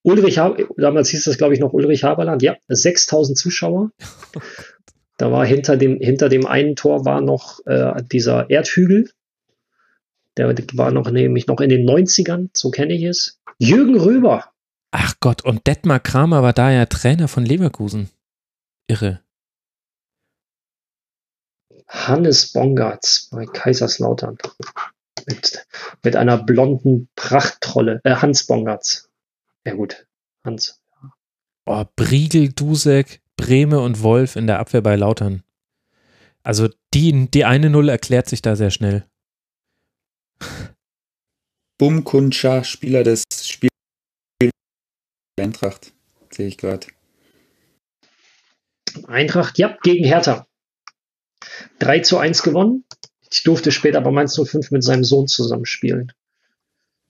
Ulrich, 0.02 0.36
damals 0.78 1.10
hieß 1.10 1.24
das, 1.24 1.38
glaube 1.38 1.54
ich, 1.54 1.60
noch 1.60 1.72
Ulrich 1.72 2.04
Haberland. 2.04 2.42
Ja, 2.42 2.58
6000 2.68 3.38
Zuschauer. 3.38 3.92
Da 5.24 5.32
war 5.32 5.46
hinter 5.46 5.78
dem, 5.78 6.02
hinter 6.02 6.28
dem 6.28 6.46
einen 6.46 6.76
Tor 6.76 7.06
war 7.06 7.22
noch 7.22 7.66
äh, 7.66 8.04
dieser 8.12 8.50
Erdhügel. 8.50 9.10
Der 10.36 10.54
war 10.74 10.92
noch 10.92 11.10
nämlich 11.10 11.48
noch 11.48 11.62
in 11.62 11.70
den 11.70 11.90
90ern, 11.90 12.50
so 12.52 12.72
kenne 12.72 12.94
ich 12.94 13.04
es. 13.04 13.40
Jürgen 13.58 13.98
Röber. 13.98 14.52
Ach 14.92 15.14
Gott, 15.22 15.46
und 15.46 15.66
Detmar 15.66 16.02
Kramer 16.02 16.44
war 16.44 16.52
da 16.52 16.72
ja 16.72 16.88
Trainer 16.88 17.30
von 17.30 17.46
Leverkusen. 17.46 18.10
Irre. 18.88 19.22
Hannes 21.88 22.52
Bongartz 22.52 23.30
bei 23.32 23.46
Kaiserslautern. 23.46 24.38
Mit, 25.26 25.66
mit 26.04 26.18
einer 26.18 26.38
blonden 26.44 27.08
Prachttrolle. 27.16 28.02
Äh, 28.04 28.16
Hans 28.16 28.46
Bongartz. 28.46 29.10
Ja 29.66 29.74
gut, 29.76 30.06
Hans. 30.44 30.82
Oh, 31.66 31.86
Briegel, 31.96 32.50
Dusek, 32.50 33.22
Breme 33.38 33.80
und 33.80 34.02
Wolf 34.02 34.36
in 34.36 34.48
der 34.48 34.60
Abwehr 34.60 34.82
bei 34.82 34.96
Lautern. 34.96 35.44
Also 36.44 36.70
die, 36.94 37.30
die 37.32 37.46
eine 37.46 37.70
Null 37.70 37.90
erklärt 37.90 38.28
sich 38.28 38.42
da 38.42 38.56
sehr 38.56 38.70
schnell. 38.70 39.06
Bumkundscha, 41.78 42.64
Spieler 42.64 43.04
des 43.04 43.24
Spiels 43.42 43.72
Eintracht, 45.40 45.94
sehe 46.32 46.48
ich 46.48 46.58
gerade. 46.58 46.88
Eintracht, 49.08 49.58
ja, 49.58 49.78
gegen 49.82 50.06
Hertha. 50.06 50.46
3 51.80 52.00
zu 52.00 52.18
1 52.18 52.44
gewonnen. 52.44 52.86
Ich 53.32 53.44
durfte 53.44 53.72
später 53.72 54.00
bei 54.02 54.12
Mainz 54.12 54.36
05 54.36 54.72
mit 54.72 54.84
seinem 54.84 55.04
Sohn 55.04 55.28
zusammenspielen. 55.28 56.12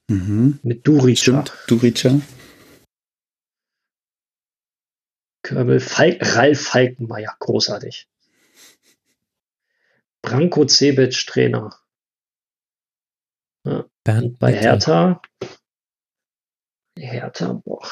Mhm. 0.08 0.60
Mit 0.64 0.88
Durica. 0.88 1.20
Stimmt, 1.20 1.54
Durica. 1.68 2.22
Körbel, 5.44 5.80
Falk, 5.80 6.36
Ralf 6.36 6.62
Falkenmeier, 6.62 7.36
großartig. 7.40 8.08
Branko 10.22 10.66
Cebic, 10.68 11.28
Trainer. 11.28 11.76
Ja. 13.66 13.86
bei 14.04 14.54
Hertha. 14.54 15.22
Hertha, 16.98 17.62
boah. 17.66 17.86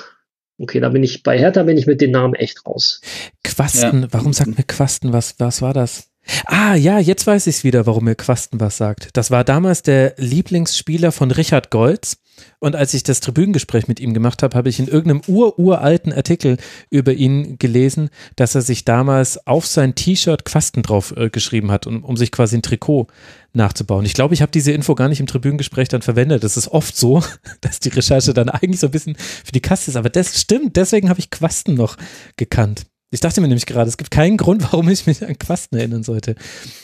Okay, 0.57 0.79
da 0.79 0.89
bin 0.89 1.03
ich, 1.03 1.23
bei 1.23 1.37
Hertha 1.37 1.63
bin 1.63 1.77
ich 1.77 1.87
mit 1.87 2.01
den 2.01 2.11
Namen 2.11 2.35
echt 2.35 2.65
raus. 2.65 3.01
Quasten, 3.43 4.03
ja. 4.03 4.07
warum 4.11 4.31
sagt 4.31 4.57
mir 4.57 4.63
Quasten 4.63 5.11
was? 5.11 5.39
Was 5.39 5.61
war 5.61 5.73
das? 5.73 6.11
Ah, 6.45 6.75
ja, 6.75 6.99
jetzt 6.99 7.25
weiß 7.25 7.47
ich 7.47 7.57
es 7.57 7.63
wieder, 7.63 7.87
warum 7.87 8.05
mir 8.05 8.15
Quasten 8.15 8.59
was 8.59 8.77
sagt. 8.77 9.09
Das 9.13 9.31
war 9.31 9.43
damals 9.43 9.81
der 9.81 10.13
Lieblingsspieler 10.17 11.11
von 11.11 11.31
Richard 11.31 11.71
Goltz. 11.71 12.17
Und 12.59 12.75
als 12.75 12.93
ich 12.93 13.03
das 13.03 13.19
Tribünengespräch 13.19 13.87
mit 13.87 13.99
ihm 13.99 14.13
gemacht 14.13 14.43
habe, 14.43 14.55
habe 14.57 14.69
ich 14.69 14.79
in 14.79 14.87
irgendeinem 14.87 15.21
ururalten 15.27 16.13
Artikel 16.13 16.57
über 16.89 17.13
ihn 17.13 17.57
gelesen, 17.57 18.09
dass 18.35 18.55
er 18.55 18.61
sich 18.61 18.85
damals 18.85 19.47
auf 19.47 19.65
sein 19.65 19.95
T-Shirt 19.95 20.45
Quasten 20.45 20.83
drauf 20.83 21.13
äh, 21.17 21.29
geschrieben 21.29 21.71
hat, 21.71 21.87
um, 21.87 22.03
um 22.03 22.17
sich 22.17 22.31
quasi 22.31 22.57
ein 22.57 22.61
Trikot 22.61 23.07
nachzubauen. 23.53 24.05
Ich 24.05 24.13
glaube, 24.13 24.33
ich 24.33 24.41
habe 24.41 24.51
diese 24.51 24.71
Info 24.71 24.95
gar 24.95 25.09
nicht 25.09 25.19
im 25.19 25.27
Tribünengespräch 25.27 25.89
dann 25.89 26.01
verwendet. 26.01 26.43
Das 26.43 26.57
ist 26.57 26.69
oft 26.69 26.95
so, 26.95 27.23
dass 27.61 27.79
die 27.79 27.89
Recherche 27.89 28.33
dann 28.33 28.49
eigentlich 28.49 28.79
so 28.79 28.87
ein 28.87 28.91
bisschen 28.91 29.15
für 29.15 29.51
die 29.51 29.61
Kaste 29.61 29.91
ist. 29.91 29.97
Aber 29.97 30.09
das 30.09 30.39
stimmt, 30.39 30.75
deswegen 30.75 31.09
habe 31.09 31.19
ich 31.19 31.29
Quasten 31.29 31.75
noch 31.75 31.97
gekannt. 32.37 32.85
Ich 33.11 33.19
dachte 33.19 33.41
mir 33.41 33.47
nämlich 33.47 33.65
gerade, 33.65 33.89
es 33.89 33.97
gibt 33.97 34.09
keinen 34.09 34.37
Grund, 34.37 34.63
warum 34.71 34.89
ich 34.89 35.05
mich 35.05 35.23
an 35.25 35.37
Quasten 35.37 35.77
erinnern 35.77 36.03
sollte. 36.03 36.35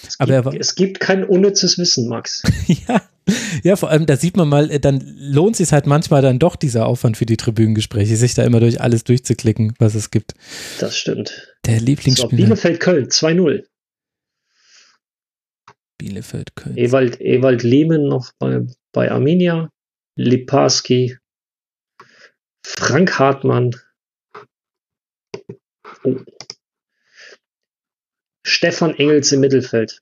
Es 0.08 0.18
gibt, 0.18 0.32
Aber 0.32 0.60
es 0.60 0.76
gibt 0.76 1.00
kein 1.00 1.24
unnützes 1.24 1.78
Wissen, 1.78 2.08
Max. 2.08 2.44
ja, 2.68 3.02
ja, 3.64 3.76
vor 3.76 3.90
allem, 3.90 4.06
da 4.06 4.16
sieht 4.16 4.38
man 4.38 4.48
mal, 4.48 4.72
äh, 4.72 4.80
dann 4.80 5.02
lohnt 5.18 5.56
sich 5.56 5.72
halt 5.72 5.86
manchmal 5.86 6.22
dann 6.22 6.40
doch 6.40 6.56
dieser 6.56 6.86
Aufwand 6.86 7.18
für 7.18 7.26
die 7.26 7.38
Tribünengespräche, 7.38 8.16
sich 8.16 8.34
da 8.34 8.44
immer 8.44 8.60
durch 8.60 8.80
alles 8.80 9.04
durchzuklicken, 9.04 9.74
was 9.80 9.96
es 9.96 10.12
gibt. 10.12 10.34
Das 10.80 10.98
stimmt. 10.98 11.56
Der 11.66 11.80
Lieblingsspieler. 11.80 12.30
So, 12.30 12.38
Bielefeld-Köln, 12.38 13.08
2-0. 13.08 13.64
Bielefeld-Köln. 15.98 16.78
Ewald, 16.78 17.20
Ewald 17.20 17.64
Lehmann 17.64 18.04
noch 18.04 18.32
bei, 18.40 18.66
bei 18.94 19.12
Arminia, 19.12 19.70
Liparski, 20.16 21.18
Frank 22.64 23.18
Hartmann, 23.18 23.76
Oh. 26.08 26.24
Stefan 28.46 28.96
Engels 28.96 29.32
im 29.34 29.42
Mittelfeld. 29.42 30.02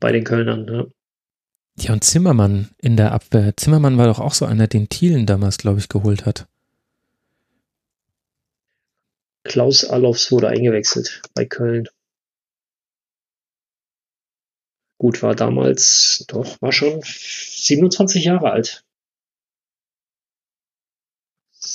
Bei 0.00 0.12
den 0.12 0.24
Kölnern, 0.24 0.66
ja. 0.66 0.86
Ja, 1.76 1.92
und 1.92 2.04
Zimmermann 2.04 2.70
in 2.78 2.96
der 2.96 3.12
Abwehr. 3.12 3.56
Zimmermann 3.56 3.98
war 3.98 4.06
doch 4.06 4.20
auch 4.20 4.32
so 4.32 4.46
einer, 4.46 4.66
den 4.66 4.88
Thielen 4.88 5.26
damals, 5.26 5.58
glaube 5.58 5.80
ich, 5.80 5.88
geholt 5.88 6.24
hat. 6.24 6.46
Klaus 9.42 9.84
Allofs 9.84 10.32
wurde 10.32 10.48
eingewechselt 10.48 11.20
bei 11.34 11.44
Köln. 11.44 11.88
Gut, 14.98 15.22
war 15.22 15.34
damals, 15.34 16.24
doch, 16.28 16.62
war 16.62 16.72
schon 16.72 17.02
27 17.02 18.24
Jahre 18.24 18.52
alt. 18.52 18.84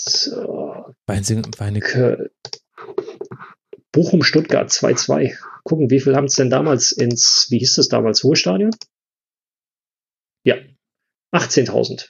So. 0.05 0.95
Weine. 1.05 2.29
Bochum, 3.91 4.23
Stuttgart 4.23 4.69
2-2. 4.69 5.35
Gucken, 5.63 5.89
wie 5.89 5.99
viel 5.99 6.15
haben 6.15 6.25
es 6.25 6.35
denn 6.35 6.49
damals 6.49 6.91
ins, 6.91 7.47
wie 7.49 7.59
hieß 7.59 7.75
das 7.75 7.89
damals, 7.89 8.23
Ruhestadion? 8.23 8.71
Ja, 10.43 10.55
18.000. 11.33 12.09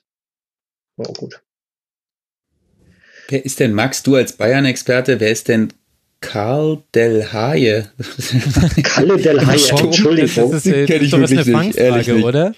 Oh, 0.97 1.13
gut. 1.13 1.41
Wer 3.29 3.45
ist 3.45 3.59
denn, 3.59 3.73
Max, 3.73 4.03
du 4.03 4.15
als 4.15 4.33
Bayern-Experte, 4.33 5.19
wer 5.19 5.31
ist 5.31 5.47
denn 5.47 5.73
Karl 6.21 6.83
Del 6.93 7.31
Haie. 7.31 7.89
Kalle 8.83 9.17
Del 9.17 9.45
Haie, 9.45 9.83
Entschuldigung. 9.83 10.51
Das 10.51 10.65
ist, 10.65 10.65
den 10.65 10.85
kenne 10.85 11.05
ich 11.05 11.11
wirklich 11.13 11.45
nicht, 11.45 11.77
ehrlich 11.77 12.07
nicht. 12.07 12.25
oder? 12.25 12.53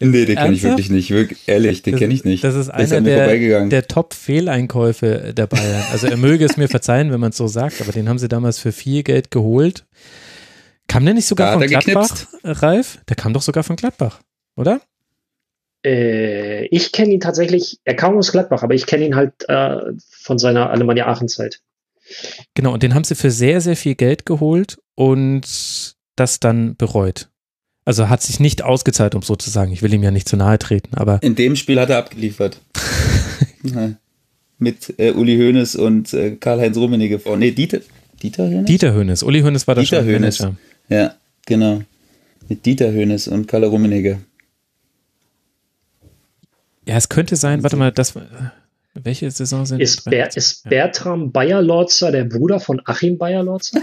Nee, 0.00 0.24
den 0.24 0.36
kenne 0.36 0.54
ich 0.54 0.62
wirklich 0.62 0.90
nicht, 0.90 1.10
wirklich, 1.10 1.38
ehrlich, 1.46 1.82
den 1.82 1.96
kenne 1.96 2.12
ich 2.12 2.24
nicht. 2.24 2.42
Das 2.42 2.54
ist 2.54 2.70
einer 2.70 3.00
der, 3.00 3.66
der 3.66 3.86
Top-Fehleinkäufe 3.86 5.32
der 5.36 5.46
Bayern. 5.46 5.84
Also 5.92 6.08
er 6.08 6.16
möge 6.16 6.44
es 6.44 6.56
mir 6.56 6.68
verzeihen, 6.68 7.12
wenn 7.12 7.20
man 7.20 7.30
es 7.30 7.36
so 7.36 7.46
sagt, 7.46 7.80
aber 7.80 7.92
den 7.92 8.08
haben 8.08 8.18
sie 8.18 8.28
damals 8.28 8.58
für 8.58 8.72
viel 8.72 9.02
Geld 9.02 9.30
geholt. 9.30 9.84
Kam 10.88 11.04
der 11.04 11.14
nicht 11.14 11.26
sogar 11.26 11.54
von 11.54 11.66
Gladbach, 11.66 12.08
geknipst. 12.08 12.28
Ralf? 12.62 12.98
Der 13.08 13.16
kam 13.16 13.32
doch 13.32 13.42
sogar 13.42 13.62
von 13.62 13.76
Gladbach, 13.76 14.20
oder? 14.56 14.80
Äh, 15.84 16.66
ich 16.66 16.92
kenne 16.92 17.12
ihn 17.12 17.20
tatsächlich, 17.20 17.78
er 17.84 17.94
kam 17.94 18.16
aus 18.16 18.32
Gladbach, 18.32 18.62
aber 18.62 18.74
ich 18.74 18.86
kenne 18.86 19.06
ihn 19.06 19.16
halt 19.16 19.32
äh, 19.48 19.76
von 20.22 20.38
seiner 20.38 20.70
Alemannia 20.70 21.06
Aachen-Zeit. 21.06 21.60
Genau, 22.54 22.72
und 22.72 22.82
den 22.82 22.94
haben 22.94 23.04
sie 23.04 23.14
für 23.14 23.30
sehr, 23.30 23.60
sehr 23.60 23.76
viel 23.76 23.94
Geld 23.94 24.26
geholt 24.26 24.78
und 24.94 25.96
das 26.16 26.40
dann 26.40 26.76
bereut. 26.76 27.28
Also 27.84 28.08
hat 28.08 28.22
sich 28.22 28.40
nicht 28.40 28.62
ausgezahlt, 28.62 29.14
um 29.14 29.22
so 29.22 29.36
zu 29.36 29.50
sagen. 29.50 29.72
Ich 29.72 29.82
will 29.82 29.92
ihm 29.92 30.02
ja 30.02 30.10
nicht 30.10 30.28
zu 30.28 30.36
nahe 30.36 30.58
treten, 30.58 30.96
aber. 30.96 31.22
In 31.22 31.34
dem 31.34 31.56
Spiel 31.56 31.78
hat 31.78 31.90
er 31.90 31.98
abgeliefert. 31.98 32.60
Mit 34.58 34.94
äh, 34.98 35.10
Uli 35.12 35.36
Hoeneß 35.36 35.76
und 35.76 36.14
äh, 36.14 36.36
Karl-Heinz 36.36 36.76
Rummenigge 36.76 37.18
vor. 37.18 37.36
Nee, 37.36 37.50
Dieter, 37.50 37.80
Dieter 38.22 38.44
Hoeneß? 38.44 38.64
Dieter 38.66 38.94
Hoeneß. 38.94 39.22
Uli 39.22 39.40
Hoeneß 39.42 39.66
war 39.66 39.74
der 39.74 39.84
Dieter 39.84 40.04
Hoeneß. 40.04 40.46
Ja, 40.88 41.14
genau. 41.44 41.82
Mit 42.48 42.64
Dieter 42.64 42.92
Hoeneß 42.92 43.28
und 43.28 43.48
Karl 43.48 43.64
Rummenigge. 43.64 44.20
Ja, 46.86 46.96
es 46.96 47.08
könnte 47.08 47.36
sein, 47.36 47.62
warte 47.62 47.76
mal, 47.76 47.92
das, 47.92 48.14
welche 48.94 49.30
Saison 49.30 49.66
sind 49.66 49.80
ist, 49.80 50.04
Ber 50.04 50.34
ist 50.36 50.68
Bertram 50.68 51.32
Bayer-Lorzer 51.32 52.12
der 52.12 52.24
Bruder 52.24 52.60
von 52.60 52.80
Achim 52.84 53.18
Bayer-Lorzer? 53.18 53.80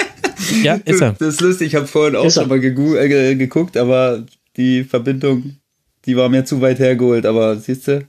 ja, 0.62 0.74
ist 0.84 1.00
er. 1.00 1.14
Das 1.14 1.34
ist 1.34 1.40
lustig, 1.40 1.68
ich 1.68 1.74
habe 1.74 1.86
vorhin 1.86 2.16
auch 2.16 2.30
schon 2.30 2.48
mal 2.48 2.62
äh, 2.62 3.34
geguckt, 3.34 3.76
aber 3.76 4.24
die 4.56 4.84
Verbindung, 4.84 5.56
die 6.04 6.16
war 6.16 6.28
mir 6.28 6.44
zu 6.44 6.60
weit 6.60 6.78
hergeholt. 6.78 7.26
Aber 7.26 7.56
siehst 7.56 7.88
du, 7.88 8.06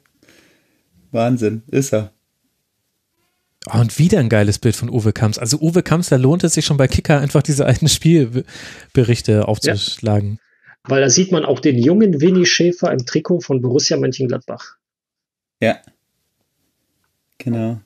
Wahnsinn, 1.11 1.63
ist 1.71 1.93
er. 1.93 2.11
Oh, 3.73 3.79
und 3.79 3.97
wieder 3.97 4.19
ein 4.19 4.29
geiles 4.29 4.59
Bild 4.59 4.75
von 4.75 4.89
Uwe 4.89 5.11
Kamps. 5.11 5.39
Also 5.39 5.57
Uwe 5.57 5.81
Kamps, 5.81 6.09
da 6.09 6.17
lohnt 6.17 6.43
es 6.43 6.53
sich 6.53 6.65
schon 6.65 6.77
bei 6.77 6.87
Kicker 6.87 7.19
einfach 7.19 7.41
diese 7.41 7.65
alten 7.65 7.87
Spielberichte 7.87 9.47
aufzuschlagen. 9.47 10.39
Ja, 10.39 10.91
weil 10.91 11.01
da 11.01 11.09
sieht 11.09 11.31
man 11.31 11.45
auch 11.45 11.59
den 11.59 11.79
jungen 11.79 12.21
Winnie 12.21 12.45
Schäfer 12.45 12.91
im 12.91 13.07
Trikot 13.07 13.41
von 13.41 13.61
Borussia 13.61 13.97
Mönchengladbach. 13.97 14.75
Ja, 15.59 15.79
Genau. 17.37 17.79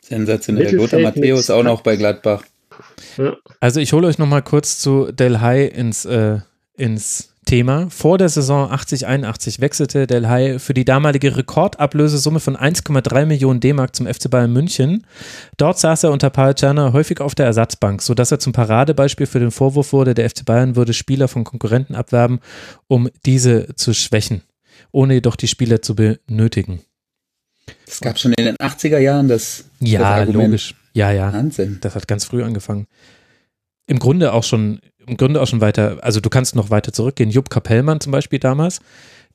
Sensationell. 0.00 0.74
Lothar 0.74 1.00
Matthäus 1.00 1.50
auch 1.50 1.62
noch 1.62 1.80
bei 1.80 1.96
Gladbach. 1.96 2.44
Also 3.60 3.80
ich 3.80 3.92
hole 3.92 4.06
euch 4.06 4.18
noch 4.18 4.26
mal 4.26 4.42
kurz 4.42 4.78
zu 4.78 5.12
Del 5.12 5.40
Hai 5.40 5.64
ins, 5.64 6.04
äh, 6.04 6.40
ins 6.76 7.32
Thema. 7.44 7.90
Vor 7.90 8.18
der 8.18 8.28
Saison 8.28 8.70
80-81 8.70 9.60
wechselte 9.60 10.06
Del 10.06 10.28
Hay 10.28 10.58
für 10.58 10.74
die 10.74 10.84
damalige 10.84 11.36
Rekordablösesumme 11.36 12.40
von 12.40 12.56
1,3 12.56 13.26
Millionen 13.26 13.60
D-Mark 13.60 13.96
zum 13.96 14.06
FC 14.06 14.30
Bayern 14.30 14.52
München. 14.52 15.06
Dort 15.56 15.78
saß 15.78 16.04
er 16.04 16.12
unter 16.12 16.30
Paul 16.30 16.54
Czerner 16.54 16.92
häufig 16.92 17.20
auf 17.20 17.34
der 17.34 17.46
Ersatzbank, 17.46 18.00
sodass 18.00 18.30
er 18.30 18.38
zum 18.38 18.52
Paradebeispiel 18.52 19.26
für 19.26 19.40
den 19.40 19.50
Vorwurf 19.50 19.92
wurde, 19.92 20.14
der 20.14 20.30
FC 20.30 20.44
Bayern 20.44 20.76
würde 20.76 20.92
Spieler 20.92 21.28
von 21.28 21.44
Konkurrenten 21.44 21.94
abwerben, 21.94 22.40
um 22.86 23.10
diese 23.26 23.74
zu 23.76 23.92
schwächen, 23.92 24.42
ohne 24.92 25.14
jedoch 25.14 25.36
die 25.36 25.48
Spieler 25.48 25.82
zu 25.82 25.94
benötigen. 25.94 26.80
Es 27.86 28.00
gab 28.00 28.18
schon 28.18 28.32
in 28.32 28.44
den 28.44 28.56
80er 28.56 28.98
Jahren 28.98 29.28
das, 29.28 29.64
ja, 29.80 30.24
das 30.24 30.34
logisch. 30.34 30.74
Ja, 30.94 31.10
ja. 31.10 31.32
Wahnsinn. 31.32 31.78
Das 31.80 31.94
hat 31.94 32.08
ganz 32.08 32.24
früh 32.24 32.42
angefangen. 32.42 32.86
Im 33.86 33.98
Grunde 33.98 34.32
auch 34.32 34.44
schon 34.44 34.80
im 35.06 35.16
Grunde 35.16 35.40
auch 35.40 35.46
schon 35.46 35.60
weiter, 35.60 35.98
also 36.02 36.20
du 36.20 36.30
kannst 36.30 36.54
noch 36.54 36.70
weiter 36.70 36.92
zurückgehen. 36.92 37.30
Jupp 37.30 37.50
Kapellmann 37.50 38.00
zum 38.00 38.12
Beispiel 38.12 38.38
damals, 38.38 38.80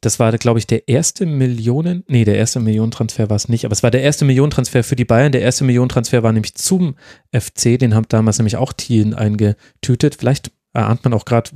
das 0.02 0.20
war, 0.20 0.32
glaube 0.38 0.60
ich, 0.60 0.68
der 0.68 0.88
erste 0.88 1.26
Millionen, 1.26 2.04
nee, 2.08 2.24
der 2.24 2.38
erste 2.38 2.60
Millionentransfer 2.60 3.30
war 3.30 3.36
es 3.36 3.50
nicht, 3.50 3.66
aber 3.66 3.74
es 3.74 3.84
war 3.84 3.92
der 3.92 4.04
erste 4.04 4.26
Millionentransfer 4.26 4.84
für 4.84 4.96
die 4.96 5.06
Bayern. 5.06 5.32
Der 5.32 5.42
erste 5.42 5.64
Millionentransfer 5.64 6.22
war 6.24 6.32
nämlich 6.32 6.56
zum 6.56 6.96
FC, 7.34 7.80
den 7.80 7.96
haben 7.96 8.06
damals 8.08 8.38
nämlich 8.38 8.58
auch 8.58 8.74
Thielen 8.74 9.14
eingetütet. 9.14 10.16
Vielleicht 10.20 10.52
erahnt 10.74 11.04
man 11.04 11.14
auch 11.14 11.26
gerade, 11.26 11.52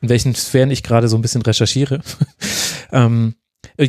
in 0.00 0.08
welchen 0.08 0.34
Sphären 0.34 0.70
ich 0.70 0.82
gerade 0.82 1.08
so 1.08 1.16
ein 1.16 1.22
bisschen 1.22 1.42
recherchiere. 1.42 2.00
ähm, 2.92 3.34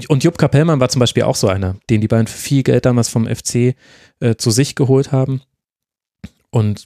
und 0.07 0.23
Jupp 0.23 0.37
Kapellmann 0.37 0.79
war 0.79 0.89
zum 0.89 0.99
Beispiel 0.99 1.23
auch 1.23 1.35
so 1.35 1.47
einer, 1.47 1.75
den 1.89 2.01
die 2.01 2.07
für 2.07 2.25
viel 2.27 2.63
Geld 2.63 2.85
damals 2.85 3.09
vom 3.09 3.27
FC 3.27 3.75
äh, 4.19 4.35
zu 4.37 4.51
sich 4.51 4.75
geholt 4.75 5.11
haben. 5.11 5.41
Und 6.49 6.85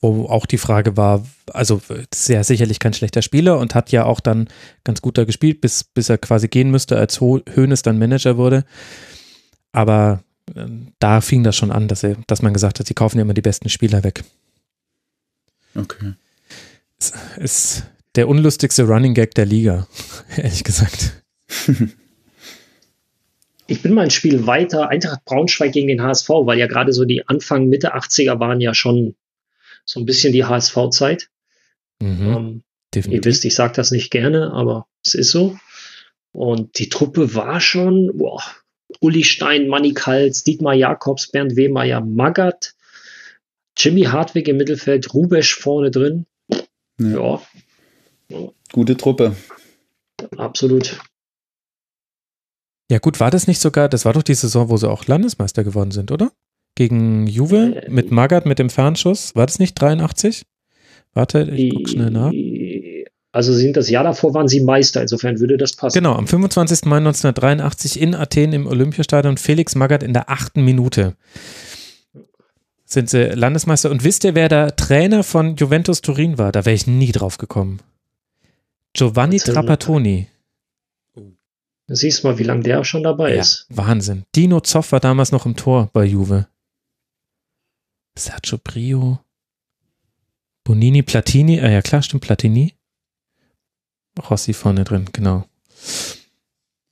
wo 0.00 0.26
auch 0.26 0.46
die 0.46 0.58
Frage 0.58 0.96
war, 0.96 1.26
also 1.52 1.80
sehr 2.14 2.44
sicherlich 2.44 2.78
kein 2.78 2.94
schlechter 2.94 3.20
Spieler 3.20 3.58
und 3.58 3.74
hat 3.74 3.90
ja 3.90 4.04
auch 4.04 4.20
dann 4.20 4.48
ganz 4.84 5.02
gut 5.02 5.18
da 5.18 5.24
gespielt, 5.24 5.60
bis, 5.60 5.82
bis 5.82 6.08
er 6.08 6.18
quasi 6.18 6.48
gehen 6.48 6.70
müsste, 6.70 6.96
als 6.96 7.20
Hoeneß 7.20 7.82
dann 7.82 7.98
Manager 7.98 8.36
wurde. 8.36 8.64
Aber 9.72 10.22
äh, 10.54 10.66
da 11.00 11.20
fing 11.20 11.42
das 11.42 11.56
schon 11.56 11.72
an, 11.72 11.88
dass, 11.88 12.04
er, 12.04 12.16
dass 12.26 12.42
man 12.42 12.54
gesagt 12.54 12.78
hat, 12.78 12.86
sie 12.86 12.94
kaufen 12.94 13.18
ja 13.18 13.22
immer 13.22 13.34
die 13.34 13.42
besten 13.42 13.68
Spieler 13.68 14.04
weg. 14.04 14.24
Okay. 15.74 16.14
Es 16.98 17.12
ist 17.36 17.84
der 18.14 18.28
unlustigste 18.28 18.84
Running 18.84 19.14
Gag 19.14 19.34
der 19.34 19.46
Liga, 19.46 19.86
ehrlich 20.36 20.64
gesagt. 20.64 21.22
Ich 23.70 23.82
bin 23.82 23.92
mal 23.92 24.04
ein 24.04 24.10
Spiel 24.10 24.46
weiter, 24.46 24.88
Eintracht 24.88 25.26
Braunschweig 25.26 25.72
gegen 25.72 25.88
den 25.88 26.02
HSV, 26.02 26.30
weil 26.30 26.58
ja 26.58 26.66
gerade 26.66 26.94
so 26.94 27.04
die 27.04 27.28
Anfang, 27.28 27.68
Mitte 27.68 27.94
80er 27.94 28.40
waren 28.40 28.62
ja 28.62 28.72
schon 28.72 29.14
so 29.84 30.00
ein 30.00 30.06
bisschen 30.06 30.32
die 30.32 30.46
HSV-Zeit. 30.46 31.28
Mhm, 32.00 32.62
ähm, 32.94 33.02
ihr 33.10 33.22
wisst, 33.24 33.44
ich 33.44 33.54
sage 33.54 33.74
das 33.74 33.90
nicht 33.90 34.10
gerne, 34.10 34.52
aber 34.54 34.86
es 35.04 35.12
ist 35.14 35.30
so. 35.30 35.58
Und 36.32 36.78
die 36.78 36.88
Truppe 36.88 37.34
war 37.34 37.60
schon, 37.60 38.10
boah, 38.14 38.42
Uli 39.00 39.22
Stein, 39.22 39.68
Manny 39.68 39.92
Kals, 39.92 40.44
Dietmar 40.44 40.74
Jakobs, 40.74 41.30
Bernd 41.30 41.54
Wehmeier, 41.56 42.00
Magath, 42.00 42.74
Jimmy 43.76 44.04
Hartwig 44.04 44.48
im 44.48 44.56
Mittelfeld, 44.56 45.12
Rubesch 45.12 45.54
vorne 45.54 45.90
drin. 45.90 46.24
Ja. 46.98 47.42
ja. 48.30 48.48
Gute 48.72 48.96
Truppe. 48.96 49.36
Absolut. 50.38 50.98
Ja, 52.90 52.98
gut, 52.98 53.20
war 53.20 53.30
das 53.30 53.46
nicht 53.46 53.60
sogar, 53.60 53.88
das 53.88 54.04
war 54.04 54.14
doch 54.14 54.22
die 54.22 54.34
Saison, 54.34 54.70
wo 54.70 54.76
sie 54.76 54.88
auch 54.88 55.06
Landesmeister 55.06 55.62
geworden 55.64 55.90
sind, 55.90 56.10
oder? 56.10 56.30
gegen 56.78 57.26
Juve 57.26 57.82
äh, 57.82 57.90
mit 57.90 58.12
Magath 58.12 58.46
mit 58.46 58.58
dem 58.58 58.70
Fernschuss. 58.70 59.34
War 59.34 59.44
das 59.46 59.58
nicht 59.58 59.74
83? 59.74 60.46
Warte, 61.12 61.42
ich 61.50 61.74
guck 61.74 61.88
schnell 61.88 62.10
nach. 62.10 62.32
Also 63.32 63.52
sind 63.52 63.76
das 63.76 63.90
Jahr 63.90 64.04
davor 64.04 64.32
waren 64.32 64.48
sie 64.48 64.60
Meister, 64.60 65.02
insofern 65.02 65.38
würde 65.40 65.58
das 65.58 65.74
passen. 65.74 65.98
Genau, 65.98 66.14
am 66.14 66.26
25. 66.26 66.84
Mai 66.84 66.98
1983 66.98 68.00
in 68.00 68.14
Athen 68.14 68.52
im 68.52 68.66
Olympiastadion 68.66 69.36
Felix 69.36 69.74
Magath 69.74 70.02
in 70.02 70.14
der 70.14 70.30
achten 70.30 70.62
Minute 70.62 71.14
sind 72.84 73.10
sie 73.10 73.24
Landesmeister. 73.24 73.90
Und 73.90 74.04
wisst 74.04 74.24
ihr, 74.24 74.34
wer 74.34 74.48
der 74.48 74.76
Trainer 74.76 75.22
von 75.22 75.56
Juventus 75.56 76.00
Turin 76.00 76.38
war? 76.38 76.52
Da 76.52 76.64
wäre 76.64 76.74
ich 76.74 76.86
nie 76.86 77.12
drauf 77.12 77.36
gekommen. 77.36 77.80
Giovanni 78.94 79.38
Trapattoni. 79.38 80.28
Siehst 81.96 82.24
mal, 82.24 82.38
wie 82.38 82.44
lange 82.44 82.62
der 82.62 82.80
auch 82.80 82.84
schon 82.84 83.02
dabei 83.02 83.34
ja, 83.34 83.40
ist. 83.40 83.66
Wahnsinn. 83.70 84.24
Dino 84.36 84.60
Zoff 84.60 84.92
war 84.92 85.00
damals 85.00 85.32
noch 85.32 85.46
im 85.46 85.56
Tor 85.56 85.90
bei 85.92 86.04
Juve. 86.04 86.46
Sergio 88.16 88.58
Brio, 88.62 89.20
Bonini, 90.64 91.02
Platini, 91.02 91.60
ah 91.60 91.70
ja 91.70 91.80
klar, 91.80 92.02
stimmt, 92.02 92.24
Platini. 92.24 92.74
Rossi 94.28 94.52
vorne 94.52 94.84
drin, 94.84 95.06
genau. 95.12 95.46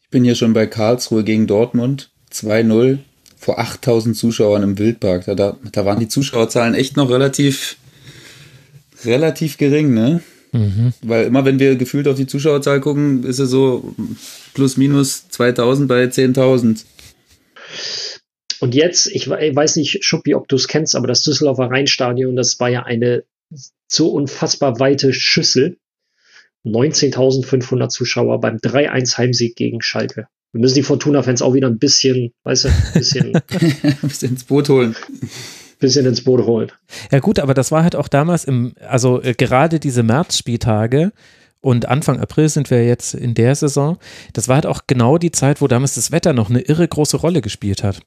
Ich 0.01 0.09
bin 0.10 0.24
hier 0.24 0.35
schon 0.35 0.52
bei 0.52 0.66
Karlsruhe 0.66 1.24
gegen 1.24 1.47
Dortmund, 1.47 2.10
2-0 2.32 2.98
vor 3.36 3.59
8000 3.59 4.16
Zuschauern 4.16 4.62
im 4.62 4.78
Wildpark. 4.78 5.27
Da, 5.27 5.35
da, 5.35 5.56
da, 5.73 5.85
waren 5.85 6.01
die 6.01 6.09
Zuschauerzahlen 6.09 6.74
echt 6.74 6.97
noch 6.97 7.10
relativ, 7.10 7.77
relativ 9.05 9.59
gering, 9.59 9.93
ne? 9.93 10.23
Mhm. 10.52 10.94
Weil 11.02 11.27
immer, 11.27 11.44
wenn 11.44 11.59
wir 11.59 11.77
gefühlt 11.77 12.09
auf 12.09 12.16
die 12.16 12.27
Zuschauerzahl 12.27 12.81
gucken, 12.81 13.24
ist 13.24 13.40
es 13.40 13.51
so 13.51 13.94
plus 14.57 14.78
minus 14.78 15.28
2000 15.28 15.87
bei 15.87 16.05
10.000. 16.05 16.85
Und 18.61 18.74
jetzt, 18.74 19.07
ich 19.07 19.28
weiß 19.28 19.77
nicht, 19.77 20.03
Schuppi, 20.03 20.35
ob 20.35 20.49
du 20.49 20.57
es 20.57 20.66
kennst, 20.66 20.97
aber 20.97 21.07
das 21.07 21.23
Düsseldorfer 21.23 21.70
Rheinstadion, 21.70 22.35
das 22.35 22.59
war 22.59 22.70
ja 22.70 22.85
eine 22.85 23.24
so 23.87 24.09
unfassbar 24.09 24.81
weite 24.81 25.12
Schüssel. 25.12 25.77
19.500 26.65 27.91
Zuschauer 27.91 28.41
beim 28.41 28.57
3-1 28.57 29.19
Heimsieg 29.19 29.57
gegen 29.57 29.83
Schalke. 29.83 30.27
Wir 30.53 30.61
müssen 30.61 30.74
die 30.74 30.83
Fortuna-Fans 30.83 31.43
auch 31.43 31.53
wieder 31.53 31.69
ein 31.69 31.78
bisschen, 31.78 32.33
weißt 32.45 32.65
du, 32.65 32.69
ein 32.69 32.93
bisschen, 32.95 33.35
ein 33.53 33.99
bisschen 34.01 34.31
ins 34.33 34.45
Boot 34.45 34.70
holen. 34.70 34.97
Bisschen 35.78 36.07
ins 36.07 36.24
Boot 36.24 36.47
holen. 36.47 36.73
Ja, 37.12 37.20
gut, 37.20 37.39
aber 37.39 37.53
das 37.53 37.70
war 37.70 37.83
halt 37.83 37.95
auch 37.95 38.09
damals 38.09 38.47
im, 38.47 38.73
also 38.89 39.23
äh, 39.23 39.35
gerade 39.35 39.78
diese 39.78 40.03
März-Spieltage, 40.03 41.12
und 41.66 41.88
Anfang 41.88 42.20
April 42.20 42.48
sind 42.48 42.70
wir 42.70 42.86
jetzt 42.86 43.12
in 43.12 43.34
der 43.34 43.56
Saison. 43.56 43.98
Das 44.34 44.47
war 44.47 44.55
halt 44.55 44.66
auch 44.66 44.82
genau 44.86 45.18
die 45.18 45.32
Zeit, 45.32 45.60
wo 45.60 45.66
damals 45.66 45.97
das 45.97 46.12
Wetter 46.12 46.32
noch 46.32 46.48
eine 46.48 46.60
irre 46.60 46.86
große 46.86 47.16
Rolle 47.16 47.40
gespielt 47.40 47.82
hat. 47.82 48.02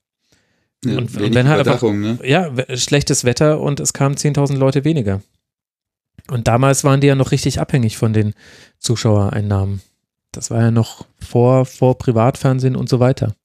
Ja, 0.86 0.98
und, 0.98 1.14
wenn 1.14 1.49
halt 1.49 1.68
einfach, 1.68 1.84
ne? 1.91 2.19
ja, 2.23 2.53
schlechtes 2.77 3.26
Wetter 3.26 3.60
und 3.60 3.81
es 3.81 3.91
kamen 3.91 4.15
10.000 4.15 4.56
Leute 4.56 4.86
weniger. 4.86 5.22
Und 6.30 6.48
damals 6.48 6.86
waren 6.86 7.02
die 7.02 7.07
ja 7.07 7.15
noch 7.15 7.31
richtig 7.31 7.60
abhängig 7.60 7.98
von 7.98 8.14
den 8.14 8.34
Zuschauereinnahmen. 8.80 9.81
Das 10.31 10.52
war 10.52 10.61
ja 10.61 10.72
noch 10.72 11.06
vor, 11.19 11.65
vor 11.65 11.98
Privatfernsehen 11.98 12.77
und 12.77 12.88
so 12.88 13.02
weiter. 13.02 13.36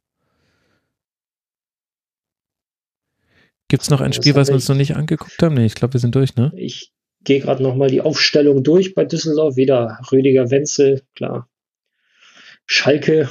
Gibt 3.66 3.82
es 3.82 3.90
noch 3.90 4.00
ein 4.00 4.12
das 4.12 4.16
Spiel, 4.16 4.36
was 4.36 4.46
wir 4.46 4.54
uns 4.54 4.68
noch 4.68 4.76
nicht 4.76 4.94
angeguckt 4.94 5.42
haben? 5.42 5.56
Nee, 5.56 5.66
ich 5.66 5.74
glaube, 5.74 5.94
wir 5.94 6.00
sind 6.00 6.14
durch, 6.14 6.36
ne? 6.36 6.52
Ich 6.56 6.93
gehe 7.24 7.40
gerade 7.40 7.62
nochmal 7.62 7.88
die 7.88 8.01
Aufstellung 8.01 8.62
durch 8.62 8.94
bei 8.94 9.05
Düsseldorf. 9.05 9.56
Wieder 9.56 10.01
Rüdiger 10.12 10.51
Wenzel, 10.51 11.02
klar. 11.14 11.48
Schalke, 12.66 13.28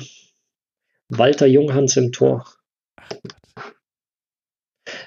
Walter 1.10 1.46
Junghans 1.48 1.98
im 1.98 2.12
Tor. 2.12 2.46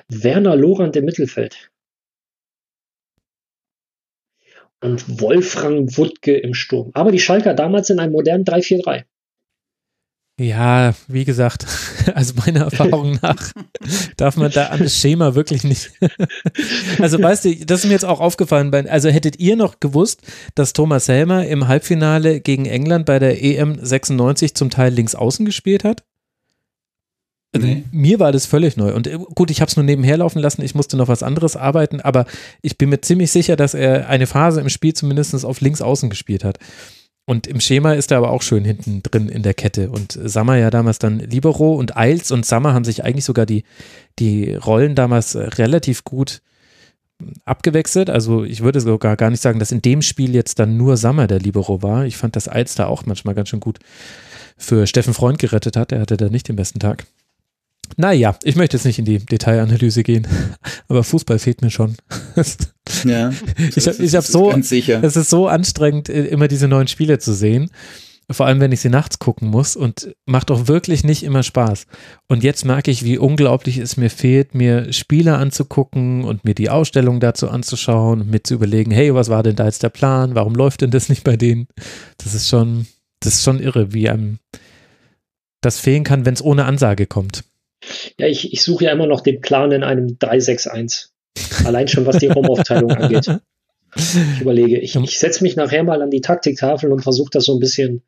Werner 0.09 0.57
Lorand 0.57 0.97
im 0.97 1.05
Mittelfeld. 1.05 1.71
Und 4.81 5.21
Wolfram 5.21 5.97
Wuttke 5.97 6.37
im 6.37 6.55
Sturm. 6.55 6.91
Aber 6.95 7.11
die 7.11 7.19
Schalker 7.19 7.55
damals 7.55 7.91
in 7.91 7.99
einem 7.99 8.13
modernen 8.13 8.45
3-4-3. 8.45 9.05
Ja, 10.39 10.93
wie 11.09 11.25
gesagt, 11.25 11.67
also 12.15 12.35
meiner 12.35 12.65
Erfahrung 12.65 13.19
nach 13.23 13.53
darf 14.19 14.37
man 14.37 14.51
da 14.51 14.67
an 14.67 14.81
das 14.81 14.99
Schema 14.99 15.35
wirklich 15.35 15.65
nicht. 15.65 15.93
Also 16.99 17.21
weißt 17.21 17.45
du, 17.45 17.67
das 17.67 17.81
ist 17.81 17.87
mir 17.87 17.93
jetzt 17.93 18.05
auch 18.05 18.21
aufgefallen. 18.21 18.73
Also 18.89 19.11
hättet 19.11 19.39
ihr 19.39 19.57
noch 19.57 19.81
gewusst, 19.81 20.23
dass 20.55 20.73
Thomas 20.73 21.09
Helmer 21.09 21.47
im 21.47 21.69
Halbfinale 21.69 22.41
gegen 22.41 22.65
England 22.65 23.07
bei 23.07 23.19
der 23.19 23.43
EM 23.43 23.79
96 23.81 24.55
zum 24.55 24.71
Teil 24.71 24.93
links 24.93 25.15
außen 25.15 25.45
gespielt 25.45 25.85
hat? 25.85 26.05
Also 27.55 27.67
nee. 27.67 27.85
Mir 27.93 28.19
war 28.19 28.33
das 28.33 28.47
völlig 28.47 28.77
neu. 28.77 28.95
Und 28.95 29.07
äh, 29.07 29.19
gut, 29.35 29.51
ich 29.51 29.61
habe 29.61 29.69
es 29.69 29.77
nur 29.77 29.85
nebenher 29.85 30.17
laufen 30.17 30.41
lassen. 30.41 30.63
Ich 30.63 30.75
musste 30.75 30.97
noch 30.97 31.09
was 31.09 31.23
anderes 31.23 31.57
arbeiten, 31.57 32.01
aber 32.01 32.27
ich 32.63 32.79
bin 32.79 32.89
mir 32.89 33.01
ziemlich 33.01 33.31
sicher, 33.31 33.57
dass 33.57 33.75
er 33.75 34.09
eine 34.09 34.27
Phase 34.27 34.61
im 34.61 34.69
Spiel 34.69 34.95
zumindest 34.95 35.45
auf 35.45 35.61
links 35.61 35.83
außen 35.83 36.11
gespielt 36.11 36.45
hat. 36.45 36.59
Und 37.27 37.49
im 37.49 37.61
Schema 37.61 37.93
ist 37.95 38.13
er 38.13 38.19
aber 38.19 38.31
auch 38.31 38.43
schön 38.43 38.65
hinten 38.65 39.03
drin 39.03 39.29
in 39.29 39.43
der 39.43 39.53
Kette. 39.53 39.91
Und 39.91 40.13
Sammer 40.13 40.57
ja 40.57 40.71
damals 40.71 41.01
dann 41.01 41.19
Libero 41.19 41.75
und 41.75 41.97
Eils 41.97 42.31
und 42.31 42.47
Sammer 42.47 42.73
haben 42.73 42.85
sich 42.85 43.05
eigentlich 43.05 43.25
sogar 43.25 43.47
die, 43.47 43.65
die 44.21 44.55
Rollen 44.55 44.95
damals 44.95 45.35
äh, 45.35 45.41
relativ 45.41 46.05
gut 46.05 46.41
abgewechselt. 47.45 48.11
Also 48.11 48.45
ich 48.45 48.63
würde 48.63 48.81
sogar 48.81 49.17
gar 49.17 49.31
nicht 49.31 49.43
sagen, 49.43 49.59
dass 49.59 49.73
in 49.73 49.83
dem 49.83 50.03
Spiel 50.03 50.35
jetzt 50.35 50.61
dann 50.61 50.77
nur 50.77 50.97
Sammer 50.97 51.27
der 51.27 51.41
Libero 51.41 51.83
war. 51.83 52.07
Ich 52.07 52.17
fand, 52.17 52.37
dass 52.37 52.49
Eils 52.49 52.77
da 52.77 52.87
auch 52.87 53.07
manchmal 53.07 53.35
ganz 53.35 53.49
schön 53.49 53.61
gut 53.61 53.81
für 54.57 54.87
Steffen 54.87 55.15
Freund 55.15 55.41
gerettet 55.41 55.77
hat. 55.77 55.91
Er 55.91 56.01
hatte 56.01 56.17
da 56.17 56.29
nicht 56.29 56.49
den 56.49 56.57
besten 56.57 56.79
Tag. 56.79 57.07
Naja, 57.97 58.37
ich 58.45 58.55
möchte 58.55 58.77
jetzt 58.77 58.85
nicht 58.85 59.01
in 59.01 59.05
die 59.05 59.19
Detailanalyse 59.19 60.03
gehen, 60.05 60.29
aber 60.89 61.03
Fußball 61.03 61.41
fehlt 61.41 61.63
mir 61.63 61.71
schon. 61.71 61.97
Ja, 63.05 63.31
ich 63.77 63.87
habe 63.87 64.07
hab 64.07 64.25
so, 64.25 64.51
es 64.53 65.17
ist 65.17 65.31
so 65.31 65.49
anstrengend, 65.49 66.09
immer 66.09 66.49
diese 66.49 66.69
neuen 66.69 66.89
Spiele 66.89 67.19
zu 67.19 67.35
sehen. 67.35 67.71
Vor 68.29 68.47
allem, 68.47 68.59
wenn 68.59 68.73
ich 68.73 68.81
sie 68.81 68.89
nachts 68.89 69.21
gucken 69.21 69.49
muss 69.49 69.77
und 69.77 70.13
macht 70.25 70.51
auch 70.51 70.67
wirklich 70.67 71.05
nicht 71.05 71.23
immer 71.23 71.45
Spaß. 71.45 71.87
Und 72.27 72.43
jetzt 72.43 72.65
merke 72.65 72.91
ich, 72.91 73.05
wie 73.05 73.19
unglaublich 73.19 73.79
es 73.79 73.97
mir 73.97 74.11
fehlt, 74.11 74.53
mir 74.53 74.93
Spiele 74.93 75.37
anzugucken 75.37 76.25
und 76.25 76.45
mir 76.45 76.55
die 76.55 76.69
Ausstellung 76.69 77.21
dazu 77.21 77.49
anzuschauen 77.49 78.23
und 78.23 78.31
mir 78.31 78.43
zu 78.43 78.55
überlegen, 78.55 78.91
hey, 78.91 79.15
was 79.15 79.29
war 79.29 79.45
denn 79.45 79.55
da 79.55 79.67
jetzt 79.67 79.85
der 79.85 79.91
Plan? 79.91 80.35
Warum 80.35 80.57
läuft 80.57 80.81
denn 80.81 80.91
das 80.91 81.09
nicht 81.09 81.23
bei 81.23 81.37
denen? 81.37 81.69
Das 82.19 82.35
ist 82.35 82.49
schon, 82.49 82.87
das 83.21 83.35
ist 83.35 83.45
schon 83.45 83.61
irre, 83.61 83.93
wie 83.93 84.09
einem 84.09 84.41
das 85.61 85.79
fehlen 85.79 86.03
kann, 86.03 86.27
wenn 86.27 86.35
es 86.35 86.43
ohne 86.43 86.65
Ansage 86.65 87.07
kommt. 87.07 87.45
Ja, 88.19 88.27
ich, 88.27 88.53
ich 88.53 88.63
suche 88.63 88.87
ja 88.87 88.93
immer 88.93 89.07
noch 89.07 89.21
den 89.21 89.41
Plan 89.41 89.71
in 89.71 89.85
einem 89.85 90.19
361. 90.19 91.11
Allein 91.65 91.89
schon, 91.89 92.07
was 92.07 92.19
die 92.19 92.27
Raumaufteilung 92.27 92.91
angeht. 92.97 93.41
Ich 93.95 94.41
überlege, 94.41 94.79
ich, 94.79 94.95
ich 94.97 95.19
setze 95.19 95.43
mich 95.43 95.57
nachher 95.57 95.83
mal 95.83 96.03
an 96.03 96.11
die 96.11 96.21
Taktiktafel 96.21 96.93
und 96.93 97.03
versuche 97.03 97.31
das 97.33 97.45
so 97.45 97.55
ein 97.55 97.61
bisschen. 97.61 98.03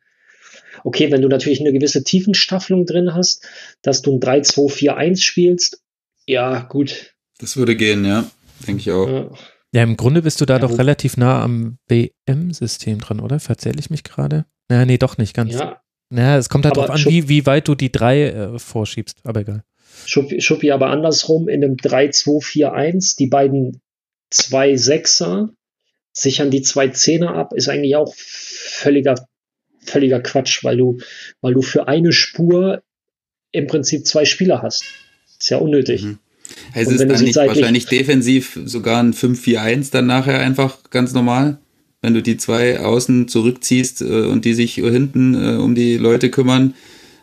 Okay, 0.83 1.11
wenn 1.11 1.21
du 1.21 1.27
natürlich 1.27 1.59
eine 1.59 1.73
gewisse 1.73 2.03
Tiefenstaffelung 2.03 2.85
drin 2.85 3.13
hast, 3.13 3.45
dass 3.81 4.01
du 4.01 4.13
ein 4.13 4.21
3-2-4-1 4.21 5.21
spielst, 5.21 5.81
ja, 6.29 6.59
gut. 6.59 7.15
Das 7.39 7.57
würde 7.57 7.75
gehen, 7.75 8.05
ja. 8.05 8.29
Denke 8.67 8.81
ich 8.81 8.91
auch. 8.91 9.07
Ja. 9.09 9.29
ja. 9.73 9.83
im 9.83 9.97
Grunde 9.97 10.21
bist 10.21 10.39
du 10.39 10.45
da 10.45 10.55
ja, 10.55 10.59
doch 10.59 10.77
relativ 10.77 11.17
nah 11.17 11.41
am 11.43 11.79
WM-System 11.87 12.99
dran, 12.99 13.19
oder? 13.19 13.39
Verzähle 13.39 13.79
ich 13.79 13.89
mich 13.89 14.03
gerade? 14.03 14.45
Naja, 14.69 14.85
nee, 14.85 14.99
doch 14.99 15.17
nicht 15.17 15.33
ganz. 15.33 15.55
Ja. 15.55 15.81
Naja, 16.11 16.37
es 16.37 16.49
kommt 16.49 16.65
halt 16.65 16.77
darauf 16.77 16.91
an, 16.91 17.03
wie, 17.05 17.29
wie 17.29 17.47
weit 17.47 17.67
du 17.67 17.73
die 17.73 17.91
3 17.91 18.21
äh, 18.21 18.59
vorschiebst, 18.59 19.17
aber 19.23 19.41
egal. 19.41 19.63
Schuppi, 20.05 20.41
Schuppi 20.41 20.71
aber 20.71 20.87
andersrum 20.87 21.47
in 21.47 21.63
einem 21.63 21.75
3-2-4-1, 21.75 23.17
die 23.17 23.27
beiden 23.27 23.81
zwei 24.29 24.75
Sechser 24.75 25.49
sichern 26.11 26.51
die 26.51 26.61
zwei 26.61 26.89
Zehner 26.89 27.35
ab, 27.35 27.53
ist 27.53 27.69
eigentlich 27.69 27.95
auch 27.95 28.13
völliger, 28.15 29.27
völliger 29.85 30.19
Quatsch, 30.19 30.63
weil 30.63 30.77
du, 30.77 30.99
weil 31.41 31.53
du 31.53 31.61
für 31.61 31.87
eine 31.87 32.11
Spur 32.11 32.81
im 33.51 33.67
Prinzip 33.67 34.05
zwei 34.05 34.25
Spieler 34.25 34.61
hast. 34.61 34.83
Ist 35.39 35.49
ja 35.49 35.57
unnötig. 35.57 36.03
Mhm. 36.03 36.19
Es 36.73 36.87
dann 36.97 37.23
nicht 37.23 37.35
wahrscheinlich 37.35 37.85
defensiv 37.85 38.59
sogar 38.65 39.01
ein 39.01 39.13
5-4-1 39.13 39.91
dann 39.91 40.07
nachher 40.07 40.39
einfach 40.39 40.89
ganz 40.89 41.13
normal? 41.13 41.59
Wenn 42.01 42.13
du 42.13 42.21
die 42.21 42.37
zwei 42.37 42.79
außen 42.79 43.27
zurückziehst 43.27 44.01
äh, 44.01 44.05
und 44.05 44.45
die 44.45 44.53
sich 44.53 44.75
hinten 44.75 45.35
äh, 45.35 45.57
um 45.57 45.75
die 45.75 45.97
Leute 45.97 46.29
kümmern, 46.29 46.73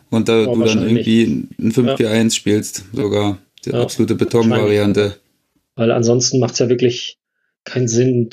und 0.09 0.29
da 0.29 0.41
ja, 0.41 0.45
du 0.45 0.63
dann 0.63 0.83
irgendwie 0.83 1.47
ein 1.59 1.71
5-4-1 1.71 2.23
ja. 2.23 2.29
spielst, 2.29 2.85
sogar 2.93 3.39
die 3.65 3.71
ja, 3.71 3.81
absolute 3.81 4.15
Betonvariante. 4.15 5.15
Weil 5.75 5.91
ansonsten 5.91 6.39
macht 6.39 6.53
es 6.53 6.59
ja 6.59 6.69
wirklich 6.69 7.17
keinen 7.63 7.87
Sinn. 7.87 8.29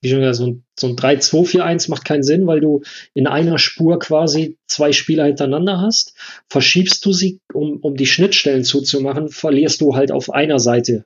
Wie 0.00 0.10
schon 0.10 0.20
gesagt, 0.20 0.36
so 0.36 0.46
ein, 0.46 0.64
so 0.78 0.88
ein 0.88 0.96
3-2-4-1 0.96 1.90
macht 1.90 2.04
keinen 2.04 2.22
Sinn, 2.22 2.46
weil 2.46 2.60
du 2.60 2.82
in 3.14 3.26
einer 3.26 3.58
Spur 3.58 3.98
quasi 3.98 4.56
zwei 4.66 4.92
Spieler 4.92 5.26
hintereinander 5.26 5.80
hast. 5.80 6.14
Verschiebst 6.48 7.04
du 7.04 7.12
sie, 7.12 7.40
um, 7.52 7.78
um 7.78 7.96
die 7.96 8.06
Schnittstellen 8.06 8.64
zuzumachen, 8.64 9.28
verlierst 9.28 9.80
du 9.80 9.94
halt 9.94 10.12
auf 10.12 10.30
einer 10.30 10.58
Seite 10.58 11.04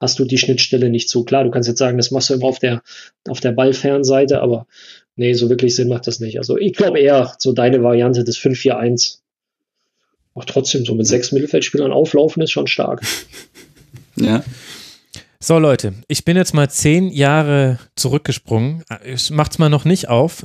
hast 0.00 0.18
du 0.18 0.24
die 0.24 0.38
Schnittstelle 0.38 0.90
nicht 0.90 1.08
zu. 1.08 1.24
Klar, 1.24 1.44
du 1.44 1.50
kannst 1.50 1.68
jetzt 1.68 1.78
sagen, 1.78 1.96
das 1.96 2.10
machst 2.10 2.30
du 2.30 2.34
immer 2.34 2.46
auf 2.46 2.58
der, 2.58 2.82
auf 3.28 3.40
der 3.40 3.52
Ballfernseite, 3.52 4.40
aber 4.40 4.66
nee, 5.16 5.32
so 5.32 5.48
wirklich 5.48 5.74
Sinn 5.74 5.88
macht 5.88 6.06
das 6.06 6.20
nicht. 6.20 6.38
Also 6.38 6.56
ich 6.56 6.74
glaube 6.74 7.00
eher 7.00 7.34
so 7.38 7.52
deine 7.52 7.82
Variante 7.82 8.24
des 8.24 8.38
5-4-1 8.38 9.18
auch 10.38 10.44
trotzdem 10.44 10.84
so 10.84 10.94
mit 10.94 11.06
sechs 11.06 11.32
Mittelfeldspielern 11.32 11.92
auflaufen 11.92 12.42
ist 12.42 12.52
schon 12.52 12.66
stark. 12.66 13.02
Ja. 14.20 14.42
So, 15.38 15.60
Leute, 15.60 15.94
ich 16.08 16.24
bin 16.24 16.36
jetzt 16.36 16.52
mal 16.52 16.68
zehn 16.68 17.08
Jahre 17.10 17.78
zurückgesprungen. 17.94 18.82
Ich 19.04 19.30
mach's 19.30 19.58
mal 19.58 19.68
noch 19.68 19.84
nicht 19.84 20.08
auf. 20.08 20.44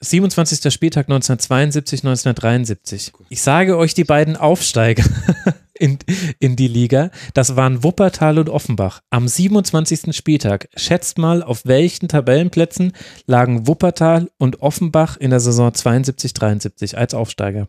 27. 0.00 0.72
Spieltag 0.72 1.06
1972, 1.06 2.00
1973. 2.04 3.12
Ich 3.30 3.42
sage 3.42 3.76
euch 3.76 3.94
die 3.94 4.04
beiden 4.04 4.36
Aufsteiger 4.36 5.02
in, 5.74 5.98
in 6.38 6.54
die 6.54 6.68
Liga. 6.68 7.10
Das 7.34 7.56
waren 7.56 7.82
Wuppertal 7.82 8.38
und 8.38 8.48
Offenbach. 8.48 9.00
Am 9.10 9.26
27. 9.26 10.14
Spieltag. 10.14 10.68
Schätzt 10.76 11.18
mal, 11.18 11.42
auf 11.42 11.62
welchen 11.64 12.06
Tabellenplätzen 12.06 12.92
lagen 13.26 13.66
Wuppertal 13.66 14.30
und 14.38 14.62
Offenbach 14.62 15.16
in 15.16 15.30
der 15.30 15.40
Saison 15.40 15.74
72, 15.74 16.32
73 16.32 16.96
als 16.96 17.14
Aufsteiger? 17.14 17.68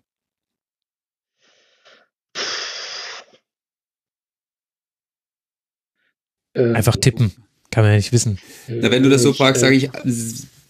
Äh, 6.59 6.73
Einfach 6.73 6.97
tippen. 6.97 7.31
Kann 7.71 7.83
man 7.83 7.91
ja 7.91 7.97
nicht 7.97 8.11
wissen. 8.11 8.39
Na, 8.67 8.91
wenn 8.91 9.03
du 9.03 9.09
das 9.09 9.21
so 9.21 9.33
fragst, 9.33 9.61
sage 9.61 9.75
ich 9.75 9.89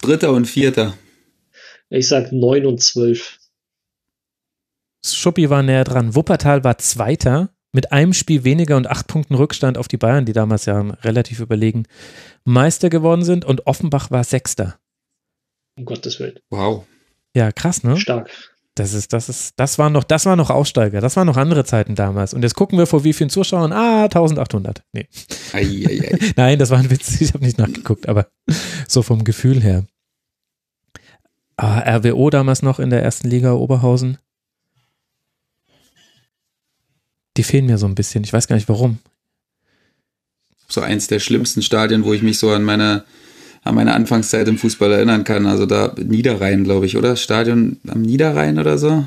Dritter 0.00 0.32
und 0.32 0.46
Vierter. 0.46 0.94
Ich 1.88 2.08
sag 2.08 2.30
neun 2.30 2.66
und 2.66 2.82
zwölf. 2.82 3.38
Schuppi 5.04 5.50
war 5.50 5.62
näher 5.62 5.84
dran. 5.84 6.14
Wuppertal 6.14 6.62
war 6.62 6.78
Zweiter 6.78 7.50
mit 7.72 7.92
einem 7.92 8.12
Spiel 8.12 8.44
weniger 8.44 8.76
und 8.76 8.86
acht 8.86 9.06
Punkten 9.06 9.34
Rückstand 9.34 9.78
auf 9.78 9.88
die 9.88 9.96
Bayern, 9.96 10.26
die 10.26 10.32
damals 10.32 10.66
ja 10.66 10.80
relativ 10.80 11.40
überlegen 11.40 11.86
Meister 12.44 12.90
geworden 12.90 13.24
sind. 13.24 13.44
Und 13.44 13.66
Offenbach 13.66 14.10
war 14.10 14.24
Sechster. 14.24 14.78
Um 15.76 15.84
Gottes 15.84 16.20
Willen. 16.20 16.38
Wow. 16.50 16.86
Ja, 17.34 17.50
krass, 17.52 17.82
ne? 17.82 17.96
Stark. 17.96 18.49
Das 18.76 18.94
ist, 18.94 19.12
das 19.12 19.28
ist, 19.28 19.54
das 19.56 19.78
waren 19.78 19.92
noch, 19.92 20.04
das 20.04 20.26
waren 20.26 20.38
noch 20.38 20.48
Aussteiger, 20.48 21.00
das 21.00 21.16
waren 21.16 21.26
noch 21.26 21.36
andere 21.36 21.64
Zeiten 21.64 21.96
damals. 21.96 22.32
Und 22.32 22.42
jetzt 22.42 22.54
gucken 22.54 22.78
wir 22.78 22.86
vor 22.86 23.02
wie 23.02 23.12
vielen 23.12 23.30
Zuschauern? 23.30 23.72
Ah, 23.72 24.04
1800. 24.04 24.82
Nee. 24.92 25.08
Ei, 25.52 25.60
ei, 25.60 26.10
ei. 26.12 26.32
Nein, 26.36 26.58
das 26.58 26.70
war 26.70 26.78
ein 26.78 26.90
Witz, 26.90 27.20
ich 27.20 27.34
habe 27.34 27.44
nicht 27.44 27.58
nachgeguckt, 27.58 28.08
aber 28.08 28.28
so 28.88 29.02
vom 29.02 29.24
Gefühl 29.24 29.60
her. 29.60 29.86
Ah, 31.56 31.80
RWO 31.96 32.30
damals 32.30 32.62
noch 32.62 32.78
in 32.78 32.90
der 32.90 33.02
ersten 33.02 33.28
Liga 33.28 33.52
Oberhausen. 33.52 34.18
Die 37.36 37.42
fehlen 37.42 37.66
mir 37.66 37.76
so 37.76 37.86
ein 37.86 37.94
bisschen, 37.94 38.24
ich 38.24 38.32
weiß 38.32 38.46
gar 38.46 38.56
nicht 38.56 38.68
warum. 38.68 38.98
So 40.68 40.80
eins 40.80 41.08
der 41.08 41.18
schlimmsten 41.18 41.62
Stadien, 41.62 42.04
wo 42.04 42.14
ich 42.14 42.22
mich 42.22 42.38
so 42.38 42.50
an 42.50 42.62
meine 42.62 43.04
an 43.62 43.74
meine 43.74 43.94
Anfangszeit 43.94 44.48
im 44.48 44.58
Fußball 44.58 44.92
erinnern 44.92 45.24
kann. 45.24 45.46
Also 45.46 45.66
da 45.66 45.94
Niederrhein, 45.96 46.64
glaube 46.64 46.86
ich, 46.86 46.96
oder? 46.96 47.16
Stadion 47.16 47.78
am 47.88 48.02
Niederrhein 48.02 48.58
oder 48.58 48.78
so. 48.78 49.04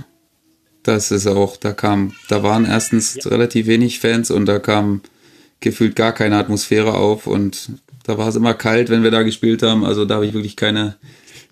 Das 0.84 1.12
ist 1.12 1.28
auch, 1.28 1.58
da 1.58 1.72
kam, 1.72 2.14
da 2.28 2.44
waren 2.44 2.66
erstens 2.66 3.16
ja. 3.16 3.32
relativ 3.32 3.68
wenig 3.68 4.00
Fans 4.00 4.30
und 4.32 4.46
da 4.46 4.60
kam 4.60 5.02
gefühlt 5.62 5.96
gar 5.96 6.12
keine 6.12 6.38
Atmosphäre 6.38 6.94
auf 6.94 7.26
und 7.26 7.70
da 8.04 8.18
war 8.18 8.28
es 8.28 8.36
immer 8.36 8.54
kalt, 8.54 8.90
wenn 8.90 9.04
wir 9.04 9.12
da 9.12 9.24
gespielt 9.24 9.64
haben. 9.64 9.86
Also 9.86 10.04
da 10.04 10.16
habe 10.16 10.26
ich 10.26 10.34
wirklich 10.34 10.58
keine, 10.58 10.98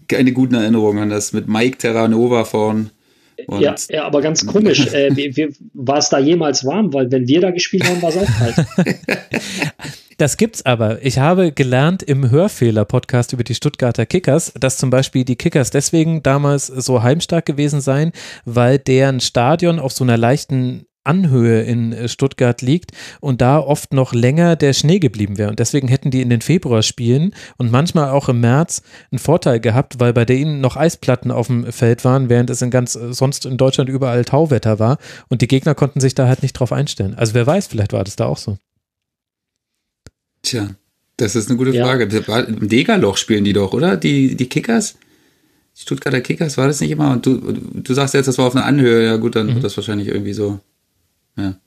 keine 0.10 0.34
guten 0.34 0.56
Erinnerungen 0.56 1.03
an 1.03 1.10
das 1.10 1.32
mit 1.32 1.48
Mike 1.48 1.78
Terranova 1.78 2.44
vorn. 2.44 2.91
Ja, 3.59 3.75
ja, 3.89 4.03
aber 4.05 4.21
ganz 4.21 4.45
komisch. 4.45 4.87
äh, 4.93 5.09
war 5.73 5.97
es 5.97 6.09
da 6.09 6.19
jemals 6.19 6.65
warm? 6.65 6.93
Weil 6.93 7.11
wenn 7.11 7.27
wir 7.27 7.41
da 7.41 7.51
gespielt 7.51 7.83
haben, 7.85 8.01
war 8.01 8.09
es 8.09 8.17
auch 8.17 8.27
kalt. 8.37 8.55
Das 10.21 10.37
gibt's 10.37 10.63
aber. 10.67 11.03
Ich 11.03 11.17
habe 11.17 11.51
gelernt 11.51 12.03
im 12.03 12.29
Hörfehler-Podcast 12.29 13.33
über 13.33 13.43
die 13.43 13.55
Stuttgarter 13.55 14.05
Kickers, 14.05 14.53
dass 14.53 14.77
zum 14.77 14.91
Beispiel 14.91 15.25
die 15.25 15.35
Kickers 15.35 15.71
deswegen 15.71 16.21
damals 16.21 16.67
so 16.67 17.01
heimstark 17.01 17.47
gewesen 17.47 17.81
seien, 17.81 18.11
weil 18.45 18.77
deren 18.77 19.19
Stadion 19.19 19.79
auf 19.79 19.93
so 19.93 20.03
einer 20.03 20.17
leichten 20.17 20.85
Anhöhe 21.03 21.64
in 21.64 21.94
äh, 21.94 22.07
Stuttgart 22.07 22.61
liegt 22.61 22.91
und 23.19 23.41
da 23.41 23.60
oft 23.60 23.94
noch 23.94 24.14
länger 24.14 24.56
der 24.56 24.73
Schnee 24.73 24.99
geblieben 24.99 25.38
wäre. 25.38 25.49
Und 25.49 25.60
deswegen 25.60 25.88
hätten 25.88 26.11
die 26.11 26.22
in 26.22 26.30
den 26.30 26.41
Februarspielen 26.41 27.34
und 27.57 27.72
manchmal 27.72 28.10
auch 28.10 28.30
im 28.30 28.40
März 28.41 28.84
einen 29.11 29.19
Vorteil 29.19 29.60
gehabt, 29.60 29.99
weil 29.99 30.14
bei 30.14 30.26
denen 30.26 30.61
noch 30.61 30.78
Eisplatten 30.78 31.32
auf 31.32 31.48
dem 31.48 31.72
Feld 31.72 32.06
waren, 32.06 32.30
während 32.30 32.49
es 32.49 32.61
in 32.61 32.69
ganz 32.69 32.95
äh, 32.95 33.14
sonst 33.14 33.45
in 33.45 33.57
Deutschland 33.57 33.90
überall 33.90 34.26
Tauwetter 34.26 34.80
war. 34.80 34.98
Und 35.30 35.41
die 35.41 35.48
Gegner 35.48 35.76
konnten 35.76 35.99
sich 35.99 36.15
da 36.15 36.28
halt 36.28 36.44
nicht 36.44 36.53
drauf 36.53 36.72
einstellen. 36.72 37.15
Also 37.15 37.34
wer 37.34 37.48
weiß, 37.48 37.68
vielleicht 37.68 37.94
war 37.94 38.03
das 38.03 38.15
da 38.15 38.26
auch 38.26 38.38
so. 38.38 38.57
Tja, 40.44 40.69
das 41.18 41.36
ist 41.36 41.49
eine 41.49 41.57
gute 41.57 41.73
Frage. 41.73 42.07
Ja. 42.07 42.40
Im 42.41 42.68
Degerloch 42.68 43.18
spielen 43.18 43.44
die 43.44 43.53
doch, 43.53 43.73
oder? 43.73 43.98
Die, 43.98 44.36
die 44.36 44.48
Kickers? 44.48 44.95
Die 45.78 45.82
Stuttgarter 45.82 46.22
Kickers, 46.22 46.57
war 46.57 46.68
das 46.68 46.82
nicht 46.82 46.91
immer? 46.91 47.11
Und 47.11 47.26
du, 47.26 47.38
du 47.38 47.94
sagst 47.94 48.14
jetzt, 48.14 48.28
das 48.28 48.38
war 48.38 48.45
auf 48.45 48.56
einer 48.56 48.65
Anhöhe. 48.65 49.06
Ja 49.06 49.18
gut, 49.18 49.36
dann 49.36 49.48
mhm. 49.48 49.56
wird 49.56 49.64
das 49.64 49.78
wahrscheinlich 49.78 50.07
irgendwie 50.07 50.34
so. 50.34 50.60
Ja. 51.37 51.59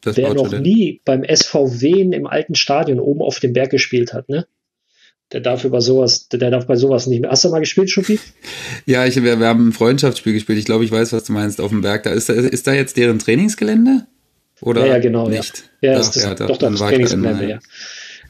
Das 0.00 0.16
Wer 0.16 0.34
noch 0.34 0.56
nie 0.58 1.00
beim 1.04 1.24
SVW 1.24 2.02
im 2.02 2.26
alten 2.26 2.54
Stadion 2.54 3.00
oben 3.00 3.22
auf 3.22 3.40
dem 3.40 3.52
Berg 3.52 3.70
gespielt 3.70 4.12
hat, 4.12 4.28
ne? 4.28 4.46
Der 5.32 5.40
darf 5.40 5.64
über 5.64 5.80
sowas, 5.80 6.28
der 6.28 6.50
darf 6.50 6.68
bei 6.68 6.76
sowas 6.76 7.08
nicht 7.08 7.20
mehr. 7.20 7.30
Hast 7.30 7.42
du 7.42 7.48
mal 7.48 7.58
gespielt, 7.58 7.90
Schuppi? 7.90 8.20
Ja, 8.86 9.04
ich, 9.04 9.16
wir, 9.16 9.40
wir 9.40 9.46
haben 9.46 9.68
ein 9.68 9.72
Freundschaftsspiel 9.72 10.32
gespielt. 10.32 10.58
Ich 10.58 10.64
glaube, 10.66 10.84
ich 10.84 10.92
weiß, 10.92 11.12
was 11.12 11.24
du 11.24 11.32
meinst, 11.32 11.60
auf 11.60 11.70
dem 11.70 11.80
Berg. 11.80 12.04
Da 12.04 12.10
ist, 12.10 12.28
da, 12.28 12.34
ist 12.34 12.68
da 12.68 12.72
jetzt 12.72 12.96
deren 12.96 13.18
Trainingsgelände? 13.18 14.06
Oder 14.60 14.82
ja, 14.82 14.92
ja 14.94 14.98
genau. 15.00 15.28
Nicht? 15.28 15.68
Ja, 15.80 15.92
ja, 15.92 15.98
ist 15.98 16.14
das, 16.14 16.22
ja 16.22 16.34
da, 16.36 16.46
doch 16.46 16.58
das 16.58 16.76
Trainingsgelände, 16.76 17.48
ja. 17.48 17.58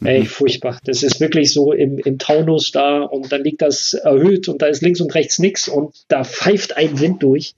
Mhm. 0.01 0.07
Ey, 0.07 0.25
furchtbar. 0.25 0.79
Das 0.85 1.03
ist 1.03 1.21
wirklich 1.21 1.53
so 1.53 1.73
im, 1.73 1.99
im 1.99 2.19
Taunus 2.19 2.73
da 2.73 3.03
und 3.03 3.31
dann 3.33 3.45
liegt 3.45 3.63
das 3.63 3.95
erhöht 3.95 4.49
und 4.49 4.63
da 4.63 4.67
ist 4.67 4.83
links 4.83 5.01
und 5.01 5.15
rechts 5.15 5.39
nichts 5.39 5.69
und 5.69 5.95
da 6.09 6.25
pfeift 6.25 6.77
ein 6.77 6.99
Wind 7.01 7.23
durch. 7.23 7.55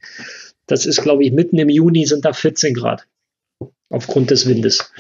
Das 0.69 0.87
ist, 0.87 1.03
glaube 1.03 1.25
ich, 1.25 1.33
mitten 1.33 1.59
im 1.59 1.71
Juni 1.71 2.07
sind 2.07 2.25
da 2.25 2.33
14 2.33 2.75
Grad 2.75 3.07
aufgrund 3.91 4.31
des 4.31 4.47
Windes. 4.47 4.93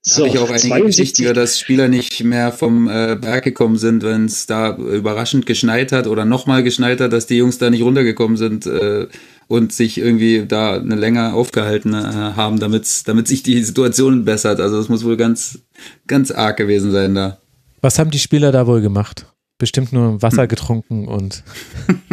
so, 0.00 0.26
habe 0.26 0.34
ich 0.34 0.38
auch 0.38 0.50
einige 0.50 0.86
Geschichten 0.86 1.34
dass 1.34 1.60
Spieler 1.60 1.88
nicht 1.88 2.24
mehr 2.24 2.50
vom 2.50 2.88
äh, 2.88 3.16
Berg 3.20 3.44
gekommen 3.44 3.76
sind, 3.76 4.02
wenn 4.02 4.24
es 4.24 4.46
da 4.46 4.74
überraschend 4.76 5.44
geschneit 5.44 5.92
hat 5.92 6.06
oder 6.06 6.24
nochmal 6.24 6.62
geschneit 6.62 7.00
hat, 7.00 7.12
dass 7.12 7.26
die 7.26 7.36
Jungs 7.36 7.58
da 7.58 7.68
nicht 7.68 7.82
runtergekommen 7.82 8.38
sind 8.38 8.66
äh, 8.66 9.06
und 9.48 9.72
sich 9.72 9.98
irgendwie 9.98 10.46
da 10.46 10.76
eine 10.80 10.96
länger 10.96 11.34
aufgehalten 11.34 11.92
äh, 11.92 11.98
haben, 11.98 12.58
damit 12.58 13.06
damit 13.06 13.28
sich 13.28 13.42
die 13.42 13.62
Situation 13.62 14.24
bessert. 14.24 14.60
Also 14.60 14.78
das 14.78 14.88
muss 14.88 15.04
wohl 15.04 15.18
ganz 15.18 15.60
ganz 16.06 16.30
arg 16.30 16.56
gewesen 16.56 16.90
sein 16.90 17.14
da. 17.14 17.38
Was 17.82 17.98
haben 17.98 18.10
die 18.10 18.18
Spieler 18.18 18.50
da 18.50 18.66
wohl 18.66 18.80
gemacht? 18.80 19.26
Bestimmt 19.58 19.92
nur 19.92 20.22
Wasser 20.22 20.42
hm. 20.42 20.48
getrunken 20.48 21.06
und 21.06 21.44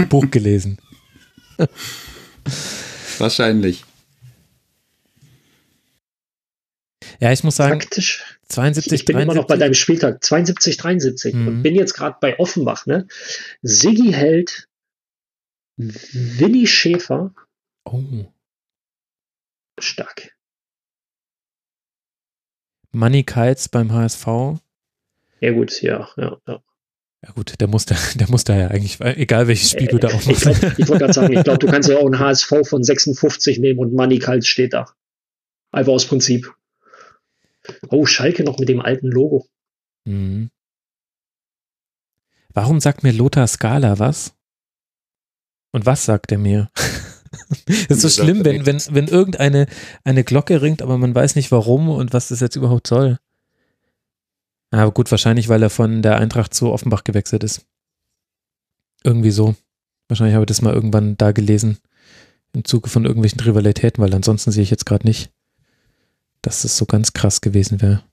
Buch 0.09 0.30
gelesen. 0.30 0.80
Wahrscheinlich. 3.17 3.84
Ja, 7.19 7.31
ich 7.31 7.43
muss 7.43 7.55
sagen, 7.55 7.80
Faktisch, 7.80 8.38
72, 8.49 8.93
ich 8.93 9.05
bin 9.05 9.15
73. 9.15 9.23
immer 9.23 9.41
noch 9.41 9.47
bei 9.47 9.57
deinem 9.57 9.73
Spieltag 9.73 10.23
72, 10.23 10.77
73 10.77 11.34
mhm. 11.34 11.47
und 11.47 11.63
bin 11.63 11.75
jetzt 11.75 11.93
gerade 11.93 12.17
bei 12.19 12.38
Offenbach. 12.39 12.85
Ne? 12.85 13.07
Siggi 13.61 14.11
Held, 14.11 14.67
Willi 15.77 16.67
Schäfer. 16.67 17.34
Oh. 17.85 18.25
Stark. 19.80 20.35
Manny 22.91 23.23
Kites 23.23 23.69
beim 23.69 23.91
HSV. 23.91 24.27
Ja, 25.39 25.51
gut, 25.51 25.81
ja, 25.81 26.09
ja, 26.15 26.38
ja. 26.47 26.63
Ja 27.24 27.32
gut, 27.32 27.60
der 27.60 27.68
muss 27.68 27.86
da, 27.86 27.95
der 28.16 28.30
muss 28.30 28.44
da 28.44 28.56
ja 28.56 28.68
eigentlich, 28.68 29.00
egal 29.00 29.48
welches 29.48 29.72
Spiel 29.72 29.88
du 29.88 29.98
da 29.98 30.10
auch 30.10 30.26
machst. 30.26 30.45
Ich, 30.45 30.80
ich 30.80 30.88
wollte 30.88 31.00
gerade 31.00 31.14
sagen, 31.14 31.34
ich 31.34 31.44
glaube, 31.44 31.60
du 31.60 31.68
kannst 31.68 31.90
ja 31.90 31.98
auch 31.98 32.06
einen 32.06 32.20
HSV 32.20 32.68
von 32.68 32.84
56 32.84 33.60
nehmen 33.60 33.80
und 33.80 33.94
Manny 33.94 34.20
Kites 34.20 34.48
steht 34.48 34.74
da. 34.74 34.91
Einfach 35.72 35.94
aus 35.94 36.06
Prinzip. 36.06 36.54
Oh, 37.90 38.06
Schalke 38.06 38.44
noch 38.44 38.60
mit 38.60 38.68
dem 38.68 38.82
alten 38.82 39.08
Logo. 39.08 39.48
Mhm. 40.06 40.50
Warum 42.54 42.80
sagt 42.80 43.04
mir 43.04 43.14
Lothar 43.14 43.48
Skala 43.48 44.00
was? 44.00 44.36
Und 45.72 45.86
was 45.86 46.06
sagt 46.06 46.32
er 46.32 46.38
mir? 46.38 46.70
Es 47.68 47.90
ist 47.90 48.02
so 48.02 48.10
schlimm, 48.10 48.45
wenn, 48.45 48.68
wenn, 48.68 48.80
wenn 48.91 49.08
irgendeine 49.08 49.66
eine 50.04 50.24
Glocke 50.24 50.62
ringt, 50.62 50.84
aber 50.84 51.00
man 51.00 51.16
weiß 51.16 51.36
nicht 51.36 51.52
warum 51.52 51.90
und 51.90 52.14
was 52.14 52.28
das 52.28 52.41
jetzt 52.41 52.56
überhaupt 52.56 52.86
soll. 52.86 53.18
Aber 54.74 54.91
gut, 54.91 55.12
wahrscheinlich, 55.12 55.50
weil 55.50 55.64
er 55.64 55.70
von 55.70 56.02
der 56.02 56.18
Eintracht 56.18 56.54
zu 56.54 56.72
Offenbach 56.72 57.04
gewechselt 57.04 57.44
ist. 57.44 57.66
Irgendwie 59.04 59.32
so. 59.32 59.56
Wahrscheinlich 60.08 60.34
habe 60.34 60.44
ich 60.44 60.48
das 60.48 60.62
mal 60.62 60.74
irgendwann 60.74 61.18
da 61.18 61.32
gelesen. 61.32 61.78
Im 62.54 62.66
Zuge 62.66 62.90
von 62.90 63.06
irgendwelchen 63.06 63.40
Rivalitäten, 63.40 64.04
weil 64.04 64.14
ansonsten 64.14 64.52
sehe 64.52 64.64
ich 64.64 64.70
jetzt 64.70 64.86
gerade 64.86 65.08
nicht 65.08 65.32
dass 66.44 66.64
es 66.66 66.78
so 66.78 66.86
ganz 66.86 67.14
krass 67.14 67.41
gewesen 67.41 67.82
wäre. 67.82 68.04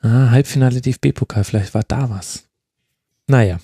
Ah, 0.00 0.30
Halbfinale 0.30 0.80
DFB-Pokal, 0.80 1.44
vielleicht 1.44 1.74
war 1.74 1.82
da 1.82 2.08
was. 2.08 2.48
Naja. 3.26 3.60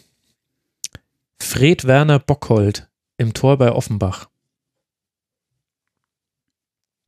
Fred 1.41 1.87
Werner 1.87 2.19
Bockhold 2.19 2.89
im 3.17 3.33
Tor 3.33 3.57
bei 3.57 3.73
Offenbach. 3.73 4.29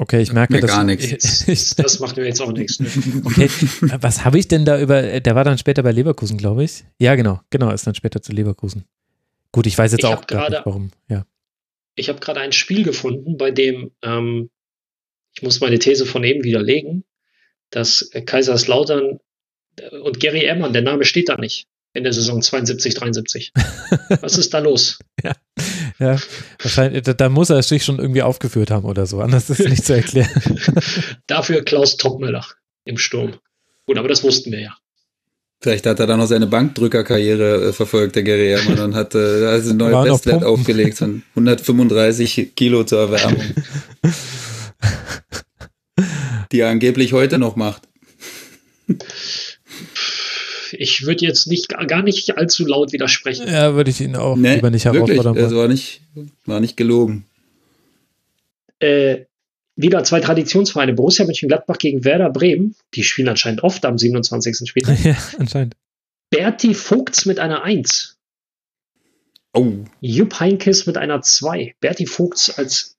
Okay, 0.00 0.20
ich 0.22 0.32
merke, 0.32 0.60
dass 0.60 0.70
gar 0.70 0.84
nichts. 0.84 1.46
Ich, 1.48 1.74
das 1.74 1.98
macht 1.98 2.16
mir 2.16 2.24
jetzt 2.24 2.40
auch 2.40 2.52
nichts. 2.52 2.78
Ne? 2.78 2.88
Okay, 3.24 3.50
was 4.00 4.24
habe 4.24 4.38
ich 4.38 4.46
denn 4.46 4.64
da 4.64 4.80
über? 4.80 5.20
Der 5.20 5.34
war 5.34 5.44
dann 5.44 5.58
später 5.58 5.82
bei 5.82 5.90
Leverkusen, 5.90 6.38
glaube 6.38 6.64
ich. 6.64 6.84
Ja, 6.98 7.16
genau, 7.16 7.40
genau, 7.50 7.72
ist 7.72 7.86
dann 7.86 7.96
später 7.96 8.22
zu 8.22 8.32
Leverkusen. 8.32 8.84
Gut, 9.50 9.66
ich 9.66 9.76
weiß 9.76 9.92
jetzt 9.92 10.04
ich 10.04 10.06
auch 10.06 10.20
nicht, 10.20 10.62
warum. 10.64 10.90
Ja. 11.08 11.26
Ich 11.96 12.08
habe 12.08 12.20
gerade 12.20 12.40
ein 12.40 12.52
Spiel 12.52 12.84
gefunden, 12.84 13.36
bei 13.36 13.50
dem 13.50 13.90
ähm, 14.02 14.50
ich 15.34 15.42
muss 15.42 15.60
meine 15.60 15.78
These 15.78 16.06
von 16.06 16.24
eben 16.24 16.44
widerlegen, 16.44 17.04
dass 17.70 18.10
Kaiserslautern 18.26 19.20
und 20.02 20.20
Gary 20.20 20.42
Ehrmann, 20.42 20.72
der 20.72 20.82
Name 20.82 21.04
steht 21.04 21.28
da 21.28 21.36
nicht 21.36 21.68
in 21.92 22.02
der 22.02 22.12
Saison 22.12 22.42
72, 22.42 22.94
73. 22.94 23.52
Was 24.20 24.36
ist 24.36 24.52
da 24.52 24.58
los? 24.58 24.98
ja, 25.22 25.34
ja, 25.98 26.16
wahrscheinlich, 26.62 27.02
da, 27.02 27.12
da, 27.12 27.28
muss 27.28 27.50
er 27.50 27.62
sich 27.62 27.84
schon 27.84 27.98
irgendwie 27.98 28.22
aufgeführt 28.22 28.70
haben 28.70 28.84
oder 28.84 29.06
so, 29.06 29.20
anders 29.20 29.50
ist 29.50 29.60
es 29.60 29.68
nicht 29.68 29.84
zu 29.84 29.94
erklären. 29.94 30.30
Dafür 31.26 31.64
Klaus 31.64 31.96
Toppmöller 31.96 32.44
im 32.84 32.98
Sturm. 32.98 33.34
Gut, 33.86 33.98
aber 33.98 34.08
das 34.08 34.22
wussten 34.22 34.52
wir 34.52 34.60
ja. 34.60 34.76
Vielleicht 35.60 35.86
hat 35.86 35.98
er 35.98 36.06
dann 36.06 36.20
noch 36.20 36.26
seine 36.26 36.46
Bankdrückerkarriere 36.46 37.68
äh, 37.68 37.72
verfolgt, 37.72 38.14
der 38.14 38.22
Gary 38.22 38.50
Ehrmann, 38.50 38.78
und 38.78 38.94
hat 38.94 39.16
äh, 39.16 39.46
also 39.46 39.70
eine 39.70 39.78
neue 39.78 40.12
Bestwert 40.12 40.44
aufgelegt 40.44 40.98
von 40.98 41.24
135 41.30 42.54
Kilo 42.54 42.84
zur 42.84 43.00
Erwärmung. 43.00 43.42
die 46.52 46.60
er 46.60 46.68
angeblich 46.68 47.12
heute 47.12 47.38
noch 47.38 47.56
macht. 47.56 47.82
Ich 50.72 51.06
würde 51.06 51.24
jetzt 51.24 51.46
nicht 51.46 51.68
gar 51.68 52.02
nicht 52.02 52.36
allzu 52.36 52.66
laut 52.66 52.92
widersprechen. 52.92 53.48
Ja, 53.48 53.74
würde 53.74 53.90
ich 53.90 54.00
ihn 54.00 54.16
auch 54.16 54.36
nee, 54.36 54.56
lieber 54.56 54.70
nicht 54.70 54.84
herausfordern. 54.84 55.34
Das 55.34 55.54
war 55.54 55.68
nicht, 55.68 56.02
war 56.46 56.60
nicht 56.60 56.76
gelogen. 56.76 57.24
Äh, 58.80 59.24
wieder 59.76 60.02
zwei 60.04 60.20
Traditionsvereine, 60.20 60.92
Borussia 60.92 61.24
Mönchengladbach 61.24 61.78
gegen 61.78 62.04
Werder 62.04 62.30
Bremen. 62.30 62.74
Die 62.94 63.04
spielen 63.04 63.28
anscheinend 63.28 63.62
oft 63.62 63.84
am 63.84 63.96
27. 63.96 64.68
Spieltag. 64.68 65.04
Ja, 65.04 65.16
anscheinend. 65.38 65.74
Berti 66.30 66.74
Vogts 66.74 67.26
mit 67.26 67.38
einer 67.38 67.62
1. 67.62 68.18
Oh. 69.54 69.72
Jupp 70.00 70.40
Heinkes 70.40 70.86
mit 70.86 70.96
einer 70.98 71.22
2. 71.22 71.76
Berti 71.80 72.06
Vogts 72.06 72.58
als 72.58 72.97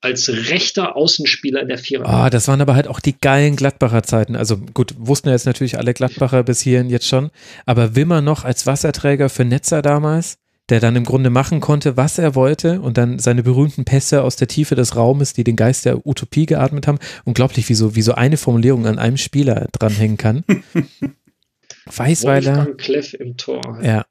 als 0.00 0.28
rechter 0.28 0.96
Außenspieler 0.96 1.60
in 1.60 1.68
der 1.68 1.78
Vierer. 1.78 2.08
Ah, 2.08 2.30
das 2.30 2.48
waren 2.48 2.60
aber 2.60 2.74
halt 2.74 2.88
auch 2.88 3.00
die 3.00 3.18
geilen 3.18 3.56
Gladbacher 3.56 4.02
Zeiten. 4.02 4.34
Also 4.34 4.56
gut, 4.56 4.94
wussten 4.98 5.28
ja 5.28 5.34
jetzt 5.34 5.46
natürlich 5.46 5.78
alle 5.78 5.92
Gladbacher 5.92 6.42
bis 6.42 6.60
hierhin 6.60 6.88
jetzt 6.88 7.06
schon, 7.06 7.30
aber 7.66 7.94
Wimmer 7.94 8.22
noch 8.22 8.44
als 8.44 8.66
Wasserträger 8.66 9.28
für 9.28 9.44
Netzer 9.44 9.82
damals, 9.82 10.38
der 10.70 10.80
dann 10.80 10.96
im 10.96 11.04
Grunde 11.04 11.30
machen 11.30 11.60
konnte, 11.60 11.96
was 11.96 12.18
er 12.18 12.34
wollte 12.34 12.80
und 12.80 12.96
dann 12.96 13.18
seine 13.18 13.42
berühmten 13.42 13.84
Pässe 13.84 14.22
aus 14.22 14.36
der 14.36 14.48
Tiefe 14.48 14.74
des 14.74 14.96
Raumes, 14.96 15.34
die 15.34 15.44
den 15.44 15.56
Geist 15.56 15.84
der 15.84 16.06
Utopie 16.06 16.46
geatmet 16.46 16.86
haben. 16.86 16.98
Unglaublich, 17.24 17.68
wie 17.68 17.74
so, 17.74 17.94
wie 17.94 18.02
so 18.02 18.14
eine 18.14 18.36
Formulierung 18.36 18.86
an 18.86 18.98
einem 18.98 19.16
Spieler 19.16 19.66
dranhängen 19.72 20.16
kann. 20.16 20.44
Weißweiler. 21.86 22.56
Wolfgang 22.56 22.78
Kleff 22.78 23.14
im 23.14 23.36
Tor. 23.36 23.80
Ja. 23.82 24.06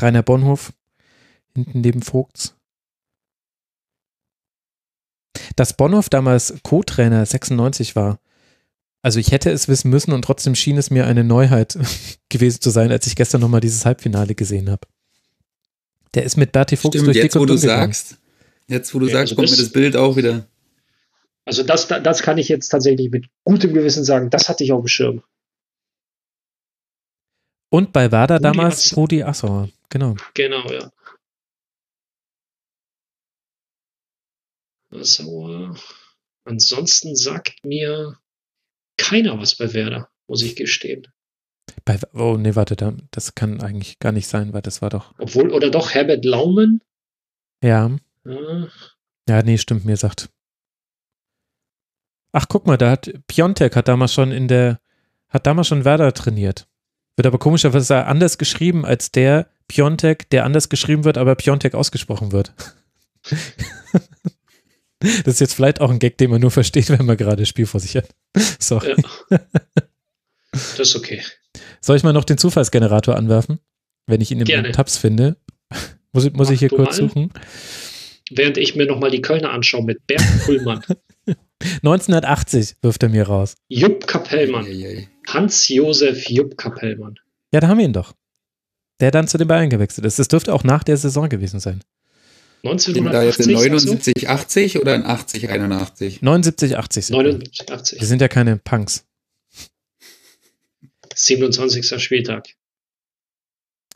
Rainer 0.00 0.22
Bonhof, 0.22 0.72
hinten 1.54 1.80
neben 1.80 2.02
Vogts. 2.02 2.53
Dass 5.56 5.76
Bonhoff 5.76 6.08
damals 6.08 6.54
Co-Trainer 6.62 7.24
96 7.24 7.96
war, 7.96 8.18
also 9.02 9.20
ich 9.20 9.32
hätte 9.32 9.50
es 9.50 9.68
wissen 9.68 9.90
müssen 9.90 10.12
und 10.12 10.22
trotzdem 10.22 10.54
schien 10.54 10.78
es 10.78 10.90
mir 10.90 11.06
eine 11.06 11.24
Neuheit 11.24 11.78
gewesen 12.28 12.60
zu 12.60 12.70
sein, 12.70 12.90
als 12.90 13.06
ich 13.06 13.16
gestern 13.16 13.40
nochmal 13.40 13.60
dieses 13.60 13.84
Halbfinale 13.84 14.34
gesehen 14.34 14.70
habe. 14.70 14.86
Der 16.14 16.24
ist 16.24 16.36
mit 16.36 16.52
Berti 16.52 16.76
Fuchs 16.76 16.96
Stimmt, 16.96 17.08
durch 17.08 17.16
jetzt, 17.16 17.36
wo 17.36 17.44
du 17.44 17.56
sagst, 17.56 18.16
jetzt 18.68 18.94
wo 18.94 19.00
du 19.00 19.06
ja, 19.06 19.12
sagst, 19.12 19.32
also 19.32 19.34
kommt 19.34 19.50
das, 19.50 19.58
mir 19.58 19.62
das 19.64 19.72
Bild 19.72 19.96
auch 19.96 20.16
wieder. 20.16 20.46
Also 21.44 21.62
das, 21.62 21.88
das 21.88 22.22
kann 22.22 22.38
ich 22.38 22.48
jetzt 22.48 22.68
tatsächlich 22.68 23.10
mit 23.10 23.26
gutem 23.42 23.74
Gewissen 23.74 24.04
sagen, 24.04 24.30
das 24.30 24.48
hatte 24.48 24.64
ich 24.64 24.72
auf 24.72 24.82
dem 24.82 24.88
Schirm. 24.88 25.22
Und 27.68 27.92
bei 27.92 28.10
Werder 28.10 28.38
damals 28.38 28.96
Rudi 28.96 29.22
Assauer, 29.22 29.68
genau. 29.90 30.16
Genau, 30.34 30.70
ja. 30.70 30.90
Sauer. 35.02 35.76
Ansonsten 36.44 37.16
sagt 37.16 37.64
mir 37.64 38.18
keiner 38.96 39.38
was 39.38 39.56
bei 39.56 39.72
Werder, 39.72 40.08
muss 40.26 40.42
ich 40.42 40.56
gestehen. 40.56 41.08
Bei, 41.84 41.98
oh, 42.12 42.36
nee, 42.38 42.54
warte, 42.54 42.76
das 43.10 43.34
kann 43.34 43.60
eigentlich 43.60 43.98
gar 43.98 44.12
nicht 44.12 44.26
sein, 44.26 44.52
weil 44.52 44.62
das 44.62 44.82
war 44.82 44.90
doch. 44.90 45.14
Obwohl, 45.18 45.50
oder 45.50 45.70
doch 45.70 45.94
Herbert 45.94 46.24
Laumen? 46.24 46.82
Ja. 47.62 47.96
Ja, 48.24 48.68
ja 49.28 49.42
nee, 49.42 49.58
stimmt, 49.58 49.84
mir 49.84 49.96
sagt. 49.96 50.28
Ach, 52.32 52.46
guck 52.48 52.66
mal, 52.66 52.76
da 52.76 52.90
hat 52.90 53.12
Piontek 53.26 53.76
hat 53.76 53.88
damals 53.88 54.12
schon 54.12 54.32
in 54.32 54.48
der, 54.48 54.80
hat 55.28 55.46
damals 55.46 55.68
schon 55.68 55.84
Werder 55.84 56.12
trainiert. 56.12 56.66
Wird 57.16 57.26
aber 57.26 57.38
komischerweise 57.38 58.04
anders 58.06 58.38
geschrieben 58.38 58.84
als 58.84 59.12
der 59.12 59.48
Piontek, 59.68 60.28
der 60.30 60.44
anders 60.44 60.68
geschrieben 60.68 61.04
wird, 61.04 61.16
aber 61.16 61.36
Piontek 61.36 61.74
ausgesprochen 61.74 62.32
wird. 62.32 62.52
Das 65.24 65.34
ist 65.34 65.40
jetzt 65.40 65.54
vielleicht 65.54 65.80
auch 65.80 65.90
ein 65.90 65.98
Gag, 65.98 66.18
den 66.18 66.30
man 66.30 66.40
nur 66.40 66.50
versteht, 66.50 66.88
wenn 66.98 67.06
man 67.06 67.16
gerade 67.16 67.42
das 67.42 67.48
Spiel 67.48 67.66
vor 67.66 67.80
sich 67.80 67.96
hat. 67.96 68.08
Sorry. 68.58 68.94
Ja. 69.30 69.40
Das 70.50 70.80
ist 70.80 70.96
okay. 70.96 71.22
Soll 71.80 71.96
ich 71.96 72.02
mal 72.02 72.12
noch 72.12 72.24
den 72.24 72.38
Zufallsgenerator 72.38 73.16
anwerfen? 73.16 73.58
Wenn 74.06 74.20
ich 74.20 74.30
ihn 74.30 74.40
in 74.40 74.46
den 74.46 74.72
Tabs 74.72 74.98
finde. 74.98 75.36
Muss, 76.12 76.30
muss 76.32 76.50
ich 76.50 76.60
hier 76.60 76.68
kurz 76.68 77.00
mal. 77.00 77.08
suchen? 77.08 77.32
Während 78.30 78.56
ich 78.56 78.74
mir 78.74 78.86
nochmal 78.86 79.10
die 79.10 79.20
Kölner 79.20 79.50
anschaue 79.50 79.84
mit 79.84 80.06
Bernd 80.06 80.26
Kuhlmann. 80.44 80.82
1980 81.60 82.76
wirft 82.82 83.02
er 83.02 83.08
mir 83.08 83.26
raus. 83.26 83.54
Jupp 83.68 84.06
Kapellmann. 84.06 84.66
Hans-Josef 85.28 86.28
Jupp 86.28 86.56
Kapellmann. 86.56 87.16
Ja, 87.52 87.60
da 87.60 87.68
haben 87.68 87.78
wir 87.78 87.84
ihn 87.84 87.92
doch. 87.92 88.14
Der 89.00 89.10
dann 89.10 89.28
zu 89.28 89.38
den 89.38 89.48
Bayern 89.48 89.70
gewechselt 89.70 90.06
ist. 90.06 90.18
Das 90.18 90.28
dürfte 90.28 90.54
auch 90.54 90.64
nach 90.64 90.84
der 90.84 90.96
Saison 90.96 91.28
gewesen 91.28 91.60
sein. 91.60 91.82
1980 92.64 93.12
da 93.12 93.22
jetzt 93.22 93.40
in 93.40 93.52
79, 93.54 94.28
80 94.28 94.78
oder 94.80 94.94
in 94.94 95.04
80, 95.04 95.50
81? 95.50 96.22
79, 96.22 96.76
80. 96.78 97.10
79, 97.10 97.70
80. 97.70 98.00
Wir 98.00 98.06
sind 98.06 98.20
ja 98.20 98.28
keine 98.28 98.56
Punks. 98.56 99.04
27. 101.14 102.02
Spieltag. 102.02 102.48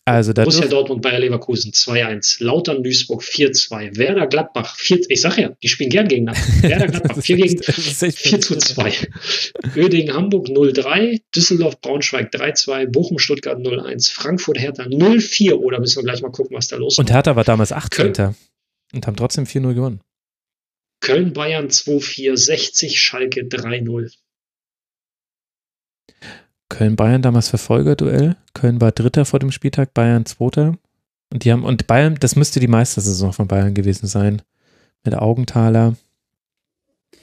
Also 0.04 0.32
da 0.32 0.42
Borussia 0.44 0.66
Dortmund, 0.66 1.02
Bayer 1.02 1.18
Leverkusen 1.18 1.72
2-1, 1.72 2.42
Lautern 2.42 2.82
Duisburg 2.82 3.22
4-2, 3.22 3.98
Werder 3.98 4.26
Gladbach 4.26 4.74
4, 4.76 5.00
ich 5.10 5.20
sag 5.20 5.36
ja, 5.36 5.50
die 5.62 5.68
spielen 5.68 5.90
gern 5.90 6.08
gegeneinander. 6.08 6.40
Werder 6.62 6.86
Gladbach 6.86 7.20
4 7.20 7.36
gegen 7.36 7.62
4 7.62 8.40
zu 8.40 8.56
2. 8.56 8.92
Öding 9.76 10.10
Hamburg 10.14 10.46
0-3, 10.46 11.20
Düsseldorf 11.36 11.82
Braunschweig 11.82 12.32
3-2, 12.32 12.86
Bochum 12.86 13.18
Stuttgart 13.18 13.58
0-1, 13.58 14.10
Frankfurt 14.10 14.58
Hertha 14.58 14.84
0-4. 14.84 15.52
Oder 15.52 15.78
müssen 15.78 15.96
wir 15.96 16.04
gleich 16.04 16.22
mal 16.22 16.30
gucken, 16.30 16.56
was 16.56 16.68
da 16.68 16.76
los 16.76 16.94
ist. 16.94 16.98
Und 16.98 17.10
Hertha 17.10 17.36
war 17.36 17.44
damals 17.44 17.72
18. 17.72 18.12
Köln, 18.14 18.34
und 18.92 19.06
haben 19.06 19.16
trotzdem 19.16 19.44
4-0 19.44 19.74
gewonnen. 19.74 20.00
Köln 21.00 21.32
Bayern 21.32 21.68
2-4, 21.68 22.36
60 22.36 23.00
Schalke 23.00 23.42
3-0. 23.42 24.12
Köln-Bayern 26.68 27.22
damals 27.22 27.48
Verfolgerduell. 27.48 28.36
Köln 28.54 28.80
war 28.80 28.92
Dritter 28.92 29.24
vor 29.24 29.38
dem 29.38 29.52
Spieltag, 29.52 29.94
Bayern 29.94 30.26
Zweiter. 30.26 30.76
Und 31.32 31.44
die 31.44 31.52
haben, 31.52 31.64
und 31.64 31.86
Bayern, 31.86 32.16
das 32.20 32.36
müsste 32.36 32.60
die 32.60 32.68
Meistersaison 32.68 33.32
von 33.32 33.48
Bayern 33.48 33.74
gewesen 33.74 34.06
sein. 34.06 34.42
Mit 35.04 35.14
Augenthaler. 35.14 35.96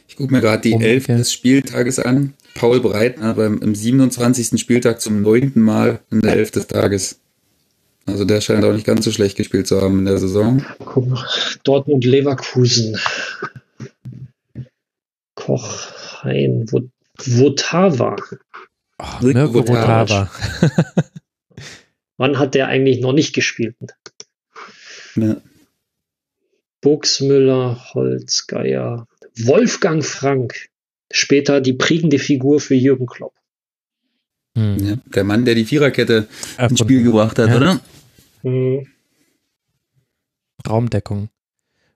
Ich 0.07 0.15
gucke 0.15 0.33
mir 0.33 0.41
gerade 0.41 0.61
die 0.61 0.73
Elf 0.73 1.07
des 1.07 1.31
Spieltages 1.31 1.99
an. 1.99 2.33
Paul 2.55 2.79
Breitner 2.79 3.33
beim 3.33 3.59
im 3.59 3.75
27. 3.75 4.59
Spieltag 4.59 5.01
zum 5.01 5.21
neunten 5.21 5.61
Mal 5.61 5.99
in 6.09 6.21
der 6.21 6.33
Elf 6.33 6.51
des 6.51 6.67
Tages. 6.67 7.19
Also 8.05 8.23
der 8.25 8.41
scheint 8.41 8.63
auch 8.63 8.73
nicht 8.73 8.85
ganz 8.85 9.03
so 9.03 9.11
schlecht 9.11 9.35
gespielt 9.35 9.67
zu 9.67 9.81
haben 9.81 9.99
in 9.99 10.05
der 10.05 10.19
Saison. 10.19 10.63
Guck 10.85 11.07
mal, 11.07 11.25
Dortmund 11.63 12.05
Leverkusen. 12.05 12.97
Koch, 15.33 15.91
Hein, 16.25 16.65
Votava. 17.17 18.15
Oh, 18.97 19.05
Mirko 19.21 19.59
Rotava. 19.59 20.31
Wann 22.17 22.39
hat 22.39 22.55
der 22.55 22.67
eigentlich 22.67 22.99
noch 23.01 23.13
nicht 23.13 23.33
gespielt? 23.33 23.75
Ja. 25.15 25.37
Buxmüller, 26.81 27.93
Holzgeier, 27.93 29.07
Wolfgang 29.37 30.03
Frank. 30.03 30.69
Später 31.11 31.61
die 31.61 31.73
prägende 31.73 32.19
Figur 32.19 32.59
für 32.59 32.75
Jürgen 32.75 33.05
Klopp. 33.05 33.33
Hm. 34.57 34.77
Ja, 34.79 34.95
der 35.05 35.23
Mann, 35.23 35.45
der 35.45 35.55
die 35.55 35.65
Viererkette 35.65 36.27
Erfunden. 36.57 36.71
ins 36.71 36.79
Spiel 36.79 37.03
gebracht 37.03 37.37
hat, 37.37 37.49
ja. 37.49 37.57
oder? 37.57 37.79
Hm. 38.45 38.87
Raumdeckung. 40.67 41.29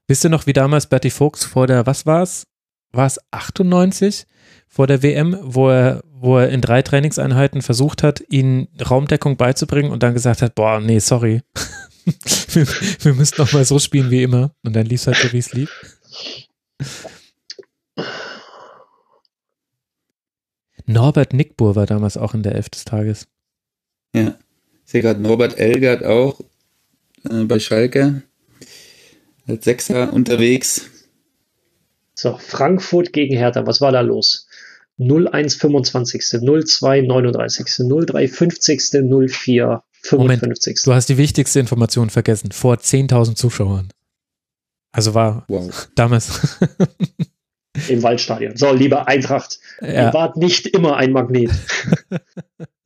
Wisst 0.08 0.26
ihr 0.26 0.30
noch, 0.30 0.48
wie 0.48 0.54
damals 0.54 0.88
Bertie 0.88 1.10
Fuchs 1.10 1.46
vor 1.46 1.68
der, 1.68 1.86
was 1.86 2.06
war 2.06 2.24
es? 2.24 2.48
War 2.92 3.06
es 3.06 3.20
98? 3.32 4.26
vor 4.70 4.88
der 4.88 5.04
WM, 5.04 5.38
wo 5.42 5.70
er, 5.70 6.04
wo 6.12 6.38
er 6.38 6.50
in 6.50 6.62
drei 6.62 6.82
Trainingseinheiten 6.82 7.62
versucht 7.62 8.04
hat, 8.04 8.24
ihnen 8.30 8.68
Raumdeckung 8.80 9.36
beizubringen 9.36 9.92
und 9.92 10.04
dann 10.04 10.14
gesagt 10.14 10.42
hat, 10.42 10.56
boah, 10.56 10.80
nee, 10.80 11.00
sorry. 11.00 11.42
wir, 12.06 12.68
wir 12.68 13.14
müssen 13.16 13.36
noch 13.40 13.52
mal 13.52 13.66
so 13.66 13.80
spielen 13.80 14.12
wie 14.12 14.24
immer. 14.24 14.52
Und 14.64 14.76
dann 14.76 14.86
lief 14.86 15.02
es 15.02 15.08
halt 15.08 15.18
so, 15.18 15.34
wie 15.34 15.40
es 15.40 15.54
lief. 15.54 15.70
Norbert 20.86 21.34
Nickbur 21.34 21.76
war 21.76 21.86
damals 21.86 22.16
auch 22.16 22.34
in 22.34 22.44
der 22.44 22.56
Elf 22.56 22.70
des 22.70 22.86
Tages. 22.86 23.28
Ja. 24.14 24.38
Ich 24.90 24.94
sehe 24.94 25.04
gerade 25.04 25.22
Norbert 25.22 25.60
Elgert 25.60 26.04
auch 26.04 26.40
äh, 27.30 27.44
bei 27.44 27.60
Schalke 27.60 28.24
als 29.46 29.64
Sechser 29.64 30.12
unterwegs. 30.12 30.90
So, 32.16 32.40
Frankfurt 32.40 33.14
gegen 33.14 33.38
Hertha, 33.38 33.68
was 33.68 33.82
war 33.82 33.92
da 33.92 34.02
los? 34.02 34.48
0125. 34.98 36.28
0239. 36.42 37.68
0350. 37.68 38.82
04 39.30 39.84
55. 40.02 40.82
du 40.82 40.94
hast 40.96 41.08
die 41.08 41.20
wichtigste 41.20 41.60
Information 41.60 42.10
vergessen. 42.10 42.52
Vor 42.52 42.78
10.000 42.78 43.36
Zuschauern. 43.36 43.90
Also 44.92 45.14
war 45.14 45.46
wow. 45.50 45.88
damals. 45.94 46.58
Im 47.90 48.02
Waldstadion. 48.02 48.58
So, 48.58 48.74
lieber 48.74 49.08
Eintracht, 49.08 49.60
ja. 49.82 50.08
ihr 50.08 50.14
wart 50.16 50.36
nicht 50.36 50.66
immer 50.66 50.98
ein 50.98 51.12
Magnet. 51.12 51.52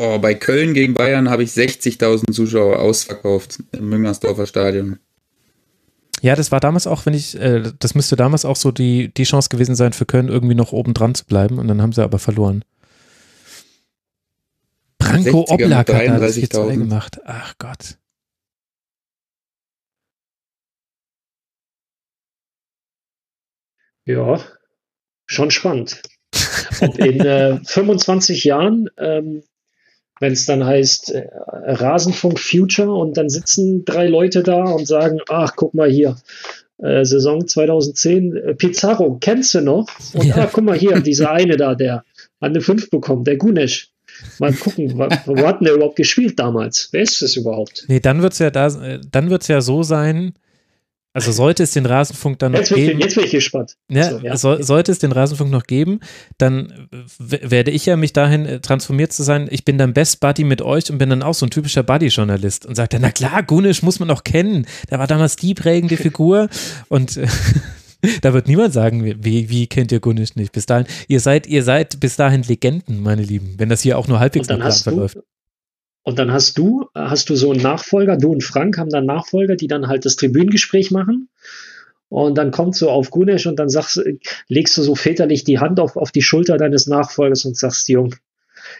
oh, 0.00 0.18
bei 0.18 0.34
Köln 0.34 0.74
gegen 0.74 0.94
Bayern 0.94 1.28
habe 1.30 1.42
ich 1.42 1.50
60.000 1.50 2.32
Zuschauer 2.32 2.78
ausverkauft 2.78 3.58
im 3.72 3.88
Müngersdorfer 3.88 4.46
Stadion. 4.46 4.98
Ja, 6.22 6.36
das 6.36 6.52
war 6.52 6.60
damals 6.60 6.86
auch, 6.86 7.06
wenn 7.06 7.14
ich, 7.14 7.38
äh, 7.38 7.72
das 7.78 7.94
müsste 7.94 8.16
damals 8.16 8.44
auch 8.44 8.56
so 8.56 8.72
die, 8.72 9.12
die 9.14 9.24
Chance 9.24 9.48
gewesen 9.48 9.74
sein 9.74 9.92
für 9.92 10.06
Köln, 10.06 10.28
irgendwie 10.28 10.54
noch 10.54 10.72
oben 10.72 10.94
dran 10.94 11.14
zu 11.14 11.24
bleiben 11.24 11.58
und 11.58 11.68
dann 11.68 11.80
haben 11.80 11.92
sie 11.92 12.02
aber 12.02 12.18
verloren. 12.18 12.64
Branko 14.98 15.46
Oblak 15.48 15.92
hat 15.92 16.06
da 16.06 16.18
das 16.18 16.34
4 16.34 16.48
gemacht. 16.48 17.20
Ach 17.24 17.54
Gott. 17.58 17.96
Ja, 24.04 24.40
schon 25.26 25.50
spannend. 25.50 26.02
Ob 26.80 26.98
in 26.98 27.20
äh, 27.20 27.60
25 27.64 28.44
Jahren 28.44 28.88
ähm, 28.98 29.42
wenn 30.20 30.32
es 30.32 30.46
dann 30.46 30.64
heißt 30.64 31.12
äh, 31.12 31.28
Rasenfunk 31.48 32.38
Future 32.38 32.92
und 32.92 33.16
dann 33.16 33.28
sitzen 33.28 33.84
drei 33.84 34.06
Leute 34.06 34.42
da 34.42 34.64
und 34.64 34.86
sagen, 34.86 35.18
ach, 35.28 35.54
guck 35.56 35.74
mal 35.74 35.90
hier, 35.90 36.16
äh, 36.78 37.04
Saison 37.04 37.46
2010, 37.46 38.36
äh, 38.36 38.54
Pizarro, 38.54 39.18
kennst 39.20 39.54
du 39.54 39.60
noch? 39.62 39.88
Und 40.14 40.26
ja. 40.26 40.36
ah, 40.36 40.50
guck 40.52 40.64
mal 40.64 40.78
hier, 40.78 41.00
dieser 41.00 41.30
eine 41.32 41.56
da, 41.56 41.74
der 41.74 42.04
an 42.38 42.50
eine 42.50 42.60
5 42.60 42.90
bekommt, 42.90 43.26
der 43.26 43.36
Gunesch. 43.36 43.90
Mal 44.38 44.52
gucken, 44.52 44.98
wo, 44.98 45.08
wo 45.34 45.46
hat 45.46 45.60
denn 45.60 45.66
der 45.66 45.74
überhaupt 45.74 45.96
gespielt 45.96 46.38
damals? 46.38 46.88
Wer 46.92 47.02
ist 47.02 47.22
das 47.22 47.36
überhaupt? 47.36 47.84
Nee, 47.88 48.00
dann 48.00 48.22
wird 48.22 48.34
es 48.34 48.38
ja 48.38 48.50
da, 48.50 48.66
äh, 48.66 49.00
dann 49.10 49.30
wird's 49.30 49.48
ja 49.48 49.62
so 49.62 49.82
sein, 49.82 50.34
also 51.12 51.32
sollte 51.32 51.64
es 51.64 51.72
den 51.72 51.86
Rasenfunk 51.86 52.38
dann 52.38 52.52
noch 52.52 52.60
jetzt 52.60 52.72
geben. 52.72 52.98
Ich, 52.98 53.04
jetzt 53.04 53.14
bin 53.16 53.24
ich 53.24 53.32
gespannt. 53.32 53.76
Ja, 53.90 54.10
so, 54.10 54.18
ja. 54.18 54.36
So, 54.36 54.62
sollte 54.62 54.92
es 54.92 55.00
den 55.00 55.10
Rasenfunk 55.10 55.50
noch 55.50 55.64
geben, 55.64 56.00
dann 56.38 56.88
werde 57.18 57.72
ich 57.72 57.86
ja 57.86 57.96
mich 57.96 58.12
dahin 58.12 58.46
äh, 58.46 58.60
transformiert 58.60 59.12
zu 59.12 59.24
sein. 59.24 59.48
Ich 59.50 59.64
bin 59.64 59.76
dann 59.76 59.92
Best 59.92 60.20
Buddy 60.20 60.44
mit 60.44 60.62
euch 60.62 60.90
und 60.90 60.98
bin 60.98 61.10
dann 61.10 61.22
auch 61.24 61.34
so 61.34 61.46
ein 61.46 61.50
typischer 61.50 61.82
Buddy-Journalist 61.82 62.64
und 62.64 62.76
sagt 62.76 62.94
dann, 62.94 63.02
na 63.02 63.10
klar, 63.10 63.42
Gunisch 63.42 63.82
muss 63.82 63.98
man 63.98 64.08
noch 64.08 64.22
kennen. 64.22 64.66
Der 64.90 65.00
war 65.00 65.08
damals 65.08 65.34
die 65.34 65.54
prägende 65.54 65.96
Figur 66.00 66.48
und 66.88 67.18
da 68.22 68.32
wird 68.32 68.46
niemand 68.46 68.72
sagen, 68.72 69.04
wie, 69.04 69.50
wie 69.50 69.66
kennt 69.66 69.90
ihr 69.90 70.00
Gunisch 70.00 70.36
nicht? 70.36 70.52
Bis 70.52 70.66
dahin, 70.66 70.86
ihr 71.08 71.18
seid, 71.18 71.48
ihr 71.48 71.64
seid 71.64 71.98
bis 71.98 72.14
dahin 72.14 72.42
Legenden, 72.44 73.02
meine 73.02 73.22
Lieben, 73.22 73.54
wenn 73.58 73.68
das 73.68 73.80
hier 73.80 73.98
auch 73.98 74.06
nur 74.06 74.20
halbwegs 74.20 74.48
nach 74.48 74.76
verläuft. 74.76 75.18
Und 76.02 76.18
dann 76.18 76.32
hast 76.32 76.56
du, 76.56 76.86
hast 76.94 77.28
du 77.30 77.36
so 77.36 77.50
einen 77.50 77.62
Nachfolger, 77.62 78.16
du 78.16 78.30
und 78.32 78.42
Frank 78.42 78.78
haben 78.78 78.90
dann 78.90 79.06
Nachfolger, 79.06 79.56
die 79.56 79.66
dann 79.66 79.86
halt 79.86 80.04
das 80.04 80.16
Tribünengespräch 80.16 80.90
machen. 80.90 81.28
Und 82.08 82.36
dann 82.36 82.50
kommt 82.50 82.74
so 82.74 82.90
auf 82.90 83.10
Gunesh 83.10 83.46
und 83.46 83.58
dann 83.58 83.68
sagst, 83.68 84.02
legst 84.48 84.76
du 84.76 84.82
so 84.82 84.96
väterlich 84.96 85.44
die 85.44 85.60
Hand 85.60 85.78
auf, 85.78 85.96
auf 85.96 86.10
die 86.10 86.22
Schulter 86.22 86.56
deines 86.56 86.86
Nachfolgers 86.88 87.44
und 87.44 87.56
sagst, 87.56 87.88
Jung, 87.88 88.14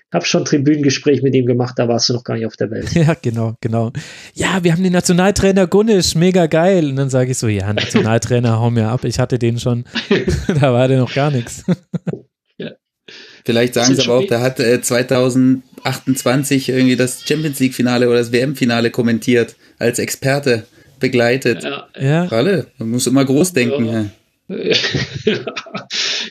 ich 0.08 0.14
habe 0.14 0.24
schon 0.24 0.44
Tribünengespräch 0.44 1.22
mit 1.22 1.34
ihm 1.34 1.46
gemacht, 1.46 1.78
da 1.78 1.88
warst 1.88 2.08
du 2.08 2.14
noch 2.14 2.24
gar 2.24 2.34
nicht 2.34 2.46
auf 2.46 2.56
der 2.56 2.70
Welt. 2.70 2.90
Ja, 2.94 3.14
genau, 3.20 3.54
genau. 3.60 3.92
Ja, 4.34 4.62
wir 4.64 4.72
haben 4.72 4.82
den 4.82 4.92
Nationaltrainer 4.92 5.66
Gunnisch, 5.66 6.14
mega 6.14 6.46
geil. 6.46 6.86
Und 6.86 6.96
dann 6.96 7.10
sage 7.10 7.30
ich 7.30 7.38
so, 7.38 7.48
ja, 7.48 7.72
Nationaltrainer, 7.72 8.58
hau 8.58 8.70
mir 8.70 8.88
ab, 8.88 9.04
ich 9.04 9.18
hatte 9.18 9.38
den 9.38 9.58
schon, 9.58 9.84
da 10.60 10.72
war 10.72 10.88
der 10.88 10.98
noch 10.98 11.14
gar 11.14 11.30
nichts. 11.30 11.64
Vielleicht 13.44 13.74
sagen 13.74 13.94
sie 13.94 14.02
aber 14.02 14.18
auch, 14.18 14.26
der 14.26 14.40
hat 14.40 14.60
äh, 14.60 14.80
2028 14.80 16.68
irgendwie 16.68 16.96
das 16.96 17.22
Champions 17.26 17.60
League 17.60 17.74
Finale 17.74 18.08
oder 18.08 18.18
das 18.18 18.32
WM 18.32 18.56
Finale 18.56 18.90
kommentiert, 18.90 19.56
als 19.78 19.98
Experte 19.98 20.66
begleitet. 20.98 21.64
Ja. 21.64 21.88
ja. 21.98 22.26
Alle, 22.28 22.66
man 22.78 22.90
muss 22.90 23.06
immer 23.06 23.24
groß 23.24 23.52
denken. 23.52 23.86
Ja. 23.86 24.64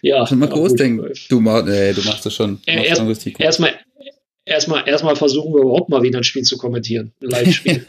ja, 0.02 0.20
muss 0.20 0.32
immer 0.32 0.48
groß 0.48 0.72
gut. 0.72 0.80
denken. 0.80 1.12
Du, 1.30 1.40
äh, 1.40 1.94
du 1.94 2.02
machst 2.04 2.26
das 2.26 2.34
schon. 2.34 2.60
Äh, 2.66 2.88
erst, 2.88 3.02
erstmal 3.40 3.74
erstmal 4.50 4.88
erstmal 4.88 5.16
versuchen 5.16 5.54
wir 5.54 5.62
überhaupt 5.62 5.90
mal 5.90 6.02
wieder 6.02 6.18
ein 6.20 6.24
Spiel 6.24 6.44
zu 6.44 6.58
kommentieren, 6.58 7.14
ein 7.22 7.30
Live-Spiel. 7.30 7.86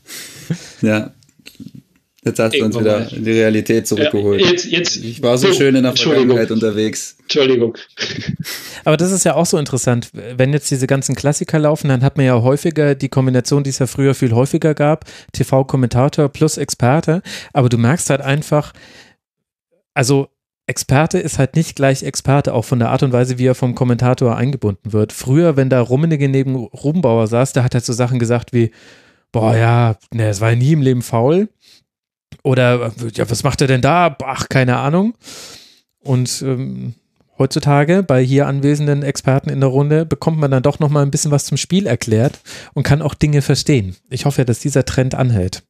ja, 0.82 1.12
Jetzt 2.24 2.38
hast 2.38 2.54
du 2.54 2.64
uns 2.64 2.78
wieder 2.78 3.00
mal. 3.00 3.12
in 3.12 3.24
die 3.24 3.32
Realität 3.32 3.86
zurückgeholt. 3.86 4.40
Ja, 4.40 4.50
jetzt, 4.50 4.64
jetzt, 4.64 4.96
ich 4.96 5.22
war 5.22 5.36
so 5.36 5.52
schön 5.52 5.74
in 5.74 5.82
der 5.82 5.94
Vergangenheit 5.94 6.50
unterwegs. 6.50 7.16
Entschuldigung. 7.22 7.76
Aber 8.84 8.96
das 8.96 9.12
ist 9.12 9.24
ja 9.24 9.34
auch 9.34 9.46
so 9.46 9.58
interessant. 9.58 10.10
Wenn 10.12 10.52
jetzt 10.52 10.70
diese 10.70 10.86
ganzen 10.86 11.14
Klassiker 11.14 11.58
laufen, 11.58 11.88
dann 11.88 12.02
hat 12.02 12.16
man 12.16 12.24
ja 12.24 12.40
häufiger 12.40 12.94
die 12.94 13.08
Kombination, 13.08 13.62
die 13.62 13.70
es 13.70 13.78
ja 13.78 13.86
früher 13.86 14.14
viel 14.14 14.32
häufiger 14.32 14.74
gab, 14.74 15.04
TV-Kommentator 15.32 16.28
plus 16.30 16.56
Experte. 16.56 17.22
Aber 17.52 17.68
du 17.68 17.76
merkst 17.76 18.08
halt 18.08 18.22
einfach, 18.22 18.72
also 19.92 20.28
Experte 20.66 21.18
ist 21.18 21.38
halt 21.38 21.56
nicht 21.56 21.76
gleich 21.76 22.02
Experte, 22.02 22.54
auch 22.54 22.64
von 22.64 22.78
der 22.78 22.88
Art 22.88 23.02
und 23.02 23.12
Weise, 23.12 23.38
wie 23.38 23.46
er 23.46 23.54
vom 23.54 23.74
Kommentator 23.74 24.34
eingebunden 24.34 24.94
wird. 24.94 25.12
Früher, 25.12 25.56
wenn 25.56 25.68
da 25.68 25.80
Rummenigge 25.80 26.28
neben 26.28 26.56
Rubenbauer 26.56 27.26
saß, 27.26 27.52
der 27.52 27.64
hat 27.64 27.74
halt 27.74 27.84
so 27.84 27.92
Sachen 27.92 28.18
gesagt 28.18 28.54
wie, 28.54 28.70
boah, 29.30 29.54
ja, 29.54 29.96
ne, 30.12 30.28
es 30.28 30.40
war 30.40 30.50
ja 30.50 30.56
nie 30.56 30.72
im 30.72 30.80
Leben 30.80 31.02
faul. 31.02 31.48
Oder, 32.44 32.92
ja, 33.14 33.28
was 33.28 33.42
macht 33.42 33.62
er 33.62 33.66
denn 33.66 33.80
da? 33.80 34.16
Ach, 34.22 34.48
keine 34.50 34.76
Ahnung. 34.76 35.14
Und 36.00 36.42
ähm, 36.42 36.94
heutzutage 37.38 38.02
bei 38.02 38.22
hier 38.22 38.46
anwesenden 38.46 39.02
Experten 39.02 39.48
in 39.48 39.60
der 39.60 39.70
Runde 39.70 40.04
bekommt 40.04 40.38
man 40.38 40.50
dann 40.50 40.62
doch 40.62 40.78
noch 40.78 40.90
mal 40.90 41.02
ein 41.02 41.10
bisschen 41.10 41.30
was 41.30 41.46
zum 41.46 41.56
Spiel 41.56 41.86
erklärt 41.86 42.40
und 42.74 42.82
kann 42.82 43.00
auch 43.00 43.14
Dinge 43.14 43.40
verstehen. 43.40 43.96
Ich 44.10 44.26
hoffe, 44.26 44.44
dass 44.44 44.58
dieser 44.58 44.84
Trend 44.84 45.14
anhält. 45.14 45.62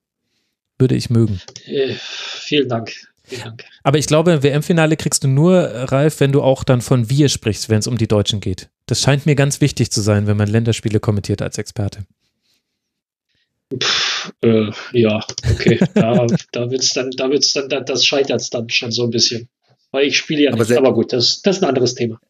Würde 0.76 0.96
ich 0.96 1.10
mögen. 1.10 1.40
Äh, 1.66 1.94
vielen 1.96 2.68
Dank. 2.68 2.92
Vielen 3.22 3.42
Dank. 3.42 3.64
Aber 3.84 3.98
ich 3.98 4.08
glaube, 4.08 4.32
im 4.32 4.42
WM-Finale 4.42 4.96
kriegst 4.96 5.22
du 5.22 5.28
nur, 5.28 5.60
Ralf, 5.92 6.18
wenn 6.18 6.32
du 6.32 6.42
auch 6.42 6.64
dann 6.64 6.80
von 6.80 7.08
wir 7.08 7.28
sprichst, 7.28 7.68
wenn 7.68 7.78
es 7.78 7.86
um 7.86 7.96
die 7.96 8.08
Deutschen 8.08 8.40
geht. 8.40 8.68
Das 8.86 9.00
scheint 9.00 9.26
mir 9.26 9.36
ganz 9.36 9.60
wichtig 9.60 9.92
zu 9.92 10.00
sein, 10.00 10.26
wenn 10.26 10.36
man 10.36 10.48
Länderspiele 10.48 10.98
kommentiert 10.98 11.40
als 11.40 11.56
Experte. 11.56 12.04
Pff, 13.80 14.03
äh, 14.42 14.70
ja, 14.92 15.20
okay. 15.50 15.78
da, 15.94 16.26
da 16.52 16.70
wird's 16.70 16.92
dann, 16.94 17.10
da 17.10 17.30
wird's 17.30 17.52
dann, 17.52 17.68
das 17.68 18.04
scheitert 18.04 18.42
dann 18.52 18.68
schon 18.70 18.92
so 18.92 19.04
ein 19.04 19.10
bisschen. 19.10 19.48
Weil 19.90 20.06
ich 20.06 20.16
spiele 20.16 20.42
ja 20.42 20.52
Aber 20.52 20.64
nicht. 20.64 20.76
Aber 20.76 20.92
gut, 20.92 21.12
das, 21.12 21.42
das 21.42 21.56
ist 21.56 21.62
ein 21.62 21.68
anderes 21.68 21.94
Thema. 21.94 22.20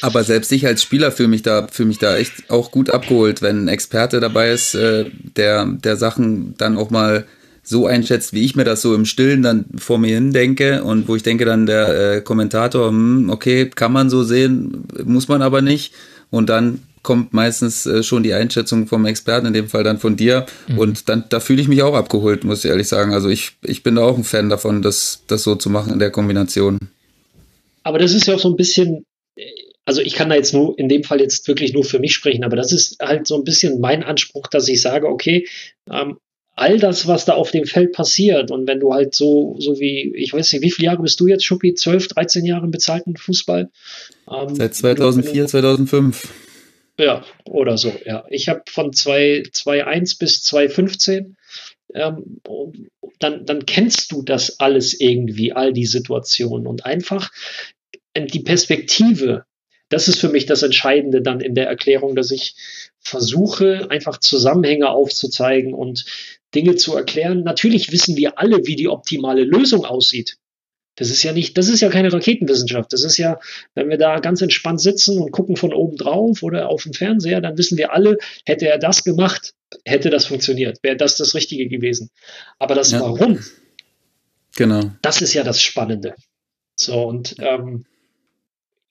Aber 0.00 0.24
selbst 0.24 0.52
ich 0.52 0.66
als 0.66 0.82
Spieler 0.82 1.10
fühle 1.10 1.28
mich 1.28 1.42
da, 1.42 1.66
fühle 1.68 1.88
mich 1.88 1.98
da 1.98 2.16
echt 2.16 2.50
auch 2.50 2.70
gut 2.70 2.90
abgeholt, 2.90 3.42
wenn 3.42 3.64
ein 3.64 3.68
Experte 3.68 4.20
dabei 4.20 4.50
ist, 4.50 4.74
äh, 4.74 5.06
der, 5.36 5.66
der 5.66 5.96
Sachen 5.96 6.54
dann 6.56 6.76
auch 6.76 6.90
mal 6.90 7.26
so 7.62 7.86
einschätzt, 7.86 8.32
wie 8.32 8.44
ich 8.44 8.56
mir 8.56 8.64
das 8.64 8.80
so 8.80 8.94
im 8.94 9.04
Stillen 9.04 9.42
dann 9.42 9.66
vor 9.76 9.98
mir 9.98 10.14
hin 10.14 10.32
denke 10.32 10.82
und 10.84 11.06
wo 11.06 11.16
ich 11.16 11.22
denke 11.22 11.44
dann 11.44 11.66
der 11.66 12.14
äh, 12.16 12.20
Kommentator, 12.22 12.88
hm, 12.88 13.28
okay, 13.30 13.68
kann 13.68 13.92
man 13.92 14.08
so 14.08 14.22
sehen, 14.22 14.84
muss 15.04 15.28
man 15.28 15.42
aber 15.42 15.60
nicht. 15.60 15.92
Und 16.30 16.48
dann 16.48 16.82
kommt 17.02 17.32
meistens 17.32 17.86
äh, 17.86 18.02
schon 18.02 18.22
die 18.22 18.34
Einschätzung 18.34 18.86
vom 18.86 19.06
Experten, 19.06 19.46
in 19.46 19.52
dem 19.52 19.68
Fall 19.68 19.84
dann 19.84 19.98
von 19.98 20.16
dir. 20.16 20.46
Mhm. 20.68 20.78
Und 20.78 21.08
dann, 21.08 21.24
da 21.28 21.40
fühle 21.40 21.62
ich 21.62 21.68
mich 21.68 21.82
auch 21.82 21.94
abgeholt, 21.94 22.44
muss 22.44 22.64
ich 22.64 22.70
ehrlich 22.70 22.88
sagen. 22.88 23.12
Also 23.12 23.28
ich, 23.28 23.52
ich 23.62 23.82
bin 23.82 23.96
da 23.96 24.02
auch 24.02 24.16
ein 24.16 24.24
Fan 24.24 24.48
davon, 24.48 24.82
das, 24.82 25.22
das 25.26 25.42
so 25.42 25.54
zu 25.54 25.70
machen 25.70 25.92
in 25.92 25.98
der 25.98 26.10
Kombination. 26.10 26.78
Aber 27.82 27.98
das 27.98 28.12
ist 28.12 28.26
ja 28.26 28.34
auch 28.34 28.40
so 28.40 28.50
ein 28.50 28.56
bisschen, 28.56 29.06
also 29.84 30.02
ich 30.02 30.14
kann 30.14 30.28
da 30.28 30.34
jetzt 30.34 30.52
nur 30.52 30.78
in 30.78 30.88
dem 30.88 31.04
Fall 31.04 31.20
jetzt 31.20 31.48
wirklich 31.48 31.72
nur 31.72 31.84
für 31.84 31.98
mich 31.98 32.12
sprechen, 32.12 32.44
aber 32.44 32.56
das 32.56 32.72
ist 32.72 32.98
halt 33.00 33.26
so 33.26 33.36
ein 33.36 33.44
bisschen 33.44 33.80
mein 33.80 34.02
Anspruch, 34.02 34.46
dass 34.48 34.68
ich 34.68 34.82
sage, 34.82 35.08
okay, 35.08 35.46
ähm, 35.90 36.18
all 36.58 36.78
das, 36.78 37.06
was 37.06 37.24
da 37.24 37.34
auf 37.34 37.52
dem 37.52 37.64
Feld 37.64 37.92
passiert 37.92 38.50
und 38.50 38.66
wenn 38.66 38.80
du 38.80 38.92
halt 38.92 39.14
so, 39.14 39.56
so 39.60 39.78
wie, 39.78 40.12
ich 40.16 40.32
weiß 40.32 40.52
nicht, 40.52 40.62
wie 40.62 40.70
viele 40.70 40.86
Jahre 40.86 41.02
bist 41.02 41.20
du 41.20 41.28
jetzt, 41.28 41.44
Schuppi? 41.44 41.74
12, 41.74 42.08
13 42.08 42.44
Jahre 42.44 42.66
im 42.66 42.70
bezahlten 42.70 43.16
Fußball? 43.16 43.70
Ähm, 44.30 44.54
Seit 44.54 44.74
2004, 44.74 45.46
2005. 45.46 46.28
Ja, 46.98 47.24
oder 47.44 47.78
so, 47.78 47.92
ja. 48.04 48.24
Ich 48.28 48.48
habe 48.48 48.62
von 48.68 48.90
2.1 48.90 50.18
bis 50.18 50.42
2.15 50.44 51.34
ähm, 51.94 52.40
dann, 53.18 53.46
dann 53.46 53.66
kennst 53.66 54.12
du 54.12 54.22
das 54.22 54.60
alles 54.60 55.00
irgendwie, 55.00 55.52
all 55.52 55.72
die 55.72 55.86
Situationen 55.86 56.66
und 56.66 56.84
einfach 56.84 57.30
äh, 58.14 58.26
die 58.26 58.40
Perspektive, 58.40 59.44
das 59.88 60.08
ist 60.08 60.18
für 60.18 60.28
mich 60.28 60.46
das 60.46 60.62
Entscheidende 60.62 61.22
dann 61.22 61.40
in 61.40 61.54
der 61.54 61.66
Erklärung, 61.66 62.14
dass 62.14 62.30
ich 62.30 62.56
versuche, 63.00 63.90
einfach 63.90 64.18
Zusammenhänge 64.18 64.90
aufzuzeigen 64.90 65.74
und 65.74 66.04
Dinge 66.54 66.76
zu 66.76 66.94
erklären. 66.96 67.42
Natürlich 67.42 67.92
wissen 67.92 68.16
wir 68.16 68.38
alle, 68.38 68.66
wie 68.66 68.76
die 68.76 68.88
optimale 68.88 69.44
Lösung 69.44 69.84
aussieht. 69.84 70.36
Das 70.98 71.10
ist 71.10 71.22
ja 71.22 71.32
nicht, 71.32 71.56
das 71.56 71.68
ist 71.68 71.80
ja 71.80 71.90
keine 71.90 72.12
Raketenwissenschaft. 72.12 72.92
Das 72.92 73.04
ist 73.04 73.18
ja, 73.18 73.38
wenn 73.74 73.88
wir 73.88 73.98
da 73.98 74.18
ganz 74.18 74.42
entspannt 74.42 74.80
sitzen 74.80 75.18
und 75.18 75.30
gucken 75.30 75.56
von 75.56 75.72
oben 75.72 75.96
drauf 75.96 76.42
oder 76.42 76.68
auf 76.68 76.82
dem 76.82 76.92
Fernseher, 76.92 77.40
dann 77.40 77.56
wissen 77.56 77.78
wir 77.78 77.92
alle, 77.92 78.18
hätte 78.44 78.68
er 78.68 78.78
das 78.78 79.04
gemacht, 79.04 79.54
hätte 79.84 80.10
das 80.10 80.26
funktioniert, 80.26 80.78
wäre 80.82 80.96
das 80.96 81.16
das 81.16 81.34
Richtige 81.34 81.68
gewesen. 81.68 82.10
Aber 82.58 82.74
das 82.74 82.90
ja. 82.90 83.00
Warum, 83.00 83.38
genau, 84.56 84.90
das 85.02 85.22
ist 85.22 85.34
ja 85.34 85.44
das 85.44 85.62
Spannende. 85.62 86.14
So 86.74 87.06
und 87.06 87.36
ähm, 87.38 87.84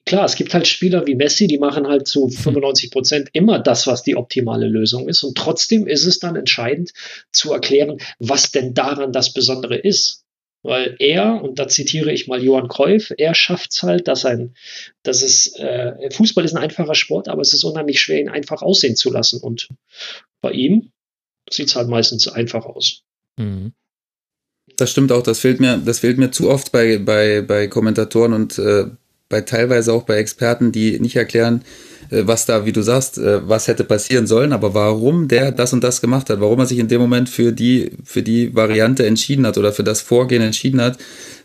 klar, 0.06 0.24
es 0.24 0.36
gibt 0.36 0.54
halt 0.54 0.66
Spieler 0.66 1.06
wie 1.06 1.16
Messi, 1.16 1.48
die 1.48 1.60
machen 1.60 1.88
halt 1.88 2.08
zu 2.08 2.30
95 2.30 2.92
Prozent 2.92 3.30
immer 3.34 3.60
das, 3.60 3.86
was 3.86 4.04
die 4.04 4.16
optimale 4.16 4.68
Lösung 4.68 5.10
ist. 5.10 5.24
Und 5.24 5.38
trotzdem 5.38 5.88
ist 5.88 6.06
es 6.06 6.20
dann 6.20 6.38
entscheidend 6.38 6.94
zu 7.32 7.52
erklären, 7.52 7.98
was 8.18 8.52
denn 8.52 8.74
daran 8.74 9.12
das 9.12 9.34
Besondere 9.34 9.78
ist. 9.78 10.24
Weil 10.68 10.98
er, 11.00 11.42
und 11.42 11.60
da 11.60 11.70
zitiere 11.70 12.12
ich 12.12 12.28
mal 12.28 12.44
Johann 12.44 12.68
Cruyff, 12.68 13.14
er 13.18 13.34
schafft 13.34 13.72
es 13.72 13.84
halt, 13.84 14.10
dass 14.10 14.26
ein, 14.26 14.54
dass 15.02 15.22
es, 15.22 15.56
äh, 15.56 16.12
Fußball 16.12 16.44
ist 16.44 16.54
ein 16.58 16.62
einfacher 16.62 16.94
Sport, 16.94 17.30
aber 17.30 17.42
es 17.42 17.54
ist 17.54 17.64
unheimlich 17.64 18.02
schwer, 18.02 18.20
ihn 18.20 18.28
einfach 18.28 18.62
aussehen 18.62 18.98
zu 18.98 19.10
lassen. 19.10 19.40
Und 19.40 19.70
bei 20.42 20.52
ihm 20.52 20.92
sieht 21.50 21.70
es 21.70 21.78
halt 21.78 21.88
meistens 21.88 22.28
einfach 22.28 22.66
aus. 22.66 23.04
Mhm. 23.38 23.72
Das 24.76 24.92
stimmt 24.92 25.14
auch, 25.14 25.24
das 25.24 25.40
fehlt 25.40 25.62
mir, 25.62 25.78
das 25.78 26.00
fehlt 26.00 26.18
mir 26.18 26.32
zu 26.32 26.50
oft 26.50 26.74
bei, 26.74 26.98
bei, 26.98 27.42
bei 27.44 27.68
Kommentatoren 27.70 28.34
und 28.34 28.60
äh, 28.60 28.88
bei 29.30 29.40
teilweise 29.40 29.94
auch 29.94 30.04
bei 30.04 30.18
Experten, 30.18 30.74
die 30.74 31.00
nicht 31.00 31.16
erklären, 31.16 31.62
äh, 31.62 31.97
was 32.10 32.46
da, 32.46 32.66
wie 32.66 32.72
du 32.72 32.82
sagst, 32.82 33.18
äh, 33.18 33.48
was 33.48 33.68
hätte 33.68 33.84
passieren 33.84 34.28
sollen, 34.28 34.54
aber 34.54 34.74
warum 34.74 35.28
der 35.28 35.52
das 35.52 35.74
und 35.74 35.84
das 35.84 36.02
gemacht 36.02 36.30
hat, 36.30 36.40
warum 36.40 36.60
er 36.60 36.66
sich 36.66 36.80
in 36.80 36.88
dem 36.88 37.02
Moment 37.02 37.30
für 37.30 37.52
die, 37.52 37.92
für 38.04 38.24
die 38.24 38.56
Variante 38.56 39.06
entschieden 39.06 39.46
hat 39.46 39.58
oder 39.58 39.74
für 39.74 39.84
das 39.84 40.02
Vorgehen 40.02 40.42
entschieden 40.42 40.82
hat, 40.82 40.98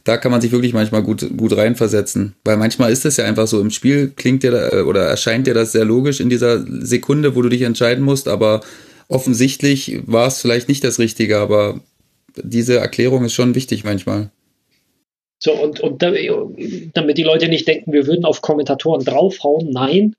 da 0.04 0.16
kann 0.16 0.32
man 0.32 0.40
sich 0.40 0.52
wirklich 0.52 0.72
manchmal 0.72 1.02
gut, 1.02 1.26
gut 1.36 1.56
reinversetzen. 1.56 2.34
Weil 2.44 2.56
manchmal 2.56 2.92
ist 2.92 3.04
es 3.04 3.16
ja 3.16 3.24
einfach 3.24 3.46
so, 3.46 3.60
im 3.60 3.70
Spiel 3.70 4.12
klingt 4.14 4.42
dir 4.42 4.72
äh, 4.72 4.80
oder 4.82 5.02
erscheint 5.02 5.46
dir 5.46 5.54
das 5.54 5.72
sehr 5.72 5.84
logisch 5.84 6.20
in 6.20 6.30
dieser 6.30 6.64
Sekunde, 6.66 7.34
wo 7.34 7.42
du 7.42 7.48
dich 7.48 7.62
entscheiden 7.62 8.04
musst, 8.04 8.28
aber 8.28 8.60
offensichtlich 9.08 10.00
war 10.06 10.26
es 10.26 10.40
vielleicht 10.40 10.68
nicht 10.68 10.84
das 10.84 10.98
Richtige, 10.98 11.38
aber 11.38 11.80
diese 12.36 12.78
Erklärung 12.78 13.24
ist 13.24 13.34
schon 13.34 13.54
wichtig 13.54 13.84
manchmal. 13.84 14.30
So, 15.38 15.52
und, 15.52 15.80
und 15.80 16.02
damit 16.02 17.18
die 17.18 17.24
Leute 17.24 17.48
nicht 17.48 17.66
denken, 17.66 17.92
wir 17.92 18.06
würden 18.06 18.24
auf 18.24 18.42
Kommentatoren 18.42 19.04
draufhauen, 19.04 19.70
nein, 19.70 20.14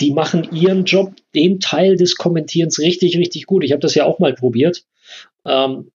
die 0.00 0.12
machen 0.12 0.48
ihren 0.52 0.84
Job, 0.84 1.14
den 1.34 1.60
Teil 1.60 1.96
des 1.96 2.16
Kommentierens 2.16 2.78
richtig, 2.78 3.16
richtig 3.16 3.46
gut. 3.46 3.64
Ich 3.64 3.72
habe 3.72 3.80
das 3.80 3.94
ja 3.94 4.04
auch 4.04 4.18
mal 4.18 4.34
probiert. 4.34 4.84
Ähm, 5.44 5.90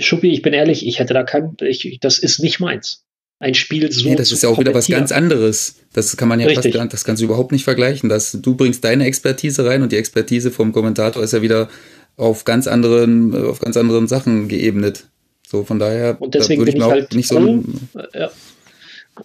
Schuppi, 0.00 0.30
ich 0.30 0.42
bin 0.42 0.52
ehrlich, 0.52 0.86
ich 0.86 0.98
hätte 0.98 1.14
da 1.14 1.22
kein, 1.22 1.56
ich, 1.60 1.98
das 2.00 2.18
ist 2.18 2.40
nicht 2.40 2.60
meins. 2.60 3.04
Ein 3.40 3.54
Spiel 3.54 3.90
so. 3.92 4.08
Nee, 4.08 4.16
das 4.16 4.32
ist 4.32 4.42
ja 4.42 4.48
auch 4.48 4.58
wieder 4.58 4.74
was 4.74 4.88
ganz 4.88 5.12
anderes. 5.12 5.76
Das 5.92 6.16
kann 6.16 6.26
man 6.26 6.40
ja 6.40 6.46
Richtig. 6.46 6.74
fast, 6.74 6.92
das 6.92 7.04
kannst 7.04 7.22
du 7.22 7.24
überhaupt 7.24 7.52
nicht 7.52 7.62
vergleichen. 7.62 8.08
Das, 8.08 8.32
du 8.32 8.56
bringst 8.56 8.82
deine 8.82 9.04
Expertise 9.04 9.64
rein 9.64 9.82
und 9.82 9.92
die 9.92 9.96
Expertise 9.96 10.50
vom 10.50 10.72
Kommentator 10.72 11.22
ist 11.22 11.32
ja 11.32 11.40
wieder 11.40 11.68
auf 12.16 12.44
ganz 12.44 12.66
anderen, 12.66 13.32
auf 13.46 13.60
ganz 13.60 13.76
anderen 13.76 14.08
Sachen 14.08 14.48
geebnet. 14.48 15.06
So, 15.46 15.64
von 15.64 15.78
daher 15.78 16.20
und 16.20 16.34
deswegen 16.34 16.64
bin 16.64 16.76
ich, 16.76 16.82
ich 16.82 16.84
halt 16.84 17.14
nicht 17.14 17.28
froh, 17.28 17.62
so 17.94 18.00
ja. 18.12 18.30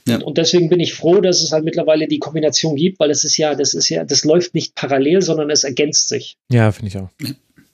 Ja. 0.08 0.22
Und 0.22 0.38
deswegen 0.38 0.70
bin 0.70 0.80
ich 0.80 0.94
froh, 0.94 1.22
dass 1.22 1.42
es 1.42 1.52
halt 1.52 1.64
mittlerweile 1.64 2.08
die 2.08 2.20
Kombination 2.20 2.76
gibt, 2.76 3.00
weil 3.00 3.12
es 3.12 3.24
ist 3.24 3.38
ja, 3.38 3.56
das 3.56 3.74
ist 3.74 3.90
ja, 3.90 4.04
das 4.04 4.24
läuft 4.24 4.54
nicht 4.54 4.76
parallel, 4.76 5.22
sondern 5.22 5.50
es 5.50 5.64
ergänzt 5.64 6.10
sich. 6.10 6.38
Ja, 6.50 6.72
finde 6.72 6.88
ich 6.90 6.98
auch. 6.98 7.10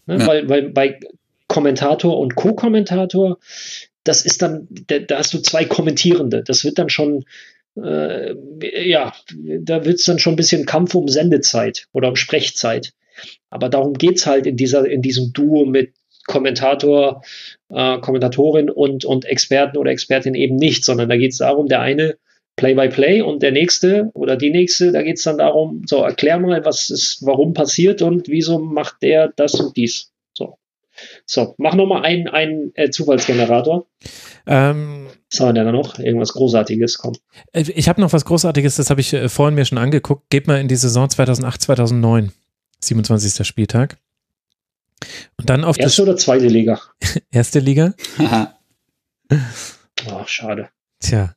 Ne? 0.05 0.17
Ja. 0.19 0.27
Weil, 0.27 0.49
weil 0.49 0.69
bei 0.69 0.99
Kommentator 1.47 2.17
und 2.17 2.35
Co-Kommentator, 2.35 3.37
das 4.03 4.23
ist 4.25 4.41
dann, 4.41 4.67
da, 4.87 4.99
da, 4.99 5.17
hast 5.19 5.33
du 5.33 5.39
zwei 5.39 5.65
Kommentierende. 5.65 6.43
Das 6.43 6.63
wird 6.63 6.79
dann 6.79 6.89
schon, 6.89 7.25
äh, 7.75 8.33
ja, 8.89 9.13
da 9.61 9.85
wird 9.85 9.99
es 9.99 10.05
dann 10.05 10.19
schon 10.19 10.33
ein 10.33 10.37
bisschen 10.37 10.65
Kampf 10.65 10.95
um 10.95 11.07
Sendezeit 11.07 11.87
oder 11.91 12.09
um 12.09 12.15
Sprechzeit. 12.15 12.93
Aber 13.49 13.69
darum 13.69 13.93
geht 13.93 14.17
es 14.17 14.25
halt 14.25 14.45
in, 14.45 14.57
dieser, 14.57 14.85
in 14.89 15.01
diesem 15.01 15.33
Duo 15.33 15.65
mit 15.65 15.93
Kommentator, 16.27 17.23
äh, 17.69 17.99
Kommentatorin 17.99 18.69
und, 18.69 19.05
und 19.05 19.25
Experten 19.25 19.77
oder 19.77 19.91
Expertin 19.91 20.35
eben 20.35 20.55
nicht, 20.55 20.83
sondern 20.83 21.09
da 21.09 21.17
geht 21.17 21.31
es 21.31 21.37
darum, 21.37 21.67
der 21.67 21.81
eine 21.81 22.17
Play-by-Play 22.55 23.21
-play 23.21 23.23
und 23.23 23.41
der 23.41 23.51
nächste 23.51 24.11
oder 24.13 24.35
die 24.35 24.51
nächste, 24.51 24.91
da 24.91 25.01
geht 25.01 25.17
es 25.17 25.23
dann 25.23 25.37
darum, 25.37 25.83
so 25.85 26.03
erklär 26.03 26.39
mal, 26.39 26.65
was 26.65 26.89
ist, 26.89 27.25
warum 27.25 27.53
passiert 27.53 28.01
und 28.01 28.27
wieso 28.27 28.59
macht 28.59 29.01
der 29.01 29.31
das 29.35 29.55
und 29.55 29.77
dies. 29.77 30.11
So. 30.33 30.57
So, 31.25 31.55
mach 31.57 31.75
nochmal 31.75 32.03
einen, 32.03 32.27
einen 32.27 32.71
äh, 32.75 32.89
Zufallsgenerator. 32.89 33.85
Ähm, 34.45 35.07
was 35.31 35.39
haben 35.39 35.55
wir 35.55 35.63
denn 35.63 35.73
noch? 35.73 35.99
Irgendwas 35.99 36.33
Großartiges, 36.33 36.97
komm. 36.97 37.13
Äh, 37.53 37.63
ich 37.73 37.87
habe 37.87 38.01
noch 38.01 38.11
was 38.11 38.25
Großartiges, 38.25 38.75
das 38.75 38.89
habe 38.89 38.99
ich 38.99 39.13
äh, 39.13 39.29
vorhin 39.29 39.55
mir 39.55 39.63
schon 39.63 39.77
angeguckt. 39.77 40.29
Geht 40.29 40.47
mal 40.47 40.59
in 40.59 40.67
die 40.67 40.75
Saison 40.75 41.09
2008, 41.09 41.61
2009, 41.61 42.33
27. 42.81 43.47
Spieltag. 43.47 43.97
Und 45.37 45.49
dann 45.49 45.63
auf 45.63 45.79
Erste 45.79 46.03
oder 46.03 46.17
zweite 46.17 46.47
Liga? 46.47 46.81
Erste 47.31 47.59
Liga. 47.59 47.93
Ach, 50.07 50.27
schade. 50.27 50.69
Tja. 50.99 51.35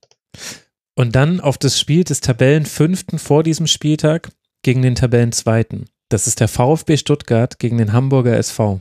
Und 0.95 1.15
dann 1.15 1.41
auf 1.41 1.59
das 1.59 1.79
Spiel 1.79 2.05
des 2.05 2.21
Tabellenfünften 2.21 3.19
vor 3.19 3.43
diesem 3.43 3.67
Spieltag 3.67 4.31
gegen 4.63 4.83
den 4.83 4.95
Tabellenzweiten. 4.95 5.89
Das 6.09 6.27
ist 6.27 6.41
der 6.41 6.49
VfB 6.49 6.97
Stuttgart 6.97 7.59
gegen 7.59 7.79
den 7.79 7.93
Hamburger 7.93 8.37
SV. 8.37 8.81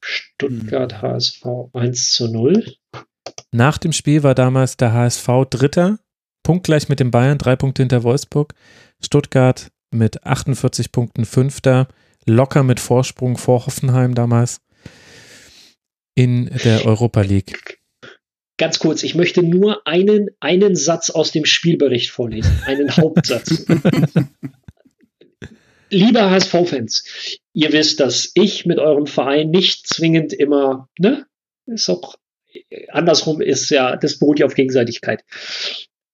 Stuttgart 0.00 1.00
HSV 1.00 1.46
1 1.72 2.12
zu 2.12 2.32
0. 2.32 2.76
Nach 3.52 3.78
dem 3.78 3.92
Spiel 3.92 4.22
war 4.22 4.34
damals 4.34 4.76
der 4.76 4.92
HSV 4.92 5.28
Dritter, 5.48 5.98
punktgleich 6.42 6.88
mit 6.88 6.98
den 6.98 7.12
Bayern, 7.12 7.38
drei 7.38 7.54
Punkte 7.54 7.82
hinter 7.82 8.02
Wolfsburg. 8.02 8.54
Stuttgart 9.00 9.70
mit 9.92 10.24
48 10.24 10.90
Punkten 10.90 11.24
Fünfter 11.24 11.86
locker 12.26 12.62
mit 12.62 12.80
Vorsprung 12.80 13.36
vor 13.36 13.66
Hoffenheim 13.66 14.14
damals 14.14 14.60
in 16.14 16.46
der 16.64 16.84
Europa 16.84 17.22
League. 17.22 17.78
Ganz 18.58 18.78
kurz, 18.78 19.02
ich 19.02 19.14
möchte 19.14 19.42
nur 19.42 19.86
einen, 19.86 20.28
einen 20.40 20.76
Satz 20.76 21.10
aus 21.10 21.32
dem 21.32 21.44
Spielbericht 21.44 22.10
vorlesen, 22.10 22.62
einen 22.66 22.96
Hauptsatz. 22.96 23.66
Liebe 25.90 26.30
HSV-Fans, 26.30 27.38
ihr 27.52 27.72
wisst, 27.72 28.00
dass 28.00 28.30
ich 28.34 28.64
mit 28.66 28.78
eurem 28.78 29.06
Verein 29.06 29.50
nicht 29.50 29.86
zwingend 29.86 30.32
immer, 30.32 30.88
ne, 30.98 31.26
ist 31.66 31.88
auch 31.88 32.16
andersrum 32.88 33.40
ist 33.40 33.70
ja, 33.70 33.96
das 33.96 34.18
beruht 34.18 34.38
ja 34.38 34.46
auf 34.46 34.54
Gegenseitigkeit. 34.54 35.24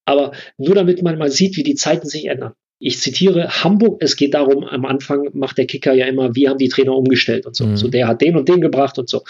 Aber 0.04 0.32
nur 0.56 0.74
damit 0.74 1.02
man 1.02 1.18
mal 1.18 1.30
sieht, 1.30 1.56
wie 1.56 1.62
die 1.62 1.74
Zeiten 1.74 2.08
sich 2.08 2.26
ändern. 2.26 2.54
Ich 2.80 3.00
zitiere 3.00 3.64
Hamburg, 3.64 4.00
es 4.02 4.14
geht 4.14 4.34
darum, 4.34 4.62
am 4.64 4.84
Anfang 4.84 5.30
macht 5.32 5.58
der 5.58 5.66
Kicker 5.66 5.94
ja 5.94 6.06
immer, 6.06 6.36
wie 6.36 6.48
haben 6.48 6.58
die 6.58 6.68
Trainer 6.68 6.94
umgestellt 6.94 7.44
und 7.44 7.56
so. 7.56 7.66
Mhm. 7.66 7.76
So, 7.76 7.88
der 7.88 8.06
hat 8.06 8.20
den 8.20 8.36
und 8.36 8.48
den 8.48 8.60
gebracht 8.60 8.98
und 8.98 9.08
so. 9.08 9.24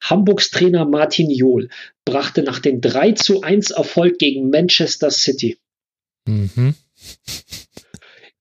Hamburgs 0.00 0.50
Trainer 0.50 0.84
Martin 0.84 1.30
Johl 1.30 1.68
brachte 2.04 2.42
nach 2.42 2.60
dem 2.60 2.80
3 2.80 3.12
zu 3.12 3.42
1 3.42 3.72
Erfolg 3.72 4.18
gegen 4.18 4.50
Manchester 4.50 5.10
City. 5.10 5.58
Mhm. 6.26 6.74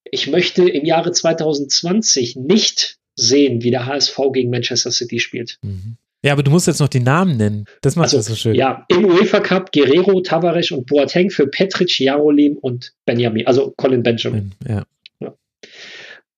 Ich 0.03 0.27
möchte 0.27 0.67
im 0.69 0.85
Jahre 0.85 1.11
2020 1.11 2.35
nicht 2.35 2.99
sehen, 3.15 3.63
wie 3.63 3.71
der 3.71 3.85
HSV 3.87 4.19
gegen 4.33 4.51
Manchester 4.51 4.91
City 4.91 5.19
spielt. 5.19 5.57
Mhm. 5.63 5.97
Ja, 6.23 6.33
aber 6.33 6.43
du 6.43 6.51
musst 6.51 6.67
jetzt 6.67 6.79
noch 6.79 6.87
die 6.87 6.99
Namen 6.99 7.37
nennen. 7.37 7.65
Das 7.81 7.95
macht 7.95 8.05
also, 8.05 8.17
das 8.17 8.27
so 8.27 8.35
schön. 8.35 8.53
Ja, 8.53 8.85
im 8.89 9.05
UEFA 9.05 9.39
Cup 9.39 9.71
Guerrero, 9.71 10.21
Tavares 10.21 10.69
und 10.71 10.85
Boateng 10.85 11.31
für 11.31 11.47
Petric, 11.47 11.99
Jarolim 11.99 12.57
und 12.57 12.93
Benjamin, 13.05 13.47
also 13.47 13.73
Colin 13.75 14.03
Benjamin. 14.03 14.53
Ja. 14.67 14.83
ja. 15.19 15.33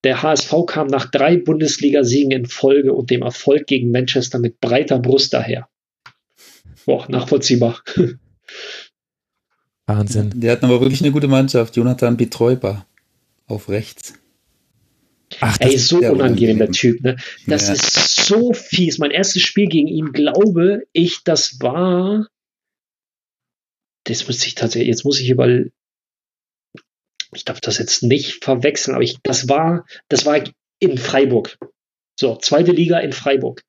Der 0.05 0.23
HSV 0.23 0.53
kam 0.67 0.87
nach 0.87 1.11
drei 1.11 1.37
Bundesliga-Siegen 1.37 2.31
in 2.31 2.45
Folge 2.45 2.93
und 2.93 3.09
dem 3.09 3.23
Erfolg 3.23 3.67
gegen 3.67 3.91
Manchester 3.91 4.39
mit 4.39 4.61
breiter 4.61 4.99
Brust 4.99 5.33
daher. 5.33 5.67
Boah, 6.85 7.05
nachvollziehbar. 7.09 7.81
Wahnsinn. 9.85 10.31
Die 10.35 10.49
hatten 10.49 10.65
aber 10.65 10.79
wirklich 10.79 11.01
eine 11.01 11.11
gute 11.11 11.27
Mannschaft. 11.27 11.75
Jonathan 11.75 12.15
Betreuber 12.15 12.85
auf 13.47 13.67
rechts. 13.67 14.13
Ach, 15.45 15.57
Ey, 15.59 15.77
so 15.77 15.97
unangenehm, 15.97 16.57
der 16.57 16.71
Typ. 16.71 17.01
Ne? 17.01 17.17
Das 17.47 17.67
ja. 17.67 17.73
ist 17.73 18.25
so 18.25 18.53
fies. 18.53 18.97
Mein 18.97 19.11
erstes 19.11 19.41
Spiel 19.41 19.67
gegen 19.67 19.89
ihn, 19.89 20.13
glaube 20.13 20.83
ich, 20.93 21.23
das 21.25 21.59
war. 21.59 22.27
Das 24.05 24.25
muss 24.25 24.45
ich 24.45 24.55
tatsächlich, 24.55 24.87
jetzt 24.87 25.03
muss 25.03 25.19
ich 25.19 25.29
über. 25.29 25.49
Ich 27.35 27.43
darf 27.43 27.59
das 27.59 27.77
jetzt 27.77 28.03
nicht 28.03 28.45
verwechseln, 28.45 28.93
aber 28.93 29.03
ich, 29.03 29.17
das 29.21 29.49
war, 29.49 29.85
das 30.07 30.25
war 30.25 30.41
in 30.79 30.97
Freiburg. 30.97 31.57
So, 32.17 32.37
zweite 32.37 32.71
Liga 32.71 32.99
in 32.99 33.11
Freiburg. 33.11 33.63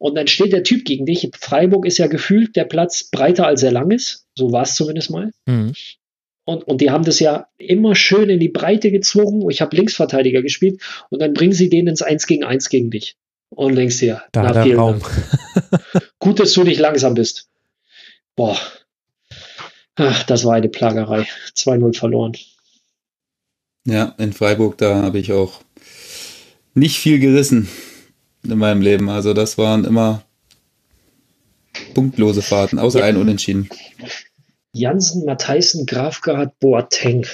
Und 0.00 0.16
dann 0.16 0.26
steht 0.26 0.52
der 0.52 0.64
Typ 0.64 0.84
gegen 0.84 1.06
dich. 1.06 1.30
Freiburg 1.38 1.86
ist 1.86 1.98
ja 1.98 2.08
gefühlt 2.08 2.56
der 2.56 2.64
Platz 2.64 3.04
breiter 3.10 3.46
als 3.46 3.62
er 3.62 3.70
lang 3.70 3.92
ist. 3.92 4.26
So 4.34 4.50
war 4.50 4.62
es 4.62 4.74
zumindest 4.74 5.10
mal. 5.10 5.30
Mhm. 5.46 5.72
Und, 6.46 6.62
und 6.62 6.80
die 6.80 6.90
haben 6.90 7.04
das 7.04 7.18
ja 7.18 7.48
immer 7.58 7.96
schön 7.96 8.30
in 8.30 8.38
die 8.38 8.48
Breite 8.48 8.92
gezwungen. 8.92 9.50
Ich 9.50 9.60
habe 9.60 9.74
Linksverteidiger 9.74 10.42
gespielt 10.42 10.80
und 11.10 11.20
dann 11.20 11.34
bringen 11.34 11.52
sie 11.52 11.68
den 11.68 11.88
ins 11.88 12.02
Eins 12.02 12.26
gegen 12.28 12.44
Eins 12.44 12.68
gegen 12.68 12.90
dich. 12.90 13.16
Und 13.50 13.74
denkst 13.74 13.98
dir, 13.98 14.22
da 14.30 14.44
na, 14.44 14.64
der 14.64 14.76
Raum. 14.76 15.02
Gut, 16.20 16.38
dass 16.38 16.52
du 16.52 16.62
nicht 16.62 16.78
langsam 16.78 17.14
bist. 17.14 17.48
Boah. 18.36 18.56
Ach, 19.96 20.22
das 20.22 20.44
war 20.44 20.54
eine 20.54 20.68
Plagerei. 20.68 21.26
2-0 21.56 21.96
verloren. 21.98 22.36
Ja, 23.84 24.14
in 24.18 24.32
Freiburg, 24.32 24.78
da 24.78 25.02
habe 25.02 25.18
ich 25.18 25.32
auch 25.32 25.60
nicht 26.74 26.98
viel 26.98 27.18
gerissen 27.18 27.68
in 28.44 28.56
meinem 28.56 28.82
Leben. 28.82 29.08
Also 29.08 29.34
das 29.34 29.58
waren 29.58 29.84
immer 29.84 30.22
punktlose 31.92 32.42
Fahrten, 32.42 32.78
außer 32.78 33.00
ja. 33.00 33.06
ein 33.06 33.16
Unentschieden. 33.16 33.68
Jansen, 34.78 35.24
Matthijsen, 35.24 35.86
Grafgard, 35.86 36.58
Boateng. 36.60 37.26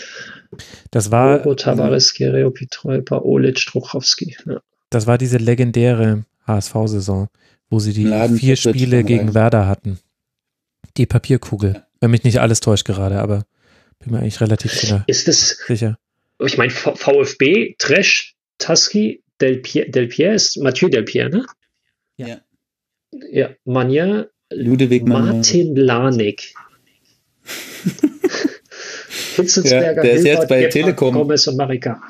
Das 0.90 1.10
war. 1.10 1.38
Bobo, 1.38 1.54
Tavares, 1.54 2.14
Gereo, 2.14 2.50
Pitrojpa, 2.50 3.18
Olic, 3.18 3.58
Struchowski. 3.58 4.36
Ja. 4.46 4.60
Das 4.90 5.06
war 5.06 5.18
diese 5.18 5.38
legendäre 5.38 6.24
HSV-Saison, 6.46 7.28
wo 7.70 7.78
sie 7.78 7.92
die 7.92 8.04
Laden 8.04 8.36
vier 8.36 8.56
Spiele 8.56 9.04
gegen 9.04 9.28
rein. 9.28 9.34
Werder 9.34 9.66
hatten. 9.66 9.98
Die 10.96 11.06
Papierkugel. 11.06 11.84
Wenn 12.00 12.10
mich 12.10 12.24
nicht 12.24 12.40
alles 12.40 12.60
täuscht 12.60 12.84
gerade, 12.84 13.20
aber 13.20 13.44
bin 14.00 14.12
mir 14.12 14.18
eigentlich 14.18 14.40
relativ 14.40 14.72
sicher. 14.72 15.04
Ist 15.06 15.28
das, 15.28 15.58
sicher. 15.66 15.98
Ich 16.40 16.58
meine, 16.58 16.70
VfB, 16.70 17.76
Tresch, 17.78 18.34
Taski, 18.58 19.22
Del 19.40 19.58
Pierre, 19.58 19.90
Del 19.90 20.08
Pierre 20.08 20.34
ist 20.34 20.56
Mathieu 20.58 20.88
Del 20.88 21.04
Pierre, 21.04 21.30
ne? 21.30 21.46
Ja. 22.16 22.40
Ja, 23.30 23.50
Manja, 23.64 24.26
Ludwig 24.50 25.06
Martin 25.06 25.76
Lanik. 25.76 26.54
Hitzelsberger, 29.36 29.96
ja, 29.96 30.02
der 30.02 30.12
ist 30.12 30.24
jetzt 30.24 30.48
bei 30.48 30.56
Gebhardt, 30.56 30.72
Telekom. 30.72 31.14
Gomez 31.14 31.46
und 31.46 31.56
Marika. 31.56 32.00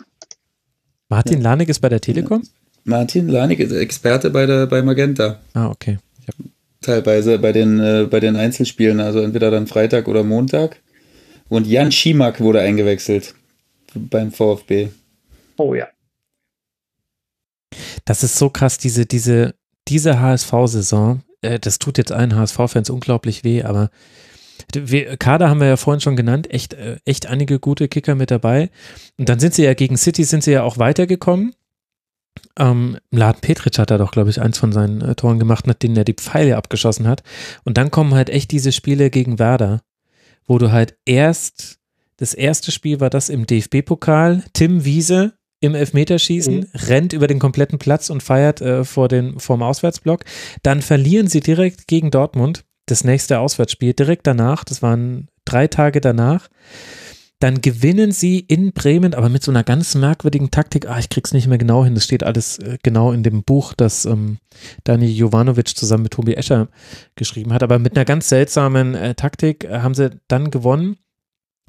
Martin 1.09 1.39
ja. 1.39 1.51
Lanig 1.51 1.69
ist 1.69 1.81
bei 1.81 1.89
der 1.89 2.01
Telekom? 2.01 2.43
Martin 2.85 3.29
Lanig 3.29 3.61
ist 3.61 3.73
Experte 3.73 4.31
bei, 4.31 4.47
der, 4.47 4.67
bei 4.67 4.83
Magenta. 4.83 5.41
Ah, 5.53 5.69
okay. 5.69 5.99
Ja. 6.27 6.45
Teilweise 6.81 7.39
bei 7.39 7.53
den, 7.53 7.79
äh, 7.79 8.09
bei 8.11 8.19
den 8.19 8.35
Einzelspielen, 8.35 8.99
also 8.99 9.21
entweder 9.21 9.51
dann 9.51 9.67
Freitag 9.67 10.09
oder 10.09 10.25
Montag. 10.25 10.81
Und 11.49 11.67
Jan 11.67 11.93
Schimak 11.93 12.41
wurde 12.41 12.61
eingewechselt 12.61 13.35
beim 13.95 14.33
VfB. 14.33 14.89
Oh 15.59 15.75
ja. 15.75 15.89
Das 18.05 18.25
ist 18.25 18.37
so 18.37 18.51
krass, 18.51 18.79
diese, 18.79 19.07
diese, 19.07 19.55
diese 19.89 20.21
HSV-Saison. 20.21 21.23
Äh, 21.43 21.59
das 21.59 21.79
tut 21.79 21.99
jetzt 21.99 22.11
allen 22.11 22.35
HSV-Fans 22.35 22.91
unglaublich 22.91 23.45
weh, 23.45 23.63
aber 23.63 23.91
Kader 25.19 25.49
haben 25.49 25.61
wir 25.61 25.69
ja 25.69 25.77
vorhin 25.77 26.01
schon 26.01 26.17
genannt, 26.17 26.53
echt, 26.53 26.75
äh, 26.75 26.99
echt 27.05 27.27
einige 27.27 27.59
gute 27.59 27.89
Kicker 27.89 28.15
mit 28.15 28.31
dabei. 28.31 28.71
Und 29.19 29.29
dann 29.29 29.39
sind 29.39 29.55
sie 29.55 29.65
ja 29.65 29.75
gegen 29.75 29.97
City, 29.97 30.25
sind 30.25 30.43
sie 30.45 30.53
ja 30.53 30.63
auch 30.63 30.79
weitergekommen. 30.79 31.55
Ähm, 32.59 32.99
Laden 33.11 33.41
Petric 33.41 33.79
hat 33.79 33.91
da 33.91 33.99
doch, 33.99 34.13
glaube 34.13 34.31
ich, 34.31 34.41
eins 34.41 34.59
von 34.59 34.73
seinen 34.73 35.01
äh, 35.01 35.15
Toren 35.15 35.39
gemacht, 35.39 35.67
nachdem 35.67 35.97
er 35.97 36.05
die 36.05 36.15
Pfeile 36.15 36.57
abgeschossen 36.57 37.07
hat. 37.07 37.23
Und 37.65 37.79
dann 37.79 37.91
kommen 37.91 38.15
halt 38.15 38.31
echt 38.31 38.51
diese 38.51 38.73
Spiele 38.73 39.11
gegen 39.11 39.39
Werder, 39.39 39.83
wo 40.47 40.59
du 40.59 40.71
halt 40.71 40.97
erst, 41.07 41.79
das 42.19 42.35
erste 42.35 42.71
Spiel 42.71 43.01
war 43.01 43.11
das 43.11 43.29
im 43.29 43.47
DFB-Pokal, 43.47 44.45
Tim 44.53 44.85
Wiese 44.85 45.35
im 45.61 45.75
Elfmeterschießen, 45.75 46.57
mhm. 46.57 46.67
rennt 46.75 47.13
über 47.13 47.27
den 47.27 47.39
kompletten 47.39 47.79
Platz 47.79 48.11
und 48.11 48.23
feiert 48.23 48.61
äh, 48.61 48.85
vor, 48.85 49.09
den, 49.09 49.37
dem 49.39 49.63
Auswärtsblock. 49.63 50.25
Dann 50.63 50.83
verlieren 50.83 51.29
sie 51.29 51.41
direkt 51.41 51.87
gegen 51.87 52.11
Dortmund 52.11 52.65
das 52.87 53.05
nächste 53.05 53.39
Auswärtsspiel 53.39 53.95
direkt 53.95 54.27
danach, 54.27 54.65
das 54.65 54.83
waren 54.83 55.29
drei 55.45 55.67
Tage 55.69 56.01
danach. 56.01 56.49
Dann 57.43 57.61
gewinnen 57.61 58.13
sie 58.13 58.39
in 58.39 58.73
Bremen, 58.73 59.15
aber 59.15 59.29
mit 59.29 59.43
so 59.43 59.51
einer 59.51 59.65
ganz 59.65 59.97
merkwürdigen 59.97 60.53
Taktik. 60.53 60.89
Ah, 60.89 61.01
ich 61.01 61.09
krieg's 61.09 61.33
nicht 61.33 61.49
mehr 61.49 61.59
genau 61.59 61.85
hin. 61.85 61.97
Das 61.97 62.05
steht 62.05 62.23
alles 62.23 62.61
äh, 62.61 62.79
genau 62.85 63.11
in 63.11 63.25
dem 63.25 63.43
Buch, 63.43 63.75
das 63.75 64.05
ähm, 64.05 64.39
Dani 64.85 65.07
Jovanovic 65.07 65.77
zusammen 65.77 66.05
mit 66.05 66.13
Tobi 66.13 66.35
Escher 66.35 66.69
geschrieben 67.17 67.53
hat. 67.53 67.65
Aber 67.65 67.81
mit 67.81 67.97
einer 67.97 68.05
ganz 68.05 68.29
seltsamen 68.29 68.95
äh, 68.95 69.17
Taktik 69.17 69.65
äh, 69.65 69.81
haben 69.81 69.95
sie 69.95 70.11
dann 70.29 70.53
gewonnen 70.53 70.99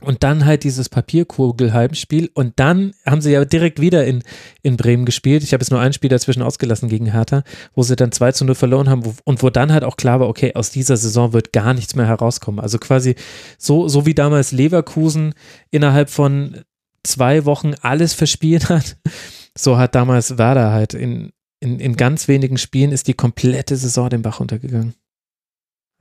und 0.03 0.23
dann 0.23 0.45
halt 0.45 0.63
dieses 0.63 0.89
Papierkugel-Heimspiel. 0.89 2.29
Und 2.33 2.59
dann 2.59 2.93
haben 3.05 3.21
sie 3.21 3.31
ja 3.31 3.45
direkt 3.45 3.79
wieder 3.79 4.05
in, 4.05 4.23
in 4.61 4.77
Bremen 4.77 5.05
gespielt. 5.05 5.43
Ich 5.43 5.53
habe 5.53 5.61
jetzt 5.61 5.71
nur 5.71 5.79
ein 5.79 5.93
Spiel 5.93 6.09
dazwischen 6.09 6.43
ausgelassen 6.43 6.89
gegen 6.89 7.11
Hertha, 7.11 7.43
wo 7.73 7.83
sie 7.83 7.95
dann 7.95 8.11
2 8.11 8.33
zu 8.33 8.45
0 8.45 8.55
verloren 8.55 8.89
haben 8.89 9.05
wo, 9.05 9.13
und 9.23 9.41
wo 9.41 9.49
dann 9.49 9.71
halt 9.71 9.83
auch 9.83 9.97
klar 9.97 10.19
war, 10.19 10.27
okay, 10.27 10.53
aus 10.55 10.71
dieser 10.71 10.97
Saison 10.97 11.33
wird 11.33 11.53
gar 11.53 11.73
nichts 11.73 11.95
mehr 11.95 12.05
herauskommen. 12.05 12.59
Also 12.59 12.79
quasi 12.79 13.15
so, 13.57 13.87
so 13.87 14.05
wie 14.05 14.13
damals 14.13 14.51
Leverkusen 14.51 15.33
innerhalb 15.71 16.09
von 16.09 16.61
zwei 17.03 17.45
Wochen 17.45 17.73
alles 17.81 18.13
verspielt 18.13 18.69
hat, 18.69 18.97
so 19.57 19.77
hat 19.77 19.95
damals 19.95 20.37
Werder 20.37 20.71
halt 20.71 20.93
in, 20.93 21.31
in, 21.59 21.79
in 21.79 21.95
ganz 21.95 22.27
wenigen 22.27 22.57
Spielen 22.57 22.91
ist 22.91 23.07
die 23.07 23.13
komplette 23.13 23.77
Saison 23.77 24.09
den 24.09 24.21
Bach 24.21 24.39
runtergegangen. 24.39 24.95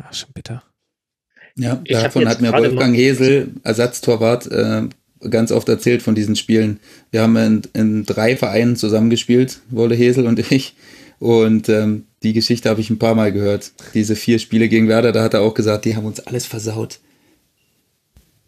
Ja, 0.00 0.12
schon 0.12 0.32
bitter. 0.32 0.64
Ja, 1.56 1.80
ich 1.84 1.92
davon 1.92 2.28
hat 2.28 2.40
mir 2.40 2.52
Wolfgang 2.52 2.96
Hesel, 2.96 3.50
Ersatztorwart, 3.62 4.50
äh, 4.50 4.88
ganz 5.28 5.52
oft 5.52 5.68
erzählt 5.68 6.02
von 6.02 6.14
diesen 6.14 6.36
Spielen. 6.36 6.80
Wir 7.10 7.22
haben 7.22 7.36
in, 7.36 7.62
in 7.74 8.04
drei 8.04 8.36
Vereinen 8.36 8.76
zusammengespielt, 8.76 9.60
Wolle 9.70 9.94
Hesel 9.94 10.26
und 10.26 10.38
ich. 10.52 10.74
Und 11.18 11.68
ähm, 11.68 12.06
die 12.22 12.32
Geschichte 12.32 12.68
habe 12.68 12.80
ich 12.80 12.90
ein 12.90 12.98
paar 12.98 13.14
Mal 13.14 13.32
gehört. 13.32 13.72
Diese 13.94 14.16
vier 14.16 14.38
Spiele 14.38 14.68
gegen 14.68 14.88
Werder, 14.88 15.12
da 15.12 15.22
hat 15.22 15.34
er 15.34 15.42
auch 15.42 15.54
gesagt, 15.54 15.84
die 15.84 15.94
haben 15.94 16.06
uns 16.06 16.20
alles 16.20 16.46
versaut. 16.46 16.98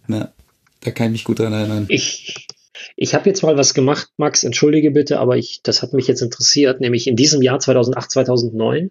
Na, 0.07 0.33
da 0.81 0.91
kann 0.91 1.07
ich 1.07 1.13
mich 1.13 1.25
gut 1.25 1.39
dran 1.39 1.53
erinnern. 1.53 1.87
Ich, 1.89 2.49
ich 2.97 3.15
habe 3.15 3.29
jetzt 3.29 3.43
mal 3.43 3.57
was 3.57 3.75
gemacht, 3.75 4.09
Max, 4.17 4.45
entschuldige 4.45 4.91
bitte, 4.91 5.19
aber 5.19 5.37
ich, 5.37 5.61
das 5.63 5.83
hat 5.83 5.93
mich 5.93 6.07
jetzt 6.07 6.23
interessiert, 6.23 6.81
nämlich 6.81 7.07
in 7.07 7.17
diesem 7.17 7.43
Jahr 7.43 7.59
2008, 7.59 8.11
2009 8.11 8.91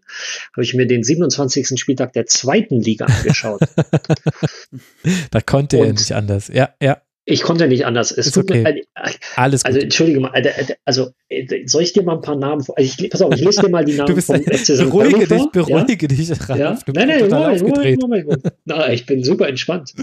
habe 0.54 0.64
ich 0.64 0.74
mir 0.74 0.88
den 0.88 1.04
27. 1.04 1.80
Spieltag 1.80 2.14
der 2.14 2.26
zweiten 2.26 2.82
Liga 2.82 3.06
angeschaut. 3.06 3.62
da 5.32 5.42
konnte 5.42 5.78
Und 5.78 5.86
er 5.86 5.94
nicht 5.94 6.12
anders. 6.14 6.48
Ja, 6.48 6.70
ja. 6.82 7.02
Ich 7.26 7.42
konnte 7.42 7.70
nicht 7.70 7.86
anders. 7.86 8.12
Es 8.12 8.28
Ist 8.28 8.34
tut 8.34 8.52
okay. 8.52 8.64
mir, 8.64 8.84
Alles 9.38 9.64
also 9.64 9.78
gut. 9.78 9.84
entschuldige 9.84 10.20
mal, 10.20 10.32
also 10.84 11.12
äh, 11.30 11.66
soll 11.68 11.84
ich 11.84 11.94
dir 11.94 12.04
mal 12.04 12.16
ein 12.16 12.22
paar 12.22 12.36
Namen 12.36 12.62
vor? 12.62 12.78
Also 12.78 12.94
ich, 13.00 13.10
pass 13.10 13.22
auf, 13.22 13.34
ich 13.34 13.42
lese 13.42 13.62
dir 13.62 13.70
mal 13.70 13.86
die 13.86 13.94
Du 13.94 14.00
Namen 14.00 14.16
bist 14.16 14.28
vom 14.28 14.44
FC 14.44 14.76
St. 14.76 14.78
beruhige 14.80 15.26
dich, 15.26 15.44
beruhige 15.54 16.08
dich, 16.10 16.28
Ja? 16.28 16.36
Ralf. 16.50 16.60
Ja? 16.60 16.94
Nein, 16.94 17.08
nein, 17.08 17.34
aufgedreht. 17.34 18.02
Moment, 18.02 18.26
Moment, 18.26 18.26
Moment. 18.26 18.56
Na, 18.66 18.92
ich 18.92 19.06
bin 19.06 19.24
super 19.24 19.48
entspannt. 19.48 19.94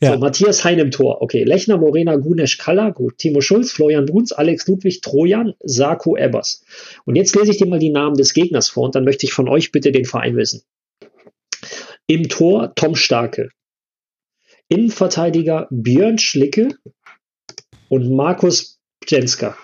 Ja. 0.00 0.12
So, 0.12 0.18
Matthias 0.18 0.64
Hein 0.64 0.78
im 0.78 0.92
Tor. 0.92 1.20
Okay, 1.22 1.42
Lechner, 1.42 1.76
Morena, 1.76 2.14
Gunesch, 2.16 2.58
Kalla, 2.58 2.90
gut. 2.90 3.18
Timo 3.18 3.40
Schulz, 3.40 3.72
Florian 3.72 4.06
Bruns, 4.06 4.30
Alex 4.30 4.68
Ludwig, 4.68 5.00
Trojan, 5.02 5.54
Sarko 5.64 6.16
Ebbers. 6.16 6.62
Und 7.04 7.16
jetzt 7.16 7.34
lese 7.34 7.50
ich 7.50 7.56
dir 7.58 7.66
mal 7.66 7.80
die 7.80 7.90
Namen 7.90 8.14
des 8.16 8.32
Gegners 8.32 8.68
vor 8.68 8.84
und 8.84 8.94
dann 8.94 9.04
möchte 9.04 9.26
ich 9.26 9.32
von 9.32 9.48
euch 9.48 9.72
bitte 9.72 9.90
den 9.90 10.04
Verein 10.04 10.36
wissen. 10.36 10.62
Im 12.06 12.28
Tor 12.28 12.74
Tom 12.76 12.94
Starke. 12.94 13.50
Innenverteidiger 14.70 15.66
Björn 15.70 16.18
Schlicke 16.18 16.68
und 17.88 18.08
Markus 18.14 18.78
Jenska. 19.06 19.58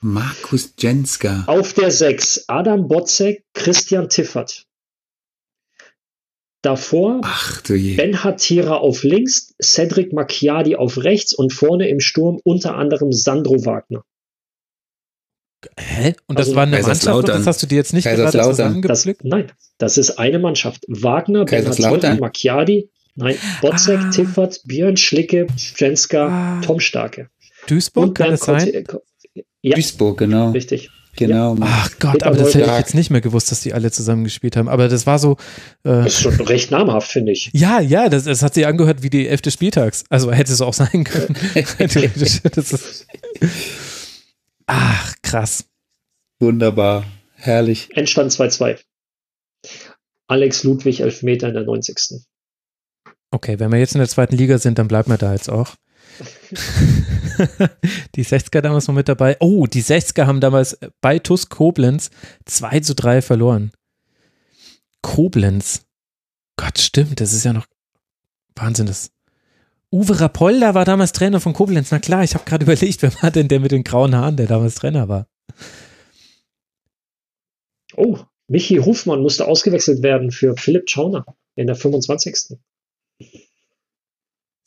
Markus 0.00 0.74
Jenska. 0.78 1.44
Auf 1.48 1.74
der 1.74 1.90
6 1.90 2.44
Adam 2.46 2.86
Botzek, 2.86 3.44
Christian 3.52 4.08
Tiffert. 4.08 4.64
Davor 6.62 7.20
Ach 7.24 7.60
du 7.62 7.74
je. 7.74 7.96
Ben 7.96 8.22
Hatira 8.22 8.76
auf 8.76 9.02
links, 9.02 9.54
Cedric 9.60 10.12
Macchiadi 10.12 10.76
auf 10.76 10.98
rechts 10.98 11.34
und 11.34 11.52
vorne 11.52 11.88
im 11.88 11.98
Sturm 11.98 12.40
unter 12.44 12.76
anderem 12.76 13.12
Sandro 13.12 13.64
Wagner. 13.64 14.04
Hä? 15.78 16.14
Und 16.26 16.38
das 16.38 16.46
Also 16.46 16.56
war 16.56 16.62
eine 16.62 16.80
Mannschaft 16.80 17.28
das 17.28 17.46
hast 17.46 17.62
du 17.62 17.66
dir 17.66 17.76
jetzt 17.76 17.92
nicht 17.92 18.04
gerade. 18.04 18.30
Das, 18.30 18.46
zusammengepflückt? 18.46 19.24
nein, 19.24 19.50
das 19.78 19.98
ist 19.98 20.12
eine 20.18 20.38
Mannschaft. 20.38 20.84
Wagner, 20.86 21.44
Ben. 21.44 21.66
Hatira, 21.66 22.14
Macchiadi, 22.14 22.88
nein, 23.14 23.36
Botzek, 23.60 23.98
Ah. 24.00 24.10
Tiffert, 24.10 24.60
Björn 24.64 24.96
Schlicke, 24.96 25.46
Jenska, 25.76 26.28
Ah. 26.28 26.60
Tom 26.64 26.80
Starke. 26.80 27.28
Duisburg, 27.66 28.14
kann 28.14 28.28
Bernd 28.36 28.40
das 28.40 28.46
sein? 28.46 28.84
Ja, 29.62 29.74
Duisburg, 29.76 30.18
genau. 30.18 30.50
richtig. 30.50 30.90
Genau. 31.14 31.56
Ach 31.60 31.90
Gott, 32.00 32.12
Peter 32.12 32.26
aber 32.28 32.36
das 32.38 32.54
hätte 32.54 32.70
ich 32.70 32.78
jetzt 32.78 32.94
nicht 32.94 33.10
mehr 33.10 33.20
gewusst, 33.20 33.50
dass 33.52 33.60
die 33.60 33.74
alle 33.74 33.90
zusammen 33.90 34.24
gespielt 34.24 34.56
haben. 34.56 34.66
Aber 34.68 34.88
das 34.88 35.06
war 35.06 35.18
so, 35.18 35.32
äh, 35.84 35.90
Das 36.04 36.14
ist 36.14 36.20
schon 36.22 36.40
recht 36.40 36.70
namhaft, 36.70 37.12
finde 37.12 37.32
ich. 37.32 37.50
ja, 37.52 37.80
ja, 37.80 38.08
das, 38.08 38.24
das 38.24 38.40
hat 38.42 38.54
sich 38.54 38.66
angehört 38.66 39.02
wie 39.02 39.10
die 39.10 39.28
elfte 39.28 39.50
Spieltags. 39.50 40.04
Also 40.08 40.32
hätte 40.32 40.50
es 40.54 40.62
auch 40.62 40.72
sein 40.72 41.04
können. 41.04 41.36
Ach, 44.66 45.14
krass. 45.22 45.64
Wunderbar. 46.40 47.04
Herrlich. 47.34 47.88
Endstand 47.94 48.32
2-2. 48.32 48.78
Alex 50.28 50.64
Ludwig, 50.64 51.00
Elfmeter 51.00 51.48
in 51.48 51.54
der 51.54 51.64
90. 51.64 52.22
Okay, 53.32 53.58
wenn 53.58 53.72
wir 53.72 53.78
jetzt 53.78 53.94
in 53.94 53.98
der 53.98 54.08
zweiten 54.08 54.36
Liga 54.36 54.58
sind, 54.58 54.78
dann 54.78 54.88
bleiben 54.88 55.10
wir 55.10 55.16
da 55.16 55.32
jetzt 55.32 55.50
auch. 55.50 55.74
die 58.14 58.26
60er 58.26 58.60
damals 58.60 58.86
noch 58.86 58.94
mit 58.94 59.08
dabei. 59.08 59.38
Oh, 59.40 59.66
die 59.66 59.82
60er 59.82 60.26
haben 60.26 60.40
damals 60.40 60.78
bei 61.00 61.18
TuS 61.18 61.48
Koblenz 61.48 62.10
2 62.44 62.80
zu 62.80 62.94
3 62.94 63.22
verloren. 63.22 63.72
Koblenz. 65.00 65.86
Gott, 66.58 66.78
stimmt, 66.78 67.20
das 67.20 67.32
ist 67.32 67.44
ja 67.44 67.54
noch 67.54 67.66
Wahnsinn. 68.54 68.86
Das. 68.86 69.10
Uwe 69.90 70.20
Rapolda 70.20 70.74
war 70.74 70.84
damals 70.84 71.12
Trainer 71.12 71.40
von 71.40 71.54
Koblenz. 71.54 71.90
Na 71.90 72.00
klar, 72.00 72.22
ich 72.24 72.34
habe 72.34 72.44
gerade 72.44 72.64
überlegt, 72.64 73.00
wer 73.00 73.14
war 73.22 73.30
denn 73.30 73.48
der 73.48 73.60
mit 73.60 73.72
den 73.72 73.82
grauen 73.82 74.14
Haaren, 74.14 74.36
der 74.36 74.46
damals 74.46 74.74
Trainer 74.74 75.08
war? 75.08 75.26
Oh, 77.96 78.18
Michi 78.46 78.76
Hofmann 78.76 79.22
musste 79.22 79.46
ausgewechselt 79.46 80.02
werden 80.02 80.30
für 80.30 80.54
Philipp 80.58 80.90
Schauner 80.90 81.24
in 81.56 81.66
der 81.66 81.76
25. 81.76 82.58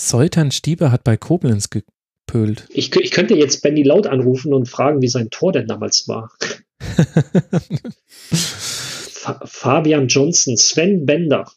Soltan 0.02 0.52
Stieber 0.52 0.92
hat 0.92 1.04
bei 1.04 1.18
Koblenz 1.18 1.70
gepölt. 1.70 2.68
Ich, 2.70 2.96
ich 2.96 3.12
könnte 3.12 3.36
jetzt 3.36 3.62
Benny 3.62 3.84
Laut 3.84 4.08
anrufen 4.08 4.54
und 4.54 4.68
fragen, 4.68 5.02
wie 5.02 5.08
sein 5.08 5.30
Tor 5.30 5.52
denn 5.52 5.68
damals 5.68 6.08
war. 6.08 6.32
Fa 8.32 9.42
Fabian 9.46 10.08
Johnson, 10.08 10.58
Sven 10.58 11.06
Bender. 11.06 11.52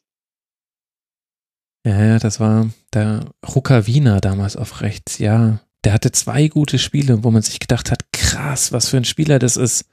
Ja, 1.84 2.04
ja, 2.04 2.18
das 2.18 2.40
war 2.40 2.70
der 2.92 3.30
Rukavina 3.54 4.20
damals 4.20 4.56
auf 4.56 4.80
rechts, 4.80 5.18
ja. 5.18 5.60
Der 5.84 5.92
hatte 5.92 6.10
zwei 6.12 6.48
gute 6.48 6.78
Spiele, 6.78 7.22
wo 7.24 7.30
man 7.30 7.42
sich 7.42 7.60
gedacht 7.60 7.90
hat, 7.90 8.12
krass, 8.12 8.72
was 8.72 8.88
für 8.88 8.96
ein 8.96 9.04
Spieler 9.04 9.38
das 9.38 9.56
ist. 9.56 9.84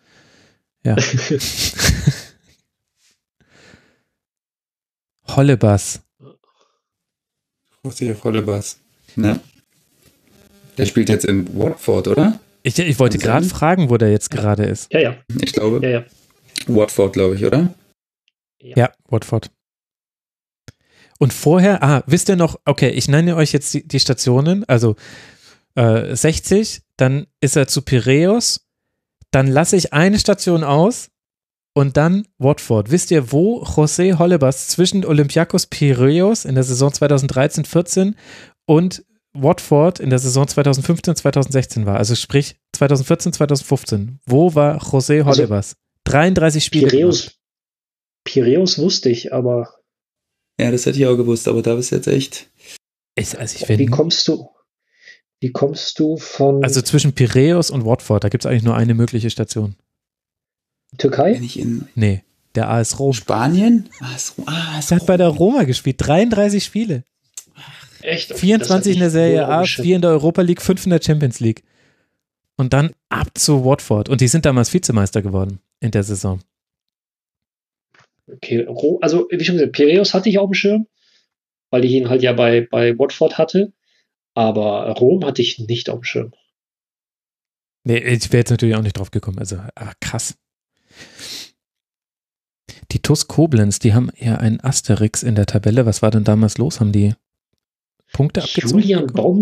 Ja. 0.84 0.96
Hollebas. 7.86 8.00
José 8.00 8.16
Vollebas. 8.16 8.80
Ne? 9.16 9.40
Der 10.78 10.86
spielt 10.86 11.10
jetzt 11.10 11.26
in 11.26 11.48
Watford, 11.58 12.08
oder? 12.08 12.40
Ich, 12.64 12.78
ich 12.80 13.00
wollte 13.00 13.18
gerade 13.18 13.46
fragen, 13.46 13.90
wo 13.90 13.98
der 13.98 14.12
jetzt 14.12 14.32
gerade 14.32 14.66
ist. 14.66 14.92
Ja, 14.92 15.00
ja, 15.00 15.16
Ich 15.42 15.54
glaube. 15.54 15.80
ja, 15.84 15.90
ja. 15.90 16.06
Watford, 16.68 17.14
glaube 17.14 17.36
ich, 17.36 17.46
oder? 17.46 17.74
Ja, 18.62 18.92
Watford. 19.08 19.52
Und 21.20 21.32
vorher, 21.32 21.84
ah, 21.84 22.04
wisst 22.08 22.28
ihr 22.28 22.36
noch, 22.36 22.60
okay, 22.66 22.90
ich 22.90 23.08
nenne 23.08 23.36
euch 23.36 23.54
jetzt 23.54 23.74
die, 23.74 23.88
die 23.88 24.00
Stationen, 24.00 24.66
also 24.66 24.96
äh, 25.76 26.16
60, 26.16 26.82
dann 26.98 27.28
ist 27.40 27.56
er 27.56 27.68
zu 27.68 27.84
Piräus, 27.84 28.68
dann 29.32 29.48
lasse 29.48 29.76
ich 29.76 29.94
eine 29.94 30.20
Station 30.20 30.64
aus 30.64 31.10
und 31.76 31.98
dann 31.98 32.26
Watford. 32.38 32.90
Wisst 32.90 33.12
ihr, 33.12 33.32
wo 33.32 33.62
José 33.64 34.18
Hollebas 34.18 34.70
zwischen 34.70 35.06
Olympiakos 35.06 35.68
Piräus 35.68 36.46
in 36.46 36.56
der 36.56 36.64
Saison 36.64 36.90
2013-14 36.90 38.16
und 38.66 39.06
Watford 39.34 40.00
in 40.00 40.10
der 40.10 40.20
Saison 40.20 40.46
2015-2016 40.46 41.86
war? 41.86 41.98
Also 41.98 42.16
sprich 42.16 42.56
2014, 42.74 43.34
2015. 43.34 44.20
Wo 44.26 44.56
war 44.56 44.82
José 44.82 45.26
Also, 45.26 45.42
Hollebas? 45.42 45.76
33 46.06 46.64
Spiele. 46.64 46.88
Piräus, 46.88 47.32
Piräus 48.24 48.78
wusste 48.78 49.10
ich, 49.10 49.34
aber 49.34 49.70
Ja, 50.58 50.72
das 50.72 50.86
hätte 50.86 50.98
ich 50.98 51.06
auch 51.06 51.18
gewusst, 51.18 51.50
aber 51.50 51.62
da 51.62 51.76
bist 51.76 51.92
du 51.92 51.98
jetzt 51.98 52.08
echt. 52.08 52.50
Ich, 53.16 53.38
also, 53.38 53.58
ich 53.60 53.68
wie 53.78 53.86
kommst 53.88 54.26
du, 54.30 54.50
wie 55.42 55.52
kommst 55.52 56.00
du 56.00 56.16
von 56.16 56.64
also 56.64 56.82
zwischen 56.82 57.14
Piräus 57.14 57.70
und 57.70 57.86
Watford, 57.86 58.24
da 58.24 58.30
gibt 58.30 58.46
es 58.46 58.50
eigentlich 58.50 58.64
nur 58.64 58.76
eine 58.76 58.94
mögliche 58.94 59.30
Station. 59.30 59.76
Türkei? 60.98 61.34
Bin 61.34 61.44
ich 61.44 61.60
in 61.60 61.88
Nee, 61.96 62.24
der 62.56 62.70
AS 62.70 63.00
Rom. 63.00 63.14
Spanien? 63.14 63.90
Ah, 64.00 64.18
so, 64.18 64.34
ah, 64.46 64.80
Der 64.90 64.98
hat 65.00 65.06
bei 65.06 65.18
der 65.18 65.28
Roma 65.28 65.64
gespielt, 65.64 65.98
33 66.00 66.64
Spiele. 66.64 67.04
Echt? 68.02 68.34
24 68.34 68.94
in 68.94 69.00
der 69.00 69.10
Serie 69.10 69.48
A, 69.48 69.64
vier 69.66 69.84
4 69.84 69.96
in 69.96 70.02
der 70.02 70.12
Europa 70.12 70.42
League, 70.42 70.62
5 70.62 70.86
in 70.86 70.92
der 70.92 71.02
Champions 71.02 71.40
League. 71.40 71.64
Und 72.56 72.74
dann 72.74 72.92
ab 73.10 73.30
zu 73.34 73.66
Watford. 73.66 74.10
Und 74.10 74.22
die 74.22 74.28
sind 74.28 74.46
damals 74.46 74.74
Vizemeister 74.74 75.22
geworden 75.22 75.60
in 75.80 75.92
der 75.92 76.04
Saison. 76.04 76.40
Okay, 78.32 78.68
also 79.02 79.28
wie 79.30 79.44
schon 79.44 79.56
gesagt, 79.56 79.74
Piräus 79.74 80.14
hatte 80.14 80.30
ich 80.30 80.40
auf 80.40 80.50
dem 80.50 80.54
Schirm, 80.54 80.88
weil 81.70 81.86
ich 81.86 81.92
ihn 81.92 82.10
halt 82.10 82.24
ja 82.24 82.34
bei, 82.34 82.68
bei 82.70 82.98
Watford 82.98 83.38
hatte. 83.38 83.74
Aber 84.34 84.90
Rom 84.92 85.26
hatte 85.26 85.42
ich 85.42 85.60
nicht 85.60 85.90
auf 85.90 86.00
dem 86.00 86.04
Schirm. 86.04 86.34
Nee, 87.84 87.98
ich 88.00 88.32
wäre 88.32 88.40
jetzt 88.42 88.50
natürlich 88.50 88.76
auch 88.76 88.82
nicht 88.82 88.98
drauf 88.98 89.12
gekommen. 89.12 89.40
Also, 89.40 89.58
ah, 89.58 89.94
krass. 90.00 90.36
Die 92.92 93.02
TuS 93.02 93.28
Koblenz, 93.28 93.80
die 93.80 93.94
haben 93.94 94.10
ja 94.18 94.36
einen 94.38 94.62
Asterix 94.62 95.24
in 95.24 95.36
der 95.36 95.46
Tabelle. 95.46 95.86
Was 95.86 96.02
war 96.02 96.12
denn 96.12 96.24
damals 96.24 96.58
los? 96.58 96.80
Haben 96.80 96.92
die 96.92 97.14
Punkte 98.14 98.42
abgezogen? 98.44 98.80
Julian? 98.80 99.08
Baum, 99.08 99.42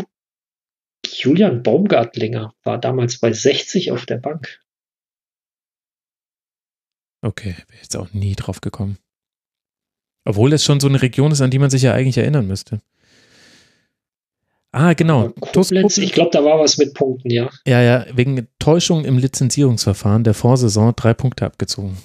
Julian 1.06 1.64
Baumgartlinger 1.64 2.54
war 2.64 2.80
damals 2.80 3.20
bei 3.20 3.32
60 3.32 3.92
auf 3.92 4.06
der 4.06 4.18
Bank. 4.18 4.60
Okay, 7.22 7.56
wäre 7.68 7.82
jetzt 7.82 7.96
auch 7.96 8.12
nie 8.14 8.36
drauf 8.36 8.62
gekommen. 8.62 8.98
Obwohl 10.26 10.54
es 10.54 10.64
schon 10.64 10.80
so 10.80 10.88
eine 10.88 11.02
Region 11.02 11.32
ist, 11.32 11.42
an 11.42 11.52
die 11.52 11.60
man 11.60 11.70
sich 11.70 11.84
ja 11.84 11.94
eigentlich 11.94 12.18
erinnern 12.18 12.48
müsste. 12.48 12.82
Ah, 14.76 14.94
genau. 14.94 15.30
TuS 15.54 15.70
Koblenz, 15.70 16.00
ich 16.00 16.14
glaube, 16.14 16.32
da 16.34 16.44
war 16.44 16.60
was 16.60 16.80
mit 16.80 16.96
Punkten, 16.96 17.30
ja. 17.30 17.52
Ja, 17.68 17.80
ja, 17.82 18.08
wegen 18.16 18.48
Täuschung 18.58 19.06
im 19.06 19.20
Lizenzierungsverfahren 19.20 20.24
der 20.24 20.34
Vorsaison 20.34 20.94
drei 20.96 21.14
Punkte 21.14 21.46
abgezogen. 21.46 21.96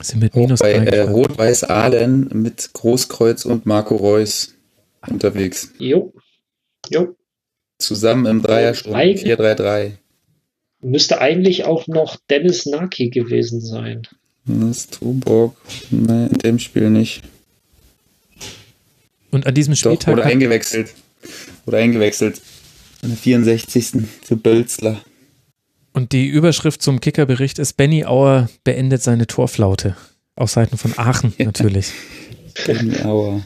Sind 0.00 0.20
mit 0.22 0.34
minus 0.34 0.60
bei 0.60 0.72
drei 0.78 0.96
äh. 0.96 1.00
Rot-Weiß 1.02 1.64
Aalen 1.64 2.30
mit 2.32 2.70
Großkreuz 2.72 3.44
und 3.44 3.66
Marco 3.66 3.96
Reus 3.96 4.54
unterwegs. 5.06 5.72
Jo. 5.78 6.14
Jo. 6.88 7.14
Zusammen 7.78 8.24
im 8.24 8.40
Dreiersturm 8.42 8.94
Eig- 8.96 9.22
4-3-3. 9.22 9.92
Müsste 10.80 11.20
eigentlich 11.20 11.64
auch 11.64 11.86
noch 11.86 12.16
Dennis 12.30 12.64
Naki 12.64 13.10
gewesen 13.10 13.60
sein. 13.60 14.08
Das 14.46 14.78
ist 14.78 14.94
Tuborg. 14.94 15.54
Nee, 15.90 16.26
in 16.28 16.38
dem 16.38 16.58
Spiel 16.58 16.88
nicht. 16.88 17.22
Und 19.30 19.46
an 19.46 19.54
diesem 19.54 19.74
Doch, 19.74 19.80
Spieltag 19.80 20.12
wurde 20.12 20.24
hat, 20.24 20.32
eingewechselt. 20.32 20.94
Wurde 21.64 21.78
eingewechselt. 21.78 22.40
In 23.02 23.10
der 23.10 23.18
64. 23.18 24.02
für 24.22 24.36
Bölzler. 24.36 25.00
und 25.92 26.12
die 26.12 26.26
Überschrift 26.26 26.82
zum 26.82 27.00
Kickerbericht 27.00 27.58
ist 27.58 27.74
Benny 27.74 28.04
Auer 28.04 28.48
beendet 28.64 29.02
seine 29.02 29.26
Torflaute. 29.26 29.96
Auf 30.34 30.50
Seiten 30.50 30.76
von 30.76 30.92
Aachen 30.96 31.32
natürlich. 31.38 31.92
Benny 32.66 33.00
Auer. 33.02 33.42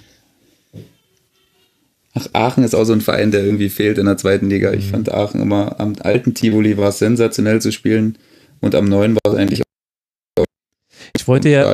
Ach, 2.13 2.27
Aachen 2.33 2.65
ist 2.65 2.75
auch 2.75 2.85
so 2.85 2.93
ein 2.93 3.01
Verein, 3.01 3.31
der 3.31 3.45
irgendwie 3.45 3.69
fehlt 3.69 3.99
in 3.99 4.07
der 4.07 4.17
zweiten 4.17 4.51
Liga. 4.51 4.73
Ich 4.73 4.87
mhm. 4.87 4.91
fand 4.91 5.13
Aachen 5.13 5.41
immer, 5.41 5.79
am 5.79 5.95
alten 6.01 6.35
Tivoli 6.35 6.77
war 6.77 6.89
es 6.89 6.99
sensationell 6.99 7.61
zu 7.61 7.71
spielen 7.71 8.19
und 8.61 8.75
am 8.75 8.87
neuen 8.87 9.15
war 9.15 9.33
es 9.33 9.39
eigentlich 9.39 9.63
auch. 10.37 10.45
Ich 11.17 11.29
wollte 11.29 11.49
ja, 11.49 11.73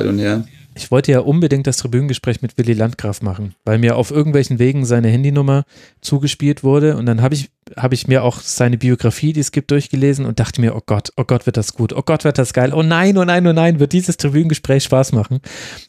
ich 0.77 0.91
wollte 0.91 1.11
ja 1.11 1.19
unbedingt 1.19 1.67
das 1.67 1.77
Tribünengespräch 1.77 2.41
mit 2.41 2.57
Willy 2.57 2.73
Landgraf 2.73 3.21
machen, 3.21 3.55
weil 3.65 3.79
mir 3.79 3.95
auf 3.95 4.11
irgendwelchen 4.11 4.59
Wegen 4.59 4.85
seine 4.85 5.09
Handynummer 5.09 5.65
zugespielt 6.01 6.63
wurde 6.63 6.95
und 6.95 7.05
dann 7.05 7.21
habe 7.21 7.35
ich, 7.35 7.49
hab 7.75 7.93
ich 7.93 8.07
mir 8.07 8.23
auch 8.23 8.39
seine 8.39 8.77
Biografie, 8.77 9.33
die 9.33 9.39
es 9.39 9.51
gibt, 9.51 9.71
durchgelesen 9.71 10.25
und 10.25 10.39
dachte 10.39 10.61
mir, 10.61 10.75
oh 10.75 10.81
Gott, 10.85 11.11
oh 11.17 11.23
Gott, 11.23 11.45
wird 11.45 11.57
das 11.57 11.73
gut, 11.73 11.93
oh 11.93 12.03
Gott, 12.03 12.23
wird 12.23 12.37
das 12.37 12.53
geil, 12.53 12.73
oh 12.73 12.83
nein, 12.83 13.17
oh 13.17 13.25
nein, 13.25 13.45
oh 13.47 13.53
nein, 13.53 13.79
wird 13.79 13.91
dieses 13.91 14.17
Tribünengespräch 14.17 14.83
Spaß 14.83 15.11
machen. 15.11 15.39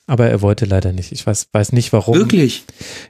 Aber 0.07 0.29
er 0.29 0.43
wollte 0.43 0.65
leider 0.65 0.93
nicht. 0.93 1.13
Ich 1.13 1.27
weiß, 1.27 1.49
weiß 1.53 1.73
nicht 1.73 1.93
warum. 1.93 2.17
Wirklich? 2.17 2.65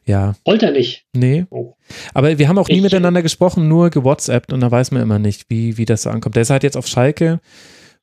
Ja. 0.05 0.34
Wollte 0.44 0.66
er 0.66 0.73
nicht? 0.73 1.07
Nee. 1.15 1.47
Oh. 1.50 1.74
Aber 2.12 2.39
wir 2.39 2.48
haben 2.48 2.58
auch 2.58 2.68
nie 2.68 2.76
ich, 2.76 2.82
miteinander 2.82 3.23
gesprochen, 3.23 3.68
nur 3.68 3.90
gewhatsappt 3.90 4.52
und 4.52 4.60
da 4.60 4.70
weiß 4.70 4.90
man 4.90 5.02
immer 5.02 5.18
nicht, 5.18 5.47
wie, 5.48 5.78
wie 5.78 5.84
das 5.84 6.02
so 6.02 6.10
ankommt. 6.10 6.34
Der 6.34 6.42
ist 6.42 6.50
halt 6.50 6.65
jetzt 6.65 6.76
auf 6.76 6.86
Schalke 6.86 7.40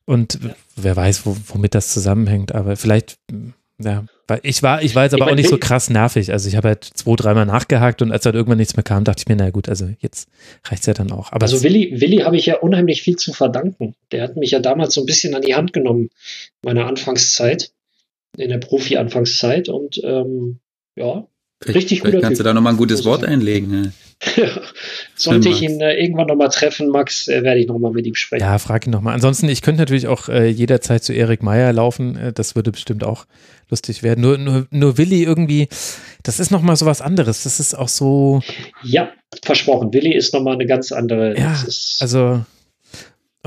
und 0.06 0.38
wer 0.76 0.96
weiß, 0.96 1.26
wo, 1.26 1.36
womit 1.48 1.74
das 1.74 1.92
zusammenhängt, 1.92 2.54
aber 2.54 2.76
vielleicht 2.76 3.18
ja, 3.78 4.04
weil 4.26 4.40
ich 4.42 4.62
war, 4.62 4.82
ich 4.82 4.94
war 4.94 5.04
jetzt 5.04 5.12
aber 5.12 5.24
ich 5.24 5.26
mein, 5.26 5.34
auch 5.34 5.36
nicht 5.36 5.50
so 5.50 5.58
krass 5.58 5.90
nervig. 5.90 6.32
Also 6.32 6.48
ich 6.48 6.56
habe 6.56 6.68
halt 6.68 6.84
zwei, 6.84 7.14
dreimal 7.14 7.44
nachgehakt 7.44 8.00
und 8.00 8.10
als 8.10 8.24
halt 8.24 8.34
irgendwann 8.34 8.58
nichts 8.58 8.74
mehr 8.76 8.82
kam, 8.82 9.04
dachte 9.04 9.22
ich 9.22 9.28
mir, 9.28 9.36
na 9.36 9.50
gut, 9.50 9.68
also 9.68 9.88
jetzt 9.98 10.28
reicht 10.64 10.82
es 10.82 10.86
ja 10.86 10.94
dann 10.94 11.12
auch. 11.12 11.32
Aber 11.32 11.42
also 11.44 11.62
Willi, 11.62 12.00
Willi 12.00 12.18
habe 12.18 12.36
ich 12.36 12.46
ja 12.46 12.58
unheimlich 12.58 13.02
viel 13.02 13.16
zu 13.16 13.32
verdanken. 13.32 13.94
Der 14.12 14.22
hat 14.22 14.36
mich 14.36 14.50
ja 14.50 14.60
damals 14.60 14.94
so 14.94 15.02
ein 15.02 15.06
bisschen 15.06 15.34
an 15.34 15.42
die 15.42 15.54
Hand 15.54 15.72
genommen, 15.72 16.08
meiner 16.62 16.86
Anfangszeit, 16.86 17.70
in 18.36 18.48
der 18.48 18.58
Profi-Anfangszeit 18.58 19.68
und 19.68 20.00
ähm, 20.02 20.60
ja, 20.94 21.26
Vielleicht, 21.60 21.76
richtig 21.76 22.00
guter 22.00 22.20
kannst 22.20 22.38
typ. 22.38 22.38
du 22.38 22.44
da 22.44 22.54
nochmal 22.54 22.74
ein 22.74 22.78
gutes 22.78 23.04
Wort 23.04 23.24
einlegen. 23.24 23.70
Ne? 23.70 23.92
Sollte 25.14 25.50
ich 25.50 25.62
ihn 25.62 25.80
äh, 25.80 25.94
irgendwann 25.94 26.26
nochmal 26.26 26.48
treffen, 26.48 26.88
Max, 26.88 27.28
äh, 27.28 27.42
werde 27.42 27.60
ich 27.60 27.66
nochmal 27.66 27.92
mit 27.92 28.06
ihm 28.06 28.14
sprechen. 28.14 28.44
Ja, 28.44 28.58
frag 28.58 28.86
ihn 28.86 28.90
nochmal. 28.90 29.14
Ansonsten, 29.14 29.48
ich 29.48 29.60
könnte 29.60 29.82
natürlich 29.82 30.06
auch 30.06 30.28
äh, 30.28 30.46
jederzeit 30.48 31.04
zu 31.04 31.12
Erik 31.12 31.42
Meyer 31.42 31.72
laufen. 31.72 32.16
Äh, 32.16 32.32
das 32.32 32.56
würde 32.56 32.72
bestimmt 32.72 33.04
auch 33.04 33.26
lustig 33.68 34.02
werden. 34.02 34.22
Nur, 34.22 34.38
nur, 34.38 34.66
nur 34.70 34.96
Willi 34.96 35.22
irgendwie, 35.22 35.68
das 36.22 36.40
ist 36.40 36.50
nochmal 36.50 36.76
so 36.76 36.86
was 36.86 37.02
anderes. 37.02 37.42
Das 37.42 37.60
ist 37.60 37.74
auch 37.74 37.88
so. 37.88 38.40
Ja, 38.82 39.12
versprochen. 39.44 39.92
Willi 39.92 40.14
ist 40.14 40.32
nochmal 40.32 40.54
eine 40.54 40.66
ganz 40.66 40.92
andere. 40.92 41.38
Ja, 41.38 41.54
also 42.00 42.44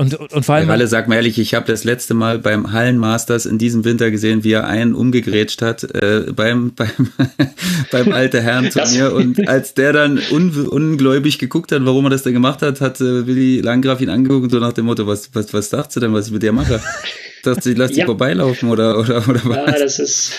und, 0.00 0.32
und 0.32 0.44
vor 0.46 0.54
allem. 0.54 0.68
Walle, 0.68 0.86
sag 0.86 1.08
mal 1.08 1.16
ehrlich, 1.16 1.38
ich 1.38 1.52
habe 1.52 1.66
das 1.66 1.84
letzte 1.84 2.14
Mal 2.14 2.38
beim 2.38 2.72
Hallenmasters 2.72 3.44
in 3.44 3.58
diesem 3.58 3.84
Winter 3.84 4.10
gesehen, 4.10 4.44
wie 4.44 4.52
er 4.52 4.66
einen 4.66 4.94
umgegrätscht 4.94 5.60
hat 5.60 5.84
äh, 5.94 6.24
beim, 6.34 6.72
beim, 6.74 7.10
beim 7.90 8.12
alte 8.12 8.40
Herrn 8.40 8.70
zu 8.70 8.80
mir. 8.92 9.12
Und 9.12 9.46
als 9.46 9.74
der 9.74 9.92
dann 9.92 10.18
un, 10.30 10.66
ungläubig 10.66 11.38
geguckt 11.38 11.70
hat, 11.72 11.84
warum 11.84 12.06
er 12.06 12.10
das 12.10 12.22
denn 12.22 12.32
gemacht 12.32 12.62
hat, 12.62 12.80
hat 12.80 12.98
äh, 13.02 13.26
Willi 13.26 13.60
Landgraf 13.60 14.00
ihn 14.00 14.08
angeguckt 14.08 14.44
und 14.44 14.50
so 14.50 14.58
nach 14.58 14.72
dem 14.72 14.86
Motto, 14.86 15.06
was, 15.06 15.34
was, 15.34 15.52
was 15.52 15.68
dachtest 15.68 15.96
du 15.96 16.00
denn, 16.00 16.14
was 16.14 16.28
ich 16.28 16.32
mit 16.32 16.42
dir 16.42 16.52
mache? 16.52 16.80
Dachte 17.42 17.70
ich, 17.70 17.76
lass 17.76 17.90
ja. 17.90 17.96
die 17.96 18.06
vorbeilaufen 18.06 18.70
oder, 18.70 18.98
oder, 18.98 19.28
oder 19.28 19.40
was? 19.44 19.56
Ja, 19.56 19.78
das 19.78 19.98
ist. 19.98 20.32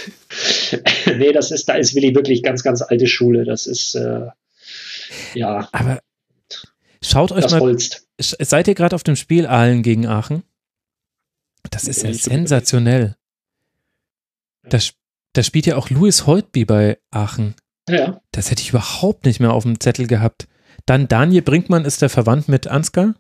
nee, 1.17 1.31
das 1.31 1.51
ist, 1.51 1.69
da 1.69 1.75
ist 1.75 1.93
Willi 1.93 2.15
wirklich 2.15 2.41
ganz, 2.41 2.64
ganz 2.64 2.81
alte 2.81 3.06
Schule. 3.06 3.45
Das 3.45 3.67
ist, 3.67 3.93
äh, 3.93 4.25
ja. 5.35 5.69
Aber 5.72 5.99
schaut 7.03 7.31
euch 7.31 7.43
das 7.43 7.51
mal. 7.51 7.61
Holzt 7.61 8.07
Seid 8.19 8.67
ihr 8.67 8.75
gerade 8.75 8.95
auf 8.95 9.03
dem 9.03 9.15
Spiel 9.15 9.47
Aalen 9.47 9.83
gegen 9.83 10.05
Aachen? 10.05 10.43
Das 11.69 11.88
ist 11.88 12.03
ja 12.03 12.13
sensationell. 12.13 13.15
Da, 14.63 14.80
da 15.33 15.43
spielt 15.43 15.65
ja 15.65 15.75
auch 15.75 15.89
Louis 15.89 16.25
Holtby 16.27 16.65
bei 16.65 16.97
Aachen. 17.11 17.55
Ja. 17.89 18.21
Das 18.31 18.51
hätte 18.51 18.61
ich 18.61 18.69
überhaupt 18.69 19.25
nicht 19.25 19.39
mehr 19.39 19.53
auf 19.53 19.63
dem 19.63 19.80
Zettel 19.80 20.07
gehabt. 20.07 20.47
Dann 20.85 21.07
Daniel 21.07 21.41
Brinkmann 21.41 21.85
ist 21.85 22.01
der 22.01 22.09
verwandt 22.09 22.47
mit 22.47 22.67
Ansgar? 22.67 23.15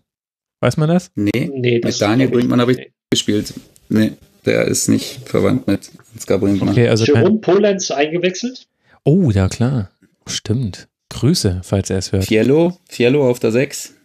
Weiß 0.59 0.77
man 0.77 0.89
das? 0.89 1.11
Nee, 1.15 1.51
nee 1.53 1.79
das 1.79 1.95
mit 1.95 2.01
Daniel 2.01 2.29
Brinkmann 2.29 2.61
habe 2.61 2.73
ich 2.73 2.77
nee. 2.77 2.93
gespielt. 3.09 3.53
Nee, 3.89 4.13
der 4.45 4.65
ist 4.65 4.87
nicht 4.87 5.27
verwandt 5.27 5.67
mit 5.67 5.91
Ansgar 6.13 6.39
Brinkmann. 6.39 6.69
Okay, 6.69 6.87
also 6.87 7.05
Jerome 7.05 7.39
Polenz 7.39 7.91
eingewechselt? 7.91 8.67
Oh, 9.03 9.31
ja 9.31 9.49
klar. 9.49 9.89
Stimmt. 10.27 10.87
Grüße, 11.11 11.61
falls 11.63 11.89
er 11.89 11.97
es 11.97 12.11
hört. 12.11 12.25
Fiello, 12.25 12.77
Fiello 12.89 13.29
auf 13.29 13.39
der 13.39 13.51
6. 13.51 13.95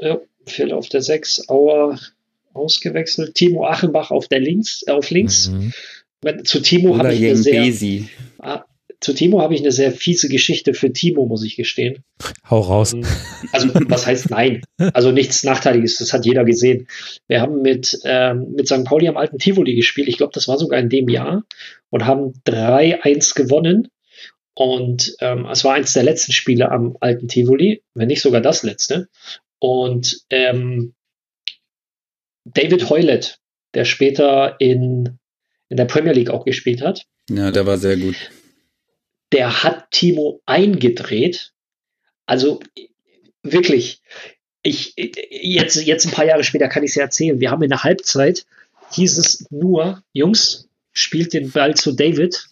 Ja, 0.00 0.18
Phil 0.46 0.72
auf 0.72 0.88
der 0.88 1.02
6, 1.02 1.48
Auer 1.48 1.98
ausgewechselt, 2.52 3.34
Timo 3.34 3.66
Achenbach 3.66 4.10
auf 4.10 4.28
der 4.28 4.40
links, 4.40 4.82
äh, 4.86 4.92
auf 4.92 5.10
links. 5.10 5.48
Mhm. 5.48 5.72
Zu 6.44 6.60
Timo 6.60 6.98
habe 6.98 7.14
ich 7.14 7.24
eine 7.24 7.36
sehr, 7.36 7.72
ah, 8.38 8.64
zu 9.00 9.12
Timo 9.12 9.40
habe 9.40 9.54
ich 9.54 9.60
eine 9.60 9.70
sehr 9.70 9.92
fiese 9.92 10.28
Geschichte 10.28 10.74
für 10.74 10.92
Timo, 10.92 11.26
muss 11.26 11.44
ich 11.44 11.56
gestehen. 11.56 12.02
Hau 12.48 12.60
raus. 12.60 12.94
Ähm, 12.94 13.04
also, 13.52 13.68
was 13.88 14.06
heißt 14.06 14.30
nein? 14.30 14.62
Also 14.94 15.12
nichts 15.12 15.44
Nachteiliges, 15.44 15.98
das 15.98 16.12
hat 16.12 16.24
jeder 16.24 16.44
gesehen. 16.44 16.88
Wir 17.28 17.40
haben 17.40 17.62
mit, 17.62 17.98
ähm, 18.04 18.54
mit 18.56 18.66
St. 18.66 18.84
Pauli 18.84 19.06
am 19.08 19.16
alten 19.16 19.38
Tivoli 19.38 19.74
gespielt. 19.74 20.08
Ich 20.08 20.16
glaube, 20.16 20.32
das 20.32 20.48
war 20.48 20.58
sogar 20.58 20.80
in 20.80 20.88
dem 20.88 21.08
Jahr 21.08 21.44
und 21.90 22.06
haben 22.06 22.32
3-1 22.46 23.34
gewonnen. 23.34 23.88
Und 24.58 25.14
ähm, 25.20 25.46
es 25.46 25.64
war 25.64 25.74
eins 25.74 25.92
der 25.92 26.02
letzten 26.02 26.32
Spiele 26.32 26.70
am 26.70 26.96
alten 27.00 27.28
Tivoli, 27.28 27.82
wenn 27.92 28.08
nicht 28.08 28.22
sogar 28.22 28.40
das 28.40 28.62
letzte. 28.62 29.10
Und 29.58 30.22
ähm, 30.30 30.94
David 32.44 32.88
Hoylett, 32.88 33.38
der 33.74 33.84
später 33.84 34.56
in, 34.58 35.18
in 35.68 35.76
der 35.76 35.84
Premier 35.84 36.12
League 36.12 36.30
auch 36.30 36.46
gespielt 36.46 36.80
hat. 36.80 37.04
Ja, 37.28 37.50
der 37.50 37.66
war 37.66 37.76
sehr 37.76 37.98
gut. 37.98 38.16
Der 39.30 39.62
hat 39.62 39.90
Timo 39.90 40.40
eingedreht. 40.46 41.52
Also 42.24 42.60
wirklich, 43.42 44.00
ich, 44.62 44.94
jetzt, 44.96 45.76
jetzt 45.84 46.06
ein 46.06 46.12
paar 46.12 46.24
Jahre 46.24 46.44
später 46.44 46.68
kann 46.68 46.82
ich 46.82 46.90
es 46.90 46.96
ja 46.96 47.02
erzählen. 47.02 47.40
Wir 47.40 47.50
haben 47.50 47.62
in 47.62 47.68
der 47.68 47.84
Halbzeit 47.84 48.46
hieß 48.92 49.18
es 49.18 49.46
nur, 49.50 50.02
Jungs, 50.14 50.70
spielt 50.94 51.34
den 51.34 51.50
Ball 51.50 51.74
zu 51.74 51.92
David, 51.92 52.46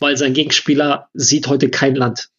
weil 0.00 0.16
sein 0.16 0.34
Gegenspieler 0.34 1.08
sieht 1.14 1.46
heute 1.46 1.70
kein 1.70 1.94
Land. 1.94 2.30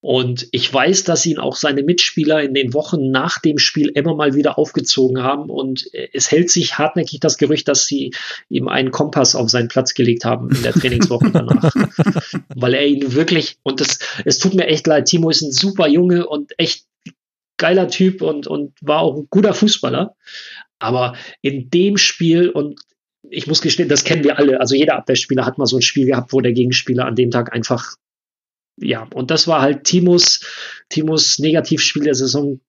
Und 0.00 0.46
ich 0.52 0.72
weiß, 0.72 1.02
dass 1.04 1.26
ihn 1.26 1.38
auch 1.38 1.56
seine 1.56 1.82
Mitspieler 1.82 2.40
in 2.40 2.54
den 2.54 2.72
Wochen 2.72 3.10
nach 3.10 3.40
dem 3.40 3.58
Spiel 3.58 3.88
immer 3.88 4.14
mal 4.14 4.34
wieder 4.34 4.56
aufgezogen 4.56 5.24
haben. 5.24 5.50
Und 5.50 5.90
es 6.12 6.30
hält 6.30 6.50
sich 6.50 6.78
hartnäckig 6.78 7.18
das 7.18 7.36
Gerücht, 7.36 7.66
dass 7.66 7.86
sie 7.86 8.14
ihm 8.48 8.68
einen 8.68 8.92
Kompass 8.92 9.34
auf 9.34 9.50
seinen 9.50 9.66
Platz 9.66 9.94
gelegt 9.94 10.24
haben 10.24 10.50
in 10.54 10.62
der 10.62 10.72
Trainingswoche 10.72 11.32
danach. 11.32 11.74
Weil 12.54 12.74
er 12.74 12.86
ihn 12.86 13.12
wirklich, 13.14 13.58
und 13.64 13.80
das, 13.80 13.98
es 14.24 14.38
tut 14.38 14.54
mir 14.54 14.68
echt 14.68 14.86
leid, 14.86 15.06
Timo 15.06 15.30
ist 15.30 15.42
ein 15.42 15.52
super 15.52 15.88
Junge 15.88 16.28
und 16.28 16.52
echt 16.58 16.84
geiler 17.56 17.88
Typ 17.88 18.22
und, 18.22 18.46
und 18.46 18.74
war 18.80 19.00
auch 19.00 19.16
ein 19.16 19.26
guter 19.30 19.52
Fußballer. 19.52 20.14
Aber 20.78 21.16
in 21.42 21.70
dem 21.70 21.96
Spiel 21.96 22.50
und 22.50 22.80
ich 23.30 23.46
muss 23.46 23.60
gestehen, 23.60 23.88
das 23.88 24.04
kennen 24.04 24.24
wir 24.24 24.38
alle. 24.38 24.60
Also 24.60 24.74
jeder 24.74 24.96
Abwehrspieler 24.96 25.46
hat 25.46 25.58
mal 25.58 25.66
so 25.66 25.76
ein 25.76 25.82
Spiel 25.82 26.06
gehabt, 26.06 26.32
wo 26.32 26.40
der 26.40 26.52
Gegenspieler 26.52 27.04
an 27.04 27.16
dem 27.16 27.30
Tag 27.30 27.52
einfach 27.52 27.94
ja, 28.80 29.08
und 29.12 29.30
das 29.30 29.48
war 29.48 29.60
halt 29.60 29.84
Timos, 29.84 30.40
Timos 30.88 31.38
Negativspiel 31.38 32.04
der 32.04 32.14
Saison. 32.14 32.60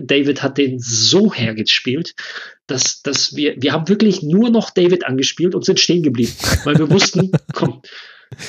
David 0.00 0.42
hat 0.42 0.58
den 0.58 0.78
so 0.78 1.34
hergespielt, 1.34 2.14
dass, 2.66 3.02
dass 3.02 3.34
wir, 3.34 3.56
wir 3.58 3.72
haben 3.72 3.88
wirklich 3.88 4.22
nur 4.22 4.50
noch 4.50 4.70
David 4.70 5.04
angespielt 5.06 5.54
und 5.54 5.64
sind 5.64 5.80
stehen 5.80 6.02
geblieben, 6.02 6.32
weil 6.64 6.78
wir 6.78 6.90
wussten, 6.90 7.32
komm, 7.52 7.82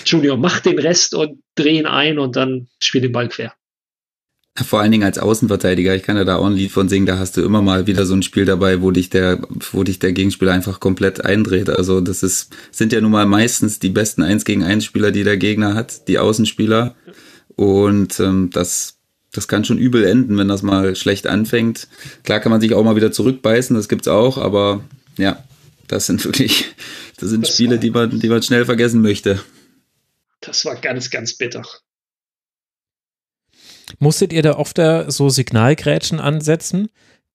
Junior, 0.06 0.38
mach 0.38 0.60
den 0.60 0.80
Rest 0.80 1.16
und 1.16 1.42
dreh 1.56 1.80
ihn 1.80 1.86
ein 1.86 2.20
und 2.20 2.36
dann 2.36 2.68
spiel 2.82 3.02
den 3.02 3.12
Ball 3.12 3.30
quer. 3.30 3.54
Vor 4.66 4.80
allen 4.80 4.92
Dingen 4.92 5.04
als 5.04 5.20
Außenverteidiger, 5.20 5.96
ich 5.96 6.02
kann 6.02 6.18
ja 6.18 6.24
da 6.24 6.38
auch 6.38 6.46
ein 6.46 6.54
Lied 6.54 6.72
von 6.72 6.90
singen, 6.90 7.06
da 7.06 7.20
hast 7.20 7.38
du 7.38 7.44
immer 7.44 7.62
mal 7.62 7.86
wieder 7.86 8.08
so 8.08 8.16
ein 8.16 8.24
Spiel 8.24 8.46
dabei, 8.46 8.82
wo 8.82 8.90
dich 8.90 9.10
der, 9.10 9.40
wo 9.72 9.84
dich 9.84 10.00
der 10.00 10.14
Gegenspieler 10.14 10.52
einfach 10.52 10.80
komplett 10.80 11.24
eindreht. 11.24 11.70
Also 11.70 12.02
das 12.02 12.24
ist, 12.24 12.56
sind 12.72 12.92
ja 12.92 13.00
nun 13.00 13.12
mal 13.12 13.28
meistens 13.28 13.78
die 13.78 13.90
besten 13.90 14.24
1 14.24 14.46
gegen 14.46 14.64
1 14.64 14.84
Spieler, 14.84 15.12
die 15.12 15.24
der 15.24 15.38
Gegner 15.38 15.76
hat, 15.76 16.08
die 16.08 16.18
Außenspieler. 16.18 16.96
Und 17.56 18.20
ähm, 18.20 18.50
das, 18.52 18.98
das 19.32 19.48
kann 19.48 19.64
schon 19.64 19.78
übel 19.78 20.04
enden, 20.04 20.38
wenn 20.38 20.48
das 20.48 20.64
mal 20.64 20.96
schlecht 20.96 21.28
anfängt. 21.28 21.88
Klar 22.24 22.40
kann 22.40 22.52
man 22.52 22.62
sich 22.62 22.74
auch 22.74 22.84
mal 22.84 22.96
wieder 22.96 23.12
zurückbeißen, 23.12 23.76
das 23.76 23.88
gibt's 23.88 24.08
auch, 24.08 24.40
aber 24.40 24.84
ja, 25.18 25.44
das 25.88 26.08
sind 26.08 26.24
wirklich, 26.26 26.66
das 27.18 27.30
sind 27.30 27.46
das 27.48 27.54
Spiele, 27.54 27.78
die 27.78 27.92
man, 27.92 28.20
die 28.20 28.30
man 28.30 28.42
schnell 28.42 28.66
vergessen 28.66 29.02
möchte. 29.02 29.40
Das 30.42 30.66
war 30.66 30.76
ganz, 30.76 31.10
ganz 31.12 31.34
bitter. 31.34 31.64
Musstet 34.00 34.34
ihr 34.34 34.42
da 34.42 34.58
oft 34.58 34.80
so 35.08 35.30
Signalgrätschen 35.30 36.20
ansetzen? 36.20 36.90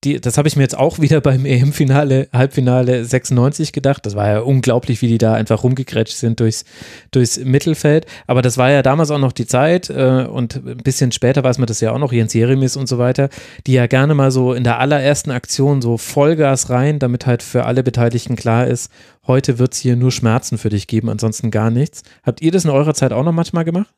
Die, 0.04 0.20
das 0.20 0.36
habe 0.36 0.48
ich 0.48 0.56
mir 0.56 0.62
jetzt 0.62 0.76
auch 0.76 0.98
wieder 0.98 1.20
beim 1.20 1.46
EM-Finale, 1.46 2.28
Halbfinale 2.32 3.04
96 3.04 3.72
gedacht. 3.72 4.04
Das 4.04 4.16
war 4.16 4.28
ja 4.28 4.40
unglaublich, 4.40 5.00
wie 5.00 5.06
die 5.06 5.18
da 5.18 5.34
einfach 5.34 5.62
rumgegrätscht 5.62 6.16
sind 6.16 6.40
durchs, 6.40 6.64
durchs 7.12 7.38
Mittelfeld. 7.38 8.06
Aber 8.26 8.42
das 8.42 8.58
war 8.58 8.68
ja 8.68 8.82
damals 8.82 9.12
auch 9.12 9.20
noch 9.20 9.30
die 9.30 9.46
Zeit 9.46 9.90
äh, 9.90 10.26
und 10.28 10.56
ein 10.56 10.78
bisschen 10.78 11.12
später 11.12 11.44
weiß 11.44 11.58
man 11.58 11.68
das 11.68 11.80
ja 11.80 11.92
auch 11.92 11.98
noch, 11.98 12.12
Jens 12.12 12.34
Jeremis 12.34 12.76
und 12.76 12.88
so 12.88 12.98
weiter, 12.98 13.28
die 13.68 13.74
ja 13.74 13.86
gerne 13.86 14.14
mal 14.14 14.32
so 14.32 14.54
in 14.54 14.64
der 14.64 14.80
allerersten 14.80 15.30
Aktion 15.30 15.80
so 15.80 15.96
Vollgas 15.98 16.68
rein, 16.68 16.98
damit 16.98 17.26
halt 17.26 17.44
für 17.44 17.64
alle 17.64 17.84
Beteiligten 17.84 18.34
klar 18.34 18.66
ist, 18.66 18.90
heute 19.28 19.60
wird 19.60 19.74
es 19.74 19.78
hier 19.78 19.94
nur 19.94 20.10
Schmerzen 20.10 20.58
für 20.58 20.70
dich 20.70 20.88
geben, 20.88 21.10
ansonsten 21.10 21.52
gar 21.52 21.70
nichts. 21.70 22.02
Habt 22.24 22.42
ihr 22.42 22.50
das 22.50 22.64
in 22.64 22.70
eurer 22.70 22.94
Zeit 22.94 23.12
auch 23.12 23.22
noch 23.22 23.30
manchmal 23.30 23.64
gemacht? 23.64 23.94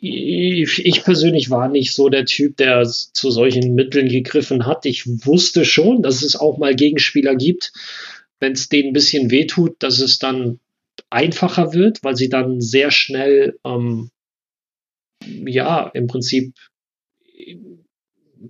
Ich 0.00 1.02
persönlich 1.04 1.50
war 1.50 1.68
nicht 1.68 1.92
so 1.92 2.08
der 2.08 2.24
Typ, 2.24 2.56
der 2.56 2.84
zu 2.84 3.30
solchen 3.30 3.74
Mitteln 3.74 4.08
gegriffen 4.08 4.66
hat. 4.66 4.86
Ich 4.86 5.06
wusste 5.06 5.64
schon, 5.64 6.02
dass 6.02 6.22
es 6.22 6.36
auch 6.36 6.58
mal 6.58 6.74
Gegenspieler 6.74 7.34
gibt, 7.34 7.72
wenn 8.40 8.52
es 8.52 8.68
denen 8.68 8.88
ein 8.90 8.92
bisschen 8.92 9.30
wehtut, 9.30 9.76
dass 9.80 10.00
es 10.00 10.18
dann 10.18 10.60
einfacher 11.10 11.72
wird, 11.72 12.02
weil 12.02 12.16
sie 12.16 12.28
dann 12.28 12.60
sehr 12.60 12.90
schnell, 12.90 13.58
ähm, 13.64 14.10
ja, 15.24 15.90
im 15.94 16.06
Prinzip 16.06 16.54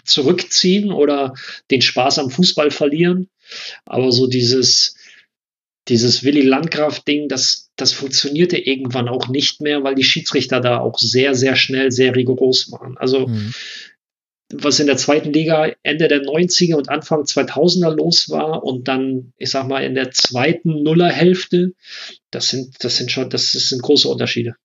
zurückziehen 0.05 0.93
oder 0.93 1.35
den 1.71 1.81
Spaß 1.81 2.19
am 2.19 2.31
Fußball 2.31 2.71
verlieren. 2.71 3.29
Aber 3.85 4.11
so 4.13 4.27
dieses, 4.27 4.97
dieses 5.89 6.25
Willy 6.25 6.43
Landgraf-Ding, 6.43 7.29
das, 7.29 7.71
das 7.77 7.93
funktionierte 7.93 8.57
irgendwann 8.57 9.09
auch 9.09 9.29
nicht 9.29 9.61
mehr, 9.61 9.85
weil 9.85 9.95
die 9.95 10.05
Schiedsrichter 10.05 10.61
da 10.61 10.79
auch 10.79 10.99
sehr, 10.99 11.35
sehr 11.35 11.57
schnell, 11.57 11.91
sehr 11.91 12.15
rigoros 12.15 12.71
waren. 12.73 12.97
Also, 12.97 13.27
mhm. 13.27 13.53
was 14.53 14.81
in 14.81 14.87
der 14.87 14.97
zweiten 14.97 15.33
Liga 15.33 15.73
Ende 15.83 16.09
der 16.09 16.23
90er 16.23 16.75
und 16.75 16.89
Anfang 16.89 17.23
2000er 17.23 17.95
los 17.95 18.31
war 18.31 18.65
und 18.65 18.89
dann, 18.89 19.33
ich 19.37 19.51
sag 19.51 19.69
mal, 19.69 19.85
in 19.85 19.95
der 19.95 20.11
zweiten 20.11 20.83
Nullerhälfte, 20.83 21.73
das 22.31 22.49
sind, 22.49 22.77
das 22.83 22.97
sind 22.97 23.11
schon, 23.11 23.29
das 23.29 23.53
sind 23.53 23.83
große 23.83 24.09
Unterschiede. 24.09 24.57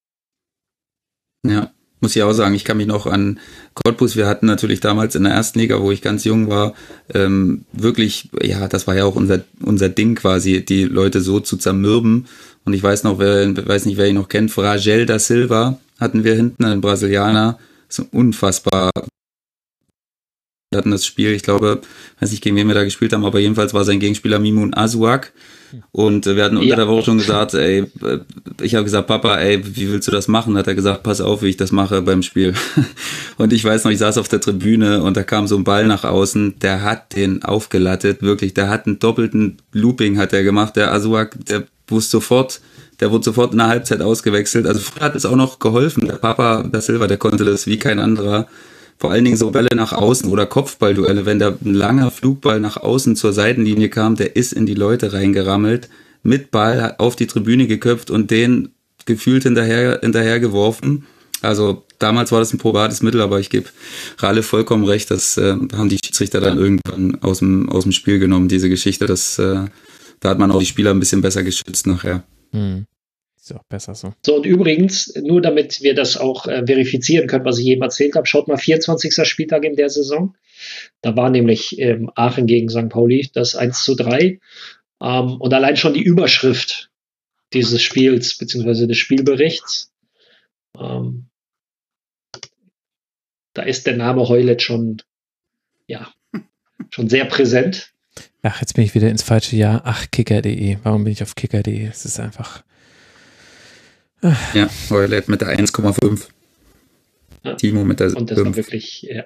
Ja, 1.45 1.73
muss 2.01 2.15
ich 2.15 2.23
auch 2.23 2.33
sagen, 2.33 2.55
ich 2.55 2.63
kann 2.63 2.77
mich 2.77 2.87
noch 2.87 3.05
an 3.05 3.39
Cottbus, 3.73 4.15
wir 4.15 4.27
hatten 4.27 4.45
natürlich 4.45 4.79
damals 4.79 5.15
in 5.15 5.23
der 5.23 5.33
ersten 5.33 5.59
Liga, 5.59 5.81
wo 5.81 5.91
ich 5.91 6.01
ganz 6.01 6.23
jung 6.23 6.49
war, 6.49 6.73
ähm, 7.13 7.65
wirklich, 7.73 8.29
ja, 8.41 8.67
das 8.67 8.87
war 8.87 8.95
ja 8.95 9.05
auch 9.05 9.15
unser, 9.15 9.41
unser 9.61 9.89
Ding 9.89 10.15
quasi, 10.15 10.63
die 10.63 10.85
Leute 10.85 11.21
so 11.21 11.39
zu 11.39 11.57
zermürben. 11.57 12.27
Und 12.65 12.73
ich 12.73 12.83
weiß 12.83 13.03
noch, 13.03 13.19
wer, 13.19 13.55
weiß 13.67 13.85
nicht, 13.85 13.97
wer 13.97 14.07
ihn 14.07 14.15
noch 14.15 14.29
kennt, 14.29 14.51
Fragel 14.51 15.05
da 15.05 15.19
Silva 15.19 15.79
hatten 15.99 16.23
wir 16.23 16.35
hinten, 16.35 16.63
ein 16.63 16.81
Brasilianer, 16.81 17.59
so 17.89 18.05
unfassbar 18.11 18.91
wir 20.71 20.77
hatten 20.77 20.91
das 20.91 21.05
Spiel, 21.05 21.33
ich 21.33 21.41
glaube, 21.41 21.81
weiß 22.19 22.29
nicht, 22.29 22.43
gegen 22.43 22.55
wen 22.55 22.67
wir 22.67 22.75
da 22.75 22.83
gespielt 22.83 23.11
haben, 23.11 23.25
aber 23.25 23.39
jedenfalls 23.39 23.73
war 23.73 23.85
sein 23.85 23.99
Gegenspieler 23.99 24.37
Mimun 24.37 24.75
Azuak. 24.75 25.33
Und 25.91 26.27
äh, 26.27 26.35
wir 26.35 26.43
hatten 26.43 26.57
unter 26.57 26.69
ja. 26.69 26.75
der 26.75 26.87
Woche 26.87 27.05
schon 27.05 27.17
gesagt, 27.17 27.53
ey, 27.53 27.85
äh, 28.03 28.19
ich 28.61 28.75
habe 28.75 28.83
gesagt, 28.83 29.07
Papa, 29.07 29.37
ey, 29.37 29.61
wie 29.75 29.91
willst 29.91 30.07
du 30.07 30.11
das 30.11 30.27
machen? 30.27 30.57
Hat 30.57 30.67
er 30.67 30.75
gesagt, 30.75 31.03
pass 31.03 31.21
auf, 31.21 31.41
wie 31.41 31.49
ich 31.49 31.57
das 31.57 31.71
mache 31.71 32.01
beim 32.01 32.23
Spiel. 32.23 32.53
und 33.37 33.53
ich 33.53 33.63
weiß 33.63 33.83
noch, 33.83 33.91
ich 33.91 33.99
saß 33.99 34.17
auf 34.17 34.27
der 34.27 34.41
Tribüne 34.41 35.03
und 35.03 35.17
da 35.17 35.23
kam 35.23 35.47
so 35.47 35.55
ein 35.55 35.63
Ball 35.63 35.85
nach 35.85 36.03
außen, 36.03 36.59
der 36.59 36.83
hat 36.83 37.15
den 37.15 37.43
aufgelattet, 37.43 38.21
wirklich, 38.21 38.53
der 38.53 38.69
hat 38.69 38.87
einen 38.87 38.99
doppelten 38.99 39.57
Looping 39.73 40.17
hat 40.17 40.33
er 40.33 40.43
gemacht, 40.43 40.75
der 40.75 40.93
Azuak, 40.93 41.35
der 41.45 41.63
wusste 41.87 42.11
sofort, 42.11 42.61
der 42.99 43.11
wurde 43.11 43.25
sofort 43.25 43.53
in 43.53 43.59
der 43.59 43.67
Halbzeit 43.67 44.01
ausgewechselt. 44.01 44.67
Also 44.67 44.81
früher 44.81 45.05
hat 45.05 45.15
es 45.15 45.25
auch 45.25 45.35
noch 45.35 45.59
geholfen. 45.59 46.07
Der 46.07 46.15
Papa, 46.15 46.63
der 46.63 46.81
Silva, 46.81 47.07
der 47.07 47.17
konnte 47.17 47.45
das 47.45 47.65
wie 47.65 47.79
kein 47.79 47.99
anderer 47.99 48.47
vor 48.99 49.11
allen 49.11 49.23
Dingen 49.23 49.37
so 49.37 49.49
Bälle 49.49 49.69
nach 49.75 49.93
außen 49.93 50.29
oder 50.29 50.45
Kopfballduelle, 50.45 51.25
wenn 51.25 51.39
da 51.39 51.57
ein 51.63 51.73
langer 51.73 52.11
Flugball 52.11 52.59
nach 52.59 52.75
außen 52.75 53.15
zur 53.15 53.31
Seitenlinie 53.31 53.89
kam, 53.89 54.17
der 54.17 54.35
ist 54.35 54.51
in 54.51 54.65
die 54.65 54.73
Leute 54.73 55.13
reingerammelt, 55.13 55.89
mit 56.21 56.51
Ball 56.51 56.95
auf 56.97 57.15
die 57.15 57.25
Tribüne 57.25 57.65
geköpft 57.65 58.11
und 58.11 58.29
den 58.29 58.73
gefühlt 59.05 59.43
hinterher, 59.43 59.99
hinterher 60.01 60.41
geworfen. 60.41 61.05
Also 61.41 61.85
damals 61.97 62.33
war 62.33 62.39
das 62.39 62.53
ein 62.53 62.57
probates 62.57 63.01
Mittel, 63.01 63.21
aber 63.21 63.39
ich 63.39 63.49
gebe 63.49 63.69
Ralle 64.17 64.43
vollkommen 64.43 64.83
recht, 64.83 65.09
das 65.09 65.37
äh, 65.37 65.55
haben 65.73 65.87
die 65.87 65.99
Schiedsrichter 66.03 66.41
dann 66.41 66.57
irgendwann 66.57 67.21
aus 67.21 67.39
dem, 67.39 67.69
aus 67.69 67.83
dem 67.83 67.93
Spiel 67.93 68.19
genommen, 68.19 68.49
diese 68.49 68.67
Geschichte. 68.67 69.05
Das, 69.05 69.39
äh, 69.39 69.65
da 70.19 70.29
hat 70.29 70.39
man 70.39 70.51
auch 70.51 70.59
die 70.59 70.65
Spieler 70.65 70.91
ein 70.91 70.99
bisschen 70.99 71.21
besser 71.21 71.43
geschützt 71.43 71.87
nachher. 71.87 72.23
Hm. 72.51 72.85
Ist 73.49 73.55
auch 73.55 73.63
besser 73.63 73.95
so. 73.95 74.13
So, 74.23 74.35
und 74.35 74.45
übrigens, 74.45 75.13
nur 75.15 75.41
damit 75.41 75.81
wir 75.81 75.95
das 75.95 76.17
auch 76.17 76.45
äh, 76.45 76.65
verifizieren 76.67 77.27
können, 77.27 77.45
was 77.45 77.57
ich 77.57 77.65
eben 77.65 77.81
erzählt 77.81 78.15
habe, 78.15 78.27
schaut 78.27 78.47
mal 78.47 78.57
24. 78.57 79.27
Spieltag 79.27 79.65
in 79.65 79.75
der 79.75 79.89
Saison. 79.89 80.35
Da 81.01 81.15
war 81.15 81.31
nämlich 81.31 81.79
ähm, 81.79 82.11
Aachen 82.15 82.45
gegen 82.45 82.69
St. 82.69 82.89
Pauli 82.89 83.29
das 83.33 83.55
1 83.55 83.83
zu 83.83 83.95
3. 83.95 84.39
Ähm, 85.01 85.41
und 85.41 85.53
allein 85.53 85.77
schon 85.77 85.95
die 85.95 86.03
Überschrift 86.03 86.91
dieses 87.53 87.81
Spiels, 87.81 88.37
beziehungsweise 88.37 88.87
des 88.87 88.97
Spielberichts, 88.97 89.91
ähm, 90.77 91.25
da 93.53 93.63
ist 93.63 93.87
der 93.87 93.97
Name 93.97 94.29
Heulet 94.29 94.61
schon, 94.61 95.01
ja, 95.87 96.13
schon 96.91 97.09
sehr 97.09 97.25
präsent. 97.25 97.93
Ach, 98.43 98.61
jetzt 98.61 98.73
bin 98.73 98.85
ich 98.85 98.93
wieder 98.93 99.09
ins 99.09 99.23
falsche 99.23 99.55
Jahr. 99.55 99.81
Ach, 99.85 100.05
kicker.de. 100.11 100.77
Warum 100.83 101.03
bin 101.03 101.13
ich 101.13 101.23
auf 101.23 101.33
kicker.de? 101.33 101.87
Es 101.87 102.05
ist 102.05 102.19
einfach. 102.19 102.63
Ja, 104.21 104.69
Violet 104.89 105.27
mit 105.27 105.41
der 105.41 105.49
1,5. 105.57 106.27
Ja. 107.43 107.55
Timo 107.55 107.85
mit 107.85 107.99
der 107.99 108.15
Und 108.15 108.29
das 108.31 108.37
5. 108.37 108.49
war 108.49 108.55
wirklich, 108.57 109.03
ja. 109.03 109.23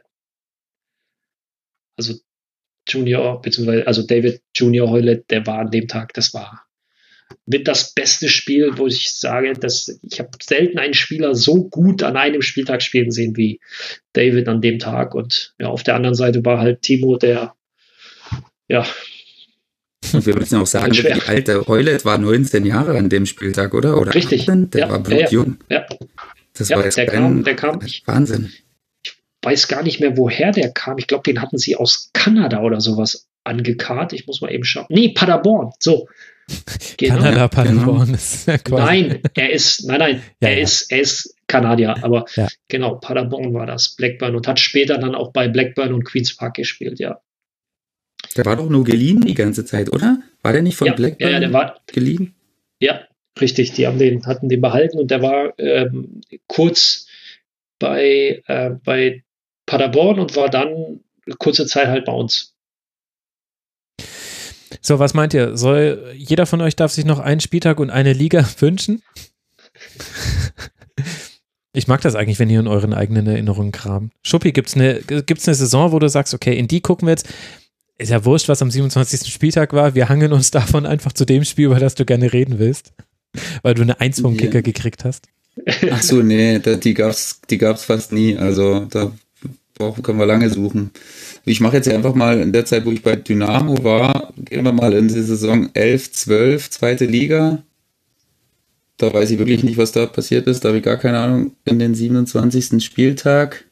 Also 1.98 2.16
Junior, 2.88 3.42
beziehungsweise, 3.42 3.88
also 3.88 4.06
David 4.06 4.42
Junior 4.56 4.90
Heulet, 4.90 5.30
der 5.30 5.46
war 5.48 5.60
an 5.60 5.72
dem 5.72 5.88
Tag, 5.88 6.14
das 6.14 6.34
war 6.34 6.66
mit 7.46 7.68
das 7.68 7.94
beste 7.94 8.30
Spiel, 8.30 8.78
wo 8.78 8.88
ich 8.88 9.12
sage, 9.12 9.54
dass 9.54 10.00
ich 10.02 10.20
habe 10.20 10.30
selten 10.42 10.78
einen 10.78 10.94
Spieler 10.94 11.36
so 11.36 11.68
gut 11.68 12.04
an 12.04 12.16
einem 12.18 12.42
Spieltag 12.42 12.82
spielen 12.82 13.12
sehen 13.12 13.36
wie 13.36 13.60
David 14.14 14.48
an 14.48 14.62
dem 14.62 14.80
Tag. 14.80 15.16
Und 15.16 15.56
ja, 15.60 15.68
auf 15.68 15.84
der 15.84 15.96
anderen 15.96 16.16
Seite 16.16 16.46
war 16.46 16.60
halt 16.60 16.82
Timo, 16.82 17.18
der 17.18 17.56
ja 18.68 18.86
und 20.12 20.26
wir 20.26 20.36
müssen 20.36 20.60
auch 20.60 20.68
sagen, 20.68 20.92
die 20.92 21.12
alte 21.12 21.66
Heulet 21.68 22.06
war 22.06 22.18
19 22.18 22.66
Jahre 22.66 22.98
an 22.98 23.10
dem 23.10 23.26
Spieltag, 23.26 23.74
oder? 23.74 24.00
oder 24.00 24.14
Richtig. 24.14 24.42
18? 24.42 24.72
Der 24.72 24.82
ja, 24.82 24.90
war 24.90 25.00
blutjung. 25.00 25.58
Ja, 25.70 25.86
ja. 25.90 25.98
Das 26.54 26.70
ja, 26.70 26.78
war 26.78 26.86
jetzt 26.86 26.98
der, 26.98 27.12
ein, 27.12 27.20
kam, 27.20 27.44
der 27.44 27.56
kam. 27.56 27.80
Wahnsinn. 28.06 28.52
Ich 29.04 29.16
weiß 29.42 29.68
gar 29.68 29.84
nicht 29.84 30.00
mehr, 30.00 30.18
woher 30.18 30.52
der 30.52 30.72
kam. 30.72 30.98
Ich 30.98 31.08
glaube, 31.08 31.24
den 31.24 31.42
hatten 31.42 31.58
sie 31.58 31.76
aus 31.76 32.10
Kanada 32.14 32.62
oder 32.62 32.80
sowas 32.80 33.28
angekarrt. 33.44 34.14
Ich 34.14 34.28
muss 34.28 34.42
mal 34.42 34.52
eben 34.52 34.64
schauen. 34.64 34.86
Nee, 34.90 35.10
Paderborn. 35.10 35.72
So. 35.80 36.08
Genau. 36.98 37.16
Kanada, 37.16 37.48
Paderborn 37.48 38.06
genau. 38.06 38.16
ist 38.16 38.48
ja 38.48 38.58
quasi. 38.58 38.84
Nein, 38.84 39.22
er 39.34 39.52
ist, 39.52 39.86
nein, 39.86 40.00
nein, 40.00 40.24
ja, 40.42 40.50
er, 40.50 40.58
ja. 40.58 40.64
Ist, 40.64 40.92
er 40.92 41.00
ist 41.00 41.36
Kanadier, 41.48 42.04
aber 42.04 42.26
ja. 42.36 42.48
genau, 42.68 42.96
Paderborn 42.96 43.54
war 43.54 43.66
das, 43.66 43.96
Blackburn 43.96 44.36
und 44.36 44.48
hat 44.48 44.60
später 44.60 44.98
dann 44.98 45.16
auch 45.16 45.32
bei 45.32 45.48
Blackburn 45.48 45.94
und 45.94 46.04
Queens 46.04 46.36
Park 46.36 46.56
gespielt, 46.56 47.00
ja. 47.00 47.20
Der 48.36 48.46
war 48.46 48.56
doch 48.56 48.70
nur 48.70 48.84
geliehen 48.84 49.22
die 49.22 49.34
ganze 49.34 49.66
Zeit, 49.66 49.92
oder? 49.92 50.22
War 50.42 50.54
der 50.54 50.62
nicht 50.62 50.76
von 50.76 50.88
ja, 50.88 50.94
Blackburn 50.94 51.32
ja, 51.32 51.40
der 51.40 51.54
war, 51.54 51.80
geliehen? 51.88 52.34
Ja, 52.80 53.02
richtig. 53.40 53.74
Die 53.74 53.88
haben 53.88 54.00
den, 54.00 54.26
hatten 54.26 54.50
den 54.50 54.62
behalten 54.62 55.00
und 55.00 55.12
der 55.12 55.22
war 55.22 55.54
ähm, 55.60 56.22
kurz 56.48 57.08
bei, 57.80 58.42
äh, 58.48 58.72
bei 58.84 59.24
Paderborn 59.66 60.20
und 60.20 60.36
war 60.36 60.50
dann 60.50 61.02
kurze 61.38 61.66
Zeit 61.66 61.88
halt 61.88 62.06
bei 62.06 62.14
uns. 62.14 62.54
So, 64.82 65.00
was 65.00 65.14
meint 65.14 65.34
ihr? 65.34 65.56
Soll 65.56 66.14
jeder 66.16 66.46
von 66.46 66.62
euch 66.62 66.76
darf 66.76 66.92
sich 66.92 67.06
noch 67.06 67.20
einen 67.20 67.40
Spieltag 67.40 67.80
und 67.80 67.90
eine 67.90 68.14
Liga 68.14 68.46
wünschen? 68.60 69.02
Ich 71.74 71.88
mag 71.88 72.02
das 72.02 72.16
eigentlich, 72.16 72.38
wenn 72.38 72.50
ihr 72.50 72.60
in 72.60 72.68
euren 72.68 72.94
eigenen 72.94 73.26
Erinnerungen 73.26 73.72
kramt. 73.72 74.14
Schuppi, 74.22 74.52
gibt 74.52 74.70
es 74.70 74.76
eine, 74.76 75.02
gibt's 75.02 75.48
eine 75.48 75.56
Saison, 75.56 75.92
wo 75.92 76.00
du 76.00 76.08
sagst, 76.08 76.34
okay, 76.34 76.58
in 76.58 76.68
die 76.68 76.82
gucken 76.82 77.08
wir 77.08 77.14
jetzt, 77.14 77.28
ist 78.04 78.10
ja 78.10 78.24
wurscht, 78.26 78.50
was 78.50 78.62
am 78.62 78.70
27. 78.70 79.32
Spieltag 79.32 79.74
war. 79.74 79.96
Wir 79.96 80.10
hangen 80.10 80.34
uns 80.34 80.52
davon 80.52 80.86
einfach 80.86 81.14
zu 81.14 81.26
dem 81.26 81.44
Spiel, 81.44 81.66
über 81.66 81.80
das 81.80 81.96
du 81.96 82.06
gerne 82.06 82.32
reden 82.32 82.60
willst. 82.60 82.94
Weil 83.64 83.74
du 83.74 83.82
eine 83.82 84.00
Eins 84.00 84.20
vom 84.20 84.38
Kicker 84.38 84.56
yeah. 84.56 84.62
gekriegt 84.62 85.04
hast. 85.06 85.28
Ach 85.92 86.02
so, 86.02 86.22
nee, 86.22 86.60
die 86.60 86.94
gab's, 86.94 87.42
die 87.50 87.58
gab's 87.58 87.86
fast 87.86 88.12
nie. 88.12 88.38
Also 88.38 88.86
da 88.86 89.12
brauchen, 89.76 90.04
können 90.04 90.20
wir 90.20 90.26
lange 90.26 90.50
suchen. 90.50 90.92
Ich 91.46 91.60
mache 91.60 91.78
jetzt 91.78 91.90
einfach 91.90 92.14
mal 92.14 92.40
in 92.40 92.54
der 92.54 92.66
Zeit, 92.66 92.86
wo 92.86 92.92
ich 92.92 93.02
bei 93.02 93.16
Dynamo 93.16 93.84
war, 93.84 94.34
gehen 94.38 94.64
wir 94.64 94.72
mal 94.72 94.94
in 94.94 95.08
die 95.08 95.22
Saison 95.22 95.70
11, 95.74 96.12
12, 96.12 96.70
zweite 96.70 97.06
Liga. 97.06 97.64
Da 98.98 99.14
weiß 99.14 99.32
ich 99.32 99.40
wirklich 99.40 99.64
nicht, 99.64 99.78
was 99.78 99.92
da 99.92 100.06
passiert 100.06 100.48
ist. 100.48 100.64
Da 100.64 100.70
habe 100.70 100.78
ich 100.78 100.84
gar 100.84 100.98
keine 100.98 101.20
Ahnung. 101.20 101.56
In 101.66 101.80
den 101.80 101.96
27. 101.96 102.84
Spieltag 102.84 103.66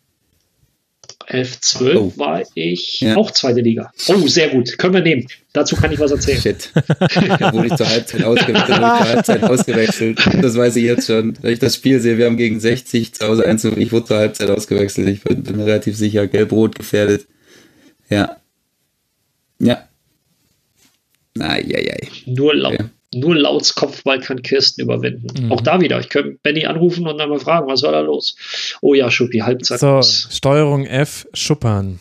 11, 1.32 1.61
12 1.61 1.98
oh. 1.98 2.14
war 2.18 2.43
ich 2.56 3.01
ja. 3.01 3.16
auch 3.16 3.32
zweite 3.32 3.61
Liga. 3.61 3.92
Oh, 4.08 4.27
sehr 4.27 4.50
gut. 4.50 4.77
Können 4.77 4.93
wir 4.93 5.01
nehmen. 5.01 5.27
Dazu 5.53 5.76
kann 5.76 5.92
ich 5.92 6.00
was 6.00 6.11
erzählen. 6.11 6.42
Shit. 6.42 6.72
Da 7.40 7.53
wurde 7.53 7.68
ich 7.68 7.76
zur 7.76 7.90
Halbzeit 7.90 8.24
ausgewechselt. 8.24 8.68
zur 8.68 9.00
Halbzeit 9.00 9.43
ausgewechselt. 9.43 10.19
Das 10.42 10.56
weiß 10.58 10.76
ich 10.76 10.84
jetzt 10.84 11.08
schon. 11.08 11.38
Wenn 11.42 11.53
ich 11.53 11.60
das 11.60 11.76
Spiel 11.76 12.00
sehe, 12.00 12.18
wir 12.18 12.26
haben 12.26 12.38
gegen 12.38 12.60
60 12.60 13.14
zu 13.14 13.27
Hause 13.27 13.45
einzu. 13.45 13.76
Ich 13.77 13.92
wurde 13.92 14.06
zur 14.06 14.18
Halbzeit 14.18 14.50
ausgewechselt. 14.50 15.08
Ich 15.08 15.24
bin, 15.24 15.43
bin 15.43 15.60
relativ 15.61 15.95
sicher, 15.95 16.27
gelb-rot 16.27 16.76
gefährdet. 16.76 17.27
Ja. 18.10 18.38
Ja. 19.60 19.88
Eieiei. 21.40 22.08
Nur 22.26 22.56
laut. 22.56 22.74
Okay. 22.74 22.85
Nur 23.14 23.35
Lauts 23.35 23.75
Kopfball 23.75 24.22
kann 24.22 24.41
Kirsten 24.41 24.81
überwinden. 24.81 25.45
Mhm. 25.45 25.51
Auch 25.51 25.61
da 25.61 25.81
wieder. 25.81 25.99
Ich 25.99 26.09
könnte 26.09 26.38
Benny 26.43 26.65
anrufen 26.65 27.07
und 27.07 27.17
dann 27.17 27.30
mal 27.30 27.40
fragen, 27.40 27.67
was 27.67 27.83
war 27.83 27.91
da 27.91 27.99
los? 27.99 28.38
Oh 28.81 28.93
ja, 28.93 29.11
Schuppi, 29.11 29.40
Halbzeit. 29.40 29.80
So, 29.80 30.01
Steuerung 30.01 30.85
F, 30.85 31.27
Schuppern. 31.33 31.99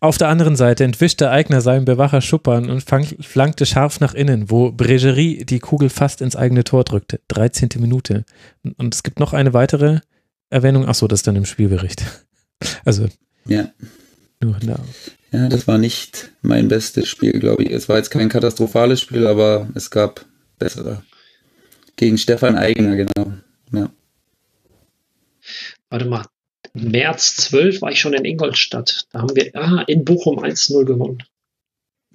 Auf 0.00 0.18
der 0.18 0.28
anderen 0.28 0.54
Seite 0.54 0.84
entwischte 0.84 1.30
Eigner 1.30 1.60
seinen 1.60 1.84
Bewacher 1.84 2.20
Schuppern 2.20 2.70
und 2.70 2.82
flankte 2.82 3.66
scharf 3.66 3.98
nach 3.98 4.14
innen, 4.14 4.48
wo 4.48 4.70
Bregerie 4.70 5.44
die 5.44 5.58
Kugel 5.58 5.88
fast 5.88 6.20
ins 6.20 6.36
eigene 6.36 6.62
Tor 6.62 6.84
drückte. 6.84 7.20
13. 7.28 7.70
Minute. 7.78 8.24
Und 8.62 8.94
es 8.94 9.02
gibt 9.02 9.18
noch 9.18 9.32
eine 9.32 9.52
weitere 9.52 9.98
Erwähnung? 10.48 10.86
Achso, 10.86 11.08
das 11.08 11.20
ist 11.20 11.26
dann 11.26 11.36
im 11.36 11.44
Spielbericht. 11.44 12.02
Also. 12.84 13.08
Ja. 13.46 13.70
Nur 14.40 14.56
da. 14.60 14.78
Ja, 15.32 15.48
das 15.48 15.66
war 15.66 15.78
nicht 15.78 16.30
mein 16.42 16.68
bestes 16.68 17.08
Spiel, 17.08 17.32
glaube 17.40 17.64
ich. 17.64 17.72
Es 17.72 17.88
war 17.88 17.96
jetzt 17.96 18.10
kein 18.10 18.28
katastrophales 18.28 19.00
Spiel, 19.00 19.26
aber 19.26 19.68
es 19.74 19.90
gab 19.90 20.24
bessere. 20.58 21.02
Gegen 21.96 22.18
Stefan 22.18 22.56
Eigener, 22.56 22.96
genau. 22.96 23.32
Ja. 23.72 23.90
Warte 25.88 26.04
mal. 26.06 26.26
März 26.74 27.36
12 27.36 27.80
war 27.80 27.90
ich 27.90 28.00
schon 28.00 28.12
in 28.12 28.24
Ingolstadt. 28.24 29.06
Da 29.12 29.20
haben 29.20 29.34
wir 29.34 29.50
ah, 29.54 29.82
in 29.86 30.04
Bochum 30.04 30.38
1-0 30.38 30.84
gewonnen. 30.84 31.22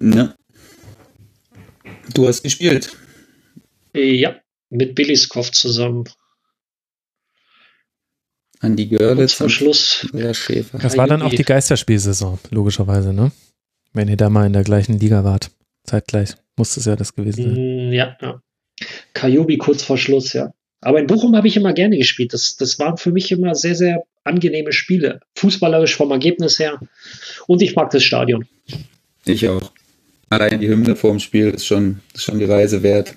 Ja. 0.00 0.34
Du 2.14 2.28
hast 2.28 2.42
gespielt. 2.42 2.92
Ja, 3.94 4.40
mit 4.70 4.94
Billiskov 4.94 5.50
zusammen. 5.50 6.04
An 8.60 8.76
die 8.76 8.88
Görlitz. 8.88 9.36
Zum 9.36 9.48
Schluss. 9.48 10.06
Schäfer. 10.32 10.78
Das 10.78 10.96
war 10.96 11.08
dann 11.08 11.22
auch 11.22 11.34
die 11.34 11.42
Geisterspielsaison, 11.42 12.38
logischerweise, 12.50 13.12
ne? 13.12 13.32
Wenn 13.92 14.08
ihr 14.08 14.16
da 14.16 14.30
mal 14.30 14.46
in 14.46 14.52
der 14.52 14.62
gleichen 14.62 14.98
Liga 14.98 15.24
wart. 15.24 15.50
Zeitgleich. 15.84 16.36
Muss 16.56 16.76
es 16.76 16.84
ja 16.84 16.96
das 16.96 17.14
gewesen 17.14 17.42
sein. 17.42 17.88
Mm, 17.88 17.92
Ja, 17.92 18.16
ja. 18.20 18.40
Kajubi 19.14 19.58
kurz 19.58 19.82
vor 19.82 19.98
Schluss, 19.98 20.32
ja. 20.32 20.52
Aber 20.80 20.98
in 20.98 21.06
Bochum 21.06 21.36
habe 21.36 21.46
ich 21.46 21.56
immer 21.56 21.72
gerne 21.72 21.96
gespielt. 21.96 22.32
Das, 22.32 22.56
das 22.56 22.78
waren 22.78 22.96
für 22.96 23.12
mich 23.12 23.30
immer 23.30 23.54
sehr, 23.54 23.76
sehr 23.76 24.02
angenehme 24.24 24.72
Spiele. 24.72 25.20
Fußballerisch 25.36 25.94
vom 25.94 26.10
Ergebnis 26.10 26.58
her. 26.58 26.80
Und 27.46 27.62
ich 27.62 27.76
mag 27.76 27.90
das 27.90 28.02
Stadion. 28.02 28.46
Ich 29.24 29.48
auch. 29.48 29.72
Allein 30.28 30.60
die 30.60 30.68
Hymne 30.68 30.96
vorm 30.96 31.20
Spiel 31.20 31.50
ist 31.50 31.66
schon, 31.66 32.00
ist 32.14 32.24
schon 32.24 32.38
die 32.38 32.46
Reise 32.46 32.82
wert. 32.82 33.14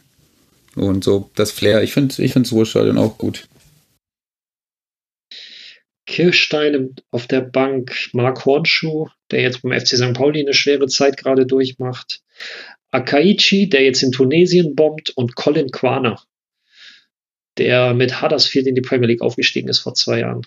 Und 0.75 1.03
so 1.03 1.31
das 1.35 1.51
Flair. 1.51 1.81
Ich 1.81 1.93
finde 1.93 2.21
ich 2.21 2.33
find 2.33 2.45
das 2.45 2.53
Ruhrstadion 2.53 2.97
auch 2.97 3.17
gut. 3.17 3.47
Kirchstein 6.05 6.95
auf 7.09 7.25
der 7.25 7.41
Bank, 7.41 8.09
Mark 8.13 8.45
Hornschuh, 8.45 9.07
der 9.31 9.41
jetzt 9.41 9.63
beim 9.63 9.71
FC 9.79 9.97
St. 9.97 10.13
Pauli 10.13 10.41
eine 10.41 10.53
schwere 10.53 10.87
Zeit 10.87 11.17
gerade 11.17 11.47
durchmacht. 11.47 12.21
Akaichi, 12.95 13.69
der 13.69 13.83
jetzt 13.83 14.01
in 14.03 14.11
Tunesien 14.11 14.75
bombt 14.75 15.11
und 15.15 15.35
Colin 15.35 15.69
Quaner, 15.71 16.21
der 17.57 17.93
mit 17.93 18.21
Huddersfield 18.21 18.67
in 18.67 18.75
die 18.75 18.81
Premier 18.81 19.07
League 19.07 19.21
aufgestiegen 19.21 19.69
ist 19.69 19.79
vor 19.79 19.93
zwei 19.93 20.19
Jahren. 20.19 20.41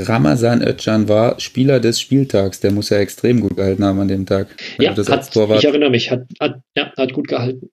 Ramazan 0.00 0.62
Özcan 0.62 1.08
war 1.08 1.40
Spieler 1.40 1.80
des 1.80 2.00
Spieltags. 2.00 2.60
Der 2.60 2.70
muss 2.70 2.90
ja 2.90 2.98
extrem 2.98 3.40
gut 3.40 3.56
gehalten 3.56 3.84
haben 3.84 3.98
an 3.98 4.06
dem 4.08 4.26
Tag. 4.26 4.46
Ja, 4.78 4.94
das 4.94 5.08
hat, 5.08 5.34
ich 5.34 5.64
erinnere 5.64 5.90
mich, 5.90 6.10
hat, 6.12 6.24
hat, 6.38 6.60
ja, 6.76 6.92
hat 6.96 7.12
gut 7.12 7.26
gehalten. 7.26 7.70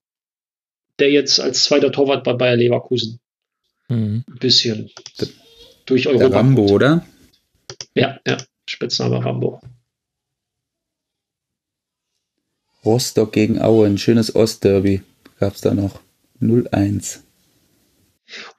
Der 0.99 1.11
jetzt 1.11 1.39
als 1.39 1.65
zweiter 1.65 1.91
Torwart 1.91 2.23
bei 2.23 2.33
Bayer 2.33 2.55
Leverkusen 2.55 3.19
Mhm. 3.87 4.23
ein 4.27 4.39
bisschen 4.39 4.89
durch 5.85 6.03
Der 6.03 6.13
Europa. 6.13 6.37
Rambo, 6.37 6.61
kommt. 6.63 6.71
oder? 6.71 7.05
Ja, 7.93 8.19
ja, 8.25 8.37
Spitzname 8.67 9.23
Rambo. 9.23 9.61
Rostock 12.85 13.33
gegen 13.33 13.59
Aue, 13.61 13.87
ein 13.87 13.97
schönes 13.97 14.35
Ostderby 14.35 15.01
gab 15.39 15.55
es 15.55 15.61
da 15.61 15.73
noch. 15.73 15.99
0-1. 16.41 17.19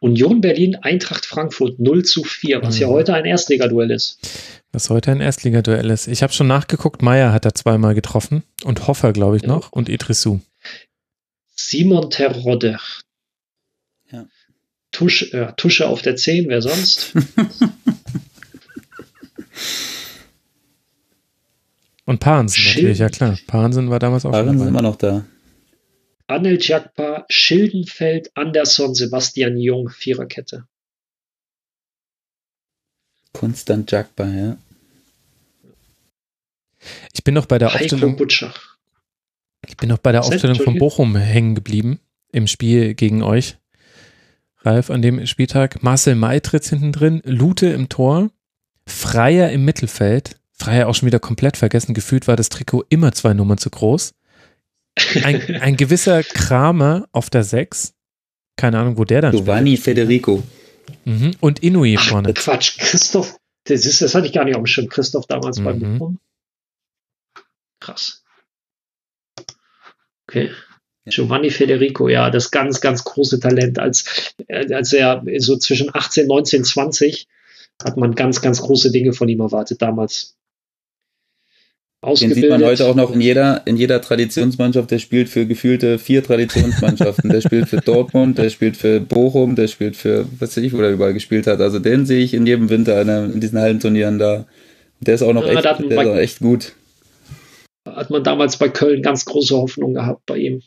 Union 0.00 0.40
Berlin, 0.40 0.76
Eintracht 0.76 1.26
Frankfurt 1.26 1.78
0 1.80 2.04
zu 2.04 2.24
4, 2.24 2.62
was 2.62 2.78
ja 2.78 2.86
Mhm. 2.88 2.92
heute 2.92 3.14
ein 3.14 3.24
Erstligaduell 3.24 3.90
ist. 3.90 4.18
Was 4.72 4.90
heute 4.90 5.10
ein 5.10 5.20
Erstligaduell 5.20 5.90
ist. 5.90 6.06
Ich 6.08 6.22
habe 6.22 6.32
schon 6.32 6.46
nachgeguckt, 6.46 7.02
Meier 7.02 7.32
hat 7.32 7.44
da 7.44 7.52
zweimal 7.54 7.94
getroffen 7.94 8.42
und 8.64 8.86
Hoffer, 8.86 9.12
glaube 9.12 9.36
ich, 9.36 9.42
Ja. 9.42 9.48
noch 9.48 9.72
und 9.72 9.88
Idrissou. 9.88 10.40
Simon 11.54 12.10
Terodde. 12.10 12.78
Ja. 14.12 14.26
Tusche, 14.92 15.32
äh, 15.32 15.52
Tusche 15.56 15.88
auf 15.88 16.00
der 16.02 16.16
10, 16.16 16.48
wer 16.48 16.62
sonst? 16.62 17.12
Und 22.06 22.20
Pahnsen 22.20 22.56
Schild. 22.62 22.76
natürlich, 22.76 22.98
ja 22.98 23.08
klar. 23.10 23.38
Pahnsen 23.46 23.90
war 23.90 23.98
damals 23.98 24.24
auch 24.24 24.32
schon 24.32 24.58
sind 24.58 24.68
immer 24.68 24.78
dabei. 24.78 24.82
noch 24.82 24.96
da. 24.96 25.24
Anel 26.28 26.58
Jakpa, 26.60 27.24
Schildenfeld, 27.28 28.30
Anderson, 28.36 28.94
Sebastian 28.94 29.58
Jung, 29.58 29.90
Viererkette. 29.90 30.66
Konstant 33.32 33.90
Jagba, 33.92 34.26
ja. 34.26 34.56
Ich 37.12 37.22
bin 37.22 37.34
noch 37.34 37.46
bei 37.46 37.58
der 37.58 37.68
Heiko 37.74 37.84
Aufstellung, 37.84 38.16
Butcher. 38.16 38.54
ich 39.66 39.76
bin 39.76 39.88
noch 39.88 39.98
bei 39.98 40.12
der 40.12 40.22
Was? 40.22 40.28
Aufstellung 40.28 40.56
von? 40.56 40.78
Bochum 40.78 41.16
hängen 41.16 41.54
geblieben 41.54 42.00
im 42.32 42.46
Spiel 42.46 42.94
gegen 42.94 43.22
euch. 43.22 43.56
Ralf, 44.62 44.90
an 44.90 45.02
dem 45.02 45.26
Spieltag. 45.26 45.82
Marcel 45.82 46.14
Maitritz 46.14 46.70
hinten 46.70 46.92
drin, 46.92 47.20
Lute 47.24 47.66
im 47.66 47.88
Tor, 47.88 48.30
Freier 48.86 49.50
im 49.50 49.64
Mittelfeld. 49.64 50.40
Freier 50.56 50.88
auch 50.88 50.94
schon 50.94 51.06
wieder 51.06 51.20
komplett 51.20 51.56
vergessen. 51.56 51.94
Gefühlt 51.94 52.26
war 52.28 52.36
das 52.36 52.48
Trikot 52.48 52.84
immer 52.88 53.12
zwei 53.12 53.34
Nummern 53.34 53.58
zu 53.58 53.70
groß. 53.70 54.14
Ein, 55.22 55.42
ein 55.60 55.76
gewisser 55.76 56.22
Kramer 56.22 57.08
auf 57.12 57.30
der 57.30 57.44
6. 57.44 57.94
Keine 58.56 58.78
Ahnung, 58.78 58.96
wo 58.96 59.04
der 59.04 59.20
dann 59.20 59.32
Giovanni 59.32 59.76
Federico. 59.76 60.42
Mhm. 61.04 61.32
Und 61.40 61.62
Inui 61.62 61.96
Ach, 61.98 62.08
vorne. 62.08 62.32
Quatsch, 62.32 62.78
Christoph, 62.78 63.36
das, 63.64 63.84
ist, 63.84 64.00
das 64.00 64.14
hatte 64.14 64.26
ich 64.26 64.32
gar 64.32 64.44
nicht 64.44 64.54
auf 64.54 64.62
dem 64.62 64.66
Schirm. 64.66 64.88
Christoph 64.88 65.26
damals 65.26 65.62
bei 65.62 65.74
Mhm. 65.74 65.98
Bochum. 65.98 66.18
Krass. 67.80 68.22
Okay. 70.28 70.50
Giovanni 71.04 71.50
Federico, 71.50 72.08
ja, 72.08 72.30
das 72.30 72.50
ganz, 72.50 72.80
ganz 72.80 73.04
große 73.04 73.38
Talent. 73.38 73.78
Als, 73.78 74.34
äh, 74.48 74.72
als 74.74 74.92
er 74.92 75.22
so 75.38 75.56
zwischen 75.56 75.94
18, 75.94 76.26
19, 76.26 76.64
20 76.64 77.28
hat 77.82 77.96
man 77.96 78.14
ganz, 78.14 78.40
ganz 78.40 78.60
große 78.60 78.90
Dinge 78.90 79.12
von 79.12 79.28
ihm 79.28 79.40
erwartet 79.40 79.82
damals. 79.82 80.35
Den 82.06 82.12
Ausgebildet. 82.12 82.42
sieht 82.42 82.50
man 82.50 82.64
heute 82.64 82.86
auch 82.86 82.94
noch 82.94 83.12
in 83.12 83.20
jeder, 83.20 83.62
in 83.66 83.76
jeder 83.76 84.00
Traditionsmannschaft. 84.00 84.90
Der 84.90 84.98
spielt 85.00 85.28
für 85.28 85.44
gefühlte 85.46 85.98
vier 85.98 86.22
Traditionsmannschaften. 86.22 87.30
Der 87.30 87.40
spielt 87.40 87.68
für 87.68 87.78
Dortmund, 87.80 88.38
der 88.38 88.48
spielt 88.50 88.76
für 88.76 89.00
Bochum, 89.00 89.56
der 89.56 89.66
spielt 89.66 89.96
für, 89.96 90.24
was 90.38 90.56
weiß 90.56 90.64
ich, 90.64 90.72
wo 90.72 90.78
der 90.78 90.92
überall 90.92 91.14
gespielt 91.14 91.46
hat. 91.48 91.60
Also 91.60 91.78
den 91.80 92.06
sehe 92.06 92.22
ich 92.22 92.32
in 92.32 92.46
jedem 92.46 92.70
Winter 92.70 93.00
in, 93.02 93.32
in 93.34 93.40
diesen 93.40 93.58
Hallenturnieren 93.58 94.18
da. 94.18 94.46
Der 95.00 95.16
ist 95.16 95.22
auch 95.22 95.32
noch 95.32 95.44
Ja, 95.46 95.54
echt, 95.54 95.64
der 95.64 95.96
bei- 95.96 96.20
echt 96.20 96.38
gut. 96.38 96.72
Hat 97.84 98.10
man 98.10 98.22
damals 98.24 98.56
bei 98.56 98.68
Köln 98.68 99.02
ganz 99.02 99.24
große 99.24 99.56
Hoffnung 99.56 99.94
gehabt 99.94 100.26
bei 100.26 100.38
ihm. 100.38 100.62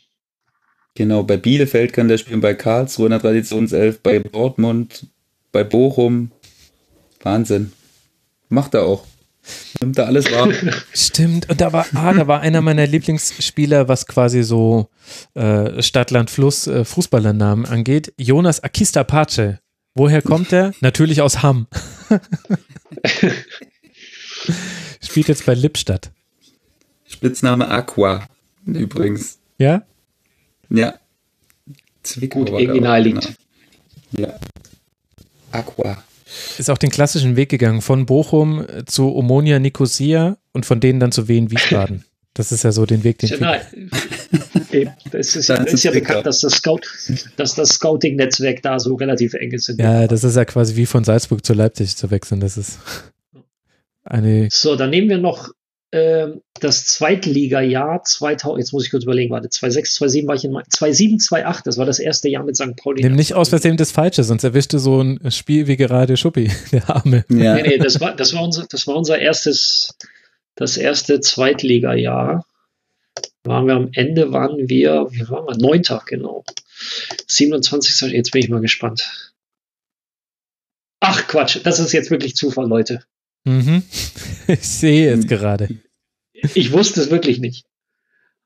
Genau, 0.95 1.23
bei 1.23 1.37
Bielefeld 1.37 1.93
kann 1.93 2.07
der 2.09 2.17
spielen, 2.17 2.41
bei 2.41 2.53
Karlsruhe 2.53 3.05
in 3.05 3.11
der 3.11 3.21
Traditionself, 3.21 3.99
bei 4.01 4.19
Dortmund, 4.19 5.05
bei 5.51 5.63
Bochum. 5.63 6.31
Wahnsinn. 7.21 7.71
Macht 8.49 8.73
er 8.73 8.83
auch. 8.83 9.05
Nimmt 9.81 9.97
er 9.97 10.07
alles 10.07 10.31
wahr. 10.31 10.49
Stimmt. 10.93 11.49
Und 11.49 11.61
da 11.61 11.71
war, 11.73 11.85
ah, 11.93 12.13
da 12.13 12.27
war 12.27 12.41
einer 12.41 12.61
meiner 12.61 12.85
Lieblingsspieler, 12.87 13.87
was 13.87 14.05
quasi 14.05 14.43
so 14.43 14.89
äh, 15.35 15.81
Stadt, 15.81 16.11
Land, 16.11 16.29
Fluss, 16.29 16.67
äh, 16.67 16.85
Fußballernamen 16.85 17.65
angeht. 17.65 18.13
Jonas 18.17 18.61
Akista 18.63 19.03
Pace. 19.03 19.57
Woher 19.95 20.21
kommt 20.21 20.51
er? 20.53 20.73
Natürlich 20.81 21.21
aus 21.21 21.41
Hamm. 21.41 21.67
Spielt 25.01 25.27
jetzt 25.27 25.45
bei 25.45 25.53
Lippstadt. 25.53 26.11
Spitzname 27.07 27.67
Aqua. 27.67 28.27
Übrigens. 28.65 29.39
Ja? 29.57 29.83
Ja. 30.69 30.93
Zwickau 32.03 32.39
Gut, 32.45 32.51
auch, 32.51 32.59
naheliegend. 32.81 33.35
genau. 34.15 34.27
Ja. 34.29 34.39
Aqua. 35.51 36.03
Ist 36.57 36.69
auch 36.69 36.77
den 36.77 36.89
klassischen 36.89 37.35
Weg 37.35 37.49
gegangen 37.49 37.81
von 37.81 38.05
Bochum 38.05 38.65
zu 38.85 39.15
Omonia 39.15 39.59
Nicosia 39.59 40.37
und 40.53 40.65
von 40.65 40.79
denen 40.79 40.99
dann 40.99 41.11
zu 41.11 41.27
Wien 41.27 41.51
Wiesbaden. 41.51 42.05
Das 42.33 42.51
ist 42.51 42.63
ja 42.63 42.71
so 42.71 42.85
den 42.85 43.03
Weg, 43.03 43.17
den 43.19 43.29
Ja, 43.29 43.37
nein. 43.39 43.61
Eben, 44.71 44.93
Das 45.11 45.35
ist, 45.35 45.49
Dann 45.49 45.65
ist, 45.65 45.73
ist 45.73 45.83
ja 45.83 45.91
es 45.91 45.99
bekannt, 45.99 46.25
dass 46.25 46.41
das, 46.41 46.53
Scout, 46.53 46.81
dass 47.35 47.55
das 47.55 47.69
Scouting-Netzwerk 47.69 48.61
da 48.61 48.79
so 48.79 48.95
relativ 48.95 49.33
eng 49.33 49.51
ist. 49.51 49.67
Ja, 49.77 50.07
das 50.07 50.23
ist 50.23 50.35
ja 50.35 50.45
quasi 50.45 50.75
wie 50.75 50.85
von 50.85 51.03
Salzburg 51.03 51.43
zu 51.45 51.53
Leipzig 51.53 51.97
zu 51.97 52.11
wechseln. 52.11 52.39
Das 52.39 52.57
ist 52.57 52.79
eine 54.03 54.47
So, 54.51 54.75
dann 54.75 54.91
nehmen 54.91 55.09
wir 55.09 55.17
noch 55.17 55.49
das 55.91 56.85
Zweitliga-Jahr 56.85 58.03
2000. 58.03 58.59
Jetzt 58.59 58.73
muss 58.73 58.85
ich 58.85 58.91
kurz 58.91 59.03
überlegen, 59.03 59.31
warte, 59.31 59.49
2006, 59.49 59.95
2007 59.95 60.27
war 60.27 60.35
ich 60.35 60.45
in 60.45 60.51
2007, 60.51 61.19
2008, 61.19 61.67
das 61.67 61.77
war 61.79 61.85
das 61.85 61.97
erste 61.97 62.29
Jahr 62.29 62.43
mit 62.43 62.55
St. 62.55 62.75
Pauli. 62.75 63.01
Nimm 63.01 63.15
nicht 63.15 63.33
aus 63.33 63.49
Versehen 63.49 63.75
das 63.75 63.91
Falsche, 63.91 64.23
sonst 64.23 64.43
erwischte 64.43 64.77
so 64.77 65.01
ein 65.01 65.31
Spiel 65.31 65.65
wie 65.65 65.77
gerade 65.77 66.15
Schuppi, 66.15 66.51
der 66.71 66.87
Arme. 66.89 67.25
Ja. 67.29 67.55
Nee, 67.55 67.63
nee, 67.63 67.77
das 67.79 67.99
war, 67.99 68.15
das 68.15 68.35
war 68.35 68.43
unser, 68.43 68.67
das 68.67 68.85
war 68.85 68.95
unser 68.95 69.17
erstes, 69.17 69.95
das 70.55 70.77
erste 70.77 71.21
Zweitliga-Jahr. 71.21 72.45
Waren 73.43 73.67
wir 73.67 73.75
am 73.75 73.89
Ende, 73.93 74.31
waren 74.31 74.69
wir, 74.69 75.07
wie 75.09 75.27
waren 75.29 75.47
wir? 75.47 75.57
Neunter, 75.57 76.03
genau. 76.05 76.43
27. 77.27 78.11
Jetzt 78.11 78.31
bin 78.31 78.43
ich 78.43 78.49
mal 78.49 78.61
gespannt. 78.61 79.33
Ach 80.99 81.25
Quatsch, 81.27 81.59
das 81.63 81.79
ist 81.79 81.93
jetzt 81.93 82.11
wirklich 82.11 82.35
Zufall, 82.35 82.67
Leute. 82.67 83.03
Mhm. 83.45 83.83
Ich 84.47 84.61
sehe 84.67 85.13
Hm. 85.13 85.19
es 85.19 85.27
gerade. 85.27 85.69
Ich 86.33 86.71
wusste 86.71 87.01
es 87.01 87.11
wirklich 87.11 87.39
nicht. 87.39 87.65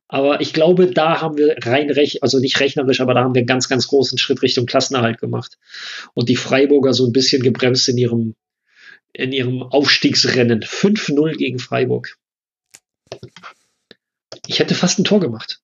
Aber 0.09 0.41
ich 0.41 0.53
glaube, 0.53 0.87
da 0.91 1.21
haben 1.21 1.37
wir 1.37 1.55
rein 1.61 1.89
rech, 1.89 2.21
also 2.21 2.39
nicht 2.39 2.59
rechnerisch, 2.59 2.99
aber 2.99 3.13
da 3.13 3.21
haben 3.23 3.33
wir 3.33 3.39
einen 3.39 3.47
ganz, 3.47 3.69
ganz 3.69 3.87
großen 3.87 4.17
Schritt 4.17 4.41
Richtung 4.41 4.65
Klassenerhalt 4.65 5.19
gemacht. 5.19 5.57
Und 6.13 6.29
die 6.29 6.35
Freiburger 6.35 6.93
so 6.93 7.05
ein 7.07 7.13
bisschen 7.13 7.41
gebremst 7.41 7.87
in 7.89 7.97
ihrem, 7.97 8.35
in 9.13 9.31
ihrem 9.31 9.63
Aufstiegsrennen. 9.63 10.61
5-0 10.63 11.37
gegen 11.37 11.57
Freiburg. 11.59 12.17
Ich 14.47 14.59
hätte 14.59 14.75
fast 14.75 14.99
ein 14.99 15.03
Tor 15.05 15.19
gemacht. 15.19 15.61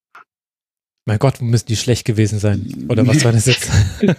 Mein 1.04 1.18
Gott, 1.18 1.40
müssen 1.42 1.66
die 1.66 1.76
schlecht 1.76 2.04
gewesen 2.04 2.38
sein? 2.38 2.86
Oder 2.88 3.06
was 3.06 3.24
war 3.24 3.32
das 3.32 3.46
jetzt? 3.46 3.68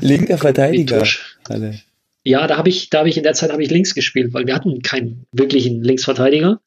Linker 0.00 0.38
Verteidiger. 0.38 1.06
Alle. 1.48 1.80
Ja, 2.24 2.46
da 2.46 2.56
habe 2.56 2.70
ich, 2.70 2.88
da 2.88 3.00
habe 3.00 3.08
ich 3.10 3.18
in 3.18 3.22
der 3.22 3.34
Zeit 3.34 3.52
habe 3.52 3.62
ich 3.62 3.70
links 3.70 3.94
gespielt, 3.94 4.32
weil 4.32 4.46
wir 4.46 4.54
hatten 4.54 4.80
keinen 4.80 5.26
wirklichen 5.30 5.82
Linksverteidiger. 5.82 6.60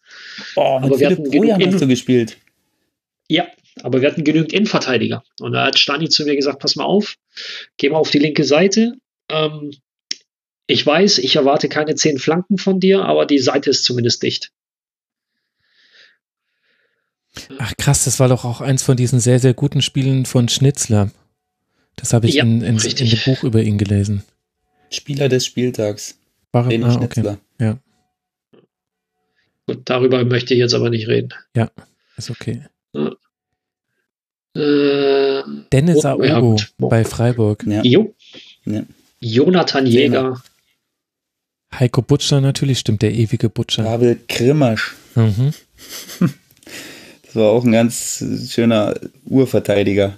Oh, 0.56 0.80
aber 0.82 1.00
wir 1.00 1.10
hatten 1.10 1.30
genug 1.30 1.60
hast 1.60 1.82
du 1.82 1.88
gespielt. 1.88 2.38
Ja, 3.27 3.48
aber 3.82 4.02
wir 4.02 4.10
hatten 4.10 4.24
genügend 4.24 4.53
Innenverteidiger. 4.53 5.24
Und 5.40 5.53
da 5.53 5.66
hat 5.66 5.80
Stani 5.80 6.10
zu 6.10 6.26
mir 6.26 6.36
gesagt, 6.36 6.60
pass 6.60 6.76
mal 6.76 6.86
auf, 6.86 7.16
geh 7.77 7.90
mal 7.90 7.98
auf 7.98 8.11
die 8.11 8.19
linke 8.19 8.44
Seite. 8.44 8.94
Ähm, 9.30 9.72
ich 10.68 10.86
weiß, 10.86 11.18
ich 11.18 11.36
erwarte 11.36 11.69
keine 11.69 11.95
zehn 11.95 12.19
Flanken 12.19 12.58
von 12.58 12.80
dir, 12.80 13.03
aber 13.06 13.26
die 13.26 13.40
Seite 13.40 13.72
ist 13.72 13.84
zumindest 13.84 14.22
dicht. 14.22 14.52
Ach 17.58 17.74
krass, 17.77 18.03
das 18.03 18.19
war 18.19 18.30
doch 18.30 18.45
auch 18.45 18.61
eins 18.61 18.84
von 18.84 18.98
diesen 18.98 19.19
sehr, 19.19 19.40
sehr 19.40 19.53
guten 19.53 19.82
Spielen 19.82 20.26
von 20.26 20.50
Schnitzler. 20.50 21.11
Das 21.95 22.14
habe 22.14 22.27
ich 22.27 22.36
ja, 22.36 22.44
in, 22.44 22.61
in, 22.61 22.77
in, 22.77 23.10
dem 23.10 23.19
Buch 23.26 23.44
über 23.44 23.61
ihn 23.61 23.77
gelesen. 23.77 24.24
Spieler 24.90 25.30
des 25.30 25.45
Spieltags. 25.45 26.17
War, 26.51 26.66
ah, 26.66 27.01
okay. 27.01 27.38
Ja. 27.59 27.77
Gut, 29.67 29.82
darüber 29.85 30.24
möchte 30.24 30.53
ich 30.53 30.59
jetzt 30.59 30.74
aber 30.74 30.90
nicht 30.90 31.07
reden. 31.07 31.33
Ja, 31.56 31.69
ist 32.16 32.30
okay. 32.30 32.64
Ja. 32.93 33.11
Äh, 34.56 35.43
Dennis 35.72 36.06
oh, 36.06 36.07
Aogo 36.07 36.56
ja, 36.57 36.66
bei 36.77 37.03
Freiburg. 37.03 37.64
Ja. 37.67 37.83
Jo. 37.83 38.16
Ja. 38.66 38.83
Jonathan 39.19 39.85
Jäger. 39.85 40.41
Heiko 41.74 42.01
Butcher 42.01 42.40
natürlich, 42.41 42.80
stimmt, 42.80 43.01
der 43.01 43.14
ewige 43.14 43.49
Butcher. 43.49 43.83
Pavel 43.83 44.19
Krimmersch. 44.27 44.95
Mhm. 45.16 45.53
Das 47.27 47.35
war 47.35 47.49
auch 47.49 47.66
ein 47.66 47.74
ganz 47.74 48.24
schöner 48.49 48.95
Urverteidiger. 49.25 50.17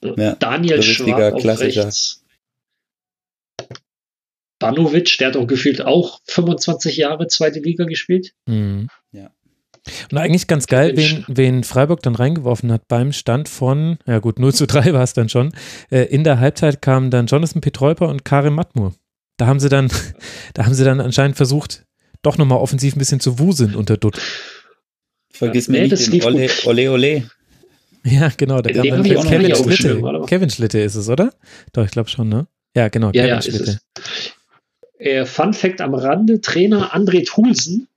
Ja, 0.00 0.36
Daniel 0.36 0.80
Schwab 0.80 1.40
Klassiker. 1.40 1.86
Rechts. 1.86 2.22
Banovic, 4.70 5.18
der 5.18 5.28
hat 5.28 5.36
auch 5.36 5.46
gefühlt 5.46 5.82
auch 5.82 6.20
25 6.26 6.96
Jahre 6.96 7.26
zweite 7.26 7.60
Liga 7.60 7.84
gespielt. 7.84 8.32
Mhm. 8.46 8.88
Ja. 9.12 9.30
Und 10.10 10.18
eigentlich 10.18 10.46
ganz 10.46 10.66
geil, 10.66 10.96
wen, 10.96 11.24
wen, 11.28 11.64
Freiburg 11.64 12.02
dann 12.02 12.14
reingeworfen 12.14 12.72
hat 12.72 12.88
beim 12.88 13.12
Stand 13.12 13.48
von, 13.48 13.98
ja 14.06 14.18
gut, 14.18 14.38
0 14.38 14.54
zu 14.54 14.66
3 14.66 14.94
war 14.94 15.02
es 15.02 15.12
dann 15.12 15.28
schon. 15.28 15.52
Äh, 15.90 16.04
in 16.04 16.24
der 16.24 16.40
Halbzeit 16.40 16.80
kamen 16.80 17.10
dann 17.10 17.26
Jonathan 17.26 17.60
Petreuper 17.60 18.08
und 18.08 18.24
Karim 18.24 18.54
Matmur. 18.54 18.94
Da 19.36 19.46
haben 19.46 19.60
sie 19.60 19.68
dann, 19.68 19.90
da 20.54 20.64
haben 20.64 20.74
sie 20.74 20.84
dann 20.84 21.00
anscheinend 21.00 21.36
versucht, 21.36 21.84
doch 22.22 22.38
nochmal 22.38 22.58
offensiv 22.58 22.96
ein 22.96 22.98
bisschen 22.98 23.20
zu 23.20 23.38
wuseln 23.38 23.74
unter 23.74 23.98
Dutt. 23.98 24.18
Vergiss 25.30 25.68
mir 25.68 25.82
nicht 25.82 26.12
den 26.12 26.24
Ole, 26.24 26.48
Ole 26.64 26.90
Ole. 26.90 27.30
Ja, 28.04 28.30
genau, 28.36 28.60
da 28.60 28.70
kam 28.70 28.86
dann 28.86 29.02
Kevin 29.02 29.54
Schlitte. 29.54 30.22
Kevin 30.26 30.50
Schlitte 30.50 30.80
ist 30.80 30.94
es, 30.94 31.08
oder? 31.08 31.32
Doch, 31.72 31.84
ich 31.84 31.90
glaube 31.90 32.08
schon, 32.08 32.28
ne? 32.28 32.46
Ja, 32.76 32.88
genau, 32.88 33.08
ja, 33.08 33.12
Kevin 33.12 33.28
ja, 33.28 33.42
Schlitte. 33.42 33.78
Äh, 34.98 35.24
Fun 35.24 35.52
Fact 35.52 35.80
am 35.80 35.94
Rande: 35.94 36.40
Trainer 36.40 36.94
André 36.94 37.26
Thulsen, 37.26 37.88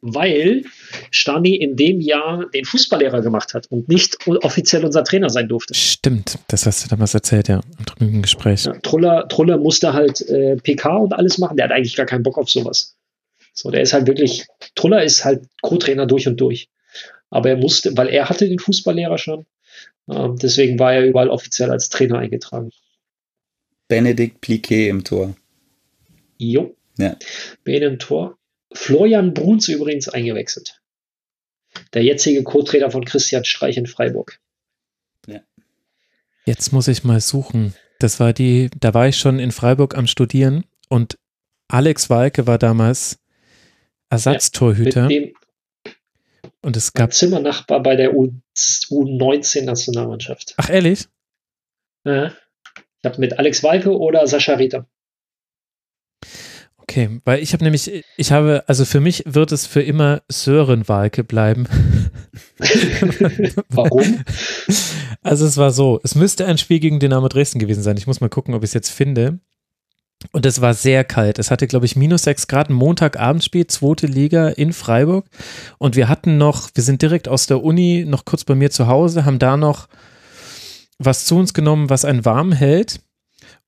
weil 0.00 0.64
Stani 1.10 1.54
in 1.56 1.76
dem 1.76 2.00
Jahr 2.00 2.44
den 2.50 2.66
Fußballlehrer 2.66 3.22
gemacht 3.22 3.54
hat 3.54 3.66
und 3.70 3.88
nicht 3.88 4.18
offiziell 4.26 4.84
unser 4.84 5.02
Trainer 5.02 5.30
sein 5.30 5.48
durfte. 5.48 5.74
Stimmt, 5.74 6.38
das 6.48 6.66
hast 6.66 6.84
du 6.84 6.88
damals 6.88 7.14
erzählt, 7.14 7.48
ja, 7.48 7.62
im 8.00 8.20
Gespräch. 8.20 8.64
Ja, 8.64 8.74
Truller, 8.74 9.28
Truller 9.28 9.56
musste 9.56 9.94
halt 9.94 10.20
äh, 10.28 10.56
PK 10.56 10.96
und 10.98 11.14
alles 11.14 11.38
machen, 11.38 11.56
der 11.56 11.64
hat 11.64 11.72
eigentlich 11.72 11.96
gar 11.96 12.06
keinen 12.06 12.22
Bock 12.22 12.36
auf 12.36 12.50
sowas. 12.50 12.96
So, 13.54 13.70
der 13.70 13.80
ist 13.80 13.92
halt 13.92 14.06
wirklich, 14.06 14.46
Truller 14.74 15.02
ist 15.02 15.24
halt 15.24 15.46
Co-Trainer 15.62 16.06
durch 16.06 16.28
und 16.28 16.38
durch. 16.40 16.68
Aber 17.30 17.48
er 17.48 17.56
musste, 17.56 17.96
weil 17.96 18.08
er 18.08 18.28
hatte 18.28 18.48
den 18.48 18.58
Fußballlehrer 18.58 19.16
schon, 19.16 19.46
äh, 20.08 20.28
deswegen 20.34 20.78
war 20.78 20.92
er 20.92 21.06
überall 21.06 21.30
offiziell 21.30 21.70
als 21.70 21.88
Trainer 21.88 22.18
eingetragen. 22.18 22.70
Benedikt 23.88 24.40
Pliquet 24.40 24.88
im 24.88 25.02
Tor. 25.02 25.34
Jo. 26.38 26.76
Ja. 26.98 27.16
Bene 27.64 27.86
im 27.86 27.98
Tor. 27.98 28.38
Florian 28.72 29.34
Bruns 29.34 29.68
übrigens 29.68 30.08
eingewechselt. 30.08 30.80
Der 31.92 32.02
jetzige 32.02 32.42
Co-Trainer 32.42 32.90
von 32.90 33.04
Christian 33.04 33.44
Streich 33.44 33.76
in 33.76 33.86
Freiburg. 33.86 34.40
Ja. 35.26 35.40
Jetzt 36.44 36.72
muss 36.72 36.88
ich 36.88 37.04
mal 37.04 37.20
suchen. 37.20 37.74
Das 37.98 38.20
war 38.20 38.32
die, 38.32 38.70
da 38.78 38.94
war 38.94 39.08
ich 39.08 39.16
schon 39.16 39.38
in 39.38 39.52
Freiburg 39.52 39.96
am 39.96 40.06
Studieren 40.06 40.64
und 40.88 41.18
Alex 41.68 42.10
Walke 42.10 42.46
war 42.46 42.58
damals 42.58 43.18
Ersatztorhüter. 44.10 45.10
Ja, 45.10 45.28
und 46.60 46.76
es 46.76 46.92
gab. 46.92 47.12
Zimmernachbar 47.12 47.82
bei 47.82 47.96
der 47.96 48.12
U19-Nationalmannschaft. 48.14 50.54
Ach, 50.56 50.70
ehrlich? 50.70 51.08
Ja. 52.04 52.26
Ich 52.26 52.34
habe 53.04 53.20
mit 53.20 53.38
Alex 53.38 53.62
Walke 53.62 53.96
oder 53.96 54.26
Sascha 54.26 54.54
Rieter. 54.54 54.88
Okay, 56.86 57.20
weil 57.24 57.42
ich 57.42 57.54
habe 57.54 57.64
nämlich, 57.64 58.04
ich 58.18 58.30
habe, 58.30 58.62
also 58.66 58.84
für 58.84 59.00
mich 59.00 59.22
wird 59.26 59.52
es 59.52 59.66
für 59.66 59.80
immer 59.80 60.20
Sören 60.28 60.86
Walke 60.86 61.24
bleiben. 61.24 61.66
Warum? 63.70 64.22
Also 65.22 65.46
es 65.46 65.56
war 65.56 65.70
so, 65.70 65.98
es 66.04 66.14
müsste 66.14 66.44
ein 66.44 66.58
Spiel 66.58 66.80
gegen 66.80 67.00
Dynamo 67.00 67.28
Dresden 67.28 67.58
gewesen 67.58 67.82
sein. 67.82 67.96
Ich 67.96 68.06
muss 68.06 68.20
mal 68.20 68.28
gucken, 68.28 68.52
ob 68.52 68.62
ich 68.62 68.68
es 68.68 68.74
jetzt 68.74 68.90
finde. 68.90 69.40
Und 70.32 70.44
es 70.44 70.60
war 70.60 70.74
sehr 70.74 71.04
kalt. 71.04 71.38
Es 71.38 71.50
hatte, 71.50 71.66
glaube 71.66 71.86
ich, 71.86 71.96
minus 71.96 72.24
sechs 72.24 72.48
Grad, 72.48 72.68
ein 72.68 72.74
Montagabendspiel, 72.74 73.66
zweite 73.66 74.06
Liga 74.06 74.50
in 74.50 74.74
Freiburg. 74.74 75.24
Und 75.78 75.96
wir 75.96 76.10
hatten 76.10 76.36
noch, 76.36 76.68
wir 76.74 76.84
sind 76.84 77.00
direkt 77.00 77.28
aus 77.28 77.46
der 77.46 77.64
Uni, 77.64 78.04
noch 78.06 78.26
kurz 78.26 78.44
bei 78.44 78.54
mir 78.54 78.70
zu 78.70 78.88
Hause, 78.88 79.24
haben 79.24 79.38
da 79.38 79.56
noch 79.56 79.88
was 80.98 81.24
zu 81.24 81.36
uns 81.36 81.54
genommen, 81.54 81.88
was 81.88 82.04
einen 82.04 82.26
warm 82.26 82.52
hält. 82.52 83.00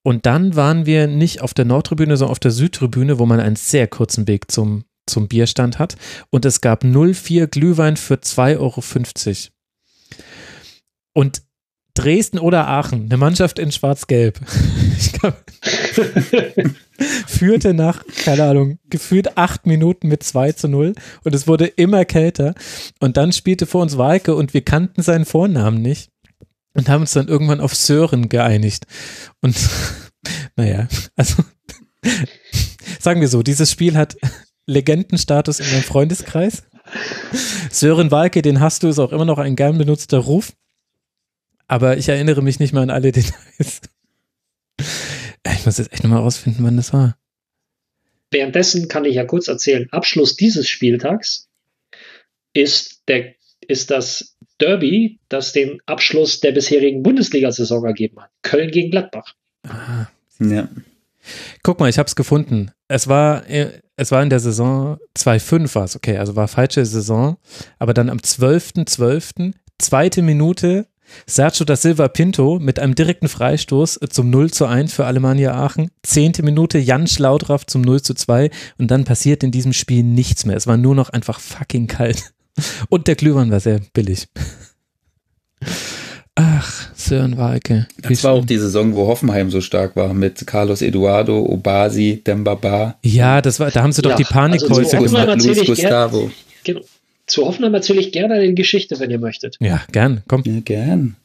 Und 0.07 0.25
dann 0.25 0.55
waren 0.55 0.87
wir 0.87 1.09
nicht 1.09 1.41
auf 1.41 1.53
der 1.53 1.65
Nordtribüne, 1.65 2.17
sondern 2.17 2.31
auf 2.31 2.39
der 2.39 2.53
Südtribüne, 2.53 3.19
wo 3.19 3.27
man 3.27 3.41
einen 3.41 3.57
sehr 3.57 3.89
kurzen 3.89 4.29
Weg 4.29 4.53
zum, 4.53 4.85
zum 5.05 5.27
Bierstand 5.27 5.81
hat. 5.81 5.97
Und 6.31 6.45
es 6.45 6.61
gab 6.61 6.85
04 6.85 7.49
Glühwein 7.49 7.97
für 7.97 8.15
2,50 8.15 8.57
Euro. 8.61 8.85
Und 11.13 11.43
Dresden 11.95 12.39
oder 12.39 12.69
Aachen, 12.69 13.07
eine 13.07 13.17
Mannschaft 13.17 13.59
in 13.59 13.73
Schwarz-Gelb, 13.73 14.39
führte 17.27 17.75
nach, 17.75 18.05
keine 18.25 18.45
Ahnung, 18.45 18.79
gefühlt 18.89 19.37
acht 19.37 19.67
Minuten 19.67 20.07
mit 20.07 20.23
2 20.23 20.53
zu 20.53 20.69
0 20.69 20.95
und 21.25 21.35
es 21.35 21.49
wurde 21.49 21.67
immer 21.67 22.05
kälter. 22.05 22.55
Und 23.01 23.17
dann 23.17 23.33
spielte 23.33 23.67
vor 23.67 23.83
uns 23.83 23.99
Walke 23.99 24.37
und 24.37 24.55
wir 24.55 24.63
kannten 24.63 25.03
seinen 25.03 25.25
Vornamen 25.25 25.83
nicht 25.83 26.13
und 26.77 26.89
haben 26.89 27.01
uns 27.01 27.13
dann 27.13 27.29
irgendwann 27.29 27.61
auf 27.61 27.75
Sören 27.75 28.29
geeinigt. 28.29 28.87
Und 29.41 29.57
naja, 30.57 30.89
also 31.17 31.43
sagen 33.01 33.21
wir 33.21 33.29
so, 33.29 33.43
dieses 33.43 33.71
Spiel 33.71 33.97
hat 33.97 34.17
Legendenstatus 34.67 35.61
in 35.61 35.71
meinem 35.71 35.83
Freundeskreis. 35.83 36.65
Sören 37.71 38.11
Walke, 38.11 38.43
den 38.43 38.61
hast 38.61 38.83
du, 38.83 38.89
ist 38.89 38.99
auch 38.99 39.13
immer 39.13 39.25
noch 39.25 39.39
ein 39.39 39.57
gern 39.57 39.79
benutzter 39.79 40.19
Ruf. 40.19 40.53
Aber 41.67 41.97
ich 41.97 42.09
erinnere 42.09 42.43
mich 42.43 42.61
nicht 42.61 42.73
mehr 42.73 42.83
an 42.83 42.91
alle 42.91 43.11
Details. 43.11 43.81
Ich 44.79 45.67
muss 45.67 45.79
jetzt 45.79 45.93
echt 45.93 46.05
nochmal 46.05 46.21
rausfinden, 46.21 46.65
wann 46.65 46.77
das 46.77 46.93
war. 46.93 47.17
Währenddessen 48.31 48.89
kann 48.89 49.05
ich 49.05 49.15
ja 49.15 49.25
kurz 49.25 49.49
erzählen, 49.49 49.89
Abschluss 49.91 50.37
dieses 50.37 50.69
Spieltags 50.69 51.49
ist, 52.53 53.03
der, 53.09 53.35
ist 53.61 53.91
das 53.91 54.36
Derby, 54.59 55.19
das 55.29 55.53
den 55.53 55.81
Abschluss 55.87 56.41
der 56.41 56.53
bisherigen 56.53 57.03
Bundesliga-Saison 57.03 57.85
ergeben 57.85 58.21
hat. 58.21 58.31
Köln 58.43 58.71
gegen 58.71 58.91
Gladbach. 58.91 59.35
Ah, 59.69 60.07
ja. 60.41 60.69
Guck 61.63 61.81
mal, 61.81 61.89
ich 61.89 61.99
habe 61.99 62.07
es 62.07 62.17
gefunden. 62.17 62.71
Es 62.89 63.09
war, 63.09 63.49
äh, 63.49 63.81
es 63.97 64.13
war 64.13 64.23
in 64.23 64.31
der 64.31 64.41
Saison 64.41 64.99
2-5 65.17 65.75
war 65.75 65.85
es, 65.85 65.97
okay, 65.97 66.19
also 66.19 66.37
war 66.37 66.49
falsche 66.49 66.85
Saison, 66.85 67.37
aber 67.79 67.95
dann 67.95 68.11
am 68.11 68.19
12.12., 68.19 68.87
.12., 68.87 69.53
zweite 69.79 70.23
Minute, 70.23 70.87
Sergio 71.27 71.65
da 71.65 71.77
Silva 71.77 72.09
Pinto 72.09 72.59
mit 72.59 72.79
einem 72.79 72.95
direkten 72.95 73.29
Freistoß 73.29 74.01
zum 74.11 74.31
0 74.31 74.51
zu 74.51 74.67
1 74.67 74.93
für 74.93 75.07
Alemannia 75.07 75.55
Aachen. 75.55 75.91
Zehnte 76.03 76.43
Minute 76.43 76.79
Jan 76.79 77.07
Schlaudraff 77.07 77.67
zum 77.67 77.83
0 77.83 78.03
zu 78.03 78.15
2 78.15 78.51
und 78.79 78.91
dann 78.91 79.05
passiert 79.05 79.43
in 79.43 79.51
diesem 79.51 79.73
Spiel 79.73 80.03
nichts 80.03 80.45
mehr. 80.45 80.57
Es 80.57 80.67
war 80.67 80.77
nur 80.77 80.95
noch 80.95 81.11
einfach 81.11 81.41
fucking 81.41 81.87
kalt. 81.87 82.33
Und 82.89 83.07
der 83.07 83.15
Glühwein 83.15 83.51
war 83.51 83.61
sehr 83.61 83.81
billig. 83.93 84.29
Ach, 86.35 86.95
Sören 86.95 87.39
Walke. 87.39 87.87
Das 88.03 88.23
war 88.23 88.33
auch 88.33 88.45
die 88.45 88.59
Saison, 88.59 88.95
wo 88.95 89.07
Hoffenheim 89.07 89.51
so 89.51 89.63
stark 89.63 89.97
war, 89.97 90.13
mit 90.13 90.47
Carlos 90.47 90.83
Eduardo, 90.83 91.39
Obasi, 91.39 92.23
Dembaba. 92.27 92.99
Ja, 93.03 93.41
das 93.41 93.59
war, 93.59 93.71
da 93.71 93.83
haben 93.83 93.93
sie 93.93 94.03
doch 94.03 94.11
ja, 94.11 94.17
die 94.17 94.25
Panikkäufe 94.25 94.99
also 94.99 95.17
gemacht. 95.17 95.43
Luis 95.43 95.65
Gustavo. 95.65 96.31
Genau. 96.65 96.81
Zu 97.27 97.47
Hoffenheim 97.47 97.75
erzähle 97.75 98.01
ich 98.01 98.13
gerne 98.13 98.35
eine 98.35 98.55
Geschichte, 98.55 99.01
wenn 99.01 99.11
ihr 99.11 99.19
möchtet. 99.19 99.57
Ja, 99.61 99.83
gern, 99.91 100.23
komm. 100.29 100.43
Ja, 100.45 100.61
gern. 100.61 101.17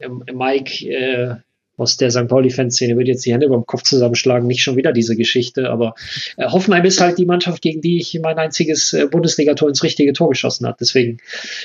Ähm, 0.00 0.24
Mike 0.34 0.88
äh, 0.88 1.36
aus 1.76 1.96
der 1.96 2.10
St. 2.10 2.28
Pauli-Fanszene 2.28 2.96
wird 2.96 3.08
jetzt 3.08 3.24
die 3.26 3.32
Hände 3.32 3.46
über 3.46 3.56
dem 3.56 3.66
Kopf 3.66 3.82
zusammenschlagen, 3.82 4.46
nicht 4.46 4.62
schon 4.62 4.76
wieder 4.76 4.92
diese 4.92 5.16
Geschichte, 5.16 5.70
aber 5.70 5.94
äh, 6.36 6.48
Hoffenheim 6.48 6.84
ist 6.84 7.00
halt 7.00 7.18
die 7.18 7.26
Mannschaft, 7.26 7.62
gegen 7.62 7.80
die 7.80 7.98
ich 7.98 8.18
mein 8.22 8.38
einziges 8.38 8.92
äh, 8.92 9.06
Bundesligator 9.06 9.68
ins 9.68 9.82
richtige 9.82 10.12
Tor 10.12 10.30
geschossen 10.30 10.66
habe. 10.66 10.76
Deswegen 10.80 11.18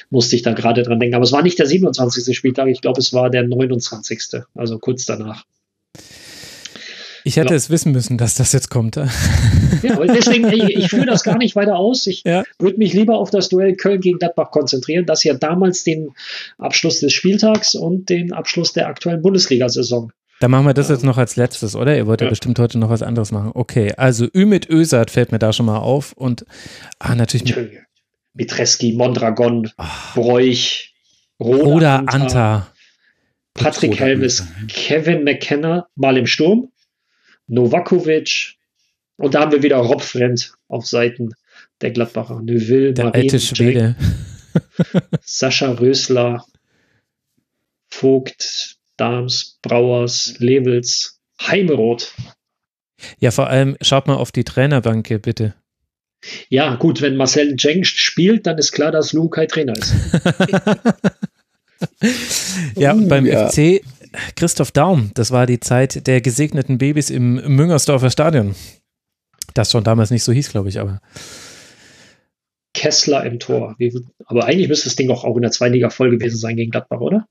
musste 0.10 0.36
ich 0.36 0.42
da 0.42 0.54
gerade 0.54 0.84
dran 0.84 1.00
denken. 1.00 1.16
Aber 1.16 1.24
es 1.24 1.32
war 1.32 1.44
nicht 1.44 1.60
der 1.60 1.66
27. 1.66 2.36
Spieltag, 2.36 2.68
ich 2.68 2.82
glaube, 2.82 3.00
es 3.00 3.14
war 3.14 3.30
der 3.30 3.44
29. 3.44 4.42
Also 4.56 4.80
kurz 4.80 5.06
danach. 5.06 5.46
Ich 7.24 7.38
hätte 7.38 7.50
ja. 7.50 7.56
es 7.56 7.70
wissen 7.70 7.92
müssen, 7.92 8.18
dass 8.18 8.36
das 8.36 8.52
jetzt 8.52 8.70
kommt. 8.70 8.96
Ja, 8.96 9.08
aber 9.92 10.08
deswegen, 10.08 10.52
ich, 10.52 10.64
ich 10.76 10.90
führe 10.90 11.06
das 11.06 11.24
gar 11.24 11.38
nicht 11.38 11.56
weiter 11.56 11.78
aus. 11.78 12.08
Ich 12.08 12.24
ja. 12.26 12.44
würde 12.60 12.78
mich 12.78 12.94
lieber 12.94 13.18
auf 13.18 13.30
das 13.30 13.50
Duell 13.50 13.76
Köln 13.76 14.02
gegen 14.02 14.20
Gladbach 14.20 14.52
konzentrieren, 14.52 15.06
das 15.06 15.24
ja 15.24 15.34
damals 15.34 15.84
den 15.84 16.12
Abschluss 16.58 17.00
des 17.00 17.14
Spieltags 17.14 17.76
und 17.76 18.10
den 18.10 18.34
Abschluss 18.34 18.74
der 18.74 18.88
aktuellen 18.88 19.22
Bundesliga-Saison 19.22 20.12
dann 20.42 20.50
machen 20.50 20.66
wir 20.66 20.74
das 20.74 20.90
jetzt 20.90 21.04
noch 21.04 21.20
als 21.20 21.36
letztes, 21.36 21.76
oder? 21.76 21.96
Ihr 21.96 22.08
wollt 22.08 22.20
ja, 22.20 22.26
ja 22.26 22.32
bestimmt 22.32 22.58
heute 22.58 22.80
noch 22.80 22.90
was 22.90 23.04
anderes 23.04 23.32
machen. 23.32 23.52
Okay, 23.54 23.94
also 23.96 24.28
Ü 24.34 24.48
mit 24.48 24.68
Ösat 24.72 25.12
fällt 25.12 25.32
mir 25.32 25.38
da 25.38 25.54
schon 25.54 25.68
mal 25.68 25.78
auf 25.78 26.14
und 26.14 26.46
ah, 26.98 27.14
natürlich. 27.14 27.56
Mit 27.56 27.72
Mitreski, 28.34 28.94
Mondragon, 28.94 29.70
oh. 29.78 29.84
Bräuch, 30.16 30.96
Roda, 31.40 31.64
Roda 31.64 31.96
Anta, 31.98 32.16
Anta, 32.16 32.68
Patrick 33.54 34.00
Helmes, 34.00 34.44
Kevin 34.68 35.24
McKenna 35.24 35.88
mal 35.96 36.18
im 36.18 36.26
Sturm, 36.26 36.71
Novakovic 37.52 38.56
und 39.18 39.36
da 39.36 39.42
haben 39.42 39.52
wir 39.52 39.62
wieder 39.62 39.78
Rob 39.78 40.02
Frendt 40.02 40.54
auf 40.68 40.88
Seiten 40.88 41.34
der 41.82 41.92
Gladbacher. 41.92 42.42
Neuville, 42.42 42.94
der 42.94 43.06
Marien, 43.06 43.24
alte 43.24 43.40
Schwede. 43.40 43.96
Sascha 45.22 45.72
Rösler, 45.72 46.46
Vogt, 47.88 48.78
Dahms, 48.98 49.60
Brauers, 49.62 50.36
Levels, 50.40 51.20
Heimeroth. 51.42 52.14
Ja, 53.20 53.32
vor 53.32 53.48
allem 53.48 53.76
schaut 53.82 54.08
mal 54.08 54.16
auf 54.16 54.32
die 54.32 54.44
Trainerbank 54.44 55.08
hier, 55.08 55.20
bitte. 55.20 55.54
Ja, 56.50 56.76
gut, 56.76 57.02
wenn 57.02 57.18
Marcel 57.18 57.56
Jeng 57.58 57.84
spielt, 57.84 58.46
dann 58.46 58.58
ist 58.60 58.72
klar, 58.72 58.92
dass 58.92 59.12
Lukai 59.12 59.48
Trainer 59.48 59.74
ist. 59.74 59.94
ja, 62.76 62.94
uh, 62.94 63.08
beim 63.08 63.26
ja. 63.26 63.50
FC 63.50 63.82
Christoph 64.36 64.72
Daum, 64.72 65.12
das 65.14 65.32
war 65.32 65.46
die 65.46 65.60
Zeit 65.60 66.06
der 66.08 66.22
gesegneten 66.22 66.78
Babys 66.78 67.10
im 67.10 67.36
Müngersdorfer 67.36 68.10
Stadion. 68.10 68.56
Das 69.54 69.72
schon 69.72 69.84
damals 69.84 70.12
nicht 70.12 70.24
so 70.24 70.32
hieß, 70.32 70.52
glaube 70.52 70.70
ich, 70.70 70.80
aber. 70.80 71.02
Kessler 72.74 73.26
im 73.26 73.40
Tor. 73.40 73.76
Aber 74.26 74.46
eigentlich 74.46 74.70
müsste 74.70 74.86
das 74.86 74.96
Ding 74.96 75.10
auch, 75.12 75.24
auch 75.24 75.36
in 75.36 75.42
der 75.42 75.52
Zweitliga 75.52 75.90
voll 75.90 76.10
gewesen 76.10 76.38
sein 76.38 76.56
gegen 76.56 76.72
Gladbach, 76.72 77.02
oder? 77.02 77.28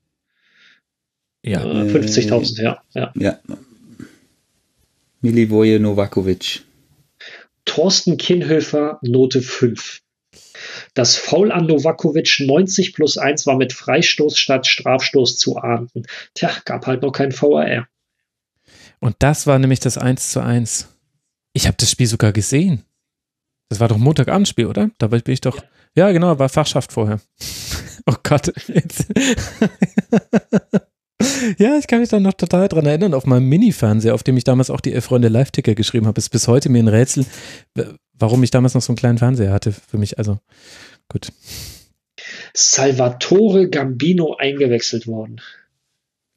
Ja. 1.43 1.63
Äh, 1.63 1.87
50.000, 1.87 2.61
ja. 2.61 2.81
Ja. 2.93 3.11
ja. 3.15 3.39
Milivoje 5.21 5.79
Novakovic. 5.79 6.61
Thorsten 7.65 8.17
Kinhöfer, 8.17 8.99
Note 9.01 9.41
5. 9.41 10.01
Das 10.93 11.15
Foul 11.15 11.51
an 11.51 11.65
Novakovic 11.65 12.39
90 12.39 12.93
plus 12.93 13.17
1 13.17 13.45
war 13.47 13.55
mit 13.55 13.73
Freistoß 13.73 14.37
statt 14.37 14.67
Strafstoß 14.67 15.37
zu 15.37 15.57
ahnden. 15.57 16.03
Tja, 16.33 16.51
gab 16.65 16.87
halt 16.87 17.01
noch 17.01 17.11
kein 17.11 17.31
VAR. 17.31 17.87
Und 18.99 19.15
das 19.19 19.47
war 19.47 19.59
nämlich 19.59 19.79
das 19.79 19.97
1 19.97 20.31
zu 20.31 20.41
1. 20.41 20.87
Ich 21.53 21.67
habe 21.67 21.77
das 21.79 21.91
Spiel 21.91 22.07
sogar 22.07 22.31
gesehen. 22.31 22.83
Das 23.69 23.79
war 23.79 23.87
doch 23.87 23.97
Montagabendspiel, 23.97 24.65
oder? 24.65 24.91
Da 24.97 25.07
bin 25.07 25.21
ich 25.27 25.41
doch. 25.41 25.57
Ja, 25.95 26.07
ja 26.07 26.11
genau, 26.11 26.37
war 26.37 26.49
Fachschaft 26.49 26.91
vorher. 26.91 27.19
oh 28.05 28.15
Gott. 28.23 28.51
ja, 31.57 31.77
ich 31.77 31.87
kann 31.87 31.99
mich 31.99 32.09
da 32.09 32.19
noch 32.19 32.33
total 32.33 32.67
dran 32.67 32.85
erinnern, 32.85 33.13
auf 33.13 33.25
meinem 33.25 33.47
Mini-Fernseher, 33.47 34.13
auf 34.13 34.23
dem 34.23 34.37
ich 34.37 34.43
damals 34.43 34.69
auch 34.69 34.81
die 34.81 34.93
Elf-Freunde 34.93 35.27
Live-Ticker 35.27 35.75
geschrieben 35.75 36.07
habe, 36.07 36.19
ist 36.19 36.29
bis 36.29 36.47
heute 36.47 36.69
mir 36.69 36.79
ein 36.79 36.87
Rätsel, 36.87 37.25
warum 38.13 38.43
ich 38.43 38.51
damals 38.51 38.73
noch 38.73 38.81
so 38.81 38.91
einen 38.91 38.97
kleinen 38.97 39.17
Fernseher 39.17 39.51
hatte 39.51 39.71
für 39.71 39.97
mich. 39.97 40.17
Also, 40.17 40.39
gut. 41.09 41.31
Salvatore 42.53 43.69
Gambino 43.69 44.35
eingewechselt 44.35 45.07
worden. 45.07 45.41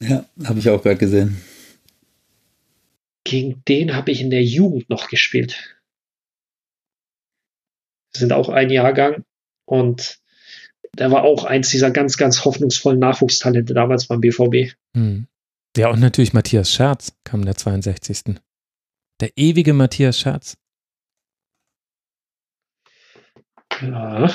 Ja, 0.01 0.25
habe 0.43 0.59
ich 0.59 0.69
auch 0.69 0.81
gerade 0.81 0.97
gesehen. 0.97 1.41
Gegen 3.23 3.63
den 3.67 3.95
habe 3.95 4.11
ich 4.11 4.21
in 4.21 4.29
der 4.29 4.43
Jugend 4.43 4.89
noch 4.89 5.09
gespielt. 5.09 5.77
Wir 8.13 8.19
sind 8.19 8.33
auch 8.33 8.49
ein 8.49 8.69
Jahrgang 8.69 9.23
und 9.65 10.19
der 10.95 11.11
war 11.11 11.23
auch 11.23 11.43
eins 11.43 11.69
dieser 11.69 11.91
ganz, 11.91 12.17
ganz 12.17 12.45
hoffnungsvollen 12.45 12.99
Nachwuchstalente 12.99 13.73
damals 13.73 14.07
beim 14.07 14.21
BVB. 14.21 14.75
Hm. 14.95 15.27
Ja, 15.77 15.89
und 15.89 15.99
natürlich 15.99 16.33
Matthias 16.33 16.71
Scherz 16.71 17.11
kam 17.23 17.41
in 17.41 17.47
der 17.47 17.55
62. 17.55 18.35
Der 19.19 19.29
ewige 19.35 19.73
Matthias 19.73 20.19
Scherz. 20.19 20.57
Ja. 23.81 24.31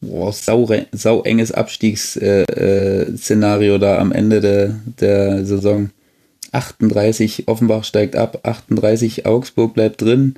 Boah, 0.00 0.32
sau, 0.32 0.68
sau 0.92 1.22
enges 1.22 1.50
Abstiegsszenario 1.50 3.72
äh, 3.72 3.76
äh, 3.76 3.78
da 3.78 3.98
am 3.98 4.12
Ende 4.12 4.40
der, 4.40 4.80
der 5.00 5.44
Saison. 5.44 5.90
38 6.52 7.48
Offenbach 7.48 7.82
steigt 7.82 8.14
ab, 8.14 8.38
38 8.44 9.26
Augsburg 9.26 9.74
bleibt 9.74 10.02
drin, 10.02 10.36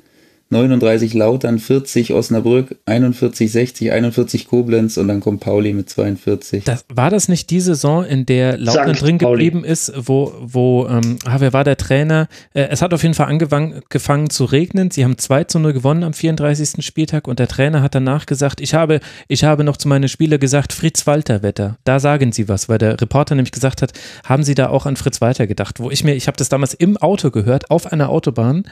39 0.49 1.13
Lautern, 1.13 1.59
40 1.59 2.13
Osnabrück, 2.13 2.77
41 2.85 3.51
60, 3.51 3.91
41 3.91 4.47
Koblenz 4.47 4.95
und 4.95 5.09
dann 5.09 5.19
kommt 5.19 5.41
Pauli 5.41 5.73
mit 5.73 5.89
42. 5.89 6.63
Das, 6.63 6.85
war 6.93 7.09
das 7.09 7.27
nicht 7.27 7.49
die 7.49 7.59
Saison, 7.59 8.05
in 8.05 8.25
der 8.25 8.57
Lautern 8.57 8.85
Sankt 8.85 9.01
drin 9.01 9.17
Pauli. 9.17 9.45
geblieben 9.45 9.65
ist, 9.65 9.91
wo, 9.97 10.33
wo 10.39 10.87
ähm, 10.87 11.19
ah, 11.25 11.35
wer 11.39 11.51
war 11.51 11.65
der 11.65 11.75
Trainer? 11.75 12.29
Äh, 12.53 12.67
es 12.69 12.81
hat 12.81 12.93
auf 12.93 13.03
jeden 13.03 13.13
Fall 13.13 13.27
angefangen 13.27 14.29
zu 14.29 14.45
regnen. 14.45 14.89
Sie 14.89 15.03
haben 15.03 15.17
2 15.17 15.43
zu 15.45 15.59
0 15.59 15.73
gewonnen 15.73 16.03
am 16.03 16.13
34. 16.13 16.85
Spieltag 16.85 17.27
und 17.27 17.39
der 17.39 17.49
Trainer 17.49 17.81
hat 17.81 17.93
danach 17.93 18.25
gesagt, 18.25 18.61
ich 18.61 18.73
habe, 18.73 19.01
ich 19.27 19.43
habe 19.43 19.65
noch 19.65 19.75
zu 19.75 19.89
meinen 19.89 20.07
Spielern 20.07 20.39
gesagt, 20.39 20.71
Fritz 20.71 21.05
Walter 21.05 21.43
Wetter. 21.43 21.77
Da 21.83 21.99
sagen 21.99 22.31
Sie 22.31 22.47
was, 22.47 22.69
weil 22.69 22.77
der 22.77 23.01
Reporter 23.01 23.35
nämlich 23.35 23.51
gesagt 23.51 23.81
hat, 23.81 23.91
haben 24.23 24.43
Sie 24.43 24.55
da 24.55 24.69
auch 24.69 24.85
an 24.85 24.95
Fritz 24.95 25.19
Walter 25.19 25.45
gedacht? 25.45 25.81
Wo 25.81 25.91
ich 25.91 26.05
mir, 26.05 26.15
ich 26.15 26.27
habe 26.27 26.37
das 26.37 26.47
damals 26.47 26.73
im 26.73 26.95
Auto 26.95 27.31
gehört, 27.31 27.69
auf 27.69 27.91
einer 27.91 28.09
Autobahn 28.09 28.63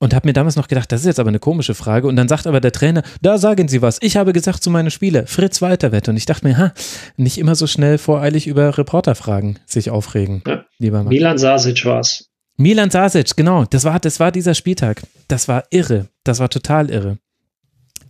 und 0.00 0.14
habe 0.14 0.26
mir 0.26 0.32
damals 0.32 0.56
noch 0.56 0.66
gedacht, 0.66 0.90
das 0.90 1.02
ist 1.04 1.11
jetzt 1.12 1.20
aber 1.20 1.28
eine 1.28 1.38
komische 1.38 1.74
Frage. 1.74 2.08
Und 2.08 2.16
dann 2.16 2.28
sagt 2.28 2.46
aber 2.46 2.60
der 2.60 2.72
Trainer, 2.72 3.02
da 3.20 3.38
sagen 3.38 3.68
Sie 3.68 3.82
was. 3.82 3.98
Ich 4.00 4.16
habe 4.16 4.32
gesagt 4.32 4.62
zu 4.62 4.70
meinen 4.70 4.90
Spielern, 4.90 5.26
Fritz 5.26 5.62
Walterwett. 5.62 6.08
Und 6.08 6.16
ich 6.16 6.26
dachte 6.26 6.46
mir, 6.46 6.58
ha, 6.58 6.72
nicht 7.16 7.38
immer 7.38 7.54
so 7.54 7.66
schnell 7.66 7.98
voreilig 7.98 8.46
über 8.46 8.76
Reporterfragen 8.76 9.58
sich 9.66 9.90
aufregen. 9.90 10.42
Ja. 10.46 10.64
Lieber 10.78 10.98
Mann. 10.98 11.08
Milan 11.08 11.38
Sasic 11.38 11.84
war 11.84 12.00
es. 12.00 12.28
Milan 12.56 12.90
Sasic, 12.90 13.36
genau. 13.36 13.64
Das 13.64 13.84
war, 13.84 13.98
das 14.00 14.20
war 14.20 14.32
dieser 14.32 14.54
Spieltag. 14.54 15.02
Das 15.28 15.48
war 15.48 15.64
irre. 15.70 16.08
Das 16.24 16.38
war 16.38 16.48
total 16.48 16.90
irre. 16.90 17.18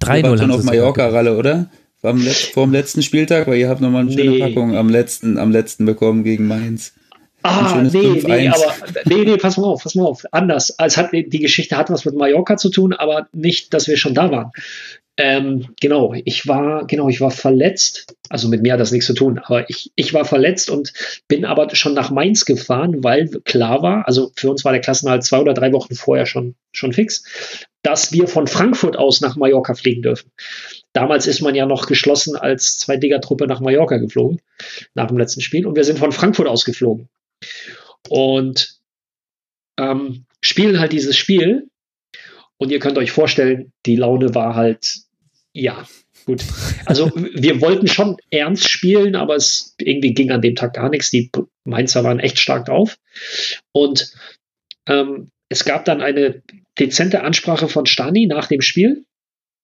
3-0 0.00 0.40
haben 0.40 0.50
auf 0.50 0.64
Mallorca-Ralle, 0.64 1.36
oder? 1.36 1.70
Vor 2.00 2.12
dem 2.12 2.72
letzten 2.72 3.02
Spieltag, 3.02 3.46
weil 3.46 3.58
ihr 3.58 3.68
habt 3.68 3.80
nochmal 3.80 4.02
eine 4.02 4.12
schöne 4.12 4.30
nee. 4.30 4.38
Packung 4.40 4.76
am 4.76 4.88
letzten, 4.88 5.38
am 5.38 5.52
letzten 5.52 5.86
bekommen 5.86 6.24
gegen 6.24 6.48
Mainz. 6.48 6.94
Ah, 7.42 7.82
nee, 7.82 8.22
nee, 8.24 8.48
aber 8.48 8.74
nee, 9.04 9.24
nee, 9.24 9.36
pass 9.36 9.56
mal 9.56 9.66
auf, 9.66 9.82
pass 9.82 9.94
mal 9.94 10.04
auf. 10.04 10.24
Anders. 10.32 10.78
Also 10.78 11.02
hat, 11.02 11.12
die 11.12 11.38
Geschichte 11.38 11.76
hat 11.76 11.90
was 11.90 12.04
mit 12.04 12.14
Mallorca 12.14 12.56
zu 12.56 12.70
tun, 12.70 12.92
aber 12.92 13.28
nicht, 13.32 13.74
dass 13.74 13.88
wir 13.88 13.96
schon 13.96 14.14
da 14.14 14.30
waren. 14.30 14.52
Ähm, 15.18 15.74
genau, 15.80 16.14
ich 16.24 16.48
war, 16.48 16.86
genau, 16.86 17.08
ich 17.08 17.20
war 17.20 17.30
verletzt. 17.30 18.16
Also 18.30 18.48
mit 18.48 18.62
mir 18.62 18.72
hat 18.72 18.80
das 18.80 18.92
nichts 18.92 19.06
zu 19.06 19.12
tun, 19.12 19.38
aber 19.38 19.68
ich, 19.68 19.92
ich 19.94 20.14
war 20.14 20.24
verletzt 20.24 20.70
und 20.70 20.92
bin 21.28 21.44
aber 21.44 21.74
schon 21.74 21.92
nach 21.92 22.10
Mainz 22.10 22.46
gefahren, 22.46 23.04
weil 23.04 23.28
klar 23.44 23.82
war, 23.82 24.06
also 24.06 24.32
für 24.36 24.48
uns 24.48 24.64
war 24.64 24.72
der 24.72 24.80
Klassenhalt 24.80 25.22
zwei 25.22 25.38
oder 25.38 25.52
drei 25.52 25.72
Wochen 25.72 25.94
vorher 25.94 26.24
schon, 26.24 26.54
schon 26.72 26.94
fix, 26.94 27.24
dass 27.82 28.12
wir 28.12 28.26
von 28.26 28.46
Frankfurt 28.46 28.96
aus 28.96 29.20
nach 29.20 29.36
Mallorca 29.36 29.74
fliegen 29.74 30.00
dürfen. 30.00 30.30
Damals 30.94 31.26
ist 31.26 31.42
man 31.42 31.54
ja 31.54 31.66
noch 31.66 31.86
geschlossen 31.86 32.34
als 32.36 32.78
Zweitligatruppe 32.78 33.46
nach 33.46 33.60
Mallorca 33.60 33.98
geflogen, 33.98 34.40
nach 34.94 35.08
dem 35.08 35.18
letzten 35.18 35.42
Spiel, 35.42 35.66
und 35.66 35.76
wir 35.76 35.84
sind 35.84 35.98
von 35.98 36.12
Frankfurt 36.12 36.48
aus 36.48 36.64
geflogen 36.64 37.10
und 38.08 38.80
ähm, 39.78 40.26
spielen 40.40 40.78
halt 40.78 40.92
dieses 40.92 41.16
Spiel. 41.16 41.68
Und 42.58 42.70
ihr 42.70 42.78
könnt 42.78 42.98
euch 42.98 43.10
vorstellen, 43.10 43.72
die 43.86 43.96
Laune 43.96 44.34
war 44.34 44.54
halt, 44.54 45.00
ja, 45.52 45.86
gut. 46.24 46.44
Also 46.86 47.10
wir 47.14 47.60
wollten 47.60 47.88
schon 47.88 48.16
ernst 48.30 48.68
spielen, 48.68 49.16
aber 49.16 49.34
es 49.34 49.74
irgendwie 49.78 50.14
ging 50.14 50.30
an 50.30 50.42
dem 50.42 50.54
Tag 50.54 50.74
gar 50.74 50.88
nichts. 50.88 51.10
Die 51.10 51.30
Mainzer 51.64 52.04
waren 52.04 52.20
echt 52.20 52.38
stark 52.38 52.66
drauf. 52.66 52.98
Und 53.72 54.12
ähm, 54.86 55.30
es 55.48 55.64
gab 55.64 55.84
dann 55.84 56.00
eine 56.00 56.42
dezente 56.78 57.22
Ansprache 57.22 57.68
von 57.68 57.86
Stani 57.86 58.26
nach 58.26 58.46
dem 58.46 58.60
Spiel. 58.60 59.04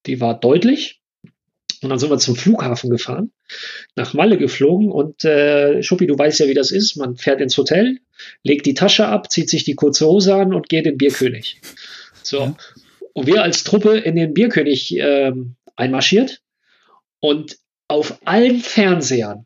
Die 0.05 0.19
war 0.19 0.39
deutlich. 0.39 0.98
Und 1.81 1.89
dann 1.89 1.99
sind 1.99 2.09
wir 2.09 2.17
zum 2.17 2.35
Flughafen 2.35 2.89
gefahren, 2.89 3.31
nach 3.95 4.13
Malle 4.13 4.37
geflogen 4.37 4.91
und 4.91 5.23
äh, 5.23 5.81
Schuppi, 5.81 6.07
du 6.07 6.17
weißt 6.17 6.41
ja, 6.41 6.47
wie 6.47 6.53
das 6.53 6.71
ist. 6.71 6.97
Man 6.97 7.15
fährt 7.15 7.39
ins 7.39 7.57
Hotel, 7.57 7.99
legt 8.43 8.65
die 8.65 8.73
Tasche 8.73 9.07
ab, 9.07 9.31
zieht 9.31 9.49
sich 9.49 9.63
die 9.63 9.75
kurze 9.75 10.05
Hose 10.05 10.35
an 10.35 10.53
und 10.53 10.67
geht 10.67 10.85
in 10.85 10.97
Bierkönig. 10.97 11.61
So. 12.21 12.39
Ja. 12.39 12.55
Und 13.13 13.27
wir 13.27 13.43
als 13.43 13.63
Truppe 13.63 13.97
in 13.97 14.15
den 14.15 14.33
Bierkönig 14.33 14.97
äh, 14.97 15.31
einmarschiert 15.75 16.41
Und 17.19 17.57
auf 17.87 18.19
allen 18.25 18.59
Fernsehern 18.59 19.45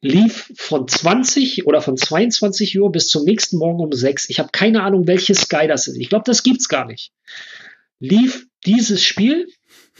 lief 0.00 0.52
von 0.56 0.86
20 0.86 1.66
oder 1.66 1.80
von 1.80 1.96
22 1.96 2.78
Uhr 2.78 2.92
bis 2.92 3.08
zum 3.08 3.24
nächsten 3.24 3.58
Morgen 3.58 3.82
um 3.82 3.92
6. 3.92 4.28
Ich 4.28 4.38
habe 4.38 4.50
keine 4.52 4.82
Ahnung, 4.82 5.06
welches 5.06 5.42
Sky 5.42 5.66
das 5.66 5.88
ist. 5.88 5.96
Ich 5.96 6.08
glaube, 6.08 6.24
das 6.26 6.42
gibt's 6.42 6.68
gar 6.68 6.86
nicht. 6.86 7.12
Lief 7.98 8.46
dieses 8.66 9.02
Spiel, 9.02 9.48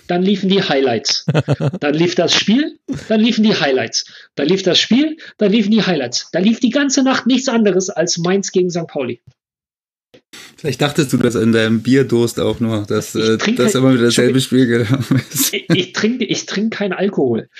dann 0.07 0.23
liefen 0.23 0.49
die 0.49 0.63
Highlights. 0.63 1.27
Dann 1.81 1.95
lief 1.95 2.15
das 2.15 2.35
Spiel, 2.35 2.79
dann 3.09 3.21
liefen 3.21 3.43
die 3.45 3.55
Highlights. 3.55 4.05
Dann 4.35 4.49
lief 4.49 4.63
das 4.63 4.79
Spiel, 4.79 5.17
dann 5.39 5.53
liefen 5.53 5.71
die 5.71 5.83
Highlights. 5.83 6.29
Da 6.33 6.39
lief 6.39 6.61
die 6.61 6.71
ganze 6.71 7.03
Nacht 7.03 7.27
nichts 7.27 7.49
anderes 7.49 7.91
als 7.91 8.19
Mainz 8.19 8.53
gegen 8.53 8.71
St. 8.71 8.87
Pauli. 8.87 9.21
Vielleicht 10.57 10.81
dachtest 10.81 11.13
du 11.13 11.19
das 11.19 11.35
in 11.35 11.53
deinem 11.53 11.83
Bierdurst 11.83 12.41
auch 12.41 12.61
nur, 12.61 12.87
dass 12.87 13.15
äh, 13.15 13.37
das 13.57 13.75
immer 13.75 13.93
wieder 13.93 14.05
dasselbe 14.05 14.41
Spiel 14.41 14.87
ist. 15.31 15.53
Ich, 15.53 15.67
ich, 15.69 15.93
trinke, 15.93 16.25
ich 16.25 16.47
trinke 16.47 16.79
keinen 16.79 16.95
Alkohol. 16.95 17.51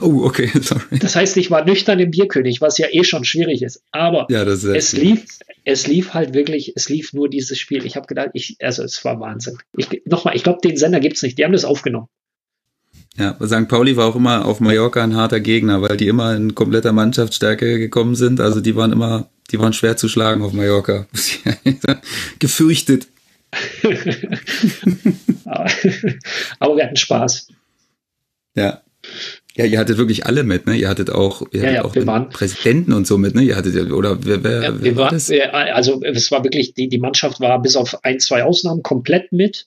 Oh, 0.00 0.22
okay, 0.24 0.50
sorry. 0.62 0.98
Das 0.98 1.14
heißt, 1.14 1.36
ich 1.36 1.50
war 1.50 1.66
nüchtern 1.66 1.98
im 1.98 2.10
Bierkönig, 2.10 2.62
was 2.62 2.78
ja 2.78 2.86
eh 2.90 3.04
schon 3.04 3.24
schwierig 3.24 3.62
ist. 3.62 3.82
Aber 3.92 4.26
ja, 4.30 4.44
ist 4.44 4.64
es, 4.64 4.94
lief, 4.94 5.26
es 5.64 5.86
lief 5.86 6.14
halt 6.14 6.32
wirklich, 6.32 6.72
es 6.74 6.88
lief 6.88 7.12
nur 7.12 7.28
dieses 7.28 7.58
Spiel. 7.58 7.84
Ich 7.84 7.96
habe 7.96 8.06
gedacht, 8.06 8.30
ich, 8.32 8.56
also 8.60 8.82
es 8.82 9.04
war 9.04 9.20
Wahnsinn. 9.20 9.58
Ich, 9.76 9.88
Nochmal, 10.06 10.34
ich 10.34 10.42
glaube, 10.42 10.60
den 10.64 10.78
Sender 10.78 11.00
gibt 11.00 11.16
es 11.16 11.22
nicht. 11.22 11.36
Die 11.38 11.44
haben 11.44 11.52
das 11.52 11.66
aufgenommen. 11.66 12.08
Ja, 13.18 13.36
St. 13.44 13.68
Pauli 13.68 13.96
war 13.96 14.06
auch 14.06 14.16
immer 14.16 14.46
auf 14.46 14.60
Mallorca 14.60 15.02
ein 15.02 15.16
harter 15.16 15.40
Gegner, 15.40 15.82
weil 15.82 15.96
die 15.96 16.08
immer 16.08 16.34
in 16.34 16.54
kompletter 16.54 16.92
Mannschaftsstärke 16.92 17.78
gekommen 17.78 18.14
sind. 18.14 18.40
Also 18.40 18.60
die 18.60 18.74
waren 18.74 18.92
immer 18.92 19.28
die 19.50 19.58
waren 19.58 19.72
schwer 19.72 19.96
zu 19.96 20.08
schlagen 20.08 20.42
auf 20.42 20.52
Mallorca. 20.52 21.06
Gefürchtet. 22.38 23.08
aber, 25.44 25.70
wir 26.76 26.84
hatten 26.84 26.96
Spaß. 26.96 27.48
Ja. 28.54 28.82
Ja, 29.58 29.64
ihr 29.64 29.80
hattet 29.80 29.98
wirklich 29.98 30.24
alle 30.24 30.44
mit, 30.44 30.68
ne? 30.68 30.76
Ihr 30.76 30.88
hattet 30.88 31.10
auch, 31.10 31.42
ihr 31.50 31.58
ja, 31.58 31.62
hattet 31.62 31.74
ja, 31.74 31.84
auch 31.84 31.94
wir 31.96 32.06
waren, 32.06 32.28
Präsidenten 32.28 32.92
und 32.92 33.08
so 33.08 33.18
mit, 33.18 33.34
ne? 33.34 33.42
Ihr 33.42 33.56
hattet 33.56 33.90
oder 33.90 34.24
wer, 34.24 34.44
wer, 34.44 34.62
ja, 34.62 34.72
wer 34.80 34.96
war 34.96 35.10
das? 35.10 35.32
Also 35.32 36.00
es 36.04 36.30
war 36.30 36.44
wirklich, 36.44 36.74
die, 36.74 36.88
die 36.88 36.98
Mannschaft 36.98 37.40
war 37.40 37.60
bis 37.60 37.74
auf 37.74 38.04
ein, 38.04 38.20
zwei 38.20 38.44
Ausnahmen 38.44 38.84
komplett 38.84 39.32
mit. 39.32 39.66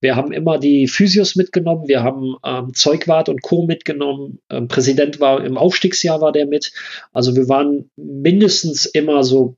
Wir 0.00 0.16
haben 0.16 0.32
immer 0.32 0.58
die 0.58 0.88
Physios 0.88 1.36
mitgenommen, 1.36 1.86
wir 1.86 2.02
haben 2.02 2.34
ähm, 2.44 2.74
Zeugwart 2.74 3.28
und 3.28 3.40
Co. 3.42 3.64
mitgenommen. 3.66 4.40
Ähm, 4.50 4.66
Präsident 4.66 5.20
war 5.20 5.44
im 5.44 5.56
Aufstiegsjahr 5.56 6.20
war 6.20 6.32
der 6.32 6.46
mit. 6.46 6.72
Also 7.12 7.36
wir 7.36 7.48
waren 7.48 7.88
mindestens 7.94 8.84
immer 8.84 9.22
so 9.22 9.56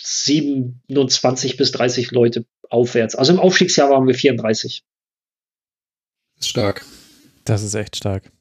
27 0.00 1.56
bis 1.56 1.70
30 1.70 2.10
Leute 2.10 2.46
aufwärts. 2.68 3.14
Also 3.14 3.32
im 3.32 3.38
Aufstiegsjahr 3.38 3.90
waren 3.90 4.08
wir 4.08 4.14
34. 4.16 4.82
Stark. 6.40 6.84
Das 7.44 7.62
ist 7.62 7.76
echt 7.76 7.94
stark. 7.94 8.32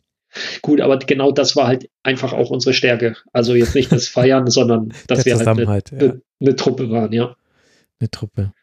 Gut, 0.62 0.82
aber 0.82 0.98
genau 1.00 1.32
das 1.32 1.56
war 1.56 1.68
halt 1.68 1.90
einfach 2.04 2.34
auch 2.34 2.50
unsere 2.50 2.74
Stärke. 2.74 3.16
Also 3.34 3.56
jetzt 3.56 3.76
nicht 3.76 3.92
das 3.92 4.08
Feiern, 4.08 4.48
sondern 4.52 4.94
dass 5.08 5.26
wir 5.26 5.38
halt 5.38 5.48
eine, 5.48 6.06
ja. 6.06 6.14
eine, 6.40 6.56
Truppe 6.56 6.90
waren, 6.90 7.12
ja. 7.14 7.36
Eine 8.00 8.12
Truppe. 8.12 8.54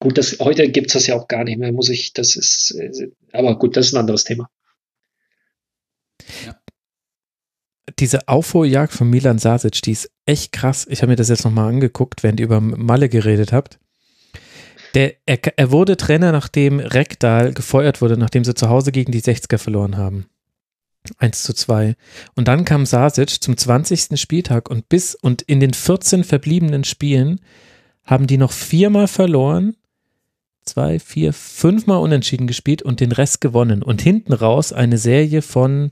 Gut, 0.00 0.16
das, 0.16 0.38
heute 0.38 0.68
gibt 0.70 0.88
es 0.88 0.92
das 0.92 1.06
ja 1.06 1.16
auch 1.16 1.26
gar 1.26 1.44
nicht 1.44 1.58
mehr, 1.58 1.72
muss 1.72 1.88
ich, 1.88 2.12
das 2.12 2.36
ist, 2.36 2.78
aber 3.32 3.58
gut, 3.58 3.76
das 3.76 3.86
ist 3.86 3.94
ein 3.94 4.00
anderes 4.00 4.24
Thema. 4.24 4.48
Ja. 6.46 6.56
Diese 7.98 8.28
Aufholjagd 8.28 8.92
von 8.92 9.10
Milan 9.10 9.38
Sasic, 9.38 9.82
die 9.82 9.92
ist 9.92 10.10
echt 10.24 10.52
krass. 10.52 10.86
Ich 10.88 11.02
habe 11.02 11.10
mir 11.10 11.16
das 11.16 11.30
jetzt 11.30 11.44
nochmal 11.44 11.68
angeguckt, 11.68 12.22
während 12.22 12.38
ihr 12.38 12.46
über 12.46 12.60
Malle 12.60 13.08
geredet 13.08 13.52
habt. 13.52 13.80
Der, 14.94 15.14
er, 15.26 15.38
er 15.56 15.70
wurde 15.70 15.96
Trainer, 15.96 16.32
nachdem 16.32 16.80
Rekdal 16.80 17.52
gefeuert 17.52 18.00
wurde, 18.00 18.16
nachdem 18.16 18.44
sie 18.44 18.54
zu 18.54 18.68
Hause 18.68 18.92
gegen 18.92 19.12
die 19.12 19.20
60er 19.20 19.58
verloren 19.58 19.96
haben. 19.96 20.26
1 21.18 21.42
zu 21.42 21.54
2. 21.54 21.96
Und 22.34 22.48
dann 22.48 22.64
kam 22.64 22.86
Sasic 22.86 23.42
zum 23.42 23.56
20. 23.56 24.20
Spieltag 24.20 24.70
und 24.70 24.88
bis 24.88 25.14
und 25.14 25.42
in 25.42 25.60
den 25.60 25.72
14 25.72 26.24
verbliebenen 26.24 26.84
Spielen 26.84 27.40
haben 28.04 28.26
die 28.26 28.38
noch 28.38 28.52
viermal 28.52 29.08
verloren, 29.08 29.76
zwei, 30.64 30.98
vier, 30.98 31.32
fünfmal 31.32 31.98
unentschieden 31.98 32.46
gespielt 32.46 32.82
und 32.82 33.00
den 33.00 33.12
Rest 33.12 33.40
gewonnen. 33.40 33.82
Und 33.82 34.02
hinten 34.02 34.32
raus 34.32 34.72
eine 34.72 34.98
Serie 34.98 35.42
von 35.42 35.90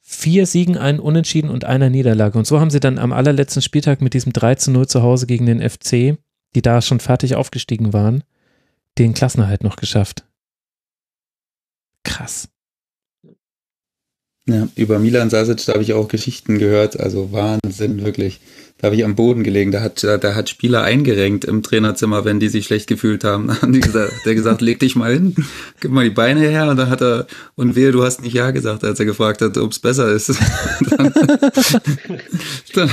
vier 0.00 0.46
Siegen, 0.46 0.76
einen 0.76 0.98
Unentschieden 0.98 1.50
und 1.50 1.64
einer 1.64 1.88
Niederlage. 1.88 2.36
Und 2.36 2.46
so 2.46 2.60
haben 2.60 2.70
sie 2.70 2.80
dann 2.80 2.98
am 2.98 3.12
allerletzten 3.12 3.62
Spieltag 3.62 4.00
mit 4.00 4.14
diesem 4.14 4.32
3 4.32 4.56
zu 4.56 4.70
0 4.70 4.88
zu 4.88 5.02
Hause 5.02 5.26
gegen 5.26 5.46
den 5.46 5.68
FC, 5.68 6.18
die 6.54 6.62
da 6.62 6.82
schon 6.82 7.00
fertig 7.00 7.36
aufgestiegen 7.36 7.92
waren, 7.92 8.24
den 8.98 9.14
Klassenerhalt 9.14 9.62
noch 9.62 9.76
geschafft. 9.76 10.24
Krass. 12.02 12.48
Ja, 14.48 14.68
über 14.74 14.98
Milan 14.98 15.30
Sasic, 15.30 15.64
da 15.66 15.74
habe 15.74 15.82
ich 15.82 15.92
auch 15.92 16.08
Geschichten 16.08 16.58
gehört, 16.58 16.98
also 16.98 17.30
Wahnsinn, 17.30 18.04
wirklich. 18.04 18.40
Da 18.78 18.86
habe 18.86 18.96
ich 18.96 19.04
am 19.04 19.14
Boden 19.14 19.44
gelegen, 19.44 19.72
da 19.72 19.82
hat, 19.82 20.02
da 20.02 20.34
hat 20.34 20.48
Spieler 20.48 20.82
eingerenkt 20.82 21.44
im 21.44 21.62
Trainerzimmer, 21.62 22.24
wenn 22.24 22.40
die 22.40 22.48
sich 22.48 22.64
schlecht 22.64 22.86
gefühlt 22.86 23.24
haben. 23.24 23.48
Da 23.50 23.60
haben 23.60 23.72
die 23.74 23.80
gesagt, 23.80 24.12
der 24.24 24.34
gesagt, 24.34 24.62
leg 24.62 24.80
dich 24.80 24.96
mal 24.96 25.12
hin, 25.12 25.34
gib 25.80 25.90
mal 25.90 26.04
die 26.04 26.10
Beine 26.10 26.40
her 26.40 26.70
und 26.70 26.78
dann 26.78 26.88
hat 26.88 27.02
er, 27.02 27.26
und 27.56 27.76
wehe, 27.76 27.92
du 27.92 28.02
hast 28.02 28.22
nicht 28.22 28.32
Ja 28.32 28.50
gesagt, 28.52 28.82
als 28.82 28.98
er 28.98 29.04
gefragt 29.04 29.42
hat, 29.42 29.58
ob 29.58 29.72
es 29.72 29.78
besser 29.78 30.10
ist. 30.10 30.30
dann, 30.96 31.12
dann 32.74 32.90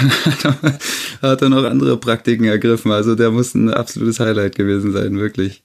hat 1.22 1.42
er 1.42 1.50
noch 1.50 1.64
andere 1.64 1.98
Praktiken 1.98 2.44
ergriffen, 2.44 2.92
also 2.92 3.16
der 3.16 3.32
muss 3.32 3.56
ein 3.56 3.70
absolutes 3.70 4.20
Highlight 4.20 4.56
gewesen 4.56 4.92
sein, 4.92 5.18
wirklich 5.18 5.64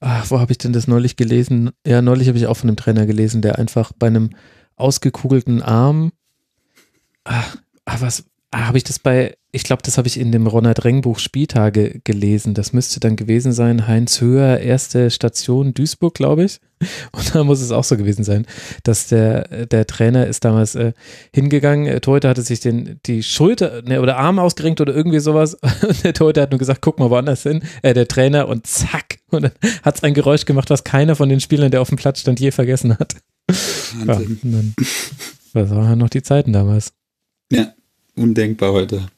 ach, 0.00 0.30
wo 0.30 0.38
habe 0.40 0.52
ich 0.52 0.58
denn 0.58 0.72
das 0.72 0.86
neulich 0.86 1.16
gelesen? 1.16 1.70
Ja, 1.86 2.02
neulich 2.02 2.28
habe 2.28 2.38
ich 2.38 2.46
auch 2.46 2.56
von 2.56 2.68
einem 2.68 2.76
Trainer 2.76 3.06
gelesen, 3.06 3.42
der 3.42 3.58
einfach 3.58 3.92
bei 3.92 4.06
einem 4.06 4.30
ausgekugelten 4.76 5.62
Arm, 5.62 6.12
ach, 7.24 7.56
ach 7.84 8.00
was, 8.00 8.24
ah, 8.50 8.66
habe 8.66 8.78
ich 8.78 8.84
das 8.84 8.98
bei, 8.98 9.36
ich 9.50 9.64
glaube, 9.64 9.82
das 9.82 9.98
habe 9.98 10.08
ich 10.08 10.18
in 10.18 10.32
dem 10.32 10.46
Ronald 10.46 10.84
Reng 10.84 11.00
Buch 11.02 11.18
Spieltage 11.18 12.00
gelesen. 12.04 12.54
Das 12.54 12.72
müsste 12.72 13.00
dann 13.00 13.16
gewesen 13.16 13.52
sein, 13.52 13.86
Heinz 13.86 14.20
Höher, 14.20 14.60
erste 14.60 15.10
Station 15.10 15.74
Duisburg, 15.74 16.14
glaube 16.14 16.44
ich. 16.44 16.60
Und 17.12 17.34
da 17.34 17.44
muss 17.44 17.60
es 17.60 17.72
auch 17.72 17.84
so 17.84 17.96
gewesen 17.96 18.24
sein, 18.24 18.46
dass 18.84 19.08
der, 19.08 19.66
der 19.66 19.86
Trainer 19.86 20.26
ist 20.26 20.44
damals 20.44 20.74
äh, 20.74 20.92
hingegangen, 21.34 21.86
der 21.86 22.00
Torhüter 22.00 22.28
hatte 22.28 22.42
sich 22.42 22.60
den, 22.60 23.00
die 23.06 23.22
Schulter 23.22 23.82
ne, 23.82 24.00
oder 24.00 24.16
Arm 24.16 24.38
ausgerenkt 24.38 24.80
oder 24.80 24.94
irgendwie 24.94 25.20
sowas. 25.20 25.54
Und 25.82 26.04
der 26.04 26.14
Torhüter 26.14 26.42
hat 26.42 26.50
nur 26.50 26.58
gesagt, 26.58 26.82
guck 26.82 26.98
mal 26.98 27.10
woanders 27.10 27.42
hin, 27.42 27.62
äh, 27.82 27.94
der 27.94 28.08
Trainer 28.08 28.48
und 28.48 28.66
zack. 28.66 29.18
Und 29.30 29.42
dann 29.42 29.52
hat 29.82 29.96
es 29.96 30.02
ein 30.04 30.14
Geräusch 30.14 30.44
gemacht, 30.44 30.70
was 30.70 30.84
keiner 30.84 31.16
von 31.16 31.28
den 31.28 31.40
Spielern, 31.40 31.70
der 31.70 31.80
auf 31.80 31.88
dem 31.88 31.98
Platz 31.98 32.20
stand, 32.20 32.40
je 32.40 32.50
vergessen 32.50 32.98
hat. 32.98 33.16
Wahnsinn. 34.04 34.38
Ja, 34.42 34.50
dann, 34.50 34.74
das 35.54 35.70
waren 35.70 35.98
noch 35.98 36.10
die 36.10 36.22
Zeiten 36.22 36.52
damals. 36.52 36.92
Ja, 37.50 37.72
undenkbar 38.18 38.72
heute. 38.72 39.08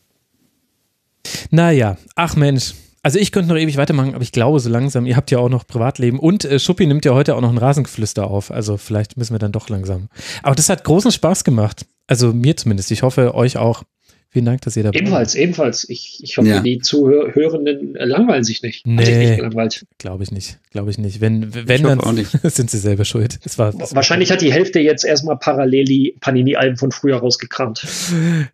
Naja, 1.51 1.97
ach 2.15 2.37
Mensch. 2.37 2.75
Also 3.03 3.19
ich 3.19 3.33
könnte 3.33 3.49
noch 3.49 3.59
ewig 3.59 3.79
weitermachen, 3.79 4.15
aber 4.15 4.23
ich 4.23 4.33
glaube 4.33 4.61
so 4.61 4.69
langsam, 4.69 5.07
ihr 5.07 5.17
habt 5.17 5.31
ja 5.31 5.39
auch 5.39 5.49
noch 5.49 5.67
Privatleben 5.67 6.19
und 6.19 6.45
äh, 6.45 6.59
Schuppi 6.59 6.87
nimmt 6.87 7.07
ja 7.07 7.15
heute 7.15 7.35
auch 7.35 7.41
noch 7.41 7.51
ein 7.51 7.57
Rasengeflüster 7.59 8.27
auf. 8.27 8.51
Also 8.51 8.77
vielleicht 8.77 9.17
müssen 9.17 9.33
wir 9.33 9.39
dann 9.39 9.53
doch 9.53 9.70
langsam. 9.70 10.09
Aber 10.43 10.55
das 10.55 10.69
hat 10.69 10.85
großen 10.85 11.11
Spaß 11.11 11.45
gemacht. 11.45 11.87
Also 12.07 12.35
mir 12.35 12.57
zumindest. 12.57 12.91
Ich 12.91 13.03
hoffe, 13.03 13.35
euch 13.35 13.57
auch. 13.57 13.85
Vielen 14.33 14.44
Dank, 14.44 14.60
dass 14.60 14.76
ihr 14.76 14.84
dabei 14.84 14.97
Ebenfalls, 14.97 15.33
seid. 15.33 15.42
ebenfalls. 15.42 15.89
Ich, 15.89 16.20
ich 16.23 16.39
hoffe, 16.39 16.49
ja. 16.49 16.60
die 16.60 16.78
Zuhörenden 16.78 17.94
langweilen 17.94 18.44
sich 18.44 18.62
nicht. 18.62 18.86
Nee, 18.86 19.36
glaube 19.99 20.23
ich 20.23 20.31
nicht. 20.31 20.60
Glaube 20.70 20.91
ich 20.91 20.99
nicht. 20.99 21.20
Wenn, 21.20 21.52
wenn 21.52 21.83
dann 21.83 22.00
sind 22.44 22.70
sie 22.70 22.78
selber 22.78 23.05
schuld. 23.05 23.41
Das 23.42 23.59
war, 23.59 23.73
das 23.73 23.92
Wahrscheinlich 23.97 24.31
hat 24.31 24.41
die 24.41 24.52
Hälfte 24.52 24.78
jetzt 24.78 25.05
erstmal 25.05 25.36
parallel 25.36 25.84
die 25.84 26.15
Panini-Alben 26.20 26.76
von 26.76 26.92
früher 26.92 27.17
rausgekramt. 27.17 27.84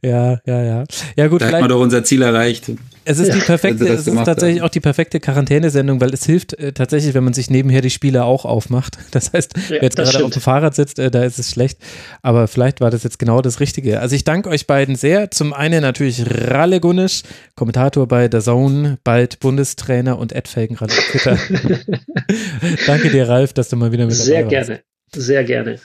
Ja, 0.03 0.41
ja, 0.47 0.63
ja. 0.63 0.85
Ja, 1.17 1.27
gut. 1.29 1.41
Da 1.41 1.47
hat 1.47 1.61
man 1.61 1.69
doch 1.69 1.81
unser 1.81 2.05
Ziel 2.05 2.23
erreicht. 2.23 2.71
Es 3.09 3.21
ist 3.21 3.33
die 3.33 3.39
perfekte, 3.39 3.87
es 3.87 4.07
ist 4.07 4.25
tatsächlich 4.25 4.61
haben. 4.61 4.67
auch 4.67 4.71
die 4.71 4.81
perfekte 4.81 5.21
Quarantänesendung, 5.21 6.01
weil 6.01 6.13
es 6.13 6.27
hilft 6.27 6.55
äh, 6.55 6.73
tatsächlich, 6.73 7.15
wenn 7.15 7.23
man 7.23 7.35
sich 7.35 7.51
nebenher 7.51 7.81
die 7.81 7.91
Spiele 7.91 8.25
auch 8.25 8.45
aufmacht. 8.45 8.99
Das 9.13 9.33
heißt, 9.33 9.57
ja, 9.57 9.63
wer 9.69 9.83
jetzt 9.83 9.97
gerade 9.97 10.11
stimmt. 10.11 10.25
auf 10.25 10.31
dem 10.33 10.43
Fahrrad 10.43 10.75
sitzt, 10.75 10.99
äh, 10.99 11.11
da 11.11 11.23
ist 11.23 11.39
es 11.39 11.51
schlecht. 11.51 11.79
Aber 12.21 12.49
vielleicht 12.49 12.81
war 12.81 12.91
das 12.91 13.03
jetzt 13.03 13.19
genau 13.19 13.41
das 13.41 13.61
Richtige. 13.61 14.01
Also 14.01 14.15
ich 14.15 14.25
danke 14.25 14.51
euch 14.51 14.67
beiden 14.67 14.97
sehr. 14.97 15.31
Zum 15.31 15.55
einen 15.55 15.81
natürlich 15.81 16.25
Ralle 16.29 16.81
Gunnisch, 16.81 17.23
Kommentator 17.55 18.07
bei 18.09 18.29
der 18.29 18.41
Zone, 18.41 18.99
bald 19.05 19.41
Bundestrainer 19.41 20.19
und 20.19 20.33
Ed 20.33 20.49
Felgenrad 20.49 20.91
auf 20.91 21.09
Twitter. 21.11 21.39
danke 22.87 23.11
dir, 23.11 23.29
Ralf, 23.29 23.53
dass 23.53 23.69
du 23.69 23.77
mal 23.77 23.93
wieder 23.93 24.07
mit 24.07 24.19
dabei 24.19 24.19
warst. 24.19 24.27
Sehr 24.27 24.45
gerne, 24.45 24.81
sehr 25.15 25.45
gerne. 25.45 25.79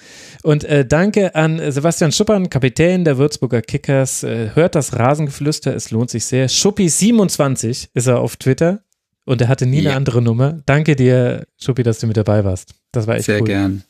Und 0.43 0.63
äh, 0.63 0.85
danke 0.85 1.35
an 1.35 1.61
Sebastian 1.71 2.11
Schuppern, 2.11 2.49
Kapitän 2.49 3.03
der 3.05 3.17
Würzburger 3.17 3.61
Kickers. 3.61 4.23
Äh, 4.23 4.51
hört 4.55 4.75
das 4.75 4.97
Rasengeflüster, 4.97 5.75
es 5.75 5.91
lohnt 5.91 6.09
sich 6.09 6.25
sehr. 6.25 6.49
Schuppi27 6.49 7.89
ist 7.93 8.07
er 8.07 8.19
auf 8.19 8.37
Twitter 8.37 8.81
und 9.25 9.41
er 9.41 9.47
hatte 9.47 9.65
nie 9.65 9.81
ja. 9.81 9.91
eine 9.91 9.97
andere 9.97 10.21
Nummer. 10.21 10.59
Danke 10.65 10.95
dir, 10.95 11.45
Schuppi, 11.57 11.83
dass 11.83 11.99
du 11.99 12.07
mit 12.07 12.17
dabei 12.17 12.43
warst. 12.43 12.73
Das 12.91 13.07
war 13.07 13.15
echt 13.15 13.25
sehr 13.25 13.41
cool. 13.41 13.47
Sehr 13.47 13.55
gern. 13.55 13.83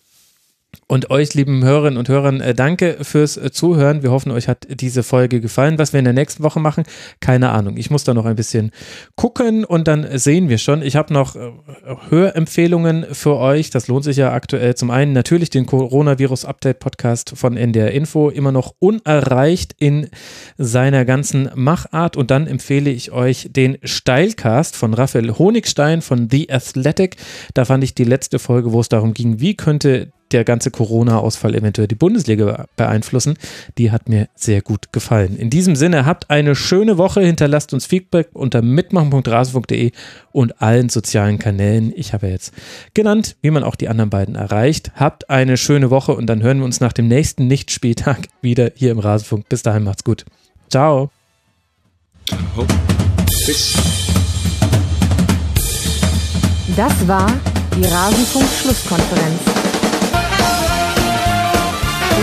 Und 0.87 1.09
euch, 1.09 1.33
lieben 1.35 1.63
Hörerinnen 1.63 1.97
und 1.97 2.09
Hörern, 2.09 2.41
äh, 2.41 2.53
danke 2.53 2.97
fürs 3.01 3.37
äh, 3.37 3.51
Zuhören. 3.51 4.03
Wir 4.03 4.11
hoffen, 4.11 4.31
euch 4.31 4.47
hat 4.47 4.67
diese 4.69 5.03
Folge 5.03 5.39
gefallen. 5.39 5.77
Was 5.77 5.93
wir 5.93 5.99
in 5.99 6.05
der 6.05 6.13
nächsten 6.13 6.43
Woche 6.43 6.59
machen, 6.59 6.83
keine 7.21 7.49
Ahnung. 7.51 7.77
Ich 7.77 7.89
muss 7.89 8.03
da 8.03 8.13
noch 8.13 8.25
ein 8.25 8.35
bisschen 8.35 8.71
gucken 9.15 9.63
und 9.63 9.87
dann 9.87 10.05
sehen 10.17 10.49
wir 10.49 10.57
schon. 10.57 10.81
Ich 10.81 10.95
habe 10.97 11.13
noch 11.13 11.35
äh, 11.35 11.51
Hörempfehlungen 12.09 13.05
für 13.13 13.37
euch. 13.37 13.69
Das 13.69 13.87
lohnt 13.87 14.03
sich 14.03 14.17
ja 14.17 14.33
aktuell. 14.33 14.75
Zum 14.75 14.91
einen 14.91 15.13
natürlich 15.13 15.49
den 15.49 15.65
Coronavirus-Update-Podcast 15.65 17.33
von 17.35 17.55
NDR 17.55 17.91
Info, 17.91 18.29
immer 18.29 18.51
noch 18.51 18.73
unerreicht 18.79 19.75
in 19.77 20.09
seiner 20.57 21.05
ganzen 21.05 21.49
Machart. 21.55 22.17
Und 22.17 22.31
dann 22.31 22.47
empfehle 22.47 22.89
ich 22.89 23.11
euch 23.11 23.49
den 23.51 23.77
Steilcast 23.83 24.75
von 24.75 24.93
Raphael 24.93 25.37
Honigstein 25.37 26.01
von 26.01 26.29
The 26.29 26.49
Athletic. 26.49 27.17
Da 27.53 27.65
fand 27.65 27.83
ich 27.83 27.93
die 27.93 28.03
letzte 28.03 28.39
Folge, 28.39 28.71
wo 28.71 28.79
es 28.79 28.89
darum 28.89 29.13
ging, 29.13 29.39
wie 29.39 29.55
könnte 29.55 30.11
der 30.33 30.43
ganze 30.43 30.71
Corona-Ausfall 30.71 31.55
eventuell 31.55 31.87
die 31.87 31.95
Bundesliga 31.95 32.65
beeinflussen. 32.75 33.37
Die 33.77 33.91
hat 33.91 34.09
mir 34.09 34.27
sehr 34.35 34.61
gut 34.61 34.91
gefallen. 34.91 35.37
In 35.37 35.49
diesem 35.49 35.75
Sinne, 35.75 36.05
habt 36.05 36.29
eine 36.29 36.55
schöne 36.55 36.97
Woche. 36.97 37.21
Hinterlasst 37.21 37.73
uns 37.73 37.85
Feedback 37.85 38.29
unter 38.33 38.61
mitmachen.rasen.de 38.61 39.91
und 40.31 40.61
allen 40.61 40.89
sozialen 40.89 41.39
Kanälen. 41.39 41.93
Ich 41.95 42.13
habe 42.13 42.27
jetzt 42.27 42.53
genannt, 42.93 43.35
wie 43.41 43.51
man 43.51 43.63
auch 43.63 43.75
die 43.75 43.89
anderen 43.89 44.09
beiden 44.09 44.35
erreicht. 44.35 44.91
Habt 44.95 45.29
eine 45.29 45.57
schöne 45.57 45.89
Woche 45.89 46.13
und 46.13 46.27
dann 46.27 46.41
hören 46.41 46.59
wir 46.59 46.65
uns 46.65 46.79
nach 46.79 46.93
dem 46.93 47.07
nächsten 47.07 47.47
Nicht-Spieltag 47.47 48.27
wieder 48.41 48.71
hier 48.75 48.91
im 48.91 48.99
Rasenfunk. 48.99 49.49
Bis 49.49 49.63
dahin 49.63 49.83
macht's 49.83 50.03
gut. 50.03 50.25
Ciao. 50.69 51.11
Das 56.75 57.07
war 57.07 57.27
die 57.75 57.85
Rasenfunk-Schlusskonferenz. 57.85 59.60